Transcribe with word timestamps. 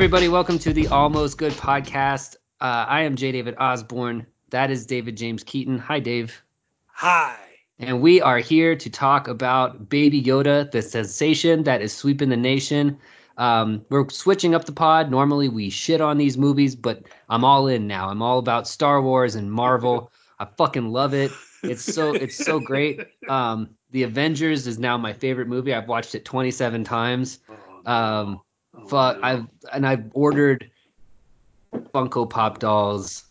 Everybody, 0.00 0.28
welcome 0.28 0.58
to 0.60 0.72
the 0.72 0.88
Almost 0.88 1.36
Good 1.36 1.52
podcast. 1.52 2.36
Uh, 2.58 2.86
I 2.88 3.02
am 3.02 3.16
J. 3.16 3.32
David 3.32 3.56
Osborne. 3.58 4.26
That 4.48 4.70
is 4.70 4.86
David 4.86 5.14
James 5.18 5.44
Keaton. 5.44 5.78
Hi, 5.78 6.00
Dave. 6.00 6.42
Hi. 6.86 7.36
And 7.78 8.00
we 8.00 8.22
are 8.22 8.38
here 8.38 8.76
to 8.76 8.88
talk 8.88 9.28
about 9.28 9.90
Baby 9.90 10.22
Yoda, 10.22 10.70
the 10.70 10.80
sensation 10.80 11.64
that 11.64 11.82
is 11.82 11.92
sweeping 11.92 12.30
the 12.30 12.38
nation. 12.38 12.96
Um, 13.36 13.84
we're 13.90 14.08
switching 14.08 14.54
up 14.54 14.64
the 14.64 14.72
pod. 14.72 15.10
Normally, 15.10 15.50
we 15.50 15.68
shit 15.68 16.00
on 16.00 16.16
these 16.16 16.38
movies, 16.38 16.76
but 16.76 17.02
I'm 17.28 17.44
all 17.44 17.66
in 17.66 17.86
now. 17.86 18.08
I'm 18.08 18.22
all 18.22 18.38
about 18.38 18.66
Star 18.66 19.02
Wars 19.02 19.34
and 19.34 19.52
Marvel. 19.52 20.10
I 20.38 20.46
fucking 20.46 20.88
love 20.88 21.12
it. 21.12 21.30
It's 21.62 21.82
so 21.82 22.14
it's 22.14 22.42
so 22.42 22.58
great. 22.58 23.06
Um, 23.28 23.76
the 23.90 24.04
Avengers 24.04 24.66
is 24.66 24.78
now 24.78 24.96
my 24.96 25.12
favorite 25.12 25.48
movie. 25.48 25.74
I've 25.74 25.88
watched 25.88 26.14
it 26.14 26.24
27 26.24 26.84
times. 26.84 27.38
Um, 27.84 28.40
Oh, 28.74 28.86
fuck, 28.86 29.16
no. 29.16 29.22
I've 29.22 29.46
and 29.72 29.86
I've 29.86 30.04
ordered 30.14 30.70
Funko 31.72 32.28
Pop 32.28 32.58
dolls. 32.58 33.24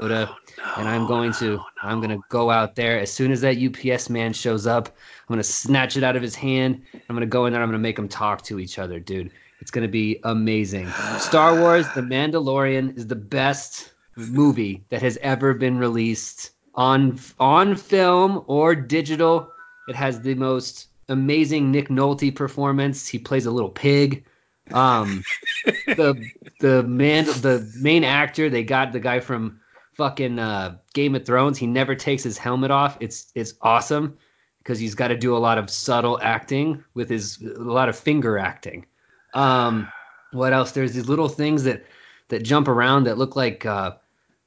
Yoda, 0.00 0.32
and 0.76 0.88
I'm 0.88 1.06
going 1.06 1.32
to 1.34 1.60
I'm 1.82 2.00
gonna 2.00 2.20
go 2.28 2.50
out 2.50 2.76
there 2.76 3.00
as 3.00 3.12
soon 3.12 3.32
as 3.32 3.40
that 3.40 3.56
UPS 3.58 4.08
man 4.08 4.32
shows 4.32 4.66
up. 4.66 4.88
I'm 4.88 5.32
gonna 5.32 5.42
snatch 5.42 5.96
it 5.96 6.04
out 6.04 6.14
of 6.14 6.22
his 6.22 6.34
hand. 6.34 6.82
I'm 6.94 7.16
gonna 7.16 7.26
go 7.26 7.46
in 7.46 7.52
there. 7.52 7.62
I'm 7.62 7.68
gonna 7.68 7.78
make 7.78 7.96
them 7.96 8.08
talk 8.08 8.42
to 8.42 8.60
each 8.60 8.78
other, 8.78 9.00
dude. 9.00 9.30
It's 9.60 9.72
gonna 9.72 9.88
be 9.88 10.20
amazing. 10.22 10.88
Star 11.18 11.58
Wars: 11.58 11.86
The 11.94 12.00
Mandalorian 12.00 12.96
is 12.96 13.08
the 13.08 13.16
best 13.16 13.92
movie 14.16 14.84
that 14.90 15.02
has 15.02 15.18
ever 15.20 15.54
been 15.54 15.78
released 15.78 16.52
on 16.74 17.18
on 17.40 17.74
film 17.74 18.44
or 18.46 18.74
digital. 18.76 19.50
It 19.88 19.96
has 19.96 20.20
the 20.20 20.34
most 20.34 20.88
amazing 21.08 21.72
Nick 21.72 21.88
Nolte 21.88 22.34
performance. 22.34 23.08
He 23.08 23.18
plays 23.18 23.46
a 23.46 23.50
little 23.50 23.70
pig. 23.70 24.24
Um, 24.72 25.22
the 25.64 26.30
the 26.60 26.82
man 26.82 27.24
the 27.26 27.70
main 27.80 28.04
actor 28.04 28.50
they 28.50 28.64
got 28.64 28.92
the 28.92 29.00
guy 29.00 29.20
from 29.20 29.60
fucking 29.94 30.38
uh, 30.38 30.78
Game 30.94 31.14
of 31.14 31.26
Thrones. 31.26 31.58
He 31.58 31.66
never 31.66 31.94
takes 31.94 32.22
his 32.22 32.38
helmet 32.38 32.70
off. 32.70 32.96
It's 33.00 33.32
it's 33.34 33.54
awesome 33.62 34.16
because 34.58 34.78
he's 34.78 34.94
got 34.94 35.08
to 35.08 35.16
do 35.16 35.36
a 35.36 35.38
lot 35.38 35.58
of 35.58 35.70
subtle 35.70 36.18
acting 36.22 36.82
with 36.94 37.10
his 37.10 37.40
a 37.42 37.60
lot 37.60 37.88
of 37.88 37.98
finger 37.98 38.38
acting. 38.38 38.86
Um, 39.34 39.88
what 40.32 40.52
else? 40.52 40.72
There's 40.72 40.94
these 40.94 41.08
little 41.08 41.28
things 41.28 41.64
that 41.64 41.84
that 42.28 42.42
jump 42.42 42.68
around 42.68 43.04
that 43.04 43.18
look 43.18 43.36
like 43.36 43.66
uh, 43.66 43.92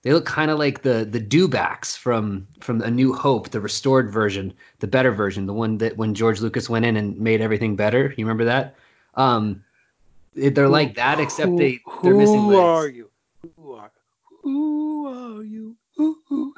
they 0.04 0.14
look 0.14 0.26
kind 0.26 0.50
of 0.50 0.58
like 0.58 0.82
the 0.82 1.06
the 1.10 1.20
dewbacks 1.20 1.98
from 1.98 2.48
from 2.60 2.82
A 2.82 2.90
New 2.90 3.14
Hope, 3.14 3.50
the 3.50 3.62
restored 3.62 4.12
version, 4.12 4.54
the 4.80 4.88
better 4.88 5.12
version, 5.12 5.46
the 5.46 5.54
one 5.54 5.78
that 5.80 5.98
when 5.98 6.14
George 6.14 6.42
Lucas 6.42 6.70
went 6.70 6.86
in 6.86 6.98
and 6.98 7.20
made 7.20 7.42
everything 7.42 7.76
better. 7.76 8.14
You 8.18 8.26
remember 8.26 8.46
that? 8.46 8.76
Um, 9.16 9.64
they're 10.34 10.70
like 10.70 10.96
that, 10.96 11.20
except 11.20 11.50
Who- 11.50 11.58
they 11.58 11.80
they're 12.04 12.14
missing 12.16 12.42
Who 12.42 12.56
are 12.58 12.88
you? 12.88 13.10
Who 13.58 13.74
are? 13.74 13.92
Who 14.44 15.08
are 15.08 15.44
you? 15.44 15.76
Who, 15.98 16.18
who, 16.28 16.54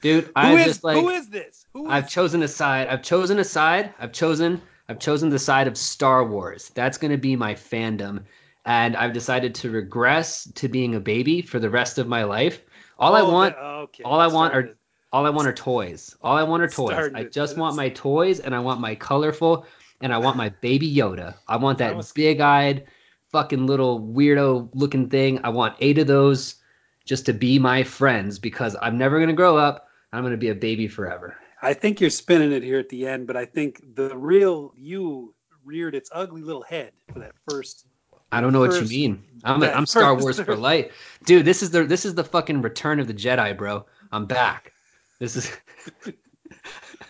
Dude, 0.00 0.24
who 0.24 0.30
I 0.34 0.52
is, 0.54 0.64
just 0.66 0.84
like 0.84 0.96
who 0.98 1.10
is 1.10 1.28
this? 1.28 1.66
Who 1.72 1.88
I've 1.88 2.06
is- 2.06 2.12
chosen 2.12 2.42
a 2.42 2.48
side. 2.48 2.88
I've 2.88 3.02
chosen 3.02 3.38
a 3.38 3.44
side. 3.44 3.92
I've 3.98 4.12
chosen 4.12 4.60
I've 4.88 4.98
chosen 4.98 5.30
the 5.30 5.38
side 5.38 5.68
of 5.68 5.76
Star 5.78 6.24
Wars. 6.26 6.70
That's 6.74 6.98
going 6.98 7.12
to 7.12 7.16
be 7.18 7.36
my 7.36 7.54
fandom 7.54 8.24
and 8.64 8.96
I've 8.96 9.12
decided 9.12 9.54
to 9.56 9.70
regress 9.70 10.44
to 10.54 10.68
being 10.68 10.94
a 10.94 11.00
baby 11.00 11.42
for 11.42 11.58
the 11.58 11.70
rest 11.70 11.98
of 11.98 12.06
my 12.08 12.24
life. 12.24 12.60
All 12.98 13.14
I 13.14 13.20
Oh, 13.20 13.30
want 13.32 13.54
that- 13.56 13.62
okay. 13.64 14.02
all 14.04 14.20
I 14.20 14.26
want 14.26 14.54
are 14.54 14.70
all 15.12 15.26
I 15.26 15.30
want 15.30 15.46
are 15.46 15.52
toys. 15.52 16.16
All 16.22 16.36
I 16.36 16.42
want 16.42 16.62
are 16.62 16.68
toys. 16.68 16.92
Started 16.94 17.16
I 17.16 17.24
just 17.24 17.56
want 17.58 17.76
my 17.76 17.90
toys 17.90 18.40
and 18.40 18.54
I 18.54 18.60
want 18.60 18.80
my 18.80 18.94
colorful 18.94 19.66
and 20.00 20.12
I 20.12 20.18
want 20.18 20.36
my 20.36 20.48
baby 20.48 20.92
Yoda. 20.92 21.34
I 21.46 21.56
want 21.56 21.78
that 21.78 21.94
big-eyed 22.14 22.86
fucking 23.32 23.66
little 23.66 24.00
weirdo 24.00 24.68
looking 24.74 25.08
thing. 25.08 25.40
I 25.42 25.48
want 25.48 25.76
8 25.80 25.98
of 25.98 26.06
those 26.06 26.56
just 27.04 27.26
to 27.26 27.32
be 27.32 27.58
my 27.58 27.82
friends 27.82 28.38
because 28.38 28.76
I'm 28.80 28.96
never 28.96 29.18
going 29.18 29.28
to 29.28 29.34
grow 29.34 29.56
up. 29.56 29.88
I'm 30.12 30.22
going 30.22 30.32
to 30.32 30.36
be 30.36 30.50
a 30.50 30.54
baby 30.54 30.86
forever. 30.86 31.36
I 31.62 31.74
think 31.74 32.00
you're 32.00 32.10
spinning 32.10 32.52
it 32.52 32.62
here 32.62 32.78
at 32.78 32.88
the 32.88 33.06
end, 33.06 33.26
but 33.26 33.36
I 33.36 33.44
think 33.44 33.82
the 33.94 34.16
real 34.16 34.72
you 34.76 35.34
reared 35.64 35.94
its 35.94 36.10
ugly 36.12 36.42
little 36.42 36.62
head 36.62 36.92
for 37.12 37.20
that 37.20 37.32
first. 37.48 37.86
I 38.32 38.40
don't 38.40 38.52
know 38.52 38.60
what 38.60 38.74
you 38.80 38.88
mean. 38.88 39.22
I'm 39.44 39.62
a, 39.62 39.68
I'm 39.68 39.86
Star 39.86 40.14
Wars 40.18 40.40
for 40.40 40.56
life, 40.70 40.92
dude. 41.24 41.44
This 41.44 41.62
is 41.62 41.70
the 41.70 41.84
this 41.84 42.04
is 42.04 42.14
the 42.14 42.24
fucking 42.24 42.62
Return 42.62 42.98
of 42.98 43.06
the 43.06 43.14
Jedi, 43.14 43.56
bro. 43.56 43.86
I'm 44.10 44.26
back. 44.26 44.72
This 45.18 45.36
is 45.36 45.56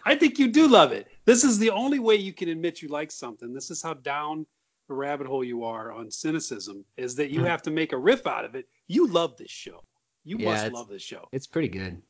I 0.05 0.17
think 0.17 0.39
you 0.39 0.49
do 0.49 0.69
love 0.69 0.93
it. 0.93 1.09
This 1.25 1.45
is 1.45 1.59
the 1.59 1.71
only 1.71 1.99
way 1.99 2.17
you 2.17 2.33
can 2.33 2.49
admit 2.49 2.83
you 2.83 2.89
like 2.89 3.11
something. 3.11 3.55
This 3.55 3.71
is 3.71 3.83
how 3.83 3.95
down 3.95 4.47
rabbit 4.89 5.27
hole 5.27 5.45
you 5.45 5.65
are 5.65 5.93
on 5.93 6.11
cynicism 6.11 6.85
is 6.97 7.15
that 7.17 7.31
you 7.31 7.41
Mhm. 7.41 7.47
have 7.47 7.63
to 7.63 7.71
make 7.71 7.93
a 7.93 7.99
riff 7.99 8.27
out 8.27 8.45
of 8.45 8.55
it. 8.55 8.69
You 8.89 9.07
love 9.07 9.37
this 9.37 9.51
show. 9.51 9.83
You 10.25 10.39
Yeah, 10.39 10.51
must 10.51 10.73
love 10.73 10.89
this 10.89 11.03
show. 11.03 11.29
it's 11.33 11.47
pretty 11.47 11.69
good. 11.69 12.01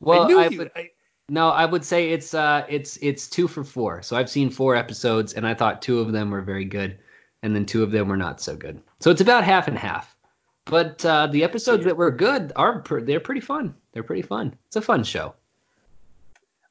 Well, 0.00 0.22
I 0.38 0.44
I 0.46 0.48
would 0.48 0.70
I, 0.74 0.90
no, 1.28 1.48
I 1.50 1.64
would 1.64 1.84
say 1.84 2.10
it's 2.10 2.34
uh 2.34 2.66
it's 2.68 2.96
it's 3.00 3.28
two 3.28 3.46
for 3.48 3.64
four. 3.64 4.02
So 4.02 4.16
I've 4.16 4.28
seen 4.30 4.50
four 4.50 4.74
episodes, 4.76 5.34
and 5.34 5.46
I 5.46 5.54
thought 5.54 5.80
two 5.82 6.00
of 6.00 6.12
them 6.12 6.30
were 6.30 6.42
very 6.42 6.64
good, 6.64 6.98
and 7.42 7.54
then 7.54 7.64
two 7.64 7.82
of 7.82 7.90
them 7.92 8.08
were 8.08 8.16
not 8.16 8.40
so 8.40 8.56
good. 8.56 8.82
So 9.00 9.10
it's 9.10 9.20
about 9.20 9.44
half 9.44 9.68
and 9.68 9.78
half. 9.78 10.16
But 10.64 11.04
uh, 11.04 11.26
the 11.28 11.42
episodes 11.44 11.84
that 11.84 11.96
were 11.96 12.10
good 12.10 12.52
are 12.56 12.80
pr- 12.82 13.00
they're 13.00 13.20
pretty 13.20 13.40
fun. 13.40 13.74
They're 13.92 14.02
pretty 14.04 14.22
fun. 14.22 14.56
It's 14.66 14.76
a 14.76 14.82
fun 14.82 15.02
show. 15.04 15.34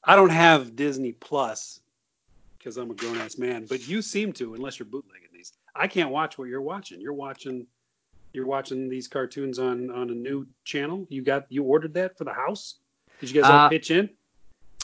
I 0.03 0.16
don't 0.16 0.29
have 0.29 0.75
Disney 0.75 1.11
Plus 1.11 1.79
because 2.57 2.78
I'm 2.78 2.89
a 2.91 2.93
grown 2.93 3.17
ass 3.17 3.38
man, 3.38 3.66
but 3.67 3.88
you 3.88 4.01
seem 4.01 4.33
to, 4.33 4.53
unless 4.55 4.79
you're 4.79 4.85
bootlegging. 4.88 5.28
I 5.75 5.87
can't 5.87 6.09
watch 6.09 6.37
what 6.37 6.47
you're 6.47 6.61
watching. 6.61 7.01
You're 7.01 7.13
watching. 7.13 7.67
You're 8.33 8.45
watching 8.45 8.87
these 8.89 9.07
cartoons 9.07 9.59
on 9.59 9.91
on 9.91 10.09
a 10.09 10.13
new 10.13 10.47
channel. 10.63 11.05
You 11.09 11.21
got 11.21 11.45
you 11.49 11.63
ordered 11.63 11.93
that 11.95 12.17
for 12.17 12.23
the 12.23 12.33
house. 12.33 12.75
Did 13.19 13.31
you 13.31 13.41
guys 13.41 13.49
all 13.49 13.57
Uh, 13.59 13.69
pitch 13.69 13.91
in? 13.91 14.09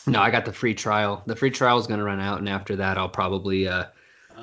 No, 0.05 0.19
I 0.21 0.31
got 0.31 0.45
the 0.45 0.53
free 0.53 0.73
trial. 0.73 1.23
The 1.25 1.35
free 1.35 1.51
trial 1.51 1.77
is 1.79 1.87
going 1.87 1.99
to 1.99 2.05
run 2.05 2.19
out, 2.19 2.39
and 2.39 2.47
after 2.49 2.75
that, 2.77 2.97
I'll 2.97 3.09
probably 3.09 3.67
uh, 3.67 3.85
I 4.37 4.41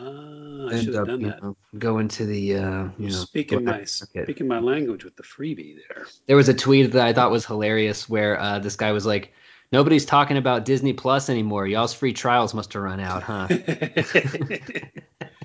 end 0.72 0.84
should 0.84 0.94
have 0.94 1.03
up 1.03 1.06
done 1.09 1.21
you 1.21 1.27
that. 1.28 1.43
know, 1.43 1.56
go 1.78 1.99
into 1.99 2.27
the 2.27 2.56
uh, 2.56 2.88
you 2.99 3.09
know 3.09 3.15
speaking 3.15 3.65
my 3.65 3.84
speaking 3.84 4.49
my 4.49 4.59
language 4.59 5.04
with 5.04 5.16
the 5.16 5.22
freebie 5.22 5.77
there. 5.88 6.06
There 6.27 6.37
was 6.37 6.49
a 6.49 6.54
tweet 6.54 6.93
that 6.93 7.06
I 7.06 7.12
thought 7.12 7.31
was 7.31 7.47
hilarious 7.47 8.09
where 8.09 8.38
uh, 8.41 8.59
this 8.59 8.77
guy 8.77 8.93
was 8.93 9.06
like, 9.06 9.33
"Nobody's 9.72 10.04
talking 10.06 10.37
about 10.38 10.65
Disney 10.65 10.93
Plus 10.93 11.28
anymore. 11.31 11.66
Y'all's 11.66 11.94
free 11.94 12.12
trials 12.12 12.53
must 12.54 12.72
have 12.72 12.83
run 12.83 13.00
out, 13.00 13.22
huh?" 13.22 13.49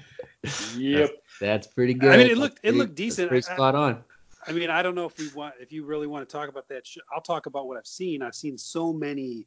yep. 0.78 1.12
That's 1.42 1.68
pretty 1.68 1.94
good. 1.94 2.12
I 2.12 2.18
mean, 2.18 2.26
it 2.26 2.30
That's 2.30 2.40
looked- 2.40 2.60
it 2.64 2.76
looked 2.76 2.96
decent. 2.96 3.30
Pretty 3.30 3.42
spot 3.42 3.76
on. 3.76 4.04
I 4.48 4.52
mean, 4.54 4.70
I 4.70 4.82
don't 4.82 4.96
know 4.96 5.06
if 5.06 5.18
we 5.18 5.28
want 5.36 5.56
if 5.60 5.72
you 5.72 5.86
really 5.86 6.08
want 6.08 6.28
to 6.28 6.32
talk 6.32 6.50
about 6.50 6.68
that. 6.70 6.88
I'll 7.14 7.22
talk 7.22 7.46
about 7.46 7.68
what 7.68 7.78
I've 7.78 7.88
seen. 7.88 8.22
I've 8.22 8.36
seen 8.36 8.58
so 8.58 8.94
many. 8.94 9.46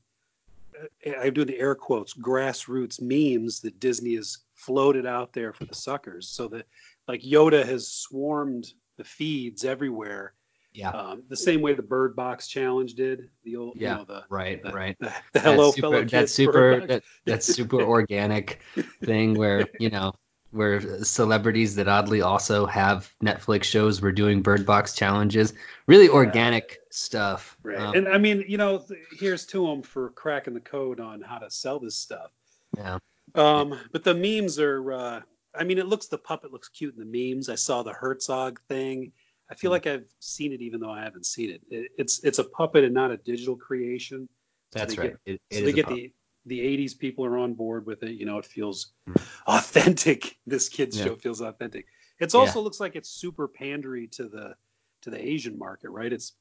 Uh, 1.07 1.13
I 1.21 1.31
do 1.31 1.45
the 1.45 1.59
air 1.59 1.75
quotes 1.75 2.15
grassroots 2.15 3.01
memes 3.01 3.61
that 3.61 3.79
Disney 3.81 4.15
has 4.17 4.39
floated 4.55 5.07
out 5.07 5.33
there 5.33 5.53
for 5.53 5.65
the 5.65 5.75
suckers, 5.75 6.29
so 6.29 6.47
that 6.49 6.67
like 7.09 7.23
Yoda 7.23 7.65
has 7.65 7.89
swarmed 7.89 8.73
the 8.97 9.05
feeds 9.05 9.65
everywhere. 9.65 10.35
Yeah. 10.75 10.91
Um, 10.91 11.23
the 11.29 11.37
same 11.37 11.61
way 11.61 11.75
the 11.75 11.83
Bird 11.83 12.17
Box 12.17 12.49
challenge 12.49 12.95
did. 12.95 13.29
The 13.45 13.57
old, 13.57 13.77
Yeah. 13.79 13.93
you 13.93 13.99
know, 13.99 14.05
the 14.05 14.25
Right. 14.31 14.63
the, 14.63 14.73
Right. 14.73 14.97
the, 15.01 15.13
the 15.35 15.41
hello 15.41 15.71
super, 15.71 15.81
fellow 15.83 16.01
that 16.01 16.11
kids 16.11 16.33
super 16.33 16.53
Bird 16.53 16.81
Box. 16.81 16.89
that, 16.89 17.03
that 17.27 17.43
super 17.43 17.83
organic 17.83 18.61
thing 19.05 19.35
where 19.35 19.67
you 19.81 19.91
know 19.91 20.13
where 20.53 21.03
celebrities 21.03 21.75
that 21.77 21.89
oddly 21.89 22.21
also 22.21 22.67
have 22.67 23.13
Netflix 23.23 23.65
shows 23.65 24.01
were 24.01 24.13
doing 24.13 24.43
Bird 24.43 24.65
Box 24.67 24.95
challenges. 24.95 25.55
Really 25.87 26.09
organic 26.09 26.81
stuff. 26.91 27.57
Right. 27.63 27.79
Um, 27.79 27.95
and 27.95 28.09
I 28.09 28.19
mean, 28.19 28.45
you 28.47 28.59
know, 28.59 28.85
here's 29.19 29.47
to 29.47 29.67
them 29.67 29.83
for 29.83 30.11
cracking 30.11 30.55
the 30.55 30.61
code 30.61 31.01
on 31.01 31.21
how 31.23 31.39
to 31.39 31.51
sell 31.51 31.79
this 31.79 31.97
stuff. 31.97 32.31
yeah. 32.77 32.99
Um, 33.35 33.79
but 33.93 34.05
the 34.05 34.15
memes 34.15 34.59
are, 34.59 34.93
uh, 34.93 35.21
I 35.55 35.65
mean, 35.65 35.79
it 35.79 35.87
looks, 35.87 36.07
the 36.09 36.19
puppet 36.19 36.53
looks 36.53 36.69
cute 36.69 36.95
in 36.97 37.01
the 37.11 37.35
memes. 37.35 37.49
I 37.49 37.55
saw 37.55 37.83
the 37.83 37.93
Herzog 37.93 38.61
thing. 38.69 39.11
I 39.51 39.55
feel 39.55 39.71
Mhm. 39.71 39.75
like 39.75 39.87
I've 39.87 40.05
seen 40.21 40.53
it, 40.53 40.61
even 40.61 40.81
though 40.81 40.91
I 40.91 41.03
haven't 41.03 41.25
seen 41.25 41.51
it. 41.51 41.63
it 41.71 41.93
it's, 41.97 42.23
it's 42.25 42.39
a 42.39 42.45
puppet 42.45 42.85
and 42.85 42.93
not 42.93 43.11
a 43.11 43.17
digital 43.17 43.57
creation. 43.57 44.29
So 44.73 44.79
That's 44.79 44.99
right. 44.99 45.17
Get, 45.25 45.41
It, 45.51 45.59
so 45.59 45.65
they 45.65 45.73
get 45.73 45.87
pop- 45.87 45.95
the, 45.95 46.13
the 46.47 46.61
80s 46.61 46.95
people 46.99 47.25
are 47.25 47.39
on 47.39 47.55
board 47.55 47.87
with 47.87 48.03
it. 48.03 48.13
You 48.13 48.27
know, 48.27 48.39
it 48.39 48.45
feels 48.45 48.93
Mhm. 49.09 49.21
authentic. 49.47 50.37
This 50.47 50.69
kid's 50.69 50.99
Yeah. 50.99 51.07
show 51.07 51.17
feels 51.17 51.41
authentic. 51.41 51.87
It's 52.19 52.35
Yeah. 52.35 52.41
also 52.41 52.61
looks 52.61 52.81
like 52.81 52.97
it's 52.97 53.09
super 53.09 53.49
pandery 53.49 54.11
to 54.13 54.29
the, 54.29 54.55
to 55.03 55.11
the 55.11 55.21
Asian 55.25 55.59
market, 55.59 55.91
right? 55.91 56.13
It's, 56.13 56.33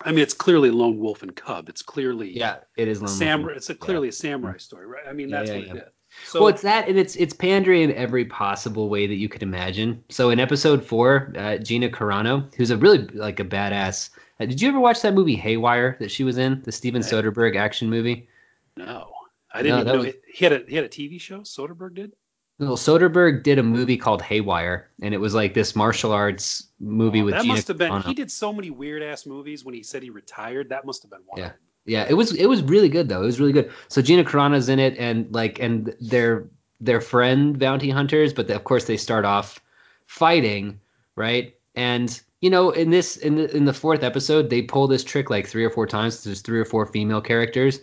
I 0.00 0.10
mean, 0.10 0.20
it's 0.20 0.34
clearly 0.34 0.70
Lone 0.70 0.98
Wolf 0.98 1.22
and 1.22 1.34
Cub. 1.34 1.68
It's 1.68 1.82
clearly 1.82 2.36
yeah, 2.36 2.58
it 2.76 2.88
is 2.88 3.00
Lone 3.00 3.08
samurai. 3.10 3.54
It's 3.54 3.70
a 3.70 3.74
clearly 3.74 4.08
a 4.08 4.12
samurai 4.12 4.56
story, 4.56 4.86
right? 4.86 5.04
I 5.08 5.12
mean, 5.12 5.30
that's 5.30 5.50
yeah, 5.50 5.56
what 5.56 5.66
yeah. 5.66 5.72
it 5.74 5.76
is. 5.78 5.92
So 6.26 6.40
well, 6.40 6.48
it's 6.48 6.62
that, 6.62 6.88
and 6.88 6.98
it's 6.98 7.16
it's 7.16 7.32
pandering 7.32 7.82
in 7.82 7.92
every 7.94 8.24
possible 8.24 8.88
way 8.88 9.06
that 9.06 9.14
you 9.14 9.28
could 9.28 9.42
imagine. 9.42 10.02
So 10.10 10.30
in 10.30 10.40
episode 10.40 10.84
four, 10.84 11.32
uh, 11.38 11.56
Gina 11.58 11.88
Carano, 11.88 12.52
who's 12.54 12.70
a 12.70 12.76
really 12.76 12.98
like 13.08 13.40
a 13.40 13.44
badass. 13.44 14.10
Uh, 14.38 14.46
did 14.46 14.60
you 14.60 14.68
ever 14.68 14.80
watch 14.80 15.00
that 15.02 15.14
movie 15.14 15.36
Haywire 15.36 15.96
that 16.00 16.10
she 16.10 16.24
was 16.24 16.36
in, 16.36 16.60
the 16.64 16.72
Steven 16.72 17.02
Soderbergh 17.02 17.56
action 17.56 17.88
movie? 17.88 18.28
No, 18.76 19.10
I 19.52 19.62
didn't 19.62 19.76
No, 19.76 19.80
even 19.82 19.92
know 19.92 19.98
was- 20.04 20.14
he, 20.26 20.32
he 20.34 20.44
had 20.44 20.52
a 20.52 20.64
he 20.68 20.76
had 20.76 20.84
a 20.84 20.88
TV 20.88 21.20
show. 21.20 21.40
Soderbergh 21.40 21.94
did. 21.94 22.12
Well, 22.58 22.76
Soderbergh 22.76 23.42
did 23.42 23.58
a 23.58 23.62
movie 23.62 23.96
called 23.96 24.22
Haywire, 24.22 24.90
and 25.00 25.12
it 25.14 25.18
was 25.18 25.34
like 25.34 25.52
this 25.54 25.74
martial 25.74 26.12
arts 26.12 26.68
movie 26.78 27.20
Oh, 27.20 27.24
with 27.24 27.34
that 27.34 27.42
Gina 27.42 27.54
must 27.54 27.68
have 27.68 27.78
been. 27.78 27.90
Carano. 27.90 28.04
He 28.04 28.14
did 28.14 28.30
so 28.30 28.52
many 28.52 28.70
weird 28.70 29.02
ass 29.02 29.26
movies 29.26 29.64
when 29.64 29.74
he 29.74 29.82
said 29.82 30.02
he 30.02 30.10
retired. 30.10 30.68
That 30.68 30.84
must 30.84 31.02
have 31.02 31.10
been 31.10 31.22
one. 31.26 31.40
Yeah. 31.40 31.52
Yeah, 31.84 32.06
it 32.08 32.14
was 32.14 32.32
it 32.36 32.46
was 32.46 32.62
really 32.62 32.88
good 32.88 33.08
though. 33.08 33.22
It 33.22 33.26
was 33.26 33.40
really 33.40 33.52
good. 33.52 33.72
So 33.88 34.00
Gina 34.00 34.22
Carano's 34.22 34.68
in 34.68 34.78
it, 34.78 34.96
and 34.98 35.32
like, 35.34 35.58
and 35.58 35.92
they're 36.00 36.46
they're 36.80 37.00
friend 37.00 37.58
bounty 37.58 37.90
hunters, 37.90 38.32
but 38.32 38.48
of 38.50 38.62
course 38.62 38.84
they 38.84 38.96
start 38.96 39.24
off 39.24 39.58
fighting, 40.06 40.78
right? 41.16 41.56
And 41.74 42.20
you 42.40 42.50
know, 42.50 42.70
in 42.70 42.90
this 42.90 43.16
in 43.16 43.34
the 43.36 43.56
in 43.56 43.64
the 43.64 43.72
fourth 43.72 44.04
episode, 44.04 44.50
they 44.50 44.62
pull 44.62 44.86
this 44.86 45.02
trick 45.02 45.30
like 45.30 45.46
three 45.48 45.64
or 45.64 45.70
four 45.70 45.86
times. 45.88 46.22
There's 46.22 46.40
three 46.40 46.60
or 46.60 46.64
four 46.64 46.86
female 46.86 47.20
characters, 47.20 47.80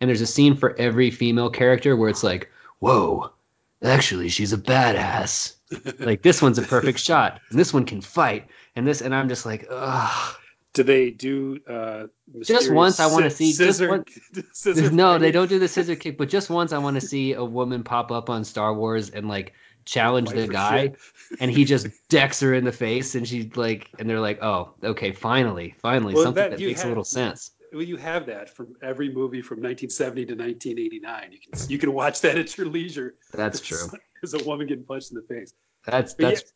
and 0.00 0.08
there's 0.08 0.20
a 0.20 0.26
scene 0.26 0.54
for 0.54 0.76
every 0.78 1.10
female 1.10 1.50
character 1.50 1.96
where 1.96 2.08
it's 2.08 2.22
like, 2.24 2.50
whoa, 2.80 3.30
actually 3.82 4.28
she's 4.28 4.52
a 4.52 4.58
badass. 4.58 5.54
like 5.98 6.22
this 6.22 6.40
one's 6.40 6.58
a 6.58 6.62
perfect 6.62 6.98
shot, 6.98 7.40
and 7.50 7.58
this 7.58 7.74
one 7.74 7.84
can 7.84 8.00
fight, 8.00 8.46
and 8.74 8.86
this, 8.86 9.02
and 9.02 9.14
I'm 9.14 9.28
just 9.28 9.44
like, 9.46 9.66
ugh. 9.70 10.34
Do 10.74 10.82
they 10.82 11.10
do 11.10 11.58
uh, 11.66 12.06
Just 12.42 12.70
once, 12.70 13.00
I 13.00 13.06
wanna 13.06 13.24
mysterious 13.24 13.56
see- 13.58 13.64
just 13.64 13.78
scissor. 13.78 13.88
one- 13.88 14.04
scissor 14.52 14.90
no, 14.92 15.18
they 15.18 15.32
don't 15.32 15.48
do 15.48 15.58
the 15.58 15.66
scissor 15.66 15.96
kick, 15.96 16.16
but 16.18 16.28
just 16.28 16.50
once 16.50 16.72
I 16.72 16.78
want 16.78 17.00
to 17.00 17.06
see 17.06 17.32
a 17.32 17.44
woman 17.44 17.82
pop 17.82 18.12
up 18.12 18.30
on 18.30 18.44
Star 18.44 18.72
Wars 18.74 19.10
and 19.10 19.28
like 19.28 19.54
challenge 19.86 20.28
Fight 20.28 20.36
the 20.36 20.48
guy, 20.48 20.92
and 21.40 21.50
he 21.50 21.64
just 21.64 21.88
decks 22.08 22.40
her 22.40 22.54
in 22.54 22.64
the 22.64 22.72
face, 22.72 23.14
and 23.14 23.26
she 23.26 23.50
like, 23.56 23.90
and 23.98 24.08
they're 24.08 24.20
like, 24.20 24.42
oh, 24.42 24.70
okay, 24.84 25.10
finally, 25.12 25.74
finally, 25.78 26.14
Well, 26.14 26.24
something 26.24 26.42
that 26.50 26.58
that, 26.58 26.60
makes 26.60 26.84
a 26.84 26.88
little 26.88 27.04
sense. 27.04 27.50
Well, 27.72 27.82
you 27.82 27.96
have 27.96 28.26
that 28.26 28.48
from 28.50 28.74
every 28.82 29.08
movie 29.12 29.42
from 29.42 29.58
1970 29.58 30.26
to 30.26 30.32
1989. 30.34 31.32
You 31.32 31.38
can 31.38 31.70
you 31.70 31.78
can 31.78 31.92
watch 31.92 32.20
that 32.22 32.38
at 32.38 32.56
your 32.56 32.66
leisure. 32.66 33.14
That's 33.32 33.60
true. 33.68 33.88
As 34.22 34.34
a 34.34 34.42
woman 34.44 34.66
getting 34.66 34.84
punched 34.84 35.10
in 35.10 35.16
the 35.16 35.22
face. 35.22 35.52
That's 35.84 36.14
But 36.14 36.28
that's 36.30 36.52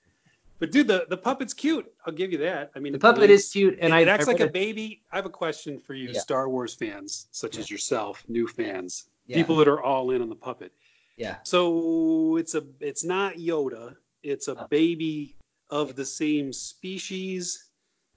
But 0.59 0.73
dude, 0.73 0.88
the, 0.88 1.06
the 1.09 1.17
puppet's 1.17 1.55
cute. 1.55 1.93
I'll 2.06 2.12
give 2.12 2.32
you 2.32 2.38
that. 2.38 2.70
I 2.75 2.79
mean, 2.79 2.93
the 2.93 2.99
puppet 2.99 3.31
is 3.31 3.50
cute, 3.53 3.79
and 3.81 3.93
it, 3.93 3.97
I 3.97 4.00
it 4.00 4.09
acts 4.09 4.26
I 4.29 4.32
like 4.32 4.41
a 4.41 4.49
baby. 4.49 5.03
I 5.12 5.17
have 5.17 5.26
a 5.26 5.31
question 5.31 5.79
for 5.79 5.94
you, 5.94 6.11
Yeah. 6.11 6.20
Star 6.20 6.49
Wars 6.49 6.75
fans, 6.75 7.26
such 7.31 7.58
as 7.58 7.70
yourself, 7.70 8.25
new 8.29 8.47
fans, 8.49 9.08
Yeah. 9.26 9.37
people 9.37 9.56
that 9.56 9.69
are 9.69 9.82
all 9.82 10.11
in 10.12 10.23
on 10.23 10.29
the 10.29 10.35
puppet. 10.37 10.73
yeah, 11.17 11.37
So 11.44 12.37
it's 12.37 12.55
a 12.55 12.65
it's 12.81 13.05
not 13.05 13.35
Yoda. 13.35 13.97
It's 14.23 14.49
a 14.49 14.56
Oh. 14.65 14.67
baby 14.69 15.37
of 15.70 15.94
the 15.97 16.05
same 16.05 16.53
species. 16.53 17.67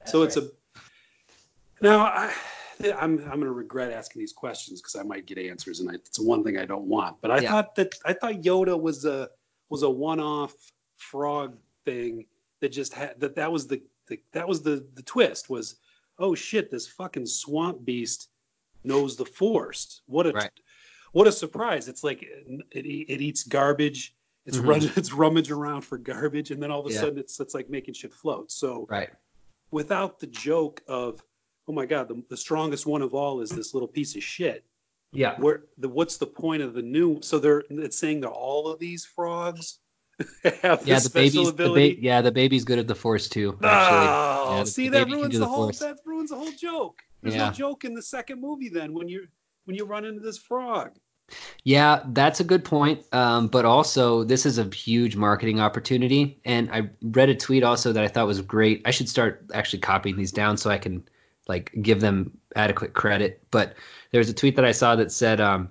so 0.06 0.24
it's 0.24 0.38
a 0.38 0.50
now 1.82 2.00
I, 2.06 2.34
I'm 2.84 3.20
I'm 3.20 3.40
gonna 3.40 3.52
regret 3.52 3.92
asking 3.92 4.20
these 4.22 4.34
questions 4.34 4.82
because 4.82 4.96
I 4.96 5.04
might 5.04 5.26
get 5.26 5.38
answers, 5.38 5.80
and 5.80 5.90
I, 5.90 5.96
it's 5.96 6.20
one 6.20 6.44
thing 6.44 6.58
I 6.58 6.66
don't 6.66 6.86
want. 6.86 7.18
But 7.22 7.32
I 7.32 7.40
Yeah. 7.40 7.52
thought 7.52 7.76
that 7.76 7.96
I 8.06 8.14
thought 8.14 8.36
Yoda 8.36 8.80
was 8.80 9.06
a 9.06 9.30
was 9.70 9.84
a 9.84 9.90
one-off 9.90 10.54
frog 10.98 11.58
thing 11.86 12.26
that 12.62 12.70
just 12.70 12.94
had 12.94 13.20
that 13.20 13.36
that 13.36 13.52
was 13.52 13.68
the, 13.68 13.82
the 14.08 14.20
that 14.32 14.48
was 14.48 14.62
the 14.62 14.86
the 14.96 15.04
twist 15.04 15.50
was 15.50 15.76
oh 16.20 16.34
shit 16.36 16.72
this 16.72 16.88
fucking 16.88 17.26
swamp 17.26 17.84
beast 17.84 18.30
knows 18.84 19.16
the 19.16 19.26
force 19.26 20.02
what 20.06 20.26
a 20.28 20.32
Right. 20.32 20.52
what 21.12 21.28
a 21.28 21.32
surprise 21.32 21.88
it's 21.88 22.04
like 22.04 22.24
it, 22.24 22.62
it, 22.72 22.86
it 22.86 23.22
eats 23.22 23.44
garbage 23.44 24.16
it's 24.46 24.58
Mhm. 24.58 24.68
run, 24.68 24.82
it's 24.96 25.12
rummage 25.12 25.52
around 25.52 25.82
for 25.82 25.98
garbage 25.98 26.52
and 26.52 26.62
then 26.64 26.72
all 26.72 26.80
of 26.82 26.86
a 26.88 26.94
Yeah. 26.94 27.02
sudden 27.02 27.20
it's 27.20 27.40
it's 27.40 27.54
like 27.54 27.70
making 27.70 27.94
shit 27.96 28.14
float 28.14 28.52
so 28.52 28.86
right. 28.90 29.10
without 29.72 30.20
the 30.20 30.28
joke 30.28 30.82
of 30.88 31.22
oh 31.68 31.74
my 31.74 31.86
god 31.86 32.08
the, 32.08 32.22
the 32.30 32.38
strongest 32.38 32.86
one 32.86 33.02
of 33.02 33.14
all 33.14 33.42
is 33.42 33.50
this 33.50 33.74
little 33.74 33.88
piece 33.88 34.16
of 34.16 34.24
shit 34.24 34.64
Yeah, 35.12 35.36
where 35.40 35.64
the 35.78 35.90
what's 35.90 36.18
the 36.18 36.28
point 36.28 36.62
of 36.62 36.74
the 36.74 36.82
new 36.82 37.22
so 37.22 37.40
they're 37.40 37.64
it's 37.70 37.98
saying 37.98 38.22
that 38.22 38.30
all 38.30 38.68
of 38.68 38.80
these 38.80 39.06
frogs 39.06 39.80
have 40.44 40.64
yeah. 40.64 40.76
this 41.00 41.04
The 41.04 41.10
special 41.10 41.52
baby's 41.52 41.54
the 41.56 41.70
ba- 41.96 42.02
yeah 42.02 42.22
the 42.22 42.32
baby's 42.32 42.64
good 42.64 42.80
at 42.80 42.88
the 42.88 42.96
Force 42.96 43.28
too. 43.28 43.58
Actually, 43.64 44.08
Oh, 44.10 44.56
Yeah, 44.58 44.64
the- 44.64 44.70
see 44.70 44.88
that 44.90 45.08
ruins 45.08 45.34
the, 45.34 45.40
the 45.40 45.46
whole 45.48 45.66
Force. 45.66 45.80
that 45.80 45.98
ruins 46.06 46.30
the 46.30 46.38
whole 46.38 46.52
joke. 46.52 47.00
There's 47.22 47.36
Yeah. 47.36 47.48
no 47.48 47.52
joke 47.52 47.84
in 47.84 47.94
the 47.94 48.02
second 48.02 48.40
movie 48.40 48.70
then 48.70 48.94
when 48.94 49.10
you 49.10 49.28
when 49.66 49.76
you 49.76 49.84
run 49.86 50.06
into 50.06 50.22
this 50.22 50.38
frog. 50.38 50.92
Yeah, 51.64 52.04
that's 52.14 52.40
a 52.40 52.44
good 52.44 52.64
point. 52.64 53.02
Um, 53.12 53.48
but 53.48 53.66
also, 53.66 54.24
this 54.24 54.46
is 54.46 54.60
a 54.60 54.64
huge 54.66 55.16
marketing 55.16 55.60
opportunity. 55.60 56.40
And 56.46 56.70
I 56.72 56.92
read 57.02 57.30
a 57.30 57.36
tweet 57.36 57.64
also 57.64 57.92
that 57.94 58.04
I 58.04 58.08
thought 58.08 58.28
was 58.28 58.40
great. 58.42 58.84
I 58.86 58.92
should 58.92 59.10
start 59.10 59.50
actually 59.54 59.80
copying 59.80 60.16
these 60.18 60.32
down 60.32 60.56
so 60.56 60.70
I 60.70 60.78
can 60.78 61.04
like 61.48 61.72
give 61.82 62.02
them 62.02 62.38
adequate 62.56 62.94
credit. 62.94 63.42
But 63.52 63.76
there 64.12 64.20
was 64.20 64.30
a 64.30 64.34
tweet 64.34 64.56
that 64.56 64.66
I 64.66 64.72
saw 64.72 64.96
that 64.96 65.12
said, 65.12 65.40
um, 65.42 65.70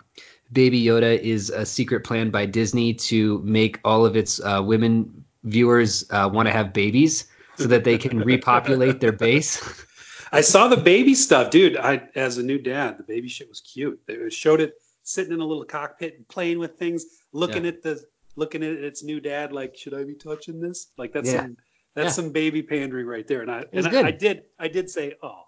"Baby 0.53 0.83
Yoda 0.83 1.19
is 1.19 1.51
a 1.51 1.65
secret 1.67 2.05
plan 2.05 2.31
by 2.31 2.47
Disney 2.47 2.95
to 2.95 3.41
make 3.45 3.81
all 3.85 4.05
of 4.07 4.17
its 4.17 4.41
uh, 4.41 4.63
women 4.65 5.25
viewers 5.45 6.05
uh, 6.11 6.29
want 6.33 6.47
to 6.47 6.53
have 6.53 6.73
babies." 6.73 7.27
So 7.57 7.69
that 7.69 7.85
they 7.85 7.99
can 7.99 8.19
repopulate 8.19 8.99
their 8.99 9.13
base. 9.13 9.85
I 10.33 10.41
saw 10.41 10.67
the 10.67 10.77
baby 10.77 11.15
stuff, 11.15 11.51
dude. 11.51 11.77
I 11.77 12.03
as 12.17 12.39
a 12.39 12.43
new 12.43 12.59
dad, 12.59 12.99
the 12.99 13.05
baby 13.05 13.29
shit 13.29 13.49
was 13.49 13.61
cute. 13.61 14.01
They 14.09 14.29
showed 14.29 14.61
it 14.61 14.75
sitting 15.05 15.33
in 15.33 15.39
a 15.39 15.45
little 15.47 15.65
cockpit 15.65 16.15
and 16.17 16.27
playing 16.27 16.59
with 16.59 16.77
things, 16.77 17.05
looking 17.33 17.63
Yeah. 17.63 17.69
at 17.69 17.83
the 17.83 18.03
looking 18.35 18.65
at 18.65 18.73
its 18.73 19.05
new 19.05 19.21
dad 19.21 19.53
like, 19.53 19.77
should 19.77 19.95
I 19.95 20.03
be 20.03 20.15
touching 20.15 20.61
this? 20.61 20.89
Like 20.99 21.13
that's 21.13 21.31
Yeah. 21.33 21.43
some 21.43 21.57
that's 21.95 22.07
Yeah. 22.07 22.11
some 22.25 22.33
baby 22.33 22.61
pandering 22.61 23.07
right 23.07 23.29
there. 23.29 23.43
And 23.43 23.51
I 23.53 23.65
and 23.73 23.87
I. 23.87 24.09
I 24.09 24.11
did 24.11 24.43
I 24.59 24.67
did 24.67 24.91
say, 24.91 25.15
oh, 25.23 25.44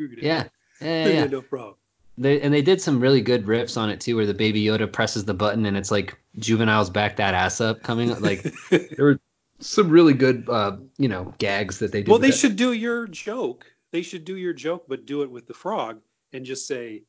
it. 0.00 0.22
Yeah, 0.22 0.44
yeah, 0.80 1.08
yeah. 1.08 1.24
no 1.26 1.42
frog. 1.42 1.76
They, 2.16 2.40
and 2.40 2.52
they 2.52 2.62
did 2.62 2.80
some 2.80 2.98
really 2.98 3.20
good 3.20 3.46
riffs 3.46 3.76
on 3.76 3.90
it 3.90 4.00
too, 4.00 4.16
where 4.16 4.26
the 4.26 4.34
baby 4.34 4.64
Yoda 4.64 4.92
presses 4.92 5.24
the 5.24 5.34
button 5.34 5.64
and 5.66 5.76
it's 5.76 5.92
like 5.92 6.18
Juvenile's 6.38 6.90
back 6.90 7.16
that 7.16 7.34
ass 7.34 7.60
up 7.60 7.82
coming. 7.84 8.18
Like 8.20 8.42
there 8.70 9.04
were 9.04 9.20
some 9.60 9.88
really 9.88 10.14
good, 10.14 10.48
uh, 10.48 10.76
you 10.98 11.08
know, 11.08 11.32
gags 11.38 11.78
that 11.78 11.92
they 11.92 12.02
did. 12.02 12.08
Well, 12.08 12.18
they 12.18 12.30
that. 12.30 12.36
should 12.36 12.56
do 12.56 12.72
your 12.72 13.06
joke. 13.06 13.66
They 13.92 14.02
should 14.02 14.24
do 14.24 14.36
your 14.36 14.52
joke, 14.52 14.86
but 14.88 15.06
do 15.06 15.22
it 15.22 15.30
with 15.30 15.46
the 15.46 15.54
frog 15.54 16.00
and 16.32 16.44
just 16.44 16.66
say 16.66 17.02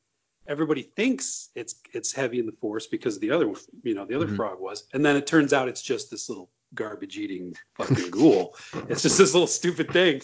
everybody 0.50 0.82
thinks 0.82 1.50
it's 1.56 1.76
it's 1.94 2.12
heavy 2.12 2.40
in 2.40 2.46
the 2.46 2.52
force 2.60 2.88
because 2.88 3.20
the 3.20 3.32
other 3.32 3.46
you 3.84 3.94
know 3.96 4.04
the 4.06 4.16
other 4.16 4.28
Mhm. 4.28 4.36
frog 4.36 4.60
was, 4.60 4.84
and 4.94 5.06
then 5.06 5.16
it 5.16 5.26
turns 5.26 5.54
out 5.54 5.70
it's 5.70 5.82
just 5.82 6.10
this 6.12 6.28
little 6.28 6.52
garbage 6.74 7.18
eating 7.18 7.56
fucking 7.78 8.10
ghoul. 8.12 8.56
It's 8.90 9.02
just 9.04 9.18
this 9.18 9.34
little 9.34 9.48
stupid 9.48 9.92
thing. 9.92 10.22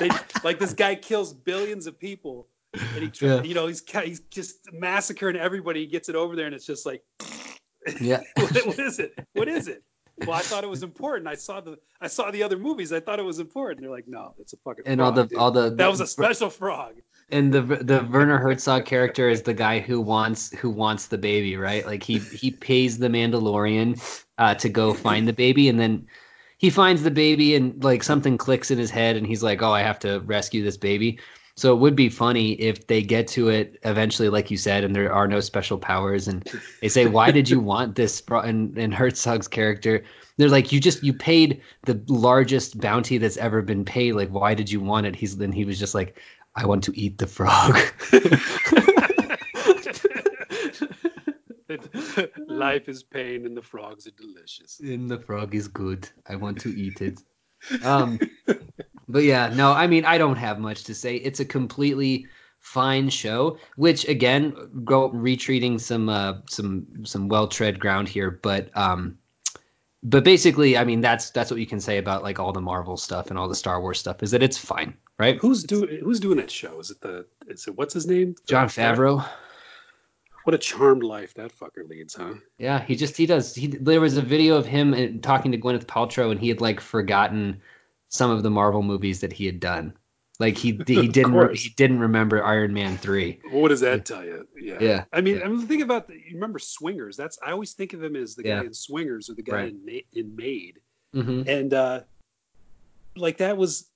They, 0.00 0.10
like 0.42 0.58
this 0.58 0.72
guy 0.74 0.94
kills 0.96 1.32
billions 1.32 1.86
of 1.86 1.98
people, 1.98 2.48
and 2.74 3.04
he 3.04 3.26
Yeah. 3.26 3.42
you 3.42 3.54
know 3.54 3.66
he's 3.68 3.82
he's 4.02 4.20
just 4.30 4.72
massacring 4.72 5.36
everybody. 5.36 5.80
He 5.80 5.86
gets 5.86 6.08
it 6.08 6.16
over 6.16 6.34
there, 6.34 6.46
and 6.46 6.54
it's 6.54 6.66
just 6.66 6.86
like 6.86 7.02
Yeah, 8.00 8.22
what, 8.34 8.50
what 8.66 8.78
is 8.78 8.98
it? 8.98 9.12
What 9.34 9.48
is 9.48 9.68
it? 9.68 9.82
Well, 10.20 10.32
I 10.32 10.40
thought 10.40 10.64
it 10.64 10.70
was 10.70 10.82
important. 10.82 11.28
I 11.28 11.34
saw 11.34 11.60
the 11.60 11.78
I 12.00 12.06
saw 12.08 12.30
the 12.30 12.42
other 12.42 12.58
movies. 12.58 12.92
I 12.92 13.00
thought 13.00 13.18
it 13.18 13.24
was 13.24 13.38
important. 13.38 13.82
They're 13.82 13.90
like, 13.90 14.08
no, 14.08 14.34
it's 14.38 14.52
a 14.52 14.56
fucking. 14.58 14.84
and 14.86 14.98
frog, 14.98 15.06
all 15.06 15.12
the 15.12 15.28
dude. 15.28 15.38
all 15.38 15.50
the 15.50 15.70
that 15.74 15.90
was 15.90 16.00
a 16.00 16.06
special 16.06 16.48
frog. 16.50 16.94
and 17.28 17.52
the 17.52 17.60
the 17.60 18.08
Werner 18.10 18.38
Herzog 18.38 18.86
character 18.86 19.28
is 19.28 19.42
the 19.42 19.54
guy 19.54 19.80
who 19.80 20.00
wants 20.00 20.50
who 20.52 20.70
wants 20.70 21.08
the 21.08 21.18
baby, 21.18 21.56
right? 21.56 21.84
Like 21.84 22.02
he 22.02 22.18
he 22.18 22.50
pays 22.50 22.98
the 22.98 23.08
Mandalorian 23.08 24.00
uh, 24.38 24.54
to 24.54 24.68
go 24.68 24.94
find 24.94 25.28
the 25.28 25.32
baby, 25.32 25.68
and 25.68 25.78
then 25.78 26.06
he 26.58 26.70
finds 26.70 27.02
the 27.02 27.10
baby, 27.10 27.54
and 27.54 27.82
like 27.84 28.02
something 28.02 28.38
clicks 28.38 28.70
in 28.70 28.78
his 28.78 28.90
head, 28.90 29.16
and 29.16 29.26
he's 29.26 29.42
like, 29.42 29.60
"Oh, 29.60 29.72
I 29.72 29.82
have 29.82 29.98
to 30.00 30.20
rescue 30.20 30.62
this 30.64 30.78
baby." 30.78 31.18
So 31.56 31.72
it 31.72 31.80
would 31.80 31.96
be 31.96 32.10
funny 32.10 32.52
if 32.52 32.86
they 32.86 33.02
get 33.02 33.28
to 33.28 33.48
it 33.48 33.78
eventually, 33.82 34.28
like 34.28 34.50
you 34.50 34.58
said, 34.58 34.84
and 34.84 34.94
there 34.94 35.10
are 35.10 35.26
no 35.26 35.40
special 35.40 35.78
powers, 35.78 36.28
and 36.28 36.46
they 36.82 36.88
say, 36.88 37.06
"Why 37.06 37.30
did 37.30 37.48
you 37.48 37.60
want 37.60 37.94
this?" 37.94 38.20
fro-" 38.20 38.40
And, 38.40 38.76
and 38.76 38.92
Herzog's 38.92 39.48
character, 39.48 40.04
they're 40.36 40.50
like, 40.50 40.70
"You 40.70 40.80
just 40.80 41.02
you 41.02 41.14
paid 41.14 41.62
the 41.86 41.98
largest 42.08 42.78
bounty 42.78 43.16
that's 43.16 43.38
ever 43.38 43.62
been 43.62 43.86
paid. 43.86 44.12
Like, 44.12 44.28
why 44.28 44.52
did 44.52 44.70
you 44.70 44.80
want 44.80 45.06
it?" 45.06 45.16
He's 45.16 45.38
then 45.38 45.50
he 45.50 45.64
was 45.64 45.78
just 45.78 45.94
like, 45.94 46.20
"I 46.54 46.66
want 46.66 46.84
to 46.84 47.00
eat 47.00 47.16
the 47.16 47.26
frog." 47.26 47.78
Life 52.48 52.88
is 52.88 53.02
pain, 53.02 53.46
and 53.46 53.56
the 53.56 53.62
frogs 53.62 54.06
are 54.06 54.12
delicious. 54.12 54.78
and 54.80 55.10
the 55.10 55.18
frog 55.18 55.54
is 55.54 55.68
good. 55.68 56.08
I 56.28 56.36
want 56.36 56.60
to 56.60 56.68
eat 56.68 57.00
it. 57.00 57.20
Um, 57.82 58.18
but 59.08 59.22
yeah, 59.22 59.52
no, 59.54 59.72
I 59.72 59.86
mean, 59.86 60.04
I 60.04 60.18
don't 60.18 60.36
have 60.36 60.58
much 60.58 60.84
to 60.84 60.94
say. 60.94 61.16
It's 61.16 61.40
a 61.40 61.44
completely 61.44 62.26
fine 62.60 63.08
show, 63.08 63.58
which 63.76 64.08
again, 64.08 64.54
go 64.84 65.08
retreating 65.10 65.78
some 65.78 66.08
uh, 66.08 66.34
some 66.48 67.04
some 67.04 67.28
well 67.28 67.48
tread 67.48 67.78
ground 67.78 68.08
here, 68.08 68.30
but 68.30 68.76
um, 68.76 69.18
but 70.02 70.24
basically, 70.24 70.76
I 70.76 70.84
mean, 70.84 71.00
that's 71.00 71.30
that's 71.30 71.50
what 71.50 71.60
you 71.60 71.66
can 71.66 71.80
say 71.80 71.98
about 71.98 72.22
like 72.22 72.38
all 72.38 72.52
the 72.52 72.60
Marvel 72.60 72.96
stuff 72.96 73.30
and 73.30 73.38
all 73.38 73.48
the 73.48 73.54
Star 73.54 73.80
Wars 73.80 73.98
stuff 73.98 74.22
is 74.22 74.32
that 74.32 74.42
it's 74.42 74.58
fine, 74.58 74.96
right? 75.18 75.38
Who's 75.40 75.64
doing 75.64 76.00
Who's 76.02 76.20
doing 76.20 76.36
that 76.38 76.50
show? 76.50 76.78
Is 76.80 76.90
it 76.90 77.00
the? 77.00 77.26
Is 77.48 77.66
it 77.66 77.76
what's 77.76 77.94
his 77.94 78.06
name? 78.06 78.34
Jon 78.46 78.68
Favreau. 78.68 79.24
What 80.44 80.54
a 80.54 80.58
charmed 80.58 81.02
life 81.02 81.34
that 81.34 81.50
fucker 81.58 81.88
leads, 81.88 82.14
huh? 82.14 82.34
Yeah, 82.56 82.80
he 82.80 82.94
just 82.94 83.16
he 83.16 83.26
does. 83.26 83.52
He 83.52 83.66
there 83.66 84.00
was 84.00 84.16
a 84.16 84.22
video 84.22 84.56
of 84.56 84.64
him 84.64 84.94
uh, 84.94 85.20
talking 85.20 85.50
to 85.50 85.58
Gwyneth 85.58 85.86
Paltrow, 85.86 86.30
and 86.30 86.38
he 86.38 86.48
had 86.48 86.60
like 86.60 86.80
forgotten 86.80 87.60
some 88.16 88.30
of 88.30 88.42
the 88.42 88.50
Marvel 88.50 88.82
movies 88.82 89.20
that 89.20 89.32
he 89.32 89.46
had 89.46 89.60
done. 89.60 89.94
Like 90.38 90.56
he 90.58 90.72
he 90.86 91.08
didn't 91.08 91.34
re- 91.34 91.56
he 91.56 91.70
didn't 91.70 92.00
remember 92.00 92.44
Iron 92.44 92.74
Man 92.74 92.98
three. 92.98 93.40
What 93.50 93.68
does 93.68 93.80
that 93.80 94.04
tell 94.04 94.24
you? 94.24 94.46
Yeah. 94.60 94.78
Yeah. 94.80 95.04
I 95.12 95.20
mean, 95.20 95.36
Yeah. 95.38 95.44
I'm 95.44 95.60
thinking 95.60 95.82
about 95.82 96.08
the, 96.08 96.14
you 96.14 96.34
remember 96.34 96.58
Swingers. 96.58 97.16
That's 97.16 97.38
I 97.46 97.52
always 97.52 97.72
think 97.72 97.92
of 97.94 98.02
him 98.02 98.16
as 98.16 98.34
the 98.34 98.42
guy 98.42 98.48
Yeah. 98.48 98.60
in 98.62 98.74
Swingers 98.74 99.30
or 99.30 99.34
the 99.34 99.42
guy 99.42 99.54
Right. 99.54 99.68
in 99.72 99.84
Ma- 99.86 100.08
in 100.20 100.36
Made. 100.36 100.80
hmm 101.14 101.42
and 101.46 101.72
uh 101.72 102.00
like 103.16 103.38
that 103.38 103.56
was 103.56 103.88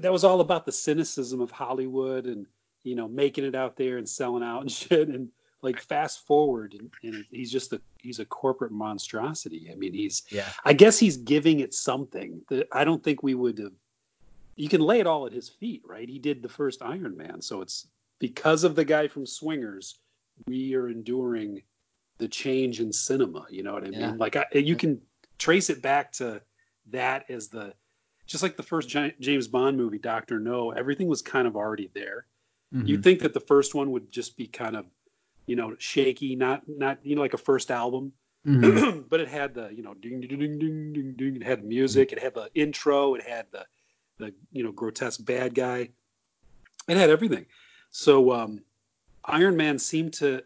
that 0.00 0.12
was 0.12 0.24
all 0.24 0.40
about 0.40 0.66
the 0.66 0.72
cynicism 0.72 1.40
of 1.40 1.50
hollywood 1.50 2.26
and 2.26 2.46
you 2.82 2.94
know 2.94 3.08
making 3.08 3.44
it 3.44 3.54
out 3.54 3.76
there 3.76 3.96
and 3.96 4.06
selling 4.08 4.42
out 4.42 4.60
and 4.60 4.70
shit 4.80 5.08
and 5.08 5.30
like 5.62 5.80
fast 5.80 6.26
forward 6.26 6.74
and, 6.78 6.90
and 7.02 7.24
he's 7.30 7.50
just 7.50 7.72
a 7.72 7.80
he's 7.98 8.18
a 8.18 8.24
corporate 8.24 8.72
monstrosity 8.72 9.68
i 9.72 9.74
mean 9.76 9.92
he's 9.94 10.22
Yeah. 10.30 10.48
i 10.64 10.72
guess 10.72 10.98
he's 10.98 11.16
giving 11.16 11.60
it 11.60 11.72
something 11.72 12.40
that 12.50 12.68
i 12.72 12.84
don't 12.84 13.02
think 13.02 13.22
we 13.22 13.34
would 13.34 13.58
have 13.58 13.72
you 14.56 14.68
can 14.68 14.80
lay 14.80 15.00
it 15.00 15.06
all 15.06 15.26
at 15.26 15.32
his 15.32 15.48
feet 15.48 15.82
right 15.86 16.08
he 16.08 16.18
did 16.18 16.42
the 16.42 16.48
first 16.48 16.82
iron 16.82 17.16
man 17.16 17.40
so 17.40 17.60
it's 17.62 17.86
because 18.18 18.64
of 18.64 18.74
the 18.74 18.84
guy 18.84 19.08
from 19.08 19.24
swingers 19.26 19.98
we 20.46 20.74
are 20.74 20.88
enduring 20.88 21.62
the 22.18 22.28
change 22.28 22.80
in 22.80 22.92
cinema 22.92 23.46
you 23.50 23.62
know 23.62 23.72
what 23.74 23.84
i 23.84 23.90
Yeah. 23.90 24.08
mean 24.10 24.18
like 24.18 24.36
I, 24.36 24.44
you 24.54 24.76
can 24.76 25.00
trace 25.38 25.70
it 25.70 25.80
back 25.82 26.12
to 26.12 26.42
that 26.90 27.30
as 27.30 27.48
the 27.48 27.72
just 28.26 28.42
like 28.42 28.56
the 28.56 28.62
first 28.62 28.88
James 29.20 29.48
Bond 29.48 29.76
movie, 29.76 29.98
Doctor 29.98 30.38
No. 30.38 30.70
Everything 30.70 31.08
was 31.08 31.20
kind 31.20 31.46
of 31.46 31.56
already 31.56 31.90
there. 31.92 32.24
Mm-hmm. 32.72 32.86
You'd 32.86 33.02
think 33.02 33.18
that 33.20 33.34
the 33.34 33.40
first 33.40 33.74
one 33.74 33.90
would 33.90 34.10
just 34.12 34.36
be 34.36 34.46
kind 34.46 34.76
of, 34.76 34.86
you 35.46 35.56
know, 35.56 35.74
shaky, 35.78 36.36
not 36.36 36.62
not 36.68 36.98
you 37.04 37.14
know 37.16 37.22
like 37.22 37.34
a 37.34 37.38
first 37.38 37.70
album, 37.70 38.12
Mhm. 38.46 39.06
but 39.10 39.20
it 39.20 39.28
had 39.28 39.54
the 39.54 39.70
you 39.74 39.82
know 39.82 39.94
ding 39.94 40.20
ding 40.20 40.38
ding 40.38 40.58
ding 40.58 40.92
ding 40.92 41.14
ding. 41.16 41.36
It 41.36 41.42
had 41.42 41.64
music. 41.64 42.12
It 42.12 42.18
had 42.20 42.34
the 42.34 42.48
intro. 42.54 43.14
It 43.14 43.22
had 43.22 43.46
the 43.52 43.66
the 44.18 44.34
you 44.52 44.62
know 44.64 44.72
grotesque 44.72 45.24
bad 45.24 45.54
guy. 45.54 45.90
It 46.88 46.96
had 46.96 47.10
everything. 47.10 47.46
So 47.90 48.32
um, 48.32 48.60
Iron 49.24 49.56
Man 49.56 49.78
seemed 49.78 50.14
to 50.14 50.42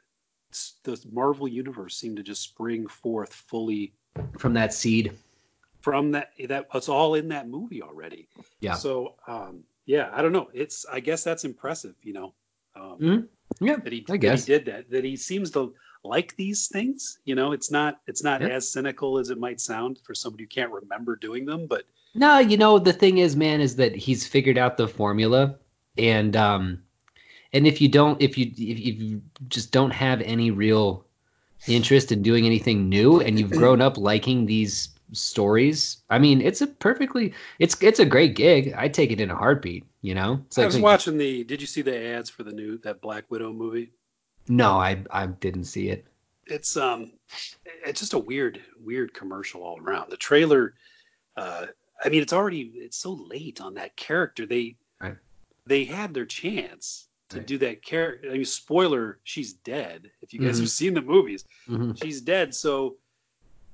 the 0.85 0.99
Marvel 1.13 1.49
universe 1.49 1.97
seemed 1.97 2.17
to 2.17 2.23
just 2.23 2.43
spring 2.43 2.87
forth 2.87 3.33
fully 3.33 3.93
From 4.39 4.55
that 4.55 4.73
seed. 4.73 5.13
from 5.83 6.13
that 6.13 6.31
that 6.49 6.67
it's 6.75 6.89
all 6.89 7.15
in 7.15 7.29
that 7.29 7.49
movie 7.49 7.83
already 7.83 8.29
Yeah. 8.61 8.75
so 8.75 9.15
um 9.29 9.63
yeah 9.85 10.11
i 10.13 10.23
don't 10.23 10.33
know 10.33 10.49
it's 10.53 10.85
i 10.91 10.99
guess 11.01 11.23
that's 11.23 11.45
impressive 11.45 11.95
you 12.03 12.13
know 12.13 12.35
um 12.75 12.99
Mhm. 13.01 13.29
Yeah. 13.61 13.77
that 13.77 13.93
he 13.93 14.05
I 14.09 14.17
that 14.19 14.39
he 14.39 14.45
did 14.45 14.65
that 14.67 14.91
that 14.91 15.05
he 15.05 15.17
seems 15.17 15.51
to 15.53 15.75
like 16.05 16.37
these 16.37 16.69
things 16.69 17.19
you 17.25 17.35
know 17.35 17.53
it's 17.53 17.71
not 17.71 18.01
it's 18.07 18.23
not 18.23 18.41
Yeah. 18.41 18.49
as 18.49 18.71
cynical 18.71 19.19
as 19.19 19.31
it 19.31 19.39
might 19.39 19.61
sound 19.61 19.99
for 20.05 20.15
somebody 20.15 20.45
who 20.45 20.49
can't 20.49 20.71
remember 20.71 21.17
doing 21.17 21.47
them 21.47 21.67
but 21.67 21.85
No, 22.15 22.39
you 22.39 22.57
know 22.57 22.79
the 22.79 22.93
thing 22.93 23.19
is, 23.19 23.37
man, 23.37 23.61
is 23.61 23.77
that 23.77 23.95
he's 23.95 24.27
figured 24.27 24.57
out 24.57 24.77
the 24.77 24.89
formula, 24.89 25.57
and 25.99 26.35
um, 26.37 26.83
and 27.53 27.67
if 27.67 27.81
you 27.81 27.89
don't, 27.89 28.21
if 28.23 28.39
you 28.39 28.47
if 28.57 29.01
you 29.01 29.21
just 29.49 29.71
don't 29.73 29.91
have 29.93 30.23
any 30.23 30.51
real 30.51 31.05
interest 31.67 32.13
in 32.13 32.23
doing 32.23 32.47
anything 32.47 32.89
new, 32.89 33.21
and 33.21 33.39
you've 33.39 33.51
grown 33.63 33.81
up 33.83 33.99
liking 33.99 34.47
these 34.47 34.96
stories, 35.13 36.03
I 36.11 36.19
mean, 36.19 36.41
it's 36.41 36.61
a 36.61 36.67
perfectly, 36.67 37.35
it's 37.59 37.81
it's 37.83 38.01
a 38.01 38.05
great 38.07 38.35
gig. 38.37 38.75
I 38.77 38.89
take 38.89 39.11
it 39.13 39.21
in 39.21 39.31
a 39.31 39.37
heartbeat. 39.37 39.85
You 40.03 40.15
know, 40.15 40.41
it's 40.47 40.59
i 40.59 40.65
like 40.65 40.67
was 40.67 40.79
watching 40.79 41.19
the 41.19 41.45
did 41.45 41.61
you 41.61 41.67
see 41.67 41.83
the 41.83 41.97
ads 41.97 42.31
for 42.31 42.43
the 42.43 42.53
new 42.53 42.79
that 42.79 43.01
black 43.01 43.25
widow 43.31 43.53
movie 43.53 43.93
No, 44.49 44.73
I 44.73 45.05
I 45.11 45.27
didn't 45.27 45.65
see 45.65 45.89
it. 45.89 46.05
it's 46.47 46.77
um 46.77 47.13
it's 47.85 48.01
just 48.01 48.15
a 48.15 48.19
weird 48.19 48.61
weird 48.79 49.13
commercial 49.15 49.63
all 49.63 49.81
around 49.81 50.11
the 50.11 50.17
trailer 50.17 50.75
uh 51.37 51.67
i 52.05 52.09
mean 52.09 52.23
it's 52.23 52.33
already 52.33 52.73
it's 52.77 52.99
so 52.99 53.13
late 53.31 53.61
on 53.61 53.75
that 53.75 53.97
character 53.97 54.47
they 54.47 54.77
Right. 55.01 55.17
they 55.67 55.85
had 55.85 56.15
their 56.15 56.27
chance 56.27 57.09
to 57.31 57.39
Right. 57.39 57.47
do 57.47 57.59
that 57.59 57.85
character 57.85 58.29
i 58.31 58.35
mean 58.35 58.45
spoiler 58.45 59.19
she's 59.25 59.55
dead 59.55 60.11
if 60.23 60.33
you 60.33 60.41
guys 60.41 60.59
Mhm. 60.59 60.63
have 60.63 60.71
seen 60.71 60.95
the 60.95 61.03
movies 61.03 61.45
hmm 61.67 61.93
she's 61.95 62.21
dead 62.21 62.55
so 62.55 62.97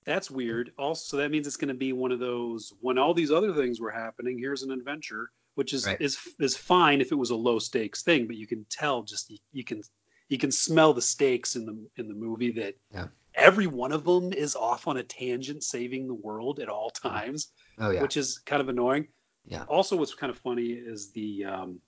that's 0.04 0.30
weird 0.30 0.72
also 0.78 1.16
that 1.16 1.30
means 1.30 1.46
it's 1.46 1.56
going 1.56 1.68
to 1.68 1.74
be 1.74 1.92
one 1.92 2.12
of 2.12 2.18
those 2.18 2.72
when 2.80 2.98
all 2.98 3.14
these 3.14 3.30
other 3.30 3.52
things 3.54 3.80
were 3.80 3.90
happening 3.90 4.38
here's 4.38 4.62
an 4.62 4.70
adventure 4.72 5.30
which 5.54 5.72
is 5.72 5.86
Right. 5.86 6.00
is 6.00 6.18
is 6.40 6.56
fine 6.56 7.00
if 7.00 7.12
it 7.12 7.16
was 7.16 7.30
a 7.30 7.36
low 7.36 7.58
stakes 7.58 8.02
thing 8.02 8.26
but 8.26 8.36
you 8.36 8.46
can 8.46 8.64
tell 8.70 9.02
just 9.02 9.30
you, 9.30 9.38
you 9.52 9.64
can 9.64 9.82
you 10.28 10.38
can 10.38 10.50
smell 10.50 10.92
the 10.94 11.02
stakes 11.02 11.56
in 11.56 11.66
the 11.66 11.76
in 11.96 12.08
the 12.08 12.14
movie 12.14 12.52
that 12.52 12.74
Yeah. 12.92 13.08
every 13.34 13.66
one 13.66 13.92
of 13.92 14.04
them 14.04 14.32
is 14.32 14.56
off 14.56 14.88
on 14.88 14.96
a 14.96 15.02
tangent 15.02 15.62
saving 15.62 16.06
the 16.08 16.14
world 16.14 16.58
at 16.58 16.68
all 16.68 16.90
times 16.90 17.52
Oh 17.78 17.90
yeah. 17.90 18.02
which 18.02 18.16
is 18.16 18.38
kind 18.38 18.60
of 18.62 18.68
annoying 18.68 19.08
Yeah. 19.44 19.64
also 19.68 19.96
what's 19.96 20.14
kind 20.14 20.30
of 20.30 20.38
funny 20.38 20.70
is 20.72 21.12
the 21.12 21.44
um 21.44 21.80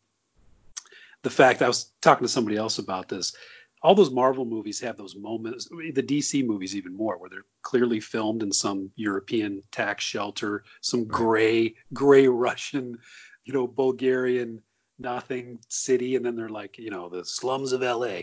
the 1.23 1.31
fact 1.31 1.63
i 1.63 1.69
was 1.69 1.91
talking 2.03 2.25
to 2.27 2.33
somebody 2.33 2.57
else 2.57 2.79
about 2.79 3.09
this 3.09 3.35
all 3.85 3.95
those 3.95 4.11
marvel 4.11 4.47
movies 4.47 4.81
have 4.81 4.97
those 4.97 5.15
moments 5.15 5.69
the 5.69 6.03
dc 6.03 6.45
movies 6.45 6.75
even 6.75 6.97
more 6.97 7.19
where 7.19 7.31
they're 7.31 7.45
clearly 7.63 8.01
filmed 8.01 8.43
in 8.43 8.51
some 8.51 8.91
european 8.97 9.63
tax 9.71 10.03
shelter 10.03 10.65
some 10.81 11.05
gray 11.07 11.75
gray 11.93 12.27
russian 12.27 12.99
you 13.45 13.53
know 13.53 13.67
bulgarian 13.67 14.61
nothing 14.99 15.59
city 15.69 16.17
and 16.17 16.25
then 16.25 16.35
they're 16.35 16.49
like 16.49 16.79
you 16.79 16.91
know 16.91 17.09
the 17.09 17.25
slums 17.25 17.73
of 17.73 17.83
la 17.83 18.21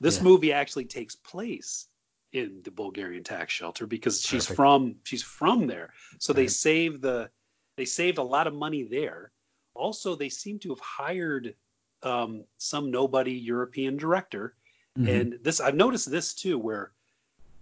this 0.00 0.16
Yeah. 0.16 0.24
movie 0.24 0.52
actually 0.52 0.86
takes 0.86 1.14
place 1.14 1.86
in 2.32 2.62
the 2.64 2.70
bulgarian 2.70 3.22
tax 3.22 3.52
shelter 3.52 3.86
because 3.86 4.22
she's 4.22 4.46
Perfect. 4.46 4.56
from 4.56 4.94
she's 5.04 5.22
from 5.22 5.66
there 5.66 5.92
so 6.18 6.32
they 6.32 6.42
Right. 6.42 6.50
save 6.50 7.00
the 7.02 7.30
they 7.76 7.84
saved 7.84 8.18
a 8.18 8.22
lot 8.22 8.46
of 8.46 8.54
money 8.54 8.84
there 8.84 9.30
also 9.74 10.14
they 10.14 10.28
seem 10.30 10.58
to 10.60 10.70
have 10.70 10.80
hired 10.80 11.54
um, 12.02 12.44
some 12.58 12.90
nobody 12.90 13.32
european 13.32 13.96
director 13.96 14.54
Mhm. 14.98 15.08
and 15.08 15.38
this 15.42 15.60
i've 15.60 15.74
noticed 15.74 16.10
this 16.10 16.34
too 16.34 16.58
where 16.58 16.92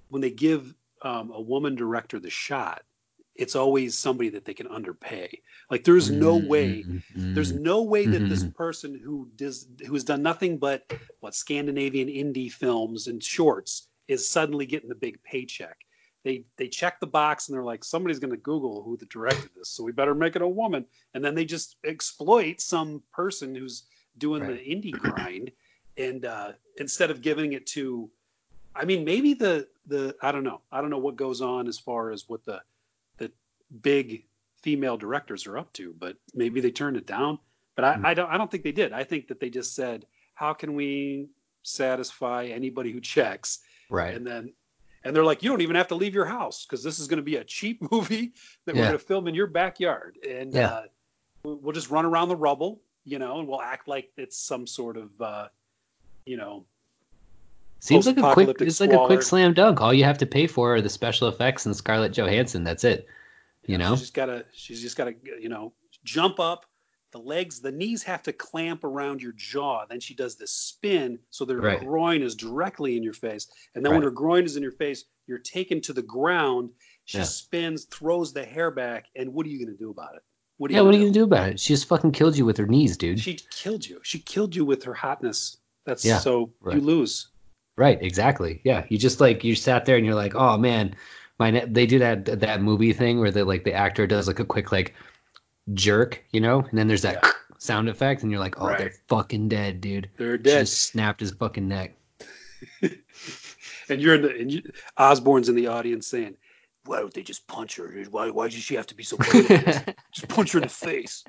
when 0.09 0.21
they 0.23 0.31
give 0.31 0.75
um, 1.03 1.31
a 1.31 1.41
woman 1.41 1.75
director 1.75 2.19
the 2.19 2.31
shot 2.31 2.83
it's 3.37 3.57
always 3.57 3.97
somebody 3.97 4.29
that 4.29 4.45
they 4.45 4.53
can 4.55 4.67
underpay 4.67 5.41
like 5.71 5.85
there's 5.85 6.11
no 6.11 6.37
way 6.37 6.85
Mhm. 6.85 7.35
there's 7.35 7.53
no 7.53 7.83
way 7.83 8.07
that 8.07 8.29
this 8.29 8.45
Mhm. 8.45 8.55
person 8.55 8.99
who 8.99 9.31
does 9.37 9.69
who 9.87 9.93
has 9.95 10.05
done 10.05 10.23
nothing 10.23 10.59
but 10.59 10.87
what 11.21 11.35
Scandinavian 11.35 12.09
indie 12.09 12.51
films 12.51 13.07
and 13.07 13.23
shorts 13.23 13.89
is 14.09 14.27
suddenly 14.29 14.65
getting 14.67 14.89
the 14.89 14.95
big 14.95 15.23
paycheck. 15.23 15.77
They 16.25 16.45
they 16.57 16.67
check 16.69 16.99
the 16.99 17.07
box 17.07 17.49
and 17.49 17.55
they're 17.55 17.63
like, 17.63 17.85
somebody's 17.85 18.19
going 18.19 18.31
to 18.33 18.39
Google 18.39 18.83
who 18.83 18.97
the 18.97 19.05
directed 19.07 19.51
this, 19.55 19.69
so 19.69 19.85
we 19.85 19.93
better 19.93 20.15
make 20.15 20.35
it 20.37 20.43
a 20.43 20.49
woman. 20.49 20.87
And 21.15 21.23
then 21.25 21.35
they 21.35 21.45
just 21.45 21.77
exploit 21.85 22.61
some 22.61 23.03
person 23.13 23.55
who's 23.55 23.85
doing 24.19 24.43
Right. 24.43 24.57
the 24.65 24.71
indie 24.75 24.97
grind, 24.97 25.53
and 25.97 26.25
uh, 26.25 26.53
instead 26.77 27.11
of 27.11 27.21
giving 27.23 27.53
it 27.53 27.67
to, 27.69 28.11
I 28.75 28.85
mean, 28.85 29.05
maybe 29.05 29.35
the 29.35 29.69
the 29.87 30.15
I 30.23 30.33
don't 30.33 30.45
know, 30.45 30.61
I 30.73 30.81
don't 30.81 30.91
know 30.91 30.99
what 30.99 31.17
goes 31.17 31.41
on 31.41 31.67
as 31.69 31.79
far 31.79 32.11
as 32.11 32.29
what 32.29 32.45
the 32.45 32.61
the 33.19 33.31
big 33.83 34.25
female 34.63 34.97
directors 34.97 35.47
are 35.47 35.59
up 35.59 35.73
to, 35.75 35.95
but 35.99 36.17
maybe 36.35 36.61
they 36.61 36.71
turned 36.71 36.97
it 36.97 37.07
down. 37.07 37.39
But 37.77 37.85
I, 37.85 37.95
Hmm. 37.95 38.07
I 38.07 38.15
don't 38.15 38.31
I 38.31 38.37
don't 38.39 38.51
think 38.51 38.63
they 38.65 38.73
did. 38.73 38.93
I 38.93 39.05
think 39.05 39.29
that 39.29 39.41
they 39.41 39.51
just 39.51 39.75
said, 39.75 40.07
how 40.35 40.53
can 40.53 40.75
we 40.75 41.29
satisfy 41.63 42.47
anybody 42.47 42.93
who 42.93 43.01
checks? 43.01 43.61
Right. 43.89 44.15
And 44.15 44.27
then 44.27 44.53
and 45.03 45.17
they're 45.17 45.25
like, 45.25 45.43
you 45.43 45.49
don't 45.49 45.63
even 45.63 45.77
have 45.77 45.89
to 45.89 45.95
leave 45.95 46.13
your 46.15 46.27
house 46.27 46.67
because 46.67 46.85
this 46.85 46.99
is 46.99 47.07
going 47.09 47.17
to 47.17 47.23
be 47.23 47.37
a 47.37 47.45
cheap 47.45 47.81
movie 47.91 48.33
that 48.67 48.75
we're 48.77 48.83
going 48.83 48.93
to 48.99 49.05
film 49.05 49.29
in 49.29 49.35
your 49.35 49.47
backyard, 49.47 50.19
and 50.29 50.55
Yeah. 50.55 50.67
uh, 50.69 50.83
we'll 51.43 51.57
we'll 51.57 51.73
just 51.73 51.91
run 51.91 52.05
around 52.05 52.29
the 52.29 52.37
rubble, 52.37 52.83
you 53.05 53.19
know, 53.19 53.39
and 53.41 53.49
we'll 53.49 53.63
act 53.63 53.89
like 53.89 54.11
it's 54.19 54.37
some 54.39 54.67
sort 54.67 54.97
of, 54.99 55.09
uh, 55.21 55.49
you 56.27 56.37
know, 56.37 56.65
Seems 57.83 58.07
like 58.07 58.19
a 58.19 58.33
quick 58.35 58.61
it's 58.61 58.79
like 58.81 58.93
a 58.93 59.07
quick 59.07 59.23
slam 59.23 59.55
dunk. 59.55 59.81
All 59.81 59.95
you 59.95 60.05
have 60.05 60.19
to 60.19 60.27
pay 60.27 60.47
for 60.47 60.75
are 60.75 60.83
the 60.83 60.91
special 60.91 61.29
effects 61.29 61.65
and 61.65 61.75
Scarlett 61.75 62.13
Johansson. 62.13 62.63
That's 62.63 62.85
it. 62.85 63.07
You 63.67 63.79
know. 63.79 63.93
she's 63.93 64.01
just 64.01 64.15
gotta 64.15 64.45
she's 64.53 64.83
just 64.83 64.97
gotta 64.97 65.15
you 65.41 65.49
know 65.49 65.73
jump 66.05 66.41
up 66.41 66.67
the 67.13 67.19
legs 67.19 67.61
the 67.61 67.73
knees 67.73 68.03
have 68.03 68.23
to 68.25 68.33
clamp 68.33 68.85
around 68.85 69.21
your 69.23 69.33
jaw 69.33 69.85
then 69.89 70.01
she 70.01 70.15
does 70.15 70.37
this 70.37 70.51
spin 70.53 71.19
so 71.31 71.45
their 71.45 71.59
Right. 71.59 71.81
groin 71.81 72.23
is 72.23 72.35
directly 72.35 72.97
in 72.97 73.03
your 73.03 73.13
face 73.13 73.49
and 73.75 73.85
then 73.85 73.93
when 73.93 74.01
Right. 74.01 74.05
her 74.07 74.11
groin 74.11 74.45
is 74.45 74.57
in 74.57 74.63
your 74.63 74.73
face 74.73 75.05
you're 75.27 75.39
taken 75.39 75.81
to 75.83 75.93
the 75.93 76.03
ground 76.03 76.71
she 77.05 77.19
Yeah. 77.19 77.25
spins 77.25 77.85
throws 77.85 78.33
the 78.33 78.45
hair 78.45 78.71
back 78.71 79.07
and 79.15 79.33
what 79.35 79.45
are 79.47 79.51
you 79.51 79.65
gonna 79.65 79.77
do 79.77 79.91
about 79.91 80.15
it 80.17 80.23
what 80.57 80.71
are 80.71 80.75
you 80.75 80.79
Yeah. 80.79 80.83
What 80.85 80.95
are 80.95 80.99
you 80.99 81.05
gonna 81.05 81.13
do 81.13 81.25
about 81.25 81.49
it? 81.51 81.61
She 81.61 81.75
just 81.75 81.87
fucking 81.87 82.13
killed 82.13 82.37
you 82.37 82.45
with 82.47 82.57
her 82.57 82.67
knees, 82.67 82.97
dude. 82.97 83.21
she 83.21 83.39
killed 83.51 83.87
you 83.87 84.01
she 84.05 84.19
killed 84.21 84.55
you 84.57 84.65
with 84.65 84.83
her 84.85 84.95
hotness 84.95 85.59
that's 85.85 86.05
Yeah, 86.05 86.19
so 86.19 86.51
right. 86.61 86.77
you 86.77 86.83
lose 86.83 87.29
Right, 87.77 88.03
exactly. 88.03 88.61
Yeah, 88.65 88.85
you 88.91 88.99
just 88.99 89.21
like 89.21 89.43
you 89.43 89.55
sat 89.55 89.87
there 89.87 89.97
and 89.97 90.05
you're 90.05 90.15
like, 90.15 90.35
oh 90.35 90.59
man, 90.59 90.95
my 91.39 91.51
ne-. 91.51 91.65
they 91.67 91.87
do 91.87 91.99
that 92.01 92.27
that 92.41 92.61
movie 92.61 92.93
thing 92.93 93.21
where 93.21 93.31
the 93.31 93.45
like 93.45 93.65
the 93.65 93.73
actor 93.73 94.07
does 94.07 94.27
like 94.27 94.39
a 94.39 94.45
quick 94.45 94.71
like 94.71 94.95
jerk, 95.73 96.23
you 96.31 96.41
know, 96.41 96.61
and 96.61 96.79
then 96.79 96.89
there's 96.89 97.03
that 97.03 97.21
Yeah. 97.23 97.31
sound 97.59 97.89
effect, 97.89 98.23
and 98.23 98.31
you're 98.31 98.41
like, 98.41 98.61
oh, 98.61 98.75
they're 98.77 98.93
fucking 99.09 99.49
dead, 99.49 99.81
dude. 99.81 100.11
they're 100.19 100.37
dead 100.37 100.61
just 100.67 100.89
snapped 100.89 101.21
his 101.21 101.31
fucking 101.31 101.69
neck. 101.69 101.95
and 102.83 104.01
you're 104.01 104.17
in 104.17 104.23
the 104.23 104.37
and 104.39 104.53
you, 104.53 104.63
Osborne's 104.99 105.49
in 105.49 105.55
the 105.55 105.69
audience 105.69 106.07
saying, 106.07 106.37
"Why 106.85 106.99
don't 106.99 107.15
they 107.15 107.23
just 107.23 107.47
punch 107.47 107.77
her? 107.77 108.05
Why 108.11 108.29
why 108.31 108.49
does 108.49 108.63
she 108.63 108.75
have 108.75 108.89
to 108.89 108.95
be 108.95 109.05
so 109.05 109.17
just 110.13 110.29
punch 110.29 110.53
her 110.53 110.59
in 110.59 110.65
the 110.65 110.69
face. 110.69 111.25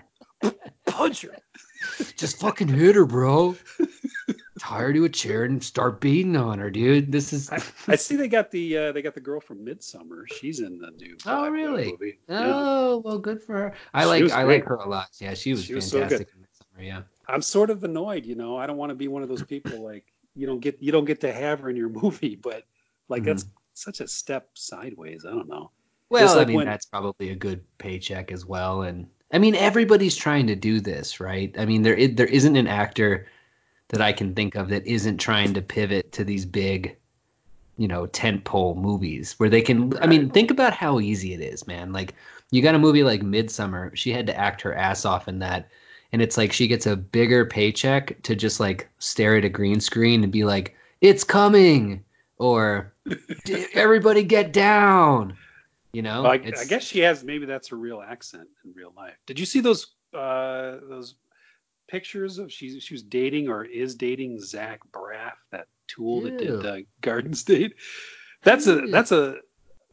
Punch 0.85 1.21
her." 1.21 1.37
Just 2.15 2.39
fucking 2.39 2.67
hit 2.67 2.95
her, 2.95 3.05
bro. 3.05 3.55
Tie 4.59 4.79
her 4.79 4.93
to 4.93 5.05
a 5.05 5.09
chair 5.09 5.43
and 5.43 5.63
start 5.63 5.99
beating 5.99 6.35
on 6.35 6.59
her, 6.59 6.69
dude. 6.69 7.11
This 7.11 7.33
is. 7.33 7.49
I, 7.49 7.61
I 7.87 7.95
see 7.95 8.15
they 8.15 8.27
got 8.27 8.51
the 8.51 8.77
uh, 8.77 8.91
they 8.91 9.01
got 9.01 9.15
the 9.15 9.21
girl 9.21 9.39
from 9.39 9.65
Midsommar. 9.65 10.23
She's 10.39 10.59
in 10.59 10.77
the 10.77 10.91
new. 10.91 11.17
Oh, 11.25 11.39
Black 11.39 11.51
really? 11.51 11.91
Movie. 11.91 12.19
Yeah. 12.29 12.51
Oh 12.53 13.01
well, 13.03 13.17
good 13.17 13.41
for 13.41 13.53
her. 13.53 13.73
I 13.93 14.03
She 14.03 14.23
like 14.23 14.31
I 14.31 14.43
like 14.43 14.65
her 14.65 14.75
a 14.75 14.87
lot. 14.87 15.09
Yeah, 15.19 15.33
she 15.33 15.51
was 15.51 15.63
She 15.65 15.73
was 15.73 15.89
so 15.89 15.99
fantastic 16.01 16.29
in 16.35 16.41
Midsommar. 16.43 16.85
Yeah. 16.87 17.01
I'm 17.27 17.41
sort 17.41 17.69
of 17.69 17.83
annoyed, 17.83 18.25
you 18.25 18.35
know. 18.35 18.57
I 18.57 18.67
don't 18.67 18.77
want 18.77 18.89
to 18.89 18.95
be 18.95 19.07
one 19.07 19.23
of 19.23 19.29
those 19.29 19.43
people 19.43 19.83
like 19.83 20.05
you 20.35 20.45
don't 20.45 20.59
get 20.59 20.77
you 20.81 20.91
don't 20.91 21.05
get 21.05 21.21
to 21.21 21.33
have 21.33 21.61
her 21.61 21.69
in 21.69 21.75
your 21.75 21.89
movie, 22.01 22.35
but 22.35 22.63
like 23.09 23.23
that's 23.23 23.45
such 23.73 23.99
a 23.99 24.07
step 24.07 24.49
sideways. 24.53 25.25
I 25.25 25.31
don't 25.31 25.47
know. 25.47 25.71
Well, 26.09 26.35
like 26.35 26.45
I 26.45 26.47
mean 26.47 26.57
when- 26.57 26.65
that's 26.67 26.85
probably 26.85 27.29
a 27.29 27.35
good 27.35 27.63
paycheck 27.77 28.31
as 28.31 28.45
well, 28.45 28.83
and 28.83 29.07
I 29.31 29.39
mean 29.39 29.55
everybody's 29.55 30.15
trying 30.15 30.47
to 30.47 30.55
do 30.55 30.79
this, 30.79 31.19
right? 31.19 31.53
I 31.57 31.65
mean 31.65 31.81
there 31.83 31.95
is, 31.95 32.15
there 32.15 32.25
isn't 32.27 32.55
an 32.55 32.67
actor 32.67 33.27
that 33.91 34.01
I 34.01 34.13
can 34.13 34.33
think 34.33 34.55
of 34.55 34.69
that 34.69 34.87
isn't 34.87 35.17
trying 35.17 35.53
to 35.53 35.61
pivot 35.61 36.13
to 36.13 36.23
these 36.23 36.45
big, 36.45 36.95
you 37.77 37.87
know, 37.87 38.07
tentpole 38.07 38.77
movies 38.77 39.35
where 39.37 39.49
they 39.49 39.61
can. 39.61 39.97
I 40.01 40.07
mean, 40.07 40.29
think 40.29 40.49
about 40.49 40.73
how 40.73 40.99
easy 40.99 41.33
it 41.33 41.41
is, 41.41 41.67
man. 41.67 41.91
Like 41.91 42.15
you 42.51 42.61
got 42.61 42.75
a 42.75 42.79
movie 42.79 43.03
like 43.03 43.21
Midsommar, 43.21 43.95
she 43.95 44.11
had 44.11 44.27
to 44.27 44.37
act 44.37 44.61
her 44.61 44.73
ass 44.73 45.03
off 45.03 45.27
in 45.27 45.39
that, 45.39 45.69
and 46.13 46.21
it's 46.21 46.37
like 46.37 46.53
she 46.53 46.67
gets 46.67 46.85
a 46.85 46.95
bigger 46.95 47.45
paycheck 47.45 48.21
to 48.23 48.35
just 48.35 48.59
like 48.59 48.89
stare 48.99 49.37
at 49.37 49.45
a 49.45 49.49
green 49.49 49.81
screen 49.81 50.23
and 50.23 50.31
be 50.31 50.45
like, 50.45 50.75
"It's 51.01 51.25
coming," 51.25 52.03
or 52.37 52.93
"Everybody 53.73 54.23
get 54.23 54.53
down." 54.53 55.37
You 55.93 56.01
know, 56.01 56.23
Well, 56.23 56.31
I, 56.31 56.35
I 56.35 56.65
guess 56.65 56.83
she 56.83 56.99
has 56.99 57.23
maybe 57.23 57.45
that's 57.45 57.67
her 57.69 57.75
real 57.75 58.01
accent 58.01 58.47
in 58.63 58.73
real 58.73 58.93
life. 58.95 59.15
Did 59.25 59.39
you 59.39 59.45
see 59.45 59.59
those 59.59 59.87
uh, 60.13 60.77
those 60.87 61.15
pictures 61.89 62.37
of 62.37 62.51
she 62.51 62.79
she 62.79 62.93
was 62.93 63.03
dating 63.03 63.49
or 63.49 63.65
is 63.65 63.95
dating 63.95 64.39
Zach 64.39 64.79
Braff, 64.91 65.33
that 65.51 65.67
tool 65.87 66.21
that 66.21 66.37
did 66.37 66.47
Ew. 66.47 66.59
uh, 66.59 66.77
Garden 67.01 67.33
State? 67.33 67.75
That's 68.43 68.67
a 68.67 68.87
that's 68.87 69.11
a 69.11 69.37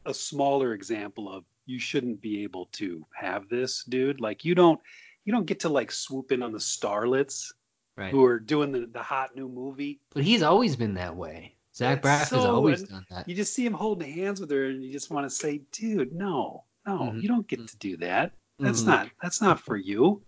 a 0.07 0.14
smaller 0.14 0.73
example 0.73 1.31
of 1.31 1.45
you 1.67 1.78
shouldn't 1.78 2.21
be 2.21 2.45
able 2.45 2.67
to 2.73 3.05
have 3.14 3.49
this, 3.49 3.85
dude. 3.85 4.21
Like 4.21 4.45
you 4.45 4.55
don't 4.55 4.81
you 5.25 5.33
don't 5.33 5.47
get 5.47 5.61
to 5.61 5.69
like 5.69 5.90
swoop 5.90 6.33
in 6.33 6.43
on 6.43 6.52
the 6.52 6.59
starlets 6.59 7.52
right. 7.97 8.11
who 8.11 8.25
are 8.25 8.38
doing 8.38 8.73
the, 8.73 8.87
the 8.87 9.02
hot 9.02 9.37
new 9.37 9.49
movie. 9.49 10.00
But 10.14 10.25
he's 10.25 10.43
always 10.43 10.76
been 10.76 10.95
that 10.95 11.17
way. 11.17 11.57
Zach 11.78 12.02
Braff 12.02 12.30
has 12.30 12.44
always 12.44 12.82
done 12.82 13.06
that. 13.11 13.28
You 13.28 13.37
just 13.37 13.54
see 13.54 13.64
him 13.64 13.73
holding 13.73 14.12
hands 14.12 14.40
with 14.40 14.50
her, 14.50 14.66
and 14.66 14.82
you 14.85 14.92
just 14.92 15.11
want 15.11 15.26
to 15.26 15.30
say, 15.30 15.62
"Dude, 15.70 16.12
no, 16.12 16.64
no, 16.85 16.99
Mhm. 16.99 17.23
you 17.23 17.28
don't 17.28 17.47
get 17.47 17.66
to 17.68 17.76
do 17.76 17.97
that. 17.99 18.32
That's 18.58 18.82
Mhm. 18.82 18.87
not 18.87 19.11
that's 19.23 19.40
not 19.40 19.61
for 19.61 19.76
you." 19.76 20.20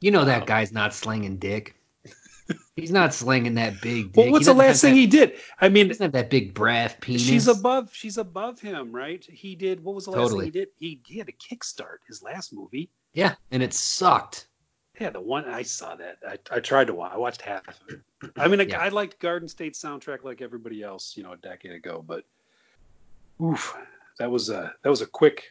You 0.00 0.10
know 0.10 0.24
that 0.24 0.42
Um, 0.42 0.46
guy's 0.46 0.72
not 0.72 0.94
slinging 0.94 1.36
dick. 1.36 1.74
He's 2.76 2.92
not 2.92 3.12
slinging 3.12 3.54
that 3.54 3.80
big 3.82 4.06
dick. 4.12 4.16
Well, 4.16 4.30
what's 4.32 4.46
the 4.46 4.54
last 4.54 4.80
thing 4.80 4.94
that- 4.94 5.00
he 5.00 5.06
did? 5.06 5.38
I 5.60 5.68
mean, 5.68 5.88
doesn't 5.88 6.02
have 6.02 6.12
that 6.12 6.30
big 6.30 6.54
braff 6.54 6.98
penis. 7.00 7.22
she's 7.22 7.48
above 7.48 7.92
she's 7.92 8.16
above 8.18 8.60
him, 8.60 8.90
right? 8.92 9.22
He 9.24 9.54
did 9.54 9.82
what 9.84 9.94
was 9.94 10.04
the 10.06 10.12
last 10.12 10.20
Totally. 10.30 10.46
thing 10.46 10.52
he 10.52 10.58
did? 10.60 10.68
He 10.78 11.00
he 11.06 11.18
had 11.18 11.28
a 11.28 11.32
kickstart 11.32 11.98
his 12.08 12.22
last 12.22 12.52
movie. 12.54 12.88
Yeah, 13.12 13.34
and 13.50 13.62
it 13.62 13.74
sucked. 13.74 14.46
Yeah, 15.00 15.10
the 15.10 15.20
one 15.20 15.44
I 15.44 15.62
saw 15.62 15.94
that. 15.96 16.18
I, 16.26 16.38
I 16.56 16.60
tried 16.60 16.86
to 16.86 16.94
watch. 16.94 17.12
I 17.12 17.18
watched 17.18 17.42
half 17.42 17.68
of 17.68 17.74
it. 17.88 18.00
I 18.36 18.48
mean, 18.48 18.60
I, 18.60 18.64
Yeah. 18.64 18.80
I 18.80 18.88
liked 18.88 19.18
Garden 19.20 19.48
State 19.48 19.74
soundtrack 19.74 20.24
like 20.24 20.40
everybody 20.40 20.82
else, 20.82 21.16
you 21.16 21.22
know, 21.22 21.32
a 21.32 21.36
decade 21.36 21.72
ago. 21.72 22.02
But 22.06 22.24
oof, 23.42 23.76
that 24.18 24.30
was 24.30 24.48
a 24.50 24.74
that 24.82 24.88
was 24.88 25.02
a 25.02 25.06
quick, 25.06 25.44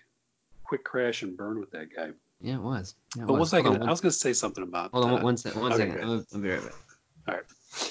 quick 0.63 0.83
crash 0.83 1.21
and 1.21 1.37
burn 1.37 1.59
with 1.59 1.71
that 1.71 1.95
guy. 1.95 2.09
Yeah, 2.41 2.55
it 2.55 2.61
was. 2.61 2.95
Yeah, 3.15 3.23
it 3.23 3.27
But 3.27 3.35
was 3.39 3.53
I 3.53 3.61
gonna? 3.61 3.79
one- 3.79 3.87
I 3.87 3.91
was 3.91 4.01
gonna 4.01 4.11
say 4.11 4.33
something 4.33 4.63
about. 4.63 4.91
Hold 4.91 5.05
on, 5.05 5.11
uh, 5.11 5.13
one- 5.15 5.23
one 5.23 5.73
okay, 5.73 5.77
second. 5.77 6.03
I'll, 6.03 6.25
I'll 6.33 6.39
be 6.41 6.49
right 6.49 6.61
back. 6.63 6.73
All 7.27 7.33
right. 7.35 7.43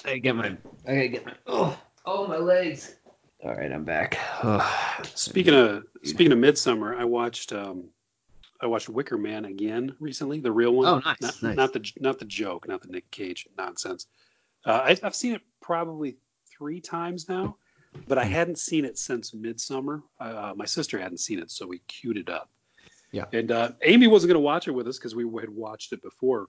I 0.05 0.19
get 0.19 0.35
my. 0.37 0.57
I 0.87 0.95
gotta 0.95 1.09
get 1.09 1.27
my. 1.27 1.35
Oh, 1.47 1.79
oh, 2.05 2.27
my 2.27 2.37
legs. 2.39 2.97
All 3.45 3.55
right, 3.55 3.71
I'm 3.71 3.85
back. 3.85 4.19
Oh. 4.43 5.01
Speaking 5.15 5.55
of 5.55 5.85
speaking 6.03 6.33
of 6.33 6.39
Midsommar, 6.39 6.97
I 6.99 7.05
watched 7.05 7.53
um, 7.53 7.85
I 8.65 8.67
watched 8.67 8.89
Wicker 8.89 9.19
Man 9.19 9.45
again 9.45 9.95
recently, 10.01 10.41
the 10.41 10.51
real 10.51 10.73
one. 10.73 10.87
Oh, 10.87 10.99
nice, 11.05 11.21
Not, 11.21 11.43
nice. 11.43 11.57
not 11.57 11.73
the 11.75 11.93
not 12.01 12.19
the 12.19 12.25
joke, 12.25 12.67
not 12.67 12.81
the 12.81 12.89
Nick 12.89 13.11
Cage 13.11 13.47
nonsense. 13.59 14.07
Uh, 14.65 14.81
I, 14.83 14.97
I've 15.03 15.15
seen 15.15 15.35
it 15.35 15.43
probably 15.61 16.17
three 16.51 16.81
times 16.81 17.29
now, 17.29 17.57
but 18.09 18.17
Hmm. 18.17 18.25
I 18.25 18.25
hadn't 18.25 18.59
seen 18.59 18.87
it 18.87 18.97
since 18.99 19.33
Midsommar. 19.33 20.03
Uh, 20.19 20.55
my 20.57 20.65
sister 20.65 20.99
hadn't 20.99 21.19
seen 21.19 21.39
it, 21.41 21.51
so 21.51 21.67
we 21.67 21.81
queued 21.89 22.17
it 22.17 22.31
up. 22.31 22.49
Yeah. 23.13 23.27
And 23.35 23.53
uh, 23.53 23.73
Amy 23.83 24.07
wasn't 24.07 24.31
going 24.31 24.41
to 24.43 24.45
watch 24.45 24.67
it 24.67 24.73
with 24.73 24.89
us 24.89 24.99
because 24.99 25.15
we 25.15 25.25
had 25.41 25.51
watched 25.51 25.93
it 25.93 26.01
before, 26.03 26.47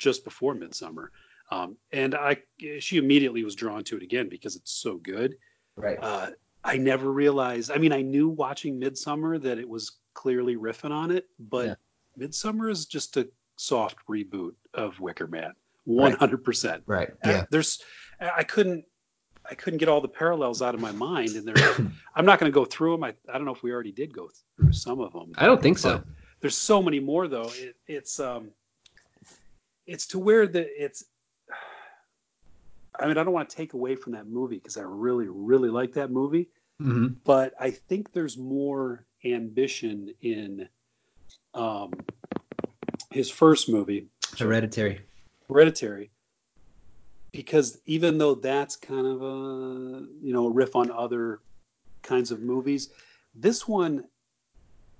just 0.00 0.24
before 0.24 0.54
Midsommar. 0.54 1.08
Um, 1.52 1.76
and 1.92 2.16
I, 2.16 2.38
she 2.80 2.96
immediately 2.96 3.44
was 3.44 3.54
drawn 3.54 3.84
to 3.84 3.96
it 3.96 4.02
again 4.02 4.28
because 4.28 4.56
it's 4.56 4.72
so 4.72 4.96
good 4.96 5.36
right. 5.76 5.96
uh, 6.02 6.30
I 6.64 6.76
never 6.76 7.12
realized. 7.12 7.70
I 7.70 7.78
mean, 7.78 7.92
I 7.92 8.02
knew 8.02 8.28
watching 8.28 8.80
Midsommar 8.80 9.40
that 9.42 9.58
it 9.58 9.68
was 9.68 9.92
clearly 10.16 10.56
riffing 10.56 10.90
on 10.90 11.10
it, 11.12 11.28
but 11.38 11.66
Yeah. 11.66 11.74
Midsommar 12.18 12.70
is 12.70 12.86
just 12.86 13.16
a 13.18 13.28
soft 13.56 13.98
reboot 14.08 14.54
of 14.72 14.98
Wicker 14.98 15.26
Man, 15.26 15.52
one 15.84 16.12
hundred 16.12 16.42
percent. 16.42 16.82
Right. 16.86 17.10
Yeah. 17.24 17.44
There's, 17.50 17.82
I 18.18 18.42
couldn't, 18.42 18.86
I 19.48 19.54
couldn't 19.54 19.78
get 19.78 19.88
all 19.88 20.00
the 20.00 20.08
parallels 20.08 20.62
out 20.62 20.74
of 20.74 20.80
my 20.80 20.90
mind, 20.92 21.36
and 21.36 21.46
there. 21.46 21.76
I'm 22.16 22.24
not 22.24 22.40
going 22.40 22.50
to 22.50 22.54
go 22.54 22.64
through 22.64 22.92
them. 22.92 23.04
I, 23.04 23.14
I 23.28 23.34
don't 23.34 23.44
know 23.44 23.54
if 23.54 23.62
we 23.62 23.70
already 23.70 23.92
did 23.92 24.12
go 24.12 24.30
through 24.56 24.72
some 24.72 25.00
of 25.00 25.12
them. 25.12 25.32
I 25.36 25.46
don't 25.46 25.62
think 25.62 25.78
so. 25.78 26.02
There's 26.40 26.56
so 26.56 26.82
many 26.82 26.98
more 26.98 27.28
though. 27.28 27.50
It, 27.54 27.76
it's 27.86 28.18
um, 28.18 28.50
it's 29.86 30.06
to 30.08 30.18
where 30.18 30.46
the 30.46 30.66
it's. 30.82 31.04
I 32.98 33.06
mean, 33.06 33.18
I 33.18 33.24
don't 33.24 33.34
want 33.34 33.50
to 33.50 33.56
take 33.56 33.74
away 33.74 33.94
from 33.94 34.14
that 34.14 34.26
movie 34.26 34.56
because 34.56 34.78
I 34.78 34.82
really, 34.82 35.28
really 35.28 35.68
like 35.68 35.92
that 35.92 36.10
movie 36.10 36.48
hmm 36.78 37.08
but 37.24 37.54
I 37.58 37.70
think 37.70 38.12
there's 38.12 38.36
more 38.36 39.05
ambition 39.24 40.14
in 40.20 40.68
um, 41.54 42.04
his 43.10 43.30
first 43.30 43.68
movie, 43.68 44.06
Hereditary. 44.38 45.00
Hereditary, 45.48 46.10
because 47.32 47.78
even 47.86 48.18
though 48.18 48.34
that's 48.34 48.76
kind 48.76 49.06
of 49.06 49.22
a 49.22 50.06
you 50.22 50.32
know 50.32 50.46
a 50.46 50.50
riff 50.52 50.76
on 50.76 50.90
other 50.90 51.40
kinds 52.02 52.30
of 52.30 52.40
movies, 52.40 52.90
this 53.34 53.66
one 53.66 54.04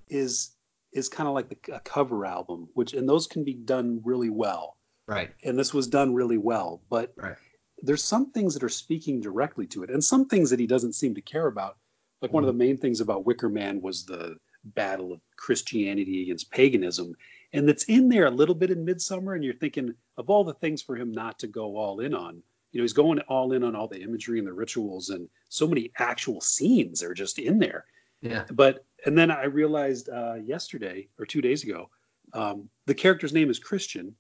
is 0.09 0.53
is 0.93 1.09
kind 1.09 1.29
of 1.29 1.35
like 1.35 1.49
the, 1.49 1.75
a 1.75 1.81
cover 1.81 2.25
album, 2.25 2.69
which 2.75 2.95
and 2.95 3.09
those 3.09 3.27
can 3.27 3.45
be 3.45 3.55
done 3.55 4.01
really 4.05 4.31
well, 4.31 4.77
Right. 5.07 5.31
and 5.45 5.59
this 5.59 5.75
was 5.75 5.87
done 5.89 6.15
really 6.15 6.39
well, 6.39 6.81
but 6.89 7.13
Right. 7.17 7.37
there's 7.83 8.03
some 8.05 8.31
things 8.31 8.55
that 8.55 8.63
are 8.63 8.69
speaking 8.71 9.21
directly 9.21 9.67
to 9.67 9.83
it 9.83 9.91
and 9.91 10.03
some 10.03 10.27
things 10.27 10.49
that 10.51 10.61
he 10.61 10.67
doesn't 10.67 10.95
seem 10.95 11.15
to 11.15 11.21
care 11.21 11.49
about 11.49 11.77
like 12.23 12.33
one 12.33 12.43
of 12.43 12.49
the 12.49 12.53
main 12.53 12.77
things 12.77 13.01
about 13.01 13.27
wicker 13.27 13.49
man 13.49 13.81
was 13.81 14.05
the 14.05 14.37
battle 14.65 15.13
of 15.13 15.21
christianity 15.37 16.23
against 16.23 16.51
paganism 16.51 17.15
and 17.53 17.69
that's 17.69 17.85
in 17.85 18.09
there 18.09 18.27
a 18.27 18.31
little 18.31 18.55
bit 18.55 18.71
in 18.71 18.85
midsommar 18.85 19.35
and 19.35 19.45
you're 19.45 19.55
thinking 19.55 19.95
of 20.17 20.29
all 20.31 20.45
the 20.45 20.55
things 20.55 20.83
for 20.83 20.97
him 20.97 21.13
not 21.13 21.39
to 21.39 21.47
go 21.47 21.77
all 21.77 22.01
in 22.01 22.15
on 22.15 22.43
you 22.73 22.79
know 22.81 22.85
he's 22.85 22.93
going 22.93 23.19
all 23.21 23.53
in 23.53 23.63
on 23.63 23.77
all 23.77 23.87
the 23.89 24.03
imagery 24.03 24.39
and 24.39 24.47
the 24.49 24.53
rituals 24.53 25.11
and 25.11 25.29
so 25.49 25.67
many 25.67 25.91
actual 25.99 26.41
scenes 26.41 27.03
are 27.03 27.15
just 27.15 27.39
in 27.39 27.59
there 27.59 27.85
Yeah. 28.23 28.45
but 28.51 28.85
and 29.05 29.17
then 29.17 29.31
i 29.31 29.45
realized 29.45 30.09
uh, 30.09 30.35
yesterday 30.45 31.09
or 31.19 31.27
two 31.27 31.41
days 31.41 31.63
ago 31.63 31.89
um, 32.33 32.69
the 32.87 32.95
character's 32.95 33.33
name 33.33 33.51
is 33.51 33.59
christian 33.59 34.15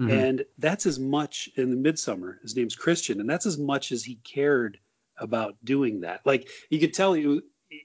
Mhm. 0.00 0.12
and 0.12 0.44
that's 0.58 0.86
as 0.86 0.98
much 1.00 1.50
in 1.56 1.70
the 1.70 1.90
midsommar 1.90 2.40
his 2.42 2.54
name's 2.56 2.76
christian 2.76 3.20
and 3.20 3.28
that's 3.28 3.46
as 3.46 3.58
much 3.58 3.90
as 3.90 4.04
he 4.04 4.14
cared 4.22 4.78
about 5.20 5.56
doing 5.64 6.00
that 6.00 6.20
like 6.24 6.48
you 6.70 6.78
could 6.78 6.94
tell 6.94 7.12
he, 7.12 7.40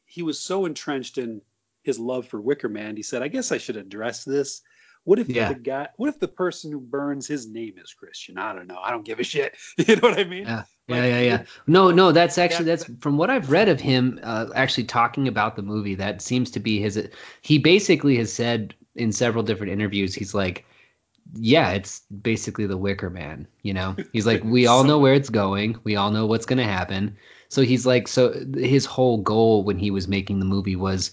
he 0.05 0.21
was 0.23 0.39
so 0.39 0.65
entrenched 0.65 1.17
in 1.17 1.41
his 1.83 1.99
love 1.99 2.27
for 2.27 2.39
wicker 2.39 2.69
man 2.69 2.95
he 2.95 3.03
said 3.03 3.21
i 3.21 3.27
guess 3.27 3.51
i 3.51 3.57
should 3.57 3.77
address 3.77 4.23
this 4.23 4.61
what 5.03 5.19
if 5.19 5.27
Yeah. 5.29 5.49
the 5.49 5.59
guy 5.59 5.89
what 5.97 6.09
if 6.09 6.19
the 6.19 6.27
person 6.27 6.71
who 6.71 6.79
burns 6.79 7.27
his 7.27 7.47
name 7.47 7.73
is 7.77 7.93
christian 7.93 8.37
i 8.37 8.53
don't 8.53 8.67
know 8.67 8.79
i 8.81 8.91
don't 8.91 9.05
give 9.05 9.19
a 9.19 9.23
shit 9.23 9.55
you 9.77 9.95
know 9.95 10.09
what 10.09 10.19
i 10.19 10.23
mean 10.23 10.45
Yeah. 10.45 10.63
Like, 10.89 10.97
yeah, 10.97 11.05
yeah, 11.05 11.21
yeah. 11.21 11.43
No, 11.65 11.91
no, 11.91 12.11
that's 12.11 12.37
actually 12.37 12.65
that's 12.65 12.83
from 12.99 13.15
what 13.15 13.29
I've 13.29 13.49
read 13.49 13.69
of 13.69 13.79
him. 13.79 14.19
Uh, 14.21 14.47
actually, 14.53 14.83
talking 14.83 15.29
about 15.29 15.55
the 15.55 15.61
movie, 15.61 15.95
that 15.95 16.21
seems 16.21 16.51
to 16.51 16.59
be 16.59 16.81
his. 16.81 17.07
He 17.41 17.57
basically 17.57 18.17
has 18.17 18.33
said 18.33 18.75
in 18.93 19.13
several 19.13 19.45
different 19.45 19.71
interviews, 19.71 20.13
he's 20.13 20.33
like, 20.33 20.65
"Yeah, 21.36 21.71
it's 21.71 22.01
basically 22.21 22.65
the 22.67 22.77
Wicker 22.77 23.09
Man." 23.09 23.47
You 23.62 23.73
know, 23.73 23.95
he's 24.13 24.25
like, 24.25 24.43
"We 24.43 24.67
all 24.67 24.83
know 24.83 24.99
where 24.99 25.13
it's 25.13 25.29
going. 25.29 25.77
We 25.83 25.95
all 25.95 26.12
know 26.12 26.25
what's 26.25 26.45
going 26.45 26.57
to 26.59 26.63
happen." 26.63 27.15
So 27.49 27.62
he's 27.62 27.86
like, 27.86 28.07
so 28.07 28.33
his 28.55 28.86
whole 28.86 29.17
goal 29.19 29.63
when 29.63 29.77
he 29.77 29.91
was 29.91 30.07
making 30.07 30.39
the 30.39 30.45
movie 30.45 30.75
was, 30.75 31.12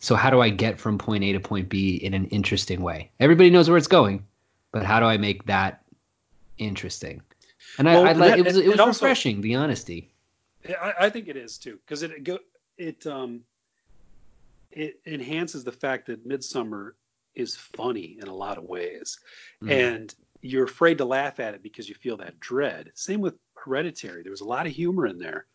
so 0.00 0.14
how 0.14 0.30
do 0.30 0.40
I 0.40 0.48
get 0.48 0.80
from 0.80 0.96
point 0.96 1.22
A 1.22 1.32
to 1.34 1.40
point 1.40 1.68
B 1.68 1.96
in 1.96 2.14
an 2.14 2.24
interesting 2.28 2.80
way? 2.80 3.10
Everybody 3.20 3.50
knows 3.50 3.68
where 3.68 3.76
it's 3.76 3.88
going, 3.88 4.24
but 4.72 4.84
how 4.86 5.00
do 5.00 5.06
I 5.06 5.18
make 5.18 5.44
that 5.44 5.84
interesting? 6.56 7.20
And 7.78 7.88
I, 7.90 7.94
Well, 7.96 8.06
I 8.06 8.12
like 8.12 8.38
it 8.38 8.44
was 8.46 8.56
it 8.56 8.62
and 8.62 8.70
was 8.70 8.80
also- 8.80 9.04
refreshing 9.04 9.42
the 9.42 9.54
honesty. 9.56 10.10
I, 10.80 10.94
I 11.00 11.10
think 11.10 11.28
it 11.28 11.36
is 11.36 11.58
too 11.58 11.78
because 11.84 12.02
it 12.02 12.24
go 12.24 12.38
it 12.78 13.06
um 13.06 13.42
it 14.70 14.98
enhances 15.04 15.62
the 15.64 15.72
fact 15.72 16.06
that 16.06 16.26
Midsommar 16.26 16.92
is 17.34 17.56
funny 17.56 18.18
in 18.20 18.28
a 18.28 18.34
lot 18.34 18.58
of 18.58 18.64
ways, 18.64 19.18
Mhm. 19.62 19.70
and 19.70 20.14
you're 20.42 20.64
afraid 20.64 20.98
to 20.98 21.04
laugh 21.04 21.38
at 21.40 21.54
it 21.54 21.62
because 21.62 21.88
you 21.88 21.94
feel 21.94 22.16
that 22.18 22.38
dread. 22.40 22.90
Same 22.94 23.20
with 23.20 23.38
Hereditary. 23.54 24.22
There 24.22 24.32
was 24.32 24.40
a 24.40 24.44
lot 24.46 24.66
of 24.66 24.72
humor 24.72 25.06
in 25.06 25.18
there. 25.18 25.46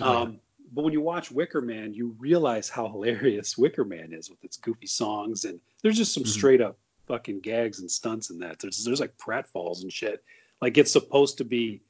Oh, 0.00 0.12
yeah. 0.12 0.18
um, 0.20 0.40
but 0.72 0.82
when 0.84 0.92
you 0.92 1.00
watch 1.00 1.30
Wicker 1.30 1.60
Man, 1.62 1.94
you 1.94 2.14
realize 2.18 2.68
how 2.68 2.86
hilarious 2.88 3.56
Wicker 3.56 3.84
Man 3.84 4.12
is 4.12 4.28
with 4.30 4.44
its 4.44 4.56
goofy 4.58 4.86
songs, 4.86 5.44
and 5.46 5.60
there's 5.82 5.96
just 5.96 6.12
some 6.12 6.24
Mhm. 6.24 6.28
straight 6.28 6.60
up 6.60 6.78
fucking 7.06 7.40
gags 7.40 7.80
and 7.80 7.90
stunts 7.90 8.30
in 8.30 8.38
that. 8.40 8.58
There's 8.58 8.84
there's 8.84 9.00
like 9.00 9.16
pratfalls 9.16 9.82
and 9.82 9.92
shit. 9.92 10.22
Like 10.60 10.76
it's 10.76 10.90
supposed 10.92 11.38
to 11.38 11.44
be, 11.44 11.80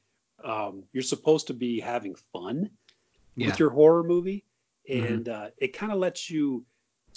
um, 0.43 0.83
you're 0.93 1.01
supposed 1.03 1.47
to 1.47 1.53
be 1.53 1.79
having 1.79 2.15
fun 2.31 2.69
Yeah. 3.35 3.47
with 3.47 3.59
your 3.59 3.71
horror 3.71 4.03
movie, 4.03 4.45
Mhm. 4.89 5.05
and 5.11 5.29
uh, 5.29 5.49
it 5.57 5.73
kind 5.73 5.91
of 5.91 5.97
lets 5.99 6.29
you. 6.29 6.65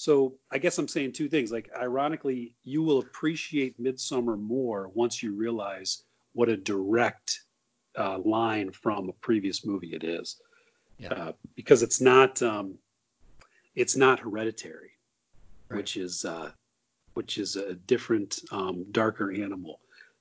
So 0.01 0.33
I 0.51 0.57
guess 0.57 0.79
I'm 0.79 0.89
saying 0.89 1.13
two 1.13 1.29
things. 1.29 1.53
Like 1.53 1.69
ironically, 1.79 2.55
you 2.65 2.83
will 2.83 3.01
appreciate 3.01 3.79
Midsommar 3.79 4.41
more 4.41 4.89
once 4.95 5.23
you 5.23 5.35
realize 5.35 6.05
what 6.33 6.49
a 6.49 6.57
direct 6.57 7.43
uh, 7.99 8.19
line 8.21 8.73
from 8.73 9.11
a 9.11 9.13
previous 9.13 9.67
movie 9.67 9.93
it 9.95 10.03
is, 10.03 10.41
Yeah. 10.99 11.13
uh, 11.13 11.33
because 11.55 11.83
it's 11.83 12.01
not 12.01 12.41
um, 12.41 12.79
it's 13.75 13.95
not 13.95 14.21
Hereditary, 14.21 14.93
Right. 15.69 15.77
which 15.77 15.99
is 15.99 16.25
uh, 16.25 16.51
which 17.13 17.37
is 17.37 17.57
a 17.57 17.75
different 17.75 18.41
um, 18.53 18.87
darker 18.93 19.31
animal. 19.31 19.81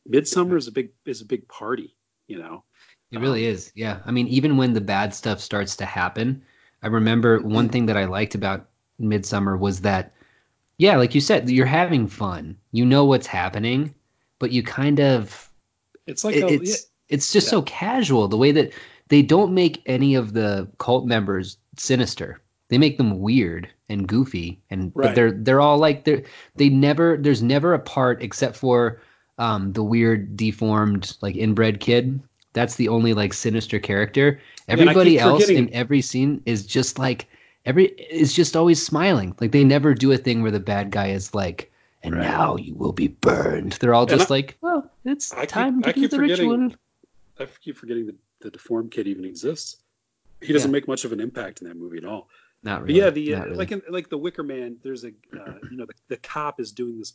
Midsommar 0.09 0.57
is 0.57 0.67
a 0.67 0.73
big 0.73 0.89
is 1.05 1.21
a 1.21 1.25
big 1.25 1.47
party, 1.47 1.95
you 2.27 2.37
know. 2.37 2.65
It 3.11 3.19
really 3.19 3.47
Um, 3.47 3.53
is. 3.53 3.71
Yeah. 3.75 4.01
I 4.05 4.11
mean, 4.11 4.27
even 4.27 4.57
when 4.57 4.73
the 4.73 4.81
bad 4.81 5.13
stuff 5.13 5.39
starts 5.39 5.77
to 5.77 5.85
happen, 5.85 6.43
I 6.83 6.87
remember 6.87 7.39
one 7.39 7.69
thing 7.69 7.85
that 7.85 7.95
I 7.95 8.03
liked 8.03 8.35
about 8.35 8.68
Midsommar 8.99 9.57
was 9.59 9.81
that, 9.81 10.13
yeah, 10.77 10.97
like 10.97 11.15
you 11.15 11.21
said, 11.21 11.49
you're 11.49 11.65
having 11.65 12.07
fun. 12.07 12.57
You 12.71 12.85
know 12.85 13.05
what's 13.05 13.27
happening, 13.27 13.93
but 14.39 14.51
you 14.51 14.63
kind 14.63 14.99
of 14.99 15.49
It's 16.07 16.23
like 16.23 16.35
it- 16.35 16.43
a, 16.43 16.53
it's 16.53 16.85
it's 17.09 17.33
just 17.33 17.47
yeah. 17.47 17.51
so 17.51 17.61
casual 17.63 18.27
the 18.27 18.37
way 18.37 18.51
that 18.51 18.71
they 19.07 19.21
don't 19.23 19.53
make 19.53 19.81
any 19.87 20.13
of 20.15 20.33
the 20.33 20.69
cult 20.77 21.05
members 21.07 21.57
sinister. 21.77 22.39
They 22.69 22.77
make 22.77 22.97
them 22.97 23.19
weird 23.19 23.67
and 23.89 24.07
goofy, 24.07 24.61
and 24.69 24.93
but 24.93 25.15
they're 25.15 25.31
they're 25.31 25.59
all 25.61 25.79
like 25.79 26.03
they're 26.03 26.21
they 26.55 26.69
never 26.69 27.17
there's 27.17 27.41
never 27.41 27.73
a 27.73 27.79
part 27.79 28.21
except 28.21 28.55
for 28.57 29.01
um, 29.39 29.73
the 29.73 29.83
weird 29.83 30.37
deformed 30.37 31.15
like 31.21 31.35
inbred 31.35 31.79
kid. 31.79 32.21
That's 32.53 32.75
the 32.75 32.89
only 32.89 33.13
like 33.15 33.33
sinister 33.33 33.79
character. 33.79 34.39
and 34.67 34.79
I 34.79 34.83
keep 34.83 34.89
Everybody 34.89 35.17
else 35.19 35.43
forgetting- 35.45 35.69
in 35.69 35.73
every 35.73 36.01
scene 36.01 36.43
is 36.45 36.65
just 36.67 36.99
like 36.99 37.27
every 37.65 37.85
is 37.87 38.33
just 38.33 38.55
always 38.55 38.83
smiling. 38.85 39.35
Like 39.39 39.51
they 39.51 39.63
never 39.63 39.93
do 39.93 40.11
a 40.11 40.17
thing 40.17 40.41
where 40.41 40.51
the 40.51 40.59
bad 40.59 40.91
guy 40.91 41.07
is 41.09 41.33
like, 41.35 41.71
and 42.03 42.15
Right. 42.15 42.23
now 42.23 42.55
you 42.55 42.73
will 42.75 42.93
be 42.93 43.07
burned. 43.09 43.73
They're 43.73 43.93
all 43.93 44.03
And 44.03 44.09
just 44.11 44.31
I- 44.31 44.33
like, 44.35 44.57
well, 44.61 44.89
it's 45.05 45.33
I 45.33 45.41
keep- 45.41 45.49
time 45.49 45.81
to 45.83 45.89
I 45.89 45.91
do 45.91 46.01
keep 46.01 46.11
the 46.11 46.17
forgetting- 46.17 46.49
ritual. 46.49 46.75
I 47.39 47.47
keep 47.61 47.77
forgetting 47.77 48.05
that 48.07 48.15
the 48.41 48.51
deformed 48.51 48.91
kid 48.91 49.07
even 49.07 49.25
exists. 49.25 49.77
He 50.41 50.53
doesn't 50.53 50.69
Yeah. 50.69 50.73
make 50.73 50.87
much 50.87 51.05
of 51.05 51.11
an 51.13 51.19
impact 51.19 51.61
in 51.61 51.67
that 51.67 51.75
movie 51.77 51.97
at 51.97 52.05
all. 52.05 52.29
Not 52.63 52.79
But 52.81 52.87
really. 52.87 52.99
yeah, 52.99 53.09
the 53.09 53.35
uh, 53.35 53.43
really. 53.45 53.55
like 53.57 53.71
in, 53.71 53.81
like 53.89 54.09
the 54.09 54.17
Wicker 54.17 54.43
Man. 54.43 54.77
There's 54.83 55.03
a 55.05 55.09
uh, 55.09 55.53
you 55.71 55.77
know 55.77 55.85
the, 55.85 55.93
the 56.09 56.17
cop 56.17 56.59
is 56.59 56.71
doing 56.73 56.97
this 56.99 57.13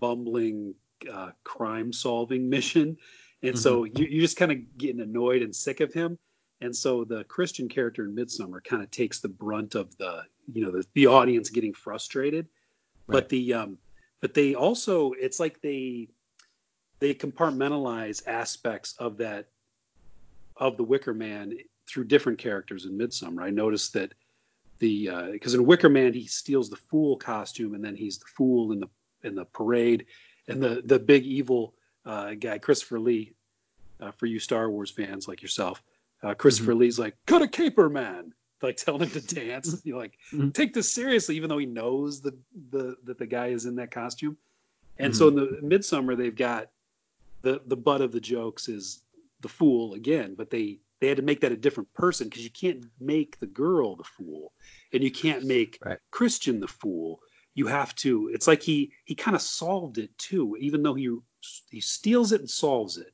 bumbling 0.00 0.74
uh, 1.10 1.30
crime 1.44 1.92
solving 1.92 2.48
mission, 2.56 2.96
and 3.42 3.58
so 3.58 3.84
Mm-hmm. 3.84 3.98
you, 4.02 4.06
you're 4.08 4.20
just 4.22 4.36
kind 4.36 4.52
of 4.52 4.78
getting 4.78 5.00
annoyed 5.00 5.42
and 5.42 5.54
sick 5.54 5.80
of 5.80 5.92
him. 5.92 6.18
And 6.62 6.74
so 6.74 7.02
the 7.04 7.24
Christian 7.24 7.68
character 7.68 8.04
in 8.04 8.14
Midsommar 8.14 8.62
kind 8.62 8.82
of 8.82 8.90
takes 8.92 9.18
the 9.18 9.28
brunt 9.28 9.74
of 9.74 9.96
the 9.98 10.22
you 10.52 10.64
know 10.64 10.70
the, 10.70 10.86
the 10.94 11.06
audience 11.06 11.50
getting 11.50 11.74
frustrated. 11.74 12.46
Right. 13.06 13.16
But 13.16 13.28
the 13.28 13.54
um, 13.54 13.78
but 14.20 14.32
they 14.32 14.54
also 14.54 15.12
it's 15.12 15.40
like 15.40 15.60
they 15.60 16.08
they 17.00 17.14
compartmentalize 17.14 18.26
aspects 18.28 18.94
of 18.98 19.16
that 19.18 19.48
of 20.56 20.76
the 20.76 20.84
Wicker 20.84 21.12
Man 21.12 21.58
through 21.88 22.04
different 22.04 22.38
characters 22.38 22.86
in 22.86 22.96
Midsommar. 22.96 23.42
I 23.42 23.50
noticed 23.50 23.92
that 23.94 24.14
the 24.78 25.30
because 25.32 25.54
in 25.54 25.66
Wicker 25.66 25.88
Man 25.88 26.12
he 26.12 26.26
steals 26.26 26.70
the 26.70 26.76
fool 26.76 27.16
costume 27.16 27.74
and 27.74 27.84
then 27.84 27.96
he's 27.96 28.18
the 28.18 28.26
fool 28.36 28.70
in 28.70 28.78
the 28.78 28.88
in 29.24 29.34
the 29.34 29.46
parade 29.46 30.06
and 30.46 30.62
the 30.62 30.82
the 30.84 30.98
big 30.98 31.24
evil 31.24 31.74
uh, 32.06 32.34
guy 32.34 32.58
Christopher 32.58 33.00
Lee 33.00 33.32
uh, 34.00 34.12
for 34.12 34.26
you 34.26 34.38
Star 34.38 34.70
Wars 34.70 34.90
fans 34.90 35.26
like 35.26 35.42
yourself 35.42 35.82
uh, 36.22 36.34
Christopher 36.34 36.74
Lee's 36.74 36.98
like 36.98 37.16
cut 37.26 37.42
a 37.42 37.48
caper 37.48 37.88
man. 37.88 38.32
Like 38.62 38.76
telling 38.76 39.00
him 39.08 39.10
to 39.10 39.34
dance. 39.34 39.82
You 39.82 39.96
like 39.96 40.16
Mhm. 40.32 40.54
take 40.54 40.72
this 40.72 40.88
seriously 40.92 41.34
even 41.34 41.48
though 41.48 41.58
he 41.58 41.66
knows 41.66 42.20
the 42.20 42.38
the 42.70 42.94
that 43.02 43.18
the 43.18 43.26
guy 43.26 43.48
is 43.48 43.66
in 43.66 43.74
that 43.74 43.90
costume. 43.90 44.36
And 44.98 45.16
so 45.16 45.26
in 45.26 45.34
the 45.34 45.58
Midsommar 45.64 46.16
they've 46.16 46.32
got 46.36 46.70
the 47.42 47.60
the 47.66 47.76
butt 47.76 48.02
of 48.02 48.12
the 48.12 48.20
jokes 48.20 48.68
is 48.68 49.02
the 49.40 49.48
fool 49.48 49.94
again 49.94 50.36
but 50.36 50.48
they 50.50 50.78
they 51.00 51.08
had 51.08 51.16
to 51.16 51.24
make 51.24 51.40
that 51.40 51.50
a 51.50 51.56
different 51.56 51.92
person 51.94 52.28
because 52.28 52.44
you 52.44 52.50
can't 52.50 52.84
make 53.00 53.36
the 53.40 53.48
girl 53.48 53.96
the 53.96 54.04
fool 54.04 54.52
and 54.92 55.02
you 55.02 55.10
can't 55.10 55.42
make 55.44 55.78
Right. 55.84 55.98
christian 56.12 56.60
the 56.60 56.68
fool. 56.68 57.18
You 57.54 57.66
have 57.66 57.96
to 57.96 58.30
it's 58.32 58.46
like 58.46 58.62
he 58.62 58.92
he 59.06 59.16
kind 59.16 59.34
of 59.34 59.42
solved 59.42 59.98
it 59.98 60.16
too 60.18 60.56
even 60.60 60.84
though 60.84 60.94
he 60.94 61.10
he 61.68 61.80
steals 61.80 62.30
it 62.30 62.38
and 62.42 62.48
solves 62.48 62.96
it 62.96 63.12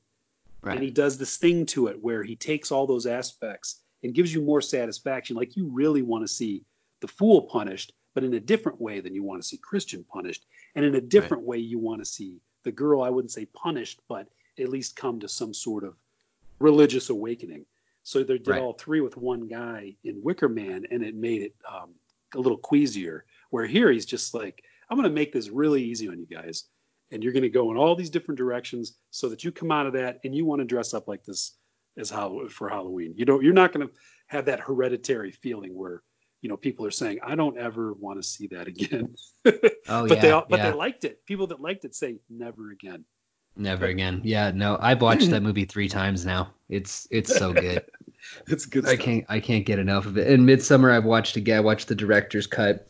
and 0.64 0.83
he 0.83 0.90
does 0.90 1.18
this 1.18 1.37
thing 1.37 1.66
to 1.66 1.87
it 1.88 2.03
where 2.03 2.23
he 2.23 2.37
takes 2.37 2.71
all 2.73 2.87
those 2.87 3.07
aspects 3.07 3.81
and 4.03 4.14
gives 4.14 4.33
you 4.33 4.42
more 4.42 4.61
satisfaction. 4.61 5.37
Like 5.37 5.57
you 5.57 5.66
really 5.66 6.03
want 6.03 6.25
to 6.25 6.29
see 6.29 6.64
the 7.01 7.09
fool 7.09 7.42
punished 7.42 7.92
but 8.14 8.25
in 8.25 8.35
a 8.35 8.40
different 8.40 8.81
way 8.81 8.99
than 9.01 9.14
you 9.14 9.23
want 9.23 9.40
to 9.40 9.47
see 9.47 9.57
christian 9.59 10.05
punished. 10.12 10.44
And 10.75 10.85
in 10.85 10.97
a 10.97 11.01
different 11.01 11.44
way 11.44 11.59
you 11.59 11.79
want 11.79 12.01
to 12.01 12.05
see 12.05 12.40
the 12.64 12.73
girl 12.73 13.03
i 13.03 13.11
wouldn't 13.11 13.31
say 13.31 13.44
punished 13.47 14.01
but 14.09 14.27
at 14.59 14.68
least 14.68 14.97
come 14.97 15.21
to 15.21 15.29
some 15.29 15.55
sort 15.55 15.85
of 15.85 15.94
religious 16.59 17.11
awakening. 17.11 17.64
So 18.03 18.25
they 18.25 18.38
did 18.38 18.49
Right. 18.49 18.62
all 18.62 18.73
three 18.73 19.01
with 19.01 19.16
one 19.16 19.47
guy 19.47 19.94
in 20.05 20.21
wicker 20.23 20.49
man 20.49 20.85
and 20.90 21.05
it 21.05 21.14
made 21.14 21.42
it 21.42 21.55
um, 21.71 21.90
a 22.35 22.40
little 22.40 22.59
queasier 22.59 23.25
where 23.51 23.66
here 23.66 23.90
he's 23.92 24.07
just 24.07 24.35
like 24.35 24.62
i'm 24.90 24.97
going 24.99 25.09
to 25.09 25.14
make 25.14 25.33
this 25.33 25.49
really 25.49 25.83
easy 25.83 26.09
on 26.09 26.18
you 26.18 26.27
guys 26.27 26.64
and 27.11 27.23
you're 27.23 27.33
going 27.33 27.42
to 27.42 27.49
go 27.49 27.71
in 27.71 27.77
all 27.77 27.94
these 27.94 28.11
different 28.11 28.38
directions 28.38 28.99
so 29.11 29.29
that 29.29 29.44
you 29.44 29.53
come 29.53 29.71
out 29.71 29.87
of 29.87 29.92
that 29.94 30.18
and 30.25 30.35
you 30.35 30.44
want 30.44 30.61
to 30.61 30.64
dress 30.64 30.94
up 30.94 31.09
like 31.09 31.25
this 31.25 31.57
as 31.97 32.11
how 32.11 32.47
for 32.49 32.68
halloween 32.68 33.12
you 33.16 33.25
don't 33.25 33.42
you're 33.42 33.53
not 33.53 33.73
going 33.73 33.87
to 33.87 33.92
have 34.27 34.44
that 34.44 34.61
hereditary 34.61 35.33
feeling 35.33 35.75
where 35.75 36.03
you 36.42 36.49
know 36.49 36.57
people 36.57 36.87
are 36.87 36.90
saying 36.90 37.18
i 37.25 37.35
don't 37.35 37.59
ever 37.59 37.94
want 37.94 38.18
to 38.18 38.23
see 38.23 38.47
that 38.47 38.68
again 38.68 39.14
Oh 39.90 40.07
but 40.07 40.16
yeah. 40.16 40.21
they 40.21 40.31
all, 40.31 40.44
but 40.49 40.59
yeah. 40.59 40.71
they 40.71 40.77
liked 40.77 41.05
it 41.05 41.25
people 41.27 41.47
that 41.49 41.61
liked 41.61 41.85
it 41.85 41.94
say 41.94 42.16
never 42.29 42.71
again 42.71 43.05
Never 43.59 43.87
again. 43.87 44.21
Yeah. 44.25 44.53
No, 44.55 44.79
I've 44.81 45.03
watched 45.03 45.31
that 45.31 45.42
movie 45.42 45.64
three 45.64 45.88
times 45.88 46.25
now. 46.25 46.53
It's 46.68 47.09
it's 47.11 47.37
so 47.37 47.53
good. 47.53 47.83
it's 48.47 48.64
good 48.66 48.87
I 48.87 48.94
stuff. 48.94 49.05
can't 49.05 49.25
I 49.29 49.40
can't 49.40 49.66
get 49.66 49.81
enough 49.81 50.07
of 50.07 50.16
it. 50.16 50.29
In 50.29 50.47
Midsommar, 50.47 50.92
I've 50.92 51.05
watched 51.05 51.37
again. 51.37 51.59
I 51.59 51.61
watched 51.61 51.88
the 51.88 51.97
director's 51.97 52.47
cut. 52.47 52.88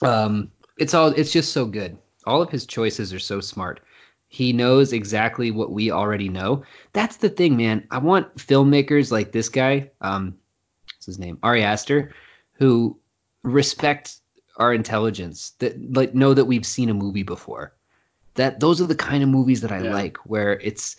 Um, 0.00 0.50
it's 0.78 0.94
all 0.94 1.08
it's 1.08 1.32
just 1.32 1.52
so 1.52 1.66
good. 1.66 1.98
All 2.26 2.42
of 2.42 2.50
his 2.50 2.66
choices 2.66 3.12
are 3.12 3.18
so 3.18 3.40
smart. 3.40 3.80
He 4.28 4.52
knows 4.52 4.92
exactly 4.92 5.50
what 5.50 5.70
we 5.70 5.90
already 5.90 6.28
know. 6.28 6.64
That's 6.92 7.16
the 7.16 7.28
thing, 7.28 7.56
man. 7.56 7.86
I 7.90 7.98
want 7.98 8.34
filmmakers 8.36 9.12
like 9.12 9.30
this 9.32 9.48
guy. 9.48 9.90
Um, 10.00 10.36
what's 10.96 11.06
his 11.06 11.18
name? 11.18 11.38
Ari 11.42 11.62
Aster, 11.62 12.12
who 12.54 12.98
respect 13.42 14.16
our 14.56 14.74
intelligence. 14.74 15.50
That 15.60 15.94
like 15.94 16.14
know 16.14 16.34
that 16.34 16.46
we've 16.46 16.66
seen 16.66 16.90
a 16.90 16.94
movie 16.94 17.22
before. 17.22 17.74
That 18.34 18.58
those 18.58 18.80
are 18.80 18.86
the 18.86 18.96
kind 18.96 19.22
of 19.22 19.28
movies 19.28 19.60
that 19.60 19.70
I 19.70 19.82
Yeah. 19.82 19.92
like, 19.92 20.16
where 20.18 20.58
it's 20.58 20.96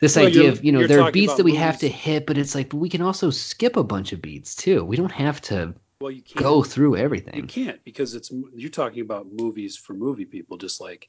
this 0.00 0.16
Well, 0.16 0.26
idea 0.26 0.50
of 0.50 0.62
you 0.64 0.72
know 0.72 0.86
there 0.86 1.00
are 1.00 1.10
beats 1.10 1.34
that 1.34 1.44
we 1.44 1.54
have 1.54 1.78
to 1.78 1.88
hit, 1.88 2.26
but 2.26 2.36
it's 2.36 2.54
like 2.54 2.68
but 2.70 2.76
we 2.78 2.90
can 2.90 3.00
also 3.00 3.30
skip 3.30 3.76
a 3.76 3.84
bunch 3.84 4.12
of 4.12 4.20
beats 4.20 4.54
too. 4.54 4.84
We 4.84 4.96
don't 4.96 5.12
have 5.12 5.40
to 5.42 5.74
well 6.00 6.10
you 6.10 6.22
can't 6.22 6.42
go 6.42 6.62
through 6.62 6.96
everything. 6.96 7.34
you 7.36 7.42
can't 7.44 7.82
because 7.84 8.14
it's 8.14 8.30
you're 8.54 8.70
talking 8.70 9.00
about 9.00 9.26
movies 9.32 9.76
for 9.76 9.94
movie 9.94 10.24
people 10.24 10.56
just 10.56 10.80
like 10.80 11.08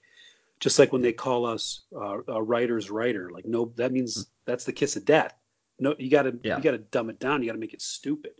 just 0.60 0.80
like 0.80 0.91
when 0.93 1.02
they 1.02 1.12
call 1.13 1.45
us 1.45 1.84
uh, 1.95 2.17
a 2.30 2.41
writer's 2.41 2.89
writer 2.89 3.30
like 3.32 3.45
no 3.45 3.71
that 3.76 3.91
means 3.91 4.28
that's 4.45 4.63
the 4.65 4.71
kiss 4.73 4.95
of 4.95 5.04
death 5.06 5.34
no 5.80 5.93
you 6.00 6.10
gotta 6.10 6.32
Hmm. 6.32 6.38
Yeah. 6.43 6.58
you 6.58 6.63
gotta 6.63 6.78
dumb 6.80 7.10
it 7.10 7.19
down 7.19 7.41
you 7.43 7.47
gotta 7.50 7.60
make 7.60 7.73
it 7.73 7.82
stupid 7.82 8.32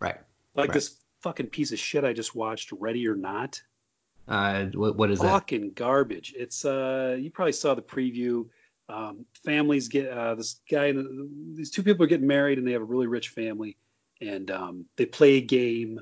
Right. 0.00 0.16
like 0.54 0.68
Right. 0.68 0.74
this 0.74 0.96
fucking 1.20 1.46
piece 1.48 1.72
of 1.72 1.78
shit 1.78 2.04
i 2.04 2.12
just 2.12 2.34
watched 2.34 2.72
ready 2.72 3.06
or 3.06 3.14
not 3.14 3.60
Uh, 4.26 4.66
what 4.74 4.96
what 4.96 5.10
is 5.10 5.20
that? 5.20 5.30
fucking 5.30 5.72
garbage 5.74 6.34
it's 6.36 6.64
uh 6.64 7.16
you 7.20 7.30
probably 7.30 7.52
saw 7.52 7.74
the 7.74 7.82
preview 7.82 8.46
um, 8.88 9.24
families 9.44 9.88
get 9.88 10.10
uh, 10.10 10.34
this 10.34 10.60
guy 10.70 10.86
and 10.86 11.56
these 11.56 11.70
two 11.70 11.82
people 11.82 12.04
are 12.04 12.08
getting 12.08 12.26
married 12.26 12.58
and 12.58 12.66
they 12.66 12.72
have 12.72 12.82
a 12.82 12.84
really 12.84 13.06
rich 13.06 13.28
family 13.28 13.76
and 14.22 14.50
um, 14.50 14.86
they 14.96 15.06
play 15.06 15.34
a 15.34 15.40
game 15.40 16.00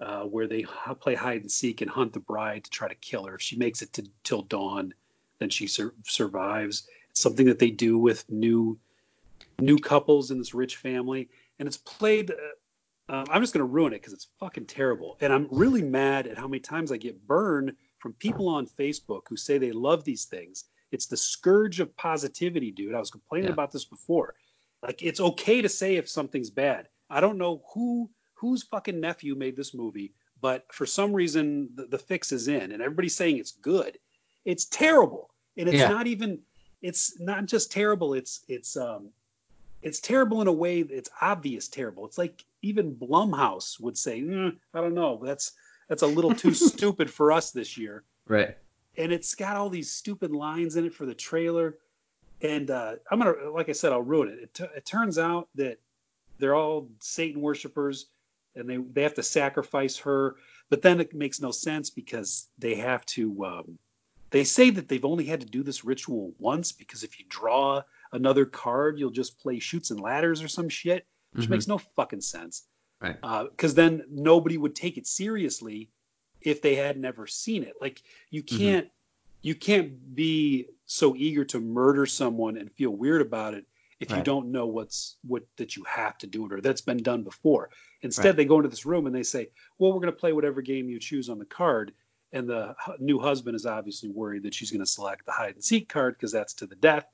uh, 0.00 0.22
where 0.22 0.46
they 0.48 0.60
h- 0.60 0.98
play 1.00 1.14
hide 1.14 1.42
and 1.42 1.50
seek 1.52 1.82
and 1.82 1.90
hunt 1.90 2.12
the 2.12 2.20
bride 2.20 2.64
to 2.64 2.70
try 2.70 2.88
to 2.88 2.94
kill 2.96 3.24
her 3.26 3.34
if 3.34 3.42
she 3.42 3.56
makes 3.56 3.82
it 3.82 3.92
to 3.92 4.02
till 4.24 4.42
dawn 4.42 4.92
then 5.38 5.50
she 5.50 5.66
sur- 5.66 5.94
survives 6.04 6.88
it's 7.10 7.20
something 7.20 7.46
that 7.46 7.58
they 7.58 7.70
do 7.70 7.98
with 7.98 8.24
new 8.30 8.78
new 9.60 9.78
couples 9.78 10.30
in 10.30 10.38
this 10.38 10.54
rich 10.54 10.76
family 10.76 11.28
and 11.58 11.68
it's 11.68 11.76
played 11.76 12.30
uh, 12.30 13.12
um, 13.14 13.26
i'm 13.30 13.42
just 13.42 13.52
going 13.52 13.60
to 13.66 13.72
ruin 13.72 13.92
it 13.92 14.00
because 14.00 14.12
it's 14.14 14.28
fucking 14.38 14.64
terrible 14.66 15.16
and 15.20 15.32
i'm 15.32 15.46
really 15.50 15.82
mad 15.82 16.26
at 16.26 16.38
how 16.38 16.48
many 16.48 16.60
times 16.60 16.90
i 16.90 16.96
get 16.96 17.26
burned 17.26 17.72
from 17.98 18.12
people 18.14 18.48
on 18.48 18.66
facebook 18.66 19.22
who 19.28 19.36
say 19.36 19.58
they 19.58 19.72
love 19.72 20.02
these 20.04 20.24
things 20.24 20.64
It's 20.92 21.06
the 21.06 21.16
scourge 21.16 21.78
of 21.80 21.94
positivity, 21.96 22.70
dude. 22.72 22.94
I 22.94 22.98
was 22.98 23.10
complaining 23.12 23.48
Yeah. 23.48 23.52
about 23.58 23.70
this 23.70 23.84
before. 23.84 24.34
Like 24.82 25.02
it's 25.08 25.20
okay 25.20 25.62
to 25.62 25.68
say 25.68 25.90
if 25.96 26.08
something's 26.08 26.50
bad. 26.50 26.88
I 27.10 27.20
don't 27.20 27.38
know 27.38 27.62
who 27.74 28.10
whose 28.34 28.62
fucking 28.62 28.98
nephew 29.00 29.34
made 29.34 29.56
this 29.56 29.74
movie, 29.74 30.14
but 30.40 30.64
for 30.72 30.86
some 30.86 31.12
reason 31.12 31.68
the, 31.74 31.86
the 31.86 31.98
fix 31.98 32.32
is 32.32 32.48
in, 32.48 32.72
and 32.72 32.80
everybody's 32.82 33.16
saying 33.16 33.38
it's 33.38 33.52
good. 33.52 33.98
It's 34.44 34.64
terrible, 34.66 35.30
and 35.56 35.68
it's 35.68 35.78
Yeah. 35.78 35.88
not 35.88 36.06
even. 36.06 36.40
It's 36.82 37.20
not 37.20 37.44
just 37.46 37.70
terrible. 37.70 38.14
It's 38.14 38.40
it's 38.48 38.76
um, 38.76 39.10
it's 39.82 40.00
terrible 40.00 40.40
in 40.40 40.46
a 40.46 40.52
way 40.52 40.80
it's 40.80 41.10
obvious 41.20 41.68
terrible. 41.68 42.06
It's 42.06 42.16
like 42.18 42.44
even 42.62 42.94
Blumhouse 42.94 43.78
would 43.80 43.98
say, 43.98 44.20
"Mm, 44.22 44.56
I 44.72 44.80
don't 44.80 44.94
know, 44.94 45.20
that's 45.22 45.52
that's 45.88 46.02
a 46.02 46.06
little 46.06 46.34
too 46.34 46.54
stupid 46.70 47.10
for 47.10 47.32
us 47.32 47.50
this 47.50 47.76
year. 47.76 48.04
Right. 48.26 48.56
And 48.96 49.12
it's 49.12 49.34
got 49.34 49.56
all 49.56 49.68
these 49.70 49.90
stupid 49.92 50.30
lines 50.32 50.76
in 50.76 50.84
it 50.86 50.94
for 50.94 51.04
the 51.06 51.14
trailer. 51.14 51.76
And 52.42 52.70
uh, 52.70 52.94
I'm 53.10 53.18
gonna, 53.18 53.50
like 53.50 53.68
I 53.68 53.72
said, 53.72 53.92
I'll 53.92 54.02
ruin 54.02 54.28
it. 54.28 54.38
It, 54.38 54.54
t- 54.54 54.64
it 54.76 54.86
turns 54.86 55.18
out 55.18 55.48
that 55.56 55.78
they're 56.40 56.54
all 56.56 56.88
Satan 57.00 57.40
worshippers, 57.40 58.06
and 58.56 58.68
they 58.68 58.78
they 58.78 59.02
have 59.02 59.14
to 59.14 59.22
sacrifice 59.22 59.98
her. 59.98 60.36
But 60.68 60.82
then 60.82 61.00
it 61.00 61.14
makes 61.14 61.40
no 61.40 61.50
sense 61.50 61.90
because 61.90 62.48
they 62.58 62.74
have 62.76 63.04
to. 63.06 63.44
Um, 63.44 63.78
they 64.30 64.44
say 64.44 64.70
that 64.70 64.88
they've 64.88 65.04
only 65.04 65.24
had 65.24 65.40
to 65.40 65.46
do 65.46 65.62
this 65.62 65.84
ritual 65.84 66.32
once 66.38 66.70
because 66.72 67.02
if 67.02 67.18
you 67.18 67.26
draw 67.28 67.82
another 68.12 68.46
card, 68.46 68.98
you'll 68.98 69.10
just 69.10 69.40
play 69.40 69.58
chutes 69.58 69.90
and 69.90 70.00
ladders 70.00 70.40
or 70.42 70.48
some 70.48 70.68
shit, 70.68 71.04
which 71.32 71.46
Mhm. 71.46 71.50
makes 71.50 71.66
no 71.68 71.78
fucking 71.78 72.20
sense. 72.20 72.64
Right. 73.00 73.20
Because 73.50 73.74
then 73.74 74.04
nobody 74.08 74.56
would 74.56 74.76
take 74.76 74.98
it 74.98 75.06
seriously 75.06 75.90
if 76.40 76.62
they 76.62 76.76
had 76.76 76.96
never 76.98 77.26
seen 77.26 77.62
it. 77.64 77.74
Like 77.80 78.02
you 78.30 78.42
Mhm. 78.42 78.56
can't 78.56 78.90
you 79.42 79.54
can't 79.54 80.14
be 80.14 80.68
so 80.86 81.16
eager 81.16 81.44
to 81.46 81.60
murder 81.60 82.06
someone 82.06 82.56
and 82.56 82.70
feel 82.72 82.90
weird 82.90 83.22
about 83.22 83.54
it 83.54 83.66
if 84.00 84.14
you 84.14 84.22
don't 84.22 84.50
know 84.50 84.66
what's 84.66 85.16
what 85.24 85.44
that 85.56 85.76
you 85.76 85.84
have 85.84 86.18
to 86.18 86.26
do 86.26 86.46
it 86.46 86.52
or 86.52 86.60
that's 86.60 86.80
been 86.80 87.02
done 87.02 87.22
before. 87.22 87.70
Instead, 88.02 88.30
Right. 88.30 88.36
they 88.36 88.44
go 88.46 88.56
into 88.56 88.68
this 88.68 88.86
room 88.86 89.06
and 89.06 89.14
they 89.14 89.22
say, 89.22 89.50
"Well, 89.78 89.92
we're 89.92 90.00
going 90.00 90.12
to 90.12 90.18
play 90.18 90.32
whatever 90.32 90.62
game 90.62 90.88
you 90.88 90.98
choose 90.98 91.28
on 91.28 91.38
the 91.38 91.44
card." 91.46 91.92
And 92.32 92.48
the 92.48 92.76
new 93.00 93.18
husband 93.18 93.56
is 93.56 93.66
obviously 93.66 94.08
worried 94.10 94.44
that 94.44 94.54
she's 94.54 94.70
going 94.70 94.80
to 94.80 94.86
select 94.86 95.26
the 95.26 95.32
hide 95.32 95.54
and 95.54 95.64
seek 95.64 95.88
card 95.88 96.14
because 96.16 96.32
that's 96.32 96.54
to 96.54 96.66
the 96.66 96.76
death, 96.76 97.06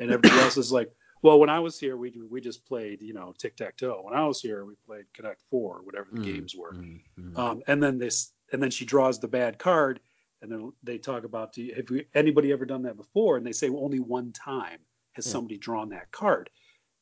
and 0.00 0.10
everybody 0.10 0.40
else 0.40 0.56
is 0.56 0.72
like, 0.72 0.90
"Well, 1.22 1.38
when 1.40 1.50
I 1.50 1.60
was 1.60 1.78
here, 1.78 1.96
we 1.96 2.10
we 2.30 2.40
just 2.40 2.66
played, 2.66 3.02
you 3.02 3.14
know, 3.14 3.34
tic 3.38 3.56
tac 3.56 3.76
toe. 3.76 4.00
When 4.02 4.14
I 4.14 4.26
was 4.26 4.40
here, 4.40 4.64
we 4.64 4.74
played 4.86 5.06
Connect 5.14 5.42
Four, 5.50 5.78
or 5.78 5.82
whatever 5.82 6.08
the 6.12 6.18
Mm, 6.18 6.24
games 6.32 6.54
were." 6.56 6.74
mm, 6.74 7.00
mm. 7.18 7.36
Um, 7.36 7.62
and 7.66 7.82
then 7.82 7.98
this, 7.98 8.32
and 8.52 8.62
then 8.62 8.70
she 8.70 8.84
draws 8.84 9.18
the 9.20 9.28
bad 9.28 9.58
card, 9.58 10.00
and 10.42 10.50
then 10.50 10.72
they 10.82 10.98
talk 10.98 11.24
about, 11.24 11.52
do 11.54 11.62
you, 11.62 11.74
have 11.74 11.90
you, 11.90 12.04
anybody 12.14 12.52
ever 12.52 12.66
done 12.66 12.82
that 12.82 12.96
before? 12.96 13.36
And 13.36 13.46
they 13.46 13.52
say 13.52 13.70
well, 13.70 13.84
only 13.84 14.00
one 14.00 14.32
time 14.32 14.80
has 15.12 15.26
Yeah. 15.26 15.32
somebody 15.32 15.58
drawn 15.58 15.88
that 15.90 16.10
card. 16.10 16.50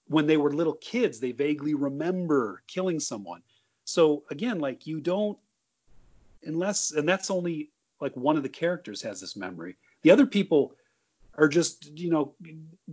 When 0.06 0.26
they 0.26 0.36
were 0.36 0.52
little 0.52 0.74
kids, 0.74 1.20
they 1.20 1.32
vaguely 1.32 1.74
remember 1.74 2.62
killing 2.66 3.00
someone. 3.00 3.42
So 3.84 4.24
again, 4.30 4.58
like 4.58 4.86
you 4.86 5.00
don't, 5.00 5.38
unless, 6.42 6.92
and 6.92 7.08
that's 7.08 7.30
only 7.30 7.70
like 8.00 8.16
one 8.16 8.36
of 8.36 8.42
the 8.42 8.48
characters 8.48 9.02
has 9.02 9.20
this 9.20 9.36
memory. 9.36 9.76
The 10.02 10.10
other 10.10 10.26
people 10.26 10.74
are 11.36 11.48
just, 11.48 11.96
you 11.98 12.10
know, 12.10 12.34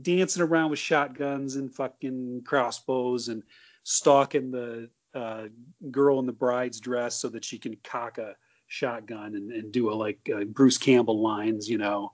dancing 0.02 0.44
around 0.44 0.70
with 0.70 0.80
shotguns 0.80 1.56
and 1.56 1.74
fucking 1.74 2.44
crossbows 2.46 3.30
and 3.30 3.44
stalking 3.84 4.52
the 4.52 4.90
uh, 5.14 5.48
girl 5.90 6.20
in 6.20 6.26
the 6.26 6.34
bride's 6.34 6.80
dress 6.80 7.16
so 7.16 7.30
that 7.30 7.44
she 7.44 7.58
can 7.58 7.76
cock 7.84 8.18
a 8.20 8.36
shotgun 8.68 9.36
and, 9.36 9.52
and 9.52 9.72
do 9.72 9.90
a 9.92 9.94
like 9.94 10.20
uh, 10.36 10.44
Bruce 10.44 10.78
Campbell 10.78 11.22
lines, 11.22 11.68
you 11.70 11.78
know, 11.78 12.14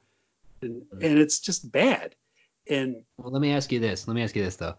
and 0.61 0.83
Mhm. 0.83 1.03
and 1.03 1.17
it's 1.19 1.39
just 1.39 1.71
bad. 1.71 2.15
And 2.69 3.03
Well, 3.17 3.31
let 3.31 3.41
me 3.41 3.51
ask 3.51 3.71
you 3.71 3.79
this. 3.79 4.07
Let 4.07 4.13
me 4.15 4.23
ask 4.23 4.35
you 4.35 4.43
this 4.43 4.55
though. 4.55 4.75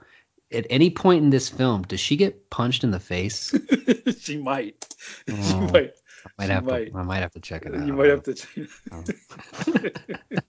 At 0.52 0.66
any 0.70 0.90
point 0.90 1.24
in 1.24 1.30
this 1.30 1.48
film, 1.48 1.82
does 1.82 2.00
she 2.00 2.16
get 2.16 2.48
punched 2.50 2.84
in 2.84 2.90
the 2.90 3.00
face? 3.00 3.54
she 4.20 4.36
might, 4.36 4.94
she 5.26 5.32
Oh, 5.34 5.66
might, 5.72 5.92
I 6.24 6.30
might 6.38 6.46
She 6.46 6.52
have 6.52 6.64
might. 6.64 6.92
to. 6.92 6.98
I 6.98 7.02
might 7.02 7.18
have 7.18 7.32
to 7.32 7.40
check 7.40 7.66
it 7.66 7.74
out. 7.74 7.86
you 7.86 7.92
might 7.92 8.10
have 8.10 8.22
to. 8.24 8.66
Oh. 8.92 9.04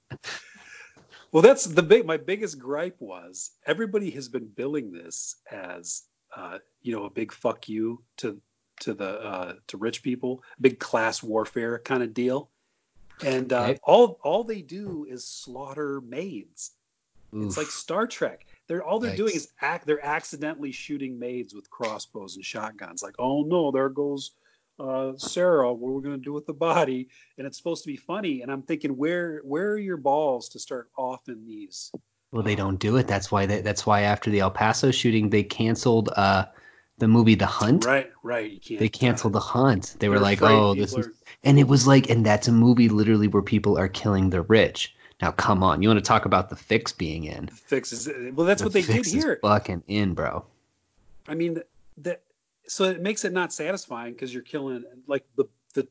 well, 1.31 1.41
that's 1.41 1.65
the 1.65 1.81
big. 1.83 2.05
My 2.05 2.17
biggest 2.17 2.59
gripe 2.59 2.97
was 2.99 3.51
everybody 3.65 4.11
has 4.11 4.29
been 4.29 4.47
billing 4.47 4.91
this 4.91 5.37
as, 5.51 6.03
uh, 6.35 6.59
you 6.81 6.95
know, 6.95 7.05
a 7.05 7.09
big 7.09 7.31
fuck 7.31 7.67
you 7.67 8.03
to 8.17 8.39
to 8.81 8.93
the 8.93 9.09
uh, 9.21 9.53
to 9.67 9.77
rich 9.77 10.03
people, 10.03 10.43
big 10.61 10.79
class 10.79 11.23
warfare 11.23 11.79
kind 11.79 12.03
of 12.03 12.13
deal, 12.13 12.51
and 13.23 13.51
uh, 13.53 13.61
Okay. 13.63 13.79
all 13.83 14.19
all 14.23 14.43
they 14.43 14.61
do 14.61 15.05
is 15.09 15.25
slaughter 15.27 16.01
maids. 16.01 16.71
It's 17.43 17.57
like 17.57 17.67
Star 17.67 18.07
Trek. 18.07 18.45
They're 18.67 18.83
all 18.83 18.99
they're 18.99 19.15
doing 19.15 19.35
is 19.35 19.49
act. 19.61 19.85
They're 19.85 20.03
accidentally 20.03 20.71
shooting 20.71 21.19
maids 21.19 21.53
with 21.53 21.69
crossbows 21.69 22.35
and 22.35 22.45
shotguns. 22.45 23.03
Like, 23.03 23.15
oh 23.19 23.43
no, 23.43 23.71
there 23.71 23.89
goes 23.89 24.31
uh, 24.79 25.13
Sarah. 25.17 25.73
What 25.73 25.89
are 25.89 25.93
we 25.93 26.03
gonna 26.03 26.17
do 26.17 26.33
with 26.33 26.45
the 26.45 26.53
body? 26.53 27.09
And 27.37 27.45
it's 27.45 27.57
supposed 27.57 27.83
to 27.83 27.87
be 27.87 27.97
funny. 27.97 28.41
And 28.41 28.51
I'm 28.51 28.61
thinking, 28.61 28.97
where 28.97 29.41
where 29.43 29.71
are 29.71 29.79
your 29.79 29.97
balls 29.97 30.49
to 30.49 30.59
start 30.59 30.89
off 30.97 31.27
in 31.27 31.45
these? 31.45 31.91
Well, 32.31 32.43
they 32.43 32.55
don't 32.55 32.79
do 32.79 32.97
it. 32.97 33.07
That's 33.07 33.31
why. 33.31 33.45
They, 33.45 33.61
that's 33.61 33.85
why 33.85 34.01
after 34.01 34.29
the 34.29 34.41
El 34.41 34.51
Paso 34.51 34.91
shooting, 34.91 35.29
they 35.29 35.43
canceled 35.43 36.09
uh, 36.15 36.45
the 36.97 37.07
movie 37.07 37.35
The 37.35 37.45
Hunt. 37.45 37.85
Right, 37.85 38.11
right. 38.23 38.61
They 38.67 38.89
canceled 38.89 39.33
The 39.33 39.39
Hunt. 39.39 39.95
They 39.99 40.09
were 40.09 40.19
like, 40.19 40.41
"Oh, 40.41 40.75
this 40.75 40.93
people 40.93 41.11
is," 41.11 41.23
and 41.43 41.59
it 41.59 41.67
was 41.67 41.87
like, 41.87 42.09
and 42.09 42.25
that's 42.25 42.47
a 42.47 42.51
movie 42.51 42.89
literally 42.89 43.27
where 43.27 43.43
people 43.43 43.77
are 43.77 43.87
killing 43.87 44.29
the 44.29 44.41
rich. 44.41 44.95
Now, 45.21 45.31
come 45.31 45.63
on, 45.63 45.81
you 45.81 45.87
want 45.89 45.97
to 45.99 46.05
talk 46.07 46.25
about 46.25 46.49
the 46.49 46.55
fix 46.55 46.91
being 46.91 47.23
in? 47.23 47.45
The 47.45 47.51
fix 47.53 47.93
is 47.93 48.07
Well, 48.33 48.45
that's 48.45 48.61
The 48.61 48.65
what 48.67 48.73
they 48.73 48.81
did 48.81 48.95
fix 48.95 49.07
is 49.07 49.13
here. 49.13 49.39
Fucking 49.41 49.83
in, 49.87 50.13
bro. 50.13 50.45
I 51.27 51.35
mean, 51.35 51.59
that 51.97 52.21
so 52.67 52.83
it 52.85 53.01
makes 53.01 53.23
it 53.25 53.31
not 53.31 53.53
satisfying 53.53 54.13
because 54.13 54.33
you're 54.33 54.43
killing 54.43 54.83
like 55.07 55.25
the 55.35 55.45
the 55.73 55.87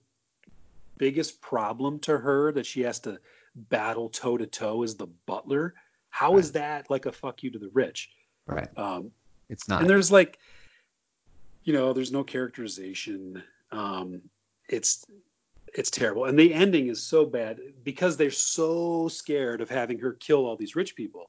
biggest 0.99 1.41
problem 1.41 1.99
to 2.01 2.19
her 2.19 2.53
that 2.53 2.67
she 2.67 2.83
has 2.83 3.01
to 3.01 3.19
battle 3.55 4.09
toe 4.11 4.37
to 4.37 4.47
toe 4.47 4.83
is 4.83 4.97
the 4.97 5.07
butler. 5.27 5.75
How 6.11 6.37
is 6.37 6.49
Right. 6.49 6.55
that 6.55 6.91
like 6.91 7.07
a 7.07 7.13
fuck 7.13 7.43
you 7.43 7.51
to 7.53 7.59
the 7.59 7.71
rich? 7.73 8.11
Right. 8.47 8.69
Um, 8.77 9.11
It's 9.49 9.69
not. 9.69 9.81
and 9.81 9.89
there's 9.91 10.13
like, 10.13 10.39
you 11.65 11.73
know, 11.73 11.93
there's 11.93 12.13
no 12.13 12.25
characterization. 12.25 13.43
Um, 13.73 14.23
it's 14.69 15.05
it's 15.75 15.91
terrible, 15.91 16.27
and 16.27 16.39
the 16.39 16.55
ending 16.55 16.89
is 16.89 17.03
so 17.03 17.27
bad 17.27 17.59
because 17.83 18.17
they're 18.17 18.31
so 18.31 19.09
scared 19.09 19.61
of 19.61 19.69
having 19.69 19.99
her 19.99 20.13
kill 20.13 20.47
all 20.47 20.57
these 20.57 20.77
rich 20.77 20.95
people. 20.95 21.29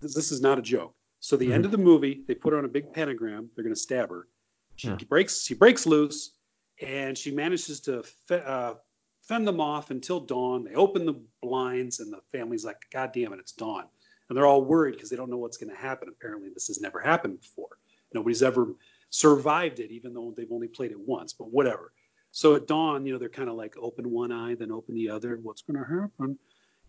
This, 0.00 0.14
this 0.14 0.30
is 0.30 0.40
not 0.40 0.58
a 0.58 0.62
joke. 0.62 0.94
So 1.20 1.36
the 1.36 1.52
end 1.52 1.64
of 1.64 1.72
the 1.72 1.78
movie, 1.78 2.22
they 2.28 2.34
put 2.34 2.52
her 2.52 2.58
on 2.58 2.64
a 2.64 2.68
big 2.68 2.92
pentagram. 2.92 3.50
They're 3.54 3.64
going 3.64 3.74
to 3.74 3.80
stab 3.80 4.10
her. 4.10 4.28
She 4.76 4.88
Yeah. 4.88 4.96
breaks. 5.08 5.42
She 5.42 5.54
breaks 5.54 5.86
loose, 5.86 6.32
and 6.80 7.18
she 7.18 7.32
manages 7.32 7.80
to 7.80 8.02
fe- 8.02 8.44
uh, 8.46 8.74
fend 9.22 9.48
them 9.48 9.60
off 9.60 9.90
until 9.90 10.20
dawn. 10.20 10.64
They 10.64 10.74
open 10.74 11.04
the 11.04 11.20
blinds, 11.42 11.98
and 12.00 12.12
the 12.12 12.20
family's 12.30 12.64
like, 12.64 12.76
"God 12.92 13.10
damn 13.12 13.32
it, 13.32 13.40
it's 13.40 13.52
dawn!" 13.52 13.86
And 14.28 14.36
they're 14.36 14.46
all 14.46 14.64
worried 14.64 14.92
because 14.92 15.10
they 15.10 15.16
don't 15.16 15.30
know 15.30 15.38
what's 15.38 15.56
going 15.56 15.70
to 15.70 15.76
happen. 15.76 16.08
Apparently, 16.08 16.50
this 16.50 16.68
has 16.68 16.80
never 16.80 17.00
happened 17.00 17.40
before. 17.40 17.78
Nobody's 18.14 18.42
ever 18.42 18.74
survived 19.10 19.80
it, 19.80 19.90
even 19.90 20.12
though 20.14 20.32
they've 20.36 20.52
only 20.52 20.68
played 20.68 20.92
it 20.92 21.00
once. 21.00 21.32
But 21.32 21.50
whatever. 21.50 21.92
So 22.30 22.54
at 22.54 22.66
dawn, 22.66 23.06
you 23.06 23.12
know, 23.12 23.18
they're 23.18 23.28
kind 23.28 23.48
of 23.48 23.56
like 23.56 23.74
open 23.80 24.10
one 24.10 24.32
eye, 24.32 24.54
then 24.54 24.70
open 24.70 24.94
the 24.94 25.08
other. 25.10 25.38
What's 25.42 25.62
going 25.62 25.82
to 25.82 25.88
happen? 25.90 26.38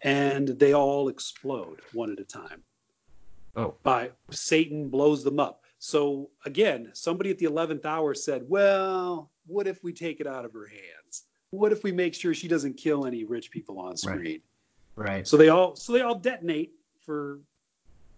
And 0.02 0.48
they 0.48 0.74
all 0.74 1.10
explode 1.10 1.82
one 1.94 2.12
at 2.12 2.20
a 2.20 2.24
time 2.24 2.64
oh, 3.56 3.76
by 3.84 4.12
Satan 4.32 4.90
blows 4.90 5.24
them 5.24 5.40
up. 5.40 5.64
So 5.80 6.30
again, 6.46 6.92
somebody 6.94 7.30
at 7.32 7.38
the 7.38 7.46
11th 7.46 7.86
hour 7.86 8.14
said, 8.14 8.44
well, 8.48 9.32
what 9.48 9.68
if 9.68 9.84
we 9.84 9.94
take 9.94 10.20
it 10.20 10.28
out 10.28 10.46
of 10.46 10.54
her 10.54 10.68
hands? 10.68 11.24
What 11.52 11.72
if 11.72 11.84
we 11.84 11.92
make 11.92 12.14
sure 12.14 12.34
she 12.34 12.48
doesn't 12.48 12.76
kill 12.76 13.06
any 13.06 13.24
rich 13.24 13.50
people 13.50 13.80
on 13.80 13.98
screen? 13.98 14.42
right. 14.96 15.08
right. 15.08 15.28
So 15.28 15.36
they 15.38 15.50
all 15.50 15.76
so 15.76 15.94
they 15.94 16.02
all 16.02 16.16
detonate 16.16 16.74
for 17.06 17.40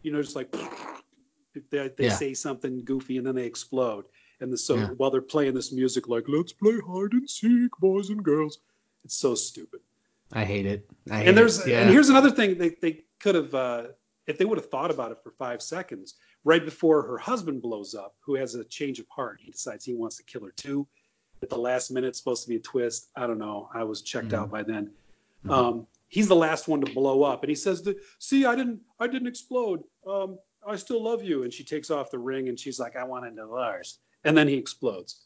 you 0.03 0.11
know 0.11 0.21
just 0.21 0.35
like 0.35 0.53
if 1.55 1.69
they, 1.69 1.87
they 1.97 2.05
Yeah. 2.05 2.09
say 2.09 2.33
something 2.33 2.83
goofy 2.83 3.17
and 3.17 3.25
then 3.25 3.35
they 3.35 3.45
explode. 3.45 4.05
And 4.41 4.59
so 4.59 4.75
Yeah. 4.75 4.87
while 4.97 5.11
they're 5.11 5.21
playing 5.21 5.53
this 5.53 5.71
music 5.71 6.07
like 6.07 6.25
let's 6.27 6.51
play 6.53 6.77
hide 6.85 7.13
and 7.13 7.29
seek 7.29 7.71
boys 7.79 8.09
and 8.09 8.23
girls, 8.23 8.59
it's 9.05 9.15
so 9.15 9.35
stupid 9.35 9.81
I 10.33 10.43
hate 10.45 10.65
it. 10.65 10.89
I 11.09 11.17
hate 11.19 11.27
and 11.29 11.37
there's 11.37 11.59
it. 11.59 11.71
Yeah. 11.71 11.81
and 11.81 11.89
here's 11.89 12.09
another 12.09 12.31
thing 12.31 12.57
they, 12.57 12.69
they 12.81 13.03
could 13.19 13.35
have 13.35 13.53
uh, 13.53 13.87
if 14.27 14.37
they 14.37 14.45
would 14.45 14.57
have 14.57 14.69
thought 14.69 14.91
about 14.91 15.11
it 15.11 15.17
for 15.23 15.31
five 15.31 15.61
seconds 15.61 16.15
right 16.43 16.63
before 16.63 17.01
her 17.03 17.17
husband 17.17 17.61
blows 17.61 17.93
up 17.95 18.15
who 18.19 18.35
has 18.35 18.55
a 18.55 18.63
change 18.65 18.99
of 18.99 19.07
heart 19.09 19.39
he 19.41 19.51
decides 19.51 19.83
he 19.85 19.93
wants 19.93 20.15
to 20.17 20.23
kill 20.23 20.43
her 20.43 20.53
too 20.55 20.87
at 21.43 21.49
the 21.49 21.57
last 21.57 21.91
minute 21.91 22.07
it's 22.07 22.17
supposed 22.19 22.43
to 22.43 22.49
be 22.49 22.55
a 22.55 22.59
twist 22.59 23.09
i 23.15 23.27
don't 23.27 23.39
know 23.39 23.69
i 23.73 23.83
was 23.83 24.01
checked 24.01 24.29
Mhm. 24.29 24.33
out 24.39 24.49
by 24.51 24.63
then 24.63 24.89
Mhm. 25.45 25.51
um, 25.51 25.87
he's 26.07 26.27
the 26.27 26.35
last 26.35 26.67
one 26.67 26.81
to 26.81 26.93
blow 26.93 27.23
up 27.23 27.43
and 27.43 27.49
he 27.49 27.55
says 27.55 27.87
see 28.19 28.45
i 28.45 28.55
didn't 28.55 28.79
i 28.99 29.07
didn't 29.07 29.27
explode 29.27 29.83
um, 30.07 30.37
i 30.65 30.75
still 30.75 31.03
love 31.03 31.23
you 31.23 31.43
and 31.43 31.51
she 31.53 31.63
takes 31.63 31.89
off 31.91 32.09
the 32.11 32.19
ring 32.19 32.47
and 32.49 32.57
she's 32.59 32.79
like 32.79 32.95
i 32.95 33.03
want 33.03 33.25
a 33.25 33.31
divorce 33.31 33.99
and 34.23 34.37
then 34.37 34.47
he 34.47 34.55
explodes 34.55 35.25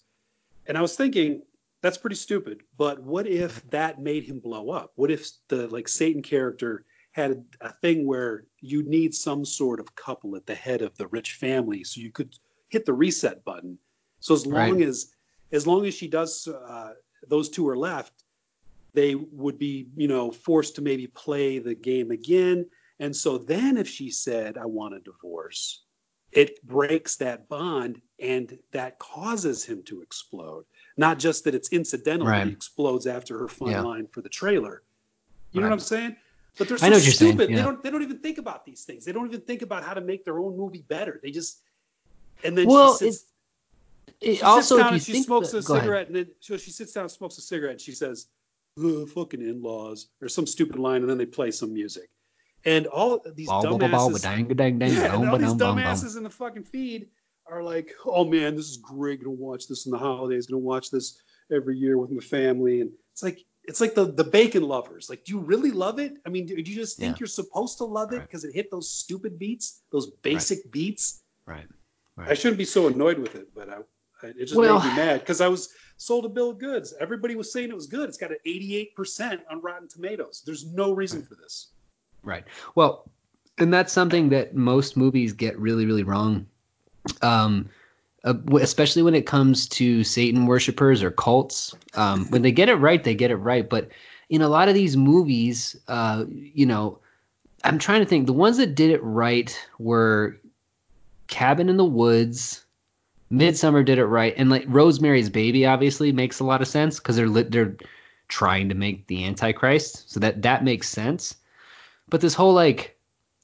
and 0.67 0.77
i 0.77 0.81
was 0.81 0.95
thinking 0.95 1.41
that's 1.81 1.97
pretty 1.97 2.15
stupid 2.15 2.63
but 2.77 2.99
what 3.01 3.27
if 3.27 3.67
that 3.69 4.01
made 4.01 4.23
him 4.23 4.39
blow 4.39 4.69
up 4.71 4.91
what 4.95 5.11
if 5.11 5.29
the 5.49 5.67
like 5.67 5.87
satan 5.87 6.21
character 6.21 6.85
had 7.11 7.45
a 7.61 7.71
thing 7.71 8.05
where 8.05 8.43
you 8.59 8.83
need 8.83 9.15
some 9.15 9.45
sort 9.45 9.79
of 9.79 9.95
couple 9.95 10.35
at 10.35 10.45
the 10.45 10.53
head 10.55 10.81
of 10.81 10.95
the 10.97 11.07
rich 11.07 11.33
family 11.35 11.81
so 11.83 12.01
you 12.01 12.11
could 12.11 12.35
hit 12.67 12.85
the 12.85 12.91
reset 12.93 13.41
button. 13.45 13.77
So 14.19 14.33
as 14.33 14.45
long 14.45 14.79
Right. 14.79 14.81
as 14.81 15.13
as 15.53 15.65
long 15.65 15.85
as 15.85 15.93
she 15.93 16.09
does 16.09 16.45
uh, 16.45 16.93
those 17.29 17.47
two 17.49 17.65
are 17.69 17.77
left, 17.77 18.25
they 18.93 19.15
would 19.15 19.57
be, 19.57 19.87
you 19.95 20.09
know, 20.09 20.29
forced 20.29 20.75
to 20.75 20.81
maybe 20.81 21.07
play 21.07 21.57
the 21.59 21.73
game 21.75 22.11
again. 22.11 22.65
And 22.99 23.15
so 23.15 23.37
then 23.37 23.77
if 23.77 23.87
she 23.87 24.11
said, 24.11 24.57
I 24.57 24.65
want 24.65 24.95
a 24.95 24.99
divorce, 24.99 25.84
it 26.35 26.61
breaks 26.67 27.15
that 27.15 27.47
bond 27.49 28.01
and 28.19 28.59
that 28.71 28.99
causes 28.99 29.63
him 29.63 29.81
to 29.83 30.01
explode. 30.01 30.65
Not 30.97 31.17
just 31.17 31.43
that 31.45 31.55
it's 31.55 31.69
incidental 31.69 32.25
that 32.27 32.31
Right. 32.31 32.47
he 32.47 32.53
explodes 32.53 33.07
after 33.07 33.37
her 33.39 33.47
fun 33.47 33.71
Yeah. 33.71 33.81
line 33.81 34.07
for 34.07 34.21
the 34.21 34.29
trailer. 34.29 34.83
You 35.51 35.61
know 35.61 35.67
what 35.67 35.73
I'm 35.73 35.79
saying? 35.79 36.15
But 36.57 36.67
they're 36.67 36.77
so 36.77 36.85
I 36.85 36.89
know 36.89 36.97
what 36.97 37.03
you're 37.05 37.13
saying, 37.13 37.33
stupid. 37.37 37.49
They 37.55 37.61
don't 37.61 37.81
they 37.83 37.89
don't 37.89 38.03
even 38.03 38.19
think 38.19 38.37
about 38.37 38.65
these 38.65 38.83
things. 38.83 39.05
They 39.05 39.11
don't 39.11 39.25
even 39.27 39.41
think 39.41 39.61
about 39.61 39.83
how 39.83 39.93
to 39.93 40.01
make 40.01 40.23
their 40.25 40.39
own 40.39 40.55
movie 40.55 40.83
better. 40.87 41.19
They 41.23 41.31
just 41.31 41.61
and 42.43 42.57
then 42.57 42.67
Well, 42.67 42.97
she 42.97 43.11
sits, 43.11 43.25
It- 44.21 44.35
she 44.37 44.41
also, 44.41 44.77
down 44.77 44.93
and 44.93 45.01
she 45.03 45.21
smokes 45.23 45.51
that- 45.51 45.57
a 45.59 45.61
go 45.61 45.73
ahead. 45.73 45.83
cigarette, 45.85 46.07
and 46.07 46.15
then 46.15 46.31
so 46.41 46.57
she 46.57 46.71
sits 46.71 46.93
down 46.93 47.03
and 47.03 47.11
smokes 47.11 47.37
a 47.37 47.41
cigarette, 47.41 47.71
and 47.73 47.81
she 47.81 47.91
says, 47.91 48.27
"Ugh, 48.77 49.07
"Fucking 49.09 49.41
in-laws," 49.41 50.07
or 50.21 50.29
some 50.29 50.45
stupid 50.45 50.77
line, 50.79 51.01
and 51.01 51.09
then 51.09 51.17
they 51.17 51.25
play 51.25 51.51
some 51.51 51.73
music, 51.73 52.09
and 52.65 52.87
all 52.87 53.21
these 53.35 53.47
dumbasses, 54.13 54.23
yeah, 54.95 55.15
all 55.31 55.37
these 55.37 55.53
ba-dum, 55.53 55.57
bum, 55.57 55.75
bum. 55.75 55.77
dumbasses 55.77 56.17
in 56.17 56.23
the 56.23 56.29
fucking 56.29 56.63
feed 56.63 57.07
are 57.47 57.63
like, 57.63 57.91
"Oh 58.05 58.25
man, 58.25 58.55
this 58.55 58.69
is 58.69 58.77
great. 58.77 59.19
Gonna 59.23 59.35
watch 59.35 59.67
this 59.67 59.85
in 59.85 59.91
the 59.91 59.97
holidays. 59.97 60.47
Gonna 60.47 60.59
watch 60.59 60.89
this 60.91 61.19
every 61.51 61.77
year 61.77 61.97
with 61.97 62.11
my 62.11 62.21
family." 62.21 62.81
And 62.81 62.91
it's 63.13 63.21
like, 63.23 63.39
it's 63.65 63.79
like 63.81 63.93
the 63.95 64.05
the 64.11 64.23
bacon 64.23 64.63
lovers. 64.63 65.09
Like, 65.09 65.23
do 65.25 65.33
you 65.33 65.39
really 65.39 65.71
love 65.71 65.99
it? 65.99 66.17
I 66.25 66.29
mean, 66.29 66.45
do, 66.47 66.55
do 66.61 66.71
you 66.71 66.77
just 66.77 66.97
think 66.97 67.15
Yeah. 67.15 67.19
you're 67.21 67.27
supposed 67.27 67.77
to 67.79 67.85
love 67.85 68.13
it 68.13 68.17
Right. 68.17 68.27
because 68.27 68.43
it 68.45 68.53
hit 68.53 68.71
those 68.71 68.89
stupid 68.89 69.37
beats, 69.39 69.81
those 69.91 70.11
basic 70.23 70.71
beats? 70.71 71.21
Right. 71.45 71.67
I 72.17 72.33
shouldn't 72.33 72.57
be 72.57 72.65
so 72.65 72.87
annoyed 72.87 73.19
with 73.19 73.35
it, 73.35 73.53
but 73.53 73.69
I, 73.69 73.77
I 74.23 74.27
it 74.27 74.39
just 74.39 74.55
Well- 74.55 74.79
made 74.79 74.89
me 74.89 74.95
mad 74.95 75.19
because 75.19 75.41
I 75.41 75.47
was 75.49 75.69
sold 75.97 76.25
a 76.25 76.29
bill 76.29 76.49
of 76.51 76.57
goods. 76.59 76.93
Everybody 76.99 77.35
was 77.35 77.51
saying 77.51 77.69
it 77.69 77.75
was 77.75 77.87
good. 77.87 78.07
It's 78.09 78.17
got 78.17 78.31
an 78.31 78.37
88% 78.47 79.41
on 79.51 79.61
Rotten 79.61 79.87
Tomatoes. 79.87 80.41
There's 80.45 80.65
no 80.65 80.93
reason 80.93 81.23
for 81.23 81.35
this. 81.35 81.73
Right. 82.25 82.43
Well, 82.73 83.09
and 83.57 83.73
that's 83.73 83.93
something 83.93 84.29
that 84.29 84.55
most 84.55 84.97
movies 84.97 85.31
get 85.33 85.57
really, 85.57 85.85
really 85.85 86.03
wrong. 86.03 86.47
Um, 87.21 87.69
uh, 88.25 88.33
especially 88.59 89.03
when 89.03 89.13
it 89.13 89.27
comes 89.27 89.67
to 89.69 90.03
Satan 90.03 90.47
worshippers 90.47 91.03
or 91.03 91.11
cults. 91.11 91.75
Um, 91.93 92.25
when 92.31 92.41
they 92.41 92.51
get 92.51 92.69
it 92.69 92.75
right, 92.75 93.03
they 93.03 93.13
get 93.13 93.29
it 93.29 93.35
right. 93.35 93.69
But 93.69 93.89
in 94.29 94.41
a 94.41 94.49
lot 94.49 94.67
of 94.67 94.73
these 94.73 94.97
movies, 94.97 95.75
uh, 95.87 96.25
you 96.27 96.65
know, 96.65 96.97
I'm 97.63 97.77
trying 97.77 97.99
to 97.99 98.07
think. 98.07 98.25
The 98.25 98.33
ones 98.33 98.57
that 98.57 98.73
did 98.75 98.89
it 98.89 99.03
right 99.03 99.55
were 99.77 100.39
Cabin 101.27 101.69
in 101.69 101.77
the 101.77 101.85
Woods. 101.85 102.63
Midsommar 103.31 103.83
did 103.83 103.97
it 103.97 104.05
right, 104.05 104.33
and 104.37 104.49
like 104.49 104.65
Rosemary's 104.67 105.29
Baby 105.29 105.65
obviously 105.65 106.11
makes 106.11 106.39
a 106.39 106.43
lot 106.43 106.61
of 106.61 106.67
sense 106.67 106.99
because 106.99 107.15
they're 107.15 107.43
they're 107.43 107.75
trying 108.27 108.69
to 108.69 108.75
make 108.75 109.07
the 109.07 109.25
Antichrist, 109.25 110.11
so 110.11 110.19
that 110.19 110.43
that 110.43 110.63
makes 110.63 110.89
sense. 110.89 111.35
But 112.09 112.21
this 112.21 112.33
whole 112.33 112.53
like 112.53 112.97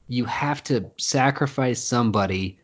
you 0.07 0.25
have 0.25 0.63
to 0.65 0.89
sacrifice 0.97 1.83
somebody 1.83 2.59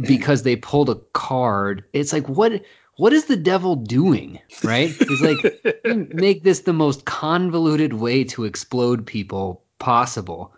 because 0.00 0.42
they 0.42 0.56
pulled 0.56 0.90
a 0.90 0.96
card. 1.12 1.84
It's 1.92 2.12
like 2.12 2.28
what 2.28 2.62
what 2.96 3.12
is 3.12 3.26
the 3.26 3.36
devil 3.36 3.76
doing? 3.76 4.40
Right? 4.62 4.90
He's 4.90 5.22
like 5.22 5.38
make 6.14 6.42
this 6.42 6.60
the 6.60 6.72
most 6.72 7.04
convoluted 7.04 7.94
way 7.94 8.24
to 8.24 8.44
explode 8.44 9.06
people 9.06 9.62
possible. 9.78 10.52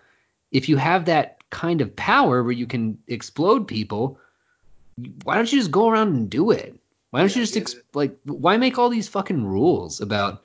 If 0.51 0.69
you 0.69 0.77
have 0.77 1.05
that 1.07 1.39
kind 1.51 1.81
of 1.81 1.95
power 1.97 2.43
where 2.43 2.53
you 2.53 2.67
can 2.67 2.99
explode 3.07 3.67
people, 3.69 4.19
why 5.25 5.37
don't 5.37 5.51
you 5.53 5.59
just 5.59 5.71
go 5.71 5.89
around 5.89 6.15
and 6.15 6.31
do 6.31 6.51
it? 6.51 6.75
Why 7.11 7.21
don't 7.21 7.35
Yeah, 7.35 7.41
you 7.43 7.47
just 7.47 7.77
like 7.95 8.17
why 8.25 8.57
make 8.57 8.79
all 8.79 8.89
these 8.91 9.09
fucking 9.09 9.45
rules 9.45 10.01
about 10.01 10.43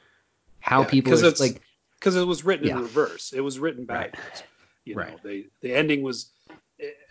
how 0.60 0.82
Yeah, 0.82 0.88
people 0.88 1.14
are 1.14 1.18
it's- 1.18 1.40
like 1.40 1.62
Because 2.04 2.18
it 2.18 2.28
was 2.28 2.44
written 2.44 2.68
Yeah. 2.68 2.76
in 2.76 2.82
reverse. 2.84 3.32
It 3.32 3.40
was 3.40 3.60
written 3.60 3.86
Right. 3.86 4.12
backwards. 4.12 4.44
You 4.84 4.96
know, 4.96 5.02
Right. 5.04 5.24
they 5.24 5.46
the 5.62 5.74
ending 5.74 6.02
was 6.04 6.32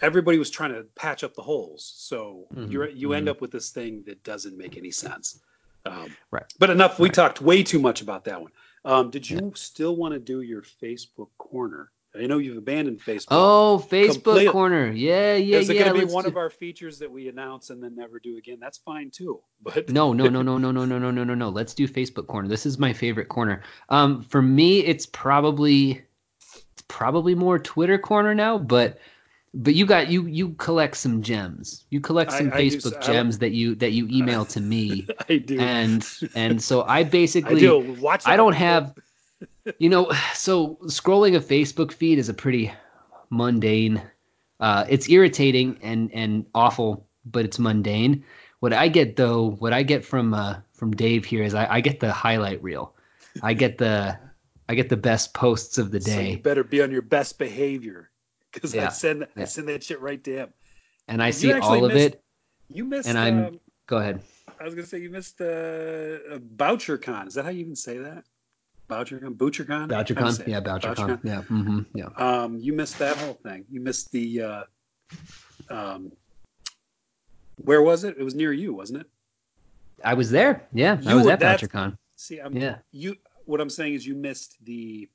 everybody 0.03 0.37
was 0.37 0.51
trying 0.51 0.75
to 0.75 0.83
patch 0.97 1.25
up 1.25 1.33
the 1.33 1.41
holes. 1.43 1.95
So 1.97 2.47
Mhm, 2.53 2.71
you 2.71 2.85
you 2.89 3.13
end 3.15 3.27
mhm. 3.27 3.31
up 3.31 3.41
with 3.41 3.51
this 3.51 3.71
thing 3.71 4.03
that 4.05 4.23
doesn't 4.23 4.55
make 4.55 4.77
any 4.77 4.91
sense. 4.91 5.41
Um, 5.87 6.15
Right. 6.31 6.45
But 6.59 6.69
enough. 6.69 6.99
We 6.99 7.09
Right. 7.09 7.15
talked 7.15 7.41
way 7.41 7.63
too 7.63 7.79
much 7.79 8.03
about 8.03 8.25
that 8.25 8.43
one. 8.43 8.53
Um, 8.85 9.11
did 9.11 9.29
you 9.29 9.53
still 9.55 9.97
want 9.97 10.13
to 10.13 10.21
do 10.21 10.43
your 10.43 10.61
Facebook 10.63 11.31
corner? 11.39 11.91
I 12.15 12.27
know 12.27 12.37
you've 12.39 12.59
abandoned 12.59 13.01
Facebook. 13.01 13.29
Oh, 13.31 13.87
Facebook 13.91 14.51
corner. 14.53 14.91
Yeah, 14.93 15.35
yeah, 15.37 15.59
Is 15.59 15.71
it 15.71 15.77
yeah. 15.77 15.85
going 15.89 16.01
to 16.01 16.07
be 16.07 16.13
one 16.13 16.25
do- 16.25 16.29
of 16.31 16.37
our 16.37 16.51
features 16.51 16.99
that 16.99 17.11
we 17.11 17.29
announce 17.29 17.71
and 17.71 17.83
then 17.83 17.97
never 17.97 18.19
do 18.19 18.37
again? 18.37 18.59
That's 18.61 18.79
fine 18.79 19.11
too. 19.11 19.41
But 19.63 19.89
No, 19.89 20.13
no, 20.13 20.29
no, 20.29 20.43
no, 20.43 20.59
no, 20.59 20.71
no, 20.73 20.85
no, 20.85 20.99
no, 20.99 21.11
no, 21.11 21.25
no, 21.25 21.35
no. 21.35 21.49
Let's 21.49 21.73
do 21.75 21.89
Facebook 21.89 22.27
corner. 22.27 22.49
This 22.49 22.67
is 22.67 22.79
my 22.79 22.93
favorite 22.93 23.29
corner. 23.29 23.63
Um, 23.89 24.23
for 24.25 24.43
me, 24.43 24.81
it's 24.81 25.07
probably 25.07 26.03
it's 26.73 26.83
probably 26.89 27.35
more 27.35 27.59
Twitter 27.59 27.97
corner 27.99 28.35
now, 28.35 28.59
but 28.59 28.99
but 29.55 29.75
you 29.75 29.87
got 29.87 30.09
you 30.09 30.27
you 30.27 30.51
collect 30.55 30.97
some 30.97 31.23
gems. 31.23 31.85
You 31.91 32.01
collect 32.01 32.33
I- 32.33 32.39
some 32.39 32.53
I 32.53 32.69
do 32.69 32.77
Facebook 32.77 32.97
I- 32.99 33.07
gems 33.07 33.39
that 33.39 33.53
you 33.53 33.75
that 33.77 33.93
you 33.93 34.07
email 34.11 34.45
to 34.47 34.61
me, 34.61 35.07
I 35.29 35.37
do. 35.39 35.59
and 35.61 36.07
and 36.35 36.61
so 36.63 36.83
I 36.83 36.99
I 36.99 37.05
basically 37.05 37.61
do. 37.61 37.97
Watch. 38.01 38.23
I 38.27 38.37
don't 38.37 38.55
have, 38.55 38.95
you 39.79 39.89
know, 39.89 40.11
so 40.35 40.77
scrolling 40.87 41.37
a 41.37 41.41
Facebook 41.41 41.93
feed 41.93 42.19
is 42.19 42.29
a 42.29 42.35
pretty 42.35 42.73
mundane. 43.31 44.03
Uh, 44.61 44.85
it's 44.89 45.09
irritating 45.09 45.79
and 45.83 46.11
and 46.13 46.47
awful, 46.55 47.07
but 47.25 47.45
it's 47.45 47.59
mundane. 47.59 48.25
What 48.61 48.73
I 48.73 48.89
get 48.89 49.17
though, 49.17 49.51
what 49.53 49.73
I 49.73 49.83
get 49.83 50.05
from 50.05 50.35
uh, 50.35 50.57
from 50.73 50.93
Dave 50.93 51.25
here 51.25 51.43
is 51.43 51.55
I, 51.55 51.67
I 51.77 51.81
get 51.81 52.01
the 52.01 52.13
highlight 52.13 52.63
reel. 52.63 52.95
I 53.43 53.55
get 53.55 53.79
the 53.79 54.19
I 54.69 54.75
get 54.75 54.89
the 54.89 54.97
best 54.97 55.35
posts 55.35 55.79
of 55.79 55.91
the 55.91 56.01
So 56.01 56.11
you 56.11 56.17
day, 56.17 56.37
better 56.37 56.63
be 56.65 56.81
on 56.83 56.91
your 56.91 57.03
best 57.03 57.39
behavior 57.39 58.11
because 58.53 58.73
I 58.75 58.79
Yeah, 58.79 58.89
send 58.91 59.27
I 59.37 59.45
send 59.45 59.69
that 59.69 59.83
shit 59.83 60.01
right 60.01 60.23
to 60.25 60.33
him. 60.33 60.53
and 61.09 61.23
I 61.23 61.31
see 61.31 61.53
all 61.53 61.85
of 61.85 61.93
missed- 61.93 62.15
it. 62.15 62.23
You 62.69 62.85
missed. 62.85 63.09
And 63.09 63.19
I'm- 63.19 63.45
um, 63.47 63.61
Go 63.89 63.99
ahead. 63.99 64.23
I 64.61 64.65
was 64.65 64.75
gonna 64.75 64.87
say 64.87 65.01
you 65.01 65.11
missed 65.11 65.41
uh, 65.41 65.45
uh, 65.45 66.39
BoucherCon. 66.57 67.27
Is 67.27 67.35
that 67.35 67.45
how 67.45 67.51
you 67.51 67.61
even 67.61 67.75
say 67.77 67.99
that? 67.99 68.25
BoucherCon, 69.01 69.37
BoucherCon, 69.37 69.93
How 69.93 70.03
do 70.03 70.15
you 70.15 70.33
say 70.33 70.45
BoucherCon, 70.45 70.49
yeah, 70.49 70.61
BoucherCon, 70.61 71.21
yeah, 71.25 71.43
mm-hmm, 71.43 71.81
yeah. 71.95 72.07
Um, 72.17 72.59
you 72.59 72.73
missed 72.73 72.99
that 72.99 73.17
whole 73.17 73.35
thing. 73.35 73.65
You 73.71 73.81
missed 73.81 74.11
the. 74.13 74.43
Uh, 74.43 74.63
um, 75.71 76.13
where 77.57 77.83
was 77.83 78.05
it? 78.05 78.17
It 78.19 78.23
was 78.25 78.35
near 78.35 78.53
you, 78.53 78.75
wasn't 78.75 79.01
it? 79.03 79.07
I 80.05 80.15
was 80.15 80.31
there. 80.31 80.67
Yeah, 80.73 80.99
I 81.07 81.11
You 81.11 81.17
was 81.17 81.27
were- 81.27 81.33
at 81.33 81.41
BoucherCon. 81.41 81.97
See, 82.17 82.39
I'm, 82.39 82.55
Yeah, 82.57 82.79
you. 82.93 83.17
What 83.45 83.61
I'm 83.61 83.71
saying 83.71 83.95
is, 83.95 84.07
you 84.07 84.15
missed 84.15 84.57
the. 84.65 85.09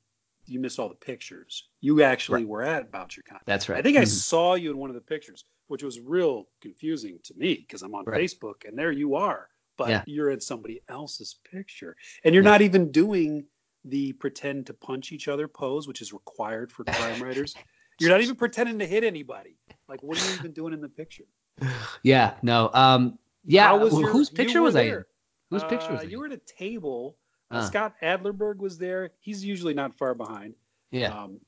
You 0.46 0.60
missed 0.60 0.78
all 0.78 0.88
the 0.88 0.94
pictures. 0.94 1.68
You 1.82 2.02
actually 2.02 2.46
were 2.46 2.62
at 2.62 2.90
BoucherCon. 2.90 3.38
that's 3.44 3.68
right. 3.68 3.78
I 3.78 3.82
think 3.82 3.98
I 3.98 4.02
Mhm. 4.04 4.08
saw 4.08 4.54
you 4.54 4.70
in 4.70 4.78
one 4.78 4.88
of 4.88 4.94
the 4.94 5.00
pictures, 5.02 5.44
which 5.66 5.82
was 5.82 6.00
real 6.00 6.48
confusing 6.62 7.18
to 7.24 7.34
me 7.34 7.54
because 7.56 7.82
I'm 7.82 7.94
on 7.94 8.04
Right. 8.06 8.18
Facebook 8.24 8.64
and 8.66 8.78
there 8.78 8.90
you 8.90 9.14
are, 9.16 9.50
but 9.76 9.90
Yeah. 9.90 10.04
you're 10.06 10.30
in 10.30 10.40
somebody 10.40 10.80
else's 10.88 11.34
picture, 11.50 11.96
and 12.24 12.34
you're 12.34 12.42
Yeah. 12.44 12.50
not 12.50 12.62
even 12.62 12.90
doing 12.90 13.44
the 13.88 14.12
pretend 14.14 14.66
to 14.66 14.74
punch 14.74 15.12
each 15.12 15.28
other 15.28 15.48
pose, 15.48 15.86
which 15.88 16.00
is 16.02 16.12
required 16.12 16.70
for 16.72 16.84
crime 16.84 17.22
writers. 17.22 17.54
You're 18.00 18.10
not 18.10 18.20
even 18.20 18.36
pretending 18.36 18.78
to 18.78 18.86
hit 18.86 19.02
anybody. 19.04 19.56
Like, 19.88 20.02
what 20.02 20.20
are 20.22 20.26
you 20.28 20.34
even 20.38 20.52
doing 20.52 20.72
in 20.72 20.80
the 20.80 20.88
picture? 20.88 21.24
Yeah, 22.04 22.34
no. 22.42 22.70
Um, 22.72 23.18
yeah. 23.44 23.74
Your- 23.74 24.08
whose 24.10 24.30
picture 24.30 24.62
was 24.62 24.76
I 24.76 24.82
in? 24.82 24.86
there. 24.88 25.06
Whose 25.50 25.64
picture 25.64 25.90
was 25.92 26.00
Uh, 26.00 26.04
I 26.04 26.06
You 26.06 26.20
were 26.20 26.26
at 26.26 26.32
a 26.32 26.40
table. 26.46 27.16
Uh, 27.50 27.56
Uh. 27.56 27.62
Scott 27.66 27.94
Adlerberg 28.02 28.58
was 28.58 28.78
there. 28.78 29.10
He's 29.20 29.44
usually 29.44 29.74
not 29.74 29.96
far 29.96 30.14
behind. 30.14 30.54
Yeah. 30.90 31.08
Um, 31.08 31.40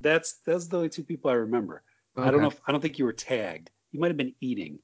that's 0.00 0.34
that's 0.44 0.66
the 0.66 0.76
only 0.76 0.88
two 0.90 1.04
people 1.04 1.30
I 1.30 1.34
remember. 1.34 1.82
I 2.16 2.30
don't 2.30 2.42
know. 2.42 2.48
If, 2.48 2.60
I 2.66 2.72
don't 2.72 2.80
think 2.80 2.98
you 2.98 3.04
were 3.06 3.12
tagged. 3.12 3.70
You 3.92 4.00
might 4.00 4.08
have 4.08 4.16
been 4.16 4.34
eating. 4.40 4.78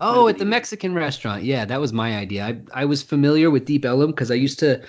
Oh, 0.00 0.28
at 0.28 0.38
the. 0.38 0.44
Mexican 0.44 0.94
restaurant. 0.94 1.42
Yeah, 1.44 1.64
that 1.64 1.80
was 1.80 1.92
my 1.92 2.16
idea. 2.16 2.44
I 2.44 2.60
I 2.82 2.84
was 2.84 3.02
familiar 3.02 3.50
with 3.50 3.64
Deep 3.64 3.84
Ellum 3.84 4.10
because 4.10 4.30
I 4.30 4.34
used 4.34 4.58
to. 4.58 4.82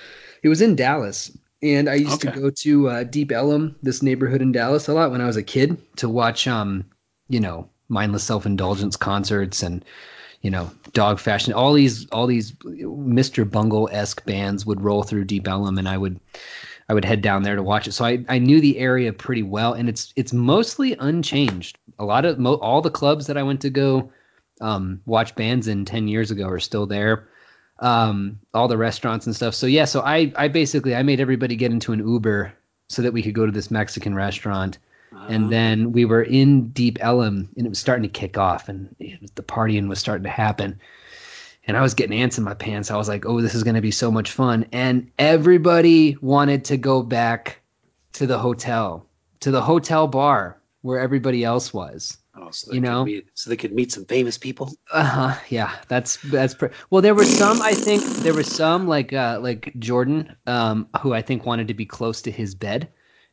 It 0.43 0.49
was 0.49 0.62
in 0.62 0.76
Dallas, 0.76 1.36
and 1.62 1.89
I 1.89 1.95
used 1.95 2.22
to 2.22 2.32
go 2.32 2.49
to 2.49 2.89
uh, 2.89 3.03
Deep 3.03 3.32
Ellum, 3.32 3.76
this 3.84 4.01
neighborhood 4.01 4.41
in 4.41 4.51
Dallas, 4.51 4.88
a 4.88 4.93
lot 4.93 5.12
when 5.12 5.22
I 5.22 5.28
was 5.28 5.38
a 5.38 5.43
kid 5.43 5.78
to 5.97 6.09
watch, 6.09 6.47
um, 6.47 6.86
you 7.30 7.39
know, 7.39 7.70
mindless 7.89 8.24
self 8.24 8.45
indulgence 8.45 8.95
concerts 8.95 9.64
and, 9.64 9.86
you 10.41 10.49
know, 10.49 10.72
dog 10.93 11.20
fashion. 11.20 11.53
All 11.53 11.74
these 11.74 12.09
all 12.09 12.28
these 12.28 12.51
Mr. 12.53 13.49
Bungle 13.49 13.89
esque 13.91 14.26
bands 14.26 14.66
would 14.66 14.82
roll 14.82 15.03
through 15.03 15.26
Deep 15.26 15.47
Ellum, 15.47 15.78
and 15.78 15.88
I 15.88 15.97
would. 15.97 16.20
I 16.89 16.93
would 16.93 17.05
head 17.05 17.22
down 17.22 17.43
there 17.43 17.55
to 17.55 17.64
watch 17.64 17.88
it, 17.88 17.93
so 17.93 18.03
I, 18.03 18.26
I 18.28 18.38
knew 18.38 18.59
the 18.59 18.78
area 18.78 19.14
pretty 19.14 19.43
well, 19.43 19.72
and 19.72 19.88
it's 19.88 20.12
it's 20.18 20.34
mostly 20.34 20.93
unchanged. 20.99 21.78
A 21.99 22.03
lot 22.03 22.26
of 22.26 22.38
mo- 22.38 22.55
all 22.55 22.82
the 22.82 22.89
clubs 22.89 23.28
that 23.28 23.38
I 23.38 23.43
went 23.43 23.62
to 23.62 23.70
go 23.70 24.12
um, 24.62 25.01
watch 25.05 25.36
bands 25.36 25.68
in 25.68 25.86
10 25.86 26.07
years 26.07 26.32
ago 26.32 26.47
are 26.47 26.59
still 26.59 26.86
there. 26.86 27.28
Um, 27.82 28.40
all 28.54 28.68
the 28.68 28.78
restaurants 28.78 29.26
and 29.26 29.36
stuff. 29.36 29.56
So 29.56 29.66
yeah, 29.66 29.86
so 29.86 30.02
I, 30.02 30.32
I 30.36 30.50
basically, 30.50 30.96
I 30.96 31.02
made 31.02 31.20
everybody 31.20 31.56
get 31.56 31.72
into 31.72 31.94
an 31.94 32.00
Uber 32.00 32.54
so 32.90 33.02
that 33.02 33.12
we 33.12 33.24
could 33.24 33.34
go 33.34 33.46
to 33.46 33.52
this 33.52 33.72
Mexican 33.72 34.14
restaurant. 34.14 34.78
Uh, 35.14 35.26
And 35.28 35.52
then 35.52 35.92
we 35.92 36.06
were 36.06 36.22
in 36.22 36.70
Deep 36.70 37.00
Ellum, 37.02 37.50
and 37.58 37.66
it 37.66 37.70
was 37.70 37.80
starting 37.80 38.04
to 38.04 38.10
kick 38.10 38.38
off, 38.38 38.70
and 38.70 38.96
was, 39.22 39.32
the 39.32 39.42
partying 39.44 39.90
was 39.90 40.00
starting 40.00 40.24
to 40.24 40.30
happen. 40.30 40.80
And 41.66 41.76
I 41.76 41.82
was 41.82 41.96
getting 41.96 42.22
ants 42.22 42.38
in 42.38 42.44
my 42.44 42.54
pants. 42.54 42.92
I 42.92 42.98
was 42.98 43.10
like, 43.10 43.26
"Oh, 43.26 43.42
this 43.42 43.56
is 43.56 43.64
going 43.64 43.76
to 43.76 43.82
be 43.82 43.92
so 43.92 44.12
much 44.12 44.32
fun!" 44.32 44.68
And 44.72 45.12
everybody 45.18 46.18
wanted 46.22 46.66
to 46.66 46.78
go 46.78 47.04
back 47.04 47.62
to 48.14 48.28
the 48.28 48.38
hotel, 48.38 49.06
to 49.42 49.52
the 49.52 49.62
hotel 49.62 50.08
bar 50.08 50.58
where 50.82 51.00
everybody 51.00 51.44
else 51.44 51.74
was. 51.74 52.18
Oh, 52.42 52.52
so 52.52 52.72
you 52.72 52.82
they 52.82 52.82
could 52.82 52.82
know? 52.82 53.06
meet, 53.06 53.30
so 53.36 53.50
they 53.50 53.58
could 53.58 53.74
meet 53.74 53.92
some 53.92 54.06
famous 54.06 54.38
people. 54.38 54.72
Uh 54.92 55.04
huh. 55.04 55.39
Yeah, 55.50 55.76
that's 55.88 56.18
that's 56.18 56.56
pre- 56.56 56.70
well. 56.89 57.02
There 57.02 57.16
were 57.16 57.26
some. 57.26 57.62
I 57.62 57.76
think 57.76 58.12
there 58.18 58.34
were 58.34 58.44
some 58.44 58.88
like 58.88 59.14
uh 59.14 59.39
like 59.42 59.74
Jordan, 59.80 60.36
um, 60.48 60.89
who 61.02 61.14
I 61.14 61.22
think 61.22 61.46
wanted 61.46 61.68
to 61.70 61.74
be 61.74 61.86
close 61.86 62.22
to 62.24 62.32
his 62.32 62.56
bed 62.56 62.89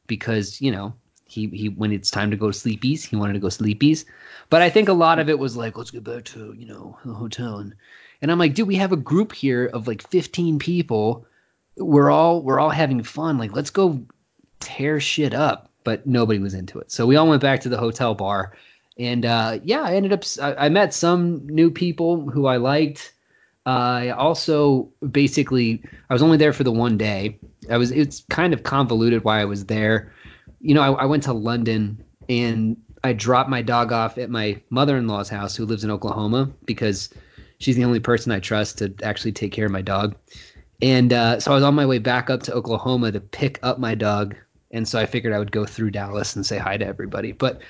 because 0.06 0.60
you 0.60 0.70
know 0.72 0.94
he 1.26 1.48
he 1.48 1.68
when 1.68 1.92
it's 1.92 2.10
time 2.10 2.30
to 2.30 2.36
go 2.36 2.48
sleepies, 2.48 3.04
he 3.04 3.16
wanted 3.16 3.34
to 3.34 3.38
go 3.40 3.48
sleepies. 3.48 4.04
But 4.50 4.62
I 4.62 4.70
think 4.70 4.88
a 4.88 4.92
lot 4.94 5.18
of 5.18 5.28
it 5.28 5.38
was 5.38 5.56
like, 5.56 5.76
let's 5.76 5.90
get 5.90 6.04
back 6.04 6.24
to 6.26 6.54
you 6.56 6.66
know 6.66 6.98
the 7.04 7.14
hotel 7.14 7.58
and 7.58 7.74
and 8.20 8.30
I'm 8.32 8.38
like, 8.38 8.54
dude, 8.54 8.68
we 8.68 8.76
have 8.76 8.92
a 8.92 8.96
group 8.96 9.32
here 9.32 9.66
of 9.66 9.86
like 9.86 10.02
15 10.02 10.58
people. 10.58 11.26
We're 11.76 12.10
all 12.10 12.42
we're 12.42 12.58
all 12.60 12.70
having 12.70 13.02
fun. 13.02 13.38
Like, 13.38 13.52
let's 13.52 13.70
go 13.70 14.04
tear 14.60 15.00
shit 15.00 15.34
up. 15.34 15.70
But 15.84 16.06
nobody 16.06 16.38
was 16.38 16.52
into 16.54 16.80
it, 16.80 16.90
so 16.90 17.06
we 17.06 17.16
all 17.16 17.28
went 17.28 17.40
back 17.40 17.60
to 17.62 17.70
the 17.70 17.78
hotel 17.78 18.14
bar. 18.14 18.52
And 18.98 19.24
uh, 19.24 19.60
yeah, 19.62 19.82
I 19.82 19.94
ended 19.94 20.12
up. 20.12 20.24
I, 20.40 20.66
I 20.66 20.68
met 20.68 20.92
some 20.92 21.46
new 21.46 21.70
people 21.70 22.28
who 22.28 22.46
I 22.46 22.56
liked. 22.56 23.14
I 23.66 24.10
also 24.10 24.90
basically 25.10 25.82
I 26.08 26.14
was 26.14 26.22
only 26.22 26.38
there 26.38 26.52
for 26.52 26.64
the 26.64 26.72
one 26.72 26.96
day. 26.96 27.38
I 27.70 27.76
was 27.76 27.90
it's 27.90 28.24
kind 28.30 28.54
of 28.54 28.62
convoluted 28.62 29.24
why 29.24 29.40
I 29.40 29.44
was 29.44 29.66
there. 29.66 30.12
You 30.60 30.74
know, 30.74 30.80
I, 30.80 31.02
I 31.02 31.04
went 31.04 31.22
to 31.24 31.32
London 31.32 32.02
and 32.28 32.76
I 33.04 33.12
dropped 33.12 33.50
my 33.50 33.62
dog 33.62 33.92
off 33.92 34.18
at 34.18 34.30
my 34.30 34.60
mother-in-law's 34.70 35.28
house, 35.28 35.54
who 35.54 35.66
lives 35.66 35.84
in 35.84 35.90
Oklahoma, 35.90 36.50
because 36.64 37.10
she's 37.58 37.76
the 37.76 37.84
only 37.84 38.00
person 38.00 38.32
I 38.32 38.40
trust 38.40 38.78
to 38.78 38.92
actually 39.02 39.32
take 39.32 39.52
care 39.52 39.66
of 39.66 39.72
my 39.72 39.82
dog. 39.82 40.16
And 40.80 41.12
uh, 41.12 41.38
so 41.40 41.52
I 41.52 41.54
was 41.54 41.64
on 41.64 41.74
my 41.74 41.86
way 41.86 41.98
back 41.98 42.30
up 42.30 42.42
to 42.44 42.54
Oklahoma 42.54 43.12
to 43.12 43.20
pick 43.20 43.58
up 43.62 43.78
my 43.78 43.94
dog, 43.94 44.34
and 44.70 44.86
so 44.86 44.98
I 44.98 45.06
figured 45.06 45.32
I 45.32 45.38
would 45.38 45.52
go 45.52 45.64
through 45.64 45.90
Dallas 45.90 46.34
and 46.36 46.44
say 46.44 46.58
hi 46.58 46.76
to 46.76 46.86
everybody. 46.86 47.32
But 47.32 47.60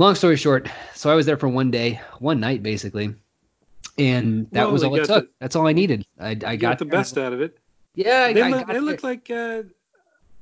long 0.00 0.14
story 0.14 0.36
short, 0.36 0.68
so 0.94 1.10
I 1.10 1.14
was 1.14 1.26
there 1.26 1.36
for 1.36 1.48
one 1.48 1.70
day, 1.70 2.00
one 2.18 2.40
night 2.40 2.62
basically, 2.62 3.14
and 3.98 4.46
that 4.52 4.64
Well, 4.64 4.72
was 4.72 4.82
all 4.84 4.94
it 4.96 5.04
took. 5.04 5.26
the- 5.26 5.30
That's 5.40 5.56
all 5.56 5.66
I 5.66 5.72
needed. 5.72 6.06
I, 6.18 6.30
I 6.30 6.34
got 6.34 6.60
got 6.60 6.78
the 6.78 6.84
best 6.86 7.18
out 7.18 7.32
of 7.32 7.40
it. 7.40 7.58
Yeah, 7.94 8.24
I, 8.24 8.32
they 8.32 8.50
look, 8.50 8.66
they 8.66 8.80
look 8.80 9.02
like. 9.02 9.30
Uh, 9.30 9.62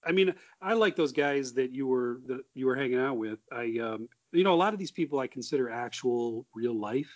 I 0.07 0.13
mean, 0.13 0.35
I 0.63 0.75
like 0.75 0.97
those 0.97 1.13
guys 1.13 1.53
that 1.55 1.73
you 1.73 1.87
were 1.87 2.21
that 2.27 2.41
you 2.55 2.67
were 2.67 2.77
hanging 2.77 2.99
out 3.01 3.17
with. 3.17 3.39
I, 3.53 3.79
um, 3.83 4.09
you 4.33 4.45
know, 4.45 4.55
a 4.55 4.57
lot 4.57 4.73
of 4.73 4.79
these 4.79 4.91
people 4.91 5.19
I 5.19 5.27
consider 5.27 5.71
actual 5.71 6.47
real 6.55 6.75
life 6.79 7.11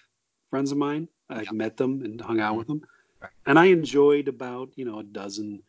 friends 0.51 0.73
of 0.73 0.79
mine. 0.79 1.09
I've 1.31 1.53
met 1.53 1.77
them 1.79 2.03
and 2.05 2.21
hung 2.21 2.41
out 2.41 2.57
with 2.57 2.67
them, 2.67 2.83
Right. 3.21 3.31
and 3.47 3.59
I 3.59 3.67
enjoyed 3.67 4.29
about 4.29 4.71
you 4.77 4.85
know 4.85 4.99
a 4.99 5.05
dozen. 5.05 5.63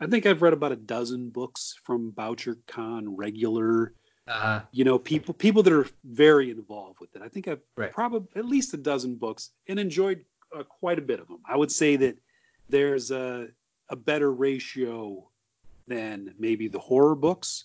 I 0.00 0.06
think 0.06 0.26
I've 0.26 0.42
read 0.42 0.52
about 0.52 0.72
a 0.72 0.76
dozen 0.76 1.30
books 1.30 1.76
from 1.84 2.10
Boucher 2.10 2.56
Khan, 2.66 3.16
regular, 3.16 3.92
Uh, 4.26 4.60
you 4.72 4.84
know, 4.84 4.98
people 4.98 5.34
people 5.34 5.62
that 5.62 5.72
are 5.72 5.86
very 6.04 6.50
involved 6.50 6.98
with 7.00 7.14
it. 7.14 7.20
I 7.22 7.28
think 7.28 7.46
I've 7.46 7.60
Right. 7.76 7.92
probably 7.92 8.28
at 8.36 8.46
least 8.46 8.72
a 8.72 8.78
dozen 8.78 9.16
books 9.16 9.50
and 9.68 9.78
enjoyed 9.78 10.24
uh, 10.56 10.62
quite 10.62 10.98
a 10.98 11.02
bit 11.02 11.20
of 11.20 11.28
them. 11.28 11.40
I 11.46 11.56
would 11.56 11.70
say 11.70 11.96
that 11.96 12.16
there's 12.70 13.10
a 13.10 13.48
a 13.90 13.96
better 13.96 14.32
ratio 14.32 15.28
than 15.86 16.34
maybe 16.38 16.68
the 16.68 16.78
horror 16.78 17.14
books. 17.14 17.64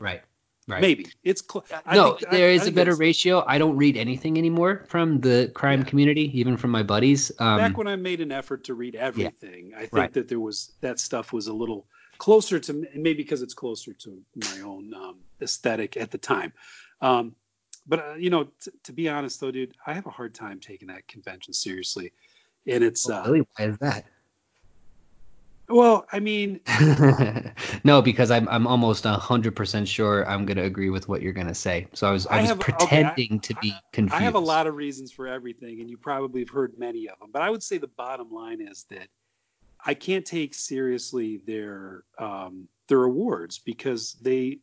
right, 0.00 0.22
right. 0.66 0.80
Maybe 0.80 1.06
it's 1.22 1.40
cl- 1.48 1.64
I 1.86 1.94
no, 1.94 2.14
think- 2.14 2.32
there 2.32 2.48
I 2.48 2.52
is 2.52 2.66
a 2.66 2.72
better 2.72 2.96
ratio. 2.96 3.44
I 3.46 3.56
don't 3.58 3.76
read 3.76 3.96
anything 3.96 4.36
anymore 4.38 4.84
from 4.88 5.20
the 5.20 5.52
crime 5.54 5.80
Yeah. 5.82 5.86
community, 5.86 6.36
even 6.36 6.56
from 6.56 6.72
my 6.72 6.82
buddies. 6.82 7.30
Um, 7.38 7.58
Back 7.58 7.76
when 7.78 7.86
I 7.86 7.94
made 7.94 8.20
an 8.20 8.32
effort 8.32 8.64
to 8.64 8.74
read 8.74 8.96
everything, 8.96 9.72
I 9.74 9.80
think 9.82 9.92
Right. 9.92 10.12
that 10.14 10.26
there 10.26 10.40
was 10.40 10.72
that 10.80 10.98
stuff 10.98 11.32
was 11.32 11.46
a 11.46 11.52
little 11.52 11.86
closer 12.18 12.58
to 12.58 12.72
maybe 12.96 13.22
because 13.22 13.40
it's 13.42 13.54
closer 13.54 13.92
to 13.92 14.20
my 14.34 14.60
own 14.62 14.92
um, 14.94 15.18
aesthetic 15.42 15.96
at 15.96 16.10
the 16.10 16.18
time. 16.18 16.52
Um, 17.00 17.34
but 17.86 18.00
uh, 18.00 18.14
you 18.14 18.30
know, 18.30 18.44
t- 18.44 18.70
to 18.84 18.92
be 18.92 19.08
honest 19.08 19.40
though, 19.40 19.50
dude, 19.50 19.76
I 19.86 19.92
have 19.92 20.06
a 20.06 20.10
hard 20.10 20.34
time 20.34 20.60
taking 20.60 20.88
that 20.88 21.06
convention 21.06 21.52
seriously, 21.52 22.12
and 22.66 22.82
it's 22.82 23.08
uh, 23.08 23.22
oh, 23.24 23.30
really, 23.30 23.46
why 23.56 23.66
is 23.66 23.78
that? 23.78 24.06
well, 25.68 26.06
I 26.12 26.20
mean, 26.20 26.60
no, 27.84 28.02
because 28.02 28.30
I'm 28.30 28.48
I'm 28.48 28.66
almost 28.66 29.04
hundred 29.04 29.54
percent 29.54 29.88
sure 29.88 30.28
I'm 30.28 30.46
gonna 30.46 30.64
agree 30.64 30.90
with 30.90 31.08
what 31.08 31.22
you're 31.22 31.32
gonna 31.32 31.54
say. 31.54 31.86
So 31.92 32.08
I 32.08 32.10
was 32.12 32.26
I, 32.26 32.38
I 32.38 32.40
was 32.40 32.50
have- 32.50 32.60
okay, 32.60 33.04
I- 33.04 33.10
pretending 33.10 33.40
to 33.40 33.54
be 33.62 33.72
confused. 33.92 34.20
I 34.20 34.24
have 34.24 34.34
a 34.34 34.40
lot 34.40 34.66
of 34.66 34.74
reasons 34.74 35.12
for 35.12 35.28
everything, 35.28 35.80
and 35.80 35.88
you 35.90 35.96
probably 35.96 36.40
have 36.40 36.50
heard 36.50 36.78
many 36.78 37.08
of 37.08 37.18
them. 37.20 37.30
But 37.32 37.42
I 37.42 37.50
would 37.50 37.62
say 37.62 37.78
the 37.78 37.88
bottom 37.88 38.30
line 38.32 38.60
is 38.60 38.84
that 38.90 39.08
I 39.84 39.94
can't 39.94 40.24
take 40.24 40.54
seriously 40.54 41.40
their 41.46 42.02
um, 42.18 42.68
their 42.88 43.04
awards 43.04 43.58
because 43.58 44.14
they, 44.22 44.58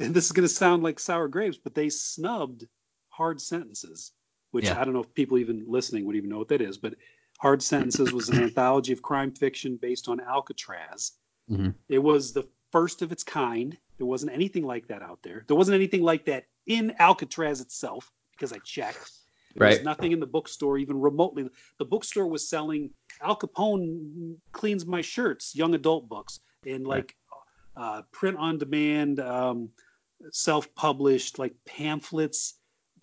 and 0.00 0.14
this 0.14 0.26
is 0.26 0.32
going 0.32 0.46
to 0.48 0.54
sound 0.54 0.82
like 0.82 0.98
sour 0.98 1.28
grapes, 1.28 1.58
but 1.62 1.74
they 1.74 1.88
snubbed 1.88 2.66
hard 3.08 3.40
sentences, 3.40 4.12
which 4.50 4.66
Yeah. 4.66 4.80
I 4.80 4.84
don't 4.84 4.94
know 4.94 5.00
if 5.02 5.14
people 5.14 5.38
even 5.38 5.64
listening 5.66 6.04
would 6.06 6.16
even 6.16 6.30
know 6.30 6.38
what 6.38 6.48
that 6.48 6.60
is. 6.60 6.76
But 6.78 6.94
hard 7.38 7.62
sentences 7.62 8.12
was 8.12 8.28
an 8.28 8.38
anthology 8.42 8.92
of 8.92 9.02
crime 9.02 9.32
fiction 9.32 9.76
based 9.76 10.08
on 10.08 10.20
Alcatraz. 10.20 11.12
Mhm. 11.50 11.74
It 11.88 11.98
was 11.98 12.32
the 12.32 12.48
first 12.72 13.02
of 13.02 13.12
its 13.12 13.22
kind. 13.24 13.76
There 13.98 14.06
wasn't 14.06 14.32
anything 14.32 14.64
like 14.64 14.88
that 14.88 15.02
out 15.02 15.20
there. 15.22 15.44
There 15.46 15.56
wasn't 15.56 15.76
anything 15.76 16.02
like 16.02 16.26
that 16.26 16.44
in 16.66 16.94
Alcatraz 16.98 17.60
itself 17.60 18.12
because 18.32 18.52
I 18.52 18.58
checked. 18.58 19.12
There 19.54 19.66
was 19.68 19.76
Right. 19.78 19.84
nothing 19.84 20.12
in 20.12 20.20
the 20.20 20.26
bookstore 20.26 20.76
even 20.76 21.00
remotely. 21.00 21.48
The 21.78 21.84
bookstore 21.86 22.26
was 22.26 22.46
selling 22.50 22.90
Al 23.22 23.36
Capone 23.36 24.36
cleans 24.52 24.84
my 24.84 25.00
shirts, 25.00 25.54
young 25.54 25.74
adult 25.74 26.08
books, 26.10 26.40
and 26.66 26.86
Right. 26.86 26.96
like 27.04 27.16
uh, 27.76 28.02
print 28.10 28.38
on 28.38 28.56
demand, 28.58 29.20
um, 29.20 29.70
self 30.30 30.74
published 30.74 31.38
like 31.38 31.54
pamphlets 31.64 32.54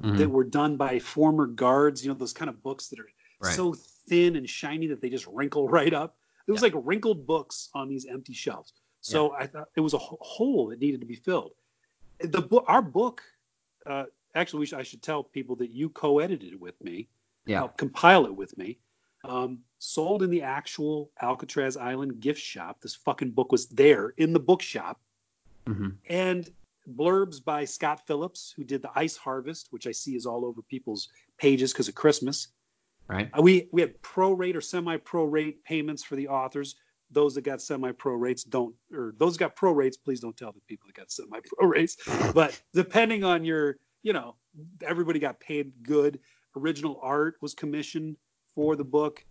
Mhm. 0.02 0.18
that 0.18 0.30
were 0.30 0.44
done 0.44 0.76
by 0.78 1.00
former 1.00 1.46
guards. 1.46 2.04
You 2.04 2.12
know 2.12 2.18
those 2.18 2.34
kind 2.34 2.50
of 2.50 2.62
books 2.64 2.88
that 2.90 3.00
are 3.00 3.10
Right. 3.40 3.56
so 3.56 3.74
thin 3.74 4.36
and 4.36 4.50
shiny 4.50 4.88
that 4.88 5.02
they 5.02 5.10
just 5.10 5.28
wrinkle 5.28 5.68
right 5.80 5.94
up. 5.94 6.18
It 6.48 6.52
was 6.52 6.62
like 6.62 6.74
wrinkled 6.76 7.26
books 7.26 7.70
on 7.74 7.88
these 7.88 8.06
empty 8.06 8.34
shelves. 8.34 8.74
So 9.02 9.34
I 9.34 9.48
thought 9.48 9.70
it 9.76 9.82
was 9.82 9.94
a 9.94 9.98
hole 9.98 10.68
that 10.68 10.80
needed 10.80 11.02
to 11.02 11.06
be 11.06 11.16
filled. 11.16 11.54
The 12.20 12.42
book, 12.42 12.64
our 12.68 12.82
book, 12.82 13.22
uh, 13.86 14.06
actually, 14.34 14.62
we 14.62 14.66
should, 14.66 14.80
I 14.80 14.84
should 14.84 15.02
tell 15.02 15.24
people 15.24 15.56
that 15.58 15.72
you 15.72 15.90
co-edited 15.90 16.54
it 16.54 16.60
with 16.60 16.82
me, 16.82 17.10
Yeah. 17.46 17.58
helped 17.60 17.78
compile 17.78 18.26
it 18.26 18.36
with 18.36 18.58
me. 18.58 18.80
Um, 19.26 19.64
sold 19.80 20.24
in 20.24 20.30
the 20.30 20.42
actual 20.42 21.12
Alcatraz 21.22 21.76
Island 21.78 22.20
gift 22.22 22.42
shop. 22.42 22.82
This 22.82 22.96
fucking 22.96 23.32
book 23.32 23.52
was 23.52 23.68
there 23.68 24.10
in 24.18 24.32
the 24.34 24.40
bookshop 24.40 25.02
Mhm. 25.66 25.98
and 26.10 26.50
blurbs 26.90 27.44
by 27.44 27.66
Scott 27.66 28.06
Phillips, 28.08 28.54
who 28.56 28.64
did 28.64 28.82
the 28.82 28.92
Ice 28.96 29.16
Harvest, 29.18 29.68
which 29.72 29.88
I 29.88 29.92
see 29.92 30.16
is 30.16 30.26
all 30.26 30.46
over 30.46 30.62
people's 30.62 31.10
pages 31.38 31.72
because 31.72 31.88
of 31.88 31.96
Christmas. 31.96 32.48
Right. 33.08 33.30
Uh, 33.38 33.42
we 33.42 33.68
we 33.72 33.82
had 33.82 34.02
pro 34.02 34.32
rate 34.32 34.56
or 34.56 34.62
semi 34.62 34.98
pro 34.98 35.26
rate 35.26 35.64
payments 35.64 36.04
for 36.04 36.16
the 36.16 36.30
authors. 36.30 36.76
Those 37.12 37.36
that 37.36 37.44
got 37.44 37.62
semi 37.62 37.92
pro 37.92 38.14
rates 38.14 38.44
don't, 38.44 38.76
or 38.92 39.14
those 39.18 39.38
got 39.38 39.56
pro 39.56 39.72
rates, 39.72 39.98
please 39.98 40.20
don't 40.20 40.36
tell 40.36 40.52
the 40.52 40.62
people 40.68 40.88
that 40.88 40.96
got 40.96 41.12
semi 41.12 41.40
pro 41.46 41.68
rates. 41.68 41.98
But 42.34 42.60
depending 42.74 43.24
on 43.24 43.46
your, 43.46 43.78
you 44.02 44.14
know, 44.14 44.36
everybody 44.82 45.20
got 45.20 45.40
paid 45.40 45.74
good. 45.84 46.20
Original 46.56 47.00
art 47.02 47.36
was 47.42 47.54
commissioned 47.54 48.16
for 48.56 48.76
the 48.76 48.84
book. 48.84 49.24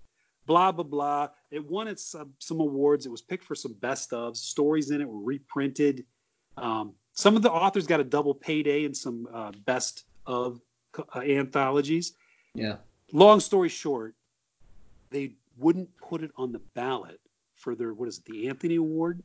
Blah 0.47 0.73
blah 0.73 0.85
blah. 0.85 1.29
It 1.51 1.65
won 1.65 1.89
its 1.89 2.05
some, 2.05 2.35
some 2.39 2.61
awards. 2.61 3.07
It 3.07 3.11
was 3.11 3.23
picked 3.23 3.45
for 3.45 3.55
some 3.55 3.73
best 3.75 4.13
of 4.13 4.37
stories 4.37 4.91
in 4.91 5.01
it 5.01 5.09
were 5.09 5.25
reprinted. 5.25 6.05
Um, 6.57 6.95
some 7.15 7.37
of 7.37 7.43
the 7.43 7.51
authors 7.51 7.87
got 7.87 8.01
a 8.01 8.05
double 8.05 8.35
payday 8.35 8.85
in 8.85 8.95
some 8.95 9.29
uh, 9.33 9.53
best 9.65 10.05
of 10.27 10.61
uh, 11.15 11.21
anthologies 11.21 12.13
Yeah. 12.55 12.77
long 13.13 13.41
story 13.41 13.69
short, 13.69 14.15
they 15.11 15.35
wouldn't 15.59 15.95
put 15.97 16.23
it 16.23 16.31
on 16.37 16.53
the 16.53 16.61
ballot 16.75 17.21
for 17.55 17.75
their 17.75 17.93
what 17.95 18.09
is 18.09 18.19
it, 18.19 18.25
the 18.25 18.49
Anthony 18.49 18.77
Award? 18.77 19.23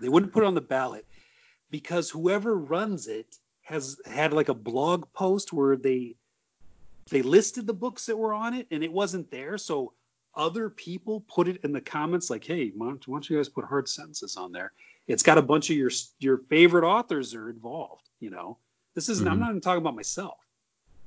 They 0.00 0.08
wouldn't 0.08 0.32
put 0.32 0.44
it 0.44 0.46
on 0.46 0.54
the 0.54 0.60
ballot 0.60 1.04
because 1.70 2.08
whoever 2.08 2.56
runs 2.56 3.06
it 3.06 3.36
has 3.62 3.96
had 4.06 4.32
like 4.32 4.48
a 4.48 4.54
blog 4.54 5.12
post 5.12 5.52
where 5.52 5.76
they 5.76 6.16
they 7.10 7.22
listed 7.22 7.66
the 7.66 7.74
books 7.74 8.06
that 8.06 8.16
were 8.16 8.32
on 8.32 8.54
it 8.54 8.66
and 8.70 8.84
it 8.84 8.92
wasn't 8.92 9.30
there. 9.30 9.58
So 9.58 9.92
other 10.36 10.70
people 10.70 11.24
put 11.28 11.48
it 11.48 11.60
in 11.64 11.72
the 11.72 11.80
comments 11.80 12.30
like, 12.30 12.44
hey, 12.44 12.70
why 12.76 12.86
don't, 12.86 13.08
why 13.08 13.16
don't 13.16 13.28
you 13.28 13.36
guys 13.36 13.48
put 13.48 13.64
hard 13.64 13.88
sentences 13.88 14.36
on 14.36 14.52
there? 14.52 14.72
It's 15.10 15.22
got 15.22 15.38
a 15.38 15.42
bunch 15.42 15.70
of 15.70 15.76
your 15.76 15.90
your 16.18 16.38
favorite 16.48 16.84
authors 16.86 17.34
are 17.34 17.50
involved, 17.50 18.08
you 18.20 18.30
know. 18.30 18.58
This 18.94 19.08
isn't 19.08 19.26
I'm 19.28 19.36
Mhm. 19.36 19.40
not 19.40 19.50
even 19.50 19.60
talking 19.60 19.82
about 19.82 19.96
myself 19.96 20.38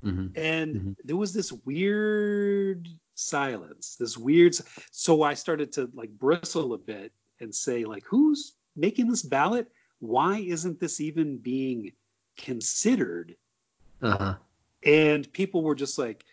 hmm 0.02 0.28
and 0.36 0.76
Mhm. 0.76 0.96
there 1.06 1.16
was 1.16 1.34
this 1.34 1.52
weird 1.52 2.90
silence 3.16 3.96
this 3.96 4.18
weird 4.18 4.54
so 4.92 5.22
i 5.22 5.34
started 5.36 5.72
to 5.72 5.90
like 5.94 6.10
bristle 6.18 6.74
a 6.74 6.78
bit 6.78 7.14
and 7.40 7.54
say 7.54 7.86
like 7.86 8.04
who's 8.06 8.54
making 8.76 9.08
this 9.08 9.22
ballot, 9.22 9.72
why 10.00 10.40
isn't 10.40 10.80
this 10.80 11.00
even 11.00 11.38
being 11.38 11.92
considered? 12.38 13.36
Uh-huh. 14.02 14.36
And 14.86 15.32
people 15.34 15.64
were 15.64 15.76
just 15.76 15.98
like, 15.98 16.26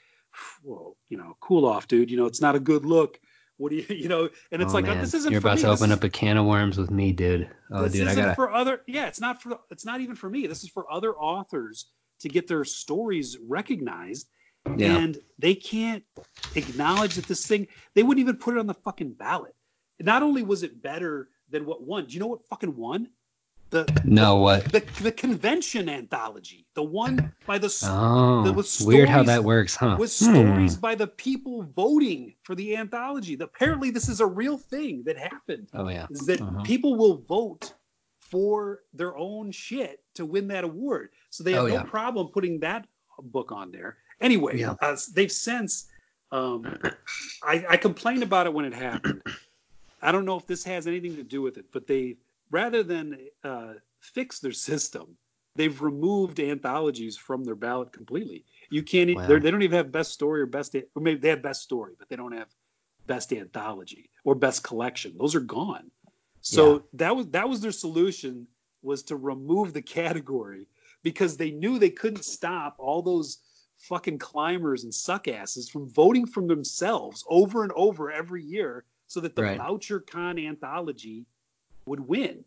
well, 0.63 0.97
you 1.09 1.17
know, 1.17 1.37
cool 1.41 1.67
off, 1.67 1.89
dude. 1.89 2.11
You 2.11 2.17
know, 2.17 2.27
it's 2.27 2.41
not 2.41 2.57
a 2.57 2.61
good 2.61 2.85
look. 2.85 3.21
What 3.61 3.71
do 3.71 3.77
you, 3.77 3.85
you 3.95 4.09
know? 4.09 4.29
And 4.51 4.63
it's 4.63 4.71
oh, 4.73 4.75
like, 4.75 4.87
uh, 4.87 4.95
man. 4.95 5.01
this 5.03 5.15
isn't 5.15 5.31
You're 5.31 5.39
about 5.39 5.57
me. 5.57 5.63
to 5.63 5.69
This 5.69 5.81
open 5.81 5.91
is- 5.93 5.99
up 5.99 6.05
a 6.05 6.09
can 6.09 6.37
of 6.39 6.47
worms 6.47 6.79
with 6.79 6.91
me, 6.91 7.13
dude. 7.13 7.49
Oh, 7.71 7.83
this 7.85 7.93
dude, 7.93 8.09
isn't 8.09 8.17
gotta. 8.23 8.35
for 8.35 8.51
other. 8.53 8.81
Yeah, 8.87 9.07
it's 9.07 9.21
not 9.21 9.43
for. 9.43 9.59
It's 9.71 9.85
not 9.85 10.01
even 10.01 10.17
for 10.17 10.31
me. 10.31 10.47
This 10.47 10.65
is 10.65 10.71
for 10.71 10.91
other 10.91 11.15
authors 11.15 11.91
to 12.21 12.29
get 12.29 12.47
their 12.49 12.65
stories 12.65 13.37
recognized, 13.47 14.29
Yeah. 14.77 14.97
and 14.99 15.19
they 15.39 15.55
can't 15.55 16.05
acknowledge 16.57 17.15
that 17.17 17.27
this 17.27 17.47
thing. 17.47 17.67
They 17.95 18.03
wouldn't 18.03 18.21
even 18.23 18.37
put 18.37 18.57
it 18.57 18.61
on 18.61 18.67
the 18.67 18.75
fucking 18.75 19.13
ballot. 19.13 19.55
Not 20.01 20.23
only 20.23 20.43
was 20.43 20.63
it 20.63 20.83
better 20.83 21.29
than 21.51 21.67
what 21.67 21.83
won. 21.83 22.07
Do 22.07 22.15
you 22.15 22.21
know 22.21 22.27
what 22.29 22.47
fucking 22.49 22.75
won? 22.77 23.09
The 23.71 23.87
No, 24.05 24.37
what? 24.37 24.65
the, 24.73 24.81
the 25.01 25.13
convention 25.13 25.89
anthology, 25.89 26.67
the 26.75 26.83
one 26.83 27.33
by 27.47 27.59
the 27.59 27.73
Oh, 27.85 28.43
There 28.43 28.53
was 28.53 28.81
weird 28.81 29.09
how 29.09 29.23
that 29.23 29.45
works, 29.45 29.77
huh? 29.77 29.97
with 29.99 30.13
Hmm. 30.13 30.33
stories 30.33 30.77
by 30.77 30.97
the 30.97 31.07
people 31.07 31.63
voting 31.63 32.35
for 32.43 32.55
the 32.57 32.77
anthology. 32.77 33.37
Apparently, 33.41 33.91
this 33.91 34.09
is 34.09 34.21
a 34.21 34.27
real 34.27 34.59
thing 34.59 35.05
that 35.05 35.17
happened. 35.17 35.69
Oh 35.75 35.89
yeah. 35.89 36.07
Is 36.11 36.27
that 36.27 36.41
Uh-huh. 36.41 36.63
people 36.65 36.97
will 36.97 37.19
vote 37.19 37.73
for 38.19 38.81
their 38.93 39.17
own 39.17 39.51
shit 39.53 40.03
to 40.15 40.27
win 40.27 40.49
that 40.49 40.65
award, 40.65 41.11
so 41.31 41.45
they 41.45 41.53
have 41.53 41.65
Oh, 41.65 41.69
no 41.69 41.75
yeah. 41.75 41.83
problem 41.85 42.29
putting 42.29 42.59
that 42.61 42.87
book 43.23 43.53
on 43.53 43.71
there. 43.71 43.99
Anyway, 44.21 44.59
Yeah. 44.59 44.75
uh, 44.81 44.97
they've 45.15 45.33
since. 45.33 45.87
Um, 46.33 46.65
I, 47.43 47.65
I 47.71 47.77
complained 47.77 48.23
about 48.23 48.47
it 48.47 48.53
when 48.53 48.65
it 48.65 48.73
happened. 48.75 49.23
I 50.03 50.13
don't 50.13 50.25
know 50.25 50.37
if 50.37 50.47
this 50.47 50.63
has 50.65 50.87
anything 50.87 51.17
to 51.17 51.25
do 51.25 51.43
with 51.43 51.57
it, 51.59 51.67
but 51.73 51.87
they 51.89 52.17
rather 52.51 52.83
than 52.83 53.19
uh, 53.45 53.75
fix 54.01 54.41
their 54.41 54.53
system, 54.53 55.17
they've 55.57 55.81
removed 55.81 56.41
anthologies 56.41 57.17
from 57.17 57.45
their 57.45 57.55
ballot 57.55 57.93
completely. 57.93 58.45
You 58.71 58.83
can't. 58.83 59.15
Wow. 59.15 59.27
They 59.39 59.51
don't 59.51 59.63
even 59.63 59.77
have 59.77 59.93
best 59.93 60.13
story 60.13 60.41
or 60.43 60.47
best. 60.47 60.75
Or 60.75 61.03
maybe 61.03 61.21
they 61.21 61.29
have 61.31 61.43
best 61.43 61.63
story, 61.63 61.95
but 61.99 62.09
they 62.09 62.17
don't 62.17 62.33
have 62.37 62.49
best 63.07 63.33
anthology 63.33 64.11
or 64.25 64.35
best 64.35 64.63
collection. 64.63 65.17
Those 65.19 65.35
are 65.35 65.41
gone. 65.41 65.91
So 66.43 66.75
Yeah. 66.75 66.79
that 66.95 67.17
was 67.17 67.27
that 67.29 67.49
was 67.49 67.61
their 67.61 67.73
solution 67.73 68.47
was 68.83 69.03
to 69.05 69.17
remove 69.17 69.73
the 69.73 69.83
category 69.83 70.67
because 71.03 71.37
they 71.37 71.51
knew 71.51 71.79
they 71.79 71.91
couldn't 71.91 72.25
stop 72.25 72.77
all 72.79 73.03
those 73.03 73.39
fucking 73.79 74.19
climbers 74.19 74.85
and 74.85 74.95
suckasses 74.95 75.69
from 75.69 75.89
voting 75.89 76.27
from 76.27 76.47
themselves 76.47 77.25
over 77.29 77.63
and 77.63 77.73
over 77.73 78.11
every 78.11 78.43
year 78.43 78.85
so 79.07 79.21
that 79.21 79.35
the 79.35 79.43
Right. 79.43 79.59
Bouchercon 79.59 80.47
anthology 80.47 81.27
would 81.87 82.01
win 82.01 82.45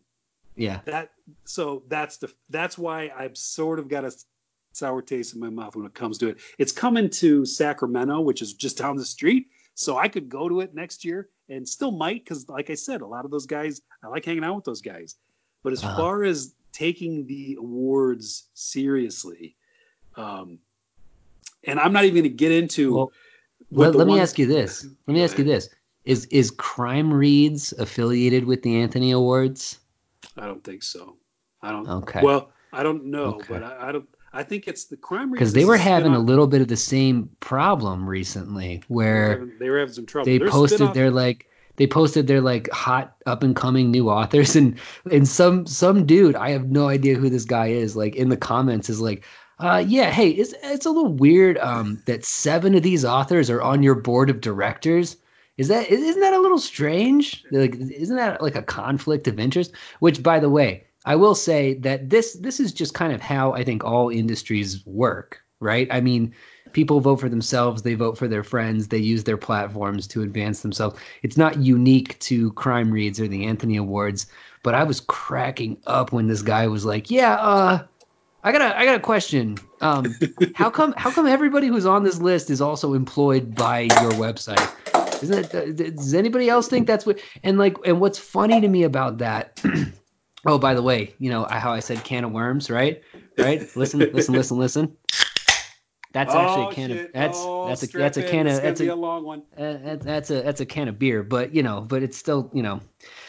Yeah. 0.56 0.80
that 0.84 1.10
so 1.44 1.82
that's 1.88 2.16
the 2.18 2.32
that's 2.50 2.76
why 2.78 3.10
I've 3.16 3.36
sort 3.36 3.78
of 3.78 3.88
got 3.88 4.04
a 4.04 4.12
sour 4.72 5.02
taste 5.02 5.34
in 5.34 5.40
my 5.40 5.50
mouth 5.50 5.76
when 5.76 5.86
it 5.86 5.94
comes 5.94 6.18
to 6.18 6.28
it. 6.28 6.38
It's 6.58 6.72
coming 6.72 7.08
to 7.10 7.44
Sacramento, 7.44 8.20
which 8.20 8.42
is 8.42 8.54
just 8.54 8.78
down 8.78 8.96
the 8.96 9.04
street, 9.04 9.46
so 9.74 9.96
I 9.96 10.08
could 10.08 10.28
go 10.28 10.48
to 10.48 10.60
it 10.60 10.74
next 10.74 11.04
year 11.04 11.28
and 11.48 11.68
still 11.68 11.92
might 11.92 12.24
because, 12.24 12.48
like 12.48 12.70
I 12.70 12.74
said, 12.74 13.00
a 13.00 13.06
lot 13.06 13.24
of 13.24 13.30
those 13.30 13.46
guys 13.46 13.80
I 14.02 14.08
like 14.08 14.24
hanging 14.24 14.44
out 14.44 14.56
with 14.56 14.64
those 14.64 14.82
guys. 14.82 15.16
But 15.62 15.72
as 15.72 15.82
Uh-huh. 15.82 15.96
far 15.96 16.24
as 16.24 16.54
taking 16.72 17.26
the 17.26 17.56
awards 17.60 18.48
seriously, 18.54 19.56
um, 20.16 20.58
and 21.64 21.78
I'm 21.80 21.92
not 21.92 22.04
even 22.04 22.16
going 22.16 22.24
to 22.24 22.36
get 22.36 22.52
into. 22.52 22.92
Well, 22.94 23.12
let, 23.70 23.94
let 23.94 24.06
me 24.06 24.18
ask 24.18 24.38
you 24.38 24.46
this. 24.46 24.84
Let 25.06 25.14
me 25.14 25.22
ask 25.22 25.38
you 25.38 25.44
this. 25.44 25.68
Is 26.04 26.26
is 26.26 26.50
Crime 26.50 27.12
Reads 27.12 27.72
affiliated 27.72 28.44
with 28.44 28.62
the 28.62 28.76
Anthony 28.80 29.10
Awards? 29.12 29.78
I 30.36 30.46
don't 30.46 30.62
think 30.62 30.82
so. 30.82 31.16
I 31.62 31.70
don't. 31.70 31.88
Okay. 31.88 32.20
Well, 32.22 32.50
I 32.72 32.82
don't 32.82 33.06
know, 33.06 33.34
Okay. 33.36 33.46
but 33.48 33.62
I, 33.62 33.88
I 33.88 33.92
don't. 33.92 34.08
I 34.32 34.42
think 34.42 34.66
it's 34.66 34.84
the 34.86 34.96
crime 34.96 35.30
Reads 35.30 35.38
Because 35.40 35.52
they 35.52 35.64
were 35.64 35.76
having 35.76 36.12
a 36.12 36.18
little 36.18 36.46
bit 36.48 36.60
of 36.60 36.68
the 36.68 36.76
same 36.76 37.30
problem 37.40 38.06
recently, 38.08 38.78
they 38.78 38.82
were 38.88 38.94
where 38.96 39.30
having, 39.30 39.52
they 39.58 39.70
were 39.70 39.78
having 39.78 39.94
some 39.94 40.06
trouble. 40.06 40.26
they 40.26 40.38
Their 40.38 40.48
posted 40.50 40.78
spin-off- 40.78 40.94
their 40.94 41.10
like 41.10 41.48
they 41.76 41.86
posted 41.86 42.26
their 42.26 42.40
like 42.40 42.68
hot 42.70 43.16
up 43.26 43.42
and 43.42 43.54
coming 43.56 43.90
new 43.90 44.10
authors 44.10 44.56
and 44.56 44.78
and 45.10 45.26
some 45.26 45.66
some 45.66 46.04
dude 46.04 46.36
I 46.36 46.50
have 46.50 46.70
no 46.70 46.88
idea 46.88 47.14
who 47.16 47.30
this 47.30 47.44
guy 47.44 47.68
is 47.68 47.96
like 47.96 48.14
in 48.16 48.28
the 48.28 48.36
comments 48.36 48.90
is 48.90 49.00
like 49.00 49.24
uh 49.60 49.82
yeah 49.86 50.10
hey 50.10 50.30
it's 50.30 50.52
it's 50.64 50.86
a 50.86 50.90
little 50.90 51.12
weird 51.12 51.58
um 51.58 52.02
that 52.06 52.24
seven 52.24 52.74
of 52.74 52.82
these 52.82 53.04
authors 53.04 53.50
are 53.50 53.62
on 53.62 53.82
your 53.84 53.94
board 53.94 54.30
of 54.30 54.40
directors 54.40 55.16
is 55.56 55.68
that 55.68 55.88
isn't 55.90 56.20
that 56.20 56.34
a 56.34 56.40
little 56.40 56.58
strange? 56.58 57.44
Like 57.50 57.76
isn't 57.76 58.16
that 58.16 58.42
like 58.42 58.56
a 58.56 58.62
conflict 58.62 59.28
of 59.28 59.38
interest? 59.38 59.72
Which 60.00 60.22
by 60.22 60.40
the 60.40 60.50
way 60.50 60.86
I 61.04 61.16
will 61.16 61.34
say 61.34 61.74
that 61.74 62.10
this 62.10 62.34
this 62.34 62.60
is 62.60 62.72
just 62.72 62.94
kind 62.94 63.12
of 63.12 63.20
how 63.20 63.52
I 63.52 63.64
think 63.64 63.84
all 63.84 64.08
industries 64.08 64.84
work 64.86 65.40
right? 65.60 65.88
I 65.90 66.00
mean 66.00 66.34
people 66.72 67.00
vote 67.00 67.20
for 67.20 67.28
themselves 67.28 67.82
they 67.82 67.94
vote 67.94 68.18
for 68.18 68.26
their 68.26 68.42
friends 68.42 68.88
they 68.88 68.98
use 68.98 69.24
their 69.24 69.36
platforms 69.36 70.06
to 70.08 70.22
advance 70.22 70.60
themselves. 70.60 70.98
It's 71.22 71.36
not 71.36 71.58
unique 71.58 72.18
to 72.20 72.52
crime 72.52 72.90
reads 72.90 73.20
or 73.20 73.28
the 73.28 73.44
anthony 73.46 73.76
awards 73.76 74.26
but 74.64 74.74
i 74.74 74.82
was 74.82 74.98
cracking 75.00 75.76
up 75.86 76.10
when 76.10 76.26
this 76.26 76.42
guy 76.42 76.66
was 76.66 76.84
like 76.84 77.10
yeah 77.10 77.34
uh 77.34 77.86
i 78.42 78.50
got 78.50 78.60
a 78.62 78.76
i 78.76 78.84
got 78.84 78.96
a 78.96 79.00
question. 79.00 79.56
Um 79.80 80.16
how 80.54 80.70
come 80.70 80.92
how 80.96 81.12
come 81.12 81.26
everybody 81.26 81.68
who's 81.68 81.86
on 81.86 82.02
this 82.02 82.18
list 82.18 82.50
is 82.50 82.60
also 82.60 82.94
employed 82.94 83.54
by 83.54 83.80
your 83.80 84.12
website 84.12 84.68
isn't 85.20 85.54
it 85.54 85.76
does 85.76 86.14
anybody 86.14 86.48
else 86.48 86.68
think 86.68 86.86
that's 86.86 87.06
what 87.06 87.18
and 87.42 87.58
like 87.58 87.76
and 87.84 88.00
what's 88.00 88.18
funny 88.18 88.60
to 88.60 88.68
me 88.68 88.82
about 88.82 89.18
that 89.18 89.60
oh 90.46 90.58
by 90.58 90.74
the 90.74 90.82
way 90.82 91.14
you 91.18 91.30
know 91.30 91.44
how 91.50 91.72
i 91.72 91.80
said 91.80 92.02
can 92.04 92.24
of 92.24 92.32
worms 92.32 92.70
right 92.70 93.02
right 93.38 93.60
listen 93.76 94.10
listen 94.12 94.34
listen 94.34 94.58
listen 94.58 94.96
that's 96.12 96.34
actually 96.34 96.66
Oh, 96.66 96.70
a 96.70 96.74
can 96.74 96.90
of 96.92 96.98
shit. 96.98 97.12
that's 97.12 97.38
Oh, 97.38 97.62
that's 97.66 97.82
a 97.82 97.86
that's 97.88 98.16
a 98.18 98.20
in. 98.20 98.26
can 98.30 98.46
This 98.46 98.56
of 98.58 98.62
that's 98.62 98.80
a 98.80 98.88
a 98.88 98.94
long 98.94 99.24
one. 99.24 99.42
uh, 99.58 99.72
that- 99.84 100.02
that's 100.02 100.30
a 100.30 100.42
that's 100.42 100.60
a 100.60 100.66
can 100.66 100.86
of 100.88 100.96
beer, 100.98 101.24
but 101.24 101.52
you 101.54 101.62
know, 101.64 101.80
but 101.80 102.02
it's 102.04 102.16
still 102.16 102.50
you 102.54 102.62
know. 102.62 102.80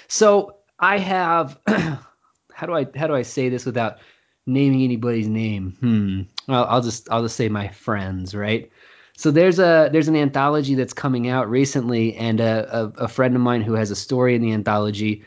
So 0.07 0.57
I 0.79 0.99
have 0.99 1.59
how 1.67 2.65
do 2.67 2.73
I 2.73 2.86
how 2.95 3.07
do 3.07 3.15
I 3.15 3.23
say 3.23 3.49
this 3.49 3.65
without 3.65 3.97
naming 4.45 4.83
anybody's 4.83 5.27
name? 5.27 5.75
Hmm. 5.79 6.21
Well, 6.47 6.65
I'll 6.69 6.81
just 6.83 7.09
I'll 7.09 7.23
just 7.23 7.36
say 7.38 7.49
my 7.49 7.69
friends, 7.69 8.36
right? 8.36 8.69
So 9.18 9.32
there's 9.32 9.59
a 9.59 9.89
there's 9.91 10.07
an 10.07 10.16
anthology 10.16 10.76
that's 10.76 10.93
coming 10.93 11.30
out 11.30 11.49
recently, 11.49 12.16
and 12.16 12.39
a, 12.39 12.68
a, 12.72 13.05
a 13.05 13.07
friend 13.07 13.36
of 13.36 13.41
mine 13.41 13.61
who 13.61 13.74
has 13.74 13.91
a 13.91 13.95
story 13.95 14.36
in 14.36 14.41
the 14.41 14.51
anthology 14.51 15.24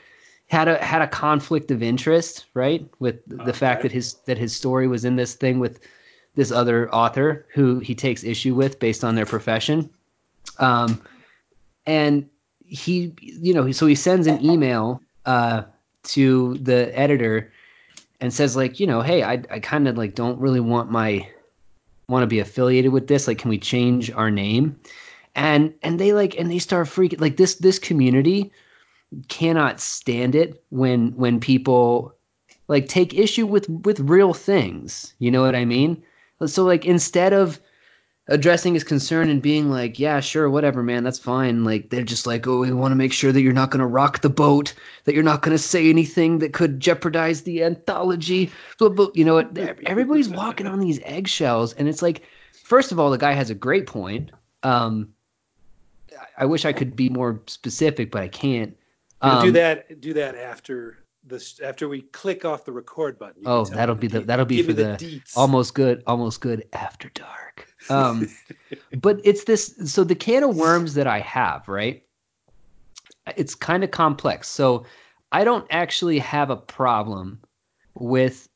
had 0.48 0.68
a 0.68 0.82
had 0.82 1.02
a 1.02 1.06
conflict 1.06 1.70
of 1.70 1.82
interest, 1.82 2.46
right, 2.54 2.86
with 2.98 3.20
the 3.26 3.52
fact 3.52 3.82
that 3.82 3.92
his 3.92 4.14
that 4.26 4.38
his 4.38 4.54
story 4.54 4.88
was 4.88 5.04
in 5.04 5.16
this 5.16 5.34
thing 5.34 5.58
with 5.58 5.80
this 6.34 6.52
other 6.52 6.92
author 6.94 7.46
who 7.52 7.80
he 7.80 7.94
takes 7.94 8.24
issue 8.24 8.54
with 8.54 8.78
based 8.78 9.04
on 9.04 9.14
their 9.14 9.26
profession. 9.26 9.90
Um, 10.58 11.02
and 11.84 12.28
he, 12.64 13.14
you 13.20 13.54
know, 13.54 13.72
so 13.72 13.86
he 13.86 13.94
sends 13.94 14.26
an 14.26 14.44
email 14.44 15.02
uh, 15.26 15.62
to 16.04 16.54
the 16.58 16.96
editor 16.96 17.52
and 18.20 18.32
says 18.32 18.56
like, 18.56 18.78
you 18.78 18.86
know, 18.86 19.00
hey, 19.00 19.22
I, 19.22 19.42
I 19.50 19.58
kind 19.60 19.88
of 19.88 19.96
like 19.96 20.14
don't 20.14 20.38
really 20.38 20.60
want 20.60 20.90
my 20.90 21.28
want 22.08 22.22
to 22.22 22.26
be 22.26 22.40
affiliated 22.40 22.92
with 22.92 23.06
this. 23.06 23.28
Like, 23.28 23.38
can 23.38 23.50
we 23.50 23.58
change 23.58 24.10
our 24.10 24.30
name? 24.30 24.80
And 25.34 25.74
and 25.82 26.00
they 26.00 26.12
like 26.12 26.38
and 26.38 26.50
they 26.50 26.58
start 26.58 26.88
freaking 26.88 27.20
like 27.20 27.36
this 27.36 27.56
this 27.56 27.78
community 27.78 28.50
cannot 29.28 29.80
stand 29.80 30.34
it 30.34 30.64
when 30.70 31.12
when 31.12 31.38
people 31.38 32.14
like 32.66 32.88
take 32.88 33.14
issue 33.14 33.46
with 33.46 33.68
with 33.68 34.00
real 34.00 34.34
things. 34.34 35.14
You 35.18 35.30
know 35.30 35.42
what 35.42 35.54
I 35.54 35.64
mean? 35.64 36.02
So 36.44 36.64
like 36.64 36.86
instead 36.86 37.32
of 37.32 37.60
addressing 38.28 38.74
his 38.74 38.84
concern 38.84 39.30
and 39.30 39.40
being 39.40 39.70
like, 39.70 39.98
yeah, 39.98 40.20
sure, 40.20 40.48
whatever, 40.50 40.82
man, 40.82 41.02
that's 41.02 41.18
fine. 41.18 41.64
Like 41.64 41.88
they're 41.88 42.04
just 42.04 42.26
like, 42.26 42.46
oh, 42.46 42.60
we 42.60 42.70
want 42.72 42.92
to 42.92 42.96
make 42.96 43.12
sure 43.12 43.32
that 43.32 43.40
you're 43.40 43.54
not 43.54 43.70
going 43.70 43.80
to 43.80 43.86
rock 43.86 44.20
the 44.20 44.28
boat, 44.28 44.74
that 45.04 45.14
you're 45.14 45.24
not 45.24 45.42
going 45.42 45.56
to 45.56 45.62
say 45.62 45.88
anything 45.88 46.40
that 46.40 46.52
could 46.52 46.78
jeopardize 46.78 47.42
the 47.42 47.64
anthology. 47.64 48.50
But, 48.78 48.90
but 48.90 49.16
you 49.16 49.24
know 49.24 49.34
what? 49.34 49.56
Everybody's 49.86 50.28
walking 50.28 50.66
on 50.66 50.78
these 50.78 51.00
eggshells, 51.04 51.72
and 51.72 51.88
it's 51.88 52.02
like, 52.02 52.22
first 52.52 52.92
of 52.92 53.00
all, 53.00 53.10
the 53.10 53.18
guy 53.18 53.32
has 53.32 53.50
a 53.50 53.54
great 53.54 53.86
point. 53.86 54.30
Um, 54.62 55.14
I- 56.36 56.44
wish 56.46 56.64
I 56.64 56.72
could 56.72 56.94
be 56.94 57.08
more 57.08 57.40
specific, 57.46 58.10
but 58.10 58.22
I 58.22 58.28
can't. 58.28 58.76
We'll 59.22 59.40
do 59.40 59.46
Um, 59.48 59.52
that. 59.54 60.00
Do 60.00 60.12
that 60.14 60.36
after 60.36 60.98
this. 61.28 61.60
After 61.60 61.88
we 61.88 62.02
click 62.02 62.44
off 62.44 62.64
the 62.64 62.72
record 62.72 63.18
button. 63.18 63.42
Oh, 63.46 63.64
that'll 63.64 63.94
be 63.94 64.08
the 64.08 64.20
that'll 64.20 64.44
be 64.44 64.62
for 64.62 64.68
me 64.68 64.74
the, 64.74 65.20
almost 65.36 65.74
good, 65.74 66.02
almost 66.06 66.40
good 66.40 66.66
after 66.72 67.08
dark. 67.10 67.66
Um, 67.90 68.28
but 69.00 69.20
it's 69.24 69.44
this. 69.44 69.74
So 69.86 70.04
the 70.04 70.14
can 70.14 70.42
of 70.42 70.54
worms 70.54 70.94
that 70.94 71.06
I 71.06 71.20
have, 71.20 71.68
right? 71.68 72.04
It's 73.34 73.54
kind 73.54 73.82
of 73.82 73.90
complex. 73.90 74.48
So 74.48 74.84
I 75.32 75.44
don't 75.44 75.66
actually 75.70 76.18
have 76.18 76.50
a 76.50 76.56
problem 76.56 77.40
with. 77.94 78.46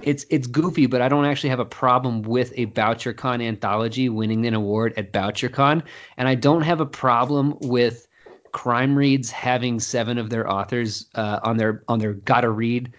It's 0.00 0.24
it's 0.30 0.46
goofy, 0.46 0.86
but 0.86 1.02
I 1.02 1.08
don't 1.08 1.26
actually 1.26 1.50
have 1.50 1.60
a 1.60 1.66
problem 1.66 2.22
with 2.22 2.52
a 2.56 2.66
BoucherCon 2.66 3.42
anthology 3.42 4.08
winning 4.08 4.46
an 4.46 4.54
award 4.54 4.94
at 4.96 5.12
BoucherCon, 5.12 5.82
and 6.16 6.28
I 6.28 6.34
don't 6.34 6.62
have 6.62 6.80
a 6.80 6.86
problem 6.86 7.58
with 7.60 8.07
crime 8.52 8.96
reads 8.96 9.30
having 9.30 9.80
seven 9.80 10.18
of 10.18 10.30
their 10.30 10.50
authors 10.50 11.06
uh, 11.14 11.40
on 11.42 11.56
their 11.56 11.82
on 11.88 11.98
their 11.98 12.14
gotta 12.14 12.50
read 12.50 12.92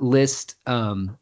list 0.00 0.56
um, 0.66 1.18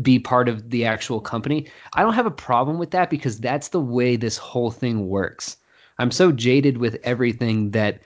be 0.00 0.18
part 0.18 0.48
of 0.48 0.70
the 0.70 0.86
actual 0.86 1.20
company. 1.20 1.68
I 1.92 2.02
don't 2.02 2.14
have 2.14 2.26
a 2.26 2.30
problem 2.30 2.78
with 2.78 2.92
that 2.92 3.10
because 3.10 3.38
that's 3.38 3.68
the 3.68 3.80
way 3.80 4.16
this 4.16 4.36
whole 4.36 4.70
thing 4.70 5.08
works. 5.08 5.56
I'm 5.98 6.10
so 6.10 6.32
jaded 6.32 6.78
with 6.78 6.98
everything 7.04 7.70
that 7.72 8.00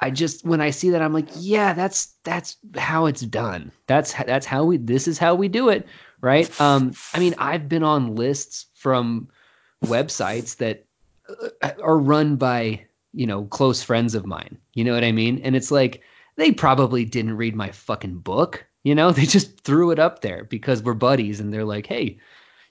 I 0.00 0.10
just 0.10 0.44
when 0.44 0.60
I 0.60 0.70
see 0.70 0.90
that 0.90 1.02
I'm 1.02 1.12
like, 1.12 1.28
yeah, 1.36 1.74
that's 1.74 2.14
that's 2.24 2.56
how 2.76 3.06
it's 3.06 3.22
done. 3.22 3.72
That's 3.86 4.12
that's 4.12 4.46
how 4.46 4.64
we 4.64 4.76
this 4.78 5.06
is 5.06 5.18
how 5.18 5.34
we 5.34 5.48
do 5.48 5.68
it, 5.68 5.86
right? 6.20 6.60
Um 6.60 6.92
I 7.14 7.18
mean, 7.18 7.34
I've 7.38 7.68
been 7.68 7.82
on 7.82 8.16
lists 8.16 8.66
from 8.74 9.28
websites 9.84 10.56
that 10.56 10.84
uh, 11.62 11.70
are 11.82 11.98
run 11.98 12.36
by, 12.36 12.86
you 13.12 13.26
know, 13.26 13.44
close 13.44 13.82
friends 13.82 14.14
of 14.14 14.26
mine. 14.26 14.58
You 14.74 14.84
know 14.84 14.94
what 14.94 15.04
I 15.04 15.12
mean? 15.12 15.40
And 15.44 15.54
it's 15.56 15.70
like 15.70 16.02
they 16.36 16.52
probably 16.52 17.04
didn't 17.04 17.36
read 17.36 17.54
my 17.54 17.70
fucking 17.70 18.18
book. 18.18 18.64
You 18.84 18.94
know, 18.94 19.10
they 19.12 19.26
just 19.26 19.60
threw 19.60 19.90
it 19.90 19.98
up 19.98 20.20
there 20.20 20.44
because 20.44 20.82
we're 20.82 20.94
buddies 20.94 21.40
and 21.40 21.52
they're 21.52 21.64
like, 21.64 21.86
hey, 21.86 22.18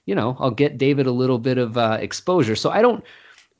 you 0.04 0.14
know, 0.14 0.36
I'll 0.40 0.50
get 0.50 0.78
David 0.78 1.06
a 1.06 1.12
little 1.12 1.38
bit 1.38 1.58
of 1.58 1.76
uh, 1.78 1.98
exposure. 2.00 2.56
So 2.56 2.70
I 2.70 2.82
don't, 2.82 3.04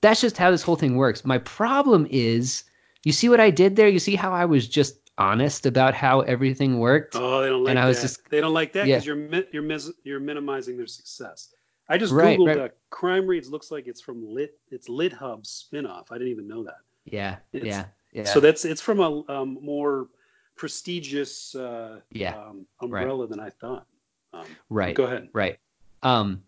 that's 0.01 0.21
just 0.21 0.37
how 0.37 0.51
this 0.51 0.63
whole 0.63 0.75
thing 0.77 0.97
works. 0.97 1.25
My 1.25 1.39
problem 1.39 2.07
is, 2.11 2.65
you 3.05 3.13
see 3.13 3.29
what 3.29 3.39
I 3.41 3.51
did 3.51 3.77
there? 3.77 3.89
You 3.89 4.01
see 4.01 4.17
how 4.17 4.33
I 4.33 4.45
was 4.45 4.67
just 4.67 4.97
honest 5.19 5.67
about 5.67 5.95
how 5.95 6.21
everything 6.23 6.81
worked? 6.81 7.15
Oh, 7.15 7.43
they 7.43 7.49
don't 7.49 7.63
like 7.63 7.71
and 7.71 7.79
I 7.79 7.93
that. 7.93 8.01
just, 8.01 8.29
they 8.31 8.41
don't 8.41 8.55
like 8.55 8.73
that 8.73 8.87
Yeah. 8.87 8.97
because 8.97 9.07
you're 9.07 9.45
you're 9.53 9.63
mis- 9.63 9.93
you're 10.03 10.21
minimizing 10.21 10.77
their 10.77 10.87
success. 10.89 11.55
I 11.93 11.99
just 11.99 12.13
Right, 12.13 12.39
googled 12.39 12.47
right. 12.47 12.59
uh, 12.59 12.69
crime 12.89 13.27
reads. 13.27 13.51
Looks 13.51 13.71
like 13.71 13.87
it's 13.87 14.01
from 14.01 14.27
Lit. 14.27 14.59
It's 14.71 14.89
Lit 14.89 15.13
Hub 15.13 15.43
spinoff. 15.45 16.07
I 16.11 16.15
didn't 16.15 16.29
even 16.31 16.49
know 16.49 16.65
that. 16.65 16.79
yeah, 17.05 17.37
It's- 17.53 17.67
yeah, 17.67 17.85
yeah. 18.13 18.25
So 18.25 18.41
that's 18.41 18.65
it's 18.65 18.81
from 18.81 19.01
a 19.01 19.25
um, 19.31 19.59
more 19.61 20.09
prestigious 20.57 21.55
uh, 21.55 22.01
Yeah, 22.11 22.35
um, 22.37 22.67
umbrella 22.81 23.27
than 23.27 23.41
I 23.41 23.51
thought. 23.51 23.87
Um, 24.33 24.47
right. 24.71 24.95
Go 24.95 25.05
ahead. 25.05 25.29
Right. 25.35 25.59
Um 26.03 26.43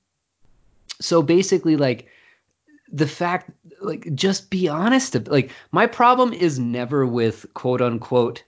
so 1.01 1.21
basically 1.21 1.77
like 1.77 2.09
the 2.93 3.07
fact 3.07 3.51
like 3.81 4.15
just 4.15 4.49
be 4.49 4.69
honest 4.69 5.29
like 5.29 5.51
my 5.73 5.87
problem 5.87 6.33
is 6.33 6.59
never 6.59 7.05
with 7.07 7.45
quote 7.53 7.83
unquote 7.83 8.45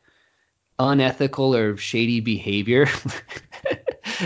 unethical 0.78 1.54
or 1.54 1.76
shady 1.76 2.20
behavior. 2.20 2.86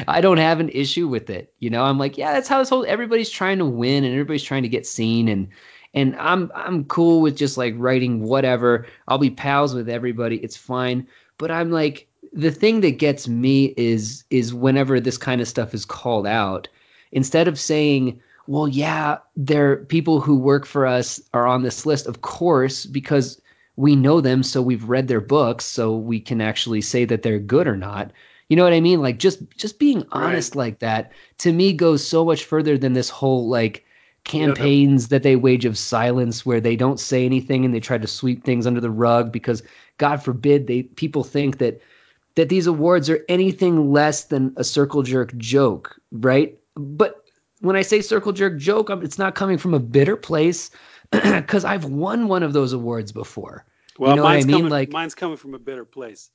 I 0.08 0.20
don't 0.20 0.38
have 0.38 0.60
an 0.60 0.68
issue 0.70 1.08
with 1.08 1.30
it. 1.30 1.52
You 1.58 1.70
know, 1.70 1.84
I'm 1.84 1.98
like, 1.98 2.18
yeah, 2.18 2.32
that's 2.32 2.48
how 2.48 2.58
this 2.58 2.68
whole 2.68 2.84
everybody's 2.86 3.30
trying 3.30 3.58
to 3.58 3.66
win 3.66 4.04
and 4.04 4.12
everybody's 4.12 4.42
trying 4.42 4.62
to 4.62 4.68
get 4.68 4.86
seen 4.86 5.28
and 5.28 5.48
and 5.94 6.16
I'm 6.16 6.52
I'm 6.54 6.84
cool 6.84 7.20
with 7.20 7.36
just 7.36 7.56
like 7.56 7.74
writing 7.76 8.22
whatever. 8.22 8.86
I'll 9.08 9.18
be 9.18 9.30
pals 9.30 9.74
with 9.74 9.88
everybody. 9.88 10.36
It's 10.36 10.56
fine. 10.56 11.06
But 11.38 11.50
I'm 11.50 11.70
like 11.70 12.06
the 12.32 12.50
thing 12.50 12.80
that 12.82 12.98
gets 12.98 13.28
me 13.28 13.74
is 13.76 14.24
is 14.30 14.54
whenever 14.54 15.00
this 15.00 15.18
kind 15.18 15.40
of 15.40 15.48
stuff 15.48 15.74
is 15.74 15.84
called 15.84 16.26
out, 16.26 16.68
instead 17.12 17.48
of 17.48 17.58
saying, 17.58 18.20
well, 18.46 18.68
yeah, 18.68 19.18
there 19.36 19.76
people 19.76 20.20
who 20.20 20.36
work 20.36 20.66
for 20.66 20.86
us 20.86 21.20
are 21.34 21.46
on 21.46 21.62
this 21.62 21.86
list, 21.86 22.06
of 22.06 22.22
course, 22.22 22.86
because 22.86 23.40
we 23.76 23.96
know 23.96 24.20
them, 24.20 24.42
so 24.42 24.60
we've 24.60 24.84
read 24.84 25.08
their 25.08 25.20
books, 25.20 25.64
so 25.64 25.96
we 25.96 26.20
can 26.20 26.40
actually 26.40 26.80
say 26.80 27.04
that 27.04 27.22
they're 27.22 27.38
good 27.38 27.66
or 27.66 27.76
not. 27.76 28.12
You 28.50 28.56
know 28.56 28.64
what 28.64 28.72
I 28.72 28.80
mean? 28.80 29.00
Like 29.00 29.18
just 29.18 29.38
just 29.56 29.78
being 29.78 30.04
honest 30.10 30.56
like 30.56 30.80
that 30.80 31.12
to 31.38 31.52
me 31.52 31.72
goes 31.72 32.06
so 32.06 32.24
much 32.24 32.44
further 32.44 32.76
than 32.76 32.92
this 32.94 33.08
whole 33.08 33.48
like 33.48 33.86
campaigns 34.24 35.08
that 35.08 35.22
they 35.22 35.36
wage 35.36 35.64
of 35.64 35.78
silence 35.78 36.44
where 36.44 36.60
they 36.60 36.74
don't 36.74 36.98
say 36.98 37.24
anything 37.24 37.64
and 37.64 37.72
they 37.72 37.80
try 37.80 37.96
to 37.96 38.08
sweep 38.08 38.44
things 38.44 38.66
under 38.66 38.80
the 38.80 38.90
rug 38.90 39.30
because 39.30 39.62
God 39.98 40.16
forbid 40.16 40.66
they 40.66 40.82
people 40.82 41.22
think 41.22 41.58
that 41.58 41.80
that 42.34 42.48
these 42.48 42.66
awards 42.66 43.08
are 43.08 43.24
anything 43.28 43.92
less 43.92 44.24
than 44.24 44.52
a 44.56 44.64
circle 44.64 45.04
jerk 45.04 45.36
joke, 45.36 45.96
right? 46.10 46.58
But 46.74 47.24
when 47.60 47.76
I 47.76 47.82
say 47.82 48.00
circle 48.00 48.32
jerk 48.32 48.58
joke, 48.58 48.90
it's 48.90 49.18
not 49.18 49.36
coming 49.36 49.58
from 49.58 49.74
a 49.74 49.80
bitter 49.80 50.16
place 50.16 50.70
because 51.12 51.64
I've 51.64 51.84
won 51.84 52.26
one 52.26 52.42
of 52.42 52.52
those 52.52 52.72
awards 52.72 53.12
before. 53.12 53.64
Well, 53.96 54.16
know 54.16 54.22
what 54.22 54.30
I 54.30 54.34
mine's 54.34 54.46
mean? 54.46 54.56
Coming, 54.56 54.70
Like- 54.70 54.90
mine's 54.90 55.14
coming 55.14 55.36
from 55.36 55.54
a 55.54 55.58
bitter 55.58 55.84
place. 55.84 56.30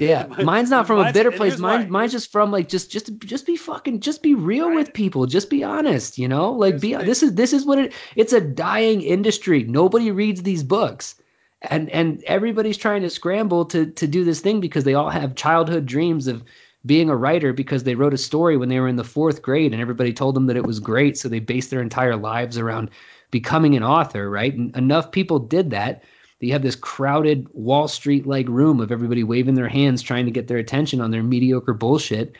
Yeah, 0.00 0.26
Mine- 0.30 0.46
mine's 0.46 0.70
not 0.70 0.86
from 0.86 0.98
a 0.98 1.12
bitter 1.12 1.30
place. 1.30 1.60
why. 1.60 1.78
Mine, 1.78 1.90
mine's 1.90 2.12
just 2.12 2.32
from 2.32 2.50
like 2.50 2.68
just 2.68 2.90
just 2.90 3.16
just 3.18 3.46
be 3.46 3.56
fucking 3.56 4.00
just 4.00 4.22
be 4.22 4.34
real 4.34 4.74
with 4.74 4.94
people. 4.94 5.26
Just 5.26 5.50
be 5.50 5.62
honest, 5.62 6.16
you 6.18 6.26
know? 6.26 6.52
Like 6.52 6.80
be 6.80 6.94
this 6.94 7.22
is 7.22 7.34
this 7.34 7.52
is 7.52 7.66
what 7.66 7.78
it 7.78 7.92
it's 8.16 8.32
a 8.32 8.40
dying 8.40 9.02
industry. 9.02 9.62
Nobody 9.64 10.10
reads 10.10 10.42
these 10.42 10.62
books. 10.62 11.16
And 11.62 11.90
and 11.90 12.24
everybody's 12.24 12.78
trying 12.78 13.02
to 13.02 13.10
scramble 13.10 13.66
to 13.66 13.86
to 13.86 14.06
do 14.06 14.24
this 14.24 14.40
thing 14.40 14.60
because 14.60 14.84
they 14.84 14.94
all 14.94 15.10
have 15.10 15.34
childhood 15.34 15.84
dreams 15.84 16.26
of 16.26 16.42
being 16.86 17.10
a 17.10 17.16
writer 17.16 17.52
because 17.52 17.84
they 17.84 17.94
wrote 17.94 18.14
a 18.14 18.18
story 18.18 18.56
when 18.56 18.70
they 18.70 18.80
were 18.80 18.88
in 18.88 18.96
the 18.96 19.02
4th 19.02 19.42
grade 19.42 19.72
and 19.74 19.82
everybody 19.82 20.14
told 20.14 20.34
them 20.34 20.46
that 20.46 20.56
it 20.56 20.64
was 20.64 20.80
great 20.80 21.18
so 21.18 21.28
they 21.28 21.38
based 21.38 21.68
their 21.68 21.82
entire 21.82 22.16
lives 22.16 22.56
around 22.56 22.88
becoming 23.30 23.76
an 23.76 23.82
author, 23.82 24.30
right? 24.30 24.54
And 24.54 24.74
enough 24.74 25.12
people 25.12 25.38
did 25.38 25.70
that 25.70 26.02
that 26.40 26.46
you 26.46 26.52
have 26.52 26.62
this 26.62 26.74
crowded 26.76 27.46
Wall 27.52 27.86
Street 27.86 28.26
like 28.26 28.48
room 28.48 28.80
of 28.80 28.90
everybody 28.90 29.22
waving 29.22 29.54
their 29.54 29.68
hands 29.68 30.02
trying 30.02 30.24
to 30.24 30.30
get 30.30 30.48
their 30.48 30.58
attention 30.58 31.00
on 31.00 31.10
their 31.10 31.22
mediocre 31.22 31.74
bullshit. 31.74 32.34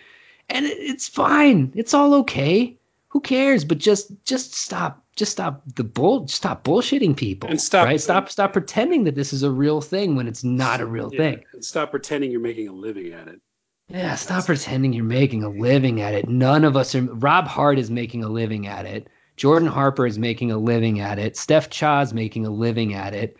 And 0.48 0.66
it's 0.66 1.06
fine. 1.08 1.72
It's 1.76 1.94
all 1.94 2.14
okay. 2.14 2.76
Who 3.08 3.20
cares? 3.20 3.64
But 3.64 3.78
just 3.78 4.10
just 4.24 4.54
stop. 4.54 5.04
Just 5.16 5.32
stop 5.32 5.62
the 5.74 5.84
bull. 5.84 6.26
Stop 6.28 6.64
bullshitting 6.64 7.14
people. 7.16 7.50
And 7.50 7.60
stop- 7.60 7.84
Right? 7.86 8.00
Stop. 8.00 8.30
Stop 8.30 8.52
pretending 8.54 9.04
that 9.04 9.14
this 9.16 9.32
is 9.32 9.42
a 9.42 9.50
real 9.50 9.80
thing 9.80 10.16
when 10.16 10.26
it's 10.26 10.42
not 10.44 10.80
a 10.80 10.86
real 10.86 11.10
Yeah, 11.12 11.18
thing. 11.18 11.44
and 11.52 11.64
stop 11.64 11.90
pretending 11.90 12.30
you're 12.30 12.40
making 12.40 12.68
a 12.68 12.72
living 12.72 13.12
at 13.12 13.28
it. 13.28 13.40
Yeah. 13.88 14.14
Stop 14.14 14.46
pretending 14.46 14.92
you're 14.92 15.04
making 15.04 15.42
a 15.42 15.48
living 15.50 16.00
at 16.00 16.14
it. 16.14 16.28
None 16.28 16.64
of 16.64 16.76
us 16.76 16.94
are. 16.94 17.02
Rob 17.02 17.46
Hart 17.46 17.78
is 17.78 17.90
making 17.90 18.24
a 18.24 18.28
living 18.28 18.66
at 18.66 18.86
it. 18.86 19.08
Jordan 19.36 19.68
Harper 19.68 20.06
is 20.06 20.18
making 20.18 20.52
a 20.52 20.58
living 20.58 21.00
at 21.00 21.18
it. 21.18 21.36
Steph 21.36 21.68
Cha's 21.70 22.14
making 22.14 22.46
a 22.46 22.50
living 22.50 22.94
at 22.94 23.12
it. 23.14 23.36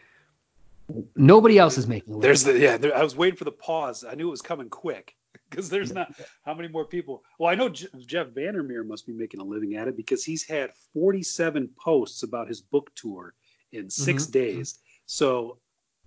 Nobody 1.17 1.59
else 1.59 1.79
is 1.79 1.87
making 1.87 2.15
a. 2.15 2.19
There's 2.19 2.45
the 2.45 2.59
yeah. 2.59 2.77
There, 2.77 2.97
I 2.97 3.03
was 3.03 3.17
waiting 3.17 3.37
for 3.37 3.45
the 3.45 3.53
pause. 3.53 4.05
I 4.05 4.15
knew 4.15 4.29
it 4.29 4.31
was 4.31 4.43
coming 4.43 4.69
quick 4.69 5.15
because 5.49 5.69
there's 5.69 5.93
not 5.93 6.13
how 6.45 6.55
many 6.55 6.69
more 6.69 6.85
people. 6.85 7.23
Well, 7.39 7.51
I 7.51 7.55
know 7.55 7.69
J- 7.69 7.89
Jeff 8.07 8.29
Vandermeer 8.29 8.85
must 8.85 9.07
be 9.07 9.13
making 9.13 9.41
a 9.41 9.45
living 9.45 9.75
at 9.77 9.89
it 9.89 9.97
because 9.97 10.25
he's 10.25 10.47
had 10.47 10.71
47 10.95 11.71
posts 11.83 12.23
about 12.23 12.49
his 12.49 12.61
book 12.61 12.91
tour 12.95 13.35
in 13.73 13.89
6 13.91 14.27
Mhm. 14.27 14.31
days. 14.33 14.79
So, 15.07 15.59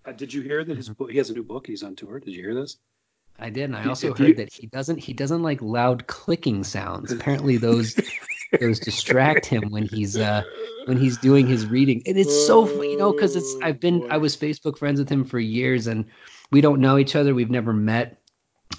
uh, 0.06 0.12
did 0.12 0.34
you 0.34 0.42
hear 0.42 0.64
that 0.64 0.76
his 0.78 0.88
Mm-hmm. 0.90 0.94
book? 0.94 1.12
He 1.12 1.18
has 1.18 1.30
a 1.30 1.34
new 1.34 1.44
book. 1.44 1.68
He's 1.68 1.84
on 1.84 1.96
tour. 1.96 2.20
Did 2.20 2.34
you 2.34 2.42
hear 2.42 2.56
this? 2.56 2.78
I 3.40 3.50
did, 3.50 3.64
and 3.66 3.76
I 3.76 3.82
If 3.82 3.88
also 3.88 4.08
you- 4.10 4.14
heard 4.28 4.38
that 4.38 4.54
he 4.54 4.68
doesn't 4.68 4.98
he 5.00 5.12
doesn't 5.14 5.42
like 5.42 5.62
loud 5.62 6.06
clicking 6.08 6.64
sounds. 6.64 7.12
Apparently 7.12 7.58
those 7.58 7.96
those 8.60 8.80
distract 8.80 9.46
him 9.46 9.70
when 9.70 9.84
he's 9.84 10.18
uh 10.18 10.44
when 10.86 10.98
he's 10.98 11.18
doing 11.18 11.48
his 11.48 11.66
reading. 11.66 12.02
And 12.06 12.18
it's 12.18 12.46
so 12.46 12.68
you 12.82 12.98
know 12.98 13.12
because 13.12 13.36
it's 13.36 13.56
I've 13.62 13.80
been 13.80 14.10
I 14.12 14.18
was 14.18 14.36
Facebook 14.36 14.78
friends 14.78 15.00
with 15.00 15.10
him 15.10 15.24
for 15.24 15.40
years 15.40 15.88
and 15.88 16.06
we 16.52 16.62
don't 16.62 16.82
know 16.82 16.98
each 16.98 17.16
other. 17.16 17.34
We've 17.34 17.50
never 17.50 17.74
met. 17.74 18.20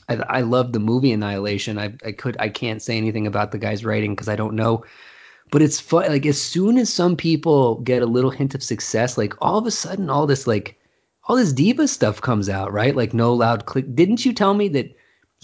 I, 0.09 0.15
I 0.15 0.41
love 0.41 0.73
the 0.73 0.81
movie 0.81 1.13
Annihilation. 1.13 1.79
I 1.79 1.95
I 2.05 2.13
could 2.13 2.37
I 2.39 2.49
can't 2.49 2.83
say 2.83 2.97
anything 2.97 3.27
about 3.27 3.53
the 3.53 3.59
guy's 3.59 3.85
writing 3.85 4.15
because 4.15 4.29
I 4.29 4.37
don't 4.37 4.55
know. 4.55 4.85
But 5.51 5.63
it's 5.63 5.81
fun. 5.81 6.09
Like 6.09 6.27
as 6.27 6.41
soon 6.41 6.79
as 6.79 6.93
some 6.93 7.17
people 7.17 7.77
get 7.81 8.03
a 8.03 8.07
little 8.07 8.31
hint 8.31 8.55
of 8.55 8.63
success, 8.63 9.19
like 9.19 9.35
all 9.41 9.59
of 9.59 9.67
a 9.67 9.71
sudden, 9.71 10.11
all 10.11 10.27
this 10.27 10.47
like 10.47 10.79
all 11.27 11.37
this 11.37 11.53
diva 11.53 11.89
stuff 11.89 12.21
comes 12.21 12.49
out, 12.49 12.73
right? 12.73 12.95
Like 12.95 13.15
no 13.15 13.33
loud 13.33 13.67
click. 13.67 13.95
Didn't 13.95 14.25
you 14.25 14.33
tell 14.33 14.55
me 14.55 14.69
that 14.69 14.95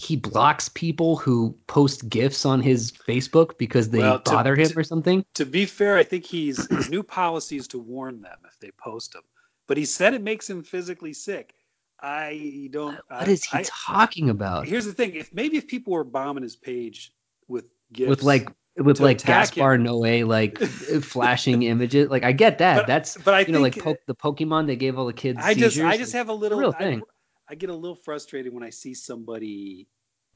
he 0.00 0.16
blocks 0.16 0.68
people 0.70 1.16
who 1.16 1.54
post 1.66 2.08
gifs 2.08 2.46
on 2.46 2.60
his 2.62 2.90
Facebook 2.90 3.58
because 3.58 3.90
they 3.90 3.98
Well, 3.98 4.20
to- 4.20 4.30
bother 4.30 4.56
him 4.56 4.68
to- 4.68 4.78
or 4.78 4.84
something? 4.84 5.24
To 5.34 5.44
be 5.44 5.66
fair, 5.66 5.96
I 5.96 6.04
think 6.04 6.24
he's 6.24 6.66
his 6.70 6.88
new 6.88 7.02
policy 7.02 7.56
is 7.56 7.68
to 7.68 7.78
warn 7.78 8.22
them 8.22 8.38
if 8.46 8.58
they 8.60 8.70
post 8.78 9.12
them. 9.12 9.22
But 9.68 9.76
he 9.76 9.84
said 9.84 10.14
it 10.14 10.22
makes 10.22 10.48
him 10.48 10.62
physically 10.62 11.12
sick. 11.12 11.54
I 12.02 12.68
don't. 12.70 12.94
What 13.08 13.28
I, 13.28 13.30
is 13.30 13.44
he 13.44 13.58
I- 13.58 13.64
talking 13.66 14.30
about? 14.30 14.66
here's 14.66 14.86
the 14.86 14.92
thing: 14.94 15.14
if 15.14 15.34
maybe 15.34 15.58
if 15.58 15.66
people 15.66 15.92
were 15.92 16.04
bombing 16.04 16.42
his 16.42 16.56
page 16.56 17.12
with 17.46 17.66
gifts, 17.92 18.08
With 18.08 18.22
like 18.22 18.48
with 18.78 19.00
like 19.00 19.22
Gaspar 19.22 19.74
him. 19.74 19.84
Noé 19.84 20.26
like 20.26 20.58
flashing 21.04 21.62
images. 21.64 22.08
Like 22.08 22.24
I 22.24 22.32
get 22.32 22.58
that. 22.58 22.76
But- 22.76 22.86
That's 22.86 23.18
but 23.18 23.34
I 23.34 23.40
you 23.40 23.52
know 23.52 23.60
like 23.60 23.78
po- 23.78 23.96
the 24.06 24.14
Pokemon 24.14 24.66
they 24.66 24.76
gave 24.76 24.98
all 24.98 25.04
the 25.06 25.12
kids 25.12 25.40
I 25.42 25.52
just, 25.52 25.74
seizures. 25.76 25.90
I 25.92 25.96
just 25.98 26.14
have 26.14 26.30
a 26.30 26.32
little. 26.32 26.58
real 26.58 26.74
I, 26.78 26.82
thing. 26.82 27.02
I 27.50 27.56
get 27.56 27.68
a 27.68 27.74
little 27.74 27.96
frustrated 27.96 28.54
when 28.54 28.62
I 28.62 28.70
see 28.70 28.94
somebody 28.94 29.88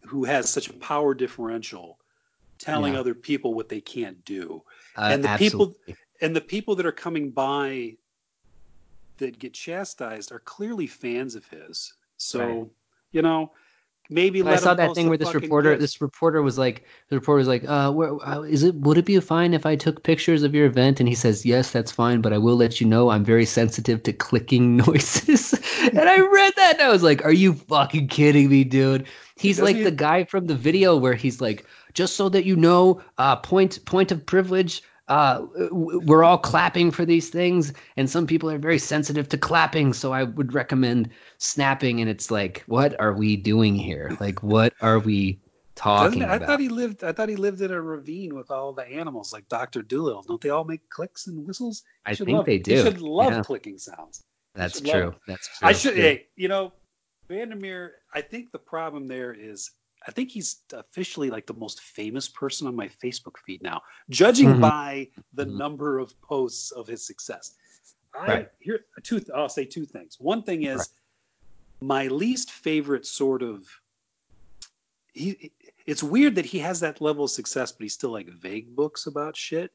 who 0.02 0.24
has 0.24 0.50
such 0.50 0.68
a 0.68 0.72
power 0.72 1.14
differential 1.14 2.00
telling 2.58 2.94
Yeah. 2.94 3.00
other 3.00 3.14
people 3.14 3.54
what 3.54 3.68
they 3.68 3.80
can't 3.80 4.22
do. 4.24 4.62
uh, 4.96 5.10
and 5.12 5.22
the 5.24 5.36
people- 5.38 5.76
and 6.20 6.34
the 6.34 6.40
people 6.40 6.74
that 6.76 6.86
are 6.86 6.92
coming 6.92 7.30
by 7.30 7.96
that 9.18 9.38
get 9.38 9.54
chastised 9.54 10.32
are 10.32 10.40
clearly 10.40 10.86
fans 10.88 11.36
of 11.36 11.44
his. 11.46 11.94
So, 12.16 12.38
Right. 12.62 12.70
you 13.12 13.22
know, 13.22 13.54
maybe 14.11 14.42
I 14.42 14.57
saw 14.57 14.74
that 14.74 14.94
thing 14.94 15.09
where 15.09 15.18
this 15.18 15.34
reporter, 15.34 15.72
GIF. 15.72 15.80
this 15.80 16.00
reporter 16.00 16.42
was 16.42 16.59
like, 16.59 16.84
the 17.09 17.16
reporter 17.16 17.38
was 17.38 17.48
like, 17.48 17.64
uh, 17.66 17.90
where, 17.92 18.14
uh, 18.14 18.42
is 18.42 18.62
it? 18.62 18.74
Would 18.74 18.98
it 18.98 19.05
be 19.05 19.18
fine 19.20 19.55
if 19.55 19.66
I 19.66 19.76
took 19.76 20.02
pictures 20.02 20.42
of 20.42 20.55
your 20.55 20.66
event? 20.66 21.00
And 21.00 21.09
he 21.09 21.14
says, 21.14 21.46
yes, 21.46 21.70
that's 21.70 21.92
fine, 21.92 22.20
but 22.20 22.32
I 22.32 22.38
will 22.38 22.57
let 22.57 22.80
you 22.80 22.86
know 22.86 23.11
I'm 23.11 23.24
very 23.24 23.46
sensitive 23.46 24.02
to 24.05 24.12
clicking 24.12 24.76
noises. 24.86 25.52
and 25.82 26.09
I 26.09 26.20
read 26.20 26.52
that 26.57 26.74
and 26.74 26.82
I 26.82 26.90
was 26.90 27.02
like, 27.02 27.24
are 27.24 27.32
you 27.32 27.55
fucking 27.55 28.09
kidding 28.09 28.48
me, 28.48 28.64
dude? 28.64 29.07
He's 29.36 29.57
doesn't 29.57 29.64
like 29.64 29.76
he- 29.76 29.82
the 29.84 29.90
guy 29.90 30.24
from 30.24 30.46
the 30.46 30.55
video 30.55 30.96
where 30.96 31.14
he's 31.14 31.40
like, 31.40 31.66
just 31.92 32.16
so 32.16 32.28
that 32.28 32.44
you 32.44 32.57
know, 32.57 33.02
uh, 33.18 33.36
point 33.36 33.84
point 33.84 34.12
of 34.12 34.26
privilege. 34.26 34.82
Uh, 35.07 35.46
we're 35.70 36.24
all 36.24 36.38
clapping 36.38 36.90
for 36.90 37.05
these 37.05 37.28
things, 37.28 37.72
and 37.96 38.09
some 38.09 38.26
people 38.26 38.50
are 38.50 38.59
very 38.59 38.78
sensitive 38.78 39.28
to 39.28 39.36
clapping. 39.38 39.92
So 39.92 40.12
I 40.12 40.22
would 40.22 40.55
recommend 40.55 41.11
snapping. 41.38 42.00
And 42.00 42.09
it's 42.09 42.30
like, 42.30 42.64
what 42.66 42.98
are 43.00 43.12
we 43.12 43.36
doing 43.36 43.74
here? 43.74 44.16
Like, 44.18 44.42
what 44.42 44.72
are 44.80 44.98
we 44.98 45.32
Doesn't 45.32 45.42
talking 45.74 46.22
it? 46.22 46.28
I 46.30 46.38
thought 46.38 46.59
he 46.61 46.68
lived. 46.70 47.05
I 47.05 47.12
thought 47.12 47.28
he 47.28 47.36
lived 47.36 47.61
in 47.61 47.70
a 47.70 47.80
ravine 47.80 48.34
with 48.34 48.50
all 48.50 48.72
the 48.72 48.86
animals, 48.88 49.32
like 49.32 49.46
Doctor 49.48 49.82
Dolittle. 49.82 50.22
Don't 50.22 50.40
they 50.40 50.48
all 50.50 50.64
make 50.64 50.88
clicks 50.88 51.26
and 51.26 51.46
whistles? 51.46 51.82
He 52.07 52.12
I 52.12 52.14
should 52.14 52.26
think 52.26 52.36
love- 52.36 52.46
they 52.46 52.57
He 52.57 52.61
do. 52.61 52.82
should 52.82 53.00
love 53.02 53.32
Yeah. 53.32 53.42
clicking 53.42 53.76
sounds. 53.78 54.22
That's 54.55 54.80
true. 54.80 55.14
That's 55.26 55.48
true. 55.59 55.68
I 55.68 55.72
should. 55.72 55.96
Yeah. 55.96 56.02
Hey, 56.02 56.26
you 56.36 56.48
know, 56.48 56.72
Vandermeer. 57.28 57.92
I 58.14 58.20
think 58.22 58.52
the 58.52 58.59
problem 58.59 59.07
there 59.07 59.32
is. 59.34 59.70
I 60.07 60.11
think 60.11 60.30
he's 60.30 60.57
officially 60.72 61.30
like 61.30 61.46
the 61.46 61.55
most 61.55 61.80
famous 61.80 62.28
person 62.28 62.66
on 62.66 62.76
my 62.76 62.88
Facebook 63.02 63.38
feed 63.46 63.62
now, 63.62 63.80
judging 64.11 64.48
Mhm. 64.48 64.61
by 64.61 65.09
the 65.32 65.46
Mhm. 65.46 65.57
number 65.57 65.98
of 65.98 66.18
posts 66.20 66.70
of 66.72 66.86
his 66.86 67.07
success. 67.07 67.55
I 68.14 68.26
Right. 68.26 68.48
here 68.61 68.84
two. 69.02 69.24
I'll 69.34 69.48
say 69.48 69.64
two 69.64 69.86
things. 69.86 70.20
One 70.20 70.42
thing 70.42 70.64
is 70.64 70.78
Right. 70.78 70.88
my 71.80 72.07
least 72.09 72.50
favorite 72.50 73.07
sort 73.07 73.42
of. 73.42 73.66
He. 75.12 75.52
It's 75.86 76.02
weird 76.02 76.34
that 76.36 76.46
he 76.46 76.59
has 76.61 76.80
that 76.80 77.00
level 77.00 77.24
of 77.24 77.30
success, 77.30 77.72
but 77.72 77.82
he's 77.82 77.92
still 77.92 78.11
like 78.11 78.28
vague 78.28 78.74
books 78.74 79.07
about 79.07 79.36
shit. 79.36 79.72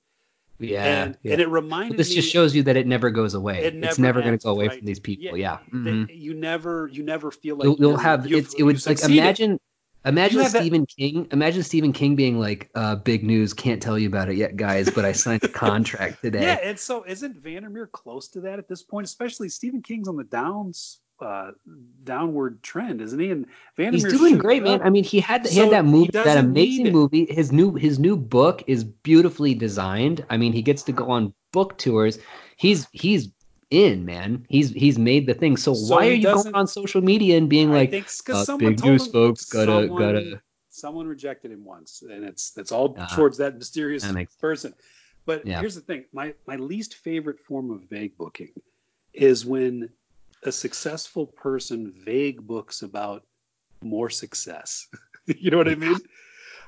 Yeah. 0.62 0.84
and 0.84 1.18
yeah. 1.24 1.32
and 1.34 1.42
it 1.42 1.46
But 1.46 1.54
reminded 1.54 1.98
this 1.98 2.10
me. 2.10 2.16
just 2.16 2.30
shows 2.30 2.54
you 2.54 2.64
that 2.64 2.76
it 2.76 2.86
never 2.86 3.10
goes 3.10 3.34
away. 3.34 3.60
It 3.64 3.76
it's 3.76 3.98
never 3.98 4.20
never 4.20 4.22
going 4.22 4.38
to 4.38 4.44
go 4.44 4.52
away 4.52 4.68
right? 4.68 4.78
from 4.80 4.86
these 4.86 5.00
people. 5.00 5.38
Yeah, 5.38 5.60
Yeah. 5.72 5.80
Mhm. 5.80 6.08
you 6.14 6.34
never 6.34 6.90
you 6.92 7.02
never 7.02 7.32
feel 7.32 7.56
like 7.56 7.64
you'll, 7.64 7.78
you'll 7.80 7.98
have 7.98 8.28
you've- 8.28 8.40
it's, 8.42 8.54
it 8.56 8.64
would 8.64 8.76
like 8.76 8.98
succeeded. 8.98 9.20
imagine 9.24 9.60
imagine 10.06 10.44
Stephen 10.46 10.86
King 10.86 11.28
imagine 11.32 11.64
Stephen 11.64 11.94
King 11.94 12.16
being 12.16 12.40
like 12.40 12.70
uh, 12.76 12.96
big 12.96 13.24
news 13.24 13.54
can't 13.54 13.82
tell 13.82 13.98
you 13.98 14.08
about 14.08 14.30
it 14.30 14.36
yet 14.36 14.56
guys 14.56 14.90
but 14.90 15.06
I 15.06 15.12
signed 15.12 15.44
a 15.44 15.48
contract 15.66 16.22
today 16.22 16.44
Yeah, 16.44 16.60
and 16.64 16.80
so 16.80 17.04
isn't 17.06 17.38
Vandermeer 17.38 17.88
close 17.88 18.28
to 18.30 18.42
that 18.42 18.60
at 18.60 18.68
this 18.68 18.84
point? 18.84 19.06
Especially 19.06 19.50
Stephen 19.50 19.82
King's 19.82 20.08
on 20.08 20.16
the 20.16 20.24
downs 20.24 21.00
uh 21.22 21.52
downward 22.04 22.64
trend, 22.64 23.02
isn't 23.02 23.20
he? 23.20 23.32
And 23.32 23.46
He's 23.78 24.06
doing 24.06 24.38
great, 24.38 24.64
man. 24.64 24.82
I 24.82 24.90
mean, 24.90 25.04
he 25.04 25.20
had 25.20 25.46
he 25.46 25.56
So 25.56 25.64
had 25.64 25.74
that 25.74 25.86
movie, 25.86 26.12
that 26.14 26.38
amazing 26.38 26.92
movie. 26.92 27.26
His 27.30 27.52
new 27.52 27.76
his 27.76 28.00
new 28.00 28.16
book 28.16 28.64
is 28.68 28.84
beautifully 28.84 29.54
designed. 29.54 30.26
I 30.30 30.38
mean, 30.38 30.54
he 30.54 30.62
gets 30.62 30.84
to 30.84 30.92
go 30.92 31.10
on 31.12 31.34
book 31.52 31.78
tours. 31.78 32.20
He's 32.58 32.88
he's 32.92 33.30
in, 33.72 34.06
man. 34.06 34.46
He's 34.50 34.70
he's 34.72 34.98
made 34.98 35.28
the 35.28 35.34
thing. 35.34 35.58
So, 35.58 35.74
So 35.74 35.94
why 35.96 36.08
are 36.08 36.12
you 36.12 36.24
going 36.24 36.54
on 36.56 36.68
social 36.68 37.02
media 37.02 37.38
and 37.38 37.50
being 37.50 37.72
I 37.72 37.74
like, 37.80 37.92
think 37.92 38.08
uh, 38.30 38.58
big 38.58 38.84
news, 38.84 39.08
folks, 39.08 39.46
gotta 39.46 39.88
someone, 39.88 40.02
gotta. 40.02 40.42
someone 40.70 41.08
rejected 41.08 41.52
him 41.52 41.64
once, 41.66 42.02
and 42.02 42.24
it's 42.24 42.52
that's 42.52 42.72
all 42.72 42.96
Ah, 42.98 43.08
towards 43.16 43.38
that 43.38 43.58
mysterious 43.58 44.04
that 44.04 44.14
makes- 44.14 44.36
person. 44.36 44.74
But 45.26 45.46
Yeah. 45.46 45.60
here's 45.60 45.76
the 45.76 45.82
thing: 45.82 46.06
my 46.14 46.34
my 46.48 46.56
least 46.56 46.96
favorite 46.96 47.40
form 47.40 47.70
of 47.72 47.84
vague 47.90 48.18
booking 48.18 48.54
is 49.14 49.46
when 49.46 49.90
a 50.44 50.52
successful 50.52 51.28
person 51.28 51.92
vague 52.06 52.42
books 52.46 52.82
about 52.82 53.26
more 53.82 54.10
success. 54.10 54.88
you 55.28 55.52
know 55.52 55.58
what 55.58 55.68
I 55.68 55.76
mean? 55.76 55.98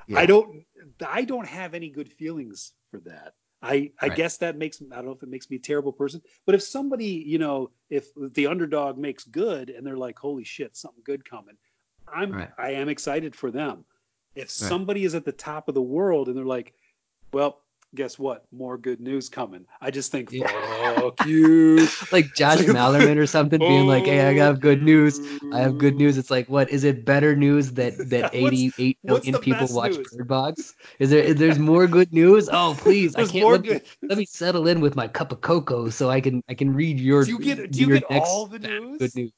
Yeah. 0.06 0.18
I 0.20 0.26
don't 0.26 0.64
I 1.06 1.24
don't 1.24 1.46
have 1.46 1.74
any 1.74 1.88
good 1.88 2.12
feelings 2.12 2.72
for 2.90 3.00
that. 3.00 3.34
I 3.62 3.92
I 4.00 4.08
Right. 4.08 4.16
guess 4.16 4.38
that 4.38 4.56
makes 4.56 4.82
I 4.82 4.96
don't 4.96 5.06
know 5.06 5.12
if 5.12 5.22
it 5.22 5.28
makes 5.28 5.48
me 5.48 5.56
a 5.56 5.60
terrible 5.60 5.92
person, 5.92 6.20
but 6.46 6.54
if 6.54 6.62
somebody, 6.62 7.06
you 7.06 7.38
know, 7.38 7.70
if 7.90 8.08
the 8.16 8.48
underdog 8.48 8.98
makes 8.98 9.24
good 9.24 9.70
and 9.70 9.86
they're 9.86 9.96
like, 9.96 10.18
"Holy 10.18 10.44
shit, 10.44 10.76
something 10.76 11.02
good 11.04 11.24
coming." 11.24 11.56
I'm 12.12 12.32
Right. 12.32 12.50
I 12.58 12.70
am 12.72 12.88
excited 12.88 13.34
for 13.36 13.50
them. 13.50 13.84
If 14.34 14.50
somebody 14.50 15.04
is 15.04 15.14
at 15.14 15.24
the 15.24 15.32
top 15.32 15.68
of 15.68 15.74
the 15.74 15.82
world 15.82 16.28
and 16.28 16.36
they're 16.36 16.44
like, 16.44 16.74
"Well, 17.32 17.61
guess 17.94 18.18
what? 18.18 18.44
More 18.52 18.78
good 18.78 19.00
news 19.00 19.28
coming." 19.28 19.66
I 19.80 19.90
just 19.90 20.10
think, 20.12 20.32
Yeah. 20.32 20.46
"Fuck 20.94 21.26
you." 21.26 21.86
like 22.12 22.34
Josh 22.34 22.58
Malerman 22.76 23.16
or 23.16 23.26
something, 23.26 23.58
being 23.58 23.86
like, 23.86 24.04
"Hey, 24.04 24.20
I 24.20 24.32
oh, 24.40 24.44
have 24.46 24.60
good 24.60 24.82
news. 24.82 25.20
I 25.52 25.60
have 25.60 25.78
good 25.78 25.96
news." 25.96 26.18
It's 26.18 26.30
like, 26.30 26.48
what 26.48 26.70
is 26.70 26.84
it? 26.84 27.04
Better 27.04 27.34
news 27.36 27.72
that 27.72 27.94
that 28.10 28.22
What's- 28.22 28.34
eighty-eight 28.34 28.98
what's 29.02 29.26
million 29.26 29.32
the 29.32 29.38
people 29.38 29.68
watch 29.70 29.96
news? 29.96 30.08
Bird 30.12 30.28
Box? 30.28 30.74
Is 30.98 31.10
there? 31.10 31.22
Is 31.22 31.36
there's 31.36 31.58
more 31.58 31.86
good 31.86 32.12
news? 32.12 32.48
Oh, 32.52 32.74
please! 32.78 33.14
I 33.16 33.24
can't 33.26 33.42
more 33.42 33.52
let 33.52 33.62
me, 33.64 33.80
let 34.02 34.18
me 34.18 34.24
settle 34.26 34.66
in 34.68 34.80
with 34.80 34.96
my 34.96 35.08
cup 35.08 35.32
of 35.32 35.40
cocoa 35.40 35.88
so 35.90 36.10
I 36.10 36.20
can 36.20 36.42
I 36.48 36.54
can 36.54 36.74
read 36.74 36.98
your. 37.00 37.24
Do 37.24 37.32
you 37.32 37.38
get 37.38 37.70
do 37.70 37.80
you 37.80 37.86
get 37.88 38.10
next 38.10 38.28
all 38.28 38.46
the 38.46 38.58
news? 38.58 38.98
Good 38.98 39.14
news. 39.14 39.32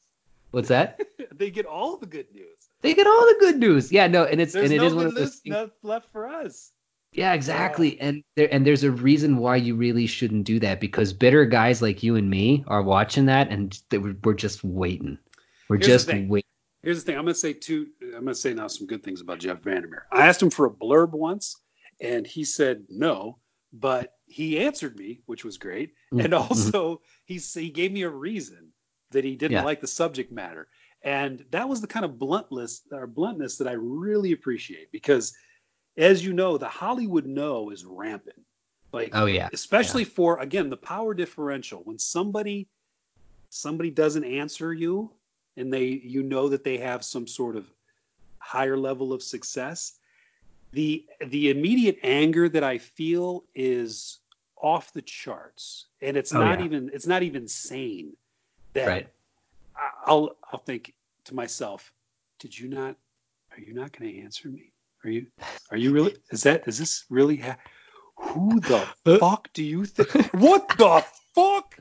What's 0.51 0.69
that? 0.69 1.01
they 1.35 1.51
get 1.51 1.67
all 1.67 1.97
the 1.97 2.07
good 2.07 2.27
news. 2.33 2.47
They 2.81 2.95
get 2.95 3.07
all 3.07 3.27
the 3.27 3.37
good 3.41 3.59
news. 3.59 3.91
Yeah, 3.91 4.07
no, 4.07 4.25
and 4.25 4.41
it's 4.41 4.53
There's 4.53 4.71
and 4.71 4.75
it 4.75 4.77
no 4.77 4.87
is 4.87 4.95
one 4.95 5.07
of 5.07 5.15
those 5.15 5.37
things. 5.37 5.71
left 5.83 6.13
for 6.13 6.29
us. 6.29 6.71
Yeah, 7.15 7.33
exactly. 7.33 7.99
And 8.01 8.25
there 8.35 8.53
and 8.53 8.67
there's 8.67 8.83
a 8.83 8.91
reason 8.91 9.37
why 9.37 9.57
you 9.57 9.77
really 9.77 10.07
shouldn't 10.07 10.45
do 10.45 10.59
that 10.61 10.81
because 10.81 11.13
bitter 11.13 11.45
guys 11.45 11.81
like 11.81 12.03
you 12.03 12.17
and 12.17 12.29
me 12.29 12.65
are 12.67 12.83
watching 12.83 13.27
that 13.27 13.51
and 13.51 13.81
they, 13.89 13.99
we're 13.99 14.35
just 14.35 14.65
waiting. 14.65 15.17
We're 15.69 15.77
Here's 15.77 15.87
just 15.87 16.09
waiting. 16.09 16.43
Here's 16.83 16.99
the 17.03 17.07
thing. 17.13 17.17
I'm 17.19 17.25
gonna 17.25 17.35
say 17.35 17.53
two. 17.53 17.87
I'm 18.03 18.25
gonna 18.25 18.35
say 18.35 18.53
now 18.53 18.67
some 18.67 18.89
good 18.89 19.05
things 19.05 19.21
about 19.21 19.39
Jeff 19.39 19.63
Vandermeer. 19.63 20.07
I 20.13 20.27
asked 20.27 20.43
him 20.43 20.51
for 20.51 20.67
a 20.67 20.71
blurb 20.71 21.13
once, 21.13 21.57
and 22.01 22.27
he 22.27 22.45
said 22.45 22.85
no, 22.91 23.39
but 23.73 24.15
he 24.27 24.59
answered 24.59 24.97
me, 24.99 25.21
which 25.27 25.45
was 25.45 25.57
great. 25.57 25.93
Mhm. 26.13 26.25
And 26.25 26.35
also, 26.35 27.01
he 27.27 27.37
he 27.37 27.71
gave 27.71 27.93
me 27.93 28.03
a 28.03 28.11
reason 28.11 28.73
that 29.13 29.25
he 29.25 29.37
didn't 29.37 29.53
Yeah. 29.53 29.65
like 29.65 29.81
the 29.81 29.87
subject 29.87 30.33
matter, 30.33 30.67
and 31.03 31.45
that 31.53 31.69
was 31.69 31.81
the 31.81 31.87
kind 31.87 32.05
of 32.05 32.19
bluntness 32.19 32.83
or 32.91 33.07
bluntness 33.07 33.57
that 33.59 33.69
I 33.69 33.75
really 33.75 34.33
appreciate 34.33 34.91
because, 34.91 35.33
as 35.97 36.25
you 36.25 36.33
know, 36.33 36.59
the 36.59 36.69
Hollywood 36.69 37.27
no 37.27 37.71
is 37.71 37.85
rampant. 37.85 38.41
Like 38.93 39.13
Oh 39.13 39.27
yeah. 39.27 39.49
especially 39.53 40.05
for 40.05 40.39
again 40.41 40.71
the 40.71 40.77
power 40.77 41.15
differential 41.15 41.81
when 41.85 41.99
somebody 41.99 42.69
somebody 43.51 43.91
doesn't 43.91 44.25
answer 44.25 44.73
you 44.73 45.11
and 45.57 45.73
they 45.73 45.85
you 45.85 46.23
know 46.23 46.49
that 46.49 46.65
they 46.65 46.79
have 46.79 47.05
some 47.05 47.27
sort 47.27 47.57
of 47.57 47.67
higher 48.39 48.77
level 48.77 49.13
of 49.13 49.23
success 49.23 49.99
the 50.73 51.07
the 51.29 51.51
immediate 51.51 51.99
anger 52.03 52.49
that 52.49 52.65
i 52.65 52.79
feel 52.79 53.45
is 53.55 54.21
off 54.61 54.93
the 54.93 55.03
charts 55.03 55.87
and 56.03 56.17
it's 56.17 56.33
Oh, 56.33 56.41
not 56.41 56.59
yeah. 56.59 56.65
even 56.65 56.91
it's 56.93 57.07
not 57.07 57.23
even 57.23 57.49
sane 57.49 58.13
that 58.75 58.87
Right. 58.89 59.09
I'll 60.07 60.37
I'll 60.53 60.61
think 60.61 60.95
to 61.27 61.35
myself, 61.35 61.93
did 62.41 62.59
you 62.59 62.69
not? 62.69 62.97
Are 63.53 63.61
you 63.61 63.75
not 63.75 63.93
going 63.99 64.13
to 64.13 64.21
answer 64.23 64.49
me? 64.49 64.74
Are 65.05 65.11
you? 65.11 65.27
Are 65.71 65.77
you 65.77 65.93
really? 65.93 66.17
Is 66.31 66.43
that? 66.45 66.67
Is 66.67 66.79
this 66.79 67.05
really? 67.11 67.37
Ha- 67.37 67.57
who 68.17 68.61
the 68.61 68.87
fuck 69.19 69.53
do 69.53 69.63
you 69.65 69.85
think? 69.85 70.33
What 70.35 70.69
the 70.79 71.05
fuck? 71.35 71.79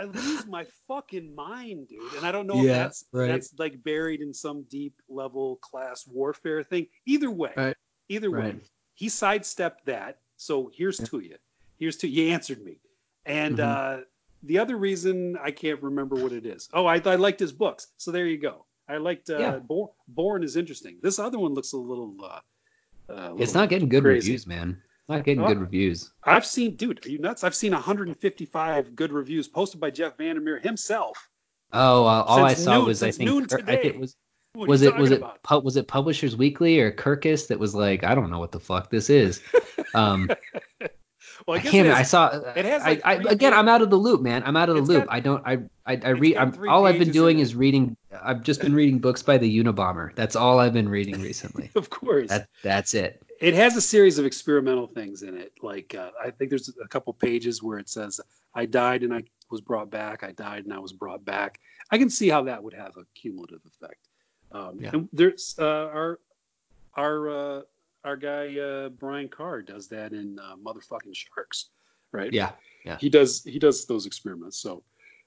I 0.00 0.04
lose 0.04 0.46
my 0.46 0.66
fucking 0.86 1.34
mind, 1.34 1.88
dude. 1.88 2.12
And 2.14 2.24
I 2.26 2.32
don't 2.32 2.46
know 2.46 2.58
if 2.58 2.64
Yeah, 2.64 2.78
that's 2.84 3.04
right. 3.12 3.28
that's 3.28 3.52
like 3.58 3.82
buried 3.82 4.20
in 4.20 4.32
some 4.34 4.62
deep 4.70 4.94
level 5.08 5.56
class 5.56 6.06
warfare 6.06 6.62
thing. 6.62 6.86
Either 7.06 7.30
way, 7.30 7.52
Right. 7.56 7.76
either 8.08 8.30
way, 8.30 8.38
Right. 8.38 8.60
he 8.94 9.08
sidestepped 9.08 9.86
that. 9.86 10.18
So 10.36 10.70
here's 10.74 10.98
to 10.98 11.18
you. 11.20 11.36
Here's 11.78 11.96
to 11.98 12.08
you. 12.08 12.32
answered 12.32 12.62
me. 12.62 12.80
And 13.24 13.58
Mhm. 13.58 14.00
uh, 14.00 14.04
the 14.42 14.58
other 14.58 14.76
reason 14.76 15.36
I 15.42 15.50
can't 15.50 15.82
remember 15.82 16.16
what 16.16 16.32
it 16.32 16.46
is. 16.46 16.68
Oh, 16.72 16.86
I, 16.86 16.96
I 17.04 17.16
liked 17.16 17.40
his 17.40 17.52
books. 17.52 17.88
So 17.96 18.10
there 18.12 18.26
you 18.26 18.38
go. 18.38 18.64
I 18.88 18.96
liked 18.96 19.30
uh, 19.30 19.38
Yeah. 19.38 19.58
Borne, 19.58 19.88
Borne 20.08 20.42
is 20.42 20.56
interesting. 20.56 20.98
This 21.02 21.18
other 21.18 21.38
one 21.38 21.54
looks 21.54 21.72
a 21.72 21.76
little. 21.76 22.14
Uh, 22.22 23.12
uh, 23.12 23.34
It's 23.38 23.54
not 23.54 23.68
getting 23.68 23.88
good 23.88 24.02
crazy. 24.02 24.30
reviews, 24.30 24.46
man. 24.46 24.80
It's 25.00 25.08
not 25.08 25.24
getting 25.24 25.42
Uh, 25.44 25.48
good 25.48 25.58
reviews. 25.60 26.10
I've 26.24 26.44
seen, 26.46 26.76
dude, 26.76 27.04
are 27.04 27.08
you 27.08 27.18
nuts? 27.18 27.44
I've 27.44 27.54
seen 27.54 27.72
155 27.72 28.94
good 28.96 29.12
reviews 29.12 29.48
posted 29.48 29.80
by 29.80 29.90
Jeff 29.90 30.16
Vandermeer 30.18 30.58
himself. 30.58 31.28
Oh, 31.72 32.04
uh, 32.06 32.22
all 32.26 32.44
I 32.44 32.54
saw 32.54 32.78
noon- 32.78 32.86
was 32.86 33.02
I 33.02 33.10
think 33.10 33.50
Cur- 33.50 33.58
I 33.66 33.76
think 33.76 33.84
it 33.84 33.98
was 34.00 34.16
What 34.54 34.68
was 34.68 34.82
it 34.82 34.96
was 34.96 35.10
it 35.10 35.22
pu- 35.42 35.60
was 35.60 35.76
it 35.76 35.86
Publishers 35.86 36.34
Weekly 36.36 36.80
or 36.80 36.90
Kirkus 36.90 37.48
that 37.48 37.58
was 37.58 37.74
like 37.74 38.04
I 38.04 38.14
don't 38.14 38.30
know 38.30 38.38
what 38.38 38.52
the 38.52 38.60
fuck 38.60 38.90
this 38.90 39.10
is. 39.10 39.42
Um, 39.94 40.28
Well, 41.48 41.56
I 41.56 41.60
I 41.60 41.62
can't. 41.62 41.88
I 41.88 42.02
saw. 42.02 42.28
it 42.54 42.64
has, 42.66 42.82
I, 42.82 42.88
like, 42.90 43.00
I, 43.06 43.16
three 43.22 43.30
again. 43.32 43.54
I'm 43.54 43.68
out 43.68 43.80
of 43.80 43.88
the 43.88 43.96
loop, 43.96 44.20
man. 44.20 44.42
I'm 44.44 44.54
out 44.54 44.68
of 44.68 44.76
the 44.76 44.82
loop. 44.82 45.06
got- 45.06 45.14
I 45.14 45.20
don't. 45.20 45.42
I 45.46 45.54
I, 45.86 45.98
I 46.04 46.08
read. 46.10 46.36
I'm, 46.36 46.68
all 46.68 46.86
I've 46.86 46.98
been 46.98 47.10
doing 47.10 47.38
is 47.38 47.54
reading. 47.54 47.96
I've 48.22 48.42
just 48.42 48.60
been 48.60 48.74
reading 48.74 48.98
books 48.98 49.22
by 49.22 49.38
the 49.38 49.58
Unabomber. 49.64 50.14
That's 50.14 50.36
all 50.36 50.58
I've 50.60 50.74
been 50.74 50.90
reading 50.90 51.22
recently. 51.22 51.70
of 51.74 51.88
course. 51.88 52.28
that 52.28 52.48
that's 52.62 52.92
it. 52.92 53.22
it 53.40 53.54
has 53.54 53.76
a 53.76 53.80
series 53.80 54.18
of 54.18 54.26
experimental 54.26 54.86
things 54.86 55.22
in 55.22 55.38
it. 55.38 55.52
Like 55.62 55.94
uh, 55.94 56.10
I 56.22 56.30
think 56.32 56.50
there's 56.50 56.68
a 56.84 56.86
couple 56.86 57.14
pages 57.14 57.62
where 57.62 57.78
it 57.78 57.88
says, 57.88 58.20
"I 58.54 58.66
died 58.66 59.02
and 59.02 59.14
I 59.14 59.22
was 59.50 59.62
brought 59.62 59.90
back. 59.90 60.22
I 60.22 60.32
died 60.32 60.64
and 60.66 60.74
I 60.74 60.78
was 60.80 60.92
brought 60.92 61.24
back." 61.24 61.60
I 61.90 61.96
can 61.96 62.10
see 62.10 62.28
how 62.28 62.42
that 62.42 62.62
would 62.62 62.74
have 62.74 62.98
a 62.98 63.04
cumulative 63.14 63.60
effect. 63.64 64.06
Um, 64.52 64.80
Yeah. 64.80 64.90
And 64.92 65.08
there's 65.14 65.54
uh, 65.58 65.64
our 65.64 66.20
our 66.94 67.30
uh, 67.30 67.62
our 68.08 68.16
guy 68.16 68.58
uh, 68.58 68.88
Brian 68.88 69.28
Carr 69.28 69.62
does 69.62 69.88
that 69.88 70.12
in 70.12 70.38
uh, 70.38 70.56
motherfucking 70.56 71.14
Sharks, 71.14 71.66
right? 72.10 72.32
Yeah. 72.32 72.52
yeah. 72.84 72.96
He 72.98 73.10
does 73.10 73.44
he 73.44 73.58
does 73.58 73.84
those 73.84 74.06
experiments. 74.06 74.58
So, 74.58 74.82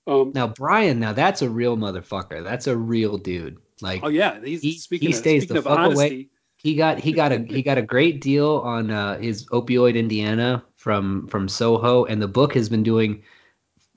um, 0.08 0.32
Now 0.34 0.48
Brian, 0.48 1.00
now 1.00 1.14
that's 1.14 1.44
a 1.44 1.50
real 1.50 1.78
motherfucker. 1.78 2.44
That's 2.44 2.68
a 2.68 2.76
real 2.76 3.18
dude. 3.18 3.60
Like 3.82 4.02
oh 4.04 4.10
yeah, 4.10 4.40
he's 4.44 4.62
he- 4.62 4.78
speaking 4.78 5.10
he 5.10 5.14
of, 5.14 5.20
stays 5.20 5.46
the 5.46 5.62
fuck 5.62 5.92
away. 5.92 6.28
he 6.58 6.76
got 6.76 7.00
he 7.00 7.12
got 7.14 7.32
a 7.32 7.40
he 7.40 7.62
got 7.62 7.78
a 7.78 7.84
great 7.84 8.20
deal 8.20 8.58
on 8.58 8.90
uh, 8.90 9.20
his 9.20 9.46
opioid 9.48 9.96
Indiana 9.96 10.64
from 10.76 11.28
from 11.28 11.48
Soho, 11.48 12.06
and 12.06 12.22
the 12.22 12.28
book 12.28 12.54
has 12.56 12.68
been 12.68 12.84
doing 12.84 13.24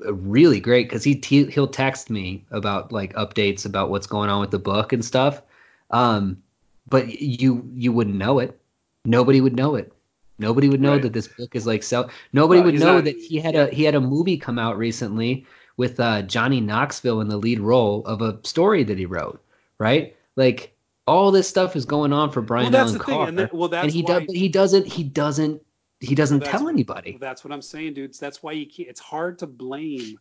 uh, 0.05 0.15
really 0.15 0.61
great 0.61 0.89
because 0.89 1.05
he 1.05 1.21
he 1.25 1.47
he'll 1.47 1.69
text 1.69 2.11
me 2.11 2.45
about 2.51 2.93
like 2.93 3.15
updates 3.15 3.65
about 3.65 3.89
what's 3.89 4.07
going 4.07 4.29
on 4.29 4.41
with 4.41 4.51
the 4.51 4.59
book 4.59 4.93
and 4.93 5.05
stuff. 5.05 5.43
Um, 5.91 6.43
but 6.89 7.21
you 7.21 7.71
you 7.75 7.93
wouldn't 7.93 8.17
know 8.17 8.39
it. 8.41 8.61
Nobody 9.05 9.41
would 9.41 9.57
know 9.57 9.75
it. 9.77 9.93
Nobody 10.39 10.69
would 10.69 10.81
know 10.81 10.93
Right. 10.95 11.03
that 11.03 11.13
this 11.13 11.29
book 11.29 11.55
is 11.55 11.67
like 11.67 11.83
sell. 11.83 12.11
Nobody 12.33 12.61
Well, 12.61 12.73
would 12.73 12.81
know 12.81 12.95
not- 12.97 13.05
that 13.05 13.17
he 13.17 13.39
had 13.39 13.55
yeah. 13.55 13.65
a 13.67 13.71
he 13.75 13.85
had 13.85 13.95
a 13.95 14.01
movie 14.01 14.37
come 14.37 14.59
out 14.59 14.79
recently 14.79 15.47
with 15.77 16.01
uh, 16.01 16.23
Johnny 16.23 16.61
Knoxville 16.61 17.21
in 17.21 17.29
the 17.29 17.37
lead 17.37 17.61
role 17.61 18.05
of 18.07 18.21
a 18.23 18.39
story 18.45 18.85
that 18.85 18.99
he 18.99 19.07
wrote. 19.07 19.41
Right, 19.79 20.17
like 20.37 20.75
all 21.07 21.31
this 21.33 21.49
stuff 21.49 21.77
is 21.77 21.85
going 21.85 22.13
on 22.13 22.31
for 22.31 22.41
Brian 22.41 22.73
well, 22.73 22.87
Allen 22.87 22.99
Carr, 22.99 23.29
and 23.29 23.39
that, 23.39 23.53
well, 23.55 23.73
and 23.75 23.91
he 23.91 24.03
why 24.03 24.21
does. 24.21 24.35
He 24.35 24.49
doesn't. 24.49 24.87
He 24.87 25.03
doesn't. 25.05 25.63
He 26.01 26.15
doesn't 26.15 26.41
Well, 26.41 26.51
tell 26.51 26.69
anybody. 26.69 27.13
Well, 27.13 27.19
that's 27.21 27.45
what 27.45 27.53
I'm 27.53 27.63
saying, 27.63 27.95
dudes. 27.95 28.19
That's 28.19 28.43
why 28.43 28.53
you 28.53 28.67
can't. 28.67 28.89
It's 28.89 29.01
hard 29.01 29.39
to 29.41 29.47
blame 29.47 30.19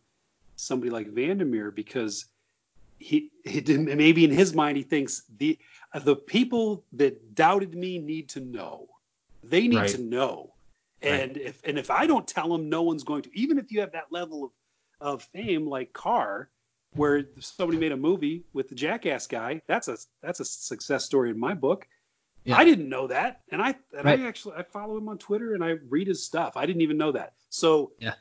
somebody 0.56 0.90
like 0.90 1.08
Vandermeer 1.08 1.70
because 1.70 2.26
he, 3.04 3.30
he 3.44 3.60
didn't. 3.60 3.94
Maybe 3.96 4.24
in 4.24 4.30
his 4.30 4.54
mind, 4.54 4.76
he 4.76 4.82
thinks 4.82 5.22
the 5.38 5.58
the 6.02 6.16
people 6.16 6.84
that 6.94 7.34
doubted 7.34 7.74
me 7.74 7.98
need 7.98 8.28
to 8.30 8.40
know. 8.40 8.88
They 9.42 9.68
need 9.68 9.76
Right. 9.76 9.88
to 9.90 10.02
know. 10.02 10.54
Right. 11.02 11.12
And 11.20 11.36
if 11.36 11.60
and 11.64 11.78
if 11.78 11.90
I 11.90 12.06
don't 12.06 12.26
tell 12.26 12.48
them, 12.48 12.68
no 12.68 12.82
one's 12.82 13.04
going 13.04 13.22
to. 13.22 13.30
Even 13.38 13.58
if 13.58 13.70
you 13.70 13.80
have 13.80 13.92
that 13.92 14.10
level 14.10 14.44
of 14.44 14.50
of 15.00 15.22
fame 15.34 15.66
like 15.68 15.92
Carr, 15.92 16.48
where 16.94 17.26
somebody 17.40 17.78
made 17.78 17.92
a 17.92 17.96
movie 17.96 18.44
with 18.54 18.68
the 18.68 18.74
Jackass 18.74 19.26
guy, 19.26 19.60
that's 19.66 19.88
a 19.88 19.98
that's 20.22 20.40
a 20.40 20.44
success 20.44 21.04
story 21.04 21.30
in 21.30 21.38
my 21.38 21.52
book. 21.52 21.86
Yeah. 22.44 22.56
I 22.56 22.64
didn't 22.64 22.88
know 22.88 23.06
that, 23.08 23.42
and 23.50 23.60
I 23.60 23.74
and 23.96 24.04
Right. 24.04 24.20
I 24.20 24.26
actually 24.26 24.56
I 24.56 24.62
follow 24.62 24.96
him 24.96 25.08
on 25.08 25.18
Twitter 25.18 25.54
and 25.54 25.62
I 25.62 25.70
read 25.88 26.06
his 26.08 26.24
stuff. 26.24 26.56
I 26.56 26.64
didn't 26.66 26.82
even 26.82 26.96
know 26.96 27.12
that. 27.12 27.34
So 27.50 27.92
Yeah. 27.98 28.14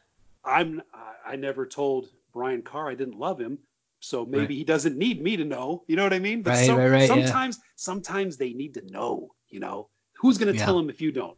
I'm 0.43 0.81
I- 0.93 1.11
I 1.25 1.35
never 1.37 1.65
told 1.65 2.09
Brian 2.33 2.61
Carr 2.63 2.89
I 2.89 2.95
didn't 2.95 3.17
love 3.17 3.39
him. 3.39 3.59
So 4.03 4.25
maybe 4.25 4.39
Right. 4.41 4.49
he 4.51 4.63
doesn't 4.65 4.97
need 4.97 5.21
me 5.21 5.37
to 5.37 5.45
know. 5.45 5.83
You 5.87 5.95
know 5.95 6.03
what 6.03 6.13
I 6.13 6.19
mean? 6.19 6.41
But 6.41 6.51
Right, 6.51 6.65
some- 6.65 6.77
right, 6.77 6.89
right, 6.89 7.01
yeah. 7.09 7.25
sometimes 7.25 7.59
sometimes 7.75 8.37
they 8.37 8.51
need 8.53 8.73
to 8.75 8.81
know. 8.91 9.31
You 9.49 9.59
know 9.61 9.87
who's 10.19 10.37
going 10.37 10.51
to 10.53 10.57
Yeah. 10.59 10.65
tell 10.65 10.77
him 10.77 10.89
if 10.89 11.01
you 11.01 11.11
don't. 11.11 11.37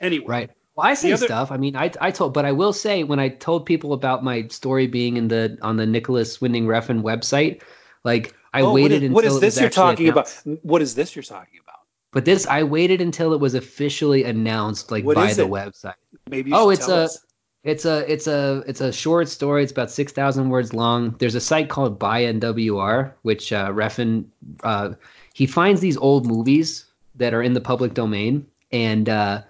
Anyway, 0.00 0.26
Right. 0.26 0.50
Well, 0.76 0.86
I 0.86 0.94
say 0.94 1.12
other- 1.12 1.26
stuff. 1.26 1.50
I 1.52 1.56
mean, 1.56 1.76
I 1.76 1.90
I 2.00 2.10
told, 2.10 2.32
but 2.34 2.44
I 2.44 2.52
will 2.52 2.72
say 2.72 3.04
when 3.04 3.18
I 3.20 3.28
told 3.28 3.64
people 3.66 3.92
about 3.92 4.22
my 4.24 4.46
story 4.48 4.86
being 4.86 5.16
in 5.16 5.28
the 5.28 5.56
on 5.62 5.76
the 5.76 5.86
Nicolas 5.86 6.40
Winding 6.40 6.66
Refn 6.66 7.02
website, 7.02 7.62
like 8.04 8.34
I 8.52 8.60
Oh, 8.62 8.72
waited 8.72 9.02
is- 9.02 9.02
until 9.02 9.14
what 9.14 9.24
it 9.24 9.28
is 9.28 9.32
was 9.34 9.40
this 9.40 9.60
you're 9.60 9.70
talking 9.70 10.08
announced. 10.08 10.46
about? 10.46 10.58
What 10.64 10.82
is 10.82 10.94
this 10.94 11.14
you're 11.16 11.22
talking 11.24 11.58
about? 11.62 11.80
But 12.12 12.24
this, 12.24 12.46
I 12.46 12.62
waited 12.62 13.00
until 13.00 13.32
it 13.34 13.40
was 13.40 13.54
officially 13.54 14.22
announced, 14.22 14.92
like 14.92 15.04
What 15.04 15.16
by 15.16 15.30
is 15.30 15.36
the 15.36 15.44
it? 15.44 15.50
website. 15.50 15.94
Maybe 16.30 16.50
you 16.50 16.56
Oh, 16.56 16.70
it's 16.70 16.86
a- 16.88 16.94
us. 16.94 17.18
It's 17.64 17.86
a 17.86 18.10
it's 18.12 18.26
a 18.26 18.62
it's 18.66 18.82
a 18.82 18.92
short 18.92 19.28
story. 19.28 19.62
It's 19.62 19.72
about 19.72 19.90
six 19.90 20.12
thousand 20.12 20.50
words 20.50 20.74
long. 20.74 21.16
There's 21.18 21.34
a 21.34 21.40
site 21.40 21.70
called 21.70 21.98
byNWR, 21.98 23.10
which 23.22 23.52
uh, 23.54 23.70
Refn 23.70 24.26
uh, 24.62 24.90
he 25.32 25.46
finds 25.46 25.80
these 25.80 25.96
old 25.96 26.26
movies 26.26 26.84
that 27.14 27.32
are 27.32 27.42
in 27.42 27.54
the 27.54 27.62
public 27.62 27.94
domain 27.94 28.46
and 28.70 29.08
uh, 29.08 29.40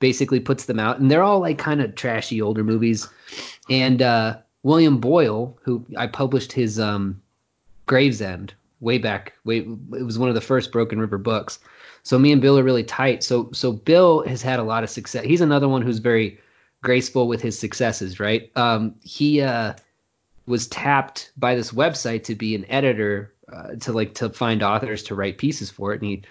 basically 0.00 0.40
puts 0.40 0.64
them 0.64 0.80
out, 0.80 0.98
and 0.98 1.10
they're 1.10 1.22
all 1.22 1.38
like 1.38 1.58
kind 1.58 1.80
of 1.80 1.94
trashy 1.94 2.42
older 2.42 2.64
movies. 2.64 3.08
And 3.68 4.02
uh, 4.02 4.38
William 4.64 4.98
Boyle, 4.98 5.56
who 5.62 5.84
I 5.96 6.08
published 6.08 6.50
his 6.50 6.80
um, 6.80 7.22
Gravesend 7.86 8.52
way 8.80 8.98
back, 8.98 9.34
way 9.44 9.58
it 9.58 10.04
was 10.04 10.18
one 10.18 10.28
of 10.28 10.34
the 10.34 10.40
first 10.40 10.72
Broken 10.72 10.98
River 10.98 11.18
books. 11.18 11.60
So 12.02 12.18
me 12.18 12.32
and 12.32 12.42
Bill 12.42 12.58
are 12.58 12.64
really 12.64 12.82
tight. 12.82 13.22
So 13.22 13.48
so 13.52 13.70
Bill 13.70 14.26
has 14.26 14.42
had 14.42 14.58
a 14.58 14.64
lot 14.64 14.82
of 14.82 14.90
success. 14.90 15.24
He's 15.24 15.40
another 15.40 15.68
one 15.68 15.82
who's 15.82 15.98
very 15.98 16.40
graceful 16.82 17.28
with 17.28 17.42
his 17.42 17.58
successes, 17.58 18.20
right? 18.20 18.50
Um, 18.56 18.94
he 19.02 19.40
uh, 19.42 19.74
was 20.46 20.66
tapped 20.68 21.32
by 21.36 21.54
this 21.54 21.72
website 21.72 22.24
to 22.24 22.34
be 22.34 22.54
an 22.54 22.64
editor 22.70 23.32
uh, 23.52 23.74
to 23.80 23.92
like 23.92 24.14
to 24.14 24.30
find 24.30 24.62
authors 24.62 25.02
to 25.04 25.14
write 25.14 25.38
pieces 25.38 25.70
for 25.70 25.92
it. 25.92 26.00
And 26.00 26.10
he, 26.10 26.22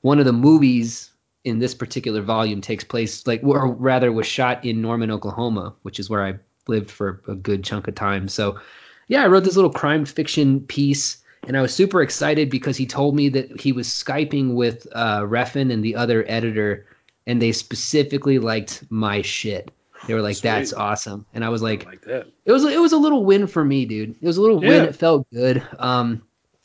one 0.00 0.18
of 0.18 0.24
the 0.24 0.32
movies 0.32 1.10
in 1.44 1.58
this 1.58 1.74
particular 1.74 2.22
volume 2.22 2.60
takes 2.60 2.84
place 2.84 3.26
like, 3.26 3.42
or 3.42 3.72
rather, 3.72 4.12
was 4.12 4.26
shot 4.26 4.64
in 4.64 4.82
Norman, 4.82 5.10
Oklahoma, 5.10 5.74
which 5.82 5.98
is 5.98 6.08
where 6.08 6.24
I 6.24 6.34
lived 6.66 6.90
for 6.90 7.22
a 7.26 7.34
good 7.34 7.64
chunk 7.64 7.88
of 7.88 7.94
time. 7.94 8.28
So, 8.28 8.60
yeah, 9.08 9.22
I 9.24 9.26
wrote 9.26 9.44
this 9.44 9.56
little 9.56 9.72
crime 9.72 10.04
fiction 10.04 10.60
piece. 10.60 11.18
And 11.46 11.56
I 11.56 11.62
was 11.62 11.72
super 11.72 12.02
excited 12.02 12.50
because 12.50 12.76
he 12.76 12.84
told 12.84 13.14
me 13.14 13.28
that 13.30 13.60
he 13.60 13.72
was 13.72 13.86
Skyping 13.86 14.54
with 14.54 14.86
uh, 14.92 15.20
Refn 15.20 15.72
and 15.72 15.84
the 15.84 15.94
other 15.94 16.24
editor, 16.28 16.84
and 17.26 17.40
they 17.40 17.52
specifically 17.52 18.38
liked 18.38 18.84
my 18.90 19.22
shit. 19.22 19.70
They 20.06 20.14
were 20.14 20.22
like, 20.22 20.36
Sweet. 20.36 20.48
"That's 20.48 20.72
awesome," 20.72 21.26
and 21.32 21.44
I 21.44 21.48
was 21.48 21.62
like, 21.62 21.86
like 21.86 22.02
that. 22.02 22.26
"It 22.44 22.52
was 22.52 22.64
it 22.64 22.80
was 22.80 22.92
a 22.92 22.98
little 22.98 23.24
win 23.24 23.46
for 23.46 23.64
me, 23.64 23.84
dude. 23.86 24.10
It 24.20 24.26
was 24.26 24.36
a 24.36 24.42
little 24.42 24.58
win. 24.60 24.84
It 24.84 24.96
felt 24.96 25.26
good." 25.32 25.62
Um, 25.78 26.22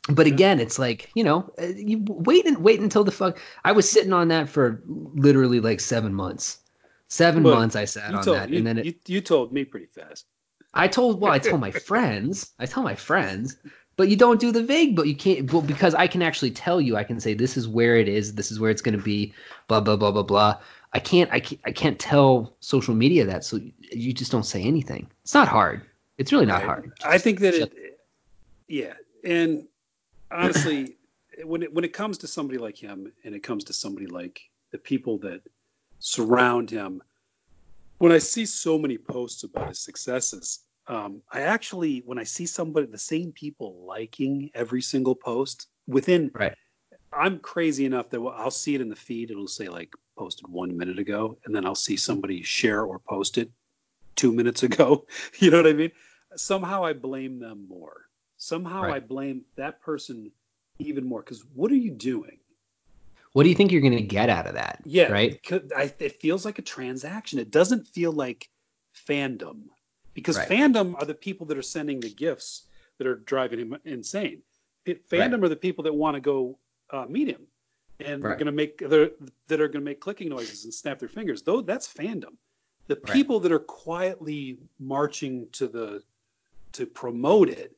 but 0.08 0.26
Yeah. 0.26 0.34
again, 0.34 0.60
it's 0.60 0.78
like 0.78 1.10
you 1.14 1.24
know, 1.24 1.50
uh, 1.60 1.66
you 1.66 1.98
wait 2.06 2.46
and 2.46 2.58
wait 2.58 2.80
until 2.80 3.04
the 3.04 3.12
fuck. 3.12 3.38
I 3.64 3.72
was 3.72 3.90
sitting 3.90 4.12
on 4.12 4.28
that 4.28 4.48
for 4.48 4.82
literally 4.86 5.60
like 5.60 5.80
seven 5.80 6.14
months. 6.14 6.58
Seven 7.08 7.42
But 7.42 7.52
months 7.52 7.76
I 7.76 7.84
sat 7.84 8.14
on 8.14 8.24
told 8.24 8.36
that, 8.38 8.50
you, 8.50 8.58
and 8.58 8.66
then 8.66 8.78
it, 8.78 8.86
you, 8.86 8.94
you 9.06 9.20
told 9.20 9.52
me 9.52 9.64
pretty 9.64 9.86
fast. 9.86 10.26
I 10.72 10.88
told 10.88 11.20
well, 11.20 11.32
I 11.32 11.38
told 11.38 11.60
my 11.60 11.70
friends, 11.88 12.52
I 12.58 12.66
tell 12.66 12.82
my 12.82 12.94
friends, 12.96 13.56
but 13.96 14.08
you 14.08 14.16
don't 14.16 14.40
do 14.40 14.50
the 14.52 14.62
vague, 14.62 14.96
but 14.96 15.06
you 15.06 15.14
can't 15.16 15.52
well, 15.52 15.62
because 15.62 15.94
I 15.94 16.06
can 16.06 16.22
actually 16.22 16.50
tell 16.50 16.80
you, 16.80 16.96
I 16.96 17.04
can 17.04 17.20
say 17.20 17.34
this 17.34 17.56
is 17.56 17.68
where 17.68 17.96
it 17.96 18.08
is, 18.08 18.34
this 18.34 18.50
is 18.50 18.58
where 18.58 18.70
it's 18.70 18.82
going 18.82 18.96
to 18.96 19.02
be, 19.04 19.32
blah 19.68 19.80
blah 19.80 19.96
blah 19.96 20.10
blah 20.10 20.22
blah. 20.22 20.58
I 20.94 21.00
can't, 21.00 21.30
I 21.32 21.40
can't, 21.40 21.60
I 21.64 21.72
can't 21.72 21.98
tell 21.98 22.56
social 22.60 22.94
media 22.94 23.24
that, 23.26 23.44
so 23.44 23.58
you 23.90 24.12
just 24.12 24.30
don't 24.30 24.46
say 24.46 24.62
anything. 24.62 25.10
It's 25.22 25.34
not 25.34 25.48
hard. 25.48 25.82
It's 26.18 26.32
really 26.32 26.46
not 26.46 26.58
Right. 26.58 26.66
hard. 26.66 26.92
I 27.04 27.18
think 27.18 27.40
that 27.40 27.54
it, 27.54 27.98
yeah, 28.68 28.94
and 29.24 29.66
honestly, 30.30 30.96
when 31.44 31.64
it 31.64 31.74
when 31.74 31.84
it 31.84 31.92
comes 31.92 32.16
to 32.18 32.28
somebody 32.28 32.58
like 32.58 32.76
him, 32.76 33.12
and 33.24 33.34
it 33.34 33.42
comes 33.42 33.64
to 33.64 33.72
somebody 33.72 34.06
like 34.06 34.40
the 34.70 34.78
people 34.78 35.18
that 35.18 35.42
surround 35.98 36.70
him, 36.70 37.02
when 37.98 38.12
I 38.12 38.18
see 38.18 38.46
so 38.46 38.78
many 38.78 38.96
posts 38.96 39.42
about 39.42 39.68
his 39.68 39.80
successes, 39.80 40.60
um, 40.86 41.22
I 41.32 41.40
actually 41.40 42.04
when 42.06 42.18
I 42.20 42.24
see 42.24 42.46
somebody, 42.46 42.86
the 42.86 42.98
same 42.98 43.32
people 43.32 43.84
liking 43.84 44.50
every 44.54 44.80
single 44.82 45.16
post 45.16 45.66
within, 45.88 46.30
Right. 46.34 46.54
I'm 47.16 47.38
crazy 47.38 47.84
enough 47.84 48.10
that 48.10 48.20
I'll 48.20 48.50
see 48.50 48.74
it 48.74 48.80
in 48.80 48.88
the 48.88 48.96
feed. 48.96 49.30
It'll 49.30 49.48
say 49.48 49.68
like 49.68 49.92
posted 50.16 50.46
one 50.48 50.76
minute 50.76 50.98
ago, 50.98 51.38
and 51.44 51.54
then 51.54 51.64
I'll 51.66 51.74
see 51.74 51.96
somebody 51.96 52.42
share 52.42 52.84
or 52.84 52.98
post 52.98 53.38
it 53.38 53.50
two 54.16 54.32
minutes 54.32 54.62
ago. 54.68 55.06
You 55.38 55.50
know 55.50 55.58
what 55.58 55.66
I 55.66 55.72
mean? 55.72 55.92
Somehow 56.36 56.84
I 56.84 56.92
blame 56.92 57.38
them 57.38 57.66
more. 57.68 58.06
Somehow 58.36 58.82
Right. 58.82 58.94
I 58.94 59.00
blame 59.00 59.42
that 59.56 59.80
person 59.80 60.30
even 60.78 61.04
more. 61.06 61.22
Because 61.22 61.44
what 61.54 61.70
are 61.70 61.76
you 61.76 61.90
doing? 61.90 62.38
What 63.32 63.42
do 63.42 63.48
you 63.48 63.54
think 63.54 63.72
you're 63.72 63.80
going 63.80 63.96
to 63.96 64.02
get 64.02 64.28
out 64.28 64.46
of 64.46 64.54
that? 64.54 64.80
Yeah, 64.84 65.10
Right. 65.10 65.40
It, 65.50 65.72
I, 65.76 65.92
it 65.98 66.20
feels 66.20 66.44
like 66.44 66.58
a 66.58 66.62
transaction. 66.62 67.38
It 67.38 67.50
doesn't 67.50 67.86
feel 67.88 68.12
like 68.12 68.48
fandom 69.08 69.62
because 70.14 70.36
Right. 70.38 70.48
fandom 70.48 70.94
are 70.96 71.04
the 71.04 71.14
people 71.14 71.46
that 71.46 71.58
are 71.58 71.62
sending 71.62 72.00
the 72.00 72.10
gifts 72.10 72.66
that 72.98 73.06
are 73.06 73.16
driving 73.16 73.58
him 73.58 73.76
insane. 73.84 74.42
It, 74.86 75.08
fandom 75.08 75.42
are 75.42 75.48
the 75.48 75.56
people 75.56 75.84
that 75.84 75.94
want 75.94 76.14
to 76.14 76.20
go 76.20 76.58
uh, 76.94 77.06
meet 77.06 77.28
him 77.28 77.42
and 78.00 78.22
they're 78.22 78.30
Right. 78.30 78.38
going 78.38 78.46
to 78.46 78.52
make 78.52 78.78
that 78.78 78.92
are 79.60 79.68
going 79.68 79.72
to 79.72 79.80
make 79.80 80.00
clicking 80.00 80.28
noises 80.28 80.64
and 80.64 80.72
snap 80.72 80.98
their 80.98 81.08
fingers. 81.08 81.42
Though 81.42 81.60
that's 81.60 81.92
fandom. 81.92 82.36
The 82.86 82.96
Right. 82.96 83.12
people 83.12 83.40
that 83.40 83.52
are 83.52 83.58
quietly 83.58 84.58
marching 84.78 85.48
to 85.52 85.68
the 85.68 86.02
to 86.72 86.86
promote 86.86 87.48
it 87.48 87.76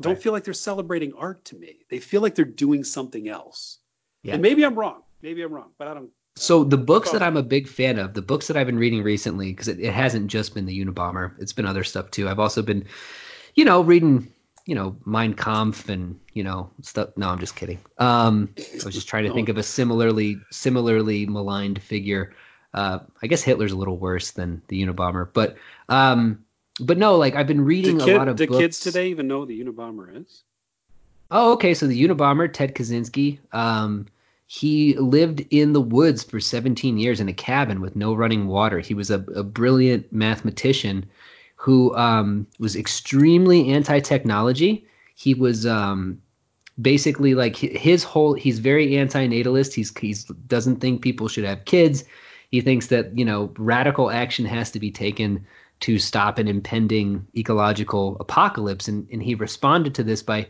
don't 0.00 0.14
Right. 0.14 0.22
feel 0.22 0.32
like 0.32 0.44
they're 0.44 0.54
celebrating 0.54 1.12
art 1.14 1.44
to 1.46 1.56
me. 1.56 1.80
They 1.90 1.98
feel 1.98 2.20
like 2.20 2.34
they're 2.34 2.44
doing 2.44 2.84
something 2.84 3.28
else. 3.28 3.78
Yeah. 4.22 4.34
And 4.34 4.42
maybe 4.42 4.64
I'm 4.64 4.74
wrong. 4.74 5.02
Maybe 5.22 5.42
I'm 5.42 5.52
wrong, 5.52 5.72
but 5.78 5.88
I 5.88 5.94
don't. 5.94 6.10
So 6.36 6.62
the 6.62 6.76
books 6.76 7.10
that 7.10 7.22
I'm 7.22 7.36
a 7.36 7.42
big 7.42 7.66
fan 7.66 7.98
of, 7.98 8.14
the 8.14 8.22
books 8.22 8.46
that 8.46 8.56
I've 8.56 8.66
been 8.66 8.78
reading 8.78 9.02
recently, 9.02 9.50
because 9.50 9.66
it, 9.66 9.80
it 9.80 9.92
hasn't 9.92 10.28
just 10.28 10.54
been 10.54 10.66
the 10.66 10.84
Unabomber, 10.84 11.34
it's 11.40 11.52
been 11.52 11.66
other 11.66 11.82
stuff 11.82 12.12
too. 12.12 12.28
I've 12.28 12.38
also 12.38 12.62
been, 12.62 12.84
you 13.56 13.64
know, 13.64 13.80
reading, 13.80 14.32
you 14.68 14.74
know, 14.74 14.94
Mein 15.06 15.32
Kampf 15.32 15.88
and 15.88 16.20
you 16.34 16.44
know 16.44 16.68
stuff. 16.82 17.16
No, 17.16 17.30
I'm 17.30 17.38
just 17.38 17.56
kidding. 17.56 17.78
Um, 17.96 18.50
I 18.58 18.84
was 18.84 18.94
just 18.94 19.08
trying 19.08 19.24
to 19.24 19.32
think 19.32 19.48
of 19.48 19.56
a 19.56 19.62
similarly 19.62 20.36
similarly 20.50 21.24
maligned 21.24 21.80
figure. 21.80 22.34
Uh, 22.74 22.98
I 23.22 23.28
guess 23.28 23.42
Hitler's 23.42 23.72
a 23.72 23.76
little 23.76 23.96
worse 23.96 24.32
than 24.32 24.60
the 24.68 24.84
Unabomber, 24.84 25.26
but 25.32 25.56
um, 25.88 26.44
but 26.78 26.98
no, 26.98 27.16
like 27.16 27.34
I've 27.34 27.46
been 27.46 27.62
reading 27.62 27.96
Do, 27.96 28.14
a 28.14 28.18
lot 28.18 28.28
of 28.28 28.36
do 28.36 28.46
books. 28.46 28.58
kids 28.58 28.80
today 28.80 29.08
even 29.08 29.26
know 29.26 29.38
what 29.38 29.48
the 29.48 29.58
Unabomber 29.64 30.22
is? 30.22 30.42
Oh, 31.30 31.54
okay. 31.54 31.72
So 31.72 31.86
the 31.86 32.06
Unabomber, 32.06 32.52
Ted 32.52 32.74
Kaczynski, 32.74 33.38
um, 33.52 34.06
he 34.46 34.98
lived 34.98 35.46
in 35.48 35.72
the 35.72 35.80
woods 35.80 36.24
for 36.24 36.40
17 36.40 36.98
years 36.98 37.20
in 37.20 37.28
a 37.30 37.32
cabin 37.32 37.80
with 37.80 37.96
no 37.96 38.12
running 38.12 38.48
water. 38.48 38.80
He 38.80 38.92
was 38.92 39.10
a, 39.10 39.20
a 39.34 39.42
brilliant 39.42 40.12
mathematician 40.12 41.06
who 41.58 41.94
um, 41.96 42.46
was 42.60 42.76
extremely 42.76 43.68
anti-technology. 43.70 44.86
He 45.16 45.34
was 45.34 45.66
um, 45.66 46.22
basically 46.80 47.34
like 47.34 47.56
his 47.56 48.04
whole. 48.04 48.34
He's 48.34 48.60
very 48.60 48.96
anti-natalist. 48.96 49.74
He's 49.74 49.96
he's 49.98 50.24
doesn't 50.24 50.76
think 50.76 51.02
people 51.02 51.26
should 51.26 51.44
have 51.44 51.64
kids. 51.64 52.04
He 52.50 52.60
thinks 52.60 52.86
that 52.86 53.18
you 53.18 53.24
know 53.24 53.52
radical 53.58 54.08
action 54.08 54.46
has 54.46 54.70
to 54.70 54.78
be 54.78 54.92
taken 54.92 55.44
to 55.80 55.98
stop 55.98 56.38
an 56.38 56.46
impending 56.46 57.26
ecological 57.36 58.16
apocalypse, 58.20 58.86
and 58.86 59.08
and 59.10 59.20
he 59.20 59.34
responded 59.34 59.96
to 59.96 60.04
this 60.04 60.22
by 60.22 60.46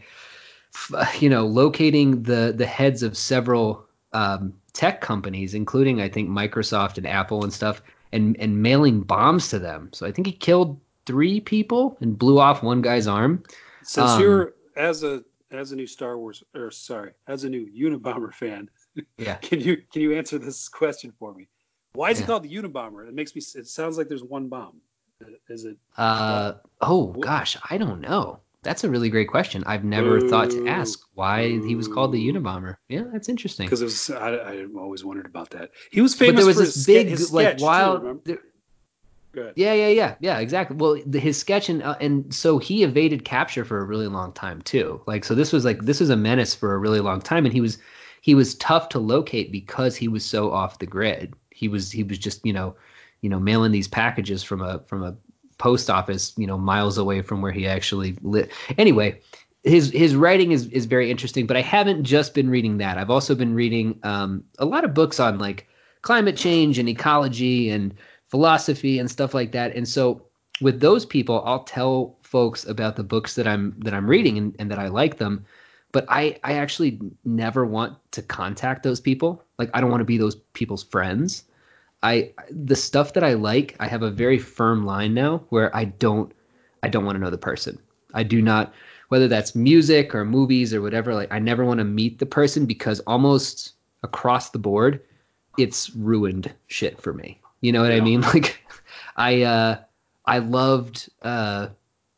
you 1.19 1.31
know 1.31 1.47
locating 1.47 2.23
the 2.23 2.53
the 2.55 2.67
heads 2.67 3.03
of 3.03 3.17
several 3.17 3.87
um, 4.13 4.53
tech 4.75 5.01
companies, 5.01 5.55
including 5.55 6.03
I 6.03 6.11
think 6.11 6.29
Microsoft 6.29 6.99
and 6.99 7.07
Apple 7.07 7.45
and 7.45 7.53
stuff, 7.53 7.81
and 8.13 8.37
and 8.39 8.63
mailing 8.63 9.01
bombs 9.01 9.49
to 9.49 9.59
them. 9.59 9.89
So 9.95 10.07
I 10.07 10.13
think 10.13 10.27
he 10.27 10.35
killed 10.35 10.79
three 11.09 11.41
people 11.41 11.97
and 12.01 12.17
blew 12.17 12.39
off 12.39 12.63
one 12.63 12.83
guy's 12.83 13.07
arm. 13.09 13.43
Since 13.83 14.11
um, 14.11 14.21
you're 14.21 14.55
as 14.77 15.03
a 15.03 15.25
as 15.51 15.73
a 15.73 15.77
new 15.77 15.87
Star 15.87 16.19
Wars 16.19 16.45
or 16.55 16.71
sorry, 16.71 17.13
as 17.27 17.45
a 17.45 17.49
new 17.49 17.67
Unabomber 17.67 18.33
fan, 18.33 18.69
yeah, 19.17 19.35
can 19.43 19.61
you 19.61 19.79
can 19.91 20.03
you 20.03 20.15
answer 20.15 20.39
this 20.39 20.69
question 20.69 21.13
for 21.19 21.35
me? 21.35 21.49
Why 21.95 22.11
is 22.11 22.19
yeah. 22.19 22.25
it 22.25 22.27
called 22.27 22.43
the 22.45 22.55
Unabomber? 22.55 23.09
It 23.09 23.15
makes 23.15 23.35
me. 23.35 23.41
It 23.41 23.67
sounds 23.67 23.97
like 23.97 24.09
there's 24.09 24.23
one 24.23 24.49
bomb. 24.49 24.81
Is 25.49 25.65
it? 25.65 25.79
Uh 25.97 26.53
oh 26.83 27.07
gosh, 27.07 27.57
I 27.69 27.79
don't 27.79 28.03
know. 28.03 28.41
That's 28.63 28.85
a 28.85 28.91
really 28.91 29.09
great 29.09 29.29
question. 29.29 29.65
I've 29.67 29.85
never 29.85 30.21
thought 30.21 30.51
to 30.51 30.69
ask 30.69 31.01
why 31.15 31.59
he 31.61 31.75
was 31.75 31.89
called 31.89 32.13
the 32.13 32.29
Unabomber. 32.29 32.77
Yeah, 32.89 33.05
that's 33.13 33.29
interesting. 33.29 33.67
Because 33.67 33.81
it 33.81 33.87
was, 33.87 34.11
I, 34.11 34.35
I 34.35 34.67
always 34.77 35.05
wondered 35.05 35.27
about 35.27 35.51
that. 35.51 35.71
He 35.93 36.01
was 36.01 36.15
famous. 36.15 36.33
But 36.33 36.37
there 36.39 36.47
was 36.47 36.75
this 36.75 36.85
big, 36.85 37.17
sketch, 37.17 37.31
like, 37.31 37.61
wild. 37.61 38.25
Too, 38.25 38.39
yeah, 39.57 39.73
yeah, 39.73 39.89
yeah, 39.89 40.15
yeah, 40.21 40.39
exactly. 40.39 40.77
Well, 40.77 41.01
the, 41.07 41.21
his 41.21 41.39
sketch 41.39 41.69
and 41.69 41.83
uh, 41.83 41.97
and 42.01 42.33
so 42.33 42.59
he 42.59 42.83
evaded 42.83 43.25
capture 43.25 43.65
for 43.65 43.79
a 43.79 43.85
really 43.85 44.09
long 44.09 44.33
time 44.33 44.63
too. 44.63 45.01
Like, 45.07 45.25
so 45.25 45.35
this 45.35 45.53
was 45.53 45.65
like 45.65 45.83
this 45.83 46.01
was 46.01 46.11
a 46.11 46.17
menace 46.17 46.55
for 46.55 46.75
a 46.75 46.79
really 46.79 47.01
long 47.01 47.21
time, 47.21 47.45
and 47.45 47.53
he 47.53 47.61
was 47.61 47.79
he 48.21 48.35
was 48.35 48.55
tough 48.57 48.89
to 48.91 48.99
locate 48.99 49.53
because 49.53 49.97
he 49.97 50.09
was 50.09 50.25
so 50.25 50.53
off 50.53 50.79
the 50.79 50.87
grid. 50.87 51.35
He 51.51 51.69
was 51.69 51.91
he 51.91 52.03
was 52.03 52.19
just 52.19 52.45
you 52.45 52.53
know 52.53 52.77
you 53.21 53.31
know 53.31 53.41
mailing 53.41 53.73
these 53.73 53.89
packages 53.89 54.43
from 54.43 54.63
a 54.63 54.81
from 54.87 55.03
a 55.03 55.17
post 55.59 55.91
office, 55.91 56.33
you 56.37 56.47
know, 56.47 56.57
miles 56.57 56.99
away 56.99 57.21
from 57.21 57.43
where 57.43 57.53
he 57.53 57.67
actually 57.67 58.17
lived. 58.23 58.53
Anyway, 58.79 59.21
his 59.65 59.91
his 59.91 60.15
writing 60.15 60.53
is 60.53 60.67
is 60.69 60.87
very 60.87 61.11
interesting, 61.11 61.47
but 61.47 61.57
I 61.57 61.63
haven't 61.63 62.05
just 62.05 62.33
been 62.35 62.49
reading 62.49 62.79
that. 62.79 62.97
I've 62.97 63.11
also 63.11 63.35
been 63.35 63.55
reading 63.55 63.99
um, 64.05 64.45
a 64.59 64.65
lot 64.65 64.85
of 64.85 64.95
books 64.95 65.21
on 65.21 65.39
like 65.39 65.67
climate 66.03 66.37
change 66.37 66.79
and 66.79 66.89
ecology 66.89 67.71
and 67.71 67.95
philosophy 68.29 68.99
and 68.99 69.11
stuff 69.11 69.35
like 69.35 69.53
that. 69.53 69.75
And 69.75 69.89
so 69.89 70.23
with 70.61 70.81
those 70.81 71.07
people, 71.07 71.43
I'll 71.45 71.65
tell 71.65 72.17
folks 72.23 72.67
about 72.67 72.97
the 72.97 73.03
books 73.03 73.35
that 73.35 73.47
I'm 73.47 73.75
that 73.81 73.95
I'm 73.95 74.09
reading 74.09 74.39
and, 74.39 74.55
and 74.59 74.71
that 74.71 74.79
I 74.79 74.89
like 74.89 75.19
them. 75.19 75.45
But 75.93 76.05
I 76.09 76.39
I 76.45 76.55
actually 76.55 77.01
never 77.25 77.65
want 77.65 77.97
to 78.13 78.23
contact 78.23 78.83
those 78.83 79.01
people. 79.01 79.43
Like 79.59 79.71
I 79.75 79.81
don't 79.81 79.91
want 79.91 80.01
to 80.01 80.07
be 80.07 80.19
those 80.19 80.37
people's 80.53 80.85
friends. 80.85 81.45
I 82.03 82.33
the 82.51 82.77
stuff 82.77 83.15
that 83.15 83.25
I 83.25 83.35
like, 83.35 83.75
I 83.81 83.89
have 83.89 84.03
a 84.03 84.11
very 84.11 84.39
firm 84.39 84.85
line 84.85 85.15
now 85.15 85.39
where 85.49 85.75
I 85.75 85.87
don't 85.87 86.33
I 86.83 86.89
don't 86.89 87.05
want 87.05 87.17
to 87.17 87.21
know 87.21 87.31
the 87.31 87.39
person. 87.39 87.79
I 88.15 88.23
do 88.23 88.43
not 88.43 88.73
whether 89.09 89.27
that's 89.27 89.55
music 89.55 90.15
or 90.15 90.25
movies 90.25 90.75
or 90.75 90.83
whatever, 90.83 91.15
like 91.15 91.33
I 91.33 91.39
never 91.39 91.65
want 91.65 91.79
to 91.79 91.85
meet 91.85 92.19
the 92.19 92.27
person 92.27 92.67
because 92.67 93.01
almost 93.01 93.73
across 94.03 94.51
the 94.51 94.59
board 94.59 95.01
it's 95.57 95.91
ruined 95.97 96.53
shit 96.69 97.01
for 97.01 97.13
me. 97.13 97.41
You 97.61 97.73
know 97.73 97.83
what 97.83 97.93
yeah. 97.93 97.99
I 97.99 98.01
mean? 98.01 98.23
Like 98.35 98.61
I 99.17 99.43
uh 99.43 99.79
I 100.25 100.39
loved 100.39 101.09
uh 101.23 101.69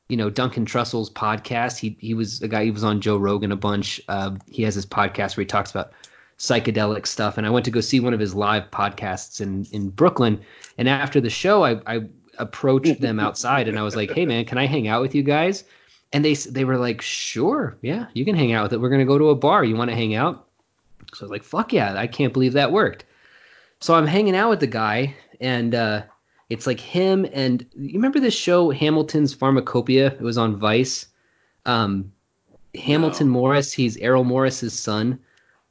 you 0.08 0.16
know 0.16 0.28
Duncan 0.28 0.66
Trussell's 0.66 1.10
podcast. 1.10 1.78
He 1.78 1.96
he 2.00 2.14
was 2.14 2.42
a 2.42 2.48
guy. 2.48 2.64
He 2.64 2.70
was 2.70 2.84
on 2.84 3.00
Joe 3.00 3.16
Rogan 3.16 3.52
a 3.52 3.56
bunch. 3.56 4.00
Uh, 4.08 4.36
he 4.46 4.64
has 4.64 4.74
his 4.74 4.84
podcast 4.84 5.36
where 5.36 5.42
he 5.42 5.46
talks 5.46 5.70
about 5.70 5.92
psychedelic 6.38 7.06
stuff. 7.06 7.38
And 7.38 7.46
I 7.46 7.50
went 7.50 7.64
to 7.66 7.70
go 7.70 7.80
see 7.80 8.00
one 8.00 8.14
of 8.14 8.18
his 8.18 8.34
live 8.34 8.70
podcasts 8.70 9.40
in 9.40 9.66
in 9.72 9.90
Brooklyn. 9.90 10.40
And 10.78 10.88
after 10.88 11.20
the 11.20 11.30
show, 11.30 11.64
I, 11.64 11.80
I 11.86 12.00
approached 12.38 13.00
them 13.00 13.20
outside 13.26 13.68
and 13.68 13.78
I 13.78 13.82
was 13.82 13.94
like, 13.94 14.10
"Hey, 14.10 14.26
man, 14.26 14.44
can 14.44 14.58
I 14.58 14.66
hang 14.66 14.88
out 14.88 15.00
with 15.00 15.14
you 15.14 15.22
guys?" 15.22 15.64
And 16.12 16.24
they 16.24 16.34
they 16.34 16.64
were 16.64 16.76
like, 16.78 17.00
"Sure, 17.00 17.76
yeah, 17.82 18.06
you 18.14 18.24
can 18.24 18.34
hang 18.34 18.52
out 18.52 18.64
with 18.64 18.72
it. 18.72 18.80
We're 18.80 18.90
gonna 18.90 19.04
go 19.04 19.18
to 19.18 19.30
a 19.30 19.36
bar. 19.36 19.62
You 19.64 19.76
want 19.76 19.90
to 19.90 19.96
hang 19.96 20.14
out?" 20.14 20.48
So 21.14 21.22
I 21.22 21.24
was 21.24 21.30
like, 21.30 21.44
"Fuck 21.44 21.72
yeah! 21.72 21.94
I 21.96 22.08
can't 22.08 22.32
believe 22.32 22.54
that 22.54 22.72
worked." 22.72 23.04
So 23.80 23.94
I'm 23.94 24.06
hanging 24.06 24.36
out 24.36 24.50
with 24.50 24.60
the 24.60 24.66
guy, 24.66 25.14
and 25.40 25.74
uh, 25.74 26.02
it's 26.48 26.66
like 26.66 26.80
him 26.80 27.26
and 27.32 27.64
you 27.76 27.94
remember 27.94 28.20
this 28.20 28.34
show 28.34 28.70
Hamilton's 28.70 29.34
Pharmacopeia? 29.34 30.12
It 30.12 30.22
was 30.22 30.38
on 30.38 30.56
Vice. 30.56 31.06
Um, 31.66 32.12
Hamilton 32.74 33.28
no. 33.28 33.32
Morris, 33.32 33.72
he's 33.72 33.96
Errol 33.98 34.24
Morris's 34.24 34.78
son 34.78 35.18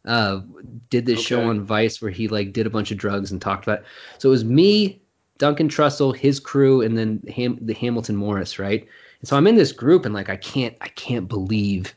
uh, 0.05 0.41
did 0.89 1.05
this 1.05 1.19
okay. 1.19 1.23
show 1.23 1.49
on 1.49 1.61
Vice 1.61 2.01
where 2.01 2.11
he 2.11 2.27
like 2.27 2.53
did 2.53 2.65
a 2.65 2.69
bunch 2.69 2.91
of 2.91 2.97
drugs 2.97 3.31
and 3.31 3.41
talked 3.41 3.65
about. 3.65 3.79
It. 3.79 3.85
So 4.17 4.29
it 4.29 4.31
was 4.31 4.45
me, 4.45 5.01
Duncan 5.37 5.69
Trussell, 5.69 6.15
his 6.15 6.39
crew, 6.39 6.81
and 6.81 6.97
then 6.97 7.21
Ham- 7.35 7.59
the 7.61 7.73
Hamilton 7.73 8.15
Morris, 8.15 8.59
right? 8.59 8.87
And 9.19 9.27
so 9.27 9.35
I'm 9.35 9.47
in 9.47 9.55
this 9.55 9.71
group 9.71 10.05
and 10.05 10.13
like 10.13 10.29
I 10.29 10.37
can't 10.37 10.75
I 10.81 10.87
can't 10.89 11.27
believe 11.27 11.93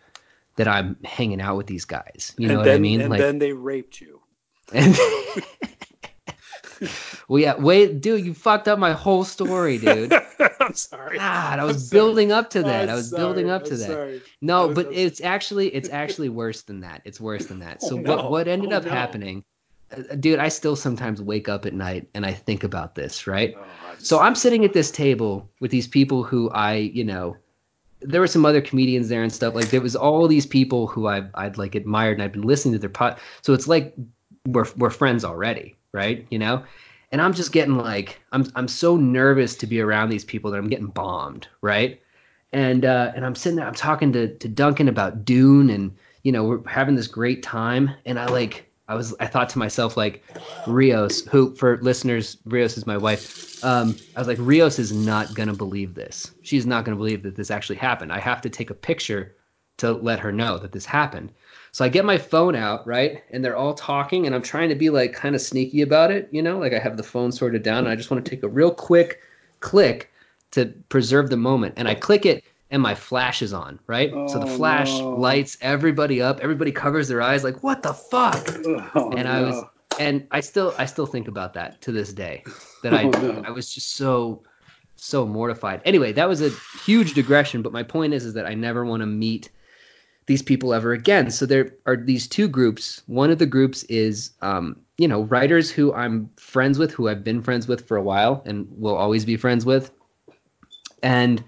that 0.57 0.69
I'm 0.69 0.97
hanging 1.05 1.41
out 1.41 1.57
with 1.57 1.67
these 1.67 1.85
guys. 1.85 2.35
You 2.37 2.49
know 2.49 2.59
what 2.59 2.69
I 2.69 2.79
mean? 2.79 3.01
And 3.01 3.11
like, 3.11 3.21
then 3.21 3.39
they 3.39 3.53
raped 3.53 4.01
you. 4.01 4.21
And 4.73 4.95
well, 7.29 7.41
yeah, 7.41 7.55
wait, 7.57 8.01
dude, 8.01 8.25
you 8.25 8.35
fucked 8.35 8.69
up 8.69 8.79
my 8.79 8.93
whole 8.93 9.25
story, 9.25 9.79
dude. 9.79 10.13
I'm 10.61 10.75
sorry. 10.75 11.19
God, 11.19 11.59
I 11.59 11.65
was 11.65 11.91
building 11.91 12.33
up 12.33 12.51
to 12.51 12.63
that. 12.63 12.85
I'm 12.85 12.91
i 12.91 12.95
was 12.95 13.11
sorry. 13.11 13.23
building 13.23 13.51
up 13.51 13.65
to 13.65 13.73
I'm 13.73 13.79
that. 13.79 13.87
Sorry. 13.87 14.23
No, 14.41 14.69
was, 14.69 14.75
but 14.75 14.89
was... 14.89 14.97
it's 14.97 15.21
actually 15.21 15.69
it's 15.75 15.89
actually 15.93 16.29
worse 16.29 16.63
than 16.63 16.81
that. 16.81 17.03
It's 17.05 17.21
worse 17.21 17.47
than 17.47 17.61
that. 17.61 17.83
So 17.83 17.97
oh, 17.97 18.01
no. 18.01 18.17
what 18.17 18.31
what 18.31 18.49
ended 18.49 18.73
oh, 18.73 18.77
up 18.77 18.85
no. 18.85 18.91
happening? 18.91 19.45
Uh, 19.93 20.15
dude, 20.17 20.39
I 20.39 20.49
still 20.49 20.77
sometimes 20.77 21.21
wake 21.21 21.49
up 21.49 21.67
at 21.67 21.75
night 21.75 22.09
and 22.15 22.25
I 22.25 22.33
think 22.33 22.65
about 22.65 22.95
this, 22.95 23.27
right? 23.27 23.55
Oh, 23.57 23.65
so 23.99 24.19
I'm 24.19 24.35
sitting 24.35 24.65
at 24.65 24.73
this 24.73 24.91
table 24.91 25.49
with 25.61 25.71
these 25.71 25.87
people 25.87 26.23
who 26.23 26.51
I, 26.51 26.75
you 26.75 27.05
know, 27.05 27.37
there 28.01 28.21
were 28.21 28.27
some 28.27 28.45
other 28.45 28.61
comedians 28.61 29.09
there 29.09 29.23
and 29.23 29.33
stuff. 29.33 29.55
Like 29.55 29.71
there 29.71 29.81
was 29.81 29.95
all 29.95 30.27
these 30.27 30.47
people 30.47 30.87
who 30.87 31.07
I 31.07 31.25
I'd 31.35 31.59
like 31.59 31.75
admired 31.75 32.15
and 32.15 32.23
I'd 32.23 32.33
been 32.33 32.43
listening 32.43 32.73
to 32.75 32.79
their 32.79 32.91
pot. 32.91 33.19
So 33.43 33.53
it's 33.53 33.69
like 33.69 33.95
we're 34.47 34.67
we're 34.77 34.91
friends 34.91 35.25
already, 35.25 35.77
right? 35.93 36.27
You 36.31 36.39
know, 36.39 36.65
and 37.13 37.21
I'm 37.21 37.35
just 37.35 37.53
getting 37.53 37.77
like 37.77 38.21
I'm 38.33 38.51
I'm 38.57 38.69
so 38.69 38.97
nervous 38.97 39.55
to 39.57 39.67
be 39.67 39.81
around 39.81 40.09
these 40.09 40.25
people 40.25 40.51
that 40.51 40.59
I'm 40.59 40.69
getting 40.69 40.87
bombed, 40.87 41.49
right? 41.61 42.01
And 42.53 42.85
uh, 42.85 43.13
and 43.15 43.25
I'm 43.25 43.35
sitting 43.35 43.57
there, 43.57 43.67
I'm 43.67 43.75
talking 43.75 44.13
to 44.15 44.35
to 44.37 44.49
Duncan 44.49 44.89
about 44.89 45.25
Dune, 45.25 45.71
and 45.71 45.95
you 46.23 46.33
know 46.33 46.45
we're 46.45 46.67
having 46.69 46.97
this 46.97 47.07
great 47.07 47.43
time, 47.43 47.91
and 48.07 48.19
I 48.19 48.27
like 48.27 48.71
I 48.89 48.95
was 48.95 49.15
I 49.21 49.27
thought 49.27 49.51
to 49.51 49.59
myself 49.59 49.97
like 49.97 50.25
Rios, 50.67 51.25
who 51.27 51.55
for 51.55 51.79
listeners, 51.83 52.39
Rios 52.45 52.77
is 52.77 52.87
my 52.87 52.97
wife. 52.97 53.63
Um, 53.65 53.97
I 54.17 54.21
was 54.21 54.29
like 54.29 54.39
Rios 54.41 54.79
is 54.79 54.93
not 54.93 55.35
gonna 55.35 55.55
believe 55.55 55.95
this. 55.95 56.33
She's 56.43 56.67
not 56.67 56.85
gonna 56.85 56.97
believe 56.97 57.23
that 57.23 57.37
this 57.37 57.51
actually 57.51 57.77
happened. 57.77 58.13
I 58.13 58.19
have 58.19 58.41
to 58.43 58.51
take 58.51 58.71
a 58.71 58.75
picture 58.75 59.37
to 59.79 59.93
let 59.93 60.21
her 60.21 60.33
know 60.33 60.59
that 60.59 60.73
this 60.73 60.85
happened. 60.85 61.33
So 61.73 61.87
I 61.87 61.89
get 61.89 62.05
my 62.05 62.19
phone 62.19 62.55
out, 62.55 62.87
right? 62.87 63.25
And 63.31 63.43
they're 63.43 63.57
all 63.57 63.73
talking, 63.73 64.27
and 64.27 64.35
I'm 64.35 64.43
trying 64.43 64.69
to 64.69 64.75
be 64.75 64.91
like 64.91 65.15
kind 65.15 65.35
of 65.35 65.41
sneaky 65.41 65.81
about 65.81 66.11
it, 66.11 66.29
you 66.31 66.43
know, 66.43 66.59
like 66.59 66.75
I 66.75 66.79
have 66.79 66.99
the 66.99 67.03
phone 67.03 67.33
sorted 67.33 67.63
down, 67.63 67.79
and 67.79 67.89
I 67.89 67.97
just 67.97 68.11
want 68.11 68.23
to 68.23 68.31
take 68.31 68.43
a 68.43 68.49
real 68.49 68.71
quick 68.71 69.21
click 69.61 70.11
to 70.51 70.67
preserve 70.91 71.31
the 71.31 71.39
moment. 71.39 71.75
And 71.79 71.89
I 71.89 71.95
click 71.95 72.27
it, 72.27 72.45
and 72.71 72.83
my 72.83 72.95
flash 72.95 73.41
is 73.41 73.55
on, 73.55 73.81
right? 73.87 74.11
Oh, 74.13 74.29
so 74.29 74.39
the 74.39 74.53
oh, 74.53 74.57
flash 74.57 74.91
no. 74.91 75.15
lights 75.15 75.57
everybody 75.63 76.21
up. 76.21 76.41
Everybody 76.41 76.73
covers 76.73 77.09
their 77.09 77.23
eyes, 77.23 77.43
like, 77.43 77.63
what 77.63 77.83
the 77.83 77.95
fuck? 77.95 78.49
Oh, 78.95 79.11
and 79.17 79.27
I 79.27 79.41
was, 79.41 79.65
and 79.99 80.27
I 80.31 80.41
still, 80.41 80.75
I 80.77 80.85
still 80.85 81.07
think 81.07 81.27
about 81.27 81.55
that 81.55 81.81
to 81.83 81.93
this 81.93 82.13
day. 82.13 82.45
That 82.83 82.95
I, 82.95 83.05
oh, 83.05 83.11
no. 83.11 83.45
I 83.47 83.51
was 83.53 83.73
just 83.73 83.95
so, 83.95 84.43
so 84.97 85.25
mortified. 85.25 85.83
Anyway, 85.85 86.13
that 86.15 86.29
was 86.29 86.43
a 86.43 86.51
huge 86.85 87.15
digression, 87.15 87.63
but 87.63 87.73
my 87.73 87.85
point 87.85 88.13
is, 88.13 88.25
is 88.25 88.35
that 88.35 88.45
I 88.45 88.55
never 88.55 88.85
want 88.85 89.03
to 89.03 89.07
meet 89.07 89.51
these 90.27 90.43
people 90.43 90.73
ever 90.73 90.93
again. 90.93 91.31
So 91.31 91.47
there 91.47 91.75
are 91.87 91.97
these 91.97 92.27
two 92.27 92.49
groups. 92.49 93.03
One 93.07 93.31
of 93.31 93.39
the 93.39 93.47
groups 93.47 93.83
is, 93.85 94.31
um, 94.41 94.77
you 94.99 95.09
know, 95.09 95.23
writers 95.23 95.71
who 95.71 95.93
I'm 95.93 96.31
friends 96.37 96.79
with, 96.79 96.93
who 96.93 97.09
I've 97.09 97.25
been 97.25 97.43
friends 97.43 97.67
with 97.67 97.87
for 97.87 97.97
a 97.97 98.03
while 98.03 98.43
and 98.47 98.69
will 98.71 98.97
always 98.97 99.25
be 99.25 99.37
friends 99.37 99.65
with. 99.65 99.91
And 101.03 101.43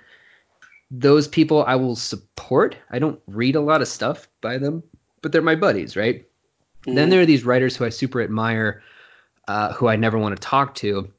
those 0.90 1.28
people 1.28 1.64
I 1.64 1.76
will 1.76 1.96
support. 1.96 2.76
I 2.90 2.98
don't 2.98 3.20
read 3.26 3.56
a 3.56 3.60
lot 3.60 3.80
of 3.80 3.88
stuff 3.88 4.28
by 4.40 4.58
them, 4.58 4.82
but 5.22 5.32
they're 5.32 5.42
my 5.42 5.54
buddies, 5.54 5.96
right? 5.96 6.26
Mm. 6.86 6.94
Then 6.96 7.10
there 7.10 7.20
are 7.20 7.26
these 7.26 7.44
writers 7.44 7.76
who 7.76 7.84
I 7.84 7.90
super 7.90 8.20
admire, 8.20 8.82
uh, 9.46 9.72
who 9.72 9.88
I 9.88 9.96
never 9.96 10.18
want 10.18 10.36
to 10.36 10.42
talk 10.42 10.74
to. 10.76 11.10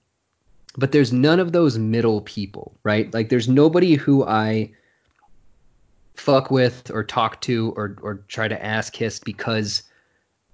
But 0.77 0.91
there's 0.91 1.13
none 1.13 1.39
of 1.39 1.53
those 1.53 1.77
middle 1.77 2.21
people, 2.21 2.77
right? 2.83 3.13
Like 3.13 3.29
there's 3.29 3.47
nobody 3.47 3.95
who 3.95 4.25
I 4.25 4.71
fuck 6.16 6.51
with 6.51 6.91
or 6.91 7.03
talk 7.03 7.41
to 7.41 7.74
or 7.76 7.97
or 8.01 8.26
try 8.28 8.47
to 8.47 8.66
ask 8.66 8.93
kiss 8.93 9.20
because 9.20 9.84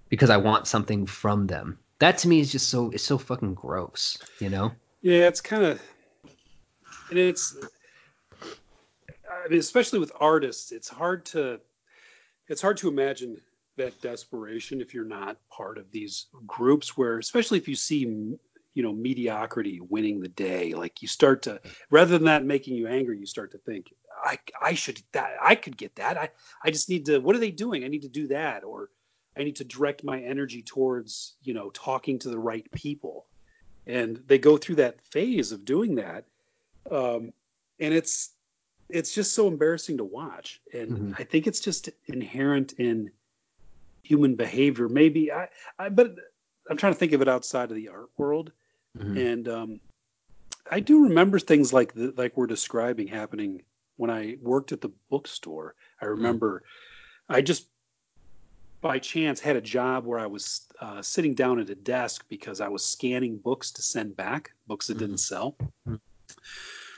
because 0.10 0.30
I 0.30 0.38
want 0.38 0.68
something 0.68 1.06
from 1.08 1.48
them. 1.48 1.80
That 2.00 2.18
to 2.20 2.28
me 2.28 2.40
is 2.40 2.52
just 2.52 2.70
so 2.70 2.92
it's 2.92 3.04
so 3.04 3.18
fucking 3.18 3.54
gross, 3.54 4.18
you 4.40 4.50
know? 4.50 4.72
Yeah, 5.02 5.28
it's 5.28 5.42
kind 5.42 5.64
of, 5.64 5.82
and 7.10 7.18
it's, 7.18 7.56
I 8.44 9.48
mean, 9.50 9.60
especially 9.60 10.00
with 10.00 10.12
artists, 10.20 10.72
it's 10.72 10.90
hard 10.90 11.26
to, 11.28 11.60
it's 12.48 12.62
hard 12.62 12.78
to 12.78 12.88
imagine 12.88 13.38
that 13.78 14.00
desperation 14.02 14.82
if 14.82 14.94
you're 14.94 15.06
not 15.06 15.38
part 15.50 15.78
of 15.78 15.90
these 15.92 16.28
groups 16.46 16.98
where, 16.98 17.18
especially 17.18 17.58
if 17.58 17.68
you 17.68 17.76
see, 17.76 18.36
you 18.74 18.84
know, 18.84 18.94
mediocrity 18.94 19.80
winning 19.82 20.20
the 20.20 20.30
day, 20.30 20.74
like 20.74 21.02
you 21.02 21.08
start 21.08 21.42
to, 21.44 21.60
rather 21.90 22.18
than 22.18 22.26
that 22.26 22.46
making 22.46 22.76
you 22.76 22.88
angry, 22.88 23.20
you 23.20 23.26
start 23.26 23.52
to 23.52 23.58
think, 23.60 23.94
I, 24.24 24.40
I 24.62 24.74
should, 24.74 25.02
that, 25.12 25.36
I 25.42 25.56
could 25.56 25.78
get 25.78 25.96
that. 25.96 26.18
I, 26.18 26.30
I 26.64 26.72
just 26.72 26.90
need 26.90 27.06
to, 27.08 27.20
what 27.20 27.36
are 27.36 27.40
they 27.40 27.52
doing? 27.52 27.84
I 27.84 27.88
need 27.88 28.04
to 28.04 28.10
do 28.10 28.28
that. 28.28 28.64
Or 28.64 28.90
I 29.38 29.44
need 29.44 29.56
to 29.58 29.64
direct 29.64 30.04
my 30.04 30.22
energy 30.22 30.62
towards, 30.62 31.36
you 31.44 31.54
know, 31.54 31.70
talking 31.72 32.20
to 32.20 32.30
the 32.30 32.40
right 32.40 32.70
people 32.72 33.26
and 33.88 34.22
they 34.28 34.38
go 34.38 34.58
through 34.58 34.76
that 34.76 35.02
phase 35.02 35.52
of 35.52 35.66
doing 35.66 35.96
that 35.96 36.26
um, 36.92 37.32
and 37.80 37.94
it's 37.94 38.32
it's 38.90 39.14
just 39.14 39.34
so 39.34 39.48
embarrassing 39.48 39.98
to 39.98 40.04
watch 40.04 40.62
and 40.74 40.92
mm-hmm. 40.92 41.14
i 41.18 41.24
think 41.24 41.48
it's 41.48 41.60
just 41.60 41.90
inherent 42.08 42.74
in 42.74 43.10
human 44.04 44.36
behavior 44.36 44.90
maybe 44.90 45.32
I, 45.32 45.48
I 45.80 45.90
but 45.90 46.16
i'm 46.70 46.78
trying 46.78 46.94
to 46.94 47.00
think 47.00 47.14
of 47.14 47.22
it 47.22 47.30
outside 47.30 47.70
of 47.70 47.76
the 47.76 47.90
art 47.90 48.10
world 48.18 48.52
mm-hmm. 48.98 49.18
and 49.18 49.48
um, 49.48 49.80
i 50.70 50.80
do 50.80 51.04
remember 51.04 51.40
things 51.40 51.74
like 51.74 51.94
the, 51.94 52.14
like 52.18 52.36
we're 52.36 52.48
describing 52.48 53.08
happening 53.08 53.62
when 53.98 54.10
i 54.10 54.38
worked 54.42 54.72
at 54.72 54.82
the 54.82 54.92
bookstore 55.10 55.76
i 56.02 56.06
mm-hmm. 56.06 56.14
remember 56.14 56.60
mm-hmm. 56.60 57.36
i 57.36 57.42
just 57.42 57.68
by 58.82 58.98
chance 58.98 59.40
had 59.40 59.56
a 59.56 59.62
job 59.62 60.06
where 60.06 60.20
I 60.20 60.26
was 60.26 60.68
uh, 60.82 61.02
sitting 61.02 61.36
down 61.36 61.60
at 61.60 61.70
a 61.70 61.76
desk 61.76 62.26
because 62.30 62.60
I 62.60 62.68
was 62.68 62.84
scanning 62.84 63.38
books 63.38 63.72
to 63.72 63.82
send 63.82 64.18
back, 64.18 64.52
books 64.68 64.88
that 64.88 64.98
didn't 64.98 65.16
mm-hmm. 65.16 65.36
sell. 65.36 65.56
Mm-hmm. 65.88 65.96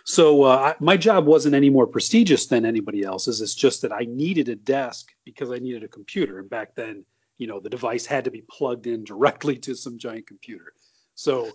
So 0.05 0.43
uh, 0.43 0.73
I, 0.73 0.83
my 0.83 0.97
job 0.97 1.25
wasn't 1.25 1.55
any 1.55 1.69
more 1.69 1.87
prestigious 1.87 2.45
than 2.47 2.65
anybody 2.65 3.03
else's. 3.03 3.41
It's 3.41 3.55
just 3.55 3.81
that 3.81 3.93
I 3.93 4.05
needed 4.07 4.49
a 4.49 4.55
desk 4.55 5.11
because 5.23 5.51
I 5.51 5.59
needed 5.59 5.83
a 5.83 5.87
computer. 5.87 6.39
And 6.39 6.49
back 6.49 6.75
then, 6.75 7.05
you 7.37 7.47
know, 7.47 7.59
the 7.59 7.69
device 7.69 8.05
had 8.05 8.23
to 8.25 8.31
be 8.31 8.43
plugged 8.49 8.87
in 8.87 9.03
directly 9.03 9.57
to 9.57 9.75
some 9.75 9.97
giant 9.97 10.27
computer. 10.27 10.73
So 11.15 11.51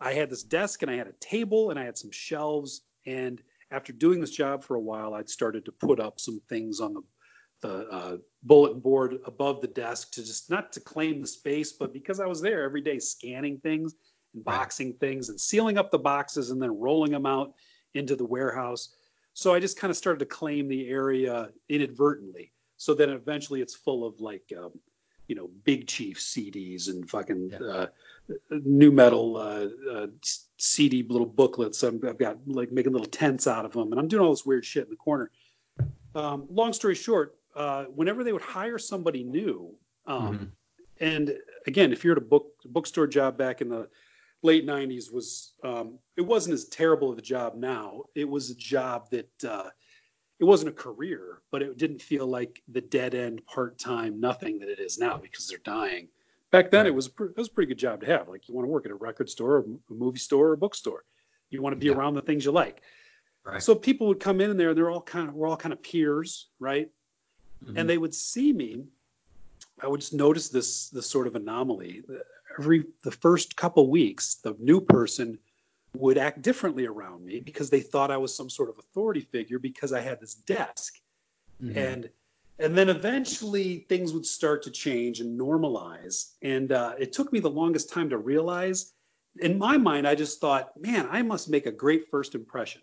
I 0.00 0.12
had 0.12 0.30
this 0.30 0.42
desk 0.42 0.82
and 0.82 0.90
I 0.90 0.96
had 0.96 1.06
a 1.06 1.14
table 1.20 1.70
and 1.70 1.78
I 1.78 1.84
had 1.84 1.98
some 1.98 2.10
shelves. 2.10 2.82
And 3.06 3.42
after 3.70 3.92
doing 3.92 4.20
this 4.20 4.30
job 4.30 4.62
for 4.62 4.76
a 4.76 4.80
while, 4.80 5.14
I'd 5.14 5.28
started 5.28 5.64
to 5.64 5.72
put 5.72 6.00
up 6.00 6.20
some 6.20 6.40
things 6.48 6.80
on 6.80 6.94
the 6.94 7.02
the 7.62 7.88
uh, 7.88 8.16
bulletin 8.42 8.80
board 8.80 9.18
above 9.24 9.60
the 9.60 9.68
desk 9.68 10.10
to 10.12 10.24
just 10.24 10.50
not 10.50 10.72
to 10.72 10.80
claim 10.80 11.20
the 11.20 11.26
space, 11.26 11.72
but 11.72 11.92
because 11.92 12.20
I 12.20 12.26
was 12.26 12.40
there 12.40 12.64
every 12.64 12.80
day 12.80 12.98
scanning 12.98 13.58
things 13.58 13.94
and 14.34 14.44
boxing 14.44 14.88
right. 14.88 15.00
things 15.00 15.28
and 15.28 15.40
sealing 15.40 15.78
up 15.78 15.90
the 15.90 15.98
boxes 15.98 16.50
and 16.50 16.60
then 16.60 16.78
rolling 16.78 17.12
them 17.12 17.24
out 17.24 17.54
into 17.94 18.16
the 18.16 18.24
warehouse. 18.24 18.96
So 19.34 19.54
I 19.54 19.60
just 19.60 19.78
kind 19.78 19.90
of 19.90 19.96
started 19.96 20.18
to 20.18 20.26
claim 20.26 20.68
the 20.68 20.88
area 20.88 21.50
inadvertently. 21.68 22.52
So 22.76 22.94
then 22.94 23.10
eventually 23.10 23.62
it's 23.62 23.76
full 23.76 24.04
of 24.04 24.20
like, 24.20 24.52
um, 24.58 24.72
you 25.28 25.34
know, 25.34 25.50
Big 25.64 25.86
Chief 25.86 26.18
CDs 26.18 26.88
and 26.88 27.08
fucking 27.08 27.50
yeah. 27.52 27.66
uh, 27.66 27.86
nu 28.50 28.90
metal 28.90 29.36
uh, 29.36 29.68
uh, 29.90 30.06
CD 30.58 31.02
little 31.08 31.26
booklets. 31.26 31.82
I've 31.84 32.18
got 32.18 32.38
like 32.46 32.72
making 32.72 32.92
little 32.92 33.06
tents 33.06 33.46
out 33.46 33.64
of 33.64 33.72
them, 33.72 33.92
and 33.92 34.00
I'm 34.00 34.08
doing 34.08 34.22
all 34.22 34.30
this 34.30 34.46
weird 34.46 34.64
shit 34.64 34.84
in 34.84 34.90
the 34.90 34.96
corner. 34.96 35.30
Um, 36.14 36.46
long 36.50 36.72
story 36.72 36.94
short, 36.94 37.36
uh, 37.56 37.84
whenever 37.84 38.24
they 38.24 38.32
would 38.32 38.42
hire 38.42 38.78
somebody 38.78 39.24
new, 39.24 39.74
um, 40.06 40.34
mm-hmm. 40.34 40.44
and 41.00 41.36
again, 41.66 41.92
if 41.92 42.04
you're 42.04 42.12
at 42.12 42.18
a 42.18 42.26
book 42.26 42.52
bookstore 42.66 43.06
job 43.06 43.38
back 43.38 43.60
in 43.60 43.68
the 43.68 43.88
late 44.42 44.66
'90s, 44.66 45.12
was 45.12 45.52
um, 45.64 45.98
it 46.16 46.22
wasn't 46.22 46.52
as 46.52 46.66
terrible 46.66 47.10
of 47.10 47.18
a 47.18 47.22
job 47.22 47.54
now. 47.54 48.02
It 48.14 48.28
was 48.28 48.50
a 48.50 48.54
job 48.54 49.10
that 49.10 49.44
uh, 49.44 49.70
it 50.42 50.44
wasn't 50.44 50.68
a 50.68 50.72
career, 50.72 51.38
but 51.50 51.62
it 51.62 51.78
didn't 51.78 52.02
feel 52.02 52.26
like 52.26 52.62
the 52.68 52.80
dead 52.80 53.14
end 53.14 53.46
part 53.46 53.78
time 53.78 54.20
nothing 54.20 54.58
that 54.58 54.68
it 54.68 54.78
is 54.78 54.98
now 54.98 55.16
because 55.16 55.46
they're 55.46 55.58
dying. 55.58 56.08
Back 56.50 56.70
then, 56.70 56.80
right. 56.80 56.88
it 56.88 56.94
was 56.94 57.06
it 57.06 57.36
was 57.36 57.48
a 57.48 57.50
pretty 57.50 57.68
good 57.68 57.78
job 57.78 58.00
to 58.00 58.06
have. 58.06 58.28
Like 58.28 58.48
you 58.48 58.54
want 58.54 58.66
to 58.66 58.70
work 58.70 58.84
at 58.84 58.92
a 58.92 58.96
record 58.96 59.30
store, 59.30 59.58
a 59.58 59.92
movie 59.92 60.18
store, 60.18 60.48
or 60.48 60.52
a 60.52 60.58
bookstore. 60.58 61.04
You 61.48 61.62
want 61.62 61.74
to 61.74 61.78
be 61.78 61.86
yeah. 61.86 61.92
around 61.94 62.14
the 62.14 62.22
things 62.22 62.44
you 62.44 62.52
like. 62.52 62.82
Right. 63.44 63.62
So 63.62 63.74
people 63.74 64.08
would 64.08 64.20
come 64.20 64.40
in 64.40 64.56
there. 64.56 64.70
And 64.70 64.78
they're 64.78 64.90
all 64.90 65.00
kind 65.00 65.28
of 65.28 65.34
we're 65.34 65.48
all 65.48 65.56
kind 65.56 65.72
of 65.72 65.82
peers, 65.82 66.48
right? 66.58 66.90
mm-hmm. 67.64 67.76
and 67.76 67.88
they 67.88 67.98
would 67.98 68.14
see 68.14 68.52
me. 68.52 68.84
I 69.80 69.86
would 69.88 70.00
just 70.00 70.12
notice 70.12 70.48
this 70.48 70.88
this 70.90 71.08
sort 71.08 71.26
of 71.26 71.36
anomaly. 71.36 72.02
Every 72.58 72.84
the 73.02 73.10
first 73.10 73.56
couple 73.56 73.88
weeks, 73.88 74.36
the 74.36 74.54
new 74.58 74.80
person 74.80 75.38
would 75.96 76.18
act 76.18 76.42
differently 76.42 76.86
around 76.86 77.24
me 77.24 77.40
because 77.40 77.70
they 77.70 77.80
thought 77.80 78.10
I 78.10 78.16
was 78.16 78.34
some 78.34 78.48
sort 78.48 78.70
of 78.70 78.78
authority 78.78 79.20
figure 79.20 79.58
because 79.58 79.92
I 79.92 80.00
had 80.00 80.20
this 80.20 80.34
desk. 80.34 80.98
Mm-hmm. 81.62 81.78
And 81.78 82.10
and 82.58 82.76
then 82.76 82.88
eventually 82.88 83.86
things 83.88 84.12
would 84.12 84.26
start 84.26 84.62
to 84.64 84.70
change 84.70 85.20
and 85.20 85.38
normalize. 85.38 86.30
And 86.42 86.70
uh, 86.70 86.94
it 86.98 87.12
took 87.12 87.32
me 87.32 87.40
the 87.40 87.50
longest 87.50 87.90
time 87.90 88.10
to 88.10 88.18
realize. 88.18 88.92
In 89.40 89.58
my 89.58 89.78
mind, 89.78 90.06
I 90.06 90.14
just 90.14 90.40
thought, 90.40 90.72
man, 90.80 91.08
I 91.10 91.22
must 91.22 91.48
make 91.48 91.66
a 91.66 91.72
great 91.72 92.08
first 92.10 92.34
impression. 92.34 92.82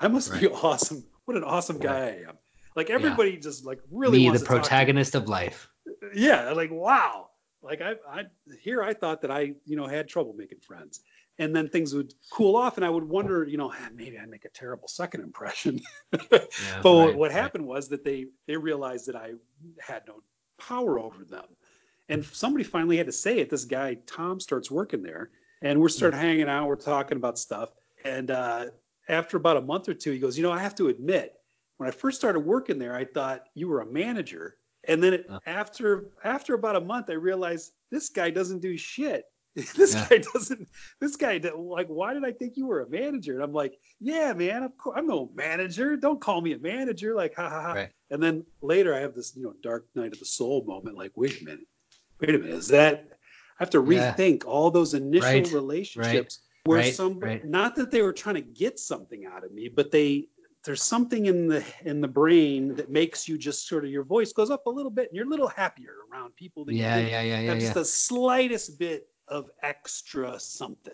I 0.00 0.08
must 0.08 0.30
right. 0.30 0.40
be 0.40 0.48
awesome. 0.48 1.04
What 1.26 1.36
an 1.36 1.44
awesome 1.44 1.78
guy. 1.78 2.06
I 2.06 2.28
am. 2.28 2.38
Like 2.74 2.90
everybody 2.90 3.32
yeah. 3.32 3.40
just 3.40 3.64
like 3.64 3.80
really 3.90 4.18
me, 4.18 4.36
the 4.36 4.44
protagonist 4.44 5.14
of 5.14 5.28
life. 5.28 5.68
Yeah, 6.14 6.50
like 6.52 6.70
wow. 6.70 7.28
Like 7.62 7.82
I, 7.82 7.96
I 8.08 8.22
here 8.60 8.82
I 8.82 8.94
thought 8.94 9.22
that 9.22 9.30
I, 9.30 9.54
you 9.66 9.76
know, 9.76 9.86
had 9.86 10.08
trouble 10.08 10.34
making 10.36 10.60
friends, 10.60 11.00
and 11.40 11.56
then 11.56 11.68
things 11.68 11.94
would 11.94 12.12
cool 12.30 12.54
off, 12.54 12.76
and 12.76 12.84
I 12.84 12.90
would 12.90 13.02
wonder, 13.02 13.44
you 13.44 13.56
know, 13.56 13.72
ah, 13.74 13.88
maybe 13.94 14.18
I 14.18 14.26
make 14.26 14.44
a 14.44 14.50
terrible 14.50 14.88
second 14.88 15.22
impression. 15.22 15.80
yeah, 16.12 16.18
but 16.82 17.06
right, 17.06 17.16
what 17.16 17.32
happened 17.32 17.64
right. 17.64 17.76
was 17.76 17.88
that 17.88 18.04
they 18.04 18.26
they 18.46 18.56
realized 18.56 19.06
that 19.06 19.16
I 19.16 19.32
had 19.80 20.02
no 20.06 20.22
power 20.58 21.00
over 21.00 21.24
them, 21.24 21.46
and 22.10 22.24
somebody 22.26 22.62
finally 22.62 22.98
had 22.98 23.06
to 23.06 23.12
say 23.12 23.38
it. 23.38 23.48
This 23.48 23.64
guy 23.64 23.94
Tom 24.06 24.38
starts 24.38 24.70
working 24.70 25.02
there, 25.02 25.30
and 25.62 25.80
we're 25.80 25.88
start 25.88 26.12
yeah. 26.12 26.20
hanging 26.20 26.48
out. 26.48 26.68
We're 26.68 26.76
talking 26.76 27.16
about 27.16 27.38
stuff, 27.38 27.70
and 28.04 28.30
uh, 28.30 28.66
after 29.08 29.38
about 29.38 29.56
a 29.56 29.62
month 29.62 29.88
or 29.88 29.94
two, 29.94 30.12
he 30.12 30.18
goes, 30.18 30.36
you 30.36 30.42
know, 30.42 30.52
I 30.52 30.58
have 30.58 30.74
to 30.74 30.88
admit 30.88 31.34
when 31.78 31.88
I 31.88 31.92
first 31.92 32.18
started 32.18 32.40
working 32.40 32.78
there, 32.78 32.94
I 32.94 33.06
thought 33.06 33.44
you 33.54 33.66
were 33.66 33.80
a 33.80 33.86
manager. 33.86 34.56
And 34.84 35.02
then 35.02 35.14
it, 35.14 35.26
uh. 35.26 35.40
after 35.46 36.10
after 36.22 36.52
about 36.52 36.76
a 36.76 36.80
month, 36.80 37.08
I 37.08 37.14
realized 37.14 37.72
this 37.90 38.10
guy 38.10 38.28
doesn't 38.28 38.60
do 38.60 38.76
shit. 38.76 39.24
this 39.76 39.94
yeah. 39.94 40.06
guy 40.08 40.18
doesn't. 40.18 40.68
This 41.00 41.16
guy 41.16 41.40
like. 41.56 41.88
Why 41.88 42.14
did 42.14 42.24
I 42.24 42.32
think 42.32 42.56
you 42.56 42.66
were 42.66 42.82
a 42.82 42.88
manager? 42.88 43.34
And 43.34 43.42
I'm 43.42 43.52
like, 43.52 43.78
yeah, 43.98 44.32
man. 44.32 44.62
Of 44.62 44.76
course, 44.76 44.96
I'm 44.96 45.08
no 45.08 45.30
manager. 45.34 45.96
Don't 45.96 46.20
call 46.20 46.40
me 46.40 46.52
a 46.52 46.58
manager. 46.58 47.14
Like, 47.14 47.34
ha 47.34 47.48
ha 47.48 47.60
ha. 47.60 47.72
Right. 47.72 47.90
And 48.10 48.22
then 48.22 48.44
later, 48.62 48.94
I 48.94 49.00
have 49.00 49.14
this 49.14 49.34
you 49.36 49.42
know 49.42 49.54
dark 49.60 49.86
night 49.96 50.12
of 50.12 50.20
the 50.20 50.24
soul 50.24 50.64
moment. 50.64 50.96
Like, 50.96 51.12
wait 51.16 51.40
a 51.40 51.44
minute. 51.44 51.66
Wait 52.20 52.34
a 52.34 52.38
minute. 52.38 52.54
Is 52.54 52.68
that? 52.68 53.08
I 53.58 53.62
have 53.64 53.70
to 53.70 53.82
rethink 53.82 54.44
yeah. 54.44 54.50
all 54.50 54.70
those 54.70 54.94
initial 54.94 55.28
right. 55.28 55.52
relationships 55.52 56.40
right. 56.66 56.70
where 56.70 56.92
somebody. 56.92 57.40
Not 57.44 57.74
that 57.76 57.90
they 57.90 58.02
were 58.02 58.12
trying 58.12 58.36
to 58.36 58.40
get 58.40 58.78
something 58.78 59.26
out 59.26 59.44
of 59.44 59.52
me, 59.52 59.68
but 59.68 59.90
they 59.90 60.28
there's 60.64 60.82
something 60.82 61.26
in 61.26 61.48
the 61.48 61.64
in 61.84 62.00
the 62.00 62.08
brain 62.08 62.74
that 62.76 62.90
makes 62.90 63.28
you 63.28 63.38
just 63.38 63.66
sort 63.66 63.84
of 63.84 63.90
your 63.90 64.04
voice 64.04 64.32
goes 64.32 64.50
up 64.50 64.66
a 64.66 64.70
little 64.70 64.90
bit 64.90 65.08
and 65.08 65.16
you're 65.16 65.26
a 65.26 65.30
little 65.30 65.48
happier 65.48 65.94
around 66.12 66.36
people 66.36 66.64
that 66.64 66.74
yeah, 66.74 66.98
yeah, 66.98 67.22
yeah, 67.22 67.22
yeah, 67.22 67.40
have 67.48 67.56
yeah. 67.56 67.60
just 67.60 67.74
the 67.74 67.84
slightest 67.84 68.78
bit 68.78 69.08
of 69.30 69.50
extra 69.62 70.38
something. 70.38 70.92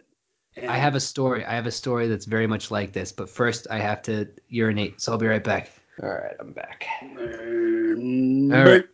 And 0.56 0.70
I 0.70 0.76
have 0.76 0.94
a 0.94 1.00
story. 1.00 1.44
I 1.44 1.54
have 1.54 1.66
a 1.66 1.70
story 1.72 2.08
that's 2.08 2.24
very 2.24 2.46
much 2.46 2.70
like 2.70 2.92
this, 2.92 3.12
but 3.12 3.28
first 3.28 3.66
I 3.70 3.78
have 3.78 4.02
to 4.02 4.28
urinate, 4.48 5.00
so 5.00 5.12
I'll 5.12 5.18
be 5.18 5.26
right 5.26 5.44
back. 5.44 5.70
All 6.02 6.08
right, 6.08 6.34
I'm 6.38 6.52
back. 6.52 6.86
All 7.02 8.64
right. 8.64 8.84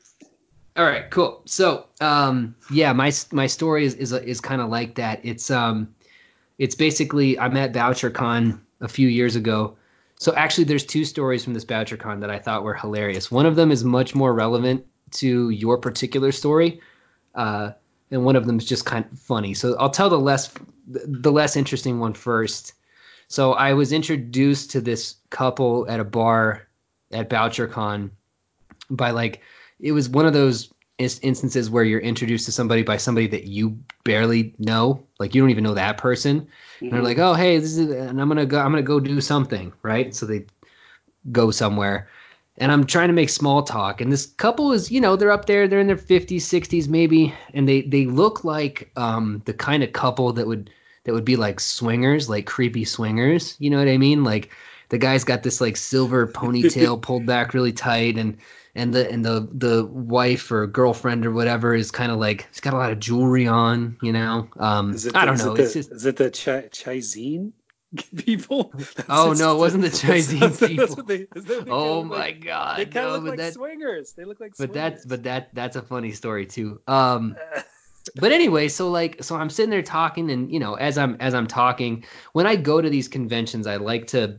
All 0.75 0.87
right, 0.87 1.11
cool. 1.11 1.43
So, 1.45 1.87
um, 2.01 2.55
yeah, 2.71 2.93
my 2.93 3.13
my 3.31 3.47
story 3.47 3.85
is 3.85 3.95
is 3.95 4.13
is 4.13 4.41
kind 4.41 4.63
of 4.63 4.71
like 4.71 4.95
that. 4.95 5.21
It's 5.23 5.51
um, 5.51 5.95
it's 6.59 6.75
basically 6.75 7.39
I'm 7.39 7.57
at 7.57 7.73
Bouchercon 7.73 8.59
a 8.81 8.89
few 8.89 9.07
years 9.09 9.37
ago, 9.37 9.77
so 10.23 10.33
actually, 10.37 10.65
there's 10.65 10.87
two 10.87 11.05
stories 11.05 11.43
from 11.43 11.53
this 11.53 11.65
BoucherCon 11.65 12.21
that 12.21 12.31
I 12.31 12.39
thought 12.39 12.63
were 12.63 12.75
hilarious. 12.75 13.29
One 13.29 13.45
of 13.45 13.57
them 13.57 13.73
is 13.73 13.83
much 13.83 14.15
more 14.15 14.33
relevant 14.33 14.87
to 15.15 15.51
your 15.51 15.79
particular 15.79 16.31
story, 16.31 16.81
uh, 17.35 17.73
and 18.13 18.25
one 18.25 18.37
of 18.37 18.47
them 18.47 18.59
is 18.59 18.67
just 18.67 18.85
kind 18.85 19.05
of 19.11 19.19
funny. 19.19 19.55
So 19.55 19.75
I'll 19.79 19.91
tell 19.91 20.11
the 20.11 20.19
less 20.19 20.53
the 20.87 21.33
less 21.33 21.57
interesting 21.57 21.99
one 21.99 22.15
first. 22.15 22.75
So 23.29 23.55
I 23.55 23.73
was 23.73 23.93
introduced 23.93 24.71
to 24.73 24.81
this 24.81 25.17
couple 25.31 25.87
at 25.89 25.99
a 25.99 26.05
bar 26.05 26.69
at 27.11 27.31
BoucherCon 27.31 28.11
by 28.91 29.11
like 29.11 29.41
it 29.81 29.93
was 29.93 30.09
one 30.09 30.27
of 30.27 30.35
those 30.35 30.73
instances 30.99 31.71
where 31.71 31.83
you're 31.83 32.01
introduced 32.01 32.45
to 32.47 32.53
somebody 32.53 32.83
by 32.83 32.99
somebody 32.99 33.27
that 33.29 33.45
you 33.45 33.79
barely 34.05 34.55
know, 34.59 35.03
like 35.19 35.35
you 35.35 35.41
don't 35.41 35.51
even 35.51 35.65
know 35.65 35.75
that 35.75 35.97
person, 35.99 36.43
mm-hmm. 36.43 36.85
and 36.85 36.93
they're 36.93 37.03
like, 37.03 37.19
"Oh, 37.19 37.35
hey, 37.35 37.59
this 37.59 37.77
is," 37.77 37.91
and 37.91 38.21
I'm 38.21 38.29
gonna 38.29 38.47
go, 38.47 38.61
I'm 38.61 38.71
gonna 38.71 38.83
go 38.83 39.01
do 39.01 39.21
something, 39.21 39.73
right? 39.83 40.15
So 40.15 40.27
they 40.27 40.45
go 41.33 41.51
somewhere, 41.51 42.09
and 42.59 42.71
I'm 42.71 42.85
trying 42.87 43.09
to 43.09 43.15
make 43.15 43.31
small 43.31 43.63
talk. 43.63 44.01
And 44.01 44.13
this 44.13 44.27
couple 44.27 44.73
is, 44.73 44.91
you 44.91 45.01
know, 45.01 45.17
they're 45.17 45.31
up 45.31 45.47
there, 45.47 45.67
they're 45.67 45.81
in 45.81 45.87
their 45.87 45.97
50s, 45.97 46.37
60s 46.37 46.89
maybe, 46.89 47.35
and 47.55 47.69
they 47.69 47.83
they 47.83 48.07
look 48.07 48.45
like 48.45 48.91
um, 48.97 49.43
the 49.47 49.55
kind 49.55 49.83
of 49.83 49.93
couple 49.93 50.33
that 50.35 50.47
would 50.47 50.71
that 51.05 51.13
would 51.13 51.25
be 51.25 51.37
like 51.37 51.61
swingers, 51.61 52.29
like 52.29 52.47
creepy 52.47 52.85
swingers. 52.85 53.57
You 53.59 53.71
know 53.71 53.79
what 53.79 53.89
I 53.89 53.99
mean? 53.99 54.25
Like 54.25 54.51
the 54.91 54.99
guy's 54.99 55.25
got 55.25 55.43
this 55.43 55.61
like 55.61 55.77
silver 55.77 56.27
ponytail 56.27 57.01
pulled 57.03 57.27
back 57.27 57.55
really 57.55 57.73
tight, 57.73 58.19
and 58.19 58.37
and 58.75 58.93
the 58.93 59.11
and 59.11 59.25
the 59.25 59.49
the 59.53 59.87
wife 59.87 60.53
or 60.53 60.67
girlfriend 60.67 61.25
or 61.25 61.33
whatever 61.33 61.75
is 61.75 61.91
kind 61.91 62.13
of 62.13 62.19
like 62.19 62.47
she's 62.53 62.61
got 62.61 62.75
a 62.75 62.79
lot 62.79 62.93
of 62.93 63.01
jewelry 63.01 63.47
on. 63.47 63.97
You 64.03 64.13
know, 64.13 64.49
um, 64.59 64.93
Is 64.93 65.07
it 65.07 65.17
I 65.17 65.25
don't 65.25 65.39
know. 65.39 65.57
The, 65.57 65.63
it's 65.63 65.73
just 65.73 65.91
is 65.91 66.05
it 66.05 66.17
the 66.17 66.31
Chi 66.31 66.69
Chizine 66.69 67.53
people? 68.17 68.73
That's- 68.75 69.05
Oh, 69.09 69.33
no, 69.33 69.55
it 69.55 69.59
wasn't 69.59 69.83
the 69.83 69.91
Chinese 69.97 70.59
people. 70.59 71.05
They, 71.05 71.27
that 71.35 71.35
what 71.35 71.65
they 71.65 71.71
oh 71.71 72.03
my 72.03 72.17
like? 72.17 72.45
god, 72.45 72.79
They 72.79 72.87
kind 72.87 73.07
of 73.07 73.13
no, 73.13 73.19
look 73.19 73.29
like 73.31 73.39
that, 73.39 73.55
swingers. 73.55 74.13
They 74.13 74.25
look 74.25 74.41
like 74.41 74.57
but 74.59 74.73
that's 74.73 75.05
but 75.05 75.25
that 75.25 75.55
that's 75.55 75.77
a 75.77 75.83
funny 75.83 76.13
story 76.13 76.47
too. 76.47 76.81
Um, 76.87 77.37
but 78.17 78.33
anyway, 78.33 78.69
so 78.69 78.91
like 78.91 79.23
so 79.23 79.37
I'm 79.37 79.51
sitting 79.51 79.71
there 79.71 79.83
talking 79.83 80.31
and 80.31 80.51
you 80.51 80.61
know 80.61 80.75
as 80.75 80.99
I'm 80.99 81.17
as 81.21 81.35
I'm 81.35 81.47
talking, 81.47 82.05
when 82.33 82.47
I 82.47 82.57
go 82.57 82.81
to 82.81 82.89
these 82.89 83.09
conventions, 83.09 83.67
I 83.67 83.77
like 83.77 84.09
to 84.09 84.39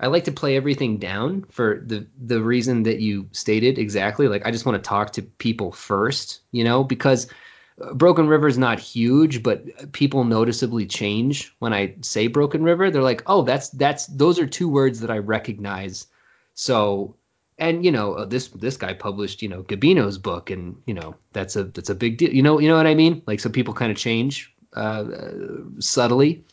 I 0.00 0.08
like 0.08 0.24
to 0.24 0.32
play 0.32 0.56
everything 0.56 0.98
down 0.98 1.44
for 1.50 1.82
the 1.86 2.06
the 2.18 2.42
reason 2.42 2.82
that 2.84 3.00
you 3.00 3.28
stated 3.32 3.78
exactly. 3.78 4.28
Like 4.28 4.46
I 4.46 4.50
just 4.50 4.66
want 4.66 4.82
to 4.82 4.86
talk 4.88 5.12
to 5.12 5.22
people 5.22 5.72
first, 5.72 6.40
you 6.52 6.64
know, 6.64 6.82
because 6.84 7.28
Broken 7.76 8.28
River 8.28 8.46
is 8.46 8.58
not 8.58 8.78
huge, 8.78 9.42
but 9.42 9.92
people 9.92 10.24
noticeably 10.24 10.86
change 10.86 11.52
when 11.58 11.72
I 11.72 11.94
say 12.02 12.28
Broken 12.28 12.62
River. 12.62 12.90
They're 12.90 13.02
like, 13.02 13.22
"Oh, 13.26 13.42
that's 13.42 13.68
that's 13.70 14.06
those 14.06 14.38
are 14.38 14.46
two 14.46 14.68
words 14.68 15.00
that 15.00 15.10
I 15.10 15.18
recognize." 15.18 16.06
So, 16.54 17.16
and 17.58 17.84
you 17.84 17.90
know, 17.90 18.14
uh, 18.14 18.24
this 18.26 18.48
this 18.48 18.76
guy 18.76 18.92
published, 18.92 19.42
you 19.42 19.48
know, 19.48 19.64
Gabino's 19.64 20.18
book, 20.18 20.50
and 20.50 20.80
you 20.86 20.94
know, 20.94 21.16
that's 21.32 21.56
a 21.56 21.64
that's 21.64 21.90
a 21.90 21.96
big 21.96 22.16
deal. 22.18 22.32
You 22.32 22.42
know, 22.42 22.60
you 22.60 22.68
know 22.68 22.76
what 22.76 22.86
I 22.86 22.94
mean? 22.94 23.22
Like, 23.26 23.40
so 23.40 23.50
people 23.50 23.74
kind 23.74 23.90
of 23.90 23.98
change 23.98 24.54
uh, 24.76 25.04
uh, 25.04 25.32
subtly. 25.80 26.44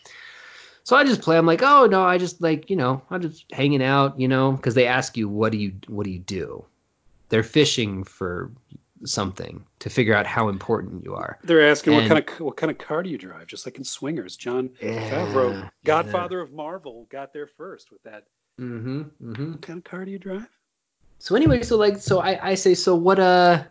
So 0.83 0.95
I 0.95 1.03
just 1.03 1.21
play. 1.21 1.37
I'm 1.37 1.45
like, 1.45 1.61
oh 1.61 1.85
no, 1.85 2.01
I 2.01 2.17
just 2.17 2.41
like 2.41 2.71
you 2.71 2.75
know, 2.75 3.03
I'm 3.11 3.21
just 3.21 3.45
hanging 3.51 3.83
out, 3.83 4.19
you 4.19 4.27
know, 4.27 4.53
because 4.53 4.73
they 4.73 4.87
ask 4.87 5.15
you 5.15 5.29
what 5.29 5.51
do 5.51 5.59
you 5.59 5.73
what 5.87 6.05
do 6.05 6.09
you 6.09 6.19
do? 6.19 6.65
They're 7.29 7.43
fishing 7.43 8.03
for 8.03 8.51
something 9.05 9.63
to 9.79 9.89
figure 9.89 10.15
out 10.15 10.25
how 10.25 10.49
important 10.49 11.03
you 11.03 11.15
are. 11.15 11.39
They're 11.43 11.69
asking 11.69 11.93
what 11.93 12.07
kind 12.07 12.29
of 12.29 12.39
what 12.39 12.57
kind 12.57 12.71
of 12.71 12.77
car 12.77 13.03
do 13.03 13.09
you 13.09 13.17
drive? 13.17 13.47
Just 13.47 13.65
like 13.65 13.77
in 13.77 13.83
Swingers, 13.83 14.35
Jon 14.35 14.69
Favreau, 14.81 15.61
Yeah, 15.61 15.69
Godfather 15.83 16.41
of 16.41 16.51
Marvel, 16.51 17.07
got 17.09 17.33
there 17.33 17.47
first 17.47 17.91
with 17.91 18.03
that. 18.03 18.25
Mm-hmm. 18.59 19.01
Mm-hmm. 19.01 19.51
What 19.51 19.61
kind 19.61 19.77
of 19.77 19.83
car 19.83 20.05
do 20.05 20.11
you 20.11 20.19
drive? 20.19 20.47
So 21.19 21.35
anyway, 21.35 21.61
so 21.61 21.77
like, 21.77 21.97
so 21.97 22.19
I, 22.19 22.49
I 22.51 22.55
say, 22.55 22.73
so 22.73 22.95
what, 22.95 23.19
uh, 23.19 23.63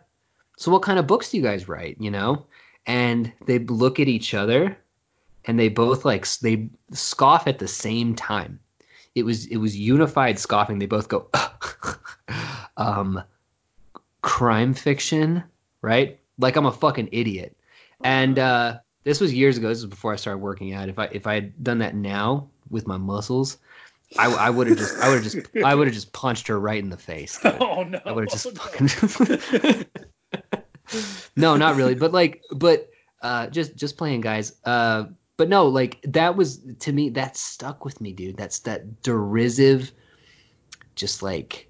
so 0.57 0.71
what 0.71 0.83
kind 0.83 0.99
of 0.99 1.07
books 1.07 1.31
do 1.31 1.37
you 1.37 1.43
guys 1.43 1.67
write? 1.67 1.97
You 1.99 2.11
know, 2.11 2.45
and 2.85 3.31
they 3.45 3.59
look 3.59 3.99
at 3.99 4.07
each 4.07 4.33
other, 4.33 4.77
and 5.45 5.59
they 5.59 5.69
both 5.69 6.05
like 6.05 6.27
they 6.37 6.69
scoff 6.91 7.47
at 7.47 7.59
the 7.59 7.67
same 7.67 8.15
time. 8.15 8.59
It 9.15 9.23
was 9.23 9.45
it 9.47 9.57
was 9.57 9.75
unified 9.75 10.39
scoffing. 10.39 10.79
They 10.79 10.85
both 10.85 11.09
go, 11.09 11.29
um, 12.77 13.21
crime 14.21 14.73
fiction, 14.73 15.43
right? 15.81 16.19
Like 16.37 16.55
I'm 16.55 16.65
a 16.65 16.71
fucking 16.71 17.09
idiot. 17.11 17.55
And 18.03 18.39
uh, 18.39 18.79
this 19.03 19.19
was 19.19 19.33
years 19.33 19.57
ago. 19.57 19.67
This 19.69 19.81
was 19.81 19.89
before 19.89 20.13
I 20.13 20.15
started 20.15 20.39
working 20.39 20.73
out. 20.73 20.89
If 20.89 20.99
I 20.99 21.05
if 21.11 21.27
I 21.27 21.35
had 21.35 21.63
done 21.63 21.79
that 21.79 21.95
now 21.95 22.49
with 22.69 22.87
my 22.87 22.97
muscles, 22.97 23.57
I, 24.17 24.31
I 24.33 24.49
would 24.49 24.67
have 24.67 24.77
just 24.77 24.97
I 24.99 25.09
would 25.09 25.23
have 25.23 25.31
just 25.31 25.47
I 25.63 25.75
would 25.75 25.87
have 25.87 25.93
just 25.93 26.13
punched 26.13 26.47
her 26.47 26.59
right 26.59 26.81
in 26.81 26.89
the 26.89 26.97
face. 26.97 27.39
dude. 27.39 27.57
oh 27.61 27.83
no! 27.83 27.99
I 28.05 28.11
would 28.11 28.29
have 28.29 28.41
just 28.41 28.45
no. 28.45 28.61
fucking. 28.61 29.85
no, 31.35 31.57
not 31.57 31.75
really, 31.75 31.95
but 31.95 32.11
like, 32.11 32.43
but 32.51 32.89
uh, 33.21 33.47
just 33.47 33.75
just 33.75 33.97
playing, 33.97 34.21
guys. 34.21 34.53
Uh, 34.65 35.05
but 35.37 35.49
no, 35.49 35.67
like 35.67 36.01
that 36.03 36.35
was 36.35 36.61
to 36.79 36.91
me 36.91 37.09
that 37.11 37.37
stuck 37.37 37.85
with 37.85 38.01
me, 38.01 38.13
dude. 38.13 38.37
That's 38.37 38.59
that 38.59 39.01
derisive, 39.01 39.91
just 40.95 41.23
like. 41.23 41.67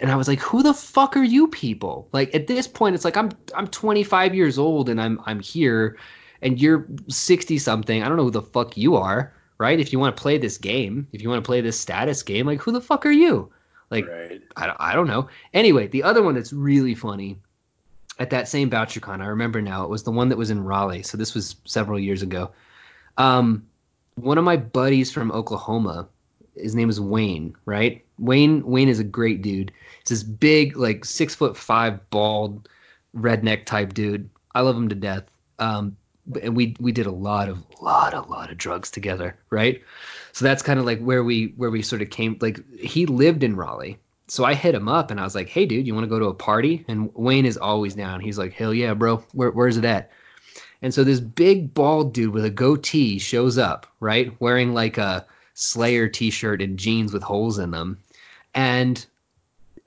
And 0.00 0.10
I 0.10 0.16
was 0.16 0.28
like, 0.28 0.40
"Who 0.40 0.62
the 0.62 0.74
fuck 0.74 1.16
are 1.16 1.22
you 1.24 1.48
people?" 1.48 2.08
Like 2.12 2.34
at 2.34 2.46
this 2.46 2.66
point, 2.66 2.94
it's 2.94 3.04
like 3.04 3.16
I'm 3.16 3.30
I'm 3.54 3.68
25 3.68 4.34
years 4.34 4.58
old 4.58 4.88
and 4.88 5.00
I'm 5.00 5.20
I'm 5.26 5.40
here, 5.40 5.96
and 6.42 6.60
you're 6.60 6.86
60 7.08 7.58
something. 7.58 8.02
I 8.02 8.08
don't 8.08 8.16
know 8.16 8.24
who 8.24 8.30
the 8.30 8.42
fuck 8.42 8.76
you 8.76 8.96
are, 8.96 9.32
right? 9.58 9.78
If 9.78 9.92
you 9.92 9.98
want 9.98 10.16
to 10.16 10.20
play 10.20 10.38
this 10.38 10.58
game, 10.58 11.06
if 11.12 11.22
you 11.22 11.28
want 11.28 11.42
to 11.42 11.46
play 11.46 11.60
this 11.60 11.78
status 11.78 12.22
game, 12.22 12.46
like 12.46 12.60
who 12.60 12.72
the 12.72 12.80
fuck 12.80 13.06
are 13.06 13.10
you? 13.12 13.52
Like 13.90 14.08
right. 14.08 14.42
I, 14.56 14.66
don't- 14.66 14.80
I 14.80 14.94
don't 14.94 15.06
know. 15.06 15.28
Anyway, 15.54 15.86
the 15.86 16.02
other 16.02 16.22
one 16.22 16.34
that's 16.34 16.52
really 16.52 16.94
funny 16.96 17.38
at 18.18 18.30
that 18.30 18.48
same 18.48 18.68
Bouchercon, 18.70 19.20
I 19.20 19.26
remember 19.26 19.60
now, 19.62 19.84
it 19.84 19.90
was 19.90 20.02
the 20.02 20.10
one 20.10 20.30
that 20.30 20.38
was 20.38 20.50
in 20.50 20.64
Raleigh. 20.64 21.02
So 21.02 21.16
this 21.16 21.34
was 21.34 21.56
several 21.66 21.98
years 21.98 22.22
ago. 22.22 22.50
Um, 23.16 23.66
one 24.16 24.38
of 24.38 24.44
my 24.44 24.56
buddies 24.56 25.12
from 25.12 25.30
Oklahoma, 25.30 26.08
his 26.56 26.74
name 26.74 26.88
is 26.88 27.00
Wayne, 27.00 27.54
right? 27.64 28.04
Wayne 28.18 28.64
Wayne 28.66 28.88
is 28.88 29.00
a 29.00 29.04
great 29.04 29.42
dude. 29.42 29.72
It's 30.00 30.10
this 30.10 30.22
big, 30.22 30.76
like 30.76 31.04
six 31.04 31.34
foot 31.34 31.56
five, 31.56 32.10
bald, 32.10 32.68
redneck 33.16 33.64
type 33.64 33.94
dude. 33.94 34.30
I 34.54 34.60
love 34.60 34.76
him 34.76 34.88
to 34.88 34.94
death. 34.94 35.24
Um, 35.58 35.96
and 36.42 36.56
we 36.56 36.76
we 36.80 36.92
did 36.92 37.06
a 37.06 37.12
lot 37.12 37.48
of 37.48 37.62
lot 37.80 38.14
a 38.14 38.20
lot 38.20 38.50
of 38.50 38.58
drugs 38.58 38.90
together, 38.90 39.36
right? 39.50 39.82
So 40.32 40.44
that's 40.44 40.62
kind 40.62 40.78
of 40.78 40.84
like 40.84 41.00
where 41.00 41.22
we 41.22 41.52
where 41.56 41.70
we 41.70 41.82
sort 41.82 42.02
of 42.02 42.10
came. 42.10 42.36
Like 42.40 42.58
he 42.78 43.06
lived 43.06 43.42
in 43.42 43.56
Raleigh, 43.56 43.98
so 44.28 44.44
I 44.44 44.54
hit 44.54 44.74
him 44.74 44.88
up 44.88 45.10
and 45.10 45.20
I 45.20 45.24
was 45.24 45.34
like, 45.34 45.48
"Hey, 45.48 45.66
dude, 45.66 45.86
you 45.86 45.94
want 45.94 46.04
to 46.04 46.10
go 46.10 46.18
to 46.18 46.26
a 46.26 46.34
party?" 46.34 46.84
And 46.88 47.10
Wayne 47.14 47.46
is 47.46 47.56
always 47.56 47.94
down. 47.94 48.20
He's 48.20 48.38
like, 48.38 48.52
"Hell 48.52 48.74
yeah, 48.74 48.94
bro. 48.94 49.18
Where, 49.32 49.50
where's 49.50 49.76
it 49.76 49.84
at?" 49.84 50.10
And 50.82 50.92
so 50.92 51.04
this 51.04 51.20
big 51.20 51.72
bald 51.74 52.12
dude 52.12 52.34
with 52.34 52.44
a 52.44 52.50
goatee 52.50 53.18
shows 53.18 53.56
up, 53.56 53.86
right, 54.00 54.32
wearing 54.40 54.74
like 54.74 54.98
a 54.98 55.26
Slayer 55.56 56.08
T-shirt 56.08 56.62
and 56.62 56.78
jeans 56.78 57.12
with 57.12 57.22
holes 57.22 57.58
in 57.58 57.70
them, 57.72 58.04
and 58.54 59.04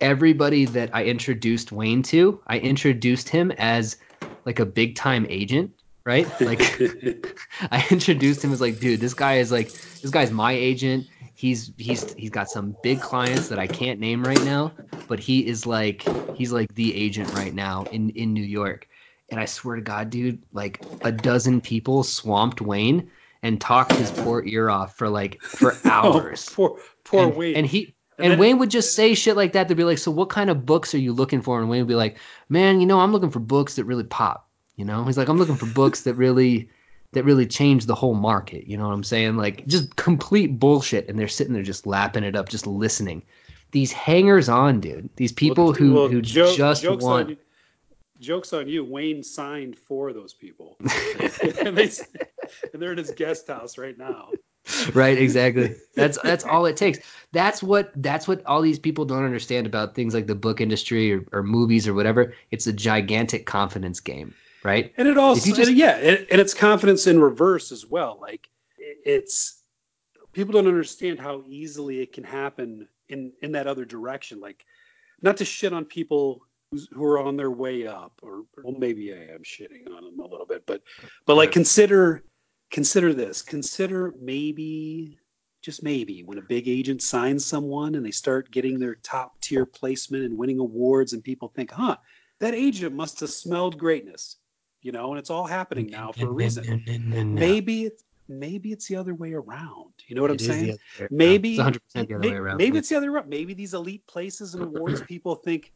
everybody 0.01 0.65
that 0.65 0.89
I 0.93 1.05
introduced 1.05 1.71
Wayne 1.71 2.03
to, 2.03 2.41
I 2.47 2.59
introduced 2.59 3.29
him 3.29 3.51
as 3.51 3.97
like 4.45 4.59
a 4.59 4.65
big 4.65 4.95
time 4.95 5.25
agent, 5.29 5.71
right? 6.05 6.27
Like 6.41 6.59
I 7.71 7.85
introduced 7.91 8.43
him 8.43 8.51
as 8.51 8.61
like, 8.61 8.79
dude, 8.79 8.99
this 8.99 9.13
guy 9.13 9.35
is 9.37 9.51
like, 9.51 9.75
this 10.01 10.11
guy's 10.11 10.31
my 10.31 10.53
agent. 10.53 11.07
He's 11.35 11.71
he's 11.77 12.13
he's 12.17 12.31
got 12.31 12.49
some 12.49 12.71
big 12.81 13.01
clients 13.01 13.49
that 13.49 13.59
I 13.59 13.67
can't 13.67 13.99
name 13.99 14.25
right 14.25 14.43
now, 14.43 14.73
but 15.07 15.19
he 15.19 15.45
is 15.45 15.65
like 15.65 16.13
he's 16.31 16.51
like 16.51 16.73
the 16.75 16.95
agent 16.95 17.31
right 17.31 17.53
now 17.53 17.85
in 17.91 18.09
in 18.11 18.33
New 18.33 18.43
York. 18.43 18.87
And 19.31 19.39
I 19.39 19.45
swear 19.45 19.75
to 19.75 19.81
God, 19.81 20.09
dude, 20.09 20.43
like 20.51 20.83
a 21.03 21.11
dozen 21.11 21.61
people 21.61 22.03
swamped 22.03 22.61
Wayne 22.61 23.11
and 23.43 23.59
talked 23.61 23.93
his 23.93 24.11
poor 24.11 24.43
ear 24.45 24.69
off 24.69 24.97
for 24.97 25.09
like 25.09 25.41
for 25.41 25.73
oh, 25.85 25.89
hours. 25.89 26.49
Oh, 26.51 26.53
poor 26.55 26.79
poor 27.03 27.27
and, 27.27 27.35
Wayne. 27.35 27.55
And 27.55 27.65
he 27.65 27.95
And 28.17 28.33
and, 28.33 28.39
Wayne 28.39 28.59
would 28.59 28.69
just 28.69 28.95
say 28.95 29.13
shit 29.13 29.35
like 29.35 29.53
that. 29.53 29.67
They'd 29.67 29.77
be 29.77 29.83
like, 29.83 29.97
"So 29.97 30.11
what 30.11 30.29
kind 30.29 30.49
of 30.49 30.65
books 30.65 30.93
are 30.93 30.99
you 30.99 31.13
looking 31.13 31.41
for?" 31.41 31.59
And 31.59 31.69
Wayne 31.69 31.81
would 31.81 31.87
be 31.87 31.95
like, 31.95 32.17
"Man, 32.49 32.79
you 32.81 32.85
know, 32.85 32.99
I'm 32.99 33.11
looking 33.11 33.29
for 33.31 33.39
books 33.39 33.75
that 33.75 33.85
really 33.85 34.03
pop." 34.03 34.47
You 34.75 34.85
know, 34.85 35.03
he's 35.05 35.17
like, 35.17 35.29
"I'm 35.29 35.37
looking 35.37 35.55
for 35.55 35.65
books 35.67 36.01
that 36.01 36.15
really, 36.15 36.69
that 37.13 37.23
really 37.23 37.45
change 37.47 37.85
the 37.85 37.95
whole 37.95 38.13
market." 38.13 38.67
You 38.67 38.77
know 38.77 38.87
what 38.87 38.93
I'm 38.93 39.03
saying? 39.03 39.37
Like 39.37 39.65
just 39.67 39.95
complete 39.95 40.59
bullshit. 40.59 41.07
And 41.07 41.17
they're 41.17 41.27
sitting 41.27 41.53
there 41.53 41.63
just 41.63 41.85
lapping 41.87 42.23
it 42.23 42.35
up, 42.35 42.49
just 42.49 42.67
listening. 42.67 43.23
These 43.71 43.91
hangers 43.91 44.49
on, 44.49 44.79
dude. 44.79 45.09
These 45.15 45.31
people 45.31 45.65
Well, 45.65 45.73
who 45.73 45.93
well, 45.93 46.07
who 46.07 46.21
joke- 46.21 46.57
just 46.57 46.81
jokes 46.81 47.03
want. 47.03 47.37
Jokes 48.19 48.51
on 48.51 48.67
you. 48.67 48.83
Wayne 48.83 49.23
signed 49.23 49.77
for 49.77 50.11
those 50.11 50.33
people, 50.33 50.75
and 51.61 51.77
they 51.77 51.89
and 52.73 52.81
they're 52.81 52.91
in 52.91 52.97
his 52.97 53.11
guest 53.11 53.47
house 53.47 53.77
right 53.77 53.97
now. 53.97 54.29
right 54.93 55.17
exactly 55.17 55.75
that's 55.95 56.19
that's 56.23 56.43
all 56.43 56.65
it 56.65 56.77
takes 56.77 56.99
that's 57.31 57.63
what 57.63 57.91
that's 57.95 58.27
what 58.27 58.45
all 58.45 58.61
these 58.61 58.77
people 58.77 59.05
don't 59.05 59.23
understand 59.23 59.65
about 59.65 59.95
things 59.95 60.13
like 60.13 60.27
the 60.27 60.35
book 60.35 60.61
industry 60.61 61.13
or, 61.13 61.25
or 61.31 61.41
movies 61.41 61.87
or 61.87 61.93
whatever 61.93 62.33
it's 62.51 62.67
a 62.67 62.73
gigantic 62.73 63.45
confidence 63.45 63.99
game 63.99 64.33
right 64.63 64.93
And 64.97 65.07
it 65.07 65.17
also, 65.17 65.55
just- 65.55 65.71
yeah, 65.71 65.95
and, 65.95 66.27
and 66.29 66.41
it's 66.41 66.53
confidence 66.53 67.07
in 67.07 67.19
reverse 67.19 67.71
as 67.71 67.85
well. 67.85 68.19
Like 68.21 68.49
it's 68.77 69.63
people 70.33 70.53
don't 70.53 70.67
understand 70.67 71.19
how 71.19 71.43
easily 71.47 72.01
it 72.01 72.11
can 72.13 72.23
happen 72.25 72.87
in 73.07 73.31
in 73.41 73.53
that 73.53 73.65
other 73.67 73.85
direction. 73.85 74.39
Like 74.41 74.65
not 75.21 75.37
to 75.37 75.45
shit 75.45 75.73
on 75.73 75.85
people 75.85 76.41
who 76.93 77.03
are 77.03 77.19
on 77.19 77.37
their 77.37 77.49
way 77.49 77.87
up, 77.87 78.13
or 78.21 78.43
well, 78.63 78.75
maybe 78.77 79.13
I 79.13 79.33
am 79.33 79.43
shitting 79.43 79.87
on 79.87 80.03
them 80.03 80.19
a 80.19 80.27
little 80.27 80.45
bit, 80.45 80.65
but 80.65 80.81
but 81.25 81.35
like 81.35 81.51
consider 81.51 82.23
consider 82.71 83.13
this. 83.13 83.41
Consider 83.41 84.13
maybe 84.21 85.19
just 85.61 85.83
maybe 85.83 86.23
when 86.23 86.37
a 86.37 86.41
big 86.43 86.67
agent 86.67 87.01
signs 87.01 87.45
someone 87.45 87.95
and 87.95 88.05
they 88.05 88.11
start 88.11 88.49
getting 88.51 88.79
their 88.79 88.95
top 88.95 89.39
tier 89.41 89.65
placement 89.65 90.23
and 90.23 90.37
winning 90.37 90.59
awards, 90.59 91.13
and 91.13 91.23
people 91.23 91.49
think, 91.49 91.71
huh, 91.71 91.97
that 92.39 92.53
agent 92.53 92.95
must 92.95 93.19
have 93.19 93.29
smelled 93.29 93.77
greatness, 93.77 94.37
you 94.81 94.91
know, 94.93 95.09
and 95.11 95.19
it's 95.19 95.29
all 95.29 95.45
happening 95.45 95.87
now 95.87 96.11
for 96.11 96.27
a 96.27 96.31
reason. 96.31 96.83
Maybe 97.09 97.83
it's 97.85 98.03
maybe 98.29 98.71
it's 98.71 98.87
the 98.87 98.95
other 98.95 99.15
way 99.15 99.33
around. 99.33 99.91
You 100.07 100.15
know 100.15 100.21
what 100.21 100.29
It 100.31 100.33
I'm 100.33 100.39
saying? 100.39 100.69
other 100.69 100.77
way 100.99 100.99
around. 100.99 101.09
maybe 101.11 101.49
it's 101.49 101.57
100 101.57 101.83
percent 101.83 102.07
the 102.09 102.15
other 102.15 102.23
may- 102.23 102.29
way 102.31 102.37
around. 102.37 102.57
Maybe 102.57 102.77
it's 102.77 102.89
the 102.89 102.95
other 102.95 103.11
way 103.11 103.17
around. 103.17 103.29
Maybe 103.29 103.53
these 103.55 103.73
elite 103.73 104.05
places 104.07 104.53
and 104.53 104.63
awards 104.63 105.01
people 105.07 105.35
think, 105.35 105.73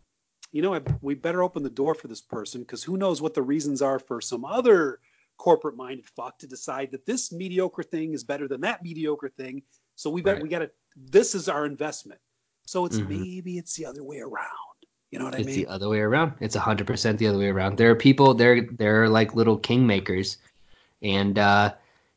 you 0.52 0.61
know, 0.61 0.76
I, 0.76 0.82
we 1.02 1.15
better 1.15 1.41
open 1.44 1.64
the 1.64 1.70
door 1.70 1.95
for 1.95 2.07
this 2.07 2.22
person 2.22 2.61
because 2.61 2.84
who 2.84 2.95
knows 2.95 3.22
what 3.22 3.34
the 3.34 3.41
reasons 3.41 3.82
are 3.82 3.98
for 3.99 4.22
some 4.22 4.45
other 4.45 4.99
corporate 5.44 5.76
minded 5.76 6.06
fuck 6.15 6.40
to 6.40 6.48
decide 6.48 6.90
that 6.90 7.06
this 7.06 7.34
mediocre 7.34 7.84
thing 7.84 8.14
is 8.14 8.24
better 8.24 8.48
than 8.48 8.61
that 8.61 8.82
mediocre 8.82 9.28
thing. 9.28 9.61
So 9.95 10.10
we 10.10 10.22
bet 10.22 10.36
Right. 10.36 10.44
we 10.44 10.48
got 10.48 10.60
to. 10.60 10.72
This 10.95 11.36
is 11.36 11.49
our 11.49 11.65
investment. 11.65 12.22
So 12.65 12.86
it's 12.86 12.98
Mhm. 12.98 13.10
maybe 13.10 13.57
it's 13.57 13.76
the 13.76 13.86
other 13.86 14.03
way 14.03 14.20
around. 14.20 14.78
You 15.11 15.20
know 15.20 15.26
what 15.26 15.36
I 15.36 15.40
mean? 15.40 15.48
it's 15.49 15.56
the 15.57 15.68
other 15.68 15.90
way 15.90 15.99
around. 15.99 16.36
It's 16.40 16.56
100 16.56 16.88
percent 16.88 17.20
the 17.20 17.28
other 17.28 17.38
way 17.38 17.49
around. 17.49 17.78
There 17.78 17.91
are 17.91 17.95
people 17.95 18.34
they're 18.34 18.61
they're 18.61 19.10
like 19.10 19.36
little 19.36 19.60
kingmakers, 19.60 20.38
and 21.02 21.38
uh, 21.38 21.74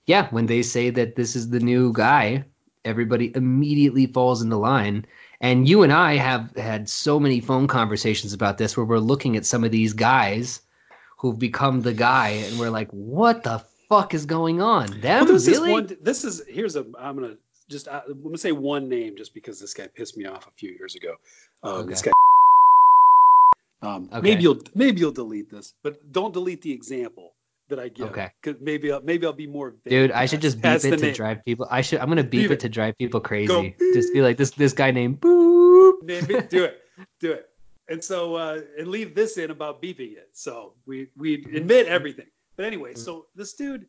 yeah, 0.07 0.29
when 0.31 0.47
they 0.47 0.63
say 0.63 0.91
that 0.91 1.17
this 1.17 1.35
is 1.35 1.51
the 1.51 1.61
new 1.61 1.93
guy, 1.93 2.45
everybody 2.85 3.33
immediately 3.35 4.07
falls 4.07 4.41
into 4.41 4.57
line. 4.57 5.05
And 5.41 5.69
you 5.69 5.83
and 5.83 5.93
I 5.93 6.15
have 6.15 6.55
had 6.57 6.89
so 6.89 7.19
many 7.19 7.41
phone 7.41 7.67
conversations 7.67 8.33
about 8.33 8.57
this 8.57 8.77
where 8.77 8.87
we're 8.87 8.99
looking 8.99 9.37
at 9.37 9.45
some 9.45 9.65
of 9.65 9.73
these 9.73 9.93
guys 9.93 10.61
who've 11.31 11.39
become 11.39 11.81
the 11.83 11.93
guy, 11.93 12.29
and 12.29 12.59
we're 12.59 12.71
like, 12.71 12.89
what 12.91 13.43
the 13.43 13.63
fuck 13.89 14.15
is 14.15 14.27
going 14.27 14.61
on? 14.63 14.87
Them 15.01 15.21
Well, 15.21 15.27
there's 15.27 15.47
really? 15.49 15.81
this 15.83 15.91
one. 15.91 15.99
This 16.03 16.25
is 16.25 16.43
here's 16.49 16.77
a. 16.77 16.85
I'm 16.99 17.17
gonna 17.19 17.37
just. 17.69 17.89
uh, 17.89 18.03
I'm 18.09 18.23
gonna 18.23 18.39
say 18.39 18.53
one 18.53 18.89
name 18.89 19.17
just 19.17 19.35
because 19.35 19.59
this 19.61 19.75
guy 19.75 19.89
pissed 19.89 20.17
me 20.17 20.27
off 20.27 20.47
a 20.47 20.51
few 20.57 20.71
years 20.71 20.95
ago. 20.95 21.15
Um, 21.63 21.87
This 21.87 22.03
guy. 22.03 22.13
Um, 23.83 24.09
Okay. 24.13 24.21
Maybe 24.23 24.43
you'll 24.43 24.61
maybe 24.75 25.01
you'll 25.01 25.13
delete 25.13 25.51
this, 25.51 25.75
but 25.83 26.13
don't 26.13 26.33
delete 26.33 26.63
the 26.63 26.73
example 26.73 27.33
that 27.69 27.79
I 27.79 27.89
give. 27.89 28.09
Okay. 28.09 28.31
Because 28.43 28.61
maybe 28.61 28.91
I'll, 28.93 29.03
maybe 29.03 29.27
I'll 29.27 29.33
be 29.33 29.47
more. 29.47 29.75
Dude, 29.87 30.13
I 30.13 30.27
should 30.27 30.41
just 30.41 30.61
beep 30.61 30.73
it 30.77 30.81
to 30.81 30.97
name. 30.97 31.15
drive 31.15 31.45
people. 31.45 31.67
I 31.71 31.83
should. 31.83 32.01
I'm 32.01 32.09
gonna 32.09 32.23
beep, 32.23 32.43
Beep 32.43 32.51
it. 32.53 32.55
it. 32.55 32.61
to 32.61 32.69
drive 32.69 32.97
people 32.97 33.21
crazy. 33.21 33.47
Go 33.49 33.93
Just 33.93 34.13
be 34.13 34.23
like 34.23 34.37
this. 34.39 34.51
This 34.53 34.73
guy 34.73 34.91
named 34.93 35.21
Boop. 35.21 36.03
Name 36.03 36.27
it, 36.31 36.51
do 36.51 36.65
it, 36.65 36.79
do 37.21 37.33
it, 37.33 37.49
and 37.89 38.03
so 38.03 38.35
uh, 38.35 38.61
and 38.79 38.89
leave 38.89 39.15
this 39.15 39.39
in 39.39 39.51
about 39.51 39.81
beeping 39.83 40.13
it. 40.17 40.31
So 40.33 40.75
we 40.87 41.09
we 41.17 41.35
admit 41.55 41.87
everything. 41.87 42.27
But 42.57 42.65
anyway, 42.65 42.95
so 42.95 43.27
this 43.35 43.53
dude, 43.53 43.87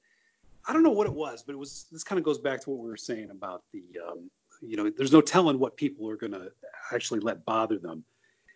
I 0.67 0.73
don't 0.73 0.83
know 0.83 0.91
what 0.91 1.07
it 1.07 1.13
was, 1.13 1.43
but 1.43 1.53
it 1.53 1.57
was. 1.57 1.85
This 1.91 2.03
kind 2.03 2.19
of 2.19 2.25
goes 2.25 2.37
back 2.37 2.61
to 2.61 2.69
what 2.69 2.79
we 2.79 2.89
were 2.89 2.97
saying 2.97 3.29
about 3.31 3.63
the, 3.71 3.83
um, 4.05 4.29
you 4.61 4.75
know, 4.75 4.89
there's 4.89 5.13
no 5.13 5.21
telling 5.21 5.57
what 5.57 5.77
people 5.77 6.09
are 6.09 6.17
gonna 6.17 6.49
actually 6.93 7.21
let 7.21 7.45
bother 7.45 7.77
them. 7.77 8.03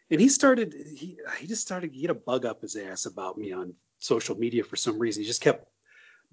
And 0.10 0.20
he 0.20 0.28
started, 0.28 0.76
he 0.96 1.18
he 1.40 1.48
just 1.48 1.62
started, 1.62 1.94
he 1.94 2.02
had 2.02 2.12
a 2.12 2.16
bug 2.16 2.46
up 2.46 2.62
his 2.62 2.76
ass 2.76 3.06
about 3.06 3.38
me 3.38 3.54
on 3.54 3.74
social 4.00 4.38
media 4.38 4.64
for 4.64 4.76
some 4.76 5.00
reason. 5.00 5.24
He 5.24 5.28
just 5.28 5.42
kept 5.42 5.70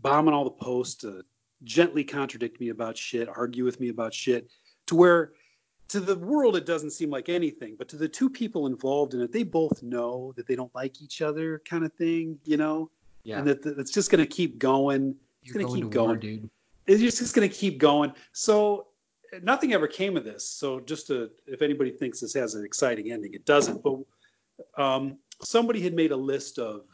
bombing 0.01 0.35
all 0.35 0.44
the 0.44 0.51
posts, 0.51 1.05
uh, 1.05 1.22
gently 1.62 2.02
contradict 2.02 2.60
me 2.60 2.70
about 2.70 2.97
shit, 2.97 3.28
argue 3.28 3.64
with 3.64 3.78
me 3.78 3.89
about 3.89 4.12
shit, 4.12 4.48
to 4.86 4.97
where 4.97 5.32
to 5.89 6.01
the 6.01 6.16
world 6.16 6.56
it 6.56 6.66
doesn't 6.66 6.90
seem 6.90 7.10
like 7.10 7.28
anything, 7.28 7.74
but 7.77 7.89
to 7.89 7.97
the 7.97 8.09
two 8.09 8.28
people 8.28 8.66
involved 8.66 9.15
in 9.15 9.20
it, 9.20 9.32
they 9.32 9.43
both 9.43 9.82
know 9.82 10.32
that 10.36 10.47
they 10.47 10.55
don't 10.55 10.74
like 10.74 11.01
each 11.01 11.23
other, 11.23 11.60
kind 11.65 11.85
of 11.85 11.93
thing, 11.94 12.39
you 12.44 12.56
know, 12.56 12.90
Yeah. 13.24 13.39
and 13.39 13.48
that 13.48 13.65
it's 13.78 13.90
just 13.90 14.10
going 14.10 14.20
to 14.23 14.27
keep 14.27 14.59
going. 14.59 15.15
It's 15.43 15.52
going 15.52 15.66
to 15.66 15.73
keep 15.74 15.85
war, 15.85 15.90
going. 15.90 16.20
dude. 16.20 16.51
It's 16.86 17.01
just 17.19 17.35
going 17.35 17.48
to 17.48 17.55
keep 17.55 17.78
going. 17.78 18.12
So 18.32 18.89
nothing 19.43 19.73
ever 19.73 19.86
came 19.86 20.16
of 20.16 20.24
this. 20.24 20.47
So 20.47 20.81
just 20.81 21.06
to, 21.09 21.31
if 21.47 21.62
anybody 21.62 21.90
thinks 21.90 22.20
this 22.20 22.35
has 22.35 22.55
an 22.55 22.65
exciting 22.65 23.10
ending, 23.12 23.35
it 23.35 23.44
doesn't. 23.47 23.82
But 23.82 24.01
um, 24.77 25.16
somebody 25.43 25.81
had 25.81 25.94
made 25.94 26.12
a 26.12 26.16
list 26.16 26.59
of 26.59 26.85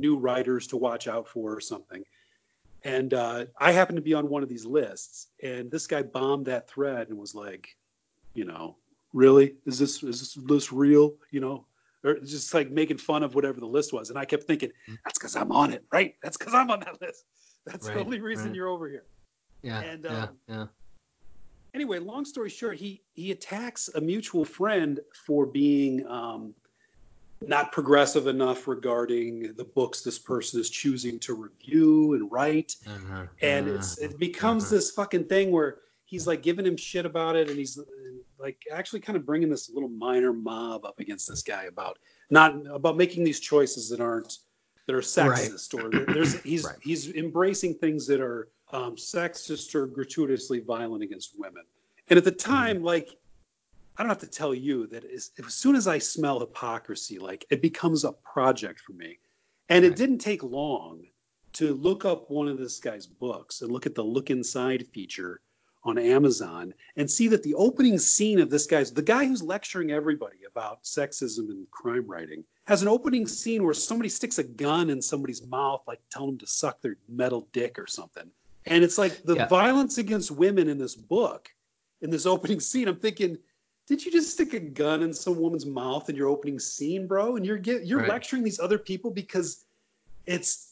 new 0.00 0.16
writers 0.16 0.66
to 0.68 0.76
watch 0.76 1.06
out 1.06 1.28
for 1.28 1.54
or 1.54 1.60
something. 1.60 2.04
And 2.84 3.14
uh, 3.14 3.46
I 3.58 3.70
happened 3.70 3.96
to 3.96 4.02
be 4.02 4.14
on 4.14 4.28
one 4.28 4.42
of 4.42 4.48
these 4.48 4.64
lists, 4.66 5.28
and 5.42 5.70
this 5.70 5.86
guy 5.86 6.02
bombed 6.02 6.46
that 6.46 6.68
thread 6.68 7.08
and 7.10 7.18
was 7.18 7.32
like, 7.34 7.76
you 8.34 8.44
know, 8.44 8.76
really, 9.12 9.56
is 9.66 9.78
this 9.78 10.02
is 10.02 10.20
this 10.20 10.36
list 10.36 10.72
real? 10.72 11.14
You 11.30 11.40
know, 11.40 11.66
or 12.04 12.18
just 12.20 12.52
like 12.54 12.70
making 12.70 12.98
fun 12.98 13.22
of 13.22 13.34
whatever 13.34 13.60
the 13.60 13.66
list 13.66 13.92
was. 13.92 14.10
And 14.10 14.18
I 14.18 14.24
kept 14.24 14.44
thinking, 14.44 14.72
that's 15.04 15.18
because 15.18 15.36
I'm 15.36 15.52
on 15.52 15.72
it, 15.72 15.84
right? 15.92 16.14
That's 16.22 16.36
because 16.36 16.54
I'm 16.54 16.70
on 16.70 16.80
that 16.80 17.00
list. 17.00 17.24
That's 17.64 17.86
the 17.86 18.00
only 18.00 18.18
reason 18.18 18.46
right. 18.46 18.54
you're 18.56 18.66
over 18.66 18.88
here. 18.88 19.04
Yeah. 19.62 19.80
And, 19.82 20.04
yeah. 20.04 20.22
um, 20.22 20.28
Yeah. 20.48 20.66
anyway, 21.74 22.00
long 22.00 22.24
story 22.24 22.50
short, 22.50 22.76
he 22.76 23.02
he 23.14 23.30
attacks 23.30 23.88
a 23.94 24.00
mutual 24.00 24.44
friend 24.44 24.98
for 25.26 25.46
being 25.46 26.04
um, 26.08 26.54
not 27.40 27.70
progressive 27.70 28.26
enough 28.26 28.66
regarding 28.66 29.54
the 29.54 29.62
books 29.64 30.00
this 30.00 30.18
person 30.18 30.60
is 30.60 30.70
choosing 30.70 31.20
to 31.20 31.34
review 31.34 32.14
and 32.14 32.32
write, 32.32 32.74
Uh-huh, 32.84 33.26
and 33.40 33.68
it's 33.68 33.98
uh-huh, 33.98 34.10
it 34.10 34.18
becomes 34.18 34.64
uh-huh. 34.64 34.74
this 34.74 34.90
fucking 34.90 35.26
thing 35.26 35.52
where 35.52 35.78
he's 36.12 36.26
like 36.26 36.42
giving 36.42 36.66
him 36.66 36.76
shit 36.76 37.06
about 37.06 37.36
it, 37.36 37.48
and 37.48 37.58
he's 37.58 37.78
like 38.38 38.62
actually 38.70 39.00
kind 39.00 39.16
of 39.16 39.24
bringing 39.24 39.48
this 39.48 39.70
little 39.70 39.88
minor 39.88 40.30
mob 40.30 40.84
up 40.84 41.00
against 41.00 41.26
this 41.26 41.42
guy 41.42 41.64
about 41.64 41.98
not 42.28 42.54
about 42.66 42.98
making 42.98 43.24
these 43.24 43.40
choices 43.40 43.88
that 43.88 43.98
aren't 43.98 44.36
that 44.86 44.94
are 44.94 45.00
sexist 45.00 45.72
or 45.72 46.12
there's 46.12 46.38
he's 46.44 46.64
Right. 46.64 46.76
he's 46.82 47.10
embracing 47.14 47.76
things 47.76 48.06
that 48.08 48.20
are 48.20 48.50
um, 48.72 48.96
sexist 48.96 49.74
or 49.74 49.86
gratuitously 49.86 50.60
violent 50.60 51.02
against 51.02 51.32
women. 51.38 51.64
And 52.08 52.18
at 52.18 52.24
the 52.24 52.30
time, 52.30 52.82
like 52.82 53.08
I 53.96 54.02
don't 54.02 54.10
have 54.10 54.18
to 54.18 54.26
tell 54.26 54.54
you 54.54 54.86
that 54.88 55.04
as, 55.06 55.30
as 55.38 55.54
soon 55.54 55.76
as 55.76 55.88
I 55.88 55.96
smell 55.96 56.40
hypocrisy, 56.40 57.18
like 57.18 57.46
it 57.50 57.62
becomes 57.62 58.04
a 58.04 58.12
project 58.12 58.80
for 58.80 58.92
me. 58.92 59.18
And 59.70 59.82
it 59.86 59.96
didn't 59.96 60.18
take 60.18 60.42
long 60.42 61.06
to 61.54 61.72
look 61.72 62.04
up 62.04 62.30
one 62.30 62.48
of 62.48 62.58
this 62.58 62.80
guy's 62.80 63.06
books 63.06 63.62
and 63.62 63.72
look 63.72 63.86
at 63.86 63.94
the 63.94 64.04
look 64.04 64.28
inside 64.28 64.86
feature 64.88 65.40
on 65.84 65.98
Amazon 65.98 66.72
and 66.96 67.10
see 67.10 67.28
that 67.28 67.42
the 67.42 67.54
opening 67.54 67.98
scene 67.98 68.38
of 68.40 68.50
this 68.50 68.66
guy's 68.66 68.92
the 68.92 69.02
guy 69.02 69.24
who's 69.24 69.42
lecturing 69.42 69.90
everybody 69.90 70.38
about 70.48 70.82
sexism 70.84 71.50
and 71.50 71.68
crime 71.70 72.06
writing 72.06 72.44
has 72.66 72.82
an 72.82 72.88
opening 72.88 73.26
scene 73.26 73.64
where 73.64 73.74
somebody 73.74 74.08
sticks 74.08 74.38
a 74.38 74.44
gun 74.44 74.90
in 74.90 75.02
somebody's 75.02 75.44
mouth, 75.46 75.82
like 75.88 76.00
telling 76.10 76.30
them 76.30 76.38
to 76.38 76.46
suck 76.46 76.80
their 76.80 76.96
metal 77.08 77.48
dick 77.52 77.78
or 77.78 77.86
something. 77.88 78.30
And 78.66 78.84
it's 78.84 78.98
like 78.98 79.24
the 79.24 79.34
Yeah. 79.34 79.46
violence 79.48 79.98
against 79.98 80.30
women 80.30 80.68
in 80.68 80.78
this 80.78 80.94
book, 80.94 81.48
in 82.02 82.10
this 82.10 82.26
opening 82.26 82.60
scene. 82.60 82.86
I'm 82.86 82.96
thinking, 83.00 83.36
did 83.88 84.04
you 84.04 84.12
just 84.12 84.30
stick 84.30 84.54
a 84.54 84.60
gun 84.60 85.02
in 85.02 85.12
some 85.12 85.36
woman's 85.36 85.66
mouth 85.66 86.08
in 86.08 86.14
your 86.14 86.28
opening 86.28 86.60
scene, 86.60 87.08
bro? 87.08 87.34
And 87.34 87.44
you're 87.44 87.58
get, 87.58 87.84
you're 87.84 87.98
Right. 87.98 88.08
lecturing 88.08 88.44
these 88.44 88.60
other 88.60 88.78
people 88.78 89.10
because 89.10 89.64
it's 90.26 90.68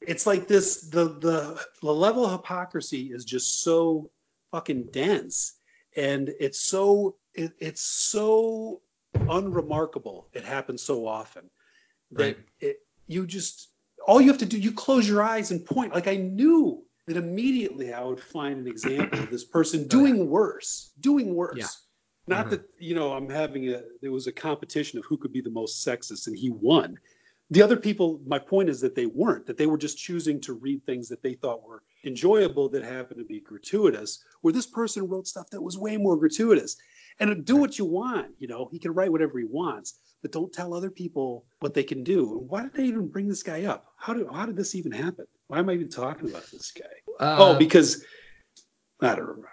it's 0.00 0.26
like 0.26 0.48
this 0.48 0.82
the 0.82 1.10
the 1.20 1.62
the 1.82 1.92
level 1.92 2.24
of 2.24 2.32
hypocrisy 2.32 3.12
is 3.12 3.24
just 3.26 3.62
so 3.62 4.10
fucking 4.54 4.84
dense 4.92 5.54
and 5.96 6.32
it's 6.38 6.60
so 6.60 7.16
it, 7.34 7.50
it's 7.58 7.80
so 7.80 8.80
unremarkable 9.28 10.28
it 10.32 10.44
happens 10.44 10.80
so 10.80 11.08
often 11.08 11.50
that 12.12 12.36
Right. 12.36 12.38
it 12.60 12.76
you 13.08 13.26
just 13.26 13.70
all 14.06 14.20
you 14.20 14.28
have 14.28 14.38
to 14.38 14.46
do 14.46 14.56
you 14.56 14.70
close 14.70 15.08
your 15.08 15.24
eyes 15.24 15.50
and 15.50 15.66
point 15.66 15.92
like 15.92 16.06
i 16.06 16.14
knew 16.14 16.84
that 17.08 17.16
immediately 17.16 17.92
i 17.92 18.00
would 18.04 18.20
find 18.20 18.60
an 18.60 18.68
example 18.68 19.18
of 19.18 19.28
this 19.28 19.42
person 19.42 19.88
doing 19.88 20.30
worse 20.30 20.92
doing 21.00 21.34
worse 21.34 21.56
Yeah. 21.58 22.34
not 22.36 22.46
Mhm. 22.46 22.50
that 22.50 22.62
you 22.78 22.94
know 22.94 23.12
i'm 23.12 23.28
having 23.28 23.70
a 23.74 23.82
there 24.02 24.12
was 24.12 24.28
a 24.28 24.32
competition 24.48 25.00
of 25.00 25.04
who 25.06 25.16
could 25.16 25.32
be 25.32 25.40
the 25.40 25.50
most 25.50 25.84
sexist 25.84 26.28
and 26.28 26.36
he 26.38 26.50
won 26.50 26.96
the 27.50 27.62
other 27.62 27.76
people 27.76 28.20
my 28.26 28.38
point 28.38 28.68
is 28.68 28.80
that 28.80 28.94
they 28.94 29.06
weren't 29.06 29.46
that 29.46 29.56
they 29.56 29.66
were 29.66 29.78
just 29.78 29.98
choosing 29.98 30.40
to 30.40 30.54
read 30.54 30.84
things 30.84 31.08
that 31.08 31.22
they 31.22 31.34
thought 31.34 31.66
were 31.66 31.82
enjoyable 32.04 32.68
that 32.68 32.82
happened 32.82 33.18
to 33.18 33.24
be 33.24 33.40
gratuitous 33.40 34.24
where 34.40 34.52
this 34.52 34.66
person 34.66 35.06
wrote 35.08 35.26
stuff 35.26 35.48
that 35.50 35.62
was 35.62 35.78
way 35.78 35.96
more 35.96 36.16
gratuitous. 36.16 36.76
And 37.20 37.44
do 37.44 37.56
what 37.56 37.78
you 37.78 37.84
want 37.84 38.32
you 38.38 38.48
know 38.48 38.68
he 38.72 38.78
can 38.78 38.92
write 38.92 39.12
whatever 39.12 39.38
he 39.38 39.44
wants 39.44 39.98
but 40.22 40.32
don't 40.32 40.52
tell 40.52 40.72
other 40.72 40.90
people 40.90 41.44
what 41.60 41.74
they 41.74 41.82
can 41.82 42.02
do. 42.02 42.46
Why 42.48 42.62
did 42.62 42.72
they 42.72 42.84
even 42.84 43.08
bring 43.08 43.28
this 43.28 43.42
guy 43.42 43.64
up? 43.64 43.84
How 43.96 44.14
did 44.14 44.26
how 44.32 44.46
did 44.46 44.56
this 44.56 44.74
even 44.74 44.90
happen? 44.90 45.26
Why 45.48 45.58
am 45.58 45.68
i 45.68 45.74
even 45.74 45.90
talking 45.90 46.28
about 46.30 46.50
this 46.50 46.72
guy? 46.72 46.84
Uh, 47.20 47.36
oh 47.38 47.58
because 47.58 48.04
i 49.00 49.14
don't 49.14 49.20
remember. 49.20 49.50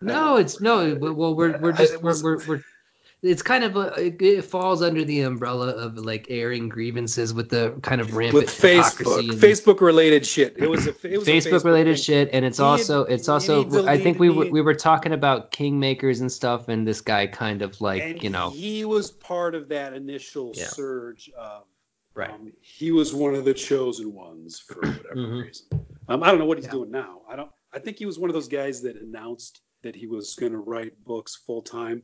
No, 0.00 0.36
it's 0.36 0.60
no. 0.60 0.94
Well, 1.00 1.34
we're 1.34 1.58
we're 1.58 1.72
just 1.72 2.02
we're, 2.02 2.22
we're 2.22 2.46
we're. 2.46 2.64
It's 3.22 3.42
kind 3.42 3.64
of 3.64 3.76
a 3.76 3.86
it, 3.94 4.20
it 4.20 4.42
falls 4.44 4.82
under 4.82 5.02
the 5.04 5.22
umbrella 5.22 5.68
of 5.70 5.96
like 5.96 6.26
airing 6.28 6.68
grievances 6.68 7.32
with 7.32 7.48
the 7.48 7.72
kind 7.82 8.00
of 8.00 8.14
rampant 8.14 8.44
with 8.44 8.50
facebook 8.50 9.16
facebook 9.40 9.80
related 9.80 10.24
shit 10.26 10.54
it 10.58 10.68
was 10.68 10.86
a 10.86 10.90
it 11.02 11.18
was 11.18 11.26
a 11.26 11.32
Facebook 11.32 11.64
related 11.64 11.94
thing. 11.96 12.02
shit, 12.04 12.30
and 12.32 12.44
it's 12.44 12.58
He 12.58 12.62
had- 12.62 12.68
also 12.70 13.04
it's 13.04 13.28
also 13.28 13.86
I 13.88 13.98
think 13.98 14.18
we 14.18 14.28
were 14.28 14.46
we 14.50 14.60
were 14.60 14.74
talking 14.74 15.12
about 15.12 15.50
kingmakers 15.50 16.20
and 16.20 16.30
stuff, 16.30 16.68
and 16.68 16.86
this 16.86 17.00
guy 17.00 17.26
kind 17.26 17.62
of 17.62 17.80
like 17.80 18.22
you 18.22 18.30
know 18.30 18.50
he 18.50 18.84
was 18.84 19.10
part 19.10 19.54
of 19.54 19.68
that 19.68 19.94
initial 19.94 20.52
Yeah. 20.54 20.66
surge 20.66 21.30
of 21.36 21.64
Right. 22.14 22.30
um, 22.30 22.52
he 22.60 22.92
was 22.92 23.12
one 23.14 23.34
of 23.34 23.44
the 23.44 23.52
chosen 23.54 24.14
ones 24.14 24.58
for 24.60 24.76
whatever 24.76 25.16
Mhm. 25.16 25.42
reason 25.42 25.66
um, 26.08 26.22
i 26.22 26.30
don't 26.30 26.38
know 26.38 26.46
what 26.46 26.56
he's 26.58 26.64
Yeah. 26.66 26.70
doing 26.72 26.90
now 26.90 27.20
i 27.28 27.34
don't 27.36 27.50
i 27.74 27.78
think 27.78 27.98
he 27.98 28.06
was 28.06 28.18
one 28.18 28.30
of 28.30 28.34
those 28.34 28.48
guys 28.48 28.80
that 28.82 28.96
announced 28.96 29.60
that 29.82 29.94
he 29.96 30.06
was 30.06 30.34
going 30.34 30.52
to 30.52 30.58
write 30.58 30.92
books 31.04 31.36
full 31.46 31.60
time 31.62 32.02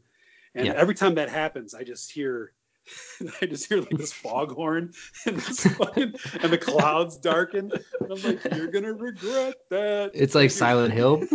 and 0.54 0.66
Yeah. 0.66 0.74
every 0.74 0.94
time 0.94 1.14
that 1.16 1.28
happens 1.30 1.74
i 1.74 1.82
just 1.82 2.12
hear 2.12 2.52
I 3.40 3.46
just 3.46 3.68
hear 3.68 3.78
like 3.78 3.90
this 3.96 4.12
foghorn 4.12 4.92
and 5.26 5.36
this 5.36 5.64
fucking 5.66 6.14
and 6.42 6.52
the 6.52 6.58
clouds 6.58 7.16
darken. 7.16 7.70
And 8.00 8.12
I'm 8.12 8.20
like, 8.24 8.40
you're 8.56 8.72
gonna 8.72 8.92
regret 8.92 9.54
that. 9.70 10.10
It's 10.14 10.34
like 10.34 10.50
Silent 10.50 10.92
Hill. 10.92 11.22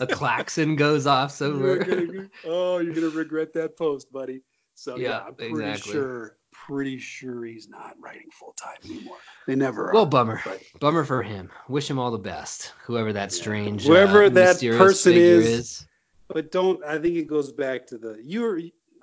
a 0.00 0.06
klaxon 0.08 0.74
goes 0.74 1.06
off 1.06 1.38
You're 1.40 1.78
gonna- 1.78 2.28
oh, 2.44 2.78
you're 2.78 2.92
gonna 2.94 3.08
regret 3.10 3.52
that 3.54 3.76
post, 3.76 4.10
buddy. 4.12 4.42
So 4.74 4.96
yeah, 4.96 5.08
Yeah, 5.08 5.18
I'm 5.20 5.34
pretty 5.36 5.52
exactly. 5.52 5.92
sure, 5.92 6.36
pretty 6.66 6.98
sure 6.98 7.44
he's 7.44 7.68
not 7.68 7.96
writing 8.00 8.28
full 8.32 8.52
time 8.52 8.76
anymore. 8.84 9.16
They 9.46 9.54
never 9.56 9.88
are. 9.90 9.94
Well, 9.94 10.06
bummer. 10.06 10.40
but- 10.44 10.62
Bummer 10.80 11.04
for 11.04 11.22
him. 11.22 11.50
Wish 11.68 11.88
him 11.90 11.98
all 11.98 12.10
the 12.10 12.18
best. 12.18 12.72
Whoever 12.84 13.12
that 13.14 13.32
strange, 13.32 13.84
Whoever 13.86 14.24
uh, 14.24 14.28
that 14.30 14.60
person 14.60 15.12
figure 15.12 15.24
is. 15.40 15.86
but 16.28 16.50
don't. 16.52 16.82
I 16.84 16.98
think 16.98 17.16
it 17.16 17.26
goes 17.26 17.52
back 17.52 17.86
to 17.88 17.98
the 17.98 18.20
you're. 18.22 18.60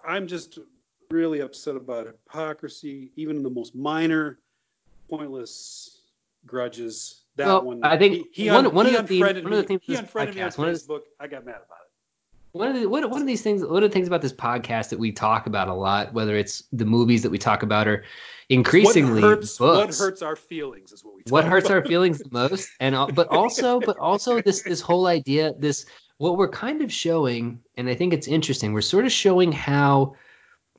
I'm 0.08 0.28
just 0.28 0.60
really 1.12 1.40
upset 1.42 1.76
about 1.76 2.06
hypocrisy, 2.08 3.12
even 3.16 3.38
in 3.38 3.44
the 3.44 3.50
most 3.50 3.76
minor, 3.76 4.40
pointless 5.10 6.02
grudges. 6.46 7.22
That 7.36 7.48
Well, 7.48 7.64
one. 7.64 7.84
I 7.84 7.98
think 7.98 8.28
he, 8.34 8.44
he 8.44 8.52
one- 8.52 8.66
un- 8.68 8.74
one 8.76 8.86
of 8.86 8.92
the 8.94 8.98
themes- 9.00 9.12
unfriended 9.22 9.44
one 9.46 9.54
of 9.54 9.68
the 9.68 9.74
me. 9.74 9.80
He 9.82 9.94
of 9.94 9.98
this 9.98 10.00
unfriended 10.08 10.36
me 10.36 10.42
on 10.42 10.50
podcast, 10.52 10.58
of 10.60 10.66
Facebook. 10.88 11.02
I 11.20 11.28
got 11.28 11.46
mad 11.46 11.56
about 11.56 11.80
it. 11.86 11.89
One 12.52 12.68
of 12.68 12.76
the 12.76 12.88
one, 12.88 13.08
one 13.10 13.22
of 13.22 13.28
these 13.28 13.42
things, 13.42 13.64
one 13.64 13.84
of 13.84 13.90
the 13.90 13.94
things 13.94 14.08
about 14.08 14.22
this 14.22 14.34
podcast 14.34 14.90
that 14.90 15.00
we 15.00 15.12
talk 15.12 15.46
about 15.46 15.68
a 15.68 15.74
lot, 15.74 16.14
whether 16.14 16.36
it's 16.36 16.64
the 16.72 16.86
movies 16.86 17.22
that 17.24 17.30
we 17.30 17.38
talk 17.38 17.62
about 17.64 17.88
or 17.88 18.04
increasingly 18.50 19.22
what 19.22 19.30
hurts, 19.30 19.58
books. 19.58 20.00
What 20.00 20.06
hurts 20.08 20.22
our 20.22 20.36
feelings 20.36 20.92
is 20.92 21.06
what 21.06 21.16
we. 21.16 21.24
what 21.30 21.46
hurts 21.46 21.70
our 21.70 21.86
feelings 21.86 22.20
the 22.20 22.30
most 22.32 22.70
and 22.80 22.96
but 23.14 23.28
also 23.28 23.80
but 23.80 23.98
also 24.00 24.42
this 24.42 24.64
this 24.64 24.82
whole 24.82 25.08
idea 25.08 25.54
this 25.58 25.86
what 26.18 26.38
we're 26.38 26.50
kind 26.50 26.82
of 26.82 26.92
showing 26.92 27.60
and 27.78 27.88
i 27.88 27.96
think 27.96 28.14
it's 28.14 28.28
interesting 28.28 28.74
we're 28.74 28.82
sort 28.82 29.06
of 29.06 29.12
showing 29.12 29.52
how 29.52 30.16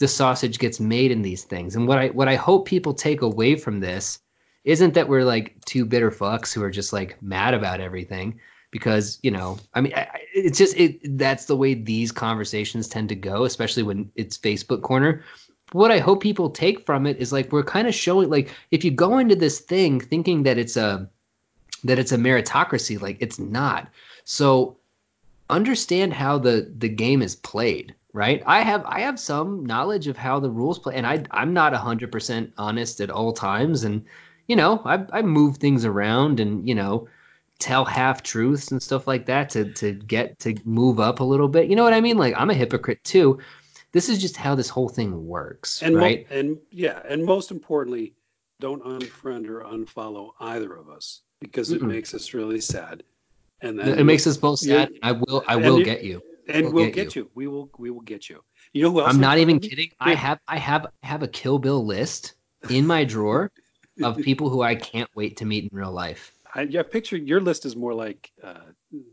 the 0.01 0.09
sausage 0.09 0.59
gets 0.59 0.81
made 0.81 1.13
in 1.13 1.23
these 1.23 1.45
things 1.45 1.77
and 1.77 1.87
what 1.87 1.99
i 1.99 2.09
what 2.09 2.29
i 2.29 2.35
hope 2.35 2.67
people 2.67 2.93
take 2.93 3.23
away 3.23 3.55
from 3.55 3.79
this 3.79 4.19
isn't 4.65 4.95
that 4.95 5.09
we're 5.09 5.25
like 5.25 5.57
two 5.65 5.85
bitter 5.85 6.11
fucks 6.11 6.53
who 6.53 6.63
are 6.63 6.71
just 6.71 6.93
like 6.93 7.23
mad 7.23 7.55
about 7.55 7.81
everything 7.81 8.41
because 8.71 9.19
you 9.23 9.31
know 9.31 9.59
i 9.75 9.81
mean 9.81 9.93
I, 9.95 10.09
it's 10.35 10.59
just 10.59 10.77
it 10.77 11.19
that's 11.19 11.47
the 11.47 11.57
way 11.57 11.75
these 11.75 12.13
conversations 12.13 12.89
tend 12.89 13.09
to 13.09 13.15
go 13.15 13.45
especially 13.45 13.83
when 13.83 14.11
it's 14.15 14.39
facebook 14.39 14.83
corner. 14.83 15.23
What 15.73 15.93
i 15.93 15.99
hope 15.99 16.21
people 16.21 16.51
take 16.51 16.85
from 16.85 17.07
it 17.07 17.19
is 17.19 17.33
like 17.33 17.53
we're 17.53 17.63
kind 17.63 17.87
of 17.87 17.95
showing 17.95 18.29
like 18.29 18.51
if 18.71 18.85
you 18.85 18.91
go 18.91 19.19
into 19.19 19.37
this 19.37 19.61
thing 19.61 20.01
thinking 20.01 20.43
that 20.45 20.59
it's 20.59 20.77
a 20.77 21.09
that 21.85 21.99
it's 21.99 22.13
a 22.13 22.17
meritocracy 22.17 23.01
like 23.01 23.17
it's 23.21 23.39
not. 23.39 23.89
So 24.25 24.79
understand 25.49 26.13
how 26.13 26.39
the 26.39 26.73
the 26.77 26.89
game 26.89 27.23
is 27.23 27.37
played 27.37 27.95
right? 28.13 28.43
I 28.47 28.63
have 28.63 28.85
i 28.87 29.01
have 29.01 29.21
some 29.21 29.65
knowledge 29.65 30.07
of 30.09 30.17
how 30.17 30.41
the 30.41 30.51
rules 30.51 30.79
play 30.79 30.97
and 30.97 31.07
i 31.07 31.25
i'm 31.31 31.53
not 31.53 31.73
100% 31.73 32.53
honest 32.59 33.01
at 33.01 33.11
all 33.11 33.33
times 33.33 33.85
and 33.85 34.05
you 34.49 34.57
know 34.57 34.83
i 34.85 35.05
i 35.13 35.23
move 35.23 35.57
things 35.57 35.85
around 35.85 36.41
and 36.41 36.69
you 36.69 36.75
know 36.75 37.09
tell 37.61 37.85
half 37.85 38.23
truths 38.23 38.73
and 38.73 38.83
stuff 38.83 39.07
like 39.07 39.27
that 39.27 39.51
to 39.51 39.73
to 39.75 39.93
get 39.93 40.39
to 40.41 40.57
move 40.65 40.99
up 40.99 41.21
a 41.21 41.25
little 41.25 41.49
bit 41.49 41.69
you 41.69 41.77
know 41.77 41.85
what 41.85 41.93
i 41.93 42.01
mean 42.01 42.17
like 42.17 42.35
i'm 42.37 42.51
a 42.51 42.55
hypocrite 42.55 43.03
too 43.05 43.39
this 43.93 44.09
is 44.09 44.21
just 44.21 44.37
how 44.37 44.55
this 44.55 44.69
whole 44.69 44.89
thing 44.89 45.27
works 45.27 45.83
and 45.83 45.95
mo- 45.95 46.01
right 46.01 46.27
and 46.31 46.59
yeah, 46.71 47.01
and 47.09 47.25
most 47.25 47.51
importantly, 47.51 48.15
don't 48.61 48.85
unfriend 48.85 49.49
or 49.49 49.63
unfollow 49.63 50.31
either 50.41 50.75
of 50.75 50.89
us 50.89 51.23
because 51.41 51.73
it 51.73 51.83
Mm-mm. 51.83 51.89
makes 51.89 52.15
us 52.15 52.33
really 52.35 52.61
sad. 52.61 53.03
And 53.63 53.79
then 53.79 53.99
it 53.99 54.05
makes 54.05 54.27
us 54.27 54.37
both 54.37 54.61
sad 54.61 54.93
i 55.03 55.13
will 55.13 55.43
i 55.49 55.57
will 55.57 55.79
you- 55.79 55.85
get 55.85 56.05
you 56.05 56.23
and 56.49 56.67
we'll 56.67 56.73
we'll 56.73 56.85
get 56.87 56.95
get, 56.95 57.17
you. 57.17 57.31
We 57.35 57.47
will 57.47 57.71
we 57.79 57.91
will 57.91 58.01
get 58.01 58.29
you. 58.29 58.43
You 58.73 58.83
know 58.83 58.91
who 58.91 59.01
else? 59.01 59.15
I'm 59.15 59.21
not 59.21 59.39
even 59.39 59.57
me? 59.57 59.69
kidding. 59.69 59.91
I 60.01 60.15
have 60.15 60.39
I 60.49 60.59
have 60.59 60.87
I 61.03 61.07
have 61.07 61.23
a 61.23 61.29
Kill 61.29 61.59
Bill 61.59 61.85
list 61.85 62.35
in 62.69 62.87
my 62.87 63.05
drawer 63.05 63.51
of 64.03 64.17
people 64.19 64.51
who 64.51 64.63
I 64.63 64.75
can't 64.75 65.09
wait 65.15 65.39
to 65.39 65.45
meet 65.45 65.65
in 65.65 65.71
real 65.73 65.93
life. 65.93 66.33
I, 66.55 66.63
yeah, 66.63 66.83
picture 66.83 67.17
your 67.17 67.41
list 67.41 67.65
is 67.65 67.77
more 67.77 67.95
like 67.95 68.31
uh, 68.43 68.61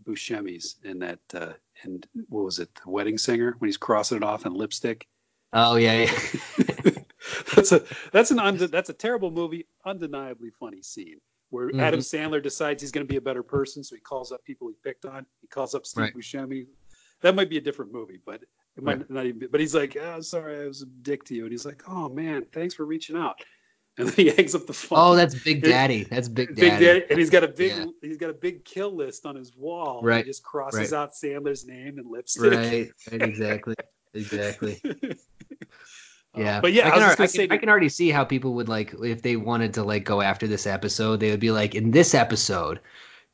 Buscemi's 0.06 0.78
in 0.84 1.00
that. 1.00 1.20
Uh, 1.34 1.54
and 1.84 2.06
what 2.30 2.44
was 2.46 2.60
it? 2.60 2.70
The 2.84 2.90
Wedding 2.90 3.18
Singer 3.18 3.56
when 3.60 3.68
he's 3.68 3.78
crossing 3.78 4.18
it 4.18 4.24
off 4.24 4.46
in 4.46 4.54
lipstick. 4.54 5.08
Oh 5.54 5.76
yeah, 5.76 6.04
yeah. 6.06 6.92
that's 7.56 7.72
a 7.72 7.84
that's 8.12 8.32
an 8.32 8.40
unde- 8.40 8.72
that's 8.72 8.90
a 8.90 8.94
terrible 8.94 9.32
movie. 9.32 9.66
Undeniably 9.86 10.50
funny 10.60 10.82
scene 10.82 11.20
where 11.50 11.70
Mhm. 11.70 11.82
Adam 11.82 12.00
Sandler 12.02 12.44
decides 12.44 12.82
he's 12.82 12.92
going 12.92 13.06
to 13.08 13.10
be 13.12 13.16
a 13.18 13.22
better 13.22 13.44
person, 13.44 13.84
so 13.84 13.96
he 13.96 14.02
calls 14.02 14.32
up 14.34 14.44
people 14.44 14.68
he 14.68 14.76
picked 14.84 15.06
on. 15.06 15.26
He 15.42 15.48
calls 15.48 15.74
up 15.76 15.86
Steve 15.86 16.02
Right. 16.04 16.14
Buscemi. 16.16 16.68
That 17.22 17.36
might 17.36 17.50
be 17.50 17.58
a 17.58 17.62
different 17.62 17.94
movie, 17.94 18.20
but 18.26 18.42
it 18.76 18.84
might 18.84 18.98
Right. 18.98 19.10
not 19.10 19.26
even. 19.26 19.40
Be, 19.40 19.48
but 19.48 19.60
he's 19.62 19.74
like, 19.74 19.96
oh, 19.96 20.20
"Sorry, 20.22 20.64
I 20.64 20.68
was 20.68 20.82
a 20.82 20.86
dick 20.86 21.24
to 21.26 21.36
you," 21.36 21.44
and 21.44 21.52
he's 21.52 21.66
like, 21.66 21.84
"Oh 21.88 22.10
man, 22.10 22.46
thanks 22.52 22.74
for 22.76 22.86
reaching 22.86 23.16
out." 23.16 23.40
And 24.00 24.10
then 24.10 24.16
he 24.16 24.30
hangs 24.30 24.54
up 24.54 24.68
the 24.68 24.74
phone. 24.74 25.00
Oh, 25.00 25.16
that's 25.16 25.34
Big 25.34 25.64
Daddy. 25.64 26.04
That's 26.04 26.28
Big 26.30 26.50
Big 26.56 26.70
Daddy. 26.70 26.86
Daddy, 26.86 27.06
and 27.10 27.18
he's 27.18 27.32
got 27.32 27.44
a 27.44 27.48
big 27.48 27.72
Yeah. 27.72 27.86
he's 28.02 28.18
got 28.18 28.30
a 28.30 28.34
big 28.34 28.64
kill 28.64 28.96
list 28.96 29.26
on 29.26 29.36
his 29.36 29.56
wall. 29.56 30.02
Right, 30.04 30.24
He 30.24 30.30
just 30.30 30.44
crosses 30.44 30.92
right. 30.92 30.98
out 31.00 31.14
Sandler's 31.14 31.66
name 31.66 31.98
and 31.98 32.08
lipstick. 32.10 32.52
Right, 32.52 32.92
right, 33.12 33.22
exactly, 33.24 33.74
exactly. 34.14 34.80
Yeah, 36.36 36.58
Uh, 36.58 36.62
but 36.62 36.74
yeah, 36.74 36.86
I 36.86 36.90
I, 36.90 36.92
can, 36.92 37.00
I, 37.02 37.06
gonna 37.06 37.16
can, 37.16 37.28
say, 37.28 37.48
I 37.50 37.58
can 37.58 37.70
already 37.70 37.90
see 37.90 38.10
how 38.10 38.24
people 38.24 38.54
would 38.54 38.70
like 38.70 38.94
if 39.02 39.24
they 39.24 39.36
wanted 39.36 39.74
to 39.76 39.84
like 39.84 40.04
go 40.04 40.22
after 40.22 40.46
this 40.46 40.68
episode. 40.68 41.20
They 41.20 41.32
would 41.32 41.40
be 41.40 41.52
like, 41.52 41.74
in 41.74 41.90
this 41.92 42.14
episode, 42.14 42.80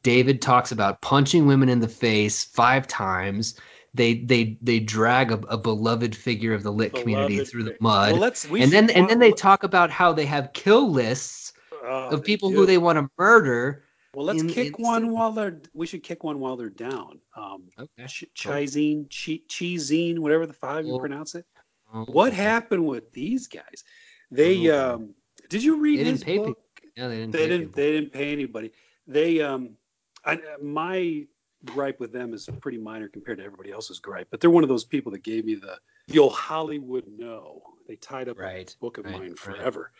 David 0.03 0.41
talks 0.41 0.71
about 0.71 1.01
punching 1.01 1.45
women 1.45 1.67
in 1.67 1.79
the 1.81 1.89
face 1.89 2.45
five 2.45 2.87
times. 2.87 3.55
They 3.95 4.15
they 4.15 4.57
they 4.61 4.79
drag 4.79 5.31
a, 5.31 5.35
a 5.49 5.57
beloved 5.57 6.15
figure 6.15 6.53
of 6.53 6.63
the 6.63 6.71
lit 6.71 6.93
community 6.93 7.35
Beloved 7.35 7.51
through 7.51 7.63
the 7.65 7.77
mud. 7.79 8.13
Well, 8.13 8.21
let's 8.21 8.49
we 8.49 8.61
and 8.63 8.71
then 8.71 8.89
and 8.89 9.07
then 9.09 9.19
they 9.19 9.31
talk 9.31 9.63
about 9.63 9.91
how 9.91 10.13
they 10.13 10.25
have 10.25 10.51
kill 10.53 10.89
lists 10.91 11.53
Oh, 11.85 12.09
of 12.11 12.23
people 12.23 12.49
who 12.49 12.65
they 12.65 12.77
want 12.77 12.97
to 12.97 13.09
murder. 13.19 13.83
Well, 14.15 14.25
let's 14.25 14.41
in- 14.41 14.47
kick 14.49 14.77
in- 14.79 14.83
one 14.83 15.11
while 15.11 15.31
they're. 15.33 15.59
We 15.73 15.85
should 15.85 16.01
kick 16.01 16.23
one 16.23 16.39
while 16.39 16.55
they're 16.55 16.69
down. 16.69 17.19
Um, 17.35 17.63
Okay. 17.77 18.07
Ch- 18.07 18.25
Chizine, 18.35 19.05
Chi- 19.09 19.41
Cheesine, 19.49 20.19
whatever 20.19 20.45
the 20.47 20.53
five 20.53 20.85
you 20.85 20.93
Oh. 20.93 20.99
pronounce 20.99 21.35
it. 21.35 21.45
Oh, 21.93 22.05
What 22.05 22.31
happened 22.33 22.85
with 22.87 23.11
these 23.11 23.47
guys? 23.47 23.83
They 24.31 24.69
Oh. 24.71 24.93
um, 24.95 25.13
did 25.49 25.61
you 25.63 25.81
read 25.81 25.99
They 25.99 26.03
his 26.05 26.23
book? 26.23 26.57
No, 26.95 27.09
they 27.09 27.17
didn't. 27.17 27.31
They 27.31 27.37
pay 27.39 27.47
didn't. 27.49 27.59
people. 27.67 27.75
They 27.75 27.91
didn't 27.91 28.13
pay 28.13 28.31
anybody. 28.31 28.71
They 29.07 29.41
um, 29.41 29.71
I, 30.25 30.39
my 30.61 31.25
gripe 31.65 31.99
with 31.99 32.11
them 32.11 32.33
is 32.33 32.49
pretty 32.61 32.77
minor 32.77 33.07
compared 33.07 33.37
to 33.37 33.43
everybody 33.43 33.71
else's 33.71 33.99
gripe. 33.99 34.27
But 34.29 34.41
they're 34.41 34.49
one 34.49 34.63
of 34.63 34.69
those 34.69 34.83
people 34.83 35.11
that 35.13 35.23
gave 35.23 35.45
me 35.45 35.55
the 35.55 36.19
old 36.19 36.33
Hollywood 36.33 37.05
no. 37.17 37.61
They 37.87 37.95
tied 37.95 38.29
up 38.29 38.37
Right, 38.39 38.73
a 38.73 38.77
book 38.79 38.97
of 38.97 39.05
right, 39.05 39.13
mine 39.13 39.29
right. 39.29 39.39
forever. 39.39 39.91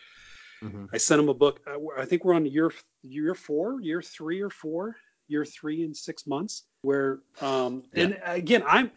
Mhm. 0.64 0.90
I 0.94 0.98
sent 0.98 1.20
them 1.20 1.30
a 1.30 1.34
book. 1.34 1.60
I, 1.68 2.02
I 2.02 2.06
think 2.06 2.24
we're 2.24 2.34
on 2.34 2.46
year 2.46 2.72
year 3.04 3.36
four, 3.36 3.82
year 3.82 4.02
three 4.02 4.42
or 4.42 4.50
four, 4.50 4.96
year 5.28 5.44
three 5.46 5.84
in 5.84 5.94
six 5.94 6.26
months. 6.26 6.64
Where 6.84 7.20
um, 7.42 7.84
and 7.94 8.18
again, 8.24 8.64
I'm 8.66 8.92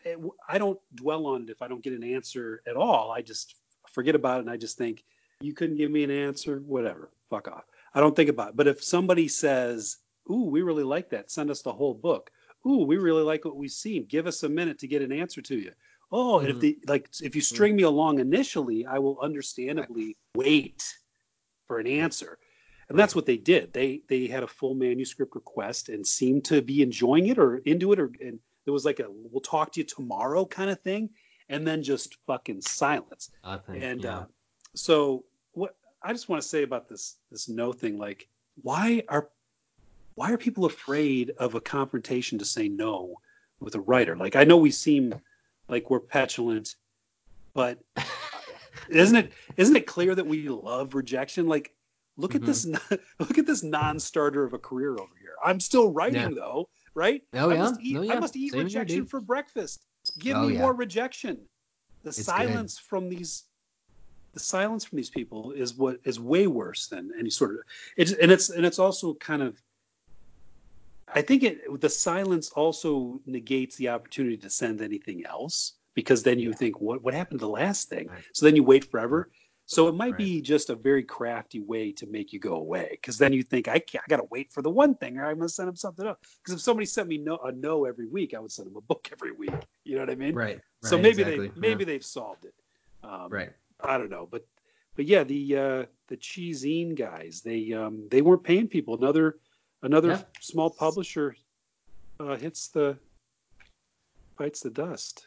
I 0.49 0.59
don't 0.59 0.79
dwell 0.95 1.27
on 1.27 1.43
it 1.45 1.51
if 1.51 1.63
I 1.63 1.69
don't 1.69 1.83
get 1.83 1.93
an 1.93 2.05
answer 2.05 2.63
at 2.67 2.77
all. 2.77 3.11
I 3.11 3.23
just 3.23 3.57
forget 3.93 4.15
about 4.15 4.39
it 4.39 4.41
and 4.43 4.51
I 4.51 4.57
just 4.57 4.79
think 4.79 5.05
you 5.41 5.53
couldn't 5.55 5.77
give 5.77 5.91
me 5.91 6.03
an 6.05 6.11
answer, 6.11 6.61
whatever, 6.61 7.11
fuck 7.31 7.49
off. 7.49 7.65
I 7.95 8.01
don't 8.01 8.15
think 8.15 8.31
about 8.31 8.51
it. 8.51 8.57
But 8.57 8.67
if 8.69 8.83
somebody 8.83 9.29
says, 9.29 9.99
"Ooh, 10.31 10.45
we 10.45 10.63
really 10.63 10.85
like 10.85 11.11
that," 11.11 11.31
send 11.31 11.51
us 11.51 11.63
the 11.63 11.73
whole 11.73 11.95
book. 11.95 12.31
Ooh, 12.67 12.85
we 12.85 12.97
really 12.97 13.23
like 13.23 13.45
what 13.45 13.57
we've 13.57 13.71
seen. 13.71 14.05
Give 14.07 14.27
us 14.27 14.43
a 14.43 14.49
minute 14.49 14.79
to 14.81 14.89
get 14.89 15.03
an 15.03 15.13
answer 15.13 15.41
to 15.43 15.57
you. 15.57 15.73
Oh, 16.11 16.41
and 16.41 16.51
if 16.51 16.57
Mhm. 16.57 16.61
the 16.61 16.79
like, 16.87 17.11
if 17.21 17.35
you 17.35 17.41
string 17.43 17.77
me 17.77 17.83
along 17.85 18.19
initially, 18.19 18.87
I 18.87 18.99
will 18.99 19.19
understandably 19.21 20.17
wait 20.35 20.83
for 21.67 21.79
an 21.79 21.87
answer. 21.87 22.39
And 22.89 22.99
that's 22.99 23.15
what 23.17 23.27
they 23.27 23.37
did. 23.37 23.73
They 23.73 24.03
they 24.09 24.27
had 24.27 24.43
a 24.45 24.49
full 24.49 24.75
manuscript 24.75 25.35
request 25.35 25.89
and 25.89 26.07
seemed 26.07 26.45
to 26.47 26.63
be 26.63 26.83
enjoying 26.83 27.27
it 27.27 27.39
or 27.39 27.59
into 27.59 27.93
it, 27.93 27.99
or 27.99 28.13
and 28.21 28.39
there 28.65 28.73
was 28.73 28.85
like 28.85 29.01
a 29.01 29.11
"we'll 29.11 29.41
talk 29.41 29.73
to 29.73 29.81
you 29.81 29.85
tomorrow" 29.85 30.45
kind 30.45 30.71
of 30.71 30.81
thing, 30.81 31.11
and 31.49 31.67
then 31.67 31.83
just 31.83 32.17
fucking 32.27 32.61
silence. 32.63 33.31
Nothing, 33.43 33.83
And 33.83 34.05
yeah. 34.05 34.19
uh, 34.19 34.27
so 34.75 35.25
what 35.53 35.77
I 36.03 36.13
just 36.13 36.29
want 36.29 36.41
to 36.43 36.49
say 36.49 36.63
about 36.63 36.89
this 36.89 37.17
this 37.31 37.49
no 37.49 37.73
thing, 37.73 37.99
like 37.99 38.29
why 38.63 39.03
are 39.09 39.31
why 40.17 40.33
are 40.33 40.39
people 40.39 40.65
afraid 40.65 41.31
of 41.39 41.55
a 41.55 41.61
confrontation 41.61 42.39
to 42.39 42.45
say 42.45 42.69
no 42.69 43.21
with 43.61 43.75
a 43.77 43.81
writer? 43.81 44.17
Like 44.17 44.35
I 44.35 44.45
know 44.45 44.57
we 44.57 44.71
seem 44.71 45.15
like 45.69 45.89
we're 45.89 46.01
petulant, 46.01 46.75
but 47.55 47.79
isn't 48.89 49.17
it 49.17 49.33
isn't 49.57 49.77
it 49.77 49.87
clear 49.87 50.15
that 50.15 50.27
we 50.27 50.49
love 50.49 50.95
rejection? 50.95 51.47
Like 51.47 51.75
look 52.17 52.35
at 52.35 52.41
mm-hmm. 52.41 52.73
this 52.91 53.01
look 53.21 53.39
at 53.39 53.47
this 53.47 53.63
non-starter 53.63 54.43
of 54.43 54.55
a 54.55 54.59
career 54.59 54.93
over 54.93 55.15
here. 55.21 55.35
I'm 55.45 55.61
still 55.61 55.93
writing 55.93 56.23
Yeah. 56.23 56.35
though, 56.35 56.69
right? 56.95 57.23
Oh, 57.35 57.39
I 57.39 57.43
oh, 57.43 57.51
yeah. 57.51 57.59
must 57.59 57.81
eat, 57.81 57.95
No, 57.95 58.13
I 58.13 58.19
must 58.19 58.37
eat 58.37 58.53
Same 58.53 58.65
rejection 58.65 59.07
for 59.07 59.21
breakfast. 59.21 59.83
Give 60.19 60.37
Oh, 60.37 60.47
me 60.47 60.55
yeah. 60.55 60.61
more 60.61 60.73
rejection. 60.73 61.41
The 62.05 62.11
good. 62.11 62.25
silence 62.25 62.79
from 62.79 63.11
these 63.11 63.45
the 64.33 64.41
silence 64.41 64.85
from 64.85 64.97
these 64.97 65.11
people 65.11 65.53
is 65.53 65.75
what 65.75 65.99
is 66.05 66.21
way 66.21 66.47
worse 66.47 66.89
than 66.89 67.11
any 67.19 67.31
sort 67.31 67.53
of 67.53 67.57
it's 67.97 68.13
and 68.13 68.31
it's 68.31 68.49
and 68.51 68.65
it's 68.65 68.79
also 68.79 69.15
kind 69.15 69.43
of 69.43 69.61
I 71.13 71.23
think 71.23 71.43
it 71.45 71.81
the 71.81 71.89
silence 71.89 72.51
also 72.51 73.21
negates 73.27 73.77
the 73.77 73.89
opportunity 73.91 74.37
to 74.39 74.51
send 74.51 74.81
anything 74.81 75.25
else 75.25 75.75
because 75.95 76.23
then 76.23 76.39
you 76.39 76.53
think, 76.53 76.81
what 76.81 77.03
what 77.03 77.15
happened 77.15 77.41
to 77.41 77.47
the 77.47 77.51
last 77.51 77.89
thing? 77.89 78.11
So 78.33 78.47
then 78.47 78.57
you 78.57 78.65
wait 78.65 78.91
forever. 78.91 79.31
So 79.69 79.89
it 79.89 79.97
might 79.97 80.13
Right. 80.13 80.19
be 80.19 80.41
just 80.43 80.71
a 80.71 80.77
very 80.77 81.03
crafty 81.03 81.59
way 81.59 81.91
to 81.93 82.07
make 82.07 82.33
you 82.33 82.39
go 82.39 82.55
away, 82.55 82.89
because 82.93 83.19
then 83.19 83.33
you 83.33 83.43
think 83.43 83.67
I 83.67 83.81
can't, 83.81 84.05
I 84.07 84.09
got 84.09 84.19
to 84.19 84.29
wait 84.31 84.53
for 84.53 84.63
the 84.63 84.71
one 84.71 84.95
thing, 84.95 85.19
or 85.19 85.27
I'm 85.27 85.39
gonna 85.39 85.49
send 85.49 85.69
them 85.69 85.75
something 85.77 86.07
else. 86.07 86.19
Because 86.43 86.55
if 86.55 86.61
somebody 86.61 86.87
sent 86.87 87.09
me 87.09 87.19
no, 87.19 87.37
a 87.39 87.51
no 87.51 87.85
every 87.85 88.07
week, 88.07 88.33
I 88.35 88.39
would 88.39 88.53
send 88.53 88.69
them 88.69 88.77
a 88.77 88.81
book 88.81 89.09
every 89.11 89.33
week. 89.33 89.55
You 89.85 89.97
know 89.97 90.03
what 90.03 90.11
I 90.11 90.15
mean? 90.15 90.35
Right. 90.35 90.61
So 90.83 90.97
maybe 90.99 91.23
exactly. 91.23 91.49
they 91.49 91.61
maybe 91.61 91.85
they've 91.85 92.05
solved 92.05 92.45
it. 92.45 92.55
Um, 93.03 93.31
Right. 93.31 93.51
I 93.81 93.99
don't 93.99 94.11
know, 94.11 94.29
but 94.31 94.47
but 94.95 95.07
yeah, 95.07 95.25
the 95.25 95.57
uh, 95.57 95.85
the 96.09 96.17
Cheesine 96.17 96.95
guys, 96.95 97.43
they 97.45 97.73
um, 97.73 98.07
they 98.11 98.23
weren't 98.23 98.45
paying 98.45 98.69
people. 98.69 98.97
Another 98.97 99.37
another 99.87 100.11
Yeah. 100.11 100.23
small 100.41 100.71
publisher 100.71 101.37
uh, 102.21 102.37
hits 102.37 102.69
the 102.69 102.99
bites 104.39 104.61
the 104.61 104.71
dust. 104.71 105.27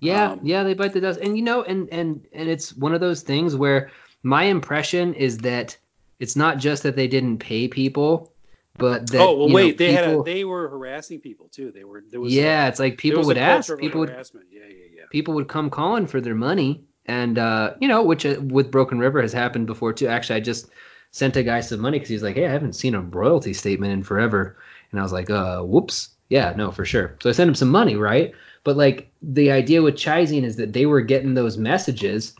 Yeah, 0.00 0.32
Um, 0.32 0.40
yeah, 0.42 0.62
they 0.62 0.74
bite 0.74 0.92
the 0.92 1.00
dust, 1.00 1.20
and 1.20 1.36
you 1.36 1.42
know, 1.42 1.62
and 1.62 1.88
and 1.90 2.24
and 2.32 2.48
it's 2.48 2.76
one 2.76 2.94
of 2.94 3.00
those 3.00 3.22
things 3.22 3.56
where 3.56 3.90
my 4.22 4.44
impression 4.44 5.14
is 5.14 5.38
that 5.38 5.76
it's 6.20 6.36
not 6.36 6.58
just 6.58 6.82
that 6.84 6.94
they 6.94 7.08
didn't 7.08 7.38
pay 7.38 7.68
people, 7.68 8.32
but 8.76 9.10
that 9.10 9.20
oh 9.20 9.36
well, 9.38 9.48
you 9.48 9.54
know, 9.54 9.54
wait, 9.54 9.78
they 9.78 9.92
people, 9.92 10.20
had 10.20 10.20
a, 10.20 10.22
they 10.22 10.44
were 10.44 10.68
harassing 10.68 11.20
people 11.20 11.48
too. 11.48 11.72
They 11.72 11.84
were 11.84 12.04
there 12.10 12.20
was 12.20 12.32
yeah, 12.32 12.66
a, 12.66 12.68
it's 12.68 12.78
like 12.78 12.98
people 12.98 13.24
would 13.24 13.38
ask, 13.38 13.76
people 13.78 14.00
would 14.00 14.10
harassment. 14.10 14.46
Yeah, 14.52 14.66
yeah, 14.68 14.86
yeah. 14.96 15.04
people 15.10 15.34
would 15.34 15.48
come 15.48 15.70
calling 15.70 16.06
for 16.06 16.20
their 16.20 16.34
money, 16.34 16.84
and 17.06 17.38
uh, 17.38 17.74
you 17.80 17.88
know, 17.88 18.04
which 18.04 18.24
uh, 18.26 18.36
with 18.40 18.70
Broken 18.70 18.98
River 18.98 19.20
has 19.22 19.32
happened 19.32 19.66
before 19.66 19.92
too. 19.92 20.06
Actually, 20.06 20.36
I 20.36 20.40
just 20.40 20.70
sent 21.10 21.36
a 21.36 21.42
guy 21.42 21.60
some 21.60 21.80
money 21.80 21.98
because 21.98 22.08
he's 22.08 22.22
like, 22.22 22.36
hey, 22.36 22.46
I 22.46 22.52
haven't 22.52 22.74
seen 22.74 22.94
a 22.94 23.00
royalty 23.00 23.52
statement 23.52 23.92
in 23.92 24.02
forever, 24.02 24.56
and 24.90 25.00
I 25.00 25.02
was 25.02 25.12
like, 25.12 25.30
uh, 25.30 25.62
whoops, 25.62 26.10
yeah, 26.28 26.52
no, 26.56 26.70
for 26.70 26.84
sure. 26.84 27.16
So 27.22 27.30
I 27.30 27.32
sent 27.32 27.48
him 27.48 27.54
some 27.54 27.70
money, 27.70 27.96
right? 27.96 28.32
But 28.64 28.76
like 28.76 29.10
the 29.22 29.50
idea 29.50 29.82
with 29.82 29.94
Chizine 29.96 30.44
is 30.44 30.56
that 30.56 30.72
they 30.72 30.86
were 30.86 31.00
getting 31.00 31.34
those 31.34 31.56
messages 31.56 32.34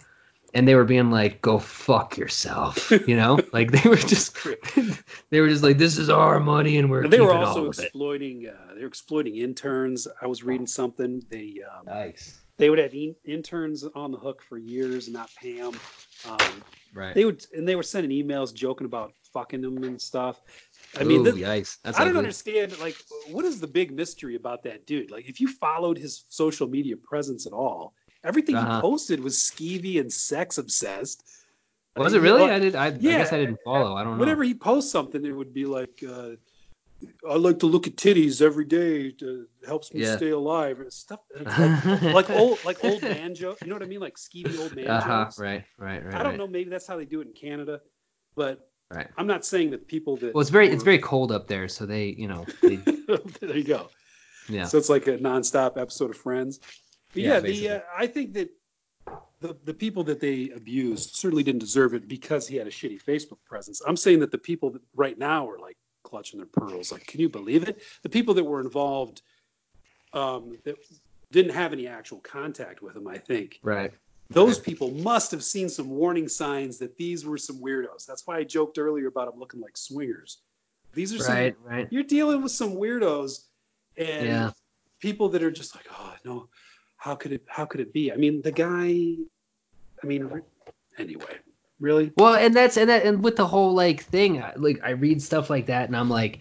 and 0.54 0.66
they 0.66 0.74
were 0.74 0.84
being 0.84 1.10
like, 1.10 1.40
"Go 1.42 1.58
fuck 1.58 2.16
yourself," 2.16 2.90
you 3.06 3.16
know, 3.16 3.38
like 3.52 3.70
they 3.70 3.88
were 3.88 3.96
just, 3.96 4.36
they 5.30 5.40
were 5.40 5.48
just 5.48 5.62
like, 5.62 5.78
"This 5.78 5.98
is 5.98 6.10
our 6.10 6.40
money 6.40 6.78
and 6.78 6.90
we're 6.90 7.02
And 7.04 7.12
they 7.12 7.20
were 7.20 7.32
also 7.32 7.66
of 7.66 7.78
it." 7.78 7.84
exploiting. 7.84 8.48
Uh, 8.48 8.74
they 8.74 8.80
were 8.82 8.88
exploiting 8.88 9.36
interns. 9.36 10.08
I 10.20 10.26
was 10.26 10.42
reading 10.42 10.66
something. 10.66 11.22
They 11.30 11.56
um, 11.70 11.86
Nice, 11.86 12.40
they 12.56 12.70
would 12.70 12.78
have 12.78 12.94
in- 12.94 13.16
interns 13.24 13.84
on 13.94 14.10
the 14.10 14.18
hook 14.18 14.42
for 14.42 14.58
years 14.58 15.06
and 15.06 15.14
not 15.14 15.30
pay 15.40 15.60
them. 15.60 15.78
Um, 16.28 16.62
right? 16.94 17.14
they 17.14 17.24
would 17.24 17.44
and 17.54 17.66
they 17.66 17.76
were 17.76 17.82
sending 17.82 18.10
emails 18.10 18.52
joking 18.54 18.84
about 18.86 19.12
fucking 19.32 19.60
them 19.60 19.82
and 19.84 20.00
stuff. 20.00 20.40
I 20.96 21.04
mean, 21.04 21.22
mean, 21.22 21.26
Ooh, 21.28 21.32
th- 21.36 21.44
yikes, 21.46 21.78
that's 21.84 21.98
I 21.98 22.04
don't 22.04 22.10
ugly. 22.10 22.18
understand. 22.20 22.78
Like, 22.80 22.96
what 23.30 23.44
is 23.44 23.60
the 23.60 23.66
big 23.66 23.92
mystery 23.92 24.36
about 24.36 24.62
that 24.64 24.86
dude? 24.86 25.10
Like, 25.10 25.28
if 25.28 25.40
you 25.40 25.48
followed 25.48 25.98
his 25.98 26.24
social 26.30 26.66
media 26.66 26.96
presence 26.96 27.46
at 27.46 27.52
all, 27.52 27.92
everything 28.24 28.56
Uh-huh. 28.56 28.76
he 28.76 28.80
posted 28.80 29.20
was 29.20 29.36
skeevy 29.36 30.00
and 30.00 30.10
sex 30.12 30.56
obsessed. 30.58 31.24
Was 31.96 32.14
Uh, 32.14 32.18
it 32.18 32.22
really? 32.22 32.44
he- 32.44 32.50
I 32.50 32.58
did. 32.58 32.74
I, 32.74 32.86
I 32.86 32.90
guess 32.90 33.32
I 33.32 33.38
didn't 33.38 33.58
follow. 33.64 33.94
I 33.96 34.02
don't 34.04 34.14
know. 34.14 34.20
Whenever 34.20 34.44
he 34.44 34.54
posts 34.54 34.90
something, 34.90 35.24
it 35.24 35.32
would 35.32 35.52
be 35.52 35.66
like, 35.66 36.02
uh, 36.08 36.30
"I 37.28 37.34
like 37.36 37.58
to 37.60 37.66
look 37.66 37.86
at 37.86 37.96
titties 37.96 38.40
every 38.42 38.64
day. 38.64 39.12
To, 39.12 39.46
helps 39.66 39.92
me 39.92 40.02
Yeah. 40.02 40.16
stay 40.16 40.30
alive." 40.30 40.78
Stuff 40.90 41.20
like, 41.46 42.02
like 42.02 42.30
old, 42.30 42.64
like 42.64 42.82
old 42.84 43.02
man 43.02 43.34
joke. 43.34 43.58
You 43.62 43.68
know 43.68 43.74
what 43.76 43.82
I 43.82 43.86
mean? 43.86 44.00
Like 44.00 44.16
skeevy 44.16 44.58
old 44.58 44.74
man 44.74 44.88
Uh-huh, 44.88 45.24
jokes. 45.24 45.38
right, 45.38 45.64
right, 45.78 46.04
right. 46.04 46.14
I 46.14 46.18
don't 46.22 46.32
right. 46.32 46.38
know. 46.38 46.46
Maybe 46.46 46.70
that's 46.70 46.86
how 46.86 46.96
they 46.96 47.04
do 47.04 47.20
it 47.20 47.28
in 47.28 47.32
Canada, 47.32 47.80
but 48.36 48.64
Right. 48.90 49.06
I'm 49.18 49.26
not 49.26 49.44
saying 49.44 49.70
that 49.72 49.86
people 49.86 50.16
that. 50.16 50.32
Well, 50.34 50.40
it's 50.40 50.50
very 50.50 50.68
it's 50.68 50.82
very 50.82 50.98
cold 50.98 51.30
up 51.30 51.46
there, 51.46 51.68
so 51.68 51.84
they, 51.84 52.06
you 52.18 52.26
know, 52.26 52.46
they, 52.62 52.76
there 53.40 53.56
you 53.56 53.62
go. 53.64 53.90
yeah. 54.48 54.64
So 54.64 54.78
it's 54.78 54.88
like 54.88 55.06
a 55.08 55.18
nonstop 55.18 55.76
episode 55.76 56.10
of 56.10 56.16
Friends. 56.16 56.58
But 57.12 57.22
Yeah, 57.22 57.34
yeah, 57.34 57.40
the 57.40 57.68
uh, 57.70 57.80
I 57.96 58.06
think 58.06 58.32
that 58.34 58.50
the 59.40 59.56
the 59.64 59.72
people 59.74 60.04
that 60.04 60.20
they 60.20 60.50
abused 60.50 61.14
certainly 61.16 61.42
didn't 61.42 61.60
deserve 61.60 61.94
it 61.94 62.08
because 62.08 62.46
he 62.48 62.56
had 62.56 62.66
a 62.66 62.70
shitty 62.70 63.02
Facebook 63.02 63.38
presence. 63.46 63.80
I'm 63.86 63.96
saying 63.96 64.20
that 64.20 64.30
the 64.30 64.38
people 64.38 64.70
that 64.70 64.82
right 64.94 65.18
now 65.18 65.48
are 65.48 65.58
like 65.58 65.76
clutching 66.08 66.38
their 66.38 66.46
pearls. 66.46 66.90
Like, 66.90 67.06
can 67.06 67.20
you 67.20 67.28
believe 67.28 67.68
it? 67.68 67.82
The 68.02 68.08
people 68.08 68.34
that 68.34 68.44
were 68.44 68.60
involved 68.60 69.22
um, 70.14 70.56
that 70.64 70.76
didn't 71.30 71.52
have 71.52 71.72
any 71.72 71.86
actual 71.86 72.18
contact 72.20 72.80
with 72.80 72.96
him, 72.96 73.06
I 73.06 73.18
think 73.18 73.60
right. 73.62 73.92
those 74.30 74.58
people 74.58 74.90
must 74.90 75.30
have 75.32 75.44
seen 75.44 75.68
some 75.68 75.90
warning 75.90 76.28
signs 76.28 76.78
that 76.78 76.96
these 76.96 77.26
were 77.26 77.36
some 77.36 77.60
weirdos. 77.60 78.06
That's 78.06 78.26
why 78.26 78.38
I 78.38 78.44
joked 78.44 78.78
earlier 78.78 79.08
about 79.08 79.30
them 79.30 79.38
looking 79.38 79.60
like 79.60 79.76
swingers. 79.76 80.38
These 80.94 81.12
are 81.12 81.18
some 81.18 81.34
Right, 81.34 81.56
right. 81.62 81.88
you're 81.90 82.02
dealing 82.02 82.42
with 82.42 82.52
some 82.52 82.72
weirdos 82.74 83.44
and 83.98 84.26
Yeah. 84.26 84.50
people 85.00 85.28
that 85.28 85.42
are 85.42 85.50
just 85.50 85.76
like, 85.76 85.86
oh 85.90 86.14
no, 86.24 86.48
how 86.96 87.14
could 87.14 87.32
it 87.32 87.44
how 87.46 87.66
could 87.66 87.80
it 87.80 87.92
be? 87.92 88.10
I 88.10 88.16
mean, 88.16 88.40
the 88.40 88.52
guy 88.52 89.16
I 90.02 90.06
mean 90.06 90.42
anyway, 90.96 91.36
really? 91.80 92.12
Well, 92.16 92.34
and 92.34 92.54
that's 92.54 92.76
and 92.76 92.88
that 92.90 93.04
and 93.04 93.22
with 93.22 93.36
the 93.36 93.46
whole 93.46 93.74
like 93.74 94.02
thing, 94.04 94.42
I- 94.42 94.54
like 94.56 94.80
I 94.82 94.90
read 94.90 95.22
stuff 95.22 95.50
like 95.50 95.66
that, 95.66 95.86
and 95.88 95.96
I'm 95.96 96.10
like, 96.10 96.40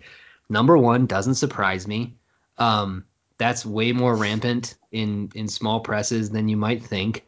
number 0.49 0.77
one 0.77 1.05
doesn't 1.05 1.35
surprise 1.35 1.88
me. 1.88 2.15
Um, 2.57 3.05
that's 3.38 3.65
way 3.65 3.91
more 3.91 4.15
rampant 4.15 4.76
in 4.91 5.31
in 5.35 5.47
small 5.47 5.80
presses 5.81 6.30
than 6.31 6.47
you 6.49 6.57
might 6.57 6.84
think. 6.84 7.23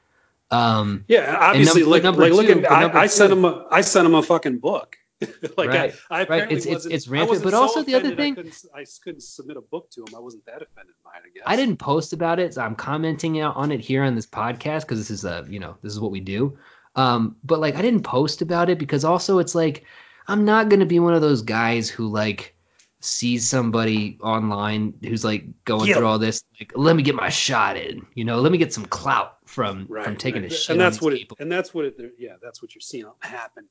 Um, 0.51 1.05
Yeah, 1.07 1.37
obviously 1.39 1.81
number- 1.81 1.91
like, 1.91 2.03
number 2.03 2.21
like 2.23 2.33
look 2.33 2.49
at 2.49 2.71
I, 2.71 3.01
I 3.01 3.05
sent 3.07 3.31
him 3.31 3.45
a 3.45 3.67
I 3.69 3.81
sent 3.81 4.07
him 4.07 4.15
a 4.15 4.23
fucking 4.23 4.57
book. 4.57 4.97
like 5.57 5.69
Right, 5.69 5.93
I, 6.09 6.15
I 6.15 6.17
right. 6.19 6.21
apparently 6.23 6.57
It's- 6.57 6.65
it's- 6.65 6.85
it's 6.85 7.07
rampant, 7.09 7.43
but 7.43 7.51
so 7.51 7.61
also 7.61 7.83
the 7.83 7.93
other 7.93 8.15
thing- 8.15 8.33
I 8.33 8.35
couldn't 8.37 8.65
I 8.73 8.85
couldn't 9.03 9.21
submit 9.21 9.57
a 9.57 9.61
book 9.61 9.91
to 9.91 10.01
him. 10.01 10.15
I 10.15 10.19
wasn't 10.19 10.45
that 10.45 10.61
offended 10.63 10.95
by 11.03 11.11
it, 11.17 11.23
I 11.25 11.29
guess. 11.35 11.43
I 11.45 11.55
didn't 11.55 11.77
post 11.77 12.13
about 12.13 12.39
it. 12.39 12.53
So 12.55 12.61
I'm 12.61 12.73
commenting 12.75 13.39
out 13.39 13.55
on 13.57 13.71
it 13.71 13.79
here 13.81 14.03
on 14.03 14.15
this 14.15 14.25
podcast 14.25 14.81
because 14.81 14.97
this 14.97 15.11
is 15.11 15.25
a 15.25 15.45
you 15.47 15.59
know 15.59 15.75
this 15.83 15.91
is 15.93 15.99
what 15.99 16.11
we 16.11 16.21
do. 16.21 16.57
Um, 16.99 17.35
but 17.43 17.59
like 17.59 17.75
I 17.75 17.81
didn't 17.81 18.03
post 18.03 18.41
about 18.41 18.69
it 18.69 18.77
because 18.77 19.05
also 19.05 19.39
it's 19.39 19.55
like 19.55 19.85
I'm 20.27 20.43
not 20.43 20.69
gonna 20.69 20.85
be 20.85 20.99
one 20.99 21.13
of 21.13 21.21
those 21.21 21.41
guys 21.41 21.89
who 21.89 22.07
like 22.07 22.55
sees 22.99 23.47
somebody 23.47 24.17
online 24.21 24.93
who's 25.03 25.23
like 25.23 25.45
going 25.63 25.93
through 25.93 26.05
all 26.05 26.19
this 26.19 26.43
like 26.59 26.73
let 26.75 26.97
me 26.97 27.03
get 27.03 27.15
my 27.15 27.29
shot 27.29 27.77
in 27.77 28.05
you 28.13 28.25
know 28.25 28.41
let 28.41 28.51
me 28.51 28.57
get 28.57 28.73
some 28.73 28.85
clout 28.85 29.37
from 29.45 29.85
right 29.87 30.03
from 30.03 30.17
taking 30.17 30.41
a 30.41 30.47
right. 30.47 30.51
shit 30.51 30.71
and 30.71 30.81
that's 30.81 31.01
what 31.01 31.13
people. 31.13 31.37
it 31.39 31.43
and 31.43 31.49
that's 31.49 31.73
what 31.73 31.85
it 31.85 31.95
yeah 32.17 32.33
that's 32.43 32.61
what 32.61 32.75
you're 32.75 32.81
seeing 32.81 33.05
happen 33.21 33.63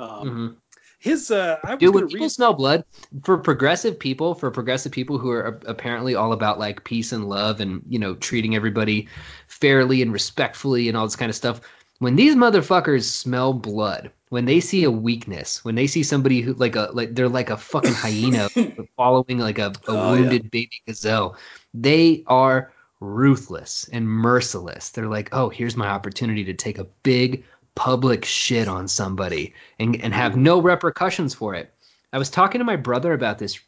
um 0.00 0.28
Mhm. 0.28 0.56
his 0.98 1.30
uh 1.30 1.58
i 1.64 1.76
Dude, 1.76 1.94
when 1.94 2.06
people 2.08 2.24
read 2.24 2.30
smell 2.30 2.52
blood, 2.52 2.84
for 3.22 3.38
progressive 3.38 3.98
people, 3.98 4.34
for 4.34 4.50
progressive 4.50 4.92
people 4.92 5.16
who 5.16 5.30
are 5.30 5.60
apparently 5.66 6.14
all 6.14 6.32
about 6.34 6.58
like 6.58 6.84
peace 6.84 7.12
and 7.12 7.26
love 7.26 7.60
and 7.60 7.82
you 7.88 7.98
know 7.98 8.14
treating 8.14 8.54
everybody 8.54 9.08
fairly 9.48 10.02
and 10.02 10.12
respectfully 10.12 10.88
and 10.88 10.96
all 10.96 11.06
this 11.06 11.16
kind 11.16 11.30
of 11.30 11.36
stuff, 11.36 11.62
when 11.98 12.16
these 12.16 12.34
motherfuckers 12.34 13.04
smell 13.04 13.52
blood, 13.52 14.10
when 14.30 14.44
they 14.44 14.60
see 14.60 14.84
a 14.84 14.90
weakness, 14.90 15.64
when 15.64 15.74
they 15.74 15.86
see 15.86 16.02
somebody 16.02 16.40
who 16.40 16.54
like 16.54 16.76
a 16.76 16.90
like 16.92 17.14
they're 17.14 17.28
like 17.28 17.50
a 17.50 17.56
fucking 17.56 17.94
hyena 17.94 18.48
following 18.96 19.38
like 19.38 19.58
a, 19.58 19.72
a 19.88 19.96
Oh, 19.96 20.14
yeah. 20.14 20.22
wounded 20.22 20.50
baby 20.50 20.82
gazelle, 20.86 21.36
they 21.72 22.24
are 22.26 22.72
ruthless 23.00 23.88
and 23.92 24.08
merciless. 24.08 24.90
They're 24.90 25.08
like, 25.08 25.28
oh, 25.32 25.48
here's 25.50 25.76
my 25.76 25.86
opportunity 25.88 26.44
to 26.44 26.54
take 26.54 26.78
a 26.78 26.84
big 27.02 27.44
public 27.74 28.24
shit 28.24 28.68
on 28.68 28.88
somebody 28.88 29.52
and, 29.78 30.00
and 30.02 30.14
have 30.14 30.36
no 30.36 30.60
repercussions 30.60 31.34
for 31.34 31.54
it. 31.54 31.72
I 32.12 32.18
was 32.18 32.30
talking 32.30 32.60
to 32.60 32.64
my 32.64 32.76
brother 32.76 33.12
about 33.12 33.38
this 33.38 33.58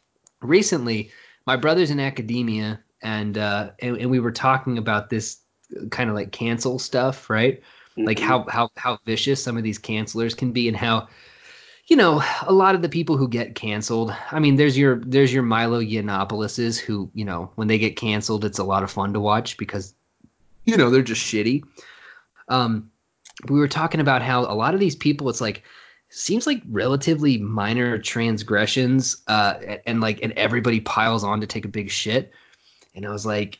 recently. 0.41 1.11
My 1.45 1.55
brother's 1.55 1.91
in 1.91 1.99
academia, 1.99 2.81
and 3.01 3.37
uh, 3.37 3.71
and, 3.79 3.97
and 3.97 4.09
we 4.09 4.19
were 4.19 4.31
talking 4.31 4.77
about 4.77 5.09
this 5.09 5.37
kind 5.91 6.09
of 6.09 6.15
like 6.15 6.31
cancel 6.31 6.79
stuff, 6.79 7.29
right? 7.29 7.61
Like 7.97 8.19
Mhm. 8.19 8.23
how 8.23 8.45
how 8.47 8.69
how 8.75 8.99
vicious 9.05 9.43
some 9.43 9.57
of 9.57 9.63
these 9.63 9.79
cancelers 9.79 10.35
can 10.35 10.51
be, 10.51 10.67
and 10.67 10.77
how 10.77 11.07
you 11.87 11.95
know 11.95 12.23
a 12.45 12.53
lot 12.53 12.75
of 12.75 12.81
the 12.81 12.89
people 12.89 13.17
who 13.17 13.27
get 13.27 13.55
canceled. 13.55 14.13
I 14.31 14.39
mean, 14.39 14.55
there's 14.55 14.77
your 14.77 15.01
there's 15.05 15.33
your 15.33 15.43
Milo 15.43 15.81
Yiannopoulos 15.81 16.77
who 16.77 17.09
you 17.13 17.25
know 17.25 17.51
when 17.55 17.67
they 17.67 17.77
get 17.77 17.95
canceled, 17.95 18.45
it's 18.45 18.59
a 18.59 18.63
lot 18.63 18.83
of 18.83 18.91
fun 18.91 19.13
to 19.13 19.19
watch 19.19 19.57
because 19.57 19.93
you 20.65 20.77
know 20.77 20.89
they're 20.89 21.01
just 21.01 21.25
shitty. 21.25 21.63
Um, 22.49 22.91
we 23.49 23.59
were 23.59 23.67
talking 23.67 24.01
about 24.01 24.21
how 24.21 24.41
a 24.41 24.53
lot 24.55 24.73
of 24.73 24.79
these 24.79 24.95
people, 24.95 25.29
it's 25.29 25.41
like 25.41 25.63
seems 26.09 26.47
like 26.47 26.61
relatively 26.69 27.37
minor 27.37 27.97
transgressions, 27.97 29.17
uh, 29.27 29.55
and, 29.65 29.81
and 29.85 30.01
like 30.01 30.21
and 30.23 30.33
everybody 30.33 30.79
piles 30.79 31.23
on 31.23 31.41
to 31.41 31.47
take 31.47 31.65
a 31.65 31.69
big 31.69 31.89
shit. 31.89 32.31
And 32.95 33.05
I 33.05 33.11
was 33.11 33.25
like, 33.25 33.59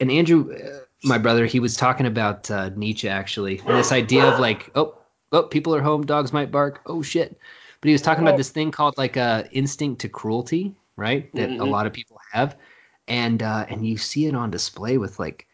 and 0.00 0.10
Andrew, 0.10 0.52
uh, 0.52 0.83
my 1.04 1.18
brother, 1.18 1.46
he 1.46 1.60
was 1.60 1.76
talking 1.76 2.06
about 2.06 2.50
uh, 2.50 2.70
Nietzsche 2.74 3.08
actually, 3.08 3.58
and 3.58 3.76
this 3.76 3.92
idea 3.92 4.26
of 4.26 4.40
like, 4.40 4.70
oh, 4.74 4.96
oh, 5.32 5.42
people 5.44 5.74
are 5.74 5.82
home, 5.82 6.04
dogs 6.06 6.32
might 6.32 6.50
bark, 6.50 6.80
oh 6.86 7.02
shit. 7.02 7.38
But 7.80 7.88
he 7.88 7.92
was 7.92 8.02
talking 8.02 8.22
about 8.22 8.36
this 8.38 8.50
thing 8.50 8.70
called 8.70 8.96
like 8.96 9.16
a 9.16 9.46
instinct 9.52 10.00
to 10.02 10.08
cruelty, 10.08 10.74
right? 10.96 11.32
That 11.34 11.50
a 11.50 11.64
Mhm. 11.64 11.70
lot 11.70 11.86
of 11.86 11.92
people 11.92 12.18
have, 12.32 12.56
and 13.08 13.42
uh, 13.42 13.66
and 13.68 13.86
you 13.86 13.98
see 13.98 14.26
it 14.26 14.34
on 14.34 14.50
display 14.50 14.96
with 14.96 15.18
like 15.18 15.46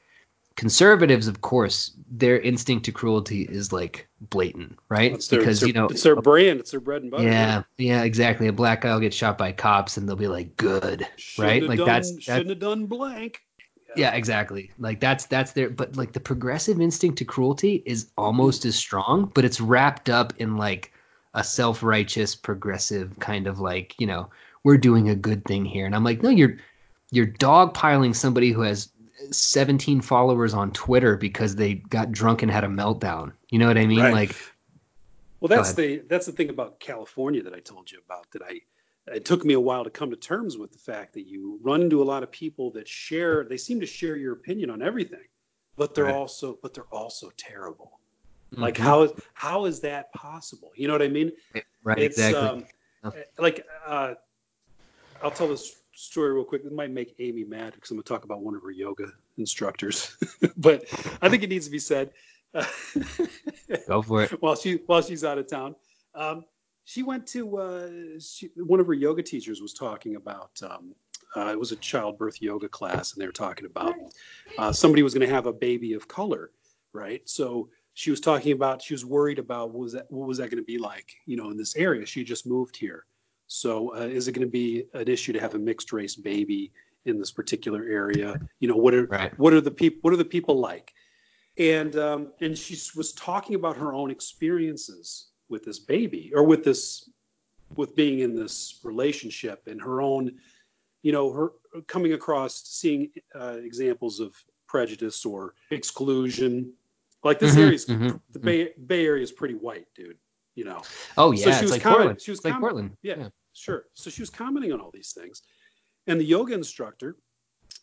conservatives, 0.57 1.27
of 1.27 1.41
course, 1.41 1.93
their 2.11 2.39
instinct 2.39 2.85
to 2.85 2.93
cruelty 2.93 3.43
is 3.43 3.73
like 3.73 4.07
blatant, 4.21 4.79
right? 4.89 5.13
it's 5.15 5.29
their, 5.29 5.41
because 5.41 5.61
their, 5.61 5.67
you 5.69 5.73
know, 5.73 5.87
it's 5.87 6.03
their 6.03 6.17
brand 6.17 6.61
it's 6.61 6.71
their 6.71 6.81
bread 6.81 7.03
and 7.03 7.11
butter 7.11 7.25
yeah, 7.25 7.63
yeah, 7.79 8.03
exactly. 8.05 8.47
A 8.47 8.53
black 8.53 8.83
guy 8.83 8.93
will 8.93 9.01
get 9.01 9.15
shot 9.15 9.37
by 9.39 9.53
cops, 9.53 9.97
and 9.97 10.09
they'll 10.09 10.17
be 10.17 10.29
like, 10.29 10.57
"Good," 10.57 11.09
Shouldn't 11.17 11.49
right? 11.49 11.63
Like 11.69 11.79
done, 11.79 11.87
that's 11.87 12.11
that's 12.11 12.25
shouldn't 12.25 12.51
have 12.51 12.59
done 12.61 12.87
blank 12.87 13.43
yeah, 13.97 14.15
exactly. 14.15 14.71
Like 14.79 15.01
that's 15.01 15.27
that's 15.27 15.53
their 15.53 15.71
but 15.71 15.97
like 15.97 16.13
the 16.13 16.21
progressive 16.21 16.81
instinct 16.81 17.19
to 17.19 17.25
cruelty 17.25 17.83
is 17.87 18.09
almost 18.17 18.65
as 18.65 18.77
strong, 18.77 19.31
but 19.35 19.45
it's 19.45 19.61
wrapped 19.61 20.09
up 20.09 20.33
in 20.39 20.57
like 20.57 20.93
a 21.35 21.45
self-righteous 21.45 22.35
progressive 22.35 23.19
kind 23.21 23.47
of 23.47 23.61
like, 23.61 23.95
you 23.99 24.07
know, 24.07 24.31
we're 24.65 24.79
doing 24.79 25.09
a 25.09 25.15
good 25.15 25.45
thing 25.45 25.65
here. 25.65 25.87
And 25.87 25.95
I'm 25.95 26.05
like, 26.05 26.23
no, 26.23 26.31
you're 26.31 26.57
you're 27.11 27.27
dogpiling 27.27 28.15
somebody 28.15 28.53
who 28.53 28.63
has 28.63 28.91
17 29.31 30.01
followers 30.01 30.55
on 30.55 30.73
Twitter 30.73 31.17
because 31.17 31.57
they 31.57 31.75
got 31.75 32.13
drunk 32.13 32.43
and 32.43 32.51
had 32.51 32.65
a 32.65 32.69
meltdown. 32.69 33.33
You 33.51 33.59
know 33.59 33.67
what 33.67 33.79
I 33.79 33.87
mean? 33.87 34.01
Right. 34.01 34.13
Like 34.13 34.37
Well, 35.41 35.49
that's 35.49 35.75
the 35.75 36.03
that's 36.09 36.27
the 36.27 36.33
thing 36.33 36.51
about 36.51 36.81
California 36.81 37.43
that 37.43 37.55
I 37.55 37.61
told 37.61 37.91
you 37.91 37.99
about. 38.05 38.31
That 38.33 38.43
I 38.43 38.61
it 39.07 39.25
took 39.25 39.45
me 39.45 39.55
a 39.55 39.61
while 39.61 39.85
to 39.85 39.91
come 39.91 40.11
to 40.11 40.17
terms 40.17 40.57
with 40.59 40.73
the 40.73 40.79
fact 40.79 41.15
that 41.15 41.27
you 41.27 41.59
run 41.63 41.83
into 41.83 42.03
a 42.03 42.05
lot 42.05 42.23
of 42.23 42.31
people 42.31 42.71
that 42.73 42.87
share. 42.87 43.45
They 43.45 43.57
seem 43.57 43.81
to 43.81 43.87
share 43.87 44.17
your 44.17 44.35
opinion 44.35 44.71
on 44.71 44.83
everything, 44.83 45.27
but 45.77 45.95
they're 45.95 46.05
Right. 46.05 46.15
also 46.15 46.59
but 46.63 46.75
they're 46.75 46.85
also 46.93 47.31
terrible. 47.37 47.99
Like 48.53 48.75
Mhm. 48.77 48.83
how 48.83 49.03
is 49.03 49.13
how 49.35 49.65
is 49.67 49.81
that 49.81 50.13
possible? 50.13 50.73
You 50.77 50.89
know 50.89 50.95
what 50.95 51.03
I 51.03 51.09
mean? 51.09 51.33
right 51.83 51.99
it's 51.99 52.19
exactly. 52.19 52.49
um, 52.49 52.67
Oh. 53.03 53.13
like 53.39 53.67
uh, 53.87 54.15
I'll 55.23 55.31
tell 55.31 55.49
this 55.49 55.75
story 55.95 56.33
real 56.35 56.45
quick. 56.45 56.65
It 56.65 56.73
might 56.73 56.91
make 56.91 57.15
Amy 57.19 57.45
mad 57.45 57.75
because 57.75 57.91
I'm 57.91 57.97
going 57.97 58.05
to 58.05 58.09
talk 58.09 58.25
about 58.25 58.43
one 58.43 58.55
of 58.55 58.63
her 58.63 58.71
yoga 58.71 59.07
instructors, 59.39 60.17
but 60.57 60.85
I 61.23 61.29
think 61.29 61.43
it 61.43 61.49
needs 61.49 61.65
to 61.67 61.71
be 61.71 61.79
said. 61.79 62.13
Go 63.87 64.03
for 64.03 64.25
it. 64.25 64.31
while 64.43 64.57
she 64.57 64.77
while 64.87 65.03
she's 65.03 65.25
out 65.25 65.39
of 65.39 65.47
town. 65.49 65.75
Um, 66.15 66.45
she 66.85 67.03
went 67.03 67.27
to 67.29 67.57
uh, 67.59 67.89
she, 68.21 68.51
one 68.57 68.81
of 68.81 68.87
her 68.87 68.95
yoga 68.95 69.23
teachers 69.23 69.61
was 69.61 69.75
talking 69.75 70.17
about 70.17 70.51
um, 70.63 70.95
uh, 71.37 71.49
it 71.53 71.59
was 71.59 71.73
a 71.73 71.77
childbirth 71.77 72.43
yoga 72.43 72.69
class, 72.69 73.13
and 73.13 73.23
they 73.23 73.27
were 73.27 73.33
talking 73.33 73.67
about 73.67 73.95
uh, 74.59 74.73
somebody 74.73 75.03
was 75.03 75.15
going 75.15 75.27
to 75.27 75.33
have 75.33 75.47
a 75.47 75.53
baby 75.53 75.93
of 75.93 76.09
color, 76.09 76.51
right? 76.93 77.23
So 77.29 77.69
she 77.95 78.11
was 78.11 78.21
talking 78.21 78.53
about 78.53 78.83
she 78.83 78.95
was 78.95 79.05
worried 79.05 79.39
about 79.39 79.71
what 79.71 79.81
was 79.81 79.93
that 79.93 80.11
what 80.11 80.27
was 80.27 80.39
that 80.39 80.51
going 80.51 80.63
to 80.63 80.67
be 80.67 80.79
like, 80.79 81.15
you 81.27 81.37
know, 81.37 81.51
in 81.51 81.57
this 81.57 81.77
area. 81.77 82.07
She 82.07 82.25
just 82.25 82.47
moved 82.47 82.77
here, 82.77 83.05
so 83.47 83.95
uh, 83.95 84.01
is 84.01 84.29
it 84.29 84.33
going 84.33 84.47
to 84.47 84.51
be 84.51 84.85
an 84.95 85.09
issue 85.09 85.33
to 85.33 85.41
have 85.41 85.55
a 85.55 85.59
mixed 85.59 85.93
race 85.93 86.17
baby 86.17 86.73
in 87.05 87.19
this 87.19 87.31
particular 87.31 87.85
area? 87.85 88.41
You 88.59 88.69
know, 88.69 88.77
what 88.77 88.95
are 88.95 89.07
Right. 89.07 89.39
what 89.39 89.53
are 89.53 89.61
the 89.61 89.71
people 89.71 89.99
what 90.03 90.13
are 90.13 90.19
the 90.19 90.25
people 90.25 90.59
like? 90.59 90.93
and 91.59 91.95
um, 91.97 92.33
and 92.41 92.57
she 92.57 92.79
was 92.97 93.13
talking 93.13 93.55
about 93.55 93.77
her 93.77 93.93
own 93.93 94.11
experiences 94.11 95.30
with 95.51 95.65
this 95.65 95.79
baby 95.79 96.33
or 96.35 96.45
with 96.45 96.65
this 96.65 97.11
with 97.77 97.95
being 97.95 98.21
in 98.21 98.35
this 98.35 98.81
relationship 98.85 99.63
and 99.67 99.81
her 99.81 100.01
own 100.01 100.33
you 101.03 101.13
know 101.13 101.31
her 101.33 101.53
coming 101.87 102.13
across 102.15 102.63
seeing 102.65 103.11
uh, 103.35 103.57
examples 103.63 104.21
of 104.21 104.35
prejudice 104.67 105.25
or 105.27 105.55
exclusion 105.71 106.73
like 107.25 107.39
this 107.39 107.55
Mhm, 107.55 107.59
area 107.63 107.73
is 107.75 107.87
mhm, 107.87 108.21
the 108.33 108.39
mhm. 108.39 108.43
bay 108.45 108.73
bay 108.87 109.05
area 109.07 109.23
is 109.23 109.33
pretty 109.33 109.55
white 109.55 109.87
dude 109.95 110.17
you 110.55 110.65
know 110.65 110.81
Oh 111.17 111.33
So 111.35 111.49
yeah, 111.49 111.59
she 111.59 111.63
it's 111.63 111.63
was 111.63 111.71
like 111.73 111.83
comment- 111.83 111.99
Portland. 111.99 112.21
she 112.23 112.31
was 112.31 112.39
it's 112.39 112.45
like 112.45 112.61
Portland. 112.61 112.97
yeah. 113.03 113.29
Sure. 113.53 113.85
So 113.95 114.11
she 114.11 114.23
was 114.23 114.31
commenting 114.31 114.73
on 114.73 114.81
all 114.81 114.93
these 114.93 115.13
things. 115.13 115.43
And 116.07 116.19
the 116.21 116.25
yoga 116.25 116.55
instructor, 116.55 117.17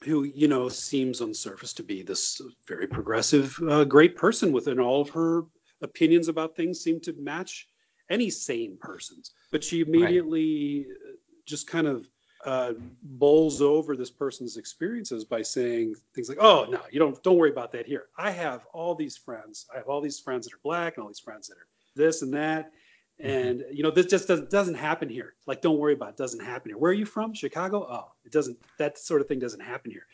who, 0.04 0.24
you 0.24 0.48
know, 0.48 0.70
seems 0.70 1.20
on 1.22 1.30
the 1.30 1.36
surface 1.36 1.74
to 1.74 1.84
be 1.84 2.02
this 2.04 2.42
very 2.68 2.88
progressive, 2.88 3.58
uh, 3.70 3.84
great 3.84 4.16
person 4.16 4.52
within 4.54 4.80
all 4.80 5.02
of 5.02 5.10
her 5.10 5.44
opinions 5.82 6.28
about 6.28 6.56
things, 6.56 6.80
seem 6.80 7.00
to 7.02 7.14
match 7.14 7.68
any 8.10 8.30
sane 8.30 8.78
person's. 8.80 9.32
But 9.52 9.64
she 9.64 9.82
immediately 9.82 10.88
uh 10.90 11.14
just 11.46 11.66
kind 11.66 11.88
of 11.88 12.08
uh, 12.46 12.74
bowls 13.02 13.62
over 13.62 13.96
this 13.96 14.12
person's 14.12 14.58
experiences 14.58 15.26
by 15.26 15.42
saying 15.42 15.96
things 16.14 16.30
like, 16.30 16.38
"Oh 16.40 16.68
no, 16.70 16.82
you 16.92 17.00
don't. 17.00 17.22
Don't 17.24 17.38
worry 17.38 17.50
about 17.50 17.72
that 17.72 17.88
here. 17.88 18.06
I 18.18 18.32
have 18.32 18.66
all 18.74 18.96
these 18.96 19.18
friends. 19.18 19.66
I 19.74 19.78
have 19.78 19.88
all 19.88 20.02
these 20.02 20.20
friends 20.20 20.46
that 20.46 20.54
are 20.54 20.60
black 20.64 20.96
and 20.96 21.04
all 21.04 21.10
these 21.10 21.20
friends 21.20 21.48
that 21.48 21.56
are 21.56 21.68
this 21.96 22.22
and 22.22 22.34
that." 22.34 22.72
And 23.20 23.64
you 23.72 23.82
know, 23.82 23.90
this 23.90 24.06
just 24.06 24.28
doesn't, 24.28 24.52
doesn't 24.52 24.76
happen 24.76 25.10
here. 25.10 25.34
Like, 25.48 25.62
don't 25.62 25.80
worry 25.80 25.94
about 25.94 26.10
it. 26.10 26.14
it. 26.14 26.18
Doesn't 26.18 26.44
happen 26.44 26.70
here. 26.70 26.78
Where 26.78 26.92
are 26.92 26.96
you 26.96 27.06
from? 27.06 27.34
Chicago? 27.34 27.88
Oh, 27.90 28.12
it 28.24 28.32
doesn't. 28.32 28.58
That 28.78 29.00
sort 29.00 29.22
of 29.22 29.28
thing 29.28 29.40
doesn't 29.40 29.60
happen 29.60 29.90
here. 29.90 30.06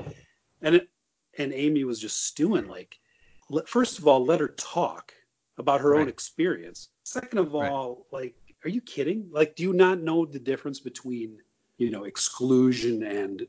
And 0.62 0.76
it, 0.76 0.90
and 1.38 1.52
Amy 1.52 1.84
was 1.84 2.00
just 2.00 2.26
stewing. 2.26 2.68
Like, 2.68 2.98
let, 3.50 3.68
first 3.68 4.00
of 4.00 4.08
all, 4.08 4.24
let 4.24 4.40
her 4.40 4.48
talk 4.48 5.14
about 5.58 5.82
her 5.82 5.96
own 5.96 6.08
experience. 6.10 6.90
Second 7.04 7.40
of 7.40 7.54
Right. 7.54 7.70
all, 7.72 8.08
like, 8.12 8.36
are 8.66 8.70
you 8.70 8.82
kidding? 8.82 9.28
Like, 9.32 9.56
do 9.56 9.64
you 9.64 9.74
not 9.74 10.00
know 10.02 10.26
the 10.26 10.40
difference 10.40 10.80
between 10.80 11.38
you 11.78 11.90
know 11.92 12.04
exclusion 12.06 13.04
and 13.04 13.46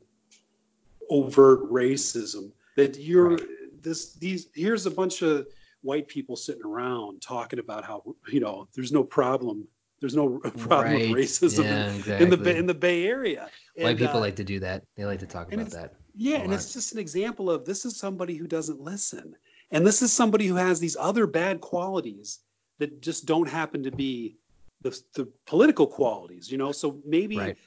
overt 1.11 1.71
racism? 1.71 2.53
That 2.77 2.99
you're 2.99 3.37
Right. 3.37 3.83
this 3.83 4.15
these 4.15 4.49
here's 4.55 4.87
a 4.87 4.91
bunch 4.91 5.23
of 5.23 5.47
white 5.83 6.09
people 6.09 6.35
sitting 6.37 6.65
around 6.65 7.21
talking 7.21 7.59
about 7.59 7.85
how 7.85 8.03
you 8.29 8.41
know 8.41 8.67
there's 8.75 8.91
no 8.93 9.05
problem 9.05 9.69
there's 10.01 10.17
no 10.17 10.39
problem 10.41 10.93
Right. 10.93 11.09
with 11.09 11.19
racism 11.19 11.65
Yeah, 11.65 11.89
in, 11.91 11.97
exactly. 11.97 12.25
in 12.25 12.31
the 12.31 12.37
Bay, 12.37 12.57
in 12.59 12.67
the 12.67 12.75
Bay 12.75 13.07
Area. 13.07 13.49
White 13.77 13.97
people 13.97 14.17
uh, 14.17 14.21
like 14.21 14.37
to 14.37 14.45
do 14.45 14.61
that. 14.61 14.83
They 14.97 15.05
like 15.05 15.21
to 15.21 15.27
talk 15.27 15.53
about 15.53 15.71
that. 15.71 15.95
yeah, 16.15 16.39
and 16.39 16.53
it's 16.53 16.73
just 16.73 16.93
an 16.93 16.99
example 16.99 17.51
of 17.51 17.65
this 17.65 17.85
is 17.85 17.97
somebody 17.97 18.37
who 18.37 18.47
doesn't 18.47 18.81
listen, 18.81 19.37
and 19.75 19.87
this 19.87 20.01
is 20.01 20.13
somebody 20.13 20.47
who 20.47 20.55
has 20.55 20.81
these 20.81 20.97
other 20.99 21.27
bad 21.27 21.61
qualities 21.61 22.39
that 22.79 23.03
just 23.03 23.27
don't 23.27 23.49
happen 23.49 23.83
to 23.83 23.91
be 23.91 24.37
the, 24.81 24.99
the 25.15 25.29
political 25.47 25.87
qualities, 25.87 26.51
you 26.51 26.57
know. 26.59 26.73
So 26.73 27.01
maybe 27.05 27.37
Right. 27.39 27.59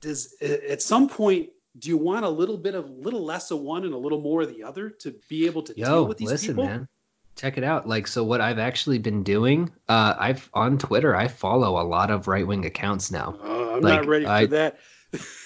does 0.00 0.34
at 0.42 0.82
some 0.82 1.08
point 1.08 1.48
do 1.78 1.88
you 1.88 1.96
want 1.96 2.24
a 2.26 2.28
little 2.28 2.58
bit 2.58 2.74
of 2.74 2.90
little 2.90 3.24
less 3.24 3.50
of 3.50 3.60
one 3.60 3.84
and 3.84 3.94
a 3.94 3.96
little 3.96 4.20
more 4.20 4.42
of 4.42 4.48
the 4.54 4.62
other 4.62 4.90
to 4.90 5.14
be 5.30 5.46
able 5.46 5.62
to 5.62 5.72
deal 5.72 6.06
with 6.06 6.18
these 6.18 6.30
listen, 6.30 6.48
people? 6.48 6.64
man. 6.66 6.88
Check 7.34 7.56
it 7.56 7.64
out. 7.64 7.88
Like, 7.88 8.06
so 8.06 8.22
what 8.22 8.42
I've 8.42 8.58
actually 8.58 8.98
been 8.98 9.22
doing, 9.22 9.70
uh, 9.88 10.14
I've 10.18 10.50
on 10.52 10.76
Twitter, 10.76 11.16
I 11.16 11.28
follow 11.28 11.80
a 11.80 11.86
lot 11.86 12.10
of 12.10 12.28
right 12.28 12.46
wing 12.46 12.66
accounts 12.66 13.10
now. 13.10 13.38
Uh, 13.42 13.76
I'm 13.76 13.80
Like, 13.80 14.00
not 14.00 14.06
ready 14.06 14.26
I- 14.26 14.42
for 14.44 14.50
that. 14.50 14.78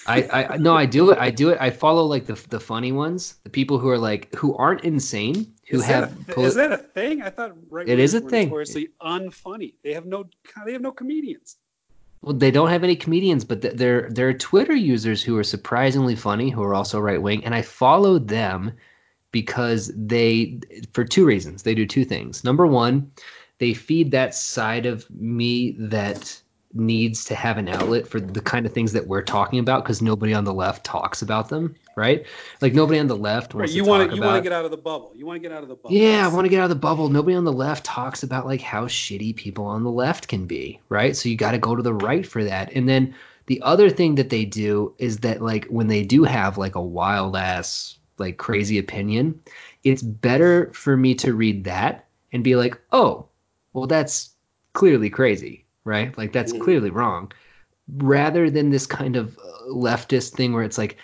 I, 0.05 0.23
I 0.51 0.57
no, 0.57 0.73
I 0.73 0.85
do 0.85 1.11
it. 1.11 1.17
I 1.17 1.31
do 1.31 1.49
it. 1.49 1.57
I 1.59 1.69
follow 1.69 2.05
like 2.05 2.25
the 2.25 2.35
the 2.49 2.59
funny 2.59 2.91
ones, 2.91 3.35
the 3.43 3.49
people 3.49 3.77
who 3.77 3.89
are 3.89 3.97
like 3.97 4.33
who 4.35 4.55
aren't 4.55 4.83
insane, 4.85 5.53
who 5.69 5.79
is 5.79 5.85
have. 5.85 6.25
that 6.25 6.31
a, 6.31 6.35
poli- 6.35 6.47
is 6.47 6.55
that 6.55 6.71
a 6.71 6.77
thing? 6.77 7.21
I 7.21 7.29
thought 7.29 7.53
right 7.69 7.87
It 7.87 7.99
is 7.99 8.13
a 8.13 8.21
thing. 8.21 8.47
notoriously 8.47 8.89
unfunny. 9.01 9.73
They 9.83 9.93
have 9.93 10.05
no 10.05 10.29
they 10.65 10.71
have 10.73 10.81
no 10.81 10.91
comedians. 10.91 11.57
well, 12.21 12.33
they 12.35 12.51
don't 12.51 12.69
have 12.69 12.83
any 12.83 12.95
comedians, 12.95 13.43
but 13.43 13.61
th- 13.61 13.75
they're 13.75 14.09
they're 14.09 14.33
Twitter 14.33 14.75
users 14.75 15.21
who 15.21 15.37
are 15.37 15.43
surprisingly 15.43 16.15
funny, 16.15 16.49
who 16.49 16.63
are 16.63 16.73
also 16.73 16.99
right 16.99 17.21
wing, 17.21 17.43
and 17.43 17.53
I 17.53 17.61
follow 17.61 18.19
them 18.19 18.71
because 19.31 19.91
they 19.93 20.59
for 20.93 21.03
two 21.03 21.25
reasons. 21.25 21.63
They 21.63 21.75
do 21.75 21.85
two 21.85 22.05
things. 22.05 22.43
Number 22.45 22.65
one, 22.65 23.11
they 23.59 23.73
feed 23.73 24.11
that 24.11 24.33
side 24.35 24.85
of 24.85 25.09
me 25.11 25.75
that 25.79 26.41
needs 26.73 27.25
to 27.25 27.35
have 27.35 27.57
an 27.57 27.69
outlet 27.69 28.07
for 28.07 28.19
the 28.19 28.41
kind 28.41 28.65
of 28.65 28.73
things 28.73 28.93
that 28.93 29.07
we're 29.07 29.21
talking 29.21 29.59
about 29.59 29.83
because 29.83 30.01
nobody 30.01 30.33
on 30.33 30.43
the 30.43 30.53
left 30.53 30.83
talks 30.85 31.21
about 31.21 31.49
them, 31.49 31.75
right? 31.95 32.25
Like 32.61 32.73
nobody 32.73 32.99
on 32.99 33.07
the 33.07 33.15
left 33.15 33.53
Right, 33.53 33.69
you 33.69 33.83
to 33.83 33.89
want 33.89 34.03
talk 34.03 34.15
you 34.15 34.21
about. 34.21 34.33
want 34.33 34.43
to 34.43 34.49
get 34.49 34.53
out 34.53 34.65
of 34.65 34.71
the 34.71 34.77
bubble. 34.77 35.13
You 35.15 35.25
want 35.25 35.41
to 35.41 35.47
get 35.47 35.55
out 35.55 35.63
of 35.63 35.69
the 35.69 35.75
bubble. 35.75 35.95
Yeah, 35.95 36.25
I 36.25 36.33
want 36.33 36.45
to 36.45 36.49
get 36.49 36.59
out 36.59 36.65
of 36.65 36.69
the 36.69 36.75
bubble. 36.75 37.09
Nobody 37.09 37.35
on 37.35 37.45
the 37.45 37.53
left 37.53 37.85
talks 37.85 38.23
about 38.23 38.45
like 38.45 38.61
how 38.61 38.85
shitty 38.85 39.35
people 39.35 39.65
on 39.65 39.83
the 39.83 39.91
left 39.91 40.27
can 40.27 40.45
be, 40.45 40.79
right? 40.89 41.15
So 41.15 41.29
you 41.29 41.37
got 41.37 41.51
to 41.51 41.57
go 41.57 41.75
to 41.75 41.81
the 41.83 41.93
right 41.93 42.25
for 42.25 42.43
that. 42.43 42.73
And 42.73 42.87
then 42.87 43.15
the 43.45 43.61
other 43.61 43.89
thing 43.89 44.15
that 44.15 44.29
they 44.29 44.43
do 44.45 44.93
is 44.97 45.17
that 45.19 45.41
like 45.41 45.65
when 45.67 45.87
they 45.87 46.03
do 46.03 46.23
have 46.25 46.57
like 46.57 46.75
a 46.75 46.81
wild 46.81 47.35
ass 47.35 47.97
like 48.17 48.37
crazy 48.37 48.77
opinion, 48.77 49.39
it's 49.83 50.01
better 50.01 50.71
for 50.73 50.97
me 50.97 51.15
to 51.15 51.33
read 51.33 51.63
that 51.63 52.07
and 52.33 52.43
be 52.43 52.55
like, 52.55 52.79
"Oh, 52.91 53.27
well 53.73 53.87
that's 53.87 54.31
clearly 54.73 55.09
crazy." 55.09 55.63
Right? 55.87 56.17
Like 56.17 56.33
that's 56.33 56.53
Mhm. 56.53 56.59
clearly 56.59 56.89
wrong. 56.91 57.31
Rather 57.97 58.49
than 58.49 58.69
this 58.69 58.85
kind 58.85 59.15
of 59.15 59.37
uh, 59.37 59.71
leftist 59.71 60.31
thing 60.33 60.53
where 60.53 60.63
it's 60.63 60.77
like 60.77 60.97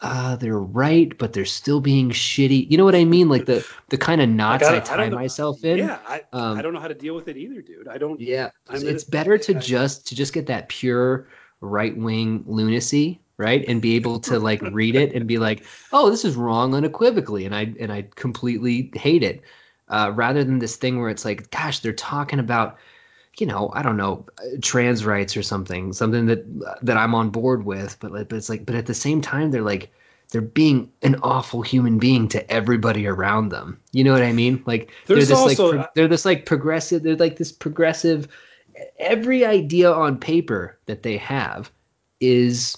uh, 0.00 0.36
they're 0.36 0.58
right, 0.58 1.16
but 1.18 1.32
they're 1.32 1.44
still 1.44 1.80
being 1.80 2.10
shitty. 2.10 2.70
You 2.70 2.78
know 2.78 2.84
what 2.84 2.94
I 2.94 3.04
mean? 3.04 3.28
Like 3.28 3.46
the 3.46 3.64
the 3.88 3.98
kind 3.98 4.20
of 4.20 4.28
knots 4.28 4.62
Like, 4.62 4.70
I, 4.70 4.76
I 4.76 4.80
don't- 4.80 5.00
I 5.00 5.04
tie 5.06 5.10
myself 5.10 5.64
in. 5.64 5.78
Yeah, 5.78 5.98
I, 6.06 6.22
Um, 6.32 6.58
I 6.58 6.62
don't 6.62 6.72
know 6.72 6.80
how 6.80 6.88
to 6.88 6.94
deal 6.94 7.14
with 7.14 7.28
it 7.28 7.36
either, 7.36 7.62
dude. 7.62 7.88
I 7.88 7.98
don't. 7.98 8.20
Yeah, 8.20 8.50
I'm 8.70 8.86
it's 8.86 9.04
better 9.04 9.38
to 9.38 9.54
just 9.54 10.06
to 10.08 10.14
just 10.14 10.32
get 10.32 10.46
that 10.46 10.68
pure 10.68 11.28
right 11.60 11.96
wing 11.96 12.44
lunacy, 12.46 13.20
right, 13.38 13.64
and 13.68 13.82
be 13.82 13.96
able 13.96 14.20
to 14.20 14.38
like 14.38 14.62
read 14.62 14.94
it 14.94 15.14
and 15.14 15.26
be 15.26 15.38
like, 15.38 15.64
oh, 15.92 16.10
this 16.10 16.24
is 16.24 16.36
wrong 16.36 16.74
unequivocally, 16.74 17.44
and 17.46 17.54
I 17.54 17.74
and 17.80 17.90
I 17.92 18.06
completely 18.14 18.92
hate 18.94 19.24
it, 19.24 19.42
uh, 19.88 20.12
rather 20.14 20.44
than 20.44 20.60
this 20.60 20.76
thing 20.76 21.00
where 21.00 21.10
it's 21.10 21.24
like, 21.24 21.50
gosh, 21.50 21.80
they're 21.80 21.92
talking 21.92 22.38
about, 22.38 22.78
you 23.40 23.46
know, 23.46 23.70
I 23.74 23.82
don't 23.82 23.96
know, 23.96 24.26
trans 24.62 25.04
rights 25.04 25.36
or 25.36 25.42
something, 25.42 25.92
something 25.92 26.26
that 26.26 26.44
that 26.82 26.96
I'm 26.96 27.14
on 27.14 27.30
board 27.30 27.64
with, 27.64 27.98
but 28.00 28.12
like, 28.12 28.28
but 28.28 28.36
it's 28.36 28.48
like, 28.48 28.66
but 28.66 28.74
at 28.74 28.86
the 28.86 28.94
same 28.94 29.20
time, 29.20 29.50
they're 29.50 29.62
like. 29.62 29.92
They're 30.30 30.42
being 30.42 30.92
an 31.00 31.16
awful 31.22 31.62
human 31.62 31.98
being 31.98 32.28
to 32.28 32.52
everybody 32.52 33.06
around 33.06 33.48
them. 33.48 33.80
You 33.92 34.04
know 34.04 34.12
what 34.12 34.20
I 34.20 34.32
mean? 34.32 34.62
Like 34.66 34.90
There's 35.06 35.26
they're 35.26 35.36
this 35.38 35.58
also- 35.58 35.68
like 35.68 35.76
pro- 35.76 35.86
they're 35.94 36.06
this 36.08 36.26
like 36.26 36.44
progressive. 36.44 37.02
They're 37.02 37.16
like 37.16 37.36
this 37.38 37.50
progressive 37.50 38.28
every 38.98 39.46
idea 39.46 39.90
on 39.90 40.18
paper 40.18 40.78
that 40.84 41.02
they 41.02 41.16
have 41.16 41.72
is 42.20 42.76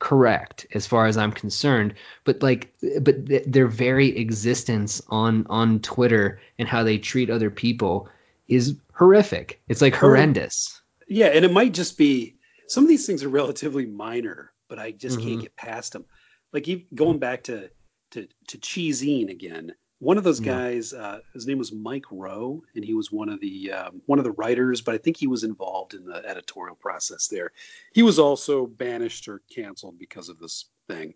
correct 0.00 0.66
as 0.74 0.88
far 0.88 1.06
as 1.06 1.16
I'm 1.16 1.30
concerned. 1.30 1.94
But 2.24 2.42
like, 2.42 2.74
but 3.00 3.26
th- 3.26 3.44
their 3.46 3.68
very 3.68 4.16
existence 4.18 5.00
on 5.08 5.46
on 5.48 5.78
Twitter 5.78 6.40
and 6.58 6.66
how 6.66 6.82
they 6.82 6.98
treat 6.98 7.30
other 7.30 7.48
people 7.50 8.08
is 8.48 8.76
horrific. 8.94 9.60
It's 9.68 9.82
like 9.82 9.94
horrendous. 9.94 10.80
Yeah, 11.06 11.26
and 11.26 11.44
it 11.44 11.52
might 11.52 11.74
just 11.74 11.96
be 11.96 12.36
some 12.66 12.84
of 12.84 12.88
these 12.88 13.06
things 13.06 13.24
are 13.24 13.28
relatively 13.28 13.86
minor, 13.86 14.52
but 14.68 14.78
I 14.78 14.90
just 14.90 15.18
mm-hmm. 15.18 15.28
can't 15.28 15.42
get 15.42 15.56
past 15.56 15.92
them. 15.92 16.04
Like 16.52 16.68
going 16.94 17.18
back 17.18 17.44
to 17.44 17.70
to 18.12 18.26
to 18.48 18.58
ChiZine 18.58 19.30
again. 19.30 19.74
One 20.00 20.16
of 20.16 20.22
those 20.22 20.38
guys, 20.38 20.92
yeah. 20.94 21.04
uh, 21.04 21.18
his 21.34 21.48
name 21.48 21.58
was 21.58 21.72
Mike 21.72 22.04
Rowe, 22.12 22.62
and 22.76 22.84
he 22.84 22.94
was 22.94 23.10
one 23.10 23.28
of 23.28 23.40
the 23.40 23.72
um, 23.72 24.00
one 24.06 24.20
of 24.20 24.24
the 24.24 24.30
writers, 24.30 24.80
but 24.80 24.94
I 24.94 24.98
think 24.98 25.16
he 25.16 25.26
was 25.26 25.42
involved 25.42 25.94
in 25.94 26.04
the 26.04 26.24
editorial 26.24 26.76
process 26.76 27.26
there. 27.26 27.50
He 27.92 28.04
was 28.04 28.20
also 28.20 28.66
banished 28.66 29.26
or 29.26 29.42
canceled 29.52 29.98
because 29.98 30.28
of 30.28 30.38
this 30.38 30.66
thing. 30.86 31.14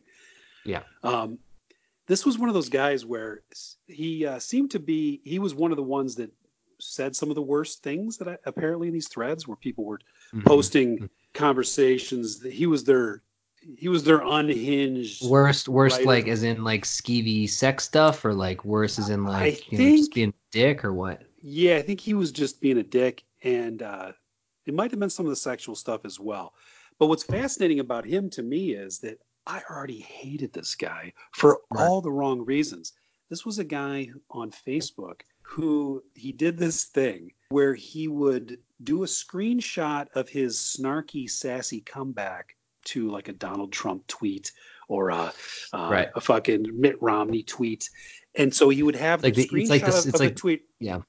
Yeah. 0.64 0.82
Um, 1.04 1.38
this 2.08 2.26
was 2.26 2.38
one 2.38 2.48
of 2.48 2.54
those 2.54 2.70
guys 2.70 3.06
where 3.06 3.42
he 3.86 4.26
uh, 4.26 4.40
seemed 4.40 4.72
to 4.72 4.80
be. 4.80 5.20
He 5.24 5.38
was 5.38 5.54
one 5.54 5.70
of 5.70 5.76
the 5.76 5.82
ones 5.84 6.16
that 6.16 6.32
said 6.82 7.14
some 7.14 7.30
of 7.30 7.34
the 7.34 7.42
worst 7.42 7.82
things 7.82 8.16
that 8.18 8.28
I, 8.28 8.38
apparently 8.44 8.88
in 8.88 8.94
these 8.94 9.08
threads 9.08 9.46
where 9.46 9.56
people 9.56 9.84
were 9.84 9.98
mm-hmm. 9.98 10.42
posting 10.42 10.96
mm-hmm. 10.96 11.06
conversations. 11.34 12.40
That 12.40 12.52
he 12.52 12.66
was 12.66 12.84
their 12.84 13.22
he 13.76 13.88
was 13.88 14.04
their 14.04 14.20
unhinged 14.20 15.28
worst 15.28 15.68
worst 15.68 15.98
writer. 15.98 16.06
like 16.06 16.28
as 16.28 16.42
in 16.42 16.64
like 16.64 16.84
skeevy 16.84 17.48
sex 17.48 17.84
stuff 17.84 18.24
or 18.24 18.34
like 18.34 18.64
worse 18.64 18.98
as 18.98 19.08
in 19.08 19.24
like 19.24 19.42
I 19.42 19.46
you 19.70 19.78
think, 19.78 19.90
know, 19.90 19.96
just 19.96 20.14
being 20.14 20.28
a 20.30 20.34
dick 20.50 20.84
or 20.84 20.92
what 20.92 21.22
yeah 21.40 21.76
i 21.76 21.82
think 21.82 22.00
he 22.00 22.14
was 22.14 22.32
just 22.32 22.60
being 22.60 22.78
a 22.78 22.82
dick 22.82 23.24
and 23.42 23.82
uh 23.82 24.12
it 24.66 24.74
might 24.74 24.90
have 24.90 25.00
been 25.00 25.10
some 25.10 25.26
of 25.26 25.30
the 25.30 25.36
sexual 25.36 25.74
stuff 25.74 26.04
as 26.04 26.18
well 26.18 26.54
but 26.98 27.06
what's 27.06 27.22
fascinating 27.22 27.80
about 27.80 28.04
him 28.04 28.28
to 28.30 28.42
me 28.42 28.72
is 28.72 28.98
that 28.98 29.18
i 29.46 29.62
already 29.70 30.00
hated 30.00 30.52
this 30.52 30.74
guy 30.74 31.12
for 31.32 31.60
right. 31.70 31.84
all 31.86 32.00
the 32.00 32.10
wrong 32.10 32.44
reasons 32.44 32.92
this 33.30 33.46
was 33.46 33.58
a 33.58 33.64
guy 33.64 34.08
on 34.30 34.50
facebook 34.50 35.20
who 35.52 36.02
he 36.14 36.32
did 36.32 36.56
this 36.56 36.84
thing 36.84 37.30
where 37.50 37.74
he 37.74 38.08
would 38.08 38.58
do 38.82 39.02
a 39.02 39.06
screenshot 39.06 40.06
of 40.14 40.26
his 40.26 40.56
snarky 40.56 41.28
sassy 41.28 41.80
comeback 41.80 42.56
to 42.84 43.10
like 43.10 43.28
a 43.28 43.34
Donald 43.34 43.70
Trump 43.70 44.06
tweet 44.06 44.52
or 44.88 45.10
a, 45.10 45.32
uh, 45.74 45.88
right. 45.90 46.08
a 46.14 46.20
fucking 46.22 46.80
Mitt 46.80 47.00
Romney 47.02 47.42
tweet. 47.42 47.90
And 48.34 48.54
so 48.54 48.70
he 48.70 48.82
would 48.82 48.96
have 48.96 49.22
like 49.22 49.34
the, 49.34 49.42
the 49.42 49.48
screenshot 49.48 49.68
like 49.68 49.84
this, 49.84 50.06
of, 50.06 50.14
of 50.14 50.20
like, 50.20 50.30
the 50.30 50.34
tweet. 50.34 50.64
Yeah. 50.78 51.02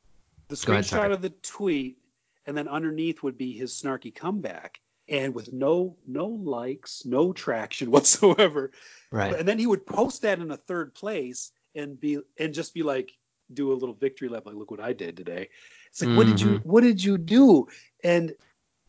The 0.49 0.55
screenshot 0.55 0.97
ahead, 0.97 1.11
of 1.11 1.21
the 1.21 1.29
tweet, 1.29 1.97
and 2.45 2.55
then 2.55 2.67
underneath 2.67 3.23
would 3.23 3.37
be 3.37 3.53
his 3.53 3.71
snarky 3.71 4.13
comeback. 4.13 4.81
And 5.07 5.33
with 5.33 5.53
no 5.53 5.95
no 6.05 6.27
likes, 6.27 7.05
no 7.05 7.31
traction 7.31 7.91
whatsoever. 7.95 8.71
Right. 9.09 9.33
And 9.33 9.47
then 9.47 9.57
he 9.57 9.67
would 9.67 9.85
post 9.85 10.23
that 10.23 10.39
in 10.39 10.51
a 10.51 10.57
third 10.57 10.93
place 10.93 11.51
and 11.75 11.97
be 11.99 12.19
and 12.37 12.53
just 12.53 12.73
be 12.73 12.83
like, 12.83 13.13
do 13.53 13.71
a 13.71 13.75
little 13.75 13.95
victory 13.95 14.29
lap, 14.29 14.45
like 14.45 14.55
look 14.55 14.71
what 14.71 14.79
I 14.79 14.93
did 14.93 15.15
today. 15.17 15.49
It's 15.89 16.01
like, 16.01 16.09
mm-hmm. 16.09 16.17
what 16.17 16.27
did 16.27 16.41
you 16.41 16.47
mm-hmm. 16.47 16.69
what 16.69 16.81
did 16.81 17.03
you 17.03 17.17
do? 17.17 17.67
And 18.03 18.33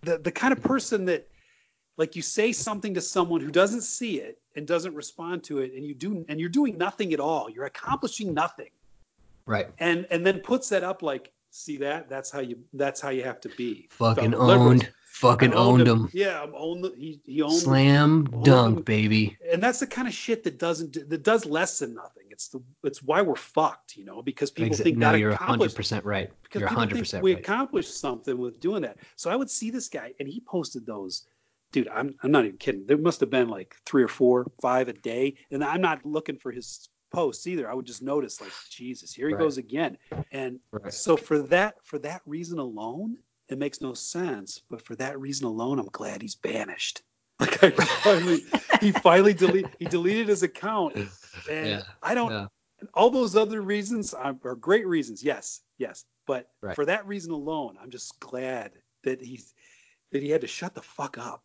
the 0.03 0.19
the 0.19 0.33
kind 0.33 0.53
of 0.53 0.63
person 0.63 1.05
that 1.07 1.29
like 1.97 2.17
you 2.17 2.23
say 2.23 2.53
something 2.53 2.95
to 2.95 3.01
someone 3.01 3.41
who 3.41 3.51
doesn't 3.51 3.83
see 3.83 4.21
it 4.21 4.39
and 4.57 4.67
doesn't 4.67 4.95
respond 4.95 5.45
to 5.45 5.59
it 5.59 5.73
and 5.75 5.85
you 5.85 5.95
do 5.95 6.25
and 6.29 6.41
you're 6.41 6.49
doing 6.49 6.77
nothing 6.77 7.13
at 7.13 7.21
all 7.21 7.49
you're 7.49 7.67
accomplishing 7.67 8.35
nothing 8.35 8.71
right 9.47 9.69
and 9.79 10.07
and 10.11 10.27
then 10.27 10.41
puts 10.41 10.69
that 10.69 10.83
up 10.83 11.03
like 11.03 11.33
see 11.51 11.77
that 11.77 12.09
that's 12.09 12.31
how 12.31 12.41
you 12.41 12.59
that's 12.75 13.01
how 13.01 13.11
you 13.11 13.23
have 13.23 13.41
to 13.41 13.49
be 13.51 13.89
fucking 13.91 14.35
owned 14.35 14.91
fucking 15.15 15.55
owned, 15.55 15.83
owned 15.83 15.89
him. 15.89 16.01
him. 16.07 16.11
yeah 16.13 16.43
i'm 16.43 16.53
owned 16.57 16.85
he, 16.97 17.21
he 17.25 17.41
owned 17.41 17.55
slam 17.55 18.29
owned 18.33 18.45
dunk 18.45 18.79
him. 18.79 18.83
baby 18.83 19.39
and 19.53 19.63
that's 19.63 19.79
the 19.79 19.87
kind 19.87 20.09
of 20.09 20.15
shit 20.15 20.43
that 20.43 20.59
doesn't 20.59 21.09
that 21.09 21.23
does 21.23 21.47
less 21.47 21.79
than 21.79 21.95
nothing 21.95 22.25
it's 22.31 22.49
the 22.49 22.61
it's 22.83 23.01
why 23.01 23.23
we're 23.23 23.37
fucked 23.37 23.97
you 23.97 24.05
know 24.05 24.23
because 24.23 24.51
people 24.51 24.67
exactly. 24.67 24.91
think 24.91 24.99
no 24.99 25.15
you're 25.15 25.33
100% 25.33 26.05
right 26.05 26.31
because 26.43 26.61
you're 26.61 26.69
100% 26.69 27.13
right. 27.15 27.23
we 27.23 27.33
accomplished 27.33 27.97
something 27.97 28.37
with 28.37 28.59
doing 28.59 28.83
that 28.83 28.97
so 29.15 29.31
i 29.31 29.37
would 29.37 29.49
see 29.49 29.71
this 29.71 29.89
guy 29.89 30.13
and 30.19 30.29
he 30.29 30.41
posted 30.41 30.85
those 30.85 31.27
dude, 31.71 31.89
I'm 31.89 32.15
I'm 32.23 32.31
not 32.31 32.45
even 32.45 32.57
kidding. 32.57 32.87
There 32.87 32.97
must 32.97 33.19
have 33.19 33.31
been 33.31 33.49
like 33.49 33.75
three 33.85 34.05
or 34.05 34.09
four, 34.09 34.47
five 34.63 34.87
a 34.87 34.93
day, 34.93 35.35
and 35.51 35.65
I'm 35.65 35.81
not 35.81 36.07
looking 36.07 36.37
for 36.37 36.53
his 36.53 36.89
posts 37.13 37.49
either. 37.49 37.69
I 37.69 37.75
would 37.75 37.85
just 37.85 38.01
notice 38.01 38.41
like, 38.41 38.53
Jesus, 38.71 39.13
here 39.13 39.27
he 39.29 39.35
right. 39.35 39.41
goes 39.41 39.59
again. 39.59 39.99
And 40.31 40.61
right. 40.71 40.93
so 40.93 41.17
for 41.17 41.41
that 41.43 41.75
for 41.83 41.99
that 42.01 42.23
reason 42.27 42.61
alone, 42.61 43.17
it 43.49 43.59
makes 43.59 43.81
no 43.81 43.95
sense. 43.95 44.63
But 44.71 44.83
for 44.83 44.95
that 44.97 45.21
reason 45.21 45.47
alone, 45.47 45.79
I'm 45.79 45.89
glad 45.93 46.23
he's 46.23 46.35
banished. 46.35 47.03
Like 47.41 47.65
I 47.65 47.71
finally, 47.71 48.45
he 48.81 48.93
finally 48.93 49.35
delete 49.35 49.67
he 49.81 49.87
deleted 49.87 50.29
his 50.29 50.45
account, 50.45 50.95
and 50.95 51.11
yeah. 51.51 51.83
I 52.01 52.15
don't. 52.15 52.31
Yeah. 52.31 52.47
All 52.95 53.11
those 53.11 53.35
other 53.35 53.61
reasons 53.61 54.15
are, 54.15 54.37
are 54.45 54.55
great 54.55 54.87
reasons. 54.87 55.21
Yes, 55.21 55.61
yes. 55.77 56.05
But 56.29 56.49
right. 56.61 56.77
for 56.77 56.85
that 56.85 57.07
reason 57.09 57.33
alone, 57.33 57.77
I'm 57.83 57.91
just 57.91 58.21
glad 58.21 58.71
that 59.03 59.21
he's 59.21 59.53
that 60.13 60.23
he 60.23 60.31
had 60.31 60.43
to 60.43 60.47
shut 60.47 60.77
the 60.77 60.83
fuck 60.83 61.19
up. 61.19 61.45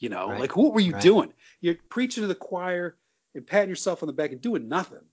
You 0.00 0.08
know, 0.08 0.28
right. 0.28 0.40
like 0.40 0.56
what 0.56 0.74
were 0.74 0.80
you 0.80 0.94
right. 0.94 1.02
doing? 1.02 1.32
You're 1.60 1.76
preaching 1.88 2.22
to 2.22 2.28
the 2.28 2.34
choir 2.34 2.96
and 3.36 3.46
patting 3.46 3.68
yourself 3.68 4.02
on 4.02 4.08
the 4.08 4.12
back 4.12 4.32
and 4.32 4.40
doing 4.40 4.68
nothing. 4.68 5.04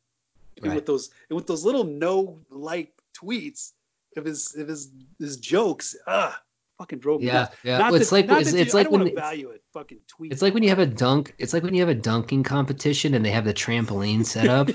And 0.63 0.73
with 0.73 0.87
those 0.87 1.11
and 1.29 1.35
with 1.35 1.47
those 1.47 1.63
little 1.63 1.83
no 1.83 2.39
like 2.49 2.93
tweets 3.13 3.73
of 4.17 4.25
his 4.25 4.55
of 4.55 4.67
his 4.67 4.91
his 5.19 5.37
jokes, 5.37 5.95
ah, 6.07 6.39
fucking 6.77 6.99
drove 6.99 7.21
me. 7.21 7.27
Yeah, 7.27 7.47
yeah. 7.63 7.77
Not 7.77 7.91
well, 7.91 8.01
it's 8.01 8.09
that, 8.09 8.27
like 8.27 8.41
it's, 8.41 8.53
it's 8.53 8.73
you, 8.73 8.79
like 8.79 8.91
when 8.91 9.15
value 9.15 9.49
it. 9.49 9.61
Fucking 9.73 9.99
tweet. 10.07 10.31
It's 10.31 10.41
like 10.41 10.53
when 10.53 10.63
you 10.63 10.69
have 10.69 10.79
a 10.79 10.85
dunk. 10.85 11.35
It's 11.37 11.53
like 11.53 11.63
when 11.63 11.73
you 11.73 11.81
have 11.81 11.89
a 11.89 11.95
dunking 11.95 12.43
competition 12.43 13.13
and 13.13 13.25
they 13.25 13.31
have 13.31 13.45
the 13.45 13.53
trampoline 13.53 14.25
set 14.25 14.47
up 14.47 14.69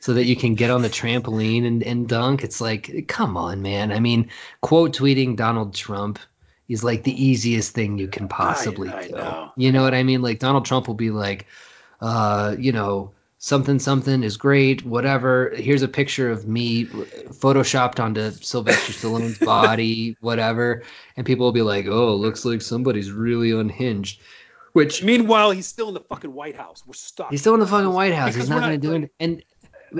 so 0.00 0.12
that 0.14 0.24
you 0.24 0.36
can 0.36 0.54
get 0.54 0.70
on 0.70 0.82
the 0.82 0.90
trampoline 0.90 1.66
and, 1.66 1.82
and 1.82 2.06
dunk. 2.08 2.44
It's 2.44 2.60
like, 2.60 3.06
come 3.08 3.36
on, 3.36 3.62
man. 3.62 3.92
I 3.92 4.00
mean, 4.00 4.28
quote 4.60 4.94
tweeting 4.94 5.36
Donald 5.36 5.74
Trump 5.74 6.18
is 6.68 6.84
like 6.84 7.04
the 7.04 7.24
easiest 7.24 7.74
thing 7.74 7.98
you 7.98 8.08
can 8.08 8.28
possibly 8.28 8.90
I, 8.90 9.00
I. 9.00 9.08
Know. 9.08 9.52
You 9.56 9.72
know 9.72 9.82
what 9.82 9.94
I 9.94 10.02
mean? 10.02 10.20
Like 10.20 10.38
Donald 10.38 10.66
Trump 10.66 10.86
will 10.86 10.94
be 10.94 11.10
like, 11.10 11.46
uh, 12.00 12.54
you 12.58 12.72
know, 12.72 13.12
something 13.42 13.80
something 13.80 14.22
is 14.22 14.36
great, 14.36 14.86
whatever. 14.86 15.52
Here's 15.56 15.82
a 15.82 15.88
picture 15.88 16.30
of 16.30 16.46
me 16.46 16.86
photoshopped 16.86 17.98
onto 17.98 18.30
Sylvester 18.30 18.92
Stallone's 18.92 19.38
body, 19.44 20.16
whatever, 20.20 20.84
and 21.16 21.26
people 21.26 21.44
will 21.44 21.52
be 21.52 21.62
like, 21.62 21.86
"Oh, 21.86 22.14
looks 22.14 22.44
like 22.44 22.62
somebody's 22.62 23.10
really 23.10 23.50
unhinged." 23.50 24.20
Which 24.72 25.02
meanwhile, 25.02 25.50
he's 25.50 25.66
still 25.66 25.88
in 25.88 25.94
the 25.94 26.00
fucking 26.00 26.32
White 26.32 26.56
House. 26.56 26.82
We're 26.86 26.94
stuck. 26.94 27.30
He's 27.30 27.40
still 27.40 27.54
in 27.54 27.60
the 27.60 27.66
fucking 27.66 27.92
White 27.92 28.14
House. 28.14 28.34
He's 28.34 28.48
not, 28.48 28.60
not 28.60 28.68
going 28.68 28.80
to 28.80 28.86
do 28.86 28.94
it. 28.94 29.12
And 29.20 29.42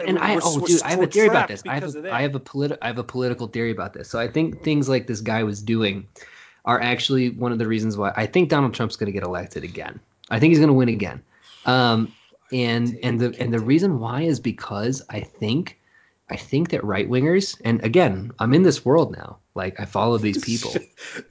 and 0.07 0.19
I 0.19 0.39
oh 0.43 0.65
dude, 0.65 0.81
I 0.83 0.91
have 0.91 1.03
a 1.03 1.07
theory 1.09 1.29
about 1.29 1.49
this. 1.49 1.63
I 1.67 1.75
have 1.75 1.95
a, 1.95 2.13
I 2.15 2.23
have 2.23 2.35
a 2.35 2.41
politi- 2.41 2.79
I 2.81 2.87
have 2.87 2.99
a 2.99 3.05
political 3.05 3.49
theory 3.49 3.73
about 3.73 3.93
this. 3.93 4.09
So 4.09 4.19
I 4.19 4.29
think 4.29 4.63
things 4.63 4.89
like 4.89 5.09
this 5.09 5.21
guy 5.21 5.43
was 5.43 5.61
doing 5.61 6.07
are 6.65 6.81
actually 6.81 7.31
one 7.31 7.51
of 7.51 7.59
the 7.59 7.67
reasons 7.67 7.97
why 7.97 8.13
I 8.17 8.25
think 8.25 8.49
Donald 8.49 8.73
Trump's 8.73 8.95
going 8.95 9.09
to 9.09 9.13
get 9.13 9.25
elected 9.25 9.65
again. 9.65 9.99
I 10.31 10.39
think 10.39 10.53
he's 10.53 10.61
going 10.61 10.69
to 10.69 10.75
win 10.75 10.89
again. 10.89 11.23
Um, 11.67 12.13
and 12.53 12.99
and 13.03 13.21
the 13.21 13.35
and 13.41 13.53
the 13.53 13.61
reason 13.61 13.99
why 13.99 14.23
is 14.23 14.41
because 14.41 15.03
I 15.11 15.21
think 15.21 15.79
I 16.31 16.37
think 16.37 16.71
that 16.71 16.85
right 16.85 17.09
wingers 17.09 17.61
and 17.65 17.83
again 17.85 18.33
I'm 18.39 18.55
in 18.55 18.63
this 18.63 18.85
world 18.85 19.17
now. 19.17 19.39
Like 19.55 19.79
I 19.81 19.85
follow 19.85 20.19
these 20.19 20.45
people. 20.45 20.75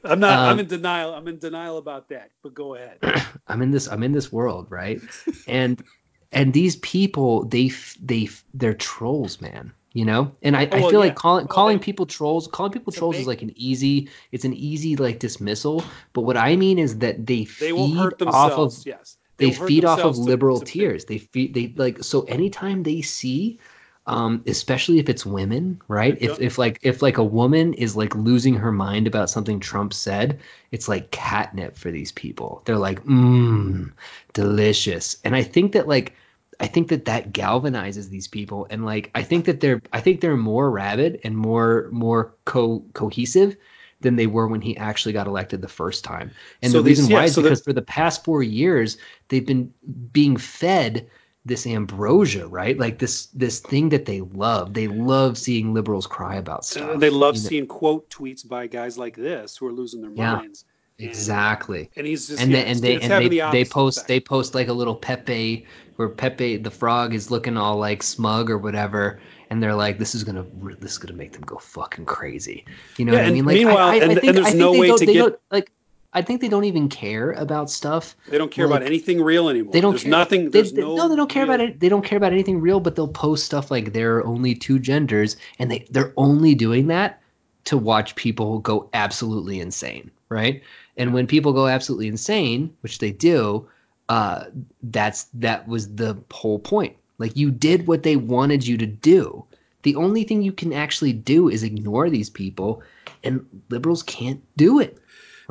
I'm 0.03 0.19
not. 0.19 0.39
Um, 0.39 0.49
I'm 0.49 0.59
in 0.59 0.67
denial. 0.67 1.13
I'm 1.13 1.27
in 1.27 1.39
denial 1.39 1.77
about 1.77 2.09
that. 2.09 2.31
But 2.43 2.53
go 2.53 2.75
ahead. 2.75 2.97
I'm 3.47 3.61
in 3.61 3.71
this. 3.71 3.87
I'm 3.87 4.03
in 4.03 4.11
this 4.11 4.31
world, 4.31 4.67
right? 4.69 5.01
and 5.47 5.83
and 6.31 6.53
these 6.53 6.75
people 6.77 7.45
they 7.45 7.71
they 8.01 8.29
they're 8.53 8.73
trolls, 8.73 9.41
man 9.41 9.73
you 9.93 10.05
know 10.05 10.33
and 10.41 10.55
i, 10.55 10.65
oh, 10.71 10.77
I 10.77 10.79
feel 10.79 10.91
yeah. 10.93 10.97
like 10.99 11.15
calling 11.15 11.47
calling 11.47 11.77
they, 11.77 11.83
people 11.83 12.05
trolls 12.05 12.47
calling 12.47 12.71
people 12.71 12.93
trolls 12.93 13.17
is 13.17 13.27
like 13.27 13.41
an 13.41 13.51
easy 13.55 14.09
it's 14.31 14.45
an 14.45 14.53
easy 14.53 14.95
like 14.95 15.19
dismissal 15.19 15.83
but 16.13 16.21
what 16.21 16.37
i 16.37 16.55
mean 16.55 16.79
is 16.79 16.99
that 16.99 17.25
they, 17.25 17.43
they 17.43 17.45
feed 17.45 17.97
off 18.21 18.53
of 18.53 18.73
yes 18.85 19.17
they, 19.41 19.51
feed 19.51 19.85
off 19.85 19.99
of 19.99 20.17
liberal 20.17 20.59
to, 20.59 20.65
to 20.65 20.71
tears. 20.71 21.05
They 21.05 21.17
feed 21.19 21.53
they 21.53 21.73
like 21.75 22.03
so 22.03 22.21
anytime 22.23 22.83
they 22.83 23.01
see 23.01 23.59
um 24.07 24.43
especially 24.47 24.99
if 24.99 25.09
it's 25.09 25.25
women 25.25 25.81
right? 25.87 26.17
If 26.19 26.39
if 26.39 26.57
like 26.57 26.79
if 26.81 27.01
like 27.01 27.17
a 27.17 27.23
woman 27.23 27.73
is 27.73 27.95
like 27.95 28.15
losing 28.15 28.55
her 28.55 28.71
mind 28.71 29.07
about 29.07 29.29
something 29.29 29.59
trump 29.59 29.93
said 29.93 30.39
it's 30.71 30.87
like 30.87 31.11
catnip 31.11 31.77
for 31.77 31.91
these 31.91 32.11
people. 32.11 32.61
They're 32.65 32.77
like 32.77 33.03
mmm 33.03 33.91
delicious. 34.33 35.17
And 35.23 35.35
i 35.35 35.43
think 35.43 35.73
that 35.73 35.87
like 35.87 36.15
I 36.61 36.67
think 36.67 36.89
that 36.89 37.05
that 37.05 37.33
galvanizes 37.33 38.09
these 38.09 38.27
people, 38.27 38.67
and 38.69 38.85
like 38.85 39.09
I 39.15 39.23
think 39.23 39.45
that 39.45 39.61
they're 39.61 39.81
I 39.91 39.99
think 39.99 40.21
they're 40.21 40.37
more 40.37 40.69
rabid 40.69 41.19
and 41.23 41.35
more 41.35 41.89
more 41.91 42.35
co 42.45 42.85
cohesive 42.93 43.57
than 44.01 44.15
they 44.15 44.27
were 44.27 44.47
when 44.47 44.61
he 44.61 44.75
actually 44.77 45.13
got 45.13 45.27
elected 45.27 45.61
the 45.61 45.67
first 45.67 46.03
time. 46.03 46.31
And 46.61 46.71
so 46.71 46.81
the 46.81 46.89
reason 46.89 47.11
why 47.11 47.25
is 47.25 47.35
so 47.35 47.41
because 47.41 47.61
for 47.61 47.73
the 47.73 47.81
past 47.81 48.23
four 48.23 48.43
years 48.43 48.97
they've 49.29 49.45
been 49.45 49.73
being 50.11 50.37
fed 50.37 51.09
this 51.43 51.65
ambrosia, 51.65 52.47
right? 52.47 52.77
Like 52.77 52.99
this 52.99 53.27
this 53.27 53.59
thing 53.59 53.89
that 53.89 54.05
they 54.05 54.21
love. 54.21 54.73
They 54.73 54.87
love 54.87 55.37
seeing 55.37 55.73
liberals 55.73 56.05
cry 56.05 56.35
about 56.35 56.65
stuff. 56.65 56.89
Uh, 56.91 56.97
they 56.97 57.09
love 57.09 57.37
seeing 57.37 57.63
know? 57.63 57.73
quote 57.73 58.09
tweets 58.09 58.47
by 58.47 58.67
guys 58.67 58.97
like 58.97 59.15
this 59.15 59.57
who 59.57 59.67
are 59.67 59.71
losing 59.71 60.01
their 60.01 60.11
yeah. 60.11 60.35
minds. 60.35 60.65
exactly. 60.99 61.89
And 61.95 62.05
he's 62.05 62.27
just 62.27 62.41
and 62.41 62.51
yeah, 62.51 62.61
they, 62.63 62.67
and 62.67 62.79
they 62.79 62.99
and 62.99 63.11
they, 63.11 63.27
the 63.27 63.49
they 63.51 63.65
post 63.65 63.99
effect. 63.99 64.07
they 64.07 64.19
post 64.19 64.53
like 64.53 64.67
a 64.67 64.73
little 64.73 64.95
Pepe 64.95 65.65
where 65.95 66.09
Pepe 66.09 66.57
the 66.57 66.71
frog 66.71 67.13
is 67.15 67.31
looking 67.31 67.57
all 67.57 67.77
like 67.77 68.03
smug 68.03 68.51
or 68.51 68.59
whatever, 68.59 69.19
and 69.51 69.61
they're 69.61 69.75
like, 69.75 69.99
"This 69.99 70.15
is 70.15 70.23
gonna 70.23 70.45
this 70.79 70.93
is 70.93 70.97
gonna 70.97 71.17
make 71.17 71.33
them 71.33 71.43
go 71.43 71.57
fucking 71.57 72.05
crazy." 72.05 72.65
You 72.97 73.05
know 73.05 73.11
Yeah, 73.13 73.19
what 73.19 73.27
I 73.27 73.31
mean? 73.33 73.45
Like, 73.45 73.53
I- 73.53 73.59
meanwhile- 73.59 73.77
I, 73.77 73.91
I, 73.91 73.95
and- 73.97 74.13
think, 74.13 74.23
and 74.23 74.37
there's 74.37 74.47
I 74.47 74.49
think 74.49 74.59
no 74.59 74.71
they 74.73 74.79
way 74.79 74.87
don't, 74.87 74.97
to 74.99 75.05
they 75.05 75.13
get- 75.13 75.19
don't, 75.19 75.39
like. 75.51 75.71
I 76.13 76.21
think 76.21 76.41
they 76.41 76.49
don't 76.49 76.65
even 76.65 76.89
care 76.89 77.31
about 77.31 77.69
stuff. 77.69 78.17
They 78.27 78.37
don't 78.37 78.51
care 78.51 78.65
about 78.65 78.83
anything 78.83 79.21
real 79.21 79.47
anymore. 79.47 79.71
They 79.71 79.79
don't 79.79 79.91
There's 79.93 80.03
care. 80.03 80.09
nothing. 80.11 80.49
They, 80.51 80.63
they- 80.63 80.81
no. 80.81 81.07
they 81.07 81.15
don't 81.15 81.29
care 81.29 81.45
real- 81.45 81.53
about 81.55 81.65
it. 81.65 81.79
They 81.79 81.87
don't 81.87 82.03
care 82.03 82.17
about 82.17 82.33
anything 82.33 82.59
real, 82.59 82.81
but 82.81 82.95
they'll 82.97 83.07
post 83.07 83.45
stuff 83.45 83.71
like 83.71 83.93
there 83.93 84.17
are 84.17 84.25
only 84.25 84.53
two 84.55 84.77
genders, 84.79 85.37
and 85.59 85.69
they 85.71 85.85
they're 85.91 86.11
only 86.17 86.53
doing 86.55 86.87
that 86.87 87.21
to 87.65 87.77
watch 87.77 88.15
people 88.15 88.59
go 88.59 88.89
absolutely 88.93 89.59
insane, 89.61 90.11
right? 90.29 90.61
And 90.97 91.13
when 91.13 91.27
people 91.27 91.53
go 91.53 91.67
absolutely 91.67 92.07
insane, 92.07 92.73
which 92.81 92.97
they 92.99 93.11
do, 93.11 93.65
uh, 94.09 94.45
that's 94.83 95.27
that 95.35 95.65
was 95.67 95.95
the 95.95 96.17
whole 96.31 96.59
point. 96.59 96.95
Like 97.21 97.37
you 97.37 97.51
did 97.51 97.85
what 97.87 98.01
they 98.01 98.15
wanted 98.15 98.65
you 98.65 98.77
to 98.77 98.87
do. 98.87 99.45
The 99.83 99.95
only 99.95 100.23
thing 100.23 100.41
you 100.41 100.51
can 100.51 100.73
actually 100.73 101.13
do 101.13 101.49
is 101.49 101.61
ignore 101.61 102.09
these 102.09 102.31
people, 102.31 102.81
and 103.23 103.45
liberals 103.69 104.01
can't 104.03 104.41
do 104.57 104.79
it. 104.79 104.97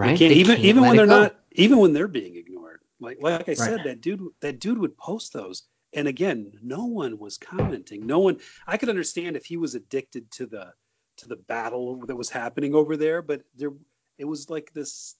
They 0.03 0.09
Right? 0.09 0.19
can't, 0.19 0.33
They 0.33 0.39
even 0.41 0.57
can't 0.57 0.67
even 0.67 0.83
when 0.83 0.97
they're 0.97 1.07
go. 1.07 1.21
not 1.21 1.37
even 1.53 1.79
when 1.79 1.93
they're 1.93 2.09
being 2.09 2.37
ignored. 2.37 2.81
Like 2.99 3.19
like 3.21 3.49
I 3.49 3.55
said, 3.55 3.85
that 3.85 4.01
dude 4.01 4.21
that 4.41 4.59
dude 4.59 4.79
would 4.79 4.97
post 4.99 5.33
those, 5.33 5.63
and 5.93 6.09
again, 6.09 6.53
no 6.61 6.87
one 6.87 7.19
was 7.19 7.39
commenting. 7.39 8.05
No 8.05 8.19
one. 8.19 8.41
I 8.67 8.77
could 8.77 8.89
understand 8.89 9.37
if 9.37 9.47
he 9.47 9.57
was 9.57 9.77
addicted 9.77 10.29
to 10.33 10.47
the 10.47 10.73
to 11.19 11.29
the 11.29 11.37
battle 11.37 12.01
that 12.07 12.17
was 12.17 12.31
happening 12.31 12.75
over 12.75 12.97
there, 12.97 13.23
but 13.23 13.43
there 13.57 13.71
it 14.19 14.25
was 14.25 14.51
like 14.51 14.73
this 14.73 15.15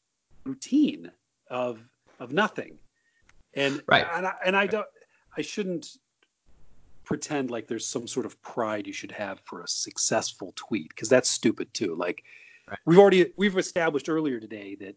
routine 0.45 1.13
of 1.49 1.79
of 2.19 2.33
nothing, 2.33 2.79
and 3.55 3.83
Right. 3.87 4.05
and 4.15 4.27
I, 4.27 4.35
and 4.45 4.57
I 4.57 4.67
don't. 4.67 4.87
I 5.37 5.43
shouldn't 5.43 5.87
pretend 7.11 7.51
like 7.51 7.67
there's 7.67 7.85
some 7.85 8.07
sort 8.07 8.25
of 8.25 8.41
pride 8.41 8.87
you 8.87 8.93
should 8.93 9.11
have 9.11 9.41
for 9.41 9.63
a 9.63 9.69
successful 9.69 10.53
tweet 10.55 10.89
because 10.91 11.09
that's 11.09 11.29
stupid 11.29 11.73
too. 11.75 11.97
Like 11.97 12.23
Right. 12.69 12.79
we've 12.87 13.01
already 13.01 13.33
we've 13.37 13.59
established 13.59 14.09
earlier 14.09 14.39
today 14.39 14.77
that 14.77 14.95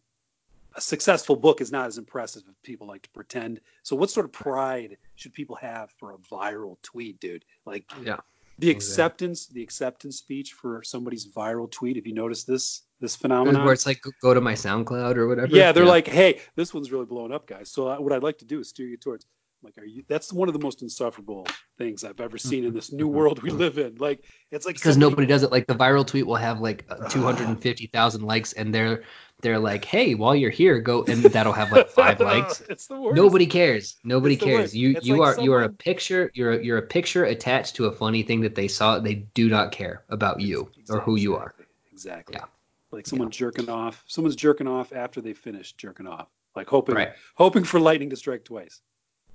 a 0.76 0.82
successful 0.82 1.36
book 1.36 1.60
is 1.60 1.72
not 1.72 1.88
as 1.88 1.98
impressive 1.98 2.44
as 2.48 2.54
people 2.62 2.86
like 2.86 3.02
to 3.02 3.10
pretend. 3.10 3.62
So 3.82 3.96
what 3.96 4.12
sort 4.12 4.28
of 4.28 4.32
pride 4.32 4.96
should 5.16 5.34
people 5.34 5.56
have 5.56 5.90
for 5.98 6.12
a 6.14 6.18
viral 6.20 6.78
tweet, 6.84 7.20
dude? 7.20 7.46
Like 7.66 7.86
Yeah. 8.06 8.20
the 8.60 8.70
acceptance, 8.70 9.48
the 9.48 9.64
acceptance 9.64 10.18
speech 10.18 10.54
for 10.54 10.84
somebody's 10.84 11.26
viral 11.28 11.70
tweet. 11.72 11.98
If 11.98 12.06
you 12.06 12.14
notice 12.14 12.44
this 12.44 12.84
this 13.00 13.16
phenomenon? 13.16 13.64
where 13.64 13.74
it's 13.74 13.88
like 13.88 14.02
go 14.22 14.36
to 14.36 14.40
my 14.40 14.54
SoundCloud 14.54 15.18
or 15.18 15.28
whatever. 15.28 15.56
Yeah, 15.56 15.72
they're 15.72 15.84
like, 15.98 16.08
hey, 16.08 16.42
this 16.56 16.76
one's 16.76 16.92
really 16.92 17.06
blowing 17.08 17.34
up, 17.34 17.48
guys. 17.48 17.72
So 17.72 17.88
uh, 17.88 17.98
what 17.98 18.14
I'd 18.14 18.22
like 18.24 18.38
to 18.38 18.46
do 18.46 18.60
is 18.60 18.70
steer 18.70 18.88
you 18.88 18.98
towards. 18.98 19.26
Like, 19.64 19.78
are 19.78 19.86
you? 19.86 20.04
That's 20.08 20.34
one 20.34 20.50
of 20.50 20.54
the 20.54 20.60
most 20.60 20.82
insufferable 20.82 21.48
things 21.78 22.04
I've 22.04 22.20
ever 22.20 22.38
seen 22.38 22.64
in 22.64 22.70
mm-hmm. 22.70 22.76
this 22.76 22.92
new 22.92 23.08
world 23.08 23.42
we 23.42 23.50
live 23.50 23.78
in. 23.78 23.96
Like, 23.96 24.26
it's 24.52 24.66
like 24.66 24.76
because 24.76 24.94
somebody- 24.96 25.12
nobody 25.12 25.28
does 25.28 25.44
it. 25.44 25.52
Like 25.52 25.68
the 25.68 25.76
viral 25.76 26.06
tweet 26.06 26.28
will 26.28 26.36
have 26.36 26.60
like 26.60 26.86
uh, 26.90 27.08
two 27.10 27.24
hundred 27.24 27.48
and 27.48 27.62
fifty 27.62 27.88
thousand 27.88 28.24
likes, 28.24 28.54
and 28.54 28.74
they're 28.74 29.04
they're 29.42 29.60
like, 29.60 29.86
hey, 29.86 30.16
while 30.16 30.36
you're 30.36 30.52
here, 30.52 30.80
go, 30.80 31.04
and 31.04 31.22
that'll 31.24 31.54
have 31.54 31.72
like 31.72 31.90
five 31.90 32.20
likes. 32.22 32.62
it's 32.70 32.88
the 32.88 33.00
worst. 33.00 33.16
Nobody 33.16 33.46
cares. 33.46 33.98
Nobody 34.04 34.36
It's 34.36 34.44
cares. 34.44 34.76
You 34.76 34.96
It's 34.98 35.06
you 35.06 35.18
like 35.18 35.38
are 35.38 35.42
you 35.42 35.54
are 35.54 35.64
a 35.64 35.70
picture. 35.70 36.32
You're 36.34 36.54
a, 36.54 36.64
you're 36.64 36.78
a 36.78 36.82
picture 36.88 37.26
attached 37.26 37.76
to 37.76 37.86
a 37.86 37.92
funny 37.92 38.24
thing 38.24 38.42
that 38.42 38.56
they 38.56 38.68
saw. 38.68 39.00
They 39.00 39.16
do 39.16 39.50
not 39.50 39.72
care 39.72 40.04
about 40.10 40.40
you 40.42 40.70
or 40.90 41.00
who 41.00 41.16
you 41.18 41.36
are. 41.36 41.54
Exactly. 41.92 42.36
Yeah. 42.38 42.46
Like 42.92 43.08
someone 43.08 43.32
jerking 43.32 43.70
off. 43.70 44.04
Someone's 44.08 44.36
jerking 44.36 44.68
off 44.68 44.94
after 44.94 45.20
they 45.22 45.34
finished 45.34 45.78
jerking 45.78 46.08
off. 46.08 46.28
Like 46.56 46.68
hoping, 46.68 46.96
Right. 46.96 47.10
hoping 47.36 47.64
for 47.64 47.80
lightning 47.80 48.12
to 48.12 48.16
strike 48.16 48.44
twice. 48.46 48.82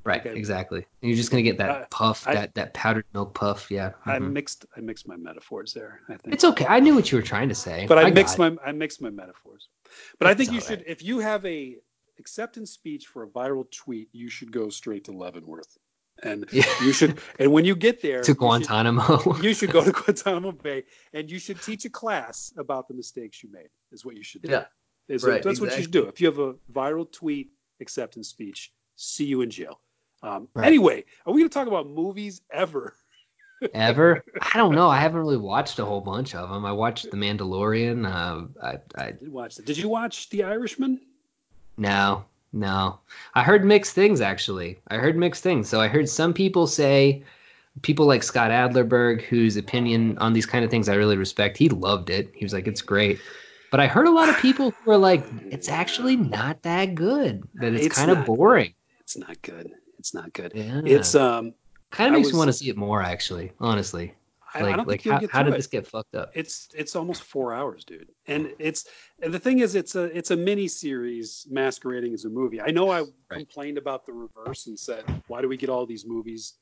Right. 0.09 0.21
Okay. 0.27 0.37
Exactly. 0.39 0.87
And 1.03 1.09
you're 1.11 1.17
just 1.17 1.31
gonna 1.31 1.43
get 1.43 1.59
that 1.59 1.71
I- 1.71 1.87
puff, 1.91 2.27
I- 2.27 2.35
that 2.35 2.55
that 2.55 2.75
powdered 2.75 3.05
milk 3.15 3.35
puff. 3.35 3.71
Yeah. 3.71 3.93
I 4.07 4.19
Mhm. 4.19 4.33
mixed. 4.33 4.65
I 4.77 4.81
mixed 4.81 5.07
my 5.07 5.17
metaphors 5.17 5.75
there. 5.75 6.01
I 6.09 6.17
think. 6.17 6.35
It's 6.35 6.45
okay. 6.45 6.67
I 6.67 6.81
knew 6.81 6.95
what 6.95 7.11
you 7.13 7.19
were 7.19 7.23
trying 7.35 7.51
to 7.51 7.55
say. 7.55 7.87
but 7.87 7.99
I, 7.99 8.05
got 8.05 8.15
mixed 8.15 8.39
my 8.39 8.57
I 8.65 8.73
mixed 8.73 9.01
my 9.03 9.11
metaphors. 9.11 9.69
But 10.19 10.29
I 10.29 10.35
think 10.35 10.53
you 10.53 10.61
should 10.61 10.81
right. 10.81 10.89
if 10.95 11.03
you 11.03 11.19
have 11.19 11.45
a 11.47 11.77
acceptance 12.19 12.71
speech 12.73 13.07
for 13.07 13.23
a 13.23 13.29
viral 13.29 13.71
tweet, 13.71 14.09
you 14.13 14.29
should 14.31 14.51
go 14.51 14.71
straight 14.71 15.05
to 15.05 15.13
Leavenworth. 15.13 15.77
And 16.23 16.47
Yeah. 16.51 16.65
you 16.83 16.93
should 16.93 17.21
and 17.39 17.53
when 17.53 17.65
you 17.65 17.77
get 17.77 18.01
there 18.03 18.23
to 18.23 18.33
you 18.33 18.35
should- 18.35 18.39
Guantanamo. 18.39 19.37
You 19.43 19.55
should, 19.55 19.71
go 19.71 19.85
to 19.85 19.93
Guantanamo 19.93 20.53
Bay 20.53 20.85
and 21.13 21.31
you 21.31 21.39
should 21.39 21.61
teach 21.63 21.85
a 21.85 21.91
class 21.91 22.53
about 22.57 22.89
the 22.89 22.95
mistakes 22.95 23.43
you 23.43 23.51
made. 23.53 23.69
Is 23.93 24.05
what 24.05 24.17
you 24.17 24.25
should 24.25 24.43
do. 24.43 24.51
Yeah. 24.51 24.65
Is 25.09 25.23
Right, 25.25 25.43
that's 25.43 25.61
what 25.61 25.77
you 25.77 25.83
should 25.83 25.91
do. 25.93 26.07
If 26.07 26.21
you 26.21 26.27
have 26.27 26.39
a 26.39 26.55
viral 26.73 27.11
tweet 27.11 27.51
acceptance 27.81 28.29
speech, 28.29 28.73
see 28.97 29.25
you 29.27 29.41
in 29.43 29.51
jail. 29.51 29.81
Um, 30.23 30.49
Right. 30.55 30.67
Anyway, 30.67 31.05
are 31.27 31.33
we 31.33 31.41
going 31.41 31.49
to 31.51 31.55
talk 31.55 31.69
about 31.69 31.89
movies 31.89 32.41
ever? 32.51 32.95
Ever? 33.75 34.25
I 34.41 34.57
don't 34.57 34.77
know. 34.77 34.89
I 34.89 35.01
haven't 35.01 35.19
really 35.19 35.37
watched 35.37 35.81
a 35.81 35.85
whole 35.85 36.01
bunch 36.01 36.33
of 36.37 36.49
them. 36.49 36.65
I 36.65 36.71
watched 36.71 37.11
The 37.11 37.17
Mandalorian. 37.17 38.07
Uh, 38.07 38.47
I, 38.63 38.79
I 38.95 39.07
I 39.07 39.11
did 39.11 39.33
watch 39.33 39.57
that. 39.57 39.67
Did 39.67 39.77
you 39.79 39.89
watch 39.89 40.31
The 40.31 40.45
Irishman? 40.45 41.01
no, 41.77 42.25
no. 42.53 43.01
I 43.35 43.43
heard 43.43 43.65
mixed 43.65 43.95
things 43.95 44.21
actually. 44.21 44.79
I 44.87 44.97
heard 44.99 45.17
mixed 45.17 45.43
things. 45.43 45.69
So 45.69 45.81
I 45.81 45.89
heard 45.89 46.09
some 46.09 46.35
people 46.35 46.69
say, 46.69 47.25
people 47.83 48.07
like 48.07 48.23
Scott 48.23 48.51
Adlerberg, 48.51 49.23
whose 49.23 49.57
opinion 49.57 50.19
on 50.19 50.33
these 50.33 50.47
kind 50.47 50.65
of 50.65 50.71
things 50.71 50.89
I 50.89 50.95
really 50.95 51.17
respect. 51.17 51.57
He 51.57 51.69
loved 51.69 52.11
it. 52.11 52.31
He 52.35 52.45
was 52.45 52.53
like, 52.53 52.67
it's 52.67 52.83
great. 52.83 53.21
But 53.71 53.81
I 53.81 53.87
heard 53.87 54.07
a 54.07 54.11
lot 54.11 54.29
of 54.29 54.39
people 54.39 54.71
who 54.71 54.91
were 54.91 54.97
like, 54.97 55.27
it's 55.51 55.69
actually 55.69 56.17
not 56.17 56.63
that 56.63 56.95
good. 56.95 57.43
That 57.55 57.75
it's, 57.75 57.87
It's 57.87 57.97
kind 57.97 58.11
of 58.11 58.25
boring. 58.25 58.75
It's 59.01 59.17
not 59.17 59.41
good. 59.43 59.73
It's 59.99 60.15
not 60.15 60.33
good. 60.33 60.53
Yeah. 60.55 60.81
It's 60.85 61.15
um. 61.15 61.55
kind 61.91 62.15
of 62.15 62.21
makes 62.21 62.33
me 62.33 62.39
want 62.39 62.49
to 62.49 62.53
see 62.53 62.69
it 62.69 62.77
more 62.77 63.03
actually. 63.03 63.53
Honestly, 63.61 64.15
I, 64.55 64.63
like 64.63 64.73
I 64.73 64.77
don't 64.77 64.89
like 64.89 65.03
how, 65.05 65.21
how 65.31 65.43
did 65.43 65.55
it. 65.55 65.57
this 65.57 65.67
get 65.67 65.87
fucked 65.87 66.15
up? 66.15 66.31
It's 66.35 66.69
it's 66.75 66.95
almost 66.97 67.23
four 67.23 67.53
hours, 67.53 67.85
dude. 67.85 68.09
And 68.27 68.53
it's 68.59 68.87
and 69.23 69.33
the 69.33 69.39
thing 69.39 69.59
is, 69.61 69.75
it's 69.75 69.95
a 69.97 70.05
it's 70.17 70.31
a 70.31 70.37
mini 70.37 70.69
series 70.69 71.47
masquerading 71.51 72.15
as 72.15 72.25
a 72.25 72.29
movie. 72.29 72.61
I 72.61 72.71
know 72.71 72.91
I 72.91 73.05
complained 73.31 73.79
about 73.79 74.07
the 74.07 74.13
reverse 74.13 74.67
and 74.67 74.79
said, 74.79 75.05
why 75.27 75.43
do 75.43 75.49
we 75.49 75.57
get 75.57 75.69
all 75.69 75.87
these 75.87 76.07
movies 76.07 76.55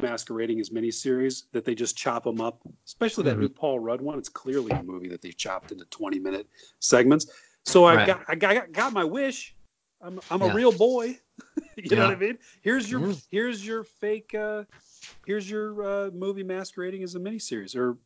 masquerading 0.00 0.60
as 0.60 0.72
mini 0.72 0.90
series 0.90 1.44
that 1.52 1.64
they 1.64 1.74
just 1.74 1.96
chop 1.96 2.24
them 2.24 2.40
up? 2.40 2.60
Especially 2.86 3.24
that 3.24 3.36
Mhm. 3.36 3.40
new 3.40 3.48
Paul 3.48 3.80
Rudd 3.80 4.00
one. 4.00 4.18
It's 4.18 4.28
clearly 4.28 4.72
a 4.72 4.82
movie 4.82 5.08
that 5.08 5.22
they 5.22 5.32
chopped 5.32 5.72
into 5.72 5.84
twenty 5.86 6.18
minute 6.18 6.46
segments. 6.78 7.26
So 7.64 7.84
I 7.84 7.94
Right. 7.96 8.06
got 8.06 8.24
I 8.28 8.34
got, 8.34 8.72
got 8.72 8.92
my 8.92 9.04
wish. 9.04 9.53
I'm 10.04 10.20
I'm 10.30 10.42
a 10.42 10.52
real 10.54 10.70
boy. 10.72 11.18
you 11.76 11.96
know 11.96 12.04
what 12.08 12.16
I 12.16 12.20
mean? 12.20 12.38
Here's 12.60 12.90
your 12.90 13.08
Yeah. 13.08 13.14
here's 13.30 13.66
your 13.66 13.84
fake 13.84 14.34
uh 14.34 14.64
here's 15.26 15.48
your 15.50 15.82
uh, 16.06 16.10
movie 16.12 16.42
masquerading 16.42 17.02
as 17.02 17.14
a 17.14 17.18
miniseries 17.18 17.74
or 17.76 17.96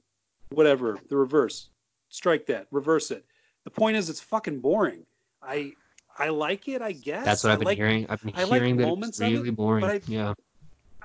whatever 0.51 0.99
the 1.09 1.17
reverse 1.17 1.69
strike 2.09 2.47
that 2.47 2.67
reverse 2.71 3.11
it 3.11 3.25
the 3.65 3.71
point 3.71 3.97
is 3.97 4.09
it's 4.09 4.21
fucking 4.21 4.61
boring 4.61 5.05
i 5.43 5.73
i 6.19 6.29
like 6.29 6.69
it 6.69 6.81
i 6.81 6.91
guess 6.93 7.25
That's 7.25 7.45
what 7.45 7.53
I've 7.53 7.59
been 7.59 7.67
like, 7.67 7.77
hearing. 7.77 8.07
I've 8.09 8.23
been 8.23 8.33
I 8.35 8.45
like 8.45 8.61
hearing 8.63 8.77
that 8.79 8.87
moments 8.87 9.19
it's 9.21 9.27
of 9.27 9.33
it, 9.33 9.37
really 9.37 9.51
boring. 9.51 9.85
I- 9.85 10.01
yeah. 10.07 10.33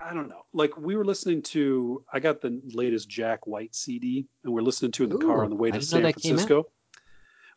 i 0.01 0.13
don't 0.13 0.29
know 0.29 0.45
like 0.53 0.77
we 0.77 0.95
were 0.95 1.03
listening 1.05 1.41
to 1.41 2.03
i 2.13 2.19
got 2.21 2.39
the 2.41 2.61
latest 2.73 3.09
jack 3.09 3.45
white 3.45 3.75
cd 3.75 4.25
and 4.45 4.53
we're 4.53 4.61
listening 4.61 4.91
to 4.93 5.03
it 5.03 5.11
in 5.11 5.19
the 5.19 5.25
car 5.25 5.43
on 5.43 5.49
the 5.49 5.55
way 5.57 5.69
to 5.71 5.81
san 5.81 6.03
that 6.03 6.15
came 6.15 6.35
out. 6.35 6.39
francisco 6.39 6.65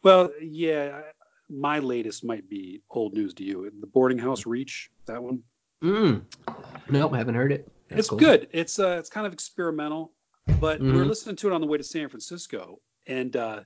well 0.03 0.31
yeah 0.43 1.01
I- 1.05 1.13
my 1.49 1.79
latest 1.79 2.25
might 2.25 2.49
be 2.49 2.83
old 2.91 3.15
news 3.15 3.33
to 3.35 3.45
you 3.45 3.71
the 3.81 3.87
boarding 3.87 4.19
house 4.19 4.47
reach 4.47 4.91
that 5.07 5.23
one 5.23 5.43
Mm. 5.83 6.23
Nope, 6.89 7.13
I 7.13 7.19
haven't 7.19 7.35
heard 7.35 7.53
it. 7.53 7.71
That's 7.89 8.01
it's 8.01 8.09
cool. 8.09 8.19
good. 8.19 8.49
It's 8.53 8.79
uh, 8.79 8.97
it's 8.99 9.11
kind 9.11 9.27
of 9.27 9.33
experimental, 9.35 10.13
but 10.59 10.81
we 10.81 10.89
were 10.93 11.05
Mhm. 11.05 11.09
listening 11.09 11.37
to 11.37 11.49
it 11.49 11.53
on 11.53 11.61
the 11.61 11.67
way 11.67 11.77
to 11.77 11.85
San 11.85 12.09
Francisco, 12.09 12.81
and 13.07 13.37
uh, 13.37 13.63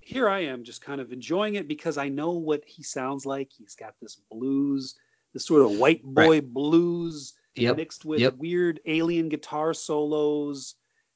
here 0.00 0.28
I 0.28 0.40
am, 0.40 0.62
just 0.62 0.82
kind 0.82 1.00
of 1.00 1.10
enjoying 1.10 1.54
it 1.54 1.66
because 1.68 1.96
I 1.96 2.08
know 2.10 2.32
what 2.32 2.62
he 2.66 2.82
sounds 2.82 3.24
like. 3.24 3.50
He's 3.50 3.74
got 3.74 3.94
this 4.00 4.16
blues, 4.30 4.94
this 5.32 5.46
sort 5.46 5.62
of 5.62 5.78
white 5.78 6.02
boy 6.04 6.42
blues 6.42 7.32
Yep. 7.54 7.76
mixed 7.78 8.04
with 8.04 8.20
Yep. 8.20 8.36
weird 8.36 8.80
alien 8.84 9.30
guitar 9.30 9.72
solos, 9.72 10.74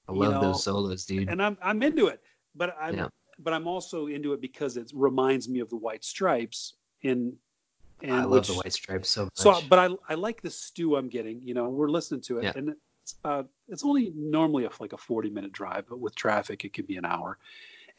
I 0.08 0.12
love 0.12 0.32
know, 0.34 0.40
those 0.40 0.64
solos, 0.64 1.04
dude. 1.04 1.28
and 1.28 1.42
I'm 1.42 1.58
I'm 1.62 1.82
into 1.82 2.06
it. 2.06 2.22
But 2.54 2.74
I'm 2.80 2.94
Yeah. 2.96 3.08
But 3.42 3.52
I'm 3.52 3.66
also 3.66 4.06
into 4.06 4.32
it 4.32 4.40
because 4.40 4.76
it 4.76 4.90
reminds 4.94 5.48
me 5.48 5.60
of 5.60 5.68
the 5.70 5.76
White 5.76 6.04
Stripes 6.04 6.74
in. 7.02 7.34
And 8.02 8.12
I 8.12 8.24
love 8.24 8.30
which, 8.32 8.48
the 8.48 8.54
White 8.54 8.72
Stripes 8.72 9.10
so 9.10 9.24
much. 9.24 9.32
so, 9.34 9.60
but 9.68 9.78
I 9.78 9.88
I 10.08 10.14
like 10.14 10.42
the 10.42 10.50
stew 10.50 10.96
I'm 10.96 11.08
getting. 11.08 11.40
You 11.40 11.54
know, 11.54 11.68
we're 11.68 11.88
listening 11.88 12.20
to 12.22 12.38
it, 12.38 12.44
Yeah. 12.44 12.52
and 12.56 12.74
it's 13.02 13.14
uh, 13.24 13.44
it's 13.68 13.84
only 13.84 14.12
normally 14.16 14.64
a, 14.64 14.70
like 14.80 14.92
a 14.92 14.98
40 14.98 15.30
minute 15.30 15.52
drive, 15.52 15.86
but 15.88 16.00
with 16.00 16.14
traffic, 16.14 16.64
it 16.64 16.72
could 16.72 16.86
be 16.86 16.96
an 16.96 17.04
hour. 17.04 17.38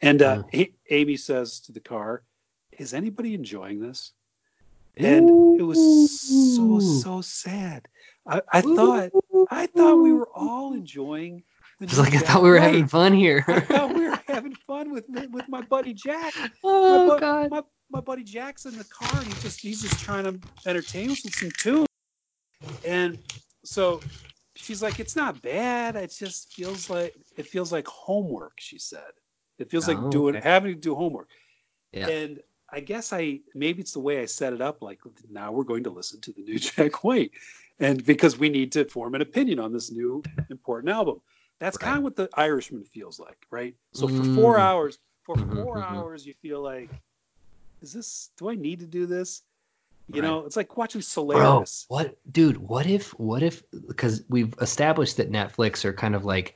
And 0.02 0.20
uh, 0.22 0.42
A- 0.52 0.74
Amy 0.90 1.16
says 1.16 1.60
to 1.60 1.72
the 1.72 1.80
car, 1.80 2.22
"Is 2.78 2.92
anybody 2.92 3.32
enjoying 3.34 3.80
this?" 3.80 4.12
And 4.96 5.58
it 5.58 5.62
was 5.62 5.78
so 5.80 6.78
so 6.80 7.20
sad. 7.20 7.88
I, 8.26 8.42
I 8.52 8.60
thought 8.60 9.10
I 9.50 9.66
thought 9.66 10.02
we 10.02 10.12
were 10.12 10.28
all 10.34 10.74
enjoying. 10.74 11.42
It's 11.84 11.98
like 11.98 12.14
I 12.14 12.18
thought 12.18 12.42
we 12.42 12.50
were 12.50 12.58
having 12.58 12.86
fun 12.88 13.12
here. 13.12 13.44
I 13.46 13.60
thought 13.60 13.94
we 13.94 14.08
were 14.08 14.18
having 14.26 14.54
fun 14.66 14.90
with 14.92 15.04
with 15.08 15.48
my 15.48 15.60
buddy 15.62 15.94
Jack. 15.94 16.34
oh 16.64 17.06
my, 17.08 17.14
bu- 17.14 17.20
God. 17.20 17.50
my 17.50 17.62
my 17.90 18.00
buddy 18.00 18.24
Jack's 18.24 18.64
in 18.66 18.76
the 18.76 18.84
car 18.84 19.18
and 19.18 19.26
he's 19.26 19.42
just 19.42 19.60
he's 19.60 19.82
just 19.82 19.98
trying 20.00 20.24
to 20.24 20.38
entertain 20.66 21.10
us 21.10 21.24
with 21.24 21.34
some 21.34 21.50
tunes. 21.50 21.86
And 22.86 23.18
so 23.64 24.02
she's 24.56 24.82
like, 24.82 25.00
it's 25.00 25.16
not 25.16 25.40
bad. 25.42 25.96
It 25.96 26.14
just 26.18 26.52
feels 26.52 26.90
like 26.90 27.14
it 27.36 27.46
feels 27.46 27.72
like 27.72 27.86
homework. 27.86 28.54
She 28.58 28.78
said 28.78 29.00
it 29.58 29.70
feels 29.70 29.86
like 29.88 29.98
Oh, 29.98 30.10
doing 30.10 30.36
okay. 30.36 30.48
having 30.48 30.74
to 30.74 30.80
do 30.80 30.94
homework. 30.94 31.28
Yeah. 31.92 32.08
And 32.08 32.40
I 32.70 32.80
guess 32.80 33.12
I 33.12 33.40
maybe 33.54 33.82
it's 33.82 33.92
the 33.92 34.00
way 34.00 34.20
I 34.20 34.26
set 34.26 34.52
it 34.52 34.60
up. 34.60 34.82
Like 34.82 35.00
now 35.30 35.52
we're 35.52 35.64
going 35.64 35.84
to 35.84 35.90
listen 35.90 36.20
to 36.22 36.32
the 36.32 36.42
new 36.42 36.58
Jack 36.58 37.04
White, 37.04 37.32
and 37.78 38.04
because 38.04 38.38
we 38.38 38.48
need 38.48 38.72
to 38.72 38.84
form 38.86 39.14
an 39.14 39.20
opinion 39.22 39.60
on 39.60 39.72
this 39.72 39.90
new 39.92 40.22
important 40.50 40.92
album. 40.92 41.20
That's 41.60 41.76
Right. 41.76 41.84
kind 41.84 41.98
of 41.98 42.04
what 42.04 42.16
the 42.16 42.28
Irishman 42.34 42.84
feels 42.84 43.18
like, 43.18 43.46
right? 43.50 43.74
So 43.92 44.08
for 44.08 44.24
four 44.24 44.56
Mm. 44.56 44.60
hours, 44.60 44.98
for 45.22 45.36
Mhm, 45.36 45.62
4 45.62 45.78
mhm. 45.78 45.82
hours, 45.82 46.26
you 46.26 46.34
feel 46.34 46.60
like, 46.60 46.90
is 47.80 47.92
this? 47.92 48.30
Do 48.36 48.50
I 48.50 48.54
need 48.54 48.80
to 48.80 48.86
do 48.86 49.06
this? 49.06 49.42
You 50.08 50.20
Right. 50.20 50.28
know, 50.28 50.44
it's 50.46 50.56
like 50.56 50.76
watching 50.76 51.00
Bro, 51.00 51.06
Solaris. 51.08 51.86
what, 51.88 52.16
dude? 52.32 52.58
What 52.58 52.86
if, 52.86 53.18
what 53.18 53.42
if? 53.42 53.62
Because 53.88 54.22
we've 54.28 54.54
established 54.60 55.16
that 55.16 55.30
Netflix 55.30 55.84
are 55.84 55.92
kind 55.92 56.14
of 56.14 56.24
like 56.24 56.54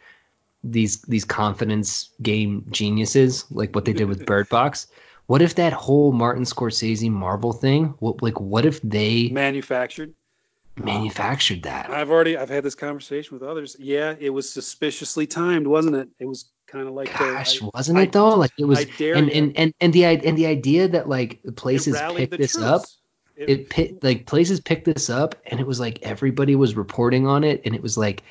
these 0.64 1.00
these 1.02 1.24
confidence 1.24 2.10
game 2.20 2.66
geniuses, 2.70 3.50
like 3.50 3.74
what 3.74 3.84
they 3.84 3.92
did 3.92 4.08
with 4.08 4.26
Bird 4.26 4.48
Box. 4.48 4.88
What 5.26 5.42
if 5.42 5.54
that 5.56 5.72
whole 5.72 6.12
Martin 6.12 6.44
Scorsese 6.44 7.10
Marvel 7.10 7.52
thing? 7.52 7.94
What, 7.98 8.22
like, 8.22 8.40
what 8.40 8.64
if 8.64 8.80
they 8.82 9.28
manufactured. 9.28 10.14
Manufactured 10.84 11.62
that? 11.62 11.90
I've 11.90 12.10
already 12.10 12.36
I've 12.36 12.48
had 12.50 12.64
this 12.64 12.74
conversation 12.74 13.38
with 13.38 13.48
others. 13.48 13.76
Yeah, 13.78 14.14
it 14.18 14.30
was 14.30 14.50
suspiciously 14.50 15.26
timed, 15.26 15.66
wasn't 15.66 15.96
it? 15.96 16.08
It 16.18 16.26
was 16.26 16.50
kind 16.66 16.86
of 16.86 16.94
like 16.94 17.10
the- 17.12 17.18
Gosh, 17.18 17.62
I- 17.62 17.70
wasn't 17.74 17.98
I- 17.98 18.02
it 18.02 18.12
though? 18.12 18.30
Like 18.36 18.52
it 18.58 18.64
was, 18.64 18.80
I 18.80 18.84
dare 18.84 19.14
and, 19.14 19.28
ya. 19.28 19.34
and 19.34 19.56
and 19.56 19.74
and 19.80 19.92
the 19.92 20.04
and 20.04 20.36
the 20.36 20.46
idea 20.46 20.88
that 20.88 21.08
like 21.08 21.40
places 21.56 21.98
picked 22.14 22.32
the 22.32 22.36
this 22.38 22.52
troops. 22.52 22.66
up 22.66 22.82
It- 23.36 23.48
it 23.50 23.70
pit 23.70 24.02
like 24.02 24.26
places 24.26 24.60
picked 24.60 24.84
this 24.84 25.08
up 25.08 25.34
and 25.46 25.60
it 25.60 25.66
was 25.66 25.78
like 25.80 26.00
everybody 26.02 26.56
was 26.56 26.74
reporting 26.76 27.26
on 27.26 27.44
it 27.44 27.62
and 27.64 27.74
it 27.74 27.82
was 27.82 27.96
like 27.96 28.22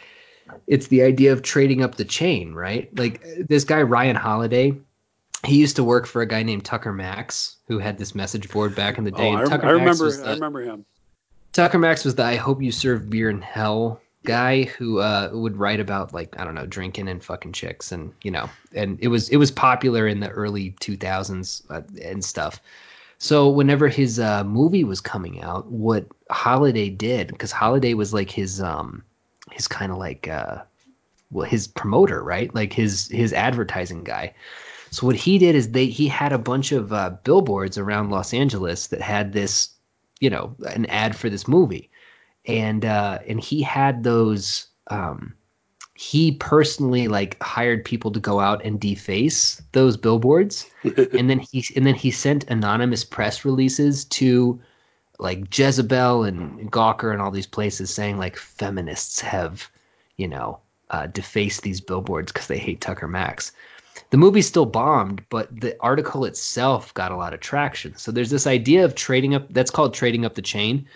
it's 0.68 0.88
the 0.88 1.02
idea 1.02 1.34
of 1.34 1.41
trading 1.41 1.82
up 1.82 1.95
the 1.95 2.06
chain 2.06 2.53
right 2.53 2.95
like 2.98 3.22
this 3.49 3.64
guy 3.64 3.82
ryan 3.82 4.15
holiday 4.15 4.74
he 5.45 5.57
used 5.57 5.76
to 5.78 5.84
work 5.84 6.06
for 6.07 6.22
a 6.22 6.26
guy 6.26 6.44
named 6.44 6.65
tucker 6.65 6.91
max 6.91 7.56
who 7.68 7.80
had 7.80 7.98
this 7.98 8.15
message 8.15 8.49
board 8.49 8.76
back 8.76 8.98
in 8.98 9.03
the 9.03 9.14
oh, 9.14 9.18
day 9.18 9.30
oh, 9.34 9.38
I, 9.38 9.44
tucker 9.45 9.68
I 9.68 9.72
remember. 9.72 10.06
was 10.06 10.22
I 10.22 10.34
remember 10.34 10.61
him. 10.61 10.86
Tucker 11.57 11.77
max 11.77 12.05
was 12.05 12.15
the 12.15 12.23
i 12.23 12.35
hope 12.35 12.61
you 12.61 12.71
serve 12.71 13.09
beer 13.09 13.29
in 13.29 13.41
hell 13.41 13.99
guy 14.23 14.63
who 14.63 14.99
uh, 14.99 15.29
would 15.31 15.55
write 15.55 15.79
about 15.79 16.13
like 16.13 16.38
i 16.39 16.43
don't 16.43 16.55
know 16.55 16.65
drinking 16.65 17.07
and 17.07 17.23
fucking 17.23 17.53
chicks 17.53 17.91
and 17.91 18.13
you 18.23 18.31
know 18.31 18.49
and 18.73 18.97
it 19.01 19.07
was 19.07 19.29
it 19.29 19.38
was 19.38 19.51
popular 19.51 20.07
in 20.07 20.19
the 20.19 20.29
early 20.29 20.71
2000s 20.81 21.63
uh, 21.69 21.81
and 22.01 22.23
stuff 22.23 22.61
so 23.19 23.49
whenever 23.49 23.88
his 23.88 24.19
uh, 24.19 24.43
movie 24.43 24.84
was 24.84 25.01
coming 25.01 25.41
out, 25.41 25.71
what 25.71 26.05
Holiday 26.29 26.89
did, 26.89 27.27
because 27.27 27.51
Holiday 27.51 27.93
was 27.93 28.13
like 28.13 28.29
his 28.29 28.61
um 28.61 29.03
his 29.51 29.67
kind 29.67 29.91
of 29.91 29.97
like 29.97 30.27
uh 30.27 30.59
well 31.31 31.47
his 31.47 31.67
promoter, 31.67 32.23
right? 32.23 32.53
Like 32.53 32.73
his 32.73 33.07
his 33.07 33.34
advertising 33.34 34.03
guy. 34.03 34.35
So 34.91 35.07
what 35.07 35.15
he 35.15 35.38
did 35.38 35.55
is 35.55 35.71
they 35.71 35.88
he 35.88 36.07
had 36.07 36.31
a 36.31 36.38
bunch 36.38 36.71
of 36.71 36.93
uh, 36.93 37.11
billboards 37.23 37.77
around 37.77 38.11
Los 38.11 38.34
Angeles 38.34 38.88
that 38.88 39.01
had 39.01 39.34
this, 39.34 39.69
you 40.19 40.30
know, 40.30 40.56
an 40.68 40.85
ad 40.88 41.15
for 41.15 41.30
this 41.30 41.48
movie, 41.48 41.89
and 42.45 42.85
uh, 42.85 43.19
and 43.27 43.39
he 43.39 43.61
had 43.61 44.03
those. 44.03 44.68
Um, 44.88 45.34
he 45.99 46.34
personally 46.34 47.07
like 47.07 47.41
hired 47.41 47.84
people 47.84 48.11
to 48.11 48.19
go 48.19 48.39
out 48.39 48.64
and 48.64 48.80
deface 48.80 49.60
those 49.72 49.98
billboards 49.98 50.69
and 50.84 51.27
then 51.27 51.39
he 51.39 51.65
and 51.76 51.88
then 51.88 51.95
he 51.95 52.11
sent 52.11 52.44
anonymous 52.52 53.03
press 53.03 53.44
releases 53.44 54.06
to 54.06 54.61
like 55.19 55.57
Jezebel 55.57 56.23
and 56.23 56.72
Gawker 56.72 57.11
and 57.11 57.22
all 57.22 57.31
these 57.31 57.48
places 57.48 57.94
saying 57.94 58.18
like 58.18 58.35
feminists 58.35 59.19
have, 59.22 59.69
you 60.18 60.27
know, 60.27 60.60
uh, 60.89 61.07
defaced 61.07 61.64
these 61.64 61.81
billboards 61.81 62.31
because 62.31 62.48
they 62.48 62.60
hate 62.60 62.81
Tucker 62.81 63.07
Max. 63.07 63.52
The 64.09 64.17
movie 64.17 64.41
still 64.41 64.65
bombed, 64.65 65.23
but 65.29 65.49
the 65.59 65.75
article 65.81 66.25
itself 66.25 66.93
got 66.93 67.11
a 67.11 67.15
lot 67.17 67.34
of 67.34 67.39
traction. 67.41 67.95
So 67.97 68.11
there's 68.11 68.29
this 68.29 68.47
idea 68.47 68.85
of 68.85 68.95
trading 68.95 69.35
up. 69.35 69.51
That's 69.53 69.71
called 69.71 69.93
trading 69.93 70.25
up 70.25 70.35
the 70.35 70.41
chain, 70.41 70.88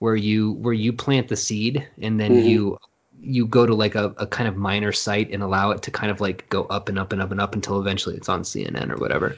where 0.00 0.16
you 0.16 0.52
where 0.52 0.74
you 0.74 0.92
plant 0.92 1.28
the 1.28 1.36
seed 1.36 1.86
and 2.00 2.20
then 2.20 2.32
Mhm. 2.34 2.44
you 2.46 2.78
you 3.20 3.46
go 3.46 3.66
to 3.66 3.74
like 3.74 3.94
a, 3.94 4.14
a 4.18 4.26
kind 4.26 4.48
of 4.48 4.56
minor 4.56 4.92
site 4.92 5.30
and 5.32 5.42
allow 5.42 5.70
it 5.70 5.82
to 5.82 5.90
kind 5.90 6.10
of 6.10 6.20
like 6.20 6.48
go 6.50 6.64
up 6.64 6.88
and 6.88 6.98
up 6.98 7.12
and 7.12 7.20
up 7.20 7.32
and 7.32 7.40
up 7.40 7.54
until 7.54 7.80
eventually 7.80 8.16
it's 8.16 8.28
on 8.28 8.44
CNN 8.44 8.90
or 8.90 8.96
whatever. 8.96 9.36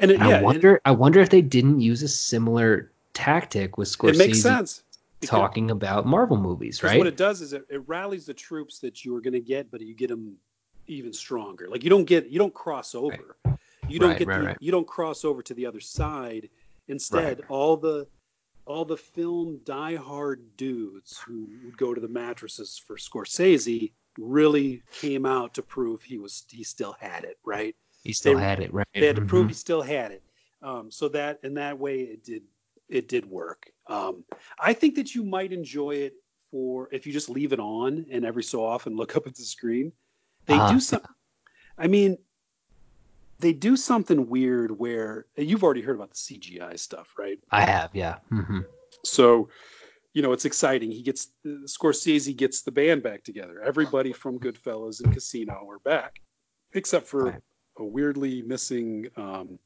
And 0.00 0.10
it, 0.10 0.20
And 0.20 0.28
yeah, 0.28 0.38
I 0.38 0.42
wonder, 0.42 0.80
I 0.84 0.90
wonder 0.90 1.20
if 1.20 1.30
they 1.30 1.40
didn't 1.42 1.80
use 1.80 2.02
a 2.02 2.08
similar 2.08 2.90
tactic 3.14 3.78
with 3.78 3.88
it 3.88 4.16
makes 4.16 4.38
Scorsese 4.38 4.42
sense. 4.42 4.82
Talking 5.22 5.70
about 5.70 6.04
Marvel 6.04 6.36
movies, 6.36 6.82
right? 6.82 6.98
what 6.98 7.06
it 7.06 7.16
does 7.16 7.40
is 7.40 7.52
it, 7.52 7.64
it 7.70 7.86
rallies 7.86 8.26
the 8.26 8.34
troops 8.34 8.80
that 8.80 9.04
you 9.04 9.12
were 9.12 9.20
going 9.20 9.34
to 9.34 9.40
get, 9.40 9.70
but 9.70 9.80
you 9.80 9.94
get 9.94 10.08
them 10.08 10.36
even 10.86 11.12
stronger. 11.12 11.68
Like 11.68 11.84
you 11.84 11.90
don't 11.90 12.04
get 12.04 12.26
you 12.28 12.38
don't 12.38 12.54
cross 12.54 12.94
over. 12.94 13.36
You 13.88 13.98
don't 13.98 14.10
Right, 14.10 14.18
get 14.18 14.28
right, 14.28 14.40
the, 14.40 14.46
right. 14.46 14.56
you 14.60 14.70
don't 14.70 14.86
cross 14.86 15.24
over 15.24 15.42
to 15.42 15.54
the 15.54 15.66
other 15.66 15.80
side. 15.80 16.48
Instead, 16.88 17.42
all 17.48 17.76
the 17.76 18.06
all 18.64 18.84
the 18.84 18.96
film 18.96 19.60
diehard 19.64 20.38
dudes 20.56 21.18
who 21.18 21.48
would 21.64 21.76
go 21.76 21.92
to 21.94 22.00
the 22.00 22.08
mattresses 22.08 22.78
for 22.86 22.96
Scorsese 22.96 23.92
really 24.18 24.82
came 24.92 25.26
out 25.26 25.54
to 25.54 25.62
prove 25.62 26.02
he 26.02 26.18
was 26.18 26.44
he 26.50 26.62
still 26.64 26.94
had 27.00 27.24
it, 27.24 27.38
right? 27.44 27.74
he 28.04 28.12
still 28.12 28.34
they- 28.36 28.42
had 28.42 28.58
it, 28.60 28.72
right? 28.74 28.86
They 28.94 29.06
had 29.06 29.16
to 29.16 29.24
prove 29.24 29.46
Mhm. 29.46 29.50
he 29.50 29.54
still 29.54 29.82
had 29.82 30.10
it. 30.12 30.22
Um, 30.60 30.90
so 30.90 31.08
that 31.10 31.38
in 31.44 31.54
that 31.54 31.78
way 31.78 32.00
it 32.02 32.24
did 32.24 32.42
it 32.88 33.08
did 33.08 33.24
work. 33.26 33.72
Um, 33.86 34.24
I 34.58 34.72
think 34.74 34.96
that 34.96 35.14
you 35.14 35.24
might 35.24 35.52
enjoy 35.52 35.92
it 35.96 36.14
for 36.50 36.88
if 36.92 37.06
you 37.06 37.12
just 37.12 37.30
leave 37.30 37.52
it 37.52 37.58
on 37.60 38.04
and 38.10 38.24
every 38.24 38.42
so 38.42 38.64
often 38.64 38.96
look 38.96 39.14
up 39.16 39.26
at 39.26 39.34
the 39.34 39.42
screen. 39.44 39.92
They 40.46 40.56
Ah, 40.58 40.68
do 40.70 40.80
some. 40.80 41.02
I 41.78 41.86
mean, 41.86 42.18
they 43.38 43.52
do 43.52 43.76
something 43.76 44.28
weird 44.28 44.70
where 44.78 45.26
you've 45.36 45.64
already 45.64 45.82
heard 45.82 45.96
about 45.96 46.10
the 46.10 46.16
CGI 46.16 46.78
stuff, 46.78 47.14
right? 47.18 47.38
I 47.50 47.62
have, 47.62 47.90
yeah. 47.94 48.18
hmm 48.28 48.60
So, 49.04 49.48
you 50.14 50.22
know, 50.22 50.32
it's 50.32 50.44
exciting. 50.44 50.90
He 50.90 51.02
gets 51.02 51.28
Scorsese 51.44 52.36
gets 52.36 52.62
the 52.62 52.70
band 52.70 53.02
back 53.02 53.24
together. 53.24 53.60
Everybody 53.62 54.12
from 54.12 54.38
Goodfellas 54.38 55.02
and 55.02 55.12
Casino 55.12 55.66
are 55.68 55.78
back, 55.80 56.20
except 56.74 57.06
for 57.06 57.26
Right. 57.26 57.40
a 57.78 57.84
weirdly 57.84 58.42
missing 58.42 59.08
um, 59.16 59.58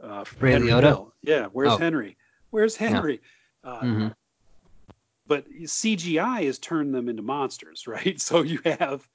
uh, 0.00 0.24
Henry? 0.40 0.68
Hill. 0.70 1.14
Yeah, 1.22 1.46
where's 1.52 1.72
Oh. 1.72 1.78
Henry? 1.78 2.16
Where's 2.50 2.74
Henry? 2.76 3.20
Uh, 3.62 3.80
hmm 3.80 4.08
But 5.26 5.46
CGI 5.50 6.46
has 6.46 6.58
turned 6.58 6.94
them 6.94 7.08
into 7.08 7.22
monsters, 7.22 7.86
right? 7.86 8.18
So 8.20 8.42
you 8.42 8.60
have, 8.64 9.06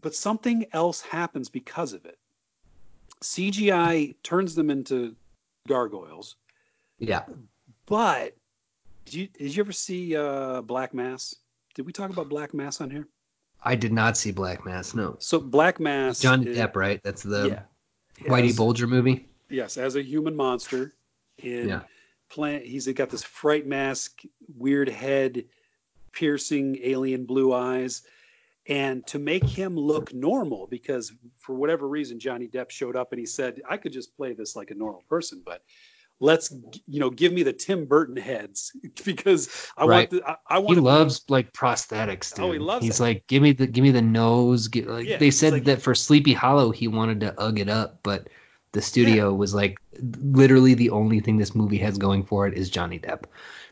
but 0.00 0.14
something 0.14 0.66
else 0.72 1.00
happens 1.00 1.48
because 1.48 1.92
of 1.92 2.04
it. 2.06 2.18
CGI 3.20 4.14
turns 4.22 4.54
them 4.54 4.70
into 4.70 5.14
gargoyles. 5.68 6.36
Yeah. 6.98 7.22
But 7.86 8.36
did 9.04 9.14
you, 9.14 9.26
did 9.28 9.54
you 9.56 9.62
ever 9.62 9.72
see 9.72 10.16
uh, 10.16 10.62
Black 10.62 10.94
Mass? 10.94 11.34
Did 11.74 11.86
we 11.86 11.92
talk 11.92 12.10
about 12.10 12.28
Black 12.28 12.52
Mass 12.54 12.80
on 12.80 12.90
here? 12.90 13.06
I 13.62 13.76
did 13.76 13.92
not 13.92 14.16
see 14.16 14.32
Black 14.32 14.64
Mass. 14.64 14.94
No. 14.94 15.16
So 15.20 15.38
Black 15.38 15.78
Mass, 15.78 16.20
John 16.20 16.46
is- 16.46 16.56
Depp, 16.58 16.74
right? 16.74 17.00
That's 17.02 17.22
the 17.22 17.48
yeah, 18.20 18.28
Whitey 18.28 18.48
As- 18.50 18.56
Bulger 18.56 18.86
movie. 18.86 19.26
Yes, 19.48 19.76
as 19.76 19.96
a 19.96 20.02
human 20.02 20.34
monster, 20.34 20.94
in 21.38 21.68
Yeah. 21.68 21.82
plant, 22.30 22.64
he's 22.64 22.88
got 22.88 23.10
this 23.10 23.22
fright 23.22 23.66
mask, 23.66 24.22
weird 24.56 24.88
head, 24.88 25.44
piercing 26.12 26.78
alien 26.82 27.26
blue 27.26 27.52
eyes, 27.52 28.02
and 28.66 29.06
to 29.08 29.18
make 29.18 29.44
him 29.44 29.76
look 29.76 30.12
normal, 30.14 30.66
because 30.66 31.12
for 31.38 31.54
whatever 31.54 31.88
reason 31.88 32.20
Johnny 32.20 32.48
Depp 32.48 32.70
showed 32.70 32.96
up 32.96 33.12
and 33.12 33.18
he 33.18 33.26
said, 33.26 33.60
"I 33.68 33.76
could 33.76 33.92
just 33.92 34.16
play 34.16 34.32
this 34.34 34.54
like 34.56 34.70
a 34.70 34.74
normal 34.74 35.02
person, 35.08 35.42
but." 35.44 35.62
Let's 36.20 36.54
you 36.86 37.00
know, 37.00 37.10
give 37.10 37.32
me 37.32 37.42
the 37.42 37.52
Tim 37.52 37.86
Burton 37.86 38.16
heads 38.16 38.70
because 39.04 39.48
I 39.76 39.86
Right. 39.86 40.12
want 40.12 40.22
the 40.24 40.30
I, 40.30 40.36
I 40.58 40.60
He 40.60 40.74
to 40.76 40.80
loves 40.80 41.24
like 41.28 41.52
prosthetics, 41.52 42.32
dude. 42.32 42.44
Oh, 42.44 42.52
he 42.52 42.60
loves 42.60 42.84
He's 42.84 43.00
it. 43.00 43.02
like, 43.02 43.26
give 43.26 43.42
me 43.42 43.50
the 43.54 43.66
give 43.66 43.82
me 43.82 43.90
the 43.90 44.02
nose. 44.02 44.68
Give, 44.68 44.86
like 44.86 45.08
Yeah, 45.08 45.16
they 45.16 45.32
said 45.32 45.52
like- 45.52 45.64
that 45.64 45.82
for 45.82 45.96
Sleepy 45.96 46.32
Hollow, 46.32 46.70
he 46.70 46.86
wanted 46.86 47.18
to 47.20 47.40
ug 47.40 47.58
it 47.58 47.68
up, 47.68 47.98
but 48.04 48.28
the 48.70 48.80
studio 48.80 49.34
was 49.34 49.52
like, 49.52 49.78
literally 50.20 50.74
the 50.74 50.90
only 50.90 51.18
thing 51.18 51.38
this 51.38 51.56
movie 51.56 51.78
has 51.78 51.98
going 51.98 52.22
for 52.22 52.46
it 52.46 52.54
is 52.56 52.70
Johnny 52.70 53.00
Depp. 53.00 53.24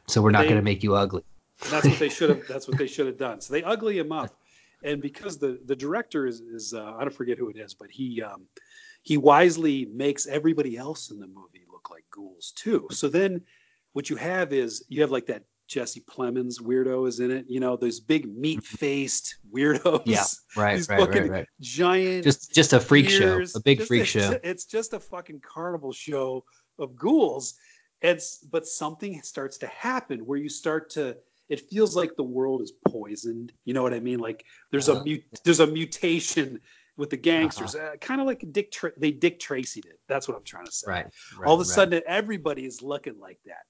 So 0.09 0.21
we're 0.21 0.33
not 0.33 0.45
going 0.45 0.57
to 0.57 0.63
make 0.63 0.83
you 0.83 0.97
ugly. 0.97 1.23
And 1.63 1.71
that's 1.73 1.87
what 1.87 2.01
they 2.01 2.09
should 2.17 2.31
have. 2.31 2.49
That's 2.49 2.67
what 2.67 2.79
they 2.79 2.89
should 2.89 3.07
have 3.07 3.19
done. 3.19 3.41
So 3.43 3.53
they 3.53 3.63
ugly 3.63 3.97
him 3.97 4.11
up, 4.11 4.35
and 4.83 5.01
because 5.03 5.39
the 5.39 5.61
the 5.67 5.77
director 5.77 6.27
is 6.27 6.41
is 6.41 6.75
uh, 6.75 6.95
I 6.97 7.01
don't 7.01 7.15
forget 7.15 7.39
who 7.39 7.49
it 7.51 7.57
is, 7.57 7.75
but 7.75 7.91
he 7.91 8.23
um, 8.23 8.47
he 9.03 9.17
wisely 9.17 9.87
makes 9.87 10.27
everybody 10.27 10.77
else 10.77 11.11
in 11.11 11.19
the 11.19 11.27
movie 11.27 11.65
look 11.71 11.91
like 11.91 12.05
ghouls 12.11 12.53
too. 12.57 12.87
So 12.91 13.09
then 13.09 13.43
what 13.93 14.11
you 14.11 14.17
have 14.17 14.53
is 14.53 14.85
you 14.89 15.01
have 15.01 15.11
like 15.11 15.27
that 15.27 15.45
Jesse 15.71 16.01
Plemons 16.01 16.61
weirdo 16.61 17.07
is 17.07 17.21
in 17.21 17.31
it. 17.31 17.47
You 17.49 17.61
know 17.61 17.77
those 17.77 18.01
big 18.01 18.27
meat 18.37 18.63
faced 18.63 19.37
weirdos. 19.55 20.03
Yeah, 20.05 20.25
Right, 20.57 20.77
These 20.77 20.89
right, 20.89 21.09
right, 21.09 21.31
right. 21.31 21.47
Giant 21.61 22.25
Just 22.25 22.53
just 22.53 22.73
a 22.73 22.81
freak 22.81 23.09
show, 23.09 23.41
a 23.55 23.61
big 23.61 23.83
freak 23.83 24.07
show. 24.07 24.39
It's 24.43 24.65
just 24.65 24.93
a 24.93 25.01
fucking 25.01 25.41
carnival 25.41 25.93
show 25.93 26.45
of 26.79 26.97
ghouls. 26.97 27.55
It's 28.03 28.39
but 28.39 28.67
something 28.67 29.23
starts 29.23 29.59
to 29.59 29.69
happen 29.69 30.27
where 30.27 30.39
you 30.39 30.49
start 30.49 30.91
to. 30.91 31.17
It 31.51 31.69
feels 31.69 31.95
like 31.97 32.17
the 32.17 32.23
world 32.23 32.63
is 32.63 32.73
poisoned. 32.89 33.53
You 33.67 33.75
know 33.75 33.83
what 33.83 33.93
I 33.95 34.01
mean? 34.01 34.19
Like 34.21 34.45
there's 34.71 34.89
a 34.89 34.95
Uh-huh. 34.95 35.05
mut- 35.07 35.41
there's 35.45 35.61
a 35.61 35.67
mutation 35.67 36.61
with 36.97 37.11
the 37.11 37.17
gangsters, 37.17 37.75
uh 37.75 37.97
kind 38.01 38.21
of 38.21 38.27
like 38.27 38.45
Dick. 38.53 38.71
Tra- 38.73 38.93
they 38.99 39.11
Dick 39.11 39.41
Tracy 39.41 39.81
did. 39.83 39.95
That's 40.09 40.29
what 40.29 40.37
I'm 40.37 40.45
trying 40.45 40.67
to 40.67 40.73
say 40.73 40.89
Right. 40.89 41.07
right 41.39 41.49
all 41.49 41.55
of 41.55 41.61
a 41.61 41.65
right. 41.65 41.75
sudden 41.75 42.03
everybody 42.07 42.65
is 42.65 42.83
looking 42.83 43.19
like 43.19 43.39
that 43.47 43.65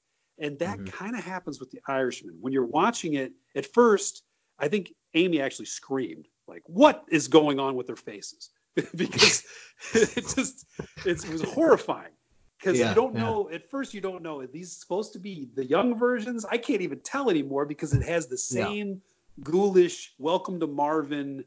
and 0.44 0.58
that 0.58 0.78
Mhm. 0.78 0.86
kind 0.92 1.16
of 1.16 1.22
happens 1.24 1.60
with 1.60 1.70
the 1.70 1.80
irishman 1.88 2.36
when 2.40 2.52
you're 2.52 2.66
watching 2.66 3.14
it 3.14 3.32
at 3.54 3.66
first 3.72 4.22
i 4.58 4.68
think 4.68 4.92
amy 5.14 5.40
actually 5.40 5.66
screamed 5.66 6.26
like 6.48 6.62
what 6.66 7.04
is 7.10 7.28
going 7.28 7.58
on 7.60 7.76
with 7.76 7.86
their 7.86 7.96
faces 7.96 8.50
because 8.96 9.44
it 9.94 10.24
just 10.34 10.66
it's, 11.04 11.24
it 11.24 11.30
was 11.30 11.42
horrifying 11.42 12.12
because 12.60 12.78
Yeah, 12.78 12.90
you 12.90 12.94
don't 12.94 13.14
yeah. 13.14 13.22
know 13.22 13.48
at 13.50 13.68
first 13.70 13.94
you 13.94 14.00
don't 14.00 14.22
know 14.22 14.40
are 14.40 14.46
these 14.46 14.70
supposed 14.72 15.12
to 15.14 15.18
be 15.18 15.48
the 15.54 15.64
young 15.64 15.98
versions? 15.98 16.44
I 16.44 16.58
can't 16.58 16.82
even 16.82 17.00
tell 17.00 17.30
anymore 17.30 17.64
because 17.64 17.94
it 17.94 18.02
has 18.02 18.26
the 18.26 18.36
Yeah. 18.50 18.66
same 18.66 19.02
ghoulish 19.42 20.12
welcome 20.18 20.60
to 20.60 20.66
Marwen 20.68 21.44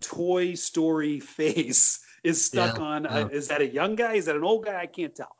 toy 0.00 0.54
story 0.54 1.18
face 1.18 2.04
is 2.24 2.44
stuck 2.44 2.78
Yeah, 2.78 2.84
on. 2.84 3.04
yeah. 3.04 3.10
uh, 3.10 3.28
is 3.28 3.48
that 3.48 3.60
a 3.60 3.66
young 3.66 3.96
guy? 3.96 4.14
Is 4.14 4.26
that 4.26 4.36
an 4.36 4.44
old 4.44 4.64
guy? 4.64 4.80
I 4.80 4.86
can't 4.86 5.14
tell. 5.14 5.36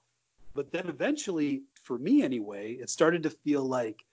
But 0.54 0.72
then 0.72 0.88
eventually 0.88 1.62
for 1.84 1.98
me 1.98 2.22
anyway 2.22 2.72
it 2.72 2.90
started 2.90 3.22
to 3.22 3.30
feel 3.30 3.62
like 3.64 4.04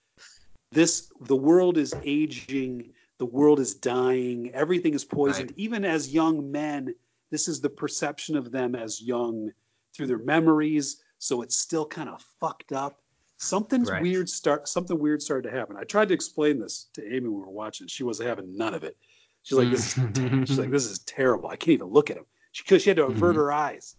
this 0.72 1.12
the 1.22 1.36
world 1.36 1.78
is 1.78 1.98
aging 2.04 2.94
the 3.18 3.26
world 3.26 3.60
is 3.60 3.74
dying 3.74 4.52
everything 4.54 4.94
is 4.94 5.04
poisoned. 5.06 5.54
Even 5.58 5.84
as 5.86 6.14
young 6.14 6.52
men 6.52 6.94
this 7.32 7.48
is 7.48 7.62
the 7.62 7.70
perception 7.70 8.36
of 8.38 8.52
them 8.52 8.76
as 8.76 9.02
young 9.02 9.52
through 9.96 10.08
their 10.08 10.20
memories 10.20 10.98
so 11.18 11.42
it's 11.42 11.58
still 11.58 11.86
kind 11.86 12.10
of 12.10 12.22
fucked 12.40 12.72
up 12.72 13.00
something's 13.38 13.90
Right. 13.90 14.02
weird 14.02 14.30
start 14.30 14.68
something 14.68 14.98
weird 15.00 15.22
started 15.22 15.50
to 15.50 15.56
happen 15.56 15.76
i 15.78 15.84
tried 15.84 16.08
to 16.10 16.14
explain 16.14 16.60
this 16.60 16.88
to 16.94 17.06
amy 17.06 17.22
when 17.28 17.34
we 17.34 17.40
were 17.42 17.50
watching 17.50 17.88
she 17.88 18.04
wasn't 18.04 18.30
having 18.30 18.56
none 18.58 18.74
of 18.74 18.84
it 18.84 18.98
she's 19.44 19.58
like 19.58 19.70
this 19.72 19.98
is 19.98 20.04
ter- 20.14 20.46
she's 20.46 20.60
like 20.60 20.72
this 20.72 20.86
is 20.86 21.00
terrible 21.00 21.50
i 21.50 21.56
can't 21.56 21.74
even 21.76 21.88
look 21.88 22.10
at 22.10 22.18
him 22.18 22.26
She 22.52 22.64
because 22.64 22.82
she, 22.84 22.90
had 22.90 22.98
to 22.98 23.06
avert 23.06 23.36
Mhm. 23.36 23.40
her 23.40 23.52
eyes 23.52 23.96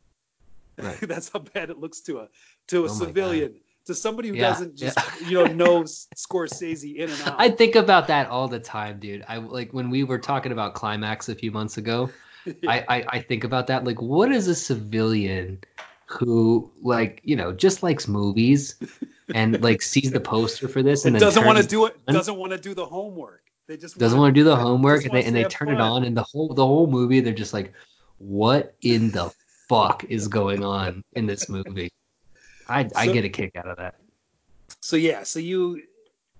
Right. 0.79 0.99
that's 1.03 1.31
how 1.31 1.41
bad 1.41 1.69
it 1.71 1.79
looks 1.79 2.01
to 2.03 2.19
a 2.21 2.29
to 2.69 2.85
a 2.85 2.89
Oh 2.89 2.93
civilian 2.93 3.55
to 3.87 3.95
somebody 3.95 4.29
who 4.29 4.37
Yeah, 4.37 4.51
doesn't 4.51 4.77
just 4.77 4.97
yeah. 5.23 5.29
you 5.29 5.35
know 5.35 5.47
know 5.47 5.83
Scorsese 5.83 6.97
in 6.97 7.11
and 7.11 7.23
out. 7.23 7.35
I 7.39 7.49
think 7.51 7.75
about 7.75 8.07
that 8.09 8.29
all 8.29 8.47
the 8.49 8.61
time, 8.61 8.99
dude. 9.01 9.25
I 9.29 9.39
like 9.39 9.73
when 9.73 9.91
we 9.91 10.05
were 10.05 10.19
talking 10.19 10.53
about 10.53 10.75
climax 10.75 11.29
a 11.29 11.35
few 11.35 11.51
months 11.51 11.77
ago. 11.79 12.11
I, 12.67 12.85
I 12.89 13.05
I 13.09 13.19
think 13.21 13.45
about 13.45 13.67
that. 13.69 13.85
Like, 13.85 14.01
what 14.01 14.33
is 14.33 14.49
a 14.49 14.55
civilian 14.55 15.61
who 16.07 16.71
like 16.83 17.21
you 17.25 17.37
know 17.37 17.53
just 17.53 17.83
likes 17.83 18.09
movies 18.09 18.75
and 19.35 19.62
like 19.62 19.81
sees 19.83 20.11
the 20.11 20.21
poster 20.21 20.67
for 20.69 20.83
this 20.83 21.05
and 21.05 21.19
doesn't 21.19 21.45
want 21.45 21.59
to 21.59 21.67
do 21.67 21.87
it. 21.87 21.97
on? 22.09 22.15
Doesn't 22.15 22.37
want 22.37 22.53
to 22.53 22.59
do 22.59 22.75
the 22.75 22.87
homework. 22.87 23.45
They 23.69 23.77
just 23.77 23.97
doesn't 23.99 24.19
wanna- 24.19 24.33
do 24.33 24.43
the 24.43 24.57
homework 24.57 25.05
and 25.05 25.15
they 25.15 25.23
and 25.25 25.37
they 25.37 25.45
turn 25.45 25.69
it 25.69 25.81
on 25.81 26.03
and 26.05 26.17
the 26.17 26.25
whole 26.25 26.53
the 26.55 26.67
whole 26.67 26.89
movie 26.89 27.21
they're 27.21 27.33
just 27.33 27.53
like, 27.53 27.73
what 28.19 28.75
in 28.83 29.11
the 29.12 29.33
fuck 29.69 30.05
is 30.09 30.27
going 30.27 30.65
on 30.65 31.05
in 31.12 31.27
this 31.27 31.49
movie? 31.49 31.93
I 32.69 32.89
I 32.97 33.07
get 33.07 33.25
a 33.25 33.29
kick 33.29 33.55
out 33.55 33.69
of 33.69 33.77
that. 33.77 33.95
So 34.81 34.97
yeah, 34.97 35.23
so 35.23 35.39
you 35.39 35.83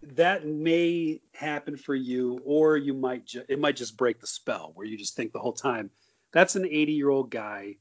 that 0.03 0.47
may 0.47 1.21
happen 1.35 1.77
for 1.77 1.95
you, 1.95 2.41
or 2.45 2.77
you 2.77 2.95
might 2.95 3.27
ju- 3.27 3.45
it 3.49 3.59
might 3.59 3.77
just 3.77 3.97
break 3.97 4.21
the 4.21 4.27
spell 4.27 4.73
where 4.75 4.87
you 4.87 4.97
just 4.97 5.15
think 5.17 5.33
the 5.33 5.39
whole 5.39 5.53
time 5.53 5.91
that's 6.33 6.57
an 6.57 6.65
80 6.65 6.93
year 6.93 7.11
old 7.11 7.31
guy 7.31 7.77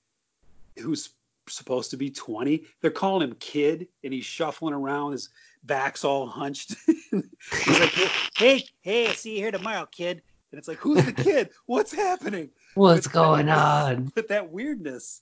who's 0.78 1.10
supposed 1.48 1.92
to 1.92 1.98
be 1.98 2.10
20. 2.12 2.64
They're 2.82 2.92
calling 2.92 3.28
him 3.28 3.36
kid, 3.40 3.88
and 4.04 4.14
he's 4.14 4.26
shuffling 4.26 4.74
around. 4.74 5.14
His 5.14 5.30
back's 5.64 6.04
all 6.04 6.28
hunched. 6.28 6.76
he's 7.12 7.80
like, 7.80 7.94
hey, 8.38 8.64
hey, 8.82 9.14
see 9.14 9.32
you 9.36 9.38
here 9.44 9.52
tomorrow, 9.52 9.88
kid. 9.92 10.22
And 10.52 10.58
it's 10.60 10.68
like, 10.68 10.78
who's 10.78 11.06
the 11.06 11.12
kid? 11.24 11.50
What's 11.68 11.94
happening? 11.94 12.50
What's 12.76 13.08
But- 13.08 13.14
going 13.14 13.50
on? 13.50 14.12
But 14.16 14.28
that 14.30 14.52
weirdness, 14.52 15.22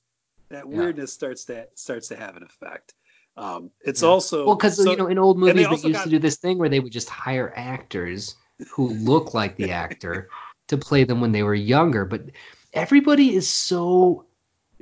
that 0.49 0.65
Yeah. 0.69 0.78
weirdness 0.78 1.11
starts 1.14 1.45
to 1.45 1.68
starts 1.76 2.07
to 2.10 2.15
have 2.15 2.36
an 2.38 2.44
effect. 2.44 2.94
Um, 3.38 3.69
it's 3.81 4.01
Yeah. 4.01 4.09
also 4.09 4.45
Well, 4.45 4.55
because 4.55 4.84
so- 4.84 4.89
you 4.91 4.97
know, 4.97 5.07
in 5.07 5.18
old 5.18 5.38
movies, 5.38 5.55
they, 5.55 5.65
also 5.65 5.88
used 5.88 5.99
got- 5.99 6.03
to 6.05 6.09
do 6.09 6.19
this 6.19 6.38
thing 6.38 6.57
where 6.57 6.69
they 6.69 6.80
would 6.80 6.91
just 6.91 7.09
hire 7.09 7.53
actors 7.55 8.35
who 8.72 8.88
look 8.89 9.34
like 9.35 9.55
the 9.57 9.72
actor 9.72 10.30
to 10.68 10.77
play 10.77 11.03
them 11.03 11.22
when 11.22 11.31
they 11.31 11.43
were 11.43 11.53
younger. 11.53 12.03
But 12.05 12.23
everybody 12.73 13.35
is 13.35 13.47
so 13.47 14.26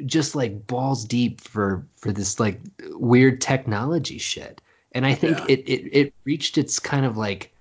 just 0.05 0.35
like 0.35 0.67
balls 0.67 1.03
deep 1.05 1.41
for 1.41 1.85
for 1.97 2.11
this 2.11 2.39
like 2.39 2.59
weird 2.91 3.41
technology 3.41 4.17
shit. 4.17 4.61
And 4.93 5.05
I 5.05 5.13
think 5.13 5.37
Yeah. 5.39 5.45
it, 5.49 5.59
it 5.67 5.89
it 5.91 6.13
reached 6.23 6.57
its 6.57 6.79
kind 6.79 7.05
of 7.05 7.17
like 7.17 7.51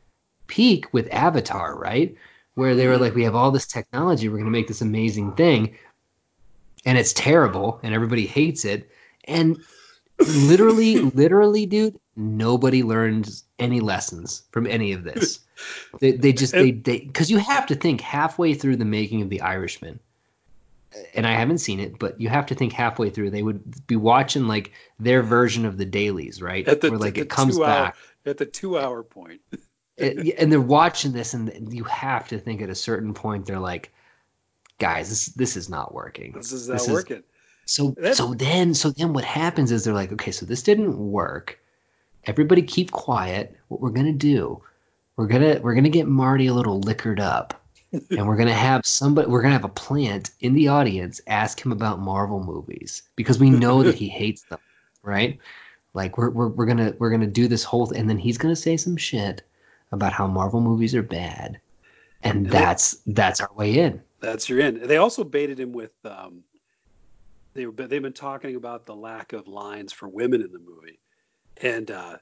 peak 0.46 0.92
with 0.92 1.08
Avatar, 1.12 1.76
right? 1.76 2.14
Where 2.54 2.76
they 2.76 2.86
were 2.86 2.96
Mhm. 2.96 3.00
like, 3.00 3.14
we 3.16 3.24
have 3.24 3.34
all 3.34 3.50
this 3.50 3.66
technology, 3.66 4.28
we're 4.28 4.38
gonna 4.38 4.50
make 4.50 4.68
this 4.68 4.80
amazing 4.82 5.32
thing, 5.32 5.74
and 6.86 6.96
it's 6.98 7.12
terrible, 7.12 7.80
and 7.82 7.92
everybody 7.94 8.26
hates 8.26 8.64
it, 8.64 8.88
and 9.24 9.58
literally, 10.18 10.98
literally, 11.00 11.66
dude, 11.66 11.98
nobody 12.16 12.82
learns 12.82 13.44
any 13.58 13.80
lessons 13.80 14.42
from 14.50 14.66
any 14.66 14.92
of 14.92 15.04
this. 15.04 15.40
They, 16.00 16.12
they 16.12 16.32
just 16.32 16.52
they 16.52 16.72
they 16.72 17.00
because 17.00 17.30
you 17.30 17.38
have 17.38 17.66
to 17.66 17.74
think 17.74 18.00
halfway 18.00 18.54
through 18.54 18.76
the 18.76 18.84
making 18.84 19.22
of 19.22 19.28
The 19.30 19.40
Irishman, 19.40 20.00
and 21.14 21.26
I 21.26 21.32
haven't 21.32 21.58
seen 21.58 21.80
it, 21.80 21.98
but 21.98 22.20
you 22.20 22.28
have 22.28 22.46
to 22.46 22.54
think 22.54 22.72
halfway 22.72 23.10
through 23.10 23.30
they 23.30 23.42
would 23.42 23.86
be 23.86 23.96
watching 23.96 24.46
like 24.46 24.72
their 24.98 25.22
version 25.22 25.64
of 25.64 25.78
the 25.78 25.84
dailies, 25.84 26.42
right? 26.42 26.66
At 26.66 26.80
the- 26.80 26.90
Where 26.90 26.98
like 26.98 27.14
the 27.14 27.22
it 27.22 27.30
comes 27.30 27.56
two 27.56 27.64
hour- 27.64 27.84
back, 27.86 27.96
at 28.26 28.38
the 28.38 28.46
two 28.46 28.78
hour 28.78 29.02
point. 29.02 29.40
and 29.98 30.50
they're 30.50 30.60
watching 30.60 31.12
this, 31.12 31.34
and 31.34 31.72
you 31.72 31.84
have 31.84 32.26
to 32.28 32.38
think 32.38 32.60
at 32.62 32.68
a 32.68 32.74
certain 32.74 33.14
point 33.14 33.46
they're 33.46 33.60
like, 33.60 33.92
guys, 34.78 35.08
this 35.08 35.26
this 35.26 35.56
is 35.56 35.68
not 35.68 35.94
working. 35.94 36.32
This 36.32 36.50
is 36.52 36.68
not 36.68 36.74
This 36.78 36.88
is- 36.88 36.92
working. 36.92 37.22
So 37.66 37.90
That's- 37.96 38.16
so 38.18 38.34
then 38.34 38.74
so 38.74 38.90
then 38.90 39.12
what 39.12 39.24
happens 39.24 39.72
is 39.72 39.84
they're 39.84 39.94
like, 39.94 40.12
okay, 40.12 40.30
so 40.30 40.44
this 40.46 40.62
didn't 40.62 40.96
work. 40.98 41.58
Everybody 42.24 42.62
keep 42.62 42.90
quiet. 42.92 43.56
What 43.68 43.80
we're 43.80 43.90
gonna 43.90 44.12
do, 44.12 44.62
we're 45.16 45.26
gonna 45.26 45.60
we're 45.62 45.74
gonna 45.74 45.88
get 45.88 46.06
Marty 46.06 46.46
a 46.46 46.54
little 46.54 46.80
liquored 46.80 47.20
up. 47.20 47.60
and 48.10 48.26
we're 48.26 48.36
gonna 48.36 48.52
have 48.52 48.84
somebody 48.84 49.28
we're 49.28 49.40
gonna 49.42 49.52
have 49.54 49.64
a 49.64 49.68
plant 49.68 50.30
in 50.40 50.52
the 50.54 50.66
audience 50.68 51.20
ask 51.28 51.64
him 51.64 51.70
about 51.70 52.00
Marvel 52.00 52.42
movies 52.42 53.02
because 53.14 53.38
we 53.38 53.50
know 53.50 53.82
that 53.84 53.94
he 53.94 54.08
hates 54.20 54.42
them, 54.42 54.58
right? 55.02 55.38
Like 55.94 56.18
we're, 56.18 56.30
we're 56.30 56.48
we're 56.48 56.66
gonna 56.66 56.92
we're 56.98 57.10
gonna 57.10 57.26
do 57.28 57.46
this 57.46 57.62
whole 57.62 57.90
and 57.92 58.10
then 58.10 58.18
he's 58.18 58.36
gonna 58.36 58.56
say 58.56 58.76
some 58.76 58.96
shit 58.96 59.42
about 59.92 60.12
how 60.12 60.26
Marvel 60.26 60.60
movies 60.60 60.92
are 60.94 61.02
bad. 61.04 61.60
And 62.24 62.38
And 62.38 62.46
they- 62.46 62.50
that's 62.50 62.96
that's 63.06 63.40
our 63.40 63.50
way 63.54 63.78
in. 63.78 64.02
That's 64.20 64.48
your 64.48 64.60
end. 64.60 64.80
They 64.82 64.96
also 64.96 65.22
baited 65.22 65.60
him 65.60 65.72
with. 65.72 65.92
Um, 66.04 66.42
they 67.54 67.66
were 67.66 67.72
they've 67.72 68.02
been 68.02 68.12
talking 68.12 68.56
about 68.56 68.86
the 68.86 68.94
lack 68.94 69.32
of 69.32 69.48
lines 69.48 69.92
for 69.92 70.08
women 70.08 70.42
in 70.42 70.52
the 70.52 70.58
movie, 70.58 70.98
and 71.58 71.90
uh, 71.90 72.16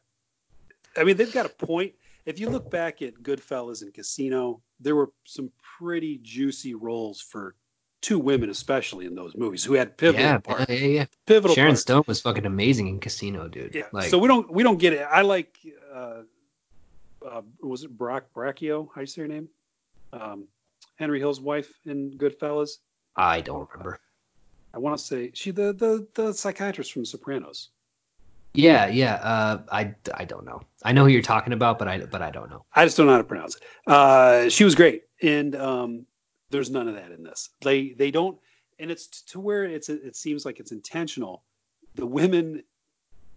I 0.97 1.05
mean 1.05 1.17
they've 1.17 1.33
got 1.33 1.47
a 1.47 1.51
point. 1.51 1.95
If 2.25 2.39
you 2.39 2.49
look 2.51 2.71
back 2.71 3.03
at 3.03 3.15
Goodfellas 3.15 3.83
and 3.83 3.93
Casino, 3.93 4.61
there 4.79 4.95
were 4.95 5.11
some 5.25 5.51
pretty 5.79 6.21
juicy 6.23 6.75
roles 6.75 7.21
for 7.21 7.57
two 8.01 8.19
women, 8.19 8.51
especially 8.51 9.07
in 9.07 9.15
those 9.15 9.35
movies, 9.35 9.65
who 9.65 9.75
had 9.75 9.97
pivotal 9.97 10.21
yeah, 10.21 10.39
parts. 10.39 10.67
yeah, 10.69 10.77
yeah, 10.77 10.87
yeah. 10.87 11.05
Pivotal 11.27 11.55
Sharon 11.55 11.71
parts. 11.71 11.81
Stone 11.81 12.05
was 12.07 12.21
fucking 12.21 12.47
amazing 12.47 12.89
in 12.89 13.01
Casino, 13.01 13.49
dude. 13.49 13.75
Yeah. 13.75 13.87
Like 13.93 14.11
so 14.11 14.19
we 14.19 14.29
don't 14.29 14.53
we 14.53 14.63
don't 14.63 14.79
get 14.79 14.93
it. 14.93 15.07
I 15.11 15.23
like 15.23 15.57
uh, 15.93 16.23
uh, 17.27 17.43
was 17.61 17.85
it 17.85 17.97
Brock 17.97 18.25
Braccio? 18.35 18.91
How 18.95 19.01
you 19.01 19.07
say 19.07 19.23
her 19.23 19.29
name? 19.29 19.49
Um, 20.13 20.45
Henry 20.97 21.19
Hill's 21.19 21.41
wife 21.41 21.73
in 21.87 22.13
Goodfellas. 22.19 22.79
I 23.17 23.41
don't 23.41 23.69
remember. 23.73 23.99
I 24.75 24.79
want 24.79 24.99
to 24.99 25.05
say 25.05 25.31
she 25.35 25.51
the 25.51 25.73
the 25.73 26.07
the 26.15 26.33
psychiatrist 26.33 26.93
from 26.93 27.05
Sopranos. 27.05 27.69
Yeah, 28.55 28.87
yeah. 28.89 29.15
Uh, 29.15 29.63
I, 29.73 29.95
I 30.13 30.27
don't 30.27 30.45
know. 30.45 30.61
I 30.83 30.93
know 30.93 31.05
who 31.05 31.11
you're 31.11 31.23
talking 31.23 31.55
about, 31.55 31.79
but 31.79 31.89
I 31.89 31.99
but 32.01 32.21
I 32.21 32.31
don't 32.31 32.51
know. 32.51 32.65
I 32.75 32.85
just 32.85 32.97
don't 32.97 33.07
know 33.07 33.13
how 33.13 33.19
to 33.19 33.25
pronounce 33.25 33.57
it. 33.57 33.63
Uh, 33.87 34.49
she 34.51 34.65
was 34.65 34.75
great, 34.75 35.05
and 35.23 35.57
um, 35.57 36.07
there's 36.51 36.71
none 36.71 36.89
of 36.89 36.95
that 36.95 37.13
in 37.13 37.23
this. 37.23 37.51
They 37.63 37.91
they 37.91 38.11
don't, 38.11 38.39
and 38.79 38.91
it's 38.91 39.23
to 39.23 39.41
where 39.41 39.65
it's 39.65 39.89
it 39.89 40.17
seems 40.17 40.45
like 40.45 40.61
it's 40.61 40.73
intentional. 40.73 41.43
The 41.95 42.07
women, 42.07 42.63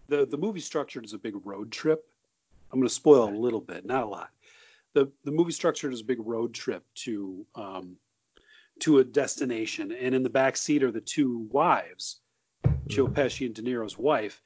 the 0.07 0.25
the 0.25 0.37
movie 0.37 0.59
structured 0.59 1.05
as 1.05 1.13
a 1.13 1.17
big 1.17 1.35
road 1.45 1.71
trip. 1.71 2.05
I'm 2.71 2.79
going 2.79 2.89
to 2.89 2.93
spoil 2.93 3.29
a 3.29 3.31
little 3.31 3.61
bit, 3.61 3.85
not 3.85 4.03
a 4.03 4.07
lot. 4.07 4.31
the 4.93 5.09
The 5.23 5.31
movie 5.31 5.53
structured 5.53 5.93
as 5.93 6.01
a 6.01 6.03
big 6.03 6.19
road 6.19 6.53
trip 6.53 6.83
to 6.95 7.45
um, 7.55 7.95
to 8.79 8.99
a 8.99 9.03
destination, 9.03 9.91
and 9.91 10.13
in 10.13 10.23
the 10.23 10.29
back 10.29 10.57
seat 10.57 10.83
are 10.83 10.91
the 10.91 11.01
two 11.01 11.47
wives, 11.51 12.19
Joe 12.87 13.07
Pesci 13.07 13.45
and 13.45 13.55
De 13.55 13.61
Niro's 13.61 13.97
wife. 13.97 14.41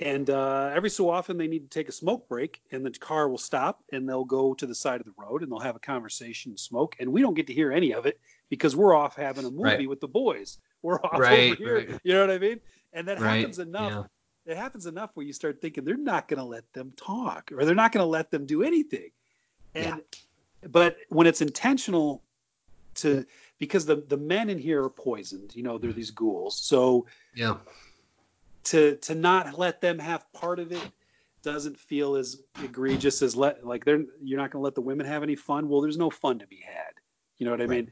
And 0.00 0.30
uh, 0.30 0.70
every 0.74 0.88
so 0.88 1.10
often, 1.10 1.36
they 1.36 1.46
need 1.46 1.70
to 1.70 1.78
take 1.78 1.88
a 1.90 1.92
smoke 1.92 2.26
break, 2.28 2.62
and 2.72 2.84
the 2.84 2.90
car 2.90 3.28
will 3.28 3.38
stop, 3.38 3.84
and 3.92 4.08
they'll 4.08 4.24
go 4.24 4.54
to 4.54 4.66
the 4.66 4.74
side 4.74 4.98
of 5.00 5.06
the 5.06 5.12
road, 5.18 5.42
and 5.42 5.52
they'll 5.52 5.58
have 5.58 5.76
a 5.76 5.80
conversation, 5.80 6.52
and 6.52 6.58
smoke, 6.58 6.96
and 6.98 7.12
we 7.12 7.20
don't 7.20 7.34
get 7.34 7.46
to 7.48 7.52
hear 7.52 7.70
any 7.70 7.92
of 7.92 8.06
it 8.06 8.18
because 8.48 8.74
we're 8.74 8.94
off 8.94 9.14
having 9.14 9.44
a 9.44 9.50
movie 9.50 9.62
Right. 9.62 9.88
with 9.88 10.00
the 10.00 10.08
boys. 10.08 10.58
We're 10.82 11.00
off 11.02 11.20
Right, 11.20 11.52
over 11.52 11.54
here. 11.56 11.74
right. 11.74 12.00
You 12.02 12.14
know 12.14 12.20
what 12.22 12.30
I 12.30 12.38
mean? 12.38 12.60
And 12.94 13.06
that 13.08 13.18
happens 13.18 13.58
enough 13.58 14.08
yeah. 14.46 14.52
it 14.52 14.56
happens 14.56 14.86
enough 14.86 15.10
where 15.14 15.24
you 15.26 15.32
start 15.34 15.60
thinking 15.60 15.84
they're 15.84 15.96
not 15.96 16.26
going 16.26 16.38
to 16.38 16.44
let 16.44 16.64
them 16.72 16.92
talk 16.96 17.52
or 17.52 17.64
they're 17.64 17.74
not 17.74 17.92
going 17.92 18.02
to 18.02 18.08
let 18.08 18.30
them 18.30 18.46
do 18.46 18.62
anything. 18.62 19.10
And 19.74 20.00
but 20.68 20.96
when 21.10 21.26
it's 21.26 21.40
intentional 21.42 22.24
to 22.96 23.24
because 23.60 23.86
the 23.86 24.02
the 24.08 24.16
men 24.16 24.50
in 24.50 24.58
here 24.58 24.82
are 24.82 24.90
poisoned, 24.90 25.54
you 25.54 25.62
know, 25.62 25.78
they're 25.78 25.90
mm-hmm. 25.90 25.96
these 25.96 26.10
ghouls. 26.10 26.56
So 26.56 27.06
Yeah. 27.36 27.58
to 28.64 28.96
to 28.96 29.14
not 29.14 29.56
let 29.56 29.80
them 29.80 30.00
have 30.00 30.30
part 30.32 30.58
of 30.58 30.72
it 30.72 30.90
doesn't 31.42 31.78
feel 31.78 32.16
as 32.16 32.42
egregious 32.62 33.22
as 33.22 33.36
let 33.36 33.64
like 33.64 33.84
they're 33.84 34.02
you're 34.22 34.38
not 34.38 34.50
going 34.50 34.60
to 34.60 34.64
let 34.64 34.74
the 34.74 34.80
women 34.80 35.06
have 35.06 35.22
any 35.22 35.36
fun. 35.36 35.68
Well, 35.68 35.80
there's 35.82 35.96
no 35.96 36.10
fun 36.10 36.40
to 36.40 36.46
be 36.46 36.60
had. 36.66 36.94
You 37.38 37.46
know 37.46 37.52
what 37.52 37.60
I 37.60 37.64
Right. 37.64 37.70
mean? 37.70 37.90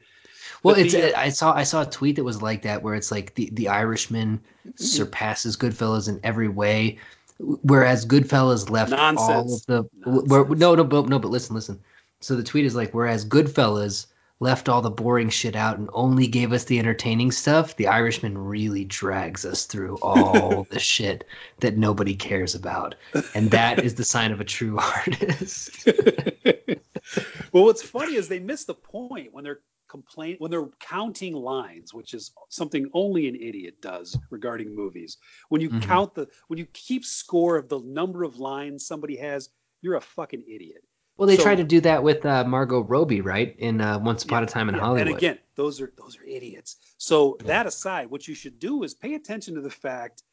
Well, 0.63 0.75
But 0.75 0.85
it's 0.85 0.93
the, 0.93 1.17
I 1.17 1.29
saw 1.29 1.53
I 1.53 1.63
saw 1.63 1.83
a 1.83 1.85
tweet 1.85 2.17
that 2.17 2.23
was 2.23 2.41
like 2.41 2.63
that 2.63 2.83
where 2.83 2.95
it's 2.95 3.11
like 3.11 3.35
the 3.35 3.49
the 3.53 3.69
Irishman 3.69 4.39
mm-hmm. 4.67 4.83
surpasses 4.83 5.55
Goodfellas 5.55 6.09
in 6.09 6.19
every 6.23 6.49
way, 6.49 6.97
whereas 7.37 8.05
Goodfellas 8.05 8.69
left 8.69 8.91
all 8.93 9.53
of 9.53 9.65
the 9.67 9.83
where, 10.03 10.45
no 10.45 10.75
no 10.75 10.83
but 10.83 11.07
no 11.07 11.19
but 11.19 11.29
listen 11.29 11.55
listen. 11.55 11.79
So 12.21 12.35
the 12.35 12.43
tweet 12.43 12.65
is 12.65 12.75
like 12.75 12.93
whereas 12.93 13.25
Goodfellas 13.25 14.07
left 14.39 14.69
all 14.69 14.81
the 14.81 14.89
boring 14.89 15.29
shit 15.29 15.55
out 15.55 15.77
and 15.77 15.89
only 15.93 16.27
gave 16.27 16.53
us 16.53 16.63
the 16.65 16.79
entertaining 16.79 17.31
stuff, 17.31 17.75
the 17.75 17.87
Irishman 17.87 18.37
really 18.37 18.85
drags 18.85 19.45
us 19.45 19.65
through 19.65 19.97
all 19.97 20.63
the 20.69 20.79
shit 20.79 21.25
that 21.59 21.77
nobody 21.77 22.15
cares 22.15 22.55
about, 22.55 22.95
and 23.35 23.51
that 23.51 23.83
is 23.83 23.95
the 23.95 24.05
sign 24.05 24.31
of 24.31 24.39
a 24.39 24.45
true 24.45 24.77
artist. 25.05 25.85
well, 27.51 27.65
what's 27.65 27.81
funny 27.81 28.15
is 28.15 28.27
they 28.27 28.39
miss 28.39 28.65
the 28.65 28.73
point 28.73 29.33
when 29.33 29.43
they're 29.43 29.59
complain 29.89 30.35
when 30.37 30.51
they're 30.51 30.69
counting 30.79 31.33
lines, 31.33 31.93
which 31.95 32.13
is 32.13 32.31
something 32.49 32.87
only 32.93 33.27
an 33.27 33.35
idiot 33.35 33.81
does 33.81 34.15
regarding 34.29 34.75
movies. 34.75 35.17
When 35.49 35.61
you 35.61 35.71
Mhm. 35.71 35.81
count 35.81 36.13
the 36.13 36.27
when 36.47 36.59
you 36.59 36.67
keep 36.73 37.03
score 37.03 37.57
of 37.57 37.67
the 37.69 37.79
number 37.79 38.23
of 38.23 38.37
lines 38.37 38.85
somebody 38.85 39.17
has, 39.17 39.49
you're 39.81 39.95
a 39.95 40.01
fucking 40.01 40.43
idiot. 40.47 40.83
Well, 41.19 41.27
they 41.27 41.35
So- 41.35 41.43
tried 41.43 41.55
to 41.57 41.63
do 41.65 41.81
that 41.81 42.01
with 42.01 42.25
uh, 42.25 42.45
Margot 42.45 42.79
Robbie, 42.79 43.19
right? 43.21 43.53
In 43.59 43.81
uh, 43.81 43.99
Once 43.99 44.23
Upon 44.23 44.41
a 44.43 44.47
Time 44.47 44.69
in 44.69 44.75
Yeah, 44.75 44.81
Hollywood. 44.81 45.07
And 45.07 45.17
again, 45.17 45.37
those 45.55 45.81
are 45.81 45.91
those 45.97 46.17
are 46.17 46.23
idiots. 46.23 46.77
So 46.97 47.35
that 47.43 47.67
aside, 47.67 48.09
what 48.09 48.25
you 48.27 48.33
should 48.35 48.57
do 48.57 48.83
is 48.83 48.93
pay 48.93 49.15
attention 49.15 49.55
to 49.55 49.61
the 49.61 49.69
fact 49.69 50.23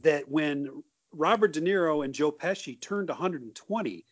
that 0.00 0.28
when 0.28 0.82
Robert 1.12 1.52
De 1.52 1.60
Niro 1.60 2.04
and 2.04 2.12
Joe 2.12 2.32
Pesci 2.32 2.80
turned 2.80 3.08
120, 3.08 4.04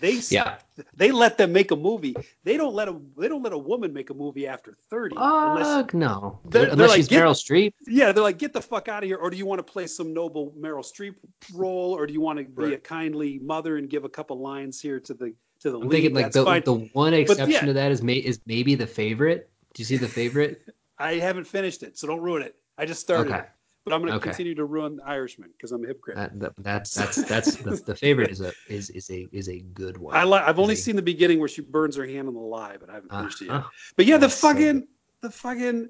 they 0.00 0.12
yeah. 0.30 0.56
they 0.96 1.12
let 1.12 1.38
them 1.38 1.52
make 1.52 1.70
a 1.70 1.76
movie. 1.76 2.16
They 2.42 2.56
don't 2.56 2.74
let 2.74 2.88
a 2.88 2.96
they 3.16 3.28
don't 3.28 3.42
let 3.44 3.52
a 3.52 3.58
woman 3.58 3.92
make 3.92 4.10
a 4.10 4.14
movie 4.14 4.48
after 4.48 4.76
30 4.88 5.14
unless 5.18 5.92
no. 5.94 6.40
They're- 6.46 6.62
they're 6.62 6.72
Unless 6.72 6.88
like, 6.88 6.96
she's 6.96 7.08
Meryl 7.10 7.34
Streep. 7.34 7.74
yeah, 7.86 8.10
they're 8.10 8.24
like 8.24 8.38
get 8.38 8.52
the 8.54 8.62
fuck 8.62 8.88
out 8.88 9.02
of 9.04 9.06
here 9.06 9.18
or 9.18 9.30
do 9.30 9.36
you 9.36 9.46
want 9.46 9.58
to 9.64 9.72
play 9.72 9.86
some 9.86 10.12
noble 10.14 10.52
Meryl 10.58 10.82
Streep 10.82 11.14
role 11.54 11.92
or 11.92 12.06
do 12.08 12.12
you 12.14 12.20
want 12.20 12.38
to 12.40 12.44
be 12.46 12.62
Right. 12.64 12.72
a 12.72 12.78
kindly 12.78 13.38
mother 13.40 13.76
and 13.76 13.88
give 13.88 14.04
a 14.04 14.08
couple 14.08 14.40
lines 14.40 14.80
here 14.80 14.98
to 15.00 15.14
the 15.14 15.34
to 15.60 15.70
the 15.70 15.78
I'm 15.78 15.88
lead? 15.88 15.90
thinking 15.92 16.14
like 16.14 16.32
the, 16.32 16.44
fine. 16.44 16.62
the 16.64 16.74
one 16.74 17.14
exception 17.14 17.50
yeah. 17.50 17.64
to 17.66 17.72
that 17.74 17.92
is 17.92 18.02
may, 18.02 18.14
is 18.14 18.40
maybe 18.46 18.74
the 18.74 18.86
favorite. 18.86 19.50
Do 19.74 19.80
you 19.80 19.84
see 19.84 19.96
the 19.96 20.08
favorite? 20.08 20.62
I 20.98 21.14
haven't 21.14 21.44
finished 21.46 21.82
it, 21.82 21.96
so 21.96 22.06
don't 22.06 22.20
ruin 22.20 22.42
it. 22.42 22.56
I 22.76 22.84
just 22.86 23.00
started 23.00 23.30
Okay. 23.32 23.40
it. 23.40 23.48
But 23.86 23.94
I'm 23.94 24.00
going 24.02 24.12
to 24.12 24.16
Okay. 24.18 24.24
continue 24.28 24.54
to 24.56 24.66
ruin 24.66 24.96
the 24.96 25.06
Irishman 25.06 25.48
because 25.56 25.72
I'm 25.72 25.82
a 25.84 25.88
hypocrite. 25.88 26.16
That, 26.16 26.38
that, 26.40 26.52
that's 26.58 26.94
that's 26.94 27.22
that's 27.22 27.56
the, 27.56 27.70
the 27.86 27.94
favorite 27.94 28.30
is 28.30 28.42
a 28.42 28.52
is 28.68 28.90
is 28.90 29.10
a 29.10 29.26
is 29.32 29.48
a 29.48 29.60
good 29.60 29.96
one. 29.96 30.14
I 30.14 30.24
like. 30.24 30.46
I've 30.46 30.58
only 30.58 30.74
a- 30.74 30.76
seen 30.76 30.96
the 30.96 31.02
beginning 31.02 31.38
where 31.38 31.48
she 31.48 31.62
burns 31.62 31.96
her 31.96 32.06
hand 32.06 32.28
on 32.28 32.34
the 32.34 32.40
lie, 32.40 32.76
but 32.78 32.90
I 32.90 32.94
haven't 32.94 33.10
uh, 33.10 33.20
finished 33.20 33.40
it 33.40 33.46
yet. 33.46 33.54
uh, 33.54 33.62
But 33.96 34.04
yeah, 34.04 34.18
the 34.18 34.26
That's 34.26 34.34
so 34.34 34.48
fucking, 34.48 34.86
the 35.22 35.30
fucking, 35.30 35.88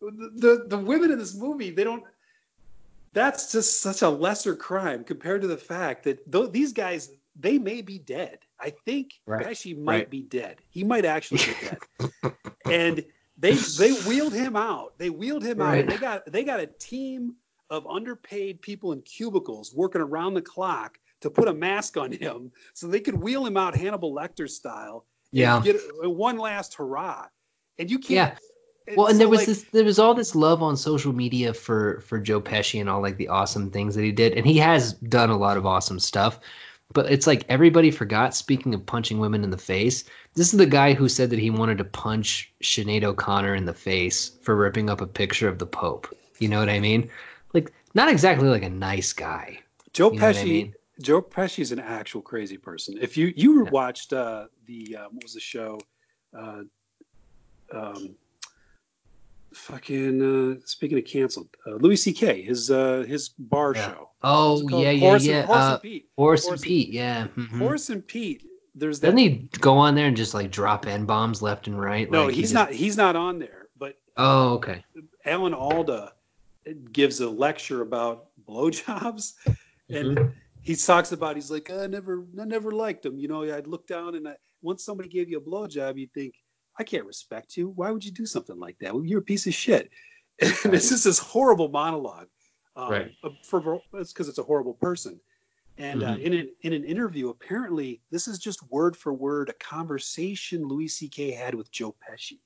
the, 0.00 0.30
the 0.34 0.64
the 0.66 0.78
women 0.78 1.12
in 1.12 1.18
this 1.18 1.36
movie, 1.36 1.70
they 1.70 1.84
don't. 1.84 2.02
That's 3.12 3.52
just 3.52 3.80
such 3.82 4.02
a 4.02 4.08
lesser 4.08 4.56
crime 4.56 5.04
compared 5.04 5.40
to 5.42 5.48
the 5.48 5.56
fact 5.56 6.02
that 6.04 6.30
th- 6.30 6.50
these 6.50 6.72
guys, 6.72 7.10
they 7.38 7.58
may 7.58 7.82
be 7.82 7.98
dead. 8.00 8.40
I 8.60 8.70
think 8.70 9.12
Right. 9.26 9.46
Pesci 9.46 9.76
might 9.76 9.92
Right. 9.92 10.10
be 10.10 10.22
dead. 10.22 10.60
He 10.70 10.84
might 10.84 11.04
actually 11.04 11.38
be 11.38 11.54
dead. 11.66 12.32
and 12.66 13.04
they 13.38 13.54
they 13.54 13.92
wheeled 13.92 14.32
him 14.32 14.56
out. 14.56 14.98
They 14.98 15.10
wheeled 15.10 15.44
him 15.44 15.60
out, 15.60 15.78
and 15.78 15.88
they 15.88 15.96
got 15.96 16.30
they 16.30 16.44
got 16.44 16.60
a 16.60 16.66
team 16.66 17.36
of 17.70 17.86
underpaid 17.86 18.60
people 18.62 18.92
in 18.92 19.02
cubicles 19.02 19.72
working 19.74 20.00
around 20.00 20.34
the 20.34 20.42
clock 20.42 20.98
to 21.20 21.30
put 21.30 21.48
a 21.48 21.52
mask 21.52 21.96
on 21.96 22.12
him 22.12 22.52
so 22.74 22.86
they 22.86 23.00
could 23.00 23.14
wheel 23.14 23.44
him 23.44 23.56
out 23.56 23.76
Hannibal 23.76 24.14
Lecter 24.14 24.48
style 24.48 25.04
and 25.32 25.40
Yeah. 25.40 25.60
get 25.62 25.76
one 26.02 26.38
last 26.38 26.74
hurrah. 26.74 27.26
And 27.78 27.90
you 27.90 27.98
can't. 27.98 28.38
Yeah. 28.88 28.96
Well, 28.96 29.06
and 29.06 29.16
so, 29.16 29.18
there 29.18 29.28
was 29.28 29.40
like, 29.40 29.46
this 29.48 29.64
there 29.72 29.84
was 29.84 29.98
all 29.98 30.14
this 30.14 30.34
love 30.34 30.62
on 30.62 30.76
social 30.76 31.12
media 31.12 31.52
for 31.52 32.00
for 32.00 32.18
Joe 32.18 32.40
Pesci 32.40 32.80
and 32.80 32.88
all 32.88 33.02
like 33.02 33.18
the 33.18 33.28
awesome 33.28 33.70
things 33.70 33.94
that 33.94 34.02
he 34.02 34.12
did, 34.12 34.32
and 34.32 34.46
he 34.46 34.58
has 34.58 34.94
done 34.94 35.30
a 35.30 35.36
lot 35.36 35.56
of 35.58 35.66
awesome 35.66 35.98
stuff. 35.98 36.40
But 36.92 37.10
it's 37.12 37.26
like 37.26 37.44
everybody 37.48 37.90
forgot. 37.90 38.34
Speaking 38.34 38.74
of 38.74 38.84
punching 38.86 39.18
women 39.18 39.44
in 39.44 39.50
the 39.50 39.58
face, 39.58 40.04
this 40.34 40.52
is 40.52 40.58
the 40.58 40.66
guy 40.66 40.94
who 40.94 41.08
said 41.08 41.30
that 41.30 41.38
he 41.38 41.50
wanted 41.50 41.78
to 41.78 41.84
punch 41.84 42.52
Sinead 42.62 43.04
O'Connor 43.04 43.54
in 43.54 43.66
the 43.66 43.74
face 43.74 44.32
for 44.42 44.56
ripping 44.56 44.88
up 44.88 45.00
a 45.00 45.06
picture 45.06 45.48
of 45.48 45.58
the 45.58 45.66
Pope. 45.66 46.08
You 46.38 46.48
know 46.48 46.58
what 46.58 46.70
I 46.70 46.80
mean? 46.80 47.10
Like, 47.52 47.72
not 47.94 48.08
exactly 48.08 48.48
like 48.48 48.62
a 48.62 48.70
nice 48.70 49.12
guy. 49.12 49.58
Joe 49.92 50.10
You 50.12 50.18
know 50.20 50.26
Pesci. 50.26 50.40
I 50.40 50.44
mean? 50.44 50.74
Joe 51.00 51.22
Pesci's 51.22 51.72
an 51.72 51.78
actual 51.80 52.22
crazy 52.22 52.56
person. 52.56 52.96
If 53.00 53.16
you 53.16 53.32
you 53.36 53.64
Yeah. 53.64 53.70
watched 53.70 54.12
uh, 54.12 54.46
the 54.66 54.96
uh, 54.96 55.04
what 55.10 55.22
was 55.22 55.34
the 55.34 55.40
show, 55.40 55.78
uh, 56.36 56.62
um, 57.72 58.16
fucking 59.58 60.22
uh, 60.22 60.60
speaking 60.64 60.98
of 60.98 61.04
canceled, 61.04 61.48
uh, 61.66 61.72
Louis 61.74 61.96
C.K. 61.96 62.42
his 62.42 62.70
uh, 62.70 63.04
his 63.06 63.30
bar 63.30 63.74
Yeah. 63.74 63.86
show. 63.92 64.10
Oh 64.22 64.52
What's 64.54 64.62
it 64.62 64.70
called? 64.70 64.82
yeah, 64.84 64.90
yeah, 64.90 65.08
Horace, 65.08 65.26
yeah. 65.26 65.36
And, 65.38 65.46
Horace 65.46 65.62
uh, 65.64 65.72
and 65.74 65.82
Pete. 65.82 66.08
Horace 66.16 66.44
Horace 66.46 66.60
and 66.60 66.66
Pete. 66.68 66.88
Yeah. 66.90 67.26
mhm. 67.36 67.58
Horace 67.58 67.90
and 67.90 68.06
Pete. 68.06 68.44
There's 68.74 69.00
that. 69.00 69.06
Doesn't 69.08 69.18
he 69.18 69.48
go 69.60 69.76
on 69.76 69.94
there 69.94 70.06
and 70.06 70.16
just 70.16 70.34
like 70.34 70.50
drop 70.50 70.86
n 70.86 71.04
bombs 71.04 71.42
left 71.42 71.66
and 71.66 71.78
right? 71.80 72.10
no, 72.10 72.24
Like, 72.26 72.34
he 72.34 72.40
he's 72.40 72.52
just- 72.52 72.54
not. 72.54 72.72
He's 72.72 72.96
not 72.96 73.16
on 73.16 73.38
there. 73.38 73.66
But 73.78 73.96
Oh, 74.16 74.54
okay. 74.54 74.84
Alan 75.24 75.54
Alda 75.54 76.12
gives 76.92 77.20
a 77.20 77.28
lecture 77.28 77.82
about 77.82 78.26
blowjobs, 78.48 79.34
and 79.88 80.16
Mhm. 80.18 80.32
he 80.62 80.74
talks 80.76 81.12
about 81.12 81.36
he's 81.36 81.50
like 81.50 81.70
I 81.70 81.86
never 81.86 82.24
I 82.40 82.44
never 82.44 82.70
liked 82.70 83.02
them. 83.02 83.18
You 83.18 83.28
know, 83.28 83.42
I'd 83.42 83.66
look 83.66 83.86
down 83.86 84.14
and 84.14 84.28
I, 84.28 84.34
once 84.62 84.84
somebody 84.84 85.08
gave 85.08 85.28
you 85.30 85.38
a 85.38 85.40
blowjob, 85.40 85.98
you'd 85.98 86.12
think 86.12 86.34
I 86.78 86.84
can't 86.84 87.04
respect 87.06 87.56
you. 87.56 87.70
Why 87.70 87.90
would 87.90 88.04
you 88.04 88.12
do 88.12 88.26
something 88.26 88.58
like 88.58 88.78
that? 88.78 88.94
Well, 88.94 89.04
you're 89.04 89.18
a 89.20 89.22
piece 89.22 89.46
of 89.46 89.54
shit. 89.54 89.90
And 90.64 90.72
it's 90.74 90.88
just 90.90 91.04
this 91.04 91.18
horrible 91.18 91.68
monologue. 91.68 92.28
Um, 92.76 92.90
Right. 92.92 93.14
For 93.42 93.82
it's 93.94 94.12
because 94.12 94.28
it's 94.28 94.38
a 94.38 94.42
horrible 94.44 94.74
person. 94.74 95.20
And 95.78 96.02
uh, 96.02 96.14
Mhm. 96.16 96.22
in 96.22 96.32
an 96.34 96.50
in 96.62 96.72
an 96.72 96.84
interview, 96.84 97.28
apparently 97.30 98.00
this 98.10 98.28
is 98.28 98.38
just 98.38 98.62
word 98.70 98.96
for 98.96 99.12
word 99.12 99.48
a 99.48 99.52
conversation 99.54 100.66
Louis 100.66 100.88
C.K. 100.88 101.32
had 101.32 101.54
with 101.54 101.70
Joe 101.72 101.94
Pesci. 102.08 102.38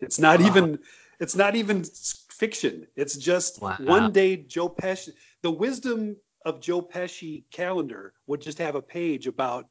It's 0.00 0.18
not 0.18 0.40
Wow. 0.40 0.46
even 0.46 0.78
it's 1.20 1.36
not 1.36 1.54
even 1.54 1.84
fiction. 2.30 2.86
It's 2.96 3.16
just 3.16 3.60
Wow. 3.60 3.76
one 3.80 4.12
day 4.12 4.36
Joe 4.36 4.68
Pesci. 4.70 5.12
The 5.42 5.50
wisdom 5.50 6.16
of 6.46 6.60
Joe 6.60 6.80
Pesci 6.82 7.44
calendar 7.50 8.14
would 8.26 8.40
just 8.40 8.58
have 8.58 8.74
a 8.74 8.82
page 8.82 9.26
about 9.26 9.68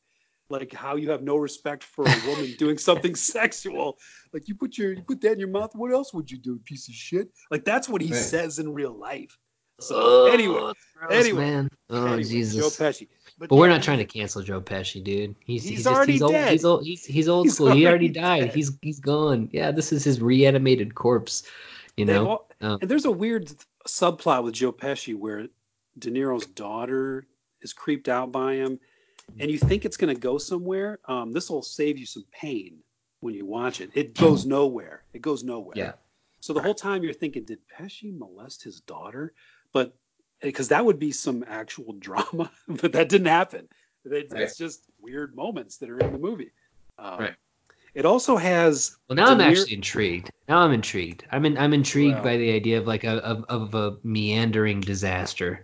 like 0.54 0.72
how 0.72 0.96
you 0.96 1.10
have 1.12 1.22
no 1.24 1.36
respect 1.36 1.84
for 1.84 2.06
a 2.06 2.16
woman 2.28 2.54
doing 2.60 2.78
something 2.78 3.16
sexual. 3.16 3.98
Like 4.32 4.48
you 4.48 4.56
put 4.56 4.78
your 4.78 4.94
you 4.94 5.02
put 5.02 5.20
that 5.22 5.34
in 5.34 5.40
your 5.40 5.50
mouth. 5.50 5.72
What 5.76 5.92
else 5.92 6.14
would 6.14 6.32
you 6.32 6.38
do, 6.38 6.60
piece 6.64 6.88
of 6.88 6.94
shit? 6.94 7.28
Like 7.52 7.66
that's 7.66 7.90
what 7.90 8.02
he 8.02 8.12
Right. 8.12 8.22
says 8.22 8.60
in 8.60 8.74
real 8.74 8.98
life. 8.98 9.38
So 9.82 9.96
Oh, 9.98 10.32
anyway, 10.32 10.60
gross, 10.60 11.12
anyway, 11.12 11.42
man. 11.46 11.70
Oh 11.90 12.06
anyway, 12.06 12.24
Jesus. 12.24 12.56
Joe 12.56 12.70
Pesci. 12.86 13.08
but 13.40 13.52
we're 13.52 13.68
not 13.68 13.82
trying 13.84 13.98
to 13.98 14.06
cancel 14.06 14.42
Joe 14.44 14.62
Pesci, 14.62 15.04
dude. 15.04 15.36
He's 15.44 15.64
He's 15.64 15.72
he's, 15.72 15.84
just, 15.84 15.88
already 15.96 16.12
he's 16.14 16.22
old. 16.22 16.32
dead. 16.34 16.52
He's 16.52 16.64
old. 16.64 16.86
He's, 16.86 17.04
he's 17.06 17.28
old 17.28 17.48
He's 17.48 17.56
school. 17.56 17.72
He 17.72 17.86
already 17.88 18.06
already 18.06 18.10
died. 18.10 18.40
dead. 18.46 18.56
He's 18.56 18.72
he's 18.82 19.00
gone. 19.00 19.50
Yeah, 19.52 19.72
this 19.72 19.92
is 19.92 20.04
his 20.04 20.22
reanimated 20.22 20.94
corpse. 20.96 21.44
You 21.98 22.06
know. 22.06 22.28
all- 22.28 22.50
Um, 22.62 22.78
and 22.82 22.90
there's 22.90 23.06
a 23.06 23.12
weird 23.12 23.52
subplot 23.88 24.44
with 24.44 24.54
Joe 24.54 24.72
Pesci 24.72 25.16
where 25.16 25.48
De 26.00 26.10
Niro's 26.12 26.46
daughter 26.46 27.28
is 27.62 27.74
creeped 27.74 28.08
out 28.10 28.32
by 28.32 28.54
him, 28.56 28.80
and 29.40 29.50
you 29.52 29.58
think 29.58 29.86
it's 29.86 29.98
going 29.98 30.14
to 30.14 30.20
go 30.20 30.38
somewhere. 30.38 31.00
Um, 31.06 31.32
this 31.34 31.50
will 31.50 31.62
save 31.64 31.98
you 31.98 32.06
some 32.06 32.26
pain 32.32 32.78
when 33.22 33.34
you 33.34 33.46
watch 33.46 33.82
it. 33.82 33.90
It 33.94 34.14
goes 34.16 34.46
nowhere. 34.46 35.04
It 35.14 35.22
goes 35.22 35.44
nowhere. 35.44 35.74
Yeah. 35.78 35.94
So 36.40 36.54
the 36.54 36.62
whole 36.62 36.76
time 36.76 37.04
you're 37.04 37.14
thinking, 37.14 37.44
did 37.46 37.60
Pesci 37.70 38.18
molest 38.18 38.64
his 38.64 38.82
daughter? 38.82 39.34
But 39.72 39.96
because 40.42 40.68
that 40.70 40.84
would 40.86 41.00
be 41.00 41.12
some 41.12 41.44
actual 41.48 41.94
drama, 42.00 42.52
but 42.68 42.92
that 42.94 43.10
didn't 43.10 43.28
happen. 43.28 43.68
It- 44.06 44.28
Right. 44.34 44.42
It's 44.44 44.58
just 44.58 44.84
weird 45.02 45.34
moments 45.36 45.78
that 45.78 45.90
are 45.90 45.98
in 46.00 46.12
the 46.12 46.20
movie. 46.20 46.52
Um, 46.98 47.20
Right. 47.20 47.36
It 47.96 48.06
also 48.06 48.36
has. 48.38 48.98
well, 49.08 49.16
now 49.16 49.28
I'm 49.28 49.40
actually 49.40 49.74
intrigued. 49.76 50.32
Now 50.50 50.58
I'm 50.58 50.72
intrigued. 50.74 51.26
I'm 51.32 51.46
in, 51.46 51.58
I'm 51.60 51.74
intrigued 51.74 52.24
by 52.24 52.38
the 52.38 52.52
idea 52.52 52.80
of 52.80 52.88
like 52.88 53.04
a 53.04 53.18
of, 53.24 53.46
of 53.50 53.76
a 53.76 53.98
meandering 54.04 54.82
disaster, 54.82 55.64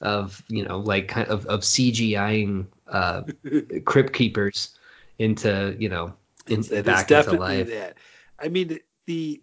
of 0.00 0.42
you 0.48 0.64
know 0.64 0.78
like 0.78 1.08
kind 1.08 1.28
of 1.28 1.46
of 1.46 1.60
CGIing 1.60 2.66
uh, 2.88 3.22
crypt 3.84 4.12
keepers 4.12 4.76
into 5.18 5.76
you 5.78 5.88
know 5.88 6.14
in, 6.46 6.60
It's- 6.60 6.82
back 6.84 7.10
into 7.10 7.32
life. 7.38 7.68
that. 7.68 7.96
I 8.38 8.48
mean, 8.48 8.78
the, 9.06 9.42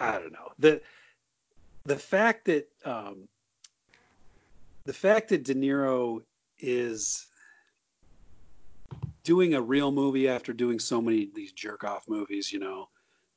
I 0.00 0.18
don't 0.18 0.32
know 0.32 0.50
the 0.58 0.80
the 1.84 1.96
fact 1.96 2.46
that 2.46 2.68
um, 2.84 3.28
the 4.84 4.92
fact 4.92 5.28
that 5.28 5.44
De 5.44 5.54
Niro 5.54 6.22
is 6.58 7.26
doing 9.22 9.54
a 9.54 9.62
real 9.62 9.90
movie 9.92 10.28
after 10.28 10.52
doing 10.52 10.78
so 10.78 11.00
many 11.00 11.30
these 11.34 11.52
jerk 11.52 11.84
off 11.84 12.08
movies, 12.08 12.52
you 12.52 12.58
know, 12.58 12.88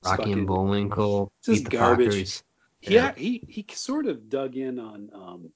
Rocky 0.04 0.18
fucking- 0.18 0.34
and 0.34 0.48
Bullwinkle, 0.48 1.32
Just 1.44 1.70
garbage. 1.70 2.42
Yeah. 2.82 3.14
he 3.16 3.44
he 3.48 3.66
sort 3.74 4.06
of 4.06 4.30
dug 4.30 4.56
in 4.56 4.80
on 4.80 5.10
um, 5.14 5.50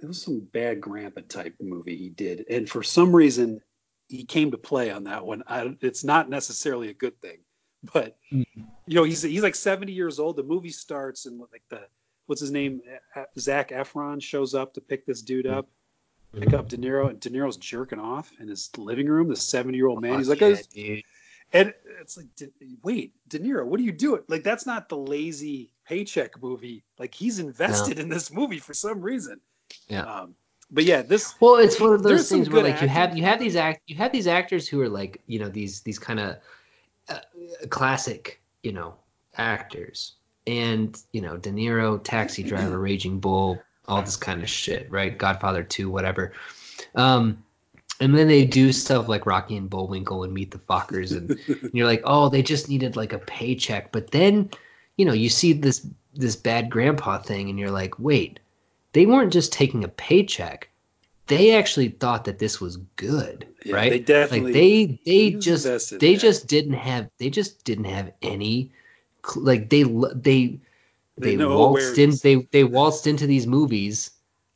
it 0.00 0.06
was 0.06 0.20
some 0.22 0.40
bad 0.52 0.80
grandpa 0.80 1.22
type 1.28 1.54
movie 1.60 1.96
he 1.96 2.08
did, 2.10 2.44
and 2.50 2.68
for 2.68 2.82
some 2.82 3.14
reason 3.14 3.60
he 4.08 4.24
came 4.24 4.50
to 4.50 4.58
play 4.58 4.90
on 4.90 5.04
that 5.04 5.24
one. 5.24 5.42
I, 5.46 5.76
it's 5.80 6.04
not 6.04 6.28
necessarily 6.28 6.88
a 6.90 6.94
good 6.94 7.18
thing, 7.20 7.38
but 7.92 8.16
Mhm. 8.32 8.44
you 8.86 8.94
know 8.94 9.04
he's 9.04 9.22
he's 9.22 9.42
like 9.42 9.54
seventy 9.54 9.92
years 9.92 10.18
old. 10.18 10.36
The 10.36 10.42
movie 10.42 10.70
starts 10.70 11.26
and 11.26 11.38
like 11.40 11.62
the 11.68 11.86
what's 12.26 12.40
his 12.40 12.50
name 12.50 12.80
Zac 13.38 13.70
Efron 13.70 14.20
shows 14.22 14.54
up 14.54 14.74
to 14.74 14.80
pick 14.80 15.06
this 15.06 15.22
dude 15.22 15.46
up, 15.46 15.68
pick 16.38 16.52
up 16.52 16.68
De 16.68 16.76
Niro, 16.76 17.08
and 17.10 17.20
De 17.20 17.30
Niro's 17.30 17.56
jerking 17.56 17.98
off 17.98 18.30
in 18.40 18.48
his 18.48 18.70
living 18.76 19.06
room. 19.08 19.28
The 19.28 19.36
seventy 19.36 19.78
year 19.78 19.86
old 19.86 20.02
man, 20.02 20.18
he's 20.18 20.28
like, 20.28 20.42
"Oh, 20.42 20.56
and 21.52 21.72
it's 22.00 22.16
like, 22.16 22.26
wait, 22.82 23.14
De 23.28 23.38
Niro, 23.38 23.64
what 23.64 23.78
are 23.78 23.84
you 23.84 23.92
doing? 23.92 24.22
Like, 24.28 24.42
that's 24.42 24.66
not 24.66 24.88
the 24.88 24.96
lazy 24.96 25.70
paycheck 25.86 26.42
movie. 26.42 26.82
Like, 26.98 27.14
he's 27.14 27.38
invested 27.38 27.98
in 28.00 28.08
this 28.08 28.32
movie 28.32 28.58
for 28.58 28.74
some 28.74 29.00
reason. 29.00 29.40
Yeah. 29.88 30.02
Um, 30.02 30.34
but 30.70 30.84
yeah, 30.84 31.02
this 31.02 31.34
Well, 31.40 31.56
it's 31.56 31.80
one 31.80 31.92
of 31.92 32.02
those 32.02 32.28
things 32.28 32.50
where 32.50 32.62
like 32.62 32.80
you 32.80 32.88
have 32.88 33.16
you 33.16 33.22
have 33.24 33.38
these 33.38 33.56
act 33.56 33.82
you 33.86 33.96
have 33.96 34.12
these 34.12 34.26
actors 34.26 34.66
who 34.68 34.80
are 34.80 34.88
like 34.88 35.20
you 35.26 35.38
know 35.38 35.48
these 35.48 35.82
these 35.82 35.98
kind 35.98 36.18
of 36.18 36.36
uh, 37.08 37.20
classic 37.68 38.40
you 38.62 38.72
know 38.72 38.94
actors 39.36 40.14
and 40.46 41.00
you 41.12 41.20
know 41.20 41.36
De 41.36 41.50
Niro, 41.50 42.02
Taxi 42.02 42.42
Driver, 42.42 42.78
Raging 42.80 43.20
Bull, 43.20 43.62
all 43.86 44.02
this 44.02 44.16
kind 44.16 44.42
of 44.42 44.48
shit, 44.48 44.90
right? 44.90 45.16
Godfather 45.16 45.62
Two, 45.62 45.90
whatever. 45.90 46.32
Um, 46.94 47.44
and 48.00 48.16
then 48.16 48.26
they 48.26 48.44
do 48.44 48.72
stuff 48.72 49.08
like 49.08 49.26
Rocky 49.26 49.56
and 49.56 49.70
Bullwinkle 49.70 50.24
and 50.24 50.34
Meet 50.34 50.50
the 50.50 50.58
Fockers, 50.58 51.16
and, 51.16 51.30
and 51.62 51.70
you're 51.72 51.86
like, 51.86 52.02
oh, 52.04 52.28
they 52.28 52.42
just 52.42 52.68
needed 52.68 52.96
like 52.96 53.12
a 53.12 53.18
paycheck. 53.18 53.92
But 53.92 54.10
then, 54.10 54.50
you 54.96 55.04
know, 55.04 55.12
you 55.12 55.28
see 55.28 55.52
this 55.52 55.86
this 56.14 56.36
bad 56.36 56.70
grandpa 56.70 57.18
thing, 57.18 57.48
and 57.48 57.58
you're 57.58 57.70
like, 57.70 57.98
wait, 57.98 58.40
they 58.94 59.04
weren't 59.06 59.32
just 59.32 59.52
taking 59.52 59.84
a 59.84 59.88
paycheck. 59.88 60.70
They 61.26 61.52
actually 61.54 61.88
thought 61.88 62.24
that 62.26 62.38
this 62.38 62.60
was 62.60 62.76
good, 62.96 63.46
Yeah, 63.64 63.76
right? 63.76 63.90
they 63.90 63.98
definitely- 64.00 64.52
like 64.52 64.54
they 64.54 65.00
they 65.04 65.30
just 65.38 65.64
they 65.98 66.14
that. 66.14 66.20
just 66.20 66.46
didn't 66.48 66.74
have 66.74 67.08
they 67.18 67.30
just 67.30 67.64
didn't 67.64 67.84
have 67.86 68.12
any 68.22 68.72
like 69.36 69.70
they 69.70 69.82
they 69.84 70.58
They 71.16 71.36
they 71.36 71.46
waltzed 71.46 71.98
in 71.98 72.12
they 72.22 72.46
they 72.52 72.64
waltzed 72.64 73.06
into 73.06 73.26
these 73.26 73.46
movies 73.46 74.10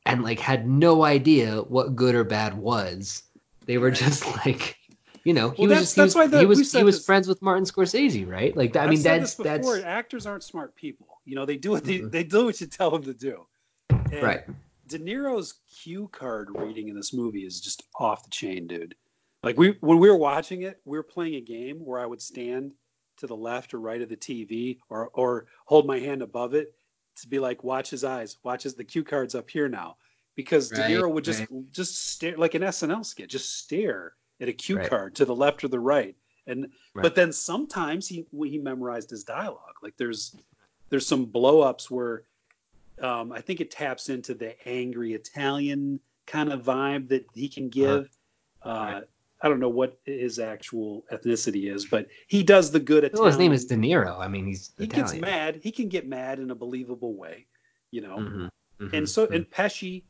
and 0.05 0.23
like 0.25 0.39
had 0.41 0.69
no 0.69 1.05
idea 1.05 1.63
what 1.63 1.95
good 1.97 2.15
or 2.15 2.25
bad 2.25 2.57
was. 2.59 3.23
They 3.67 3.79
were 3.79 3.89
Right. 3.89 3.97
just 3.97 4.25
like, 4.47 4.77
you 5.25 5.33
know, 5.35 5.51
he 5.51 5.63
Well, 5.67 5.79
was 5.79 5.79
that's- 5.79 5.83
just 5.85 5.95
he 5.95 6.01
that's 6.03 6.15
was, 6.15 6.15
why 6.17 6.27
the- 6.27 6.39
he 6.41 6.47
was 6.47 6.73
he 6.73 6.83
was 6.85 6.97
this- 6.97 7.07
friends 7.07 7.29
with 7.29 7.41
Martin 7.41 7.65
Scorsese, 7.65 8.29
right? 8.29 8.55
Like 8.57 8.77
I 8.77 8.87
mean 8.89 9.01
that's 9.03 9.35
before. 9.37 9.77
that's 9.77 9.85
Actors 9.87 10.27
aren't 10.27 10.43
smart 10.43 10.75
people. 10.77 11.07
You 11.25 11.35
know, 11.37 11.47
they 11.47 11.57
do 11.57 11.71
what 11.71 11.85
they, 11.85 12.01
Mhm. 12.01 12.11
they 12.11 12.25
do 12.25 12.45
what 12.47 12.61
you 12.61 12.67
tell 12.67 12.91
them 12.91 13.05
to 13.05 13.15
do. 13.15 13.47
And 13.91 14.23
right. 14.23 14.45
De 14.87 14.99
Niro's 14.99 15.55
cue 15.83 16.09
card 16.09 16.49
reading 16.55 16.89
in 16.89 16.97
this 16.97 17.13
movie 17.13 17.45
is 17.45 17.61
just 17.61 17.83
off 17.99 18.25
the 18.25 18.31
chain, 18.31 18.67
dude. 18.67 18.95
Like 19.43 19.59
we 19.59 19.77
when 19.81 19.99
we 19.99 20.11
were 20.11 20.17
watching 20.17 20.63
it, 20.63 20.81
we 20.85 20.97
were 20.99 21.03
playing 21.03 21.35
a 21.35 21.41
game 21.41 21.85
where 21.85 22.01
I 22.01 22.07
would 22.07 22.23
stand 22.23 22.73
to 23.19 23.27
the 23.27 23.37
left 23.37 23.75
or 23.75 23.81
right 23.81 24.01
of 24.01 24.09
the 24.09 24.17
TV 24.17 24.79
or 24.89 25.11
or 25.15 25.47
hold 25.67 25.87
my 25.87 25.99
hand 25.99 26.23
above 26.23 26.55
it 26.55 26.75
to 27.21 27.29
be 27.29 27.39
like, 27.39 27.65
watch 27.65 27.91
his 27.91 28.05
eyes, 28.05 28.39
watch 28.43 28.63
his 28.63 28.75
the 28.75 28.85
cue 28.85 29.05
cards 29.05 29.35
up 29.35 29.51
here 29.51 29.69
now. 29.69 29.97
Because 30.37 30.71
De 30.71 30.83
Niro 30.83 31.11
would 31.13 31.25
just 31.25 31.41
right. 31.41 31.73
just 31.73 32.13
stare 32.13 32.37
like 32.37 32.55
an 32.55 32.63
SNL 32.63 33.05
skit, 33.05 33.29
just 33.29 33.59
stare 33.59 34.15
at 34.41 34.49
a 34.49 34.53
cue 34.53 34.77
Right. 34.77 34.89
card 34.89 35.17
to 35.17 35.25
the 35.25 35.35
left 35.35 35.65
or 35.65 35.69
the 35.69 35.81
right. 35.81 36.15
And 36.47 36.69
Right. 36.95 37.03
but 37.03 37.15
then 37.15 37.33
sometimes 37.33 38.07
he 38.09 38.27
he 38.33 38.59
memorized 38.59 39.11
his 39.11 39.25
dialogue. 39.25 39.75
Like 39.83 39.97
there's 39.97 40.35
there's 40.91 41.07
some 41.07 41.27
blow 41.27 41.61
ups 41.61 41.91
where 41.91 42.23
um, 43.03 43.33
I 43.33 43.41
think 43.41 43.61
it 43.61 43.71
taps 43.71 44.09
into 44.09 44.35
the 44.35 44.55
angry 44.69 45.13
Italian 45.15 46.01
kind 46.27 46.53
of 46.53 46.63
vibe 46.65 47.09
that 47.09 47.27
he 47.35 47.49
can 47.49 47.69
give. 47.69 48.09
Uh, 48.63 48.69
Right. 48.95 49.05
I 49.41 49.49
don't 49.49 49.61
know 49.61 49.69
what 49.69 49.97
his 50.05 50.41
actual 50.41 51.05
ethnicity 51.13 51.73
is, 51.73 51.87
but 51.87 52.09
he 52.27 52.43
does 52.43 52.73
the 52.73 52.81
good 52.81 53.05
Italian. 53.05 53.23
Well, 53.23 53.31
his 53.31 53.39
name 53.39 53.53
is 53.53 53.67
De 53.67 53.77
Niro. 53.77 54.19
I 54.19 54.27
mean, 54.27 54.47
he's 54.47 54.73
He 54.77 54.85
Italian. 54.87 55.07
gets 55.07 55.21
mad. 55.21 55.61
He 55.63 55.71
can 55.71 55.89
get 55.89 56.09
mad 56.09 56.41
in 56.41 56.51
a 56.51 56.57
believable 56.57 57.15
way, 57.15 57.47
you 57.93 58.01
know. 58.01 58.17
Mhm, 58.17 58.49
mhm, 58.81 58.93
And 58.93 59.09
so, 59.09 59.29
and 59.29 59.49
Pesci, 59.49 60.03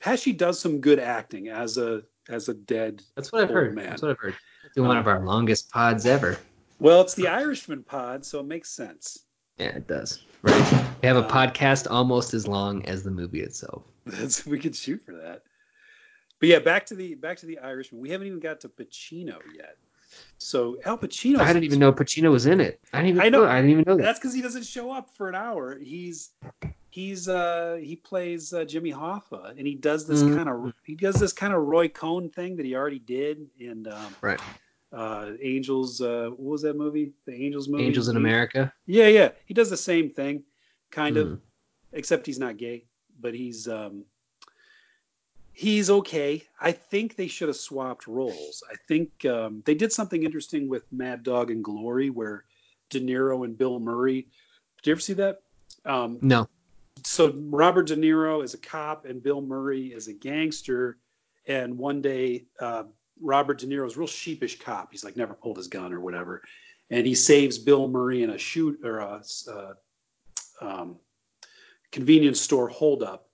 Pesci 0.00 0.36
does 0.36 0.60
some 0.60 0.80
good 0.80 0.98
acting 1.00 1.48
as 1.48 1.76
a 1.78 2.02
as 2.28 2.48
a 2.48 2.54
dead. 2.54 3.02
that's 3.16 3.32
what 3.32 3.42
I've 3.42 3.50
heard. 3.50 3.74
man. 3.74 3.90
That's 3.90 4.02
what 4.02 4.12
I've 4.12 4.18
heard. 4.18 4.36
Doing 4.76 4.86
one 4.88 4.96
of 4.96 5.08
our 5.08 5.24
longest 5.24 5.68
pods 5.70 6.06
ever. 6.06 6.38
Well, 6.78 7.00
it's 7.00 7.14
the 7.14 7.26
Irishman 7.26 7.82
pod, 7.82 8.24
so 8.24 8.38
it 8.40 8.46
makes 8.46 8.70
sense. 8.70 9.24
Yeah, 9.58 9.66
it 9.76 9.86
does. 9.86 10.24
Right. 10.42 10.72
We 11.02 11.08
have 11.08 11.16
a 11.16 11.24
Um, 11.24 11.28
podcast 11.30 11.86
almost 11.90 12.34
as 12.34 12.48
long 12.48 12.84
as 12.86 13.02
the 13.02 13.10
movie 13.10 13.42
itself. 13.42 13.84
That's 14.06 14.44
we 14.46 14.58
could 14.58 14.74
shoot 14.74 15.02
for 15.04 15.12
that. 15.12 15.42
But 16.40 16.48
yeah, 16.48 16.58
back 16.58 16.86
to 16.86 16.94
the 16.96 17.14
back 17.14 17.38
to 17.38 17.46
the 17.46 17.58
Irishman. 17.58 18.00
We 18.00 18.10
haven't 18.10 18.26
even 18.26 18.40
got 18.40 18.60
to 18.62 18.68
Pacino 18.68 19.38
yet. 19.54 19.76
So 20.38 20.78
Al 20.84 20.98
Pacino. 20.98 21.38
I 21.38 21.46
didn't 21.52 21.64
even 21.64 21.78
know 21.78 21.92
Pacino 21.92 22.30
was 22.32 22.46
in 22.46 22.60
it. 22.60 22.80
I 22.92 22.98
didn't 22.98 23.10
even 23.10 23.22
I 23.22 23.28
know. 23.28 23.46
I 23.46 23.56
didn't 23.56 23.70
even 23.70 23.84
know 23.86 23.96
that. 23.96 24.02
That's 24.02 24.18
because 24.18 24.34
he 24.34 24.42
doesn't 24.42 24.64
show 24.66 24.90
up 24.90 25.14
for 25.16 25.28
an 25.28 25.34
hour. 25.36 25.78
He's 25.78 26.30
he's 26.90 27.28
uh 27.28 27.78
he 27.80 27.94
plays 27.94 28.52
uh, 28.52 28.64
Jimmy 28.64 28.92
Hoffa, 28.92 29.50
and 29.56 29.66
he 29.66 29.74
does 29.76 30.06
this 30.06 30.22
Mhm. 30.22 30.34
kind 30.34 30.48
of 30.48 30.74
he 30.84 30.96
does 30.96 31.14
this 31.20 31.32
kind 31.32 31.54
of 31.54 31.62
Roy 31.62 31.88
Cohn 31.88 32.28
thing 32.28 32.56
that 32.56 32.66
he 32.66 32.74
already 32.74 32.98
did 32.98 33.48
in 33.60 33.86
um, 33.86 34.14
Right. 34.20 34.40
Uh, 34.92 35.32
Angels. 35.40 36.00
Uh, 36.00 36.30
what 36.30 36.52
was 36.52 36.62
that 36.62 36.76
movie? 36.76 37.12
The 37.26 37.34
Angels 37.34 37.68
movie. 37.68 37.84
Angels 37.84 38.08
in 38.08 38.16
America. 38.16 38.72
Yeah, 38.86 39.08
yeah. 39.08 39.30
He 39.46 39.54
does 39.54 39.70
the 39.70 39.76
same 39.76 40.10
thing, 40.10 40.42
kind 40.90 41.16
of 41.16 41.28
Mhm. 41.28 41.40
except 41.92 42.26
he's 42.26 42.38
not 42.38 42.56
gay, 42.56 42.84
but 43.20 43.34
he's 43.34 43.68
um 43.68 44.04
he's 45.52 45.90
okay. 45.90 46.42
I 46.60 46.72
think 46.72 47.14
they 47.14 47.26
should 47.26 47.48
have 47.48 47.56
swapped 47.56 48.06
roles. 48.06 48.62
I 48.70 48.74
think 48.88 49.24
um, 49.26 49.62
they 49.66 49.74
did 49.74 49.92
something 49.92 50.22
interesting 50.22 50.68
with 50.68 50.90
Mad 50.92 51.22
Dog 51.22 51.50
and 51.50 51.62
Glory, 51.62 52.10
where 52.10 52.44
De 52.90 53.00
Niro 53.00 53.44
and 53.44 53.56
Bill 53.56 53.78
Murray. 53.78 54.26
Did 54.78 54.86
you 54.86 54.92
ever 54.92 55.00
see 55.00 55.12
that? 55.14 55.42
Um, 55.84 56.18
No. 56.22 56.48
so 57.04 57.32
Robert 57.50 57.86
De 57.88 57.96
Niro 57.96 58.42
is 58.42 58.54
a 58.54 58.58
cop 58.58 59.04
and 59.04 59.22
Bill 59.22 59.40
Murray 59.40 59.92
is 59.92 60.08
a 60.08 60.12
gangster. 60.12 60.98
And 61.46 61.76
one 61.76 62.00
day, 62.00 62.46
uh, 62.60 62.84
Robert 63.22 63.58
De 63.58 63.66
Niro's 63.66 63.96
real 63.96 64.06
sheepish 64.06 64.58
cop. 64.58 64.88
He's 64.90 65.04
like 65.04 65.16
never 65.16 65.34
pulled 65.34 65.56
his 65.56 65.68
gun 65.68 65.92
or 65.92 66.00
whatever, 66.00 66.42
and 66.90 67.06
he 67.06 67.14
saves 67.14 67.58
Bill 67.58 67.88
Murray 67.88 68.22
in 68.22 68.30
a 68.30 68.38
shoot 68.38 68.78
or 68.84 68.98
a 68.98 69.22
uh, 69.48 69.72
um, 70.60 70.96
convenience 71.90 72.40
store 72.40 72.68
holdup. 72.68 73.28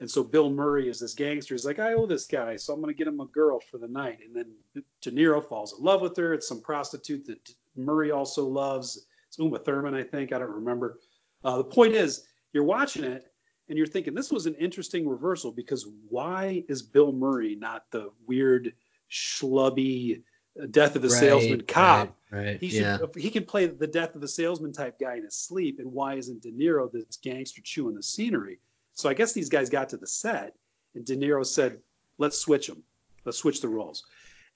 And 0.00 0.08
so 0.08 0.22
Bill 0.22 0.48
Murray 0.48 0.88
is 0.88 1.00
this 1.00 1.14
gangster. 1.14 1.54
He's 1.54 1.64
like, 1.64 1.80
I 1.80 1.94
owe 1.94 2.06
this 2.06 2.26
guy, 2.26 2.56
so 2.56 2.72
I'm 2.72 2.80
going 2.80 2.94
to 2.94 2.96
get 2.96 3.08
him 3.08 3.20
a 3.20 3.26
girl 3.26 3.58
for 3.58 3.78
the 3.78 3.88
night. 3.88 4.20
And 4.24 4.34
then 4.34 4.84
De 5.00 5.10
Niro 5.10 5.44
falls 5.44 5.76
in 5.76 5.84
love 5.84 6.00
with 6.02 6.16
her. 6.16 6.34
It's 6.34 6.46
some 6.46 6.60
prostitute 6.60 7.26
that 7.26 7.50
Murray 7.76 8.12
also 8.12 8.46
loves. 8.46 9.06
It's 9.26 9.38
Uma 9.38 9.58
Thurman, 9.58 9.94
I 9.94 10.04
think. 10.04 10.32
I 10.32 10.38
don't 10.38 10.50
remember. 10.50 11.00
Uh, 11.42 11.58
the 11.58 11.64
point 11.64 11.94
is, 11.94 12.26
you're 12.52 12.64
watching 12.64 13.04
it 13.04 13.32
and 13.68 13.76
you're 13.76 13.86
thinking 13.86 14.14
this 14.14 14.30
was 14.30 14.46
an 14.46 14.54
interesting 14.54 15.08
reversal 15.08 15.52
because 15.52 15.88
why 16.08 16.64
is 16.68 16.80
Bill 16.82 17.12
Murray 17.12 17.54
not 17.54 17.84
the 17.90 18.10
weird, 18.26 18.72
schlubby, 19.10 20.22
uh, 20.60 20.66
death 20.70 20.96
of 20.96 21.02
the 21.02 21.10
salesman 21.10 21.62
cop? 21.62 22.16
Right. 22.30 22.44
right, 22.46 22.60
He 22.60 22.68
should 22.68 22.80
yeah. 22.82 22.98
he 23.16 23.30
can 23.30 23.44
play 23.44 23.66
the 23.66 23.86
death 23.86 24.14
of 24.14 24.20
the 24.20 24.28
salesman 24.28 24.72
type 24.72 24.98
guy 24.98 25.16
in 25.16 25.24
his 25.24 25.36
sleep. 25.36 25.78
And 25.78 25.92
why 25.92 26.14
isn't 26.14 26.42
De 26.42 26.50
Niro 26.52 26.90
this 26.90 27.16
gangster 27.22 27.60
chewing 27.62 27.94
the 27.94 28.02
scenery? 28.02 28.58
So 28.94 29.08
I 29.08 29.14
guess 29.14 29.32
these 29.32 29.48
guys 29.48 29.70
got 29.70 29.88
to 29.90 29.96
the 29.96 30.06
set, 30.06 30.54
and 30.94 31.04
De 31.04 31.16
Niro 31.16 31.46
said, 31.46 31.78
"Let's 32.18 32.38
switch 32.38 32.66
them. 32.66 32.82
Let's 33.24 33.38
switch 33.38 33.60
the 33.60 33.68
roles." 33.68 34.04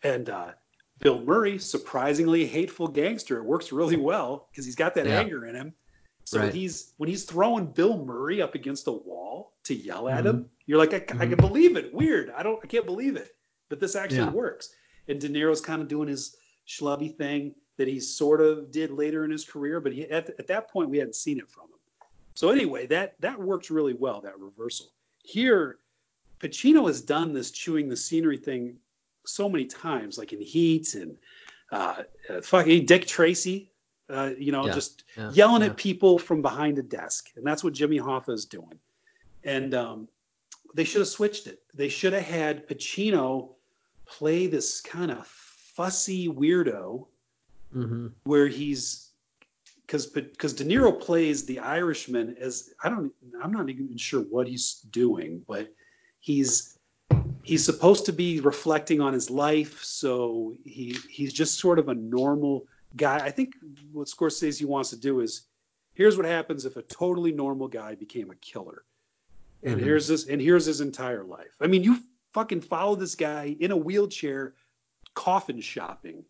And 0.03 0.29
uh, 0.31 0.53
Bill 0.99 1.21
Murray, 1.23 1.59
surprisingly 1.59 2.45
hateful 2.47 2.89
gangster, 2.89 3.39
it 3.39 3.45
works 3.45 3.71
really 3.73 3.97
well 3.97 4.49
because 4.51 4.65
he's 4.65 4.75
got 4.77 4.95
that 4.97 5.07
Yeah. 5.07 5.21
anger 5.21 5.47
in 5.47 5.55
him. 5.55 5.73
So 6.25 6.41
Right. 6.41 6.53
he's 6.55 6.93
when 6.99 7.09
he's 7.09 7.25
throwing 7.25 7.67
Bill 7.67 8.05
Murray 8.05 8.43
up 8.43 8.55
against 8.55 8.87
a 8.89 8.93
wall 8.93 9.53
to 9.65 9.75
yell 9.75 10.09
at 10.09 10.25
Mhm. 10.25 10.27
him, 10.27 10.51
you're 10.67 10.79
like, 10.79 10.93
I, 10.93 11.23
I 11.23 11.27
can 11.27 11.37
believe 11.37 11.77
it. 11.77 11.93
Weird. 11.95 12.31
I 12.31 12.43
don't. 12.43 12.59
I 12.63 12.67
can't 12.67 12.87
believe 12.87 13.17
it. 13.17 13.35
But 13.73 13.81
this 13.81 13.97
actually 13.97 14.19
Yeah. 14.19 14.31
works. 14.33 14.75
And 15.09 15.19
De 15.19 15.31
Niro's 15.31 15.63
kind 15.63 15.81
of 15.81 15.89
doing 15.89 16.07
his 16.07 16.37
schlubby 16.69 17.17
thing 17.17 17.55
that 17.79 17.89
he 17.89 17.99
sort 18.01 18.43
of 18.43 18.71
did 18.71 18.91
later 18.91 19.25
in 19.25 19.31
his 19.31 19.47
career, 19.47 19.81
but 19.81 19.95
he, 19.95 20.03
at, 20.11 20.29
at 20.39 20.47
that 20.49 20.71
point 20.71 20.91
we 20.91 20.99
hadn't 20.99 21.15
seen 21.17 21.39
it 21.39 21.49
from 21.51 21.65
him. 21.65 21.79
So 22.35 22.51
anyway, 22.51 22.87
that 22.89 23.19
that 23.21 23.41
works 23.41 23.71
really 23.71 23.95
well. 23.95 24.21
That 24.21 24.39
reversal 24.39 24.89
here, 25.25 25.79
Pacino 26.39 26.87
has 26.87 27.01
done 27.01 27.33
this 27.33 27.51
chewing 27.51 27.89
the 27.89 27.97
scenery 27.97 28.37
thing 28.37 28.77
so 29.25 29.49
many 29.49 29.65
times, 29.65 30.19
like 30.19 30.35
in 30.35 30.41
Heat 30.43 30.95
and 30.95 31.17
uh, 31.71 32.03
uh, 32.29 32.43
fucking 32.43 32.85
Dick 32.85 33.07
Tracy. 33.07 33.71
Uh, 34.11 34.33
you 34.37 34.53
know, 34.53 34.67
Yeah, 34.67 34.73
just 34.75 35.05
yeah, 35.17 35.31
yelling 35.33 35.63
yeah. 35.63 35.69
at 35.69 35.79
people 35.79 36.19
from 36.19 36.43
behind 36.43 36.79
a 36.79 36.83
desk, 36.83 37.31
and 37.37 37.47
that's 37.47 37.65
what 37.65 37.73
Jimmy 37.73 37.99
Hoffa 37.99 38.35
is 38.35 38.45
doing. 38.45 38.79
and 39.45 39.73
um, 39.75 40.09
they 40.75 40.85
should 40.85 41.01
have 41.01 41.09
switched 41.09 41.47
it. 41.47 41.63
They 41.75 41.89
should 41.89 42.13
have 42.13 42.23
had 42.23 42.67
Pacino 42.69 43.55
play 44.07 44.47
this 44.47 44.81
kind 44.81 45.11
of 45.11 45.27
fussy 45.27 46.29
weirdo 46.29 47.07
Mm-hmm. 47.75 48.09
where 48.25 48.49
he's 48.49 49.13
because 49.87 50.05
because 50.05 50.53
De 50.53 50.63
Niro 50.63 51.01
plays 51.01 51.47
the 51.47 51.59
Irishman 51.59 52.37
as 52.39 52.75
I 52.85 52.91
don't 52.91 53.11
I'm 53.43 53.51
not 53.51 53.71
even 53.71 53.97
sure 53.97 54.21
what 54.25 54.47
he's 54.47 54.81
doing, 54.91 55.43
but 55.49 55.73
he's 56.21 56.77
he's 57.43 57.65
supposed 57.65 58.05
to 58.05 58.13
be 58.13 58.41
reflecting 58.41 59.01
on 59.01 59.15
his 59.15 59.31
life, 59.31 59.83
so 59.83 60.55
he 60.65 60.99
he's 61.09 61.33
just 61.33 61.59
sort 61.59 61.79
of 61.79 61.89
a 61.89 61.95
normal 61.95 62.67
guy. 62.97 63.25
I 63.25 63.31
think 63.31 63.55
what 63.91 64.07
Scorsese 64.07 64.67
wants 64.67 64.91
to 64.91 64.97
do 64.97 65.21
is 65.21 65.47
here's 65.95 66.19
what 66.19 66.27
happens 66.27 66.67
if 66.67 66.77
a 66.77 66.83
totally 66.83 67.33
normal 67.33 67.69
guy 67.69 67.95
became 67.95 68.31
a 68.31 68.37
killer. 68.37 68.85
And 69.63 69.81
Mhm. 69.81 69.85
here's 69.85 70.09
this 70.09 70.27
and 70.29 70.43
here's 70.43 70.67
his 70.67 70.83
entire 70.83 71.25
life. 71.25 71.57
I 71.61 71.69
mean, 71.69 71.83
you 71.85 72.03
fucking 72.35 72.61
follow 72.63 72.95
this 72.95 73.15
guy 73.15 73.57
in 73.61 73.71
a 73.71 73.77
wheelchair 73.77 74.55
coffin 75.15 75.61
shopping. 75.61 76.25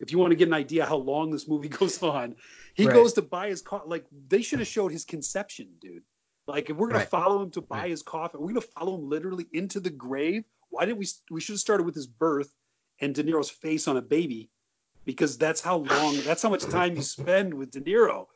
If 0.00 0.10
you 0.10 0.18
want 0.18 0.30
to 0.32 0.36
get 0.36 0.48
an 0.48 0.54
idea 0.54 0.84
how 0.86 0.96
long 0.96 1.30
this 1.30 1.48
movie 1.48 1.68
goes 1.80 2.02
on, 2.02 2.36
he 2.74 2.86
Right. 2.86 2.94
goes 2.94 3.12
to 3.14 3.22
buy 3.22 3.48
his 3.48 3.62
car. 3.62 3.82
Like 3.86 4.06
they 4.28 4.42
should 4.42 4.58
have 4.58 4.68
showed 4.68 4.92
his 4.92 5.04
conception, 5.04 5.68
dude. 5.80 6.02
Like 6.46 6.70
if 6.70 6.76
we're 6.76 6.88
gonna 6.88 7.00
Right. 7.00 7.08
follow 7.08 7.42
him 7.42 7.50
to 7.52 7.60
buy 7.60 7.82
Right. 7.82 7.90
his 7.90 8.02
coffin, 8.02 8.40
we're 8.40 8.48
gonna 8.48 8.60
follow 8.62 8.96
him 8.96 9.08
literally 9.08 9.46
into 9.52 9.80
the 9.80 9.90
grave. 9.90 10.44
Why 10.70 10.84
didn't 10.86 10.98
we? 10.98 11.06
We 11.30 11.40
should 11.40 11.52
have 11.54 11.60
started 11.60 11.84
with 11.84 11.94
his 11.94 12.06
birth 12.06 12.52
and 13.00 13.14
De 13.14 13.22
Niro's 13.22 13.50
face 13.50 13.86
on 13.88 13.96
a 13.96 14.02
baby, 14.02 14.50
because 15.04 15.36
that's 15.38 15.60
how 15.60 15.78
long. 15.78 16.14
That's 16.26 16.42
how 16.42 16.48
much 16.50 16.62
time 16.64 16.96
you 16.96 17.02
spend 17.02 17.52
with 17.52 17.70
De 17.70 17.80
Niro, 17.80 18.26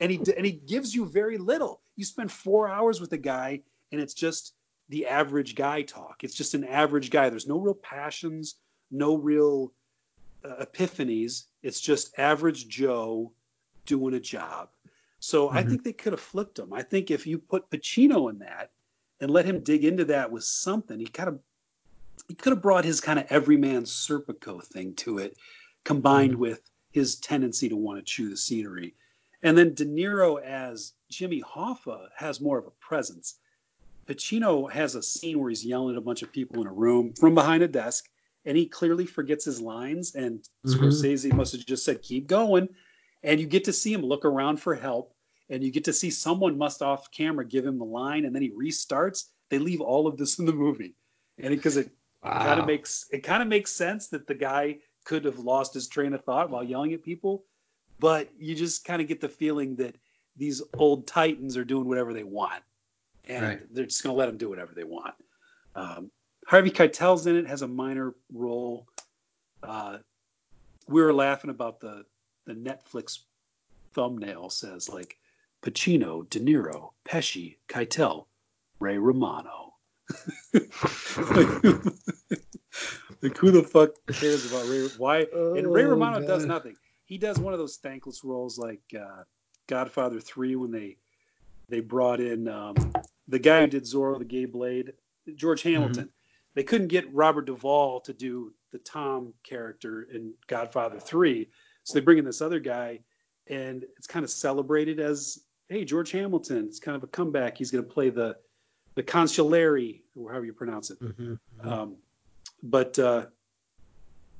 and 0.00 0.10
he 0.10 0.18
and 0.36 0.44
he 0.44 0.52
gives 0.52 0.94
you 0.94 1.06
very 1.06 1.38
little. 1.38 1.82
You 1.96 2.04
spend 2.04 2.32
four 2.32 2.68
hours 2.68 3.00
with 3.00 3.12
a 3.12 3.18
guy, 3.18 3.62
and 3.92 4.00
it's 4.00 4.14
just 4.14 4.54
the 4.88 5.06
average 5.06 5.54
guy 5.54 5.82
talk. 5.82 6.24
It's 6.24 6.34
just 6.34 6.54
an 6.54 6.64
average 6.64 7.10
guy. 7.10 7.28
There's 7.30 7.46
no 7.46 7.58
real 7.58 7.74
passions, 7.74 8.56
no 8.90 9.16
real 9.16 9.72
uh, 10.44 10.64
epiphanies. 10.66 11.44
It's 11.62 11.80
just 11.80 12.18
average 12.18 12.68
Joe 12.68 13.32
doing 13.86 14.14
a 14.14 14.20
job. 14.20 14.68
So 15.20 15.48
I 15.48 15.62
Mhm. 15.62 15.68
think 15.70 15.84
they 15.84 15.92
could 15.94 16.12
have 16.12 16.20
flipped 16.20 16.58
him. 16.58 16.72
I 16.74 16.82
think 16.82 17.10
if 17.10 17.26
you 17.26 17.38
put 17.38 17.70
Pacino 17.70 18.28
in 18.30 18.38
that 18.40 18.72
and 19.20 19.30
let 19.30 19.46
him 19.46 19.60
dig 19.60 19.84
into 19.84 20.04
that 20.06 20.30
with 20.30 20.44
something, 20.44 21.00
he 21.00 21.06
kind 21.06 21.28
of 21.30 21.40
he 22.28 22.34
could 22.34 22.52
have 22.52 22.62
brought 22.62 22.84
his 22.84 23.00
kind 23.00 23.18
of 23.18 23.26
everyman 23.30 23.84
Serpico 23.84 24.62
thing 24.62 24.94
to 24.96 25.18
it, 25.18 25.36
combined 25.84 26.34
with 26.34 26.60
his 26.92 27.16
tendency 27.16 27.68
to 27.68 27.76
want 27.76 27.98
to 27.98 28.04
chew 28.04 28.28
the 28.30 28.36
scenery. 28.36 28.94
And 29.42 29.58
then 29.58 29.74
De 29.74 29.84
Niro 29.84 30.40
as 30.42 30.92
Jimmy 31.10 31.42
Hoffa 31.42 32.08
has 32.16 32.40
more 32.40 32.58
of 32.58 32.66
a 32.66 32.70
presence. 32.70 33.38
Pacino 34.06 34.70
has 34.70 34.94
a 34.94 35.02
scene 35.02 35.38
where 35.38 35.48
he's 35.48 35.64
yelling 35.64 35.94
at 35.94 35.98
a 35.98 36.04
bunch 36.04 36.22
of 36.22 36.32
people 36.32 36.60
in 36.60 36.66
a 36.66 36.72
room 36.72 37.12
from 37.14 37.34
behind 37.34 37.62
a 37.62 37.68
desk, 37.68 38.08
and 38.44 38.56
he 38.56 38.66
clearly 38.66 39.06
forgets 39.06 39.44
his 39.44 39.60
lines. 39.60 40.14
And 40.14 40.46
Mhm. 40.64 40.74
Scorsese 40.74 41.32
must 41.32 41.52
have 41.52 41.64
just 41.64 41.84
said, 41.84 42.02
"Keep 42.02 42.26
going," 42.26 42.68
and 43.22 43.40
you 43.40 43.46
get 43.46 43.64
to 43.64 43.72
see 43.72 43.92
him 43.92 44.02
look 44.02 44.24
around 44.24 44.60
for 44.60 44.74
help, 44.74 45.14
and 45.48 45.62
you 45.62 45.70
get 45.70 45.84
to 45.84 45.92
see 45.92 46.10
someone 46.10 46.58
must 46.58 46.82
off 46.82 47.10
camera 47.10 47.46
give 47.46 47.64
him 47.66 47.78
the 47.78 47.84
line, 47.84 48.24
and 48.24 48.34
then 48.34 48.42
he 48.42 48.50
restarts. 48.50 49.26
They 49.50 49.58
leave 49.58 49.80
all 49.80 50.06
of 50.06 50.16
this 50.16 50.38
in 50.38 50.46
the 50.46 50.52
movie, 50.52 50.94
and 51.38 51.54
because 51.54 51.76
it, 51.76 51.90
kind 52.22 52.58
of 52.60 52.66
makes 52.66 53.06
it 53.10 53.20
kind 53.20 53.42
of 53.42 53.48
makes 53.48 53.70
sense 53.70 54.08
that 54.08 54.26
the 54.26 54.34
guy 54.34 54.80
could 55.04 55.24
have 55.26 55.38
lost 55.38 55.74
his 55.74 55.86
train 55.88 56.14
of 56.14 56.24
thought 56.24 56.48
while 56.50 56.64
yelling 56.64 56.94
at 56.94 57.02
people, 57.02 57.44
but 58.00 58.30
you 58.38 58.54
just 58.54 58.84
kind 58.84 59.02
of 59.02 59.08
get 59.08 59.20
the 59.20 59.28
feeling 59.28 59.76
that 59.76 59.96
these 60.36 60.62
old 60.78 61.06
titans 61.06 61.56
are 61.56 61.64
doing 61.64 61.86
whatever 61.86 62.12
they 62.14 62.24
want, 62.24 62.62
and 63.28 63.42
Right. 63.44 63.74
they're 63.74 63.86
just 63.86 64.02
going 64.02 64.14
to 64.14 64.18
let 64.18 64.26
them 64.26 64.36
do 64.36 64.48
whatever 64.48 64.72
they 64.74 64.84
want. 64.84 65.14
Um, 65.74 66.10
Harvey 66.46 66.70
Keitel's 66.70 67.26
in 67.26 67.36
it, 67.36 67.46
has 67.46 67.62
a 67.62 67.68
minor 67.68 68.14
role. 68.32 68.86
Uh, 69.62 69.98
we 70.88 71.02
were 71.02 71.14
laughing 71.14 71.50
about 71.50 71.80
the 71.80 72.04
the 72.46 72.52
Netflix 72.54 73.20
thumbnail 73.94 74.50
says 74.50 74.88
like 74.90 75.16
Pacino, 75.62 76.28
De 76.28 76.38
Niro, 76.40 76.90
Pesci, 77.08 77.56
Keitel, 77.68 78.26
Ray 78.80 78.98
Romano. 78.98 79.72
like 83.22 83.36
who 83.38 83.50
the 83.50 83.62
fuck 83.62 83.90
cares 84.12 84.44
about 84.52 84.68
Ray? 84.68 84.88
Why? 84.98 85.20
and 85.56 85.72
Ray 85.72 85.84
Oh, 85.84 85.90
Romano 85.90 86.26
does 86.26 86.44
nothing. 86.46 86.76
He 87.06 87.18
does 87.18 87.38
one 87.38 87.52
of 87.52 87.58
those 87.58 87.76
thankless 87.76 88.24
roles 88.24 88.58
like 88.58 88.82
uh, 88.98 89.22
Godfather 89.66 90.20
Three 90.20 90.56
when 90.56 90.70
they 90.70 90.96
they 91.70 91.80
brought 91.80 92.20
in 92.20 92.46
um, 92.48 92.74
the 93.28 93.38
guy 93.38 93.62
who 93.62 93.66
did 93.66 93.84
Zorro 93.84 94.18
the 94.18 94.24
Gay 94.24 94.44
Blade, 94.44 94.92
George 95.34 95.62
Hamilton. 95.62 96.10
They 96.54 96.62
couldn't 96.62 96.88
get 96.88 97.12
Robert 97.12 97.46
Duvall 97.46 98.00
to 98.02 98.12
do 98.12 98.52
the 98.70 98.78
Tom 98.78 99.34
character 99.42 100.02
in 100.02 100.34
Godfather 100.46 101.00
Three, 101.00 101.50
so 101.82 101.94
they 101.94 102.00
bring 102.04 102.18
in 102.18 102.24
this 102.24 102.40
other 102.40 102.60
guy, 102.60 103.00
and 103.48 103.84
it's 103.96 104.06
kind 104.06 104.24
of 104.24 104.30
celebrated 104.30 105.00
as, 105.00 105.40
hey, 105.68 105.84
George 105.84 106.12
Hamilton. 106.12 106.66
It's 106.66 106.78
kind 106.78 106.96
of 106.96 107.02
a 107.02 107.08
comeback. 107.08 107.58
He's 107.58 107.70
going 107.70 107.84
to 107.84 107.90
play 107.90 108.10
the 108.10 108.36
the 108.94 109.02
consulary, 109.02 110.04
or 110.14 110.30
however 110.30 110.46
you 110.46 110.52
pronounce 110.52 110.90
it. 110.90 111.00
Mhm. 111.00 111.38
Um, 111.62 111.96
but 112.62 112.98
uh, 112.98 113.26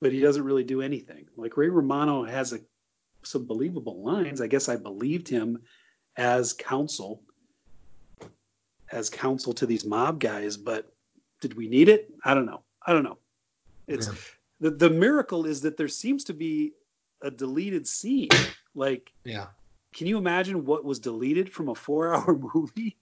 but 0.01 0.13
he 0.13 0.21
doesn't 0.21 0.45
really 0.45 0.65
do 0.65 0.83
anything. 0.83 1.27
Like 1.37 1.57
Ray 1.57 1.69
Romano 1.69 2.25
has 2.25 2.53
a, 2.53 2.61
some 3.23 3.47
believable 3.47 4.03
lines. 4.03 4.41
I 4.41 4.47
guess 4.47 4.69
I 4.69 4.77
believed 4.77 5.29
him 5.29 5.63
as 6.17 6.53
counsel, 6.53 7.23
as 8.95 9.11
counsel 9.11 9.53
to 9.53 9.67
these 9.67 9.85
mob 9.85 10.21
guys. 10.21 10.57
But 10.57 10.91
did 11.41 11.55
we 11.55 11.69
need 11.69 11.89
it? 11.89 12.11
I 12.25 12.33
don't 12.35 12.47
know. 12.47 12.63
I 12.87 12.93
don't 12.93 13.03
know. 13.05 13.19
It's 13.87 14.07
Yeah. 14.07 14.15
the 14.61 14.71
the 14.71 14.91
miracle 14.91 15.45
is 15.47 15.61
that 15.63 15.77
there 15.77 15.89
seems 15.89 16.25
to 16.25 16.33
be 16.33 16.73
a 17.23 17.31
deleted 17.31 17.87
scene. 17.87 18.29
Like, 18.75 19.13
Yeah. 19.25 19.47
can 19.93 20.07
you 20.07 20.19
imagine 20.19 20.65
what 20.65 20.85
was 20.85 20.99
deleted 20.99 21.51
from 21.53 21.69
a 21.69 21.75
four 21.75 22.15
hour 22.15 22.39
movie? 22.55 22.97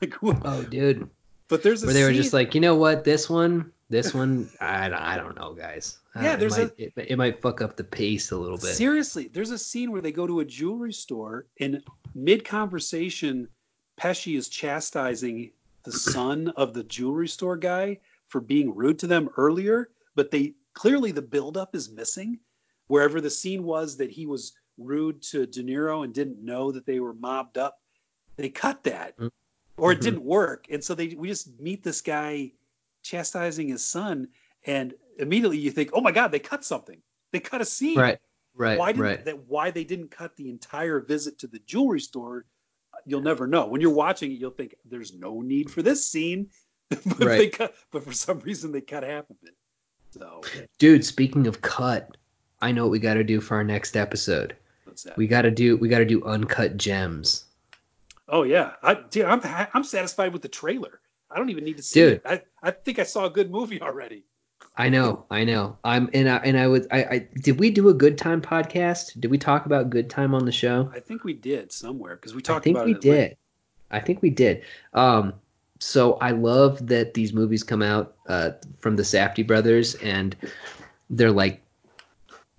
Like, 0.00 0.14
Oh, 0.22 0.62
dude. 0.62 1.08
but 1.48 1.62
there's 1.62 1.82
a 1.82 1.86
Where 1.86 1.94
they 1.94 2.04
were 2.04 2.12
just 2.12 2.32
like, 2.32 2.54
you 2.54 2.60
know 2.60 2.74
what? 2.76 3.04
This 3.04 3.28
one, 3.30 3.72
this 3.88 4.12
one, 4.14 4.48
I, 4.60 4.90
I 4.92 5.16
don't 5.16 5.36
know, 5.36 5.52
guys. 5.54 5.98
Yeah, 6.14 6.22
don't- 6.30 6.40
there's 6.40 6.58
it 6.58 6.78
might, 6.78 6.92
it, 7.04 7.10
it 7.12 7.16
might 7.18 7.40
fuck 7.42 7.60
up 7.62 7.76
the 7.76 7.84
pace 7.84 8.30
a 8.30 8.36
little 8.36 8.56
bit. 8.58 8.74
Seriously, 8.74 9.28
there's 9.28 9.50
a 9.50 9.58
scene 9.58 9.90
where 9.92 10.00
they 10.02 10.12
go 10.12 10.26
to 10.26 10.40
a 10.40 10.44
jewelry 10.44 10.92
store 10.92 11.46
and 11.60 11.82
mid 12.14 12.44
conversation, 12.44 13.48
Pesci 14.00 14.36
is 14.36 14.48
chastising 14.48 15.50
the 15.84 15.92
son 15.92 16.48
of 16.56 16.74
the 16.74 16.84
jewelry 16.84 17.28
store 17.28 17.56
guy 17.56 17.98
for 18.28 18.40
being 18.40 18.74
rude 18.74 18.98
to 18.98 19.06
them 19.06 19.30
earlier, 19.36 19.90
but 20.14 20.30
they 20.30 20.54
clearly 20.74 21.12
the 21.12 21.22
buildup 21.22 21.74
is 21.74 21.90
missing. 21.90 22.38
Wherever 22.88 23.20
the 23.20 23.30
scene 23.30 23.64
was 23.64 23.96
that 23.96 24.10
he 24.10 24.26
was 24.26 24.52
rude 24.78 25.22
to 25.22 25.46
De 25.46 25.62
Niro 25.62 26.04
and 26.04 26.12
didn't 26.12 26.44
know 26.44 26.70
that 26.72 26.84
they 26.86 27.00
were 27.00 27.14
mobbed 27.14 27.56
up, 27.56 27.80
they 28.36 28.48
cut 28.48 28.84
that. 28.84 29.16
Mm. 29.16 29.30
Or 29.78 29.92
it 29.92 29.98
Mhm. 29.98 30.02
didn't 30.02 30.22
work. 30.24 30.66
And 30.70 30.82
so 30.82 30.94
they 30.94 31.08
we 31.08 31.28
just 31.28 31.58
meet 31.60 31.82
this 31.82 32.00
guy 32.00 32.52
chastising 33.02 33.68
his 33.68 33.84
son, 33.84 34.28
and 34.64 34.94
immediately 35.18 35.58
you 35.58 35.70
think, 35.70 35.90
oh 35.92 36.00
my 36.00 36.12
God, 36.12 36.28
they 36.32 36.38
cut 36.38 36.64
something. 36.64 37.00
They 37.30 37.40
cut 37.40 37.60
a 37.60 37.64
scene 37.64 37.98
Right. 37.98 38.18
Right. 38.54 38.78
why 38.78 38.92
didn't 38.92 39.04
right. 39.04 39.24
that 39.24 39.38
why 39.46 39.70
they 39.70 39.84
didn't 39.84 40.10
cut 40.10 40.34
the 40.36 40.48
entire 40.48 41.00
visit 41.00 41.38
to 41.40 41.46
the 41.46 41.58
jewelry 41.60 42.00
store 42.00 42.46
you'll 43.06 43.22
never 43.22 43.46
know. 43.46 43.66
When 43.66 43.80
you're 43.80 43.90
watching 43.90 44.32
it 44.32 44.38
you'll 44.38 44.50
think 44.50 44.74
there's 44.84 45.14
no 45.14 45.40
need 45.40 45.70
for 45.70 45.82
this 45.82 46.06
scene. 46.06 46.50
But 47.04 47.18
they 47.18 47.48
cut 47.48 47.74
but 47.90 48.04
for 48.04 48.12
some 48.12 48.38
reason 48.40 48.70
they 48.70 48.80
cut 48.80 49.02
half 49.02 49.28
of 49.28 49.36
it. 49.42 49.54
So. 50.10 50.42
Dude, 50.78 51.04
speaking 51.04 51.46
of 51.48 51.60
cut, 51.60 52.16
I 52.62 52.70
know 52.72 52.84
what 52.84 52.92
we 52.92 53.00
got 53.00 53.14
to 53.14 53.24
do 53.24 53.40
for 53.40 53.56
our 53.56 53.64
next 53.64 53.96
episode. 53.96 54.56
what's 54.84 55.02
that? 55.02 55.16
We 55.16 55.26
got 55.26 55.42
to 55.42 55.50
do 55.50 55.76
we 55.76 55.88
got 55.88 55.98
to 55.98 56.04
do 56.04 56.24
uncut 56.24 56.76
gems. 56.76 57.46
oh 58.28 58.44
yeah. 58.44 58.74
I, 58.82 58.94
dude, 58.94 59.24
I'm 59.24 59.40
I'm 59.74 59.84
satisfied 59.84 60.32
with 60.32 60.42
the 60.42 60.48
trailer. 60.48 61.00
I 61.30 61.38
don't 61.38 61.50
even 61.50 61.64
need 61.64 61.76
to 61.78 61.82
see 61.82 62.00
Dude. 62.00 62.12
it. 62.14 62.22
I, 62.24 62.42
I 62.62 62.70
think 62.70 62.98
I 62.98 63.02
saw 63.02 63.24
a 63.24 63.30
good 63.30 63.50
movie 63.50 63.82
already 63.82 64.24
I 64.78 64.90
know, 64.90 65.24
I 65.30 65.44
know. 65.44 65.78
I'm 65.84 66.10
and 66.12 66.28
I 66.28 66.36
and 66.36 66.58
I 66.58 66.66
was 66.66 66.86
I, 66.90 67.04
I 67.04 67.28
did 67.34 67.58
we 67.58 67.70
do 67.70 67.88
a 67.88 67.94
good 67.94 68.18
time 68.18 68.42
podcast? 68.42 69.18
Did 69.18 69.30
we 69.30 69.38
talk 69.38 69.64
about 69.64 69.88
good 69.88 70.10
time 70.10 70.34
on 70.34 70.44
the 70.44 70.52
show? 70.52 70.90
I 70.94 71.00
think 71.00 71.24
we 71.24 71.32
did 71.32 71.72
somewhere 71.72 72.16
because 72.16 72.34
we 72.34 72.42
talked. 72.42 72.60
I 72.60 72.64
think 72.64 72.84
we 72.84 72.92
it 72.92 72.96
at 72.96 73.04
length. 73.04 73.30
did. 73.30 73.36
I 73.90 74.00
think 74.00 74.20
we 74.20 74.30
did. 74.30 74.62
Um, 74.92 75.34
so 75.78 76.14
I 76.14 76.32
love 76.32 76.86
that 76.88 77.14
these 77.14 77.32
movies 77.32 77.62
come 77.62 77.82
out 77.82 78.14
uh, 78.28 78.50
from 78.78 78.96
the 78.96 79.02
Safdie 79.02 79.46
brothers, 79.46 79.94
and 79.96 80.36
they're 81.08 81.32
like 81.32 81.62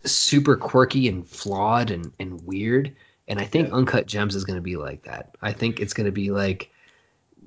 super 0.03 0.55
quirky 0.55 1.07
and 1.07 1.27
flawed 1.27 1.91
and, 1.91 2.11
and 2.19 2.41
weird. 2.45 2.95
And 3.27 3.39
I 3.39 3.45
think 3.45 3.67
Yeah. 3.67 3.75
Uncut 3.75 4.07
Gems 4.07 4.35
is 4.35 4.45
going 4.45 4.55
to 4.55 4.61
be 4.61 4.77
like 4.77 5.03
that. 5.03 5.35
I 5.41 5.51
think 5.51 5.79
it's 5.79 5.93
going 5.93 6.05
to 6.05 6.11
be 6.11 6.31
like 6.31 6.71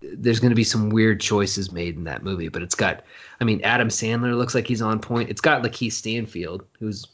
there's 0.02 0.40
going 0.40 0.51
to 0.51 0.56
be 0.56 0.64
some 0.64 0.90
weird 0.90 1.20
choices 1.20 1.72
made 1.72 1.97
in 1.97 2.05
that 2.05 2.22
movie, 2.22 2.48
but 2.48 2.62
it's 2.62 2.74
got. 2.74 3.05
I 3.40 3.44
mean, 3.44 3.60
Adam 3.62 3.89
Sandler 3.89 4.36
looks 4.36 4.55
like 4.55 4.66
he's 4.66 4.82
on 4.82 4.98
point. 5.01 5.28
It's 5.31 5.40
got 5.40 5.62
Lakeith 5.62 5.93
Stanfield, 5.93 6.64
who's 6.78 7.06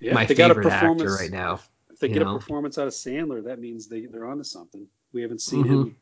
yeah, 0.00 0.14
my 0.14 0.22
if 0.22 0.28
they 0.28 0.34
got 0.34 0.50
a 0.50 0.54
favorite 0.54 0.72
actor 0.72 0.88
performance 0.88 1.20
right 1.20 1.30
now. 1.30 1.60
if 1.90 1.98
they 2.00 2.08
get 2.08 2.22
know? 2.22 2.36
a 2.36 2.38
performance 2.38 2.78
out 2.78 2.86
of 2.86 2.92
Sandler 2.94 3.44
that 3.44 3.58
means 3.60 3.86
they, 3.86 4.06
they're 4.06 4.24
onto 4.26 4.44
something 4.44 4.86
we 5.12 5.20
haven't 5.22 5.42
seen 5.42 5.64
Mhm. 5.64 5.68
him 5.68 5.96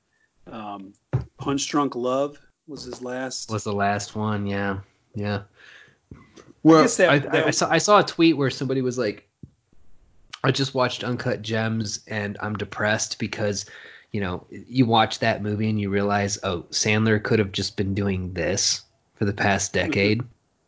um, 0.55 0.93
Punch 1.39 1.69
Drunk 1.69 1.95
Love 1.97 2.39
was 2.69 2.85
his 2.85 3.03
last. 3.03 3.51
Was 3.51 3.65
the 3.65 3.73
last 3.73 4.15
one? 4.15 4.47
Yeah, 4.47 4.79
yeah. 5.15 5.43
Well, 6.63 6.81
I, 6.81 6.85
I, 6.85 6.87
that, 6.87 7.09
I, 7.11 7.19
that- 7.19 7.47
I 7.47 7.51
saw 7.51 7.71
I 7.71 7.79
saw 7.79 7.99
a 8.01 8.05
tweet 8.05 8.37
where 8.37 8.51
somebody 8.51 8.83
was 8.83 8.97
like, 8.99 9.29
"I 10.45 10.51
just 10.53 10.75
watched 10.75 11.03
Uncut 11.05 11.43
Gems 11.43 12.01
and 12.09 12.37
I'm 12.41 12.55
depressed 12.57 13.19
because." 13.19 13.67
You 14.13 14.21
know, 14.21 14.47
you 14.51 14.87
watch 14.87 15.19
that 15.19 15.43
movie 15.43 15.69
and 15.69 15.81
you 15.81 15.91
realize, 15.91 16.39
oh, 16.43 16.63
Sandler 16.71 17.23
could 17.23 17.39
have 17.39 17.53
just 17.53 17.77
been 17.77 17.95
doing 17.95 18.33
this 18.33 18.83
for 19.15 19.25
the 19.25 19.33
past 19.33 19.75
mm-hmm. 19.75 19.87
decade, 19.87 20.23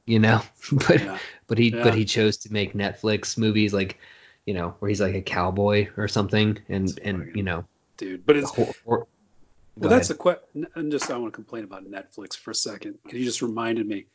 you 0.04 0.18
know, 0.18 0.42
but 0.72 1.00
yeah. 1.00 1.18
but 1.46 1.58
he 1.58 1.70
Yeah. 1.70 1.82
but 1.82 1.94
he 1.94 2.04
chose 2.04 2.36
to 2.38 2.52
make 2.52 2.74
Netflix 2.74 3.38
movies 3.38 3.72
like, 3.72 3.98
you 4.46 4.54
know, 4.54 4.74
where 4.78 4.88
he's 4.88 5.00
like 5.00 5.14
a 5.14 5.22
cowboy 5.22 5.88
or 5.96 6.08
something, 6.08 6.58
and 6.68 6.98
and 7.02 7.30
you 7.34 7.42
know, 7.42 7.64
dude. 7.96 8.26
But 8.26 8.36
it's 8.36 8.50
hor- 8.50 8.74
hor- 8.84 9.06
well, 9.76 9.90
that's 9.90 10.08
the 10.08 10.14
question. 10.14 10.66
I'm 10.76 10.90
just 10.90 11.10
I 11.10 11.16
want 11.16 11.32
to 11.32 11.34
complain 11.34 11.64
about 11.64 11.84
Netflix 11.84 12.36
for 12.36 12.50
a 12.50 12.54
second. 12.54 12.98
You 13.10 13.24
just 13.24 13.40
reminded 13.40 13.86
me. 13.88 14.06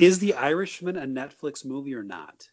Is 0.00 0.18
The 0.18 0.34
Irishman 0.34 0.96
a 0.96 1.06
Netflix 1.06 1.64
movie 1.64 1.94
or 1.94 2.04
not? 2.04 2.48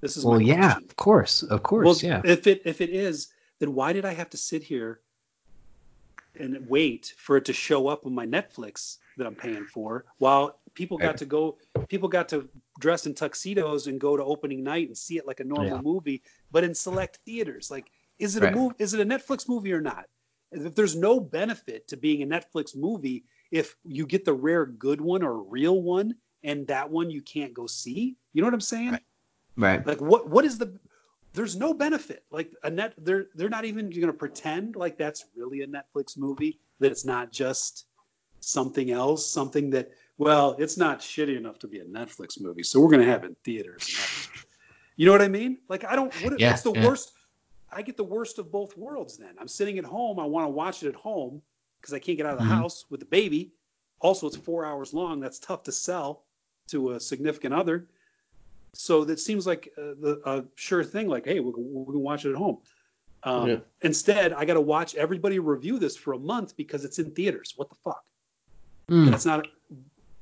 This 0.00 0.16
is 0.16 0.24
well, 0.24 0.40
yeah, 0.40 0.72
question. 0.72 0.84
of 0.90 0.96
course, 0.96 1.42
of 1.44 1.62
course, 1.62 1.86
well, 1.86 1.96
yeah. 2.02 2.20
If 2.24 2.46
it 2.46 2.62
if 2.64 2.80
it 2.80 2.90
is, 2.90 3.28
then 3.60 3.74
why 3.74 3.92
did 3.92 4.04
I 4.04 4.12
have 4.14 4.30
to 4.30 4.36
sit 4.36 4.62
here 4.62 5.00
and 6.38 6.66
wait 6.68 7.14
for 7.16 7.36
it 7.36 7.44
to 7.44 7.52
show 7.52 7.86
up 7.88 8.06
on 8.06 8.14
my 8.14 8.26
Netflix 8.26 8.98
that 9.16 9.26
I'm 9.26 9.36
paying 9.36 9.64
for 9.66 10.04
while 10.18 10.58
people 10.74 10.98
got 10.98 11.16
to 11.18 11.24
go 11.24 11.58
people 11.88 12.08
got 12.08 12.28
to 12.30 12.48
dress 12.80 13.06
in 13.06 13.14
tuxedos 13.14 13.86
and 13.86 14.00
go 14.00 14.16
to 14.16 14.24
opening 14.24 14.64
night 14.64 14.88
and 14.88 14.98
see 14.98 15.16
it 15.16 15.26
like 15.26 15.40
a 15.40 15.44
normal 15.44 15.76
Yeah. 15.76 15.82
movie, 15.82 16.22
but 16.50 16.64
in 16.64 16.74
select 16.74 17.20
theaters. 17.24 17.70
Like 17.70 17.86
is 18.18 18.36
it 18.36 18.42
Right. 18.42 18.52
a 18.52 18.56
move 18.56 18.72
is 18.78 18.94
it 18.94 19.00
a 19.00 19.04
Netflix 19.04 19.48
movie 19.48 19.72
or 19.72 19.80
not? 19.80 20.06
If 20.50 20.74
there's 20.74 20.96
no 20.96 21.20
benefit 21.20 21.86
to 21.88 21.96
being 21.96 22.22
a 22.22 22.26
Netflix 22.26 22.76
movie 22.76 23.24
if 23.50 23.76
you 23.84 24.04
get 24.06 24.24
the 24.24 24.32
rare 24.34 24.66
good 24.66 25.00
one 25.00 25.22
or 25.22 25.42
real 25.42 25.80
one 25.82 26.16
and 26.42 26.66
that 26.66 26.90
one 26.90 27.10
you 27.10 27.22
can't 27.22 27.54
go 27.54 27.66
see. 27.68 28.16
You 28.32 28.42
know 28.42 28.48
what 28.48 28.54
I'm 28.54 28.60
saying? 28.60 28.90
Right. 28.92 29.02
Right. 29.56 29.86
Like 29.86 30.00
what 30.00 30.28
what 30.28 30.44
is 30.44 30.58
the 30.58 30.76
there's 31.34 31.56
no 31.56 31.74
benefit. 31.74 32.24
Like 32.30 32.52
a 32.62 32.70
net 32.70 32.94
they're 32.98 33.26
they're 33.34 33.48
not 33.48 33.64
even 33.64 33.90
gonna 33.90 34.12
pretend 34.12 34.76
like 34.76 34.96
that's 34.96 35.26
really 35.36 35.62
a 35.62 35.66
Netflix 35.66 36.16
movie, 36.16 36.60
that 36.78 36.90
it's 36.90 37.04
not 37.04 37.30
just 37.32 37.86
something 38.40 38.90
else, 38.90 39.26
something 39.26 39.68
that 39.70 39.90
well, 40.16 40.54
it's 40.58 40.76
not 40.76 41.00
shitty 41.00 41.36
enough 41.36 41.58
to 41.58 41.66
be 41.68 41.80
a 41.80 41.84
Netflix 41.84 42.40
movie, 42.40 42.62
so 42.62 42.80
we're 42.80 42.90
gonna 42.90 43.04
have 43.04 43.24
it 43.24 43.28
in 43.28 43.36
theaters. 43.44 43.98
You 44.96 45.06
know 45.06 45.12
what 45.12 45.22
I 45.22 45.28
mean? 45.28 45.58
Like 45.68 45.84
I 45.84 45.96
don't 45.96 46.14
what 46.22 46.38
Yeah, 46.38 46.50
what's 46.50 46.62
the 46.62 46.72
yeah. 46.72 46.86
worst 46.86 47.12
I 47.72 47.82
get 47.82 47.96
the 47.96 48.04
worst 48.04 48.38
of 48.38 48.52
both 48.52 48.76
worlds 48.76 49.16
then. 49.16 49.34
I'm 49.40 49.48
sitting 49.48 49.78
at 49.78 49.84
home, 49.84 50.20
I 50.20 50.24
want 50.24 50.44
to 50.46 50.50
watch 50.50 50.84
it 50.84 50.88
at 50.88 50.94
home 50.94 51.42
because 51.80 51.92
I 51.92 51.98
can't 51.98 52.16
get 52.16 52.26
out 52.26 52.34
of 52.34 52.38
the 52.38 52.44
Mhm. 52.44 52.58
house 52.58 52.84
with 52.88 53.00
the 53.00 53.06
baby. 53.06 53.52
Also, 54.00 54.28
it's 54.28 54.36
four 54.36 54.64
hours 54.64 54.94
long. 54.94 55.18
That's 55.18 55.40
tough 55.40 55.64
to 55.64 55.72
sell 55.72 56.24
to 56.68 56.92
a 56.92 57.00
significant 57.00 57.52
other. 57.52 57.88
So 58.74 59.04
that 59.04 59.20
seems 59.20 59.46
like 59.46 59.72
uh, 59.78 59.94
the 60.00 60.20
a 60.24 60.44
sure 60.54 60.84
thing. 60.84 61.08
Like, 61.08 61.24
hey, 61.24 61.40
we're, 61.40 61.52
we're 61.56 61.86
gonna 61.86 61.98
watch 61.98 62.24
it 62.24 62.30
at 62.30 62.36
home. 62.36 62.58
Um, 63.22 63.48
Yeah. 63.48 63.56
Instead, 63.82 64.32
I 64.32 64.44
got 64.44 64.54
to 64.54 64.60
watch 64.60 64.94
everybody 64.94 65.38
review 65.38 65.78
this 65.78 65.96
for 65.96 66.12
a 66.12 66.18
month 66.18 66.56
because 66.56 66.84
it's 66.84 66.98
in 66.98 67.10
theaters. 67.12 67.54
What 67.56 67.70
the 67.70 67.76
fuck? 67.76 68.04
Hmm. 68.88 69.10
That's 69.10 69.24
not. 69.24 69.46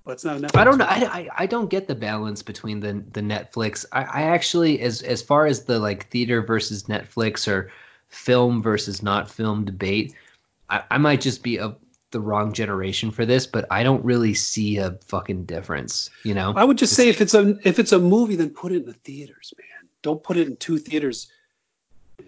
That's 0.06 0.24
not 0.24 0.36
a 0.36 0.40
Netflix. 0.40 0.58
I 0.58 0.64
don't 0.64 0.78
know. 0.78 0.84
I, 0.84 0.96
I, 0.96 1.28
I 1.38 1.46
don't 1.46 1.68
get 1.70 1.86
the 1.86 1.94
balance 1.94 2.42
between 2.42 2.80
the 2.80 3.04
the 3.12 3.20
Netflix. 3.20 3.84
I, 3.92 4.02
I 4.02 4.22
actually, 4.22 4.80
as 4.80 5.02
as 5.02 5.22
far 5.22 5.46
as 5.46 5.64
the 5.64 5.78
like 5.78 6.08
theater 6.10 6.42
versus 6.42 6.84
Netflix 6.84 7.46
or 7.46 7.70
film 8.08 8.62
versus 8.62 9.02
not 9.02 9.30
film 9.30 9.64
debate, 9.64 10.14
I, 10.68 10.82
I 10.90 10.98
might 10.98 11.20
just 11.20 11.42
be 11.42 11.58
of 11.58 11.76
the 12.12 12.20
wrong 12.20 12.52
generation 12.52 13.10
for 13.10 13.26
this, 13.26 13.46
but 13.46 13.66
I 13.70 13.82
don't 13.82 14.04
really 14.04 14.34
see 14.34 14.76
a 14.76 14.92
fucking 15.06 15.44
difference. 15.46 16.10
You 16.24 16.34
know, 16.34 16.52
I 16.56 16.64
would 16.64 16.78
just 16.78 16.94
say 16.94 17.08
if 17.08 17.20
it's 17.20 17.34
a 17.34 17.56
if 17.66 17.78
it's 17.78 17.92
a 17.92 17.98
movie, 17.98 18.36
then 18.36 18.50
put 18.50 18.72
it 18.72 18.76
in 18.76 18.86
the 18.86 18.92
theaters, 18.92 19.52
man. 19.58 19.88
Don't 20.02 20.22
put 20.22 20.36
it 20.36 20.46
in 20.46 20.56
two 20.56 20.78
theaters 20.78 21.28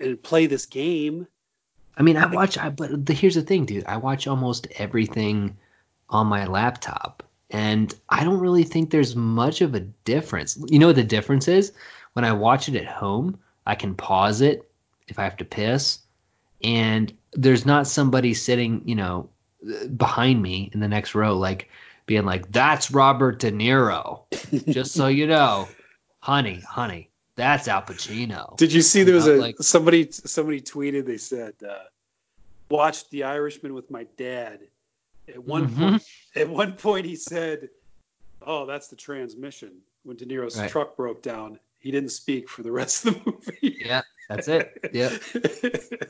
and 0.01 0.21
play 0.23 0.47
this 0.47 0.67
game. 0.67 1.27
I 1.97 2.03
mean, 2.03 2.17
I 2.17 2.27
watch. 2.27 2.59
I 2.59 2.71
but 2.71 3.07
the, 3.07 3.13
here's 3.13 3.37
the 3.37 3.43
thing, 3.43 3.67
dude. 3.67 3.87
I 3.87 3.99
watch 3.99 4.27
almost 4.27 4.67
everything 4.77 5.57
on 6.11 6.27
my 6.27 6.47
laptop, 6.47 7.23
and 7.51 7.95
I 8.09 8.25
don't 8.25 8.41
really 8.41 8.65
think 8.65 8.91
there's 8.91 9.15
much 9.15 9.61
of 9.61 9.75
a 9.75 9.81
difference. 9.81 10.59
You 10.69 10.79
know 10.79 10.89
what 10.89 10.97
the 10.97 11.05
difference 11.05 11.47
is? 11.47 11.73
When 12.15 12.25
I 12.25 12.33
watch 12.33 12.69
it 12.69 12.77
at 12.77 12.87
home, 12.87 13.39
I 13.67 13.75
can 13.75 13.95
pause 13.95 14.41
it 14.41 14.69
if 15.09 15.19
I 15.19 15.25
have 15.25 15.37
to 15.39 15.45
piss, 15.45 16.01
and 16.63 17.13
there's 17.33 17.67
not 17.67 17.87
somebody 17.87 18.35
sitting, 18.35 18.83
you 18.87 18.95
know, 18.95 19.29
behind 19.97 20.43
me 20.43 20.71
in 20.73 20.81
the 20.81 20.89
next 20.89 21.15
row, 21.15 21.37
like 21.37 21.69
being 22.07 22.25
like, 22.25 22.51
"That's 22.53 22.91
Robert 22.91 23.39
De 23.41 23.51
Niro." 23.53 24.23
Just 24.73 24.93
so 24.93 25.07
you 25.07 25.27
know, 25.27 25.69
honey, 26.21 26.61
honey, 26.61 27.11
that's 27.37 27.69
Al 27.69 27.83
Pacino. 27.83 28.57
Did 28.57 28.73
you 28.73 28.83
see 28.83 29.03
there 29.03 29.15
was 29.15 29.27
a 29.27 29.37
like- 29.37 29.57
somebody 29.61 30.09
somebody 30.11 30.61
tweeted 30.61 31.07
they 31.07 31.17
said 31.19 31.55
uh, 31.69 31.85
watched 32.71 33.11
The 33.11 33.25
Irishman 33.25 33.75
with 33.75 33.91
my 33.91 34.05
dad. 34.17 34.61
At 35.29 35.43
one 35.43 35.69
Mhm. 35.69 35.79
point, 35.79 36.03
at 36.37 36.49
one 36.51 36.73
point 36.75 37.07
he 37.07 37.17
said, 37.17 37.71
"Oh, 38.43 38.67
that's 38.67 38.89
the 38.89 38.97
transmission." 38.97 39.73
When 40.03 40.19
De 40.19 40.27
Niro's 40.27 40.59
Right. 40.59 40.71
truck 40.71 40.97
broke 40.99 41.23
down, 41.23 41.59
he 41.81 41.91
didn't 41.91 42.11
speak 42.11 42.51
for 42.51 42.63
the 42.63 42.71
rest 42.71 43.07
of 43.07 43.15
the 43.15 43.21
movie. 43.63 43.79
Yeah, 43.81 44.03
that's 44.29 44.49
it. 44.49 44.91
Yeah. 44.93 45.11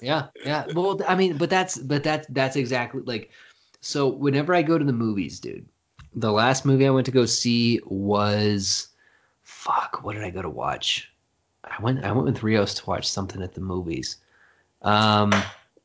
yeah 0.03 0.27
yeah 0.45 0.67
well 0.75 1.01
i 1.09 1.15
mean 1.15 1.37
but 1.37 1.51
that's 1.51 1.77
but 1.79 2.03
that's 2.05 2.27
that's 2.31 2.57
exactly 2.57 3.03
like 3.03 3.31
so 3.81 4.09
whenever 4.09 4.55
i 4.55 4.63
go 4.63 4.79
to 4.79 4.85
the 4.85 4.93
movies 4.93 5.41
dude 5.41 5.67
the 6.15 6.31
last 6.31 6.65
movie 6.65 6.87
i 6.87 6.91
went 6.91 7.07
to 7.07 7.13
go 7.13 7.25
see 7.27 7.81
was 7.87 8.89
fuck 9.43 10.01
what 10.05 10.15
did 10.15 10.23
i 10.25 10.31
go 10.31 10.43
to 10.43 10.49
watch 10.51 11.11
i 11.65 11.81
went 11.83 12.05
i 12.05 12.13
went 12.13 12.25
with 12.27 12.43
rios 12.43 12.75
to 12.75 12.87
watch 12.87 13.09
something 13.09 13.43
at 13.43 13.55
the 13.55 13.61
movies 13.61 14.19
um 14.83 15.33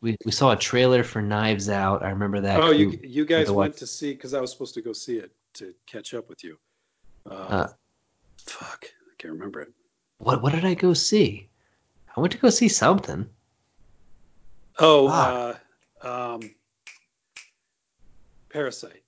we, 0.02 0.16
we 0.24 0.32
saw 0.32 0.52
a 0.52 0.56
trailer 0.56 1.04
for 1.04 1.22
knives 1.22 1.70
out 1.70 2.04
i 2.04 2.10
remember 2.10 2.40
that 2.40 2.60
oh, 2.62 2.72
you 2.72 2.98
you 3.04 3.26
guys 3.26 3.48
went 3.48 3.74
what? 3.74 3.78
to 3.78 3.88
see 3.88 4.14
because 4.14 4.34
I 4.34 4.40
was 4.40 4.52
supposed 4.52 4.74
to 4.76 4.82
go 4.82 4.94
see 4.94 5.18
it 5.18 5.32
to 5.56 5.74
catch 5.88 6.14
up 6.14 6.30
with 6.30 6.44
you. 6.44 6.58
Uh, 7.30 7.34
Uh. 7.34 7.68
fuck, 8.38 8.86
I 8.86 9.14
can't 9.18 9.34
remember 9.34 9.62
it. 9.62 9.70
what 10.20 10.42
what 10.42 10.54
did 10.54 10.64
i 10.64 10.74
go 10.74 10.94
see 10.94 11.49
i 12.20 12.22
went 12.22 12.34
to 12.34 12.38
go 12.38 12.50
see 12.50 12.68
something 12.68 13.26
Oh, 14.82 15.08
uh, 15.08 15.56
um, 16.02 16.40
Parasite. 18.50 19.04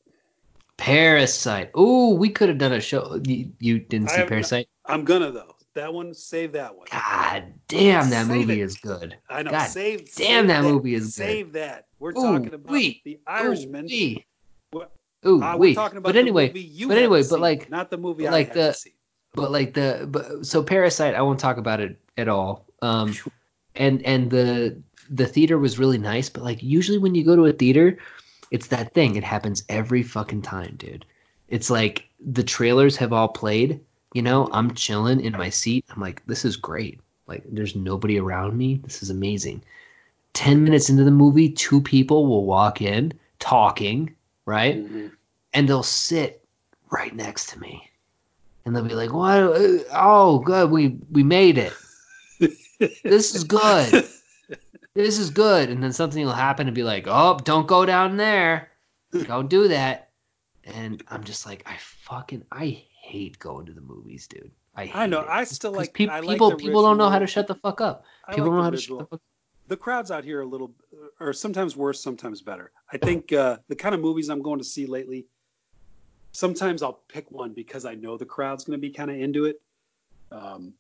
parasite 0.78 1.72
Oh, 1.76 2.14
we 2.16 2.30
could 2.30 2.48
have 2.50 2.58
done 2.58 2.74
a 2.74 2.80
show 2.82 3.20
you, 3.26 3.52
you 3.60 3.80
didn't 3.80 4.10
see 4.10 4.24
parasite 4.24 4.68
I'm 4.86 5.04
gonna 5.06 5.32
though. 5.32 5.56
That 5.74 5.94
one, 5.94 6.14
save 6.14 6.54
that 6.54 6.76
one. 6.76 6.88
god 6.92 7.54
damn 7.68 8.10
that 8.12 8.28
Save 8.28 8.36
movie 8.36 8.62
it. 8.62 8.64
is 8.66 8.78
good 8.78 9.18
I 9.30 9.44
know. 9.44 9.52
God 9.52 9.68
save. 9.68 10.00
damn, 10.16 10.46
save 10.46 10.48
that 10.48 10.64
movie 10.64 10.94
is 10.96 11.04
good. 11.06 11.12
Save 11.14 11.52
that. 11.54 11.88
We're 12.00 12.12
Ooh, 12.12 12.14
talking 12.14 12.54
about 12.54 12.72
wee. 12.72 13.02
the 13.06 13.20
Irishman. 13.28 13.88
Ooh, 13.92 14.84
Ooh, 15.26 15.42
Uh, 15.44 15.56
we're 15.58 15.74
talking 15.76 15.98
about 15.98 16.10
but 16.10 16.14
the 16.14 16.20
anyway, 16.20 16.48
movie 16.48 16.62
you 16.62 16.88
but 16.88 16.98
anyway, 16.98 17.24
but 17.30 17.40
like- 17.42 17.70
not 17.70 17.90
the 17.90 17.98
movie 17.98 18.28
like 18.30 18.54
the- 18.54 18.72
seen. 18.74 18.94
but 19.34 19.52
like 19.52 19.74
the 19.74 20.08
but, 20.10 20.46
so 20.46 20.64
Parasite, 20.64 21.14
I 21.16 21.22
won't 21.22 21.40
talk 21.40 21.58
about 21.58 21.80
it 21.80 21.98
at 22.18 22.28
all. 22.28 22.66
Um, 22.82 23.16
and 23.76 24.04
and 24.06 24.30
the 24.30 24.82
the 25.10 25.28
theater 25.28 25.58
was 25.58 25.80
really 25.80 25.98
nice, 25.98 26.30
but 26.30 26.44
like 26.44 26.62
usually 26.64 26.98
when 26.98 27.16
you 27.16 27.24
go 27.24 27.36
to 27.36 27.46
a 27.46 27.54
theater, 27.54 27.98
it's 28.52 28.68
that 28.68 28.94
thing. 28.94 29.16
It 29.16 29.24
happens 29.24 29.64
every 29.70 30.04
fucking 30.04 30.42
time, 30.42 30.76
dude. 30.78 31.06
It's 31.50 31.70
like 31.70 32.08
the 32.20 32.44
trailers 32.44 32.96
have 32.98 33.14
all 33.14 33.28
played. 33.28 33.80
You 34.14 34.22
know, 34.22 34.50
I'm 34.52 34.74
chilling 34.74 35.22
in 35.22 35.34
my 35.34 35.50
seat. 35.50 35.86
I'm 35.90 36.02
like, 36.02 36.22
this 36.26 36.44
is 36.46 36.58
great. 36.58 37.00
Like, 37.28 37.44
there's 37.50 37.76
nobody 37.78 38.20
around 38.20 38.58
me. 38.58 38.82
This 38.84 39.02
is 39.04 39.10
amazing. 39.10 39.64
Ten 40.34 40.64
minutes 40.64 40.90
into 40.90 41.04
the 41.06 41.12
movie, 41.12 41.50
two 41.50 41.82
people 41.82 42.26
will 42.28 42.46
walk 42.46 42.82
in 42.82 43.14
talking, 43.40 44.16
right? 44.46 44.78
Mhm. 44.78 45.12
and 45.54 45.68
they'll 45.68 45.84
sit 45.84 46.44
right 46.90 47.14
next 47.16 47.50
to 47.50 47.60
me 47.60 47.90
and 48.66 48.76
they'll 48.76 48.84
be 48.84 48.94
like 48.96 49.12
what 49.14 49.86
oh 49.94 50.40
good 50.40 50.70
we 50.72 50.98
we 51.12 51.24
made 51.24 51.58
it 51.58 51.74
this 53.04 53.36
is 53.36 53.44
good 53.44 54.08
this 54.96 55.18
is 55.18 55.30
good 55.30 55.70
and 55.70 55.84
then 55.84 55.94
something 55.94 56.26
will 56.26 56.34
happen 56.34 56.68
and 56.68 56.76
be 56.76 56.84
like 56.84 57.06
oh 57.08 57.40
don't 57.44 57.68
go 57.68 57.86
down 57.86 58.18
there 58.18 58.70
don't 59.26 59.50
do 59.50 59.68
that 59.68 60.10
and 60.64 61.04
i'm 61.10 61.24
just 61.24 61.46
like 61.46 61.64
i 61.66 61.76
fucking 61.78 62.44
i 62.52 62.84
hate 63.02 63.38
going 63.40 63.66
to 63.66 63.74
the 63.74 63.82
movies 63.82 64.28
dude 64.28 64.52
i 64.76 64.86
hate 64.86 64.96
I 64.96 65.06
know. 65.06 65.22
it. 65.22 65.28
I 65.30 65.44
still 65.44 65.72
like. 65.72 65.94
peop- 65.94 66.10
I 66.10 66.20
like 66.20 66.36
people 66.36 66.56
people 66.56 66.82
don't 66.82 66.98
know 66.98 67.10
how 67.10 67.20
to 67.20 67.28
shut 67.28 67.48
the 67.48 67.56
fuck 67.56 67.82
up 67.82 68.06
I 68.26 68.36
people 68.36 68.46
like 68.46 68.52
don't 68.52 68.58
know 68.58 68.64
how 68.64 68.70
to 68.70 68.78
shut 68.78 69.00
the 69.00 69.06
fuck 69.06 69.22
the 69.72 69.78
crowds 69.78 70.12
out 70.12 70.26
here 70.26 70.40
are 70.40 70.42
a 70.42 70.46
little, 70.46 70.74
or 71.22 71.32
sometimes 71.32 71.78
worse, 71.78 72.04
sometimes 72.04 72.42
better. 72.42 72.72
I 72.92 72.98
think 72.98 73.32
uh, 73.32 73.56
the 73.70 73.76
kind 73.76 73.96
of 73.96 74.02
movies 74.02 74.28
I'm 74.28 74.42
going 74.42 74.60
to 74.60 74.66
see 74.66 74.86
lately, 74.86 75.28
sometimes 76.34 76.84
I'll 76.84 77.00
pick 77.08 77.32
one 77.32 77.54
because 77.54 77.86
I 77.86 77.96
know 77.96 78.18
the 78.18 78.26
crowd's 78.26 78.66
going 78.66 78.78
to 78.78 78.82
be 78.82 78.90
kind 78.90 79.10
of 79.10 79.16
into 79.16 79.46
it, 79.46 79.62
um, 80.30 80.74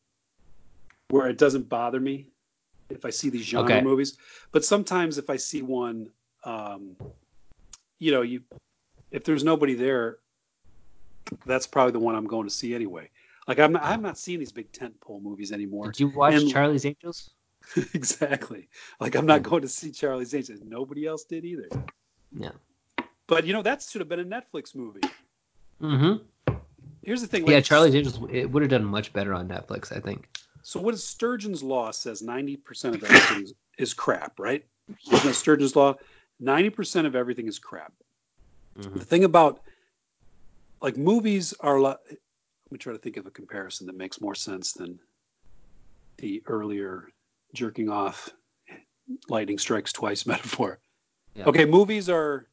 where 1.11 1.27
it 1.27 1.37
doesn't 1.37 1.69
bother 1.69 1.99
me 1.99 2.27
if 2.89 3.05
I 3.05 3.09
see 3.09 3.29
these 3.29 3.45
genre 3.45 3.73
Okay. 3.75 3.81
movies. 3.83 4.17
But 4.51 4.65
sometimes 4.65 5.17
if 5.17 5.29
I 5.29 5.37
see 5.37 5.61
one 5.61 6.09
um, 6.43 6.95
you 7.99 8.11
know, 8.11 8.21
you 8.23 8.41
if 9.11 9.23
there's 9.23 9.43
nobody 9.43 9.73
there, 9.75 10.17
that's 11.45 11.67
probably 11.67 11.91
the 11.91 11.99
one 11.99 12.15
I'm 12.15 12.25
going 12.25 12.47
to 12.47 12.53
see 12.53 12.73
anyway. 12.73 13.09
Like 13.47 13.59
I'm 13.59 13.73
not, 13.73 13.83
I'm 13.83 14.01
not 14.01 14.17
seeing 14.17 14.39
these 14.39 14.51
big 14.51 14.71
tent 14.71 14.99
pole 15.01 15.19
movies 15.21 15.51
anymore. 15.51 15.87
Did 15.91 15.99
you 15.99 16.09
watch 16.09 16.33
And- 16.33 16.49
Charlie's 16.49 16.85
Angels? 16.85 17.29
exactly. 17.93 18.67
Like 18.99 19.15
I'm 19.15 19.25
not 19.27 19.43
going 19.43 19.61
to 19.61 19.67
see 19.67 19.91
Charlie's 19.91 20.33
Angels. 20.33 20.61
Nobody 20.65 21.05
else 21.05 21.23
did 21.25 21.45
either. 21.45 21.67
Yeah. 22.35 22.51
But 23.27 23.45
you 23.45 23.53
know 23.53 23.61
that 23.61 23.81
should 23.83 24.01
have 24.01 24.09
been 24.09 24.19
a 24.19 24.25
Netflix 24.25 24.73
movie. 24.75 25.01
Mm-hmm. 25.81 26.53
Here's 27.03 27.21
the 27.21 27.27
thing. 27.27 27.47
Yeah, 27.47 27.61
Charlie's 27.61 27.95
Angels. 27.95 28.19
It 28.31 28.49
would 28.51 28.61
have 28.63 28.69
done 28.71 28.83
much 28.85 29.13
better 29.13 29.33
on 29.33 29.47
Netflix, 29.47 29.95
I 29.95 29.99
think. 29.99 30.27
So 30.63 30.79
what 30.79 30.93
is 30.93 31.03
Sturgeon's 31.03 31.63
law 31.63 31.91
says 31.91 32.21
90% 32.21 32.95
of 32.95 33.03
everything 33.03 33.43
is, 33.43 33.53
is 33.77 33.93
crap, 33.93 34.39
right? 34.39 34.65
Isn't 35.11 35.27
that 35.27 35.33
Sturgeon's 35.33 35.75
law? 35.75 35.95
90% 36.41 37.05
of 37.05 37.15
everything 37.15 37.47
is 37.47 37.59
crap. 37.59 37.93
Mhm. 38.77 38.93
The 38.93 39.05
thing 39.05 39.23
about 39.23 39.61
like 40.81 40.97
movies 40.97 41.53
are 41.59 41.77
a 41.77 41.81
lot 41.81 41.99
let 42.09 42.71
me 42.71 42.77
try 42.77 42.93
to 42.93 42.99
think 42.99 43.17
of 43.17 43.25
a 43.25 43.31
comparison 43.31 43.85
that 43.87 43.97
makes 43.97 44.21
more 44.21 44.33
sense 44.33 44.71
than 44.71 44.97
the 46.19 46.41
earlier 46.45 47.09
jerking 47.53 47.89
off 47.89 48.29
lightning 49.27 49.57
strikes 49.57 49.91
twice 49.91 50.25
metaphor. 50.25 50.79
Yeah. 51.35 51.45
Okay, 51.45 51.65
movies 51.65 52.09
are 52.09 52.47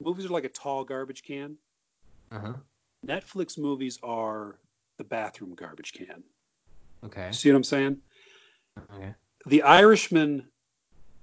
movies 0.00 0.26
are 0.26 0.30
like 0.30 0.44
a 0.44 0.50
tall 0.50 0.84
garbage 0.84 1.22
can. 1.22 1.56
Uh-huh. 2.30 2.54
Netflix 3.06 3.56
movies 3.56 3.98
are 4.02 4.58
the 4.98 5.04
bathroom 5.04 5.54
garbage 5.54 5.92
can. 5.92 6.22
Okay. 7.04 7.30
See 7.32 7.50
what 7.50 7.56
I'm 7.56 7.64
saying? 7.64 7.98
Okay. 8.92 9.14
The 9.46 9.62
Irishman 9.62 10.48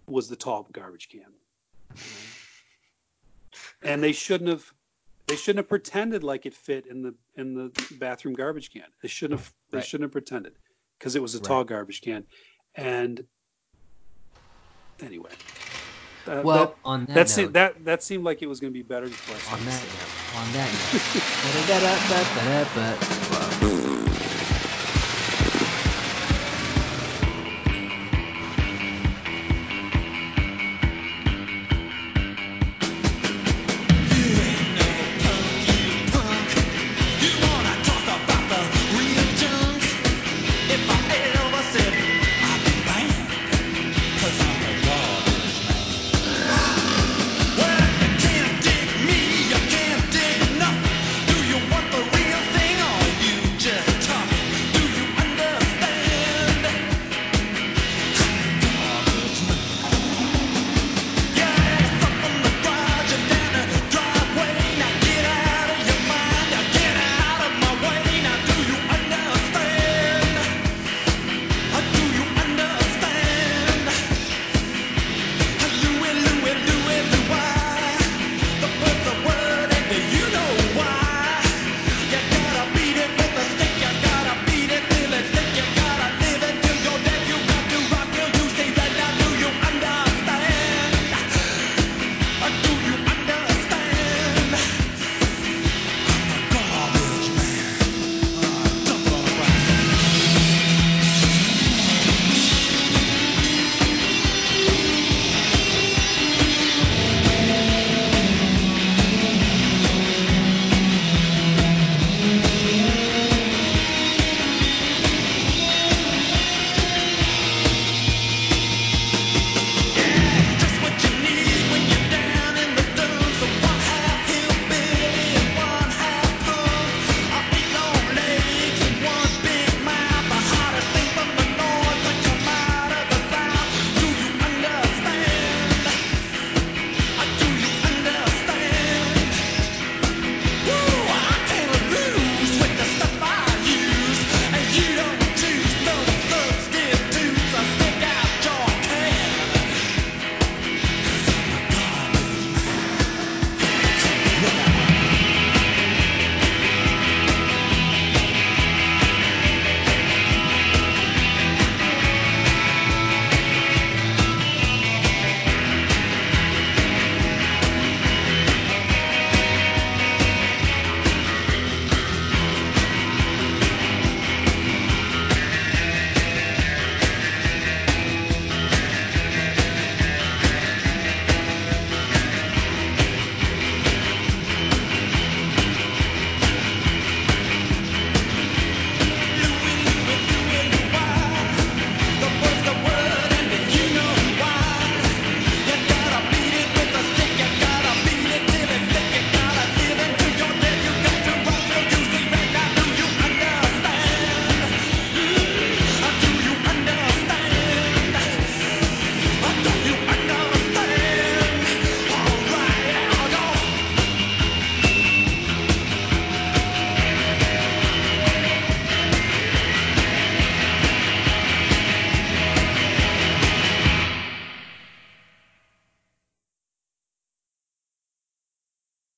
was 0.07 0.29
the 0.29 0.35
tall 0.35 0.67
garbage 0.71 1.09
can. 1.09 1.33
And 3.83 4.03
they 4.03 4.13
shouldn't 4.13 4.49
have 4.49 4.71
they 5.27 5.35
shouldn't 5.35 5.63
have 5.63 5.69
pretended 5.69 6.23
like 6.23 6.45
it 6.45 6.53
fit 6.53 6.87
in 6.87 7.01
the 7.01 7.15
in 7.35 7.53
the 7.53 7.71
bathroom 7.99 8.33
garbage 8.33 8.71
can. 8.71 8.85
They 9.01 9.07
shouldn't 9.07 9.39
have 9.39 9.53
they 9.71 9.77
Right. 9.79 9.85
shouldn't 9.85 10.05
have 10.05 10.11
pretended 10.11 10.53
because 10.99 11.15
it 11.15 11.21
was 11.21 11.35
a 11.35 11.39
Right. 11.39 11.47
tall 11.47 11.63
garbage 11.63 12.01
can. 12.01 12.25
And 12.75 13.25
anyway. 15.01 15.31
Uh, 16.25 16.35
that, 16.35 16.45
Well, 16.45 16.65
that, 16.67 16.75
on 16.85 17.05
that 17.05 17.13
that, 17.13 17.27
note, 17.27 17.35
seemed, 17.35 17.53
that 17.55 17.85
that 17.85 18.03
seemed 18.03 18.23
like 18.23 18.41
it 18.41 18.47
was 18.47 18.59
going 18.59 18.71
to 18.71 18.79
be 18.79 18.83
better 18.83 19.09
before 19.09 19.37
I 19.37 19.41
on 19.51 19.65
that 19.65 19.91
note, 19.91 20.13
on 20.29 20.51
that 20.53 20.73
note, 20.73 21.03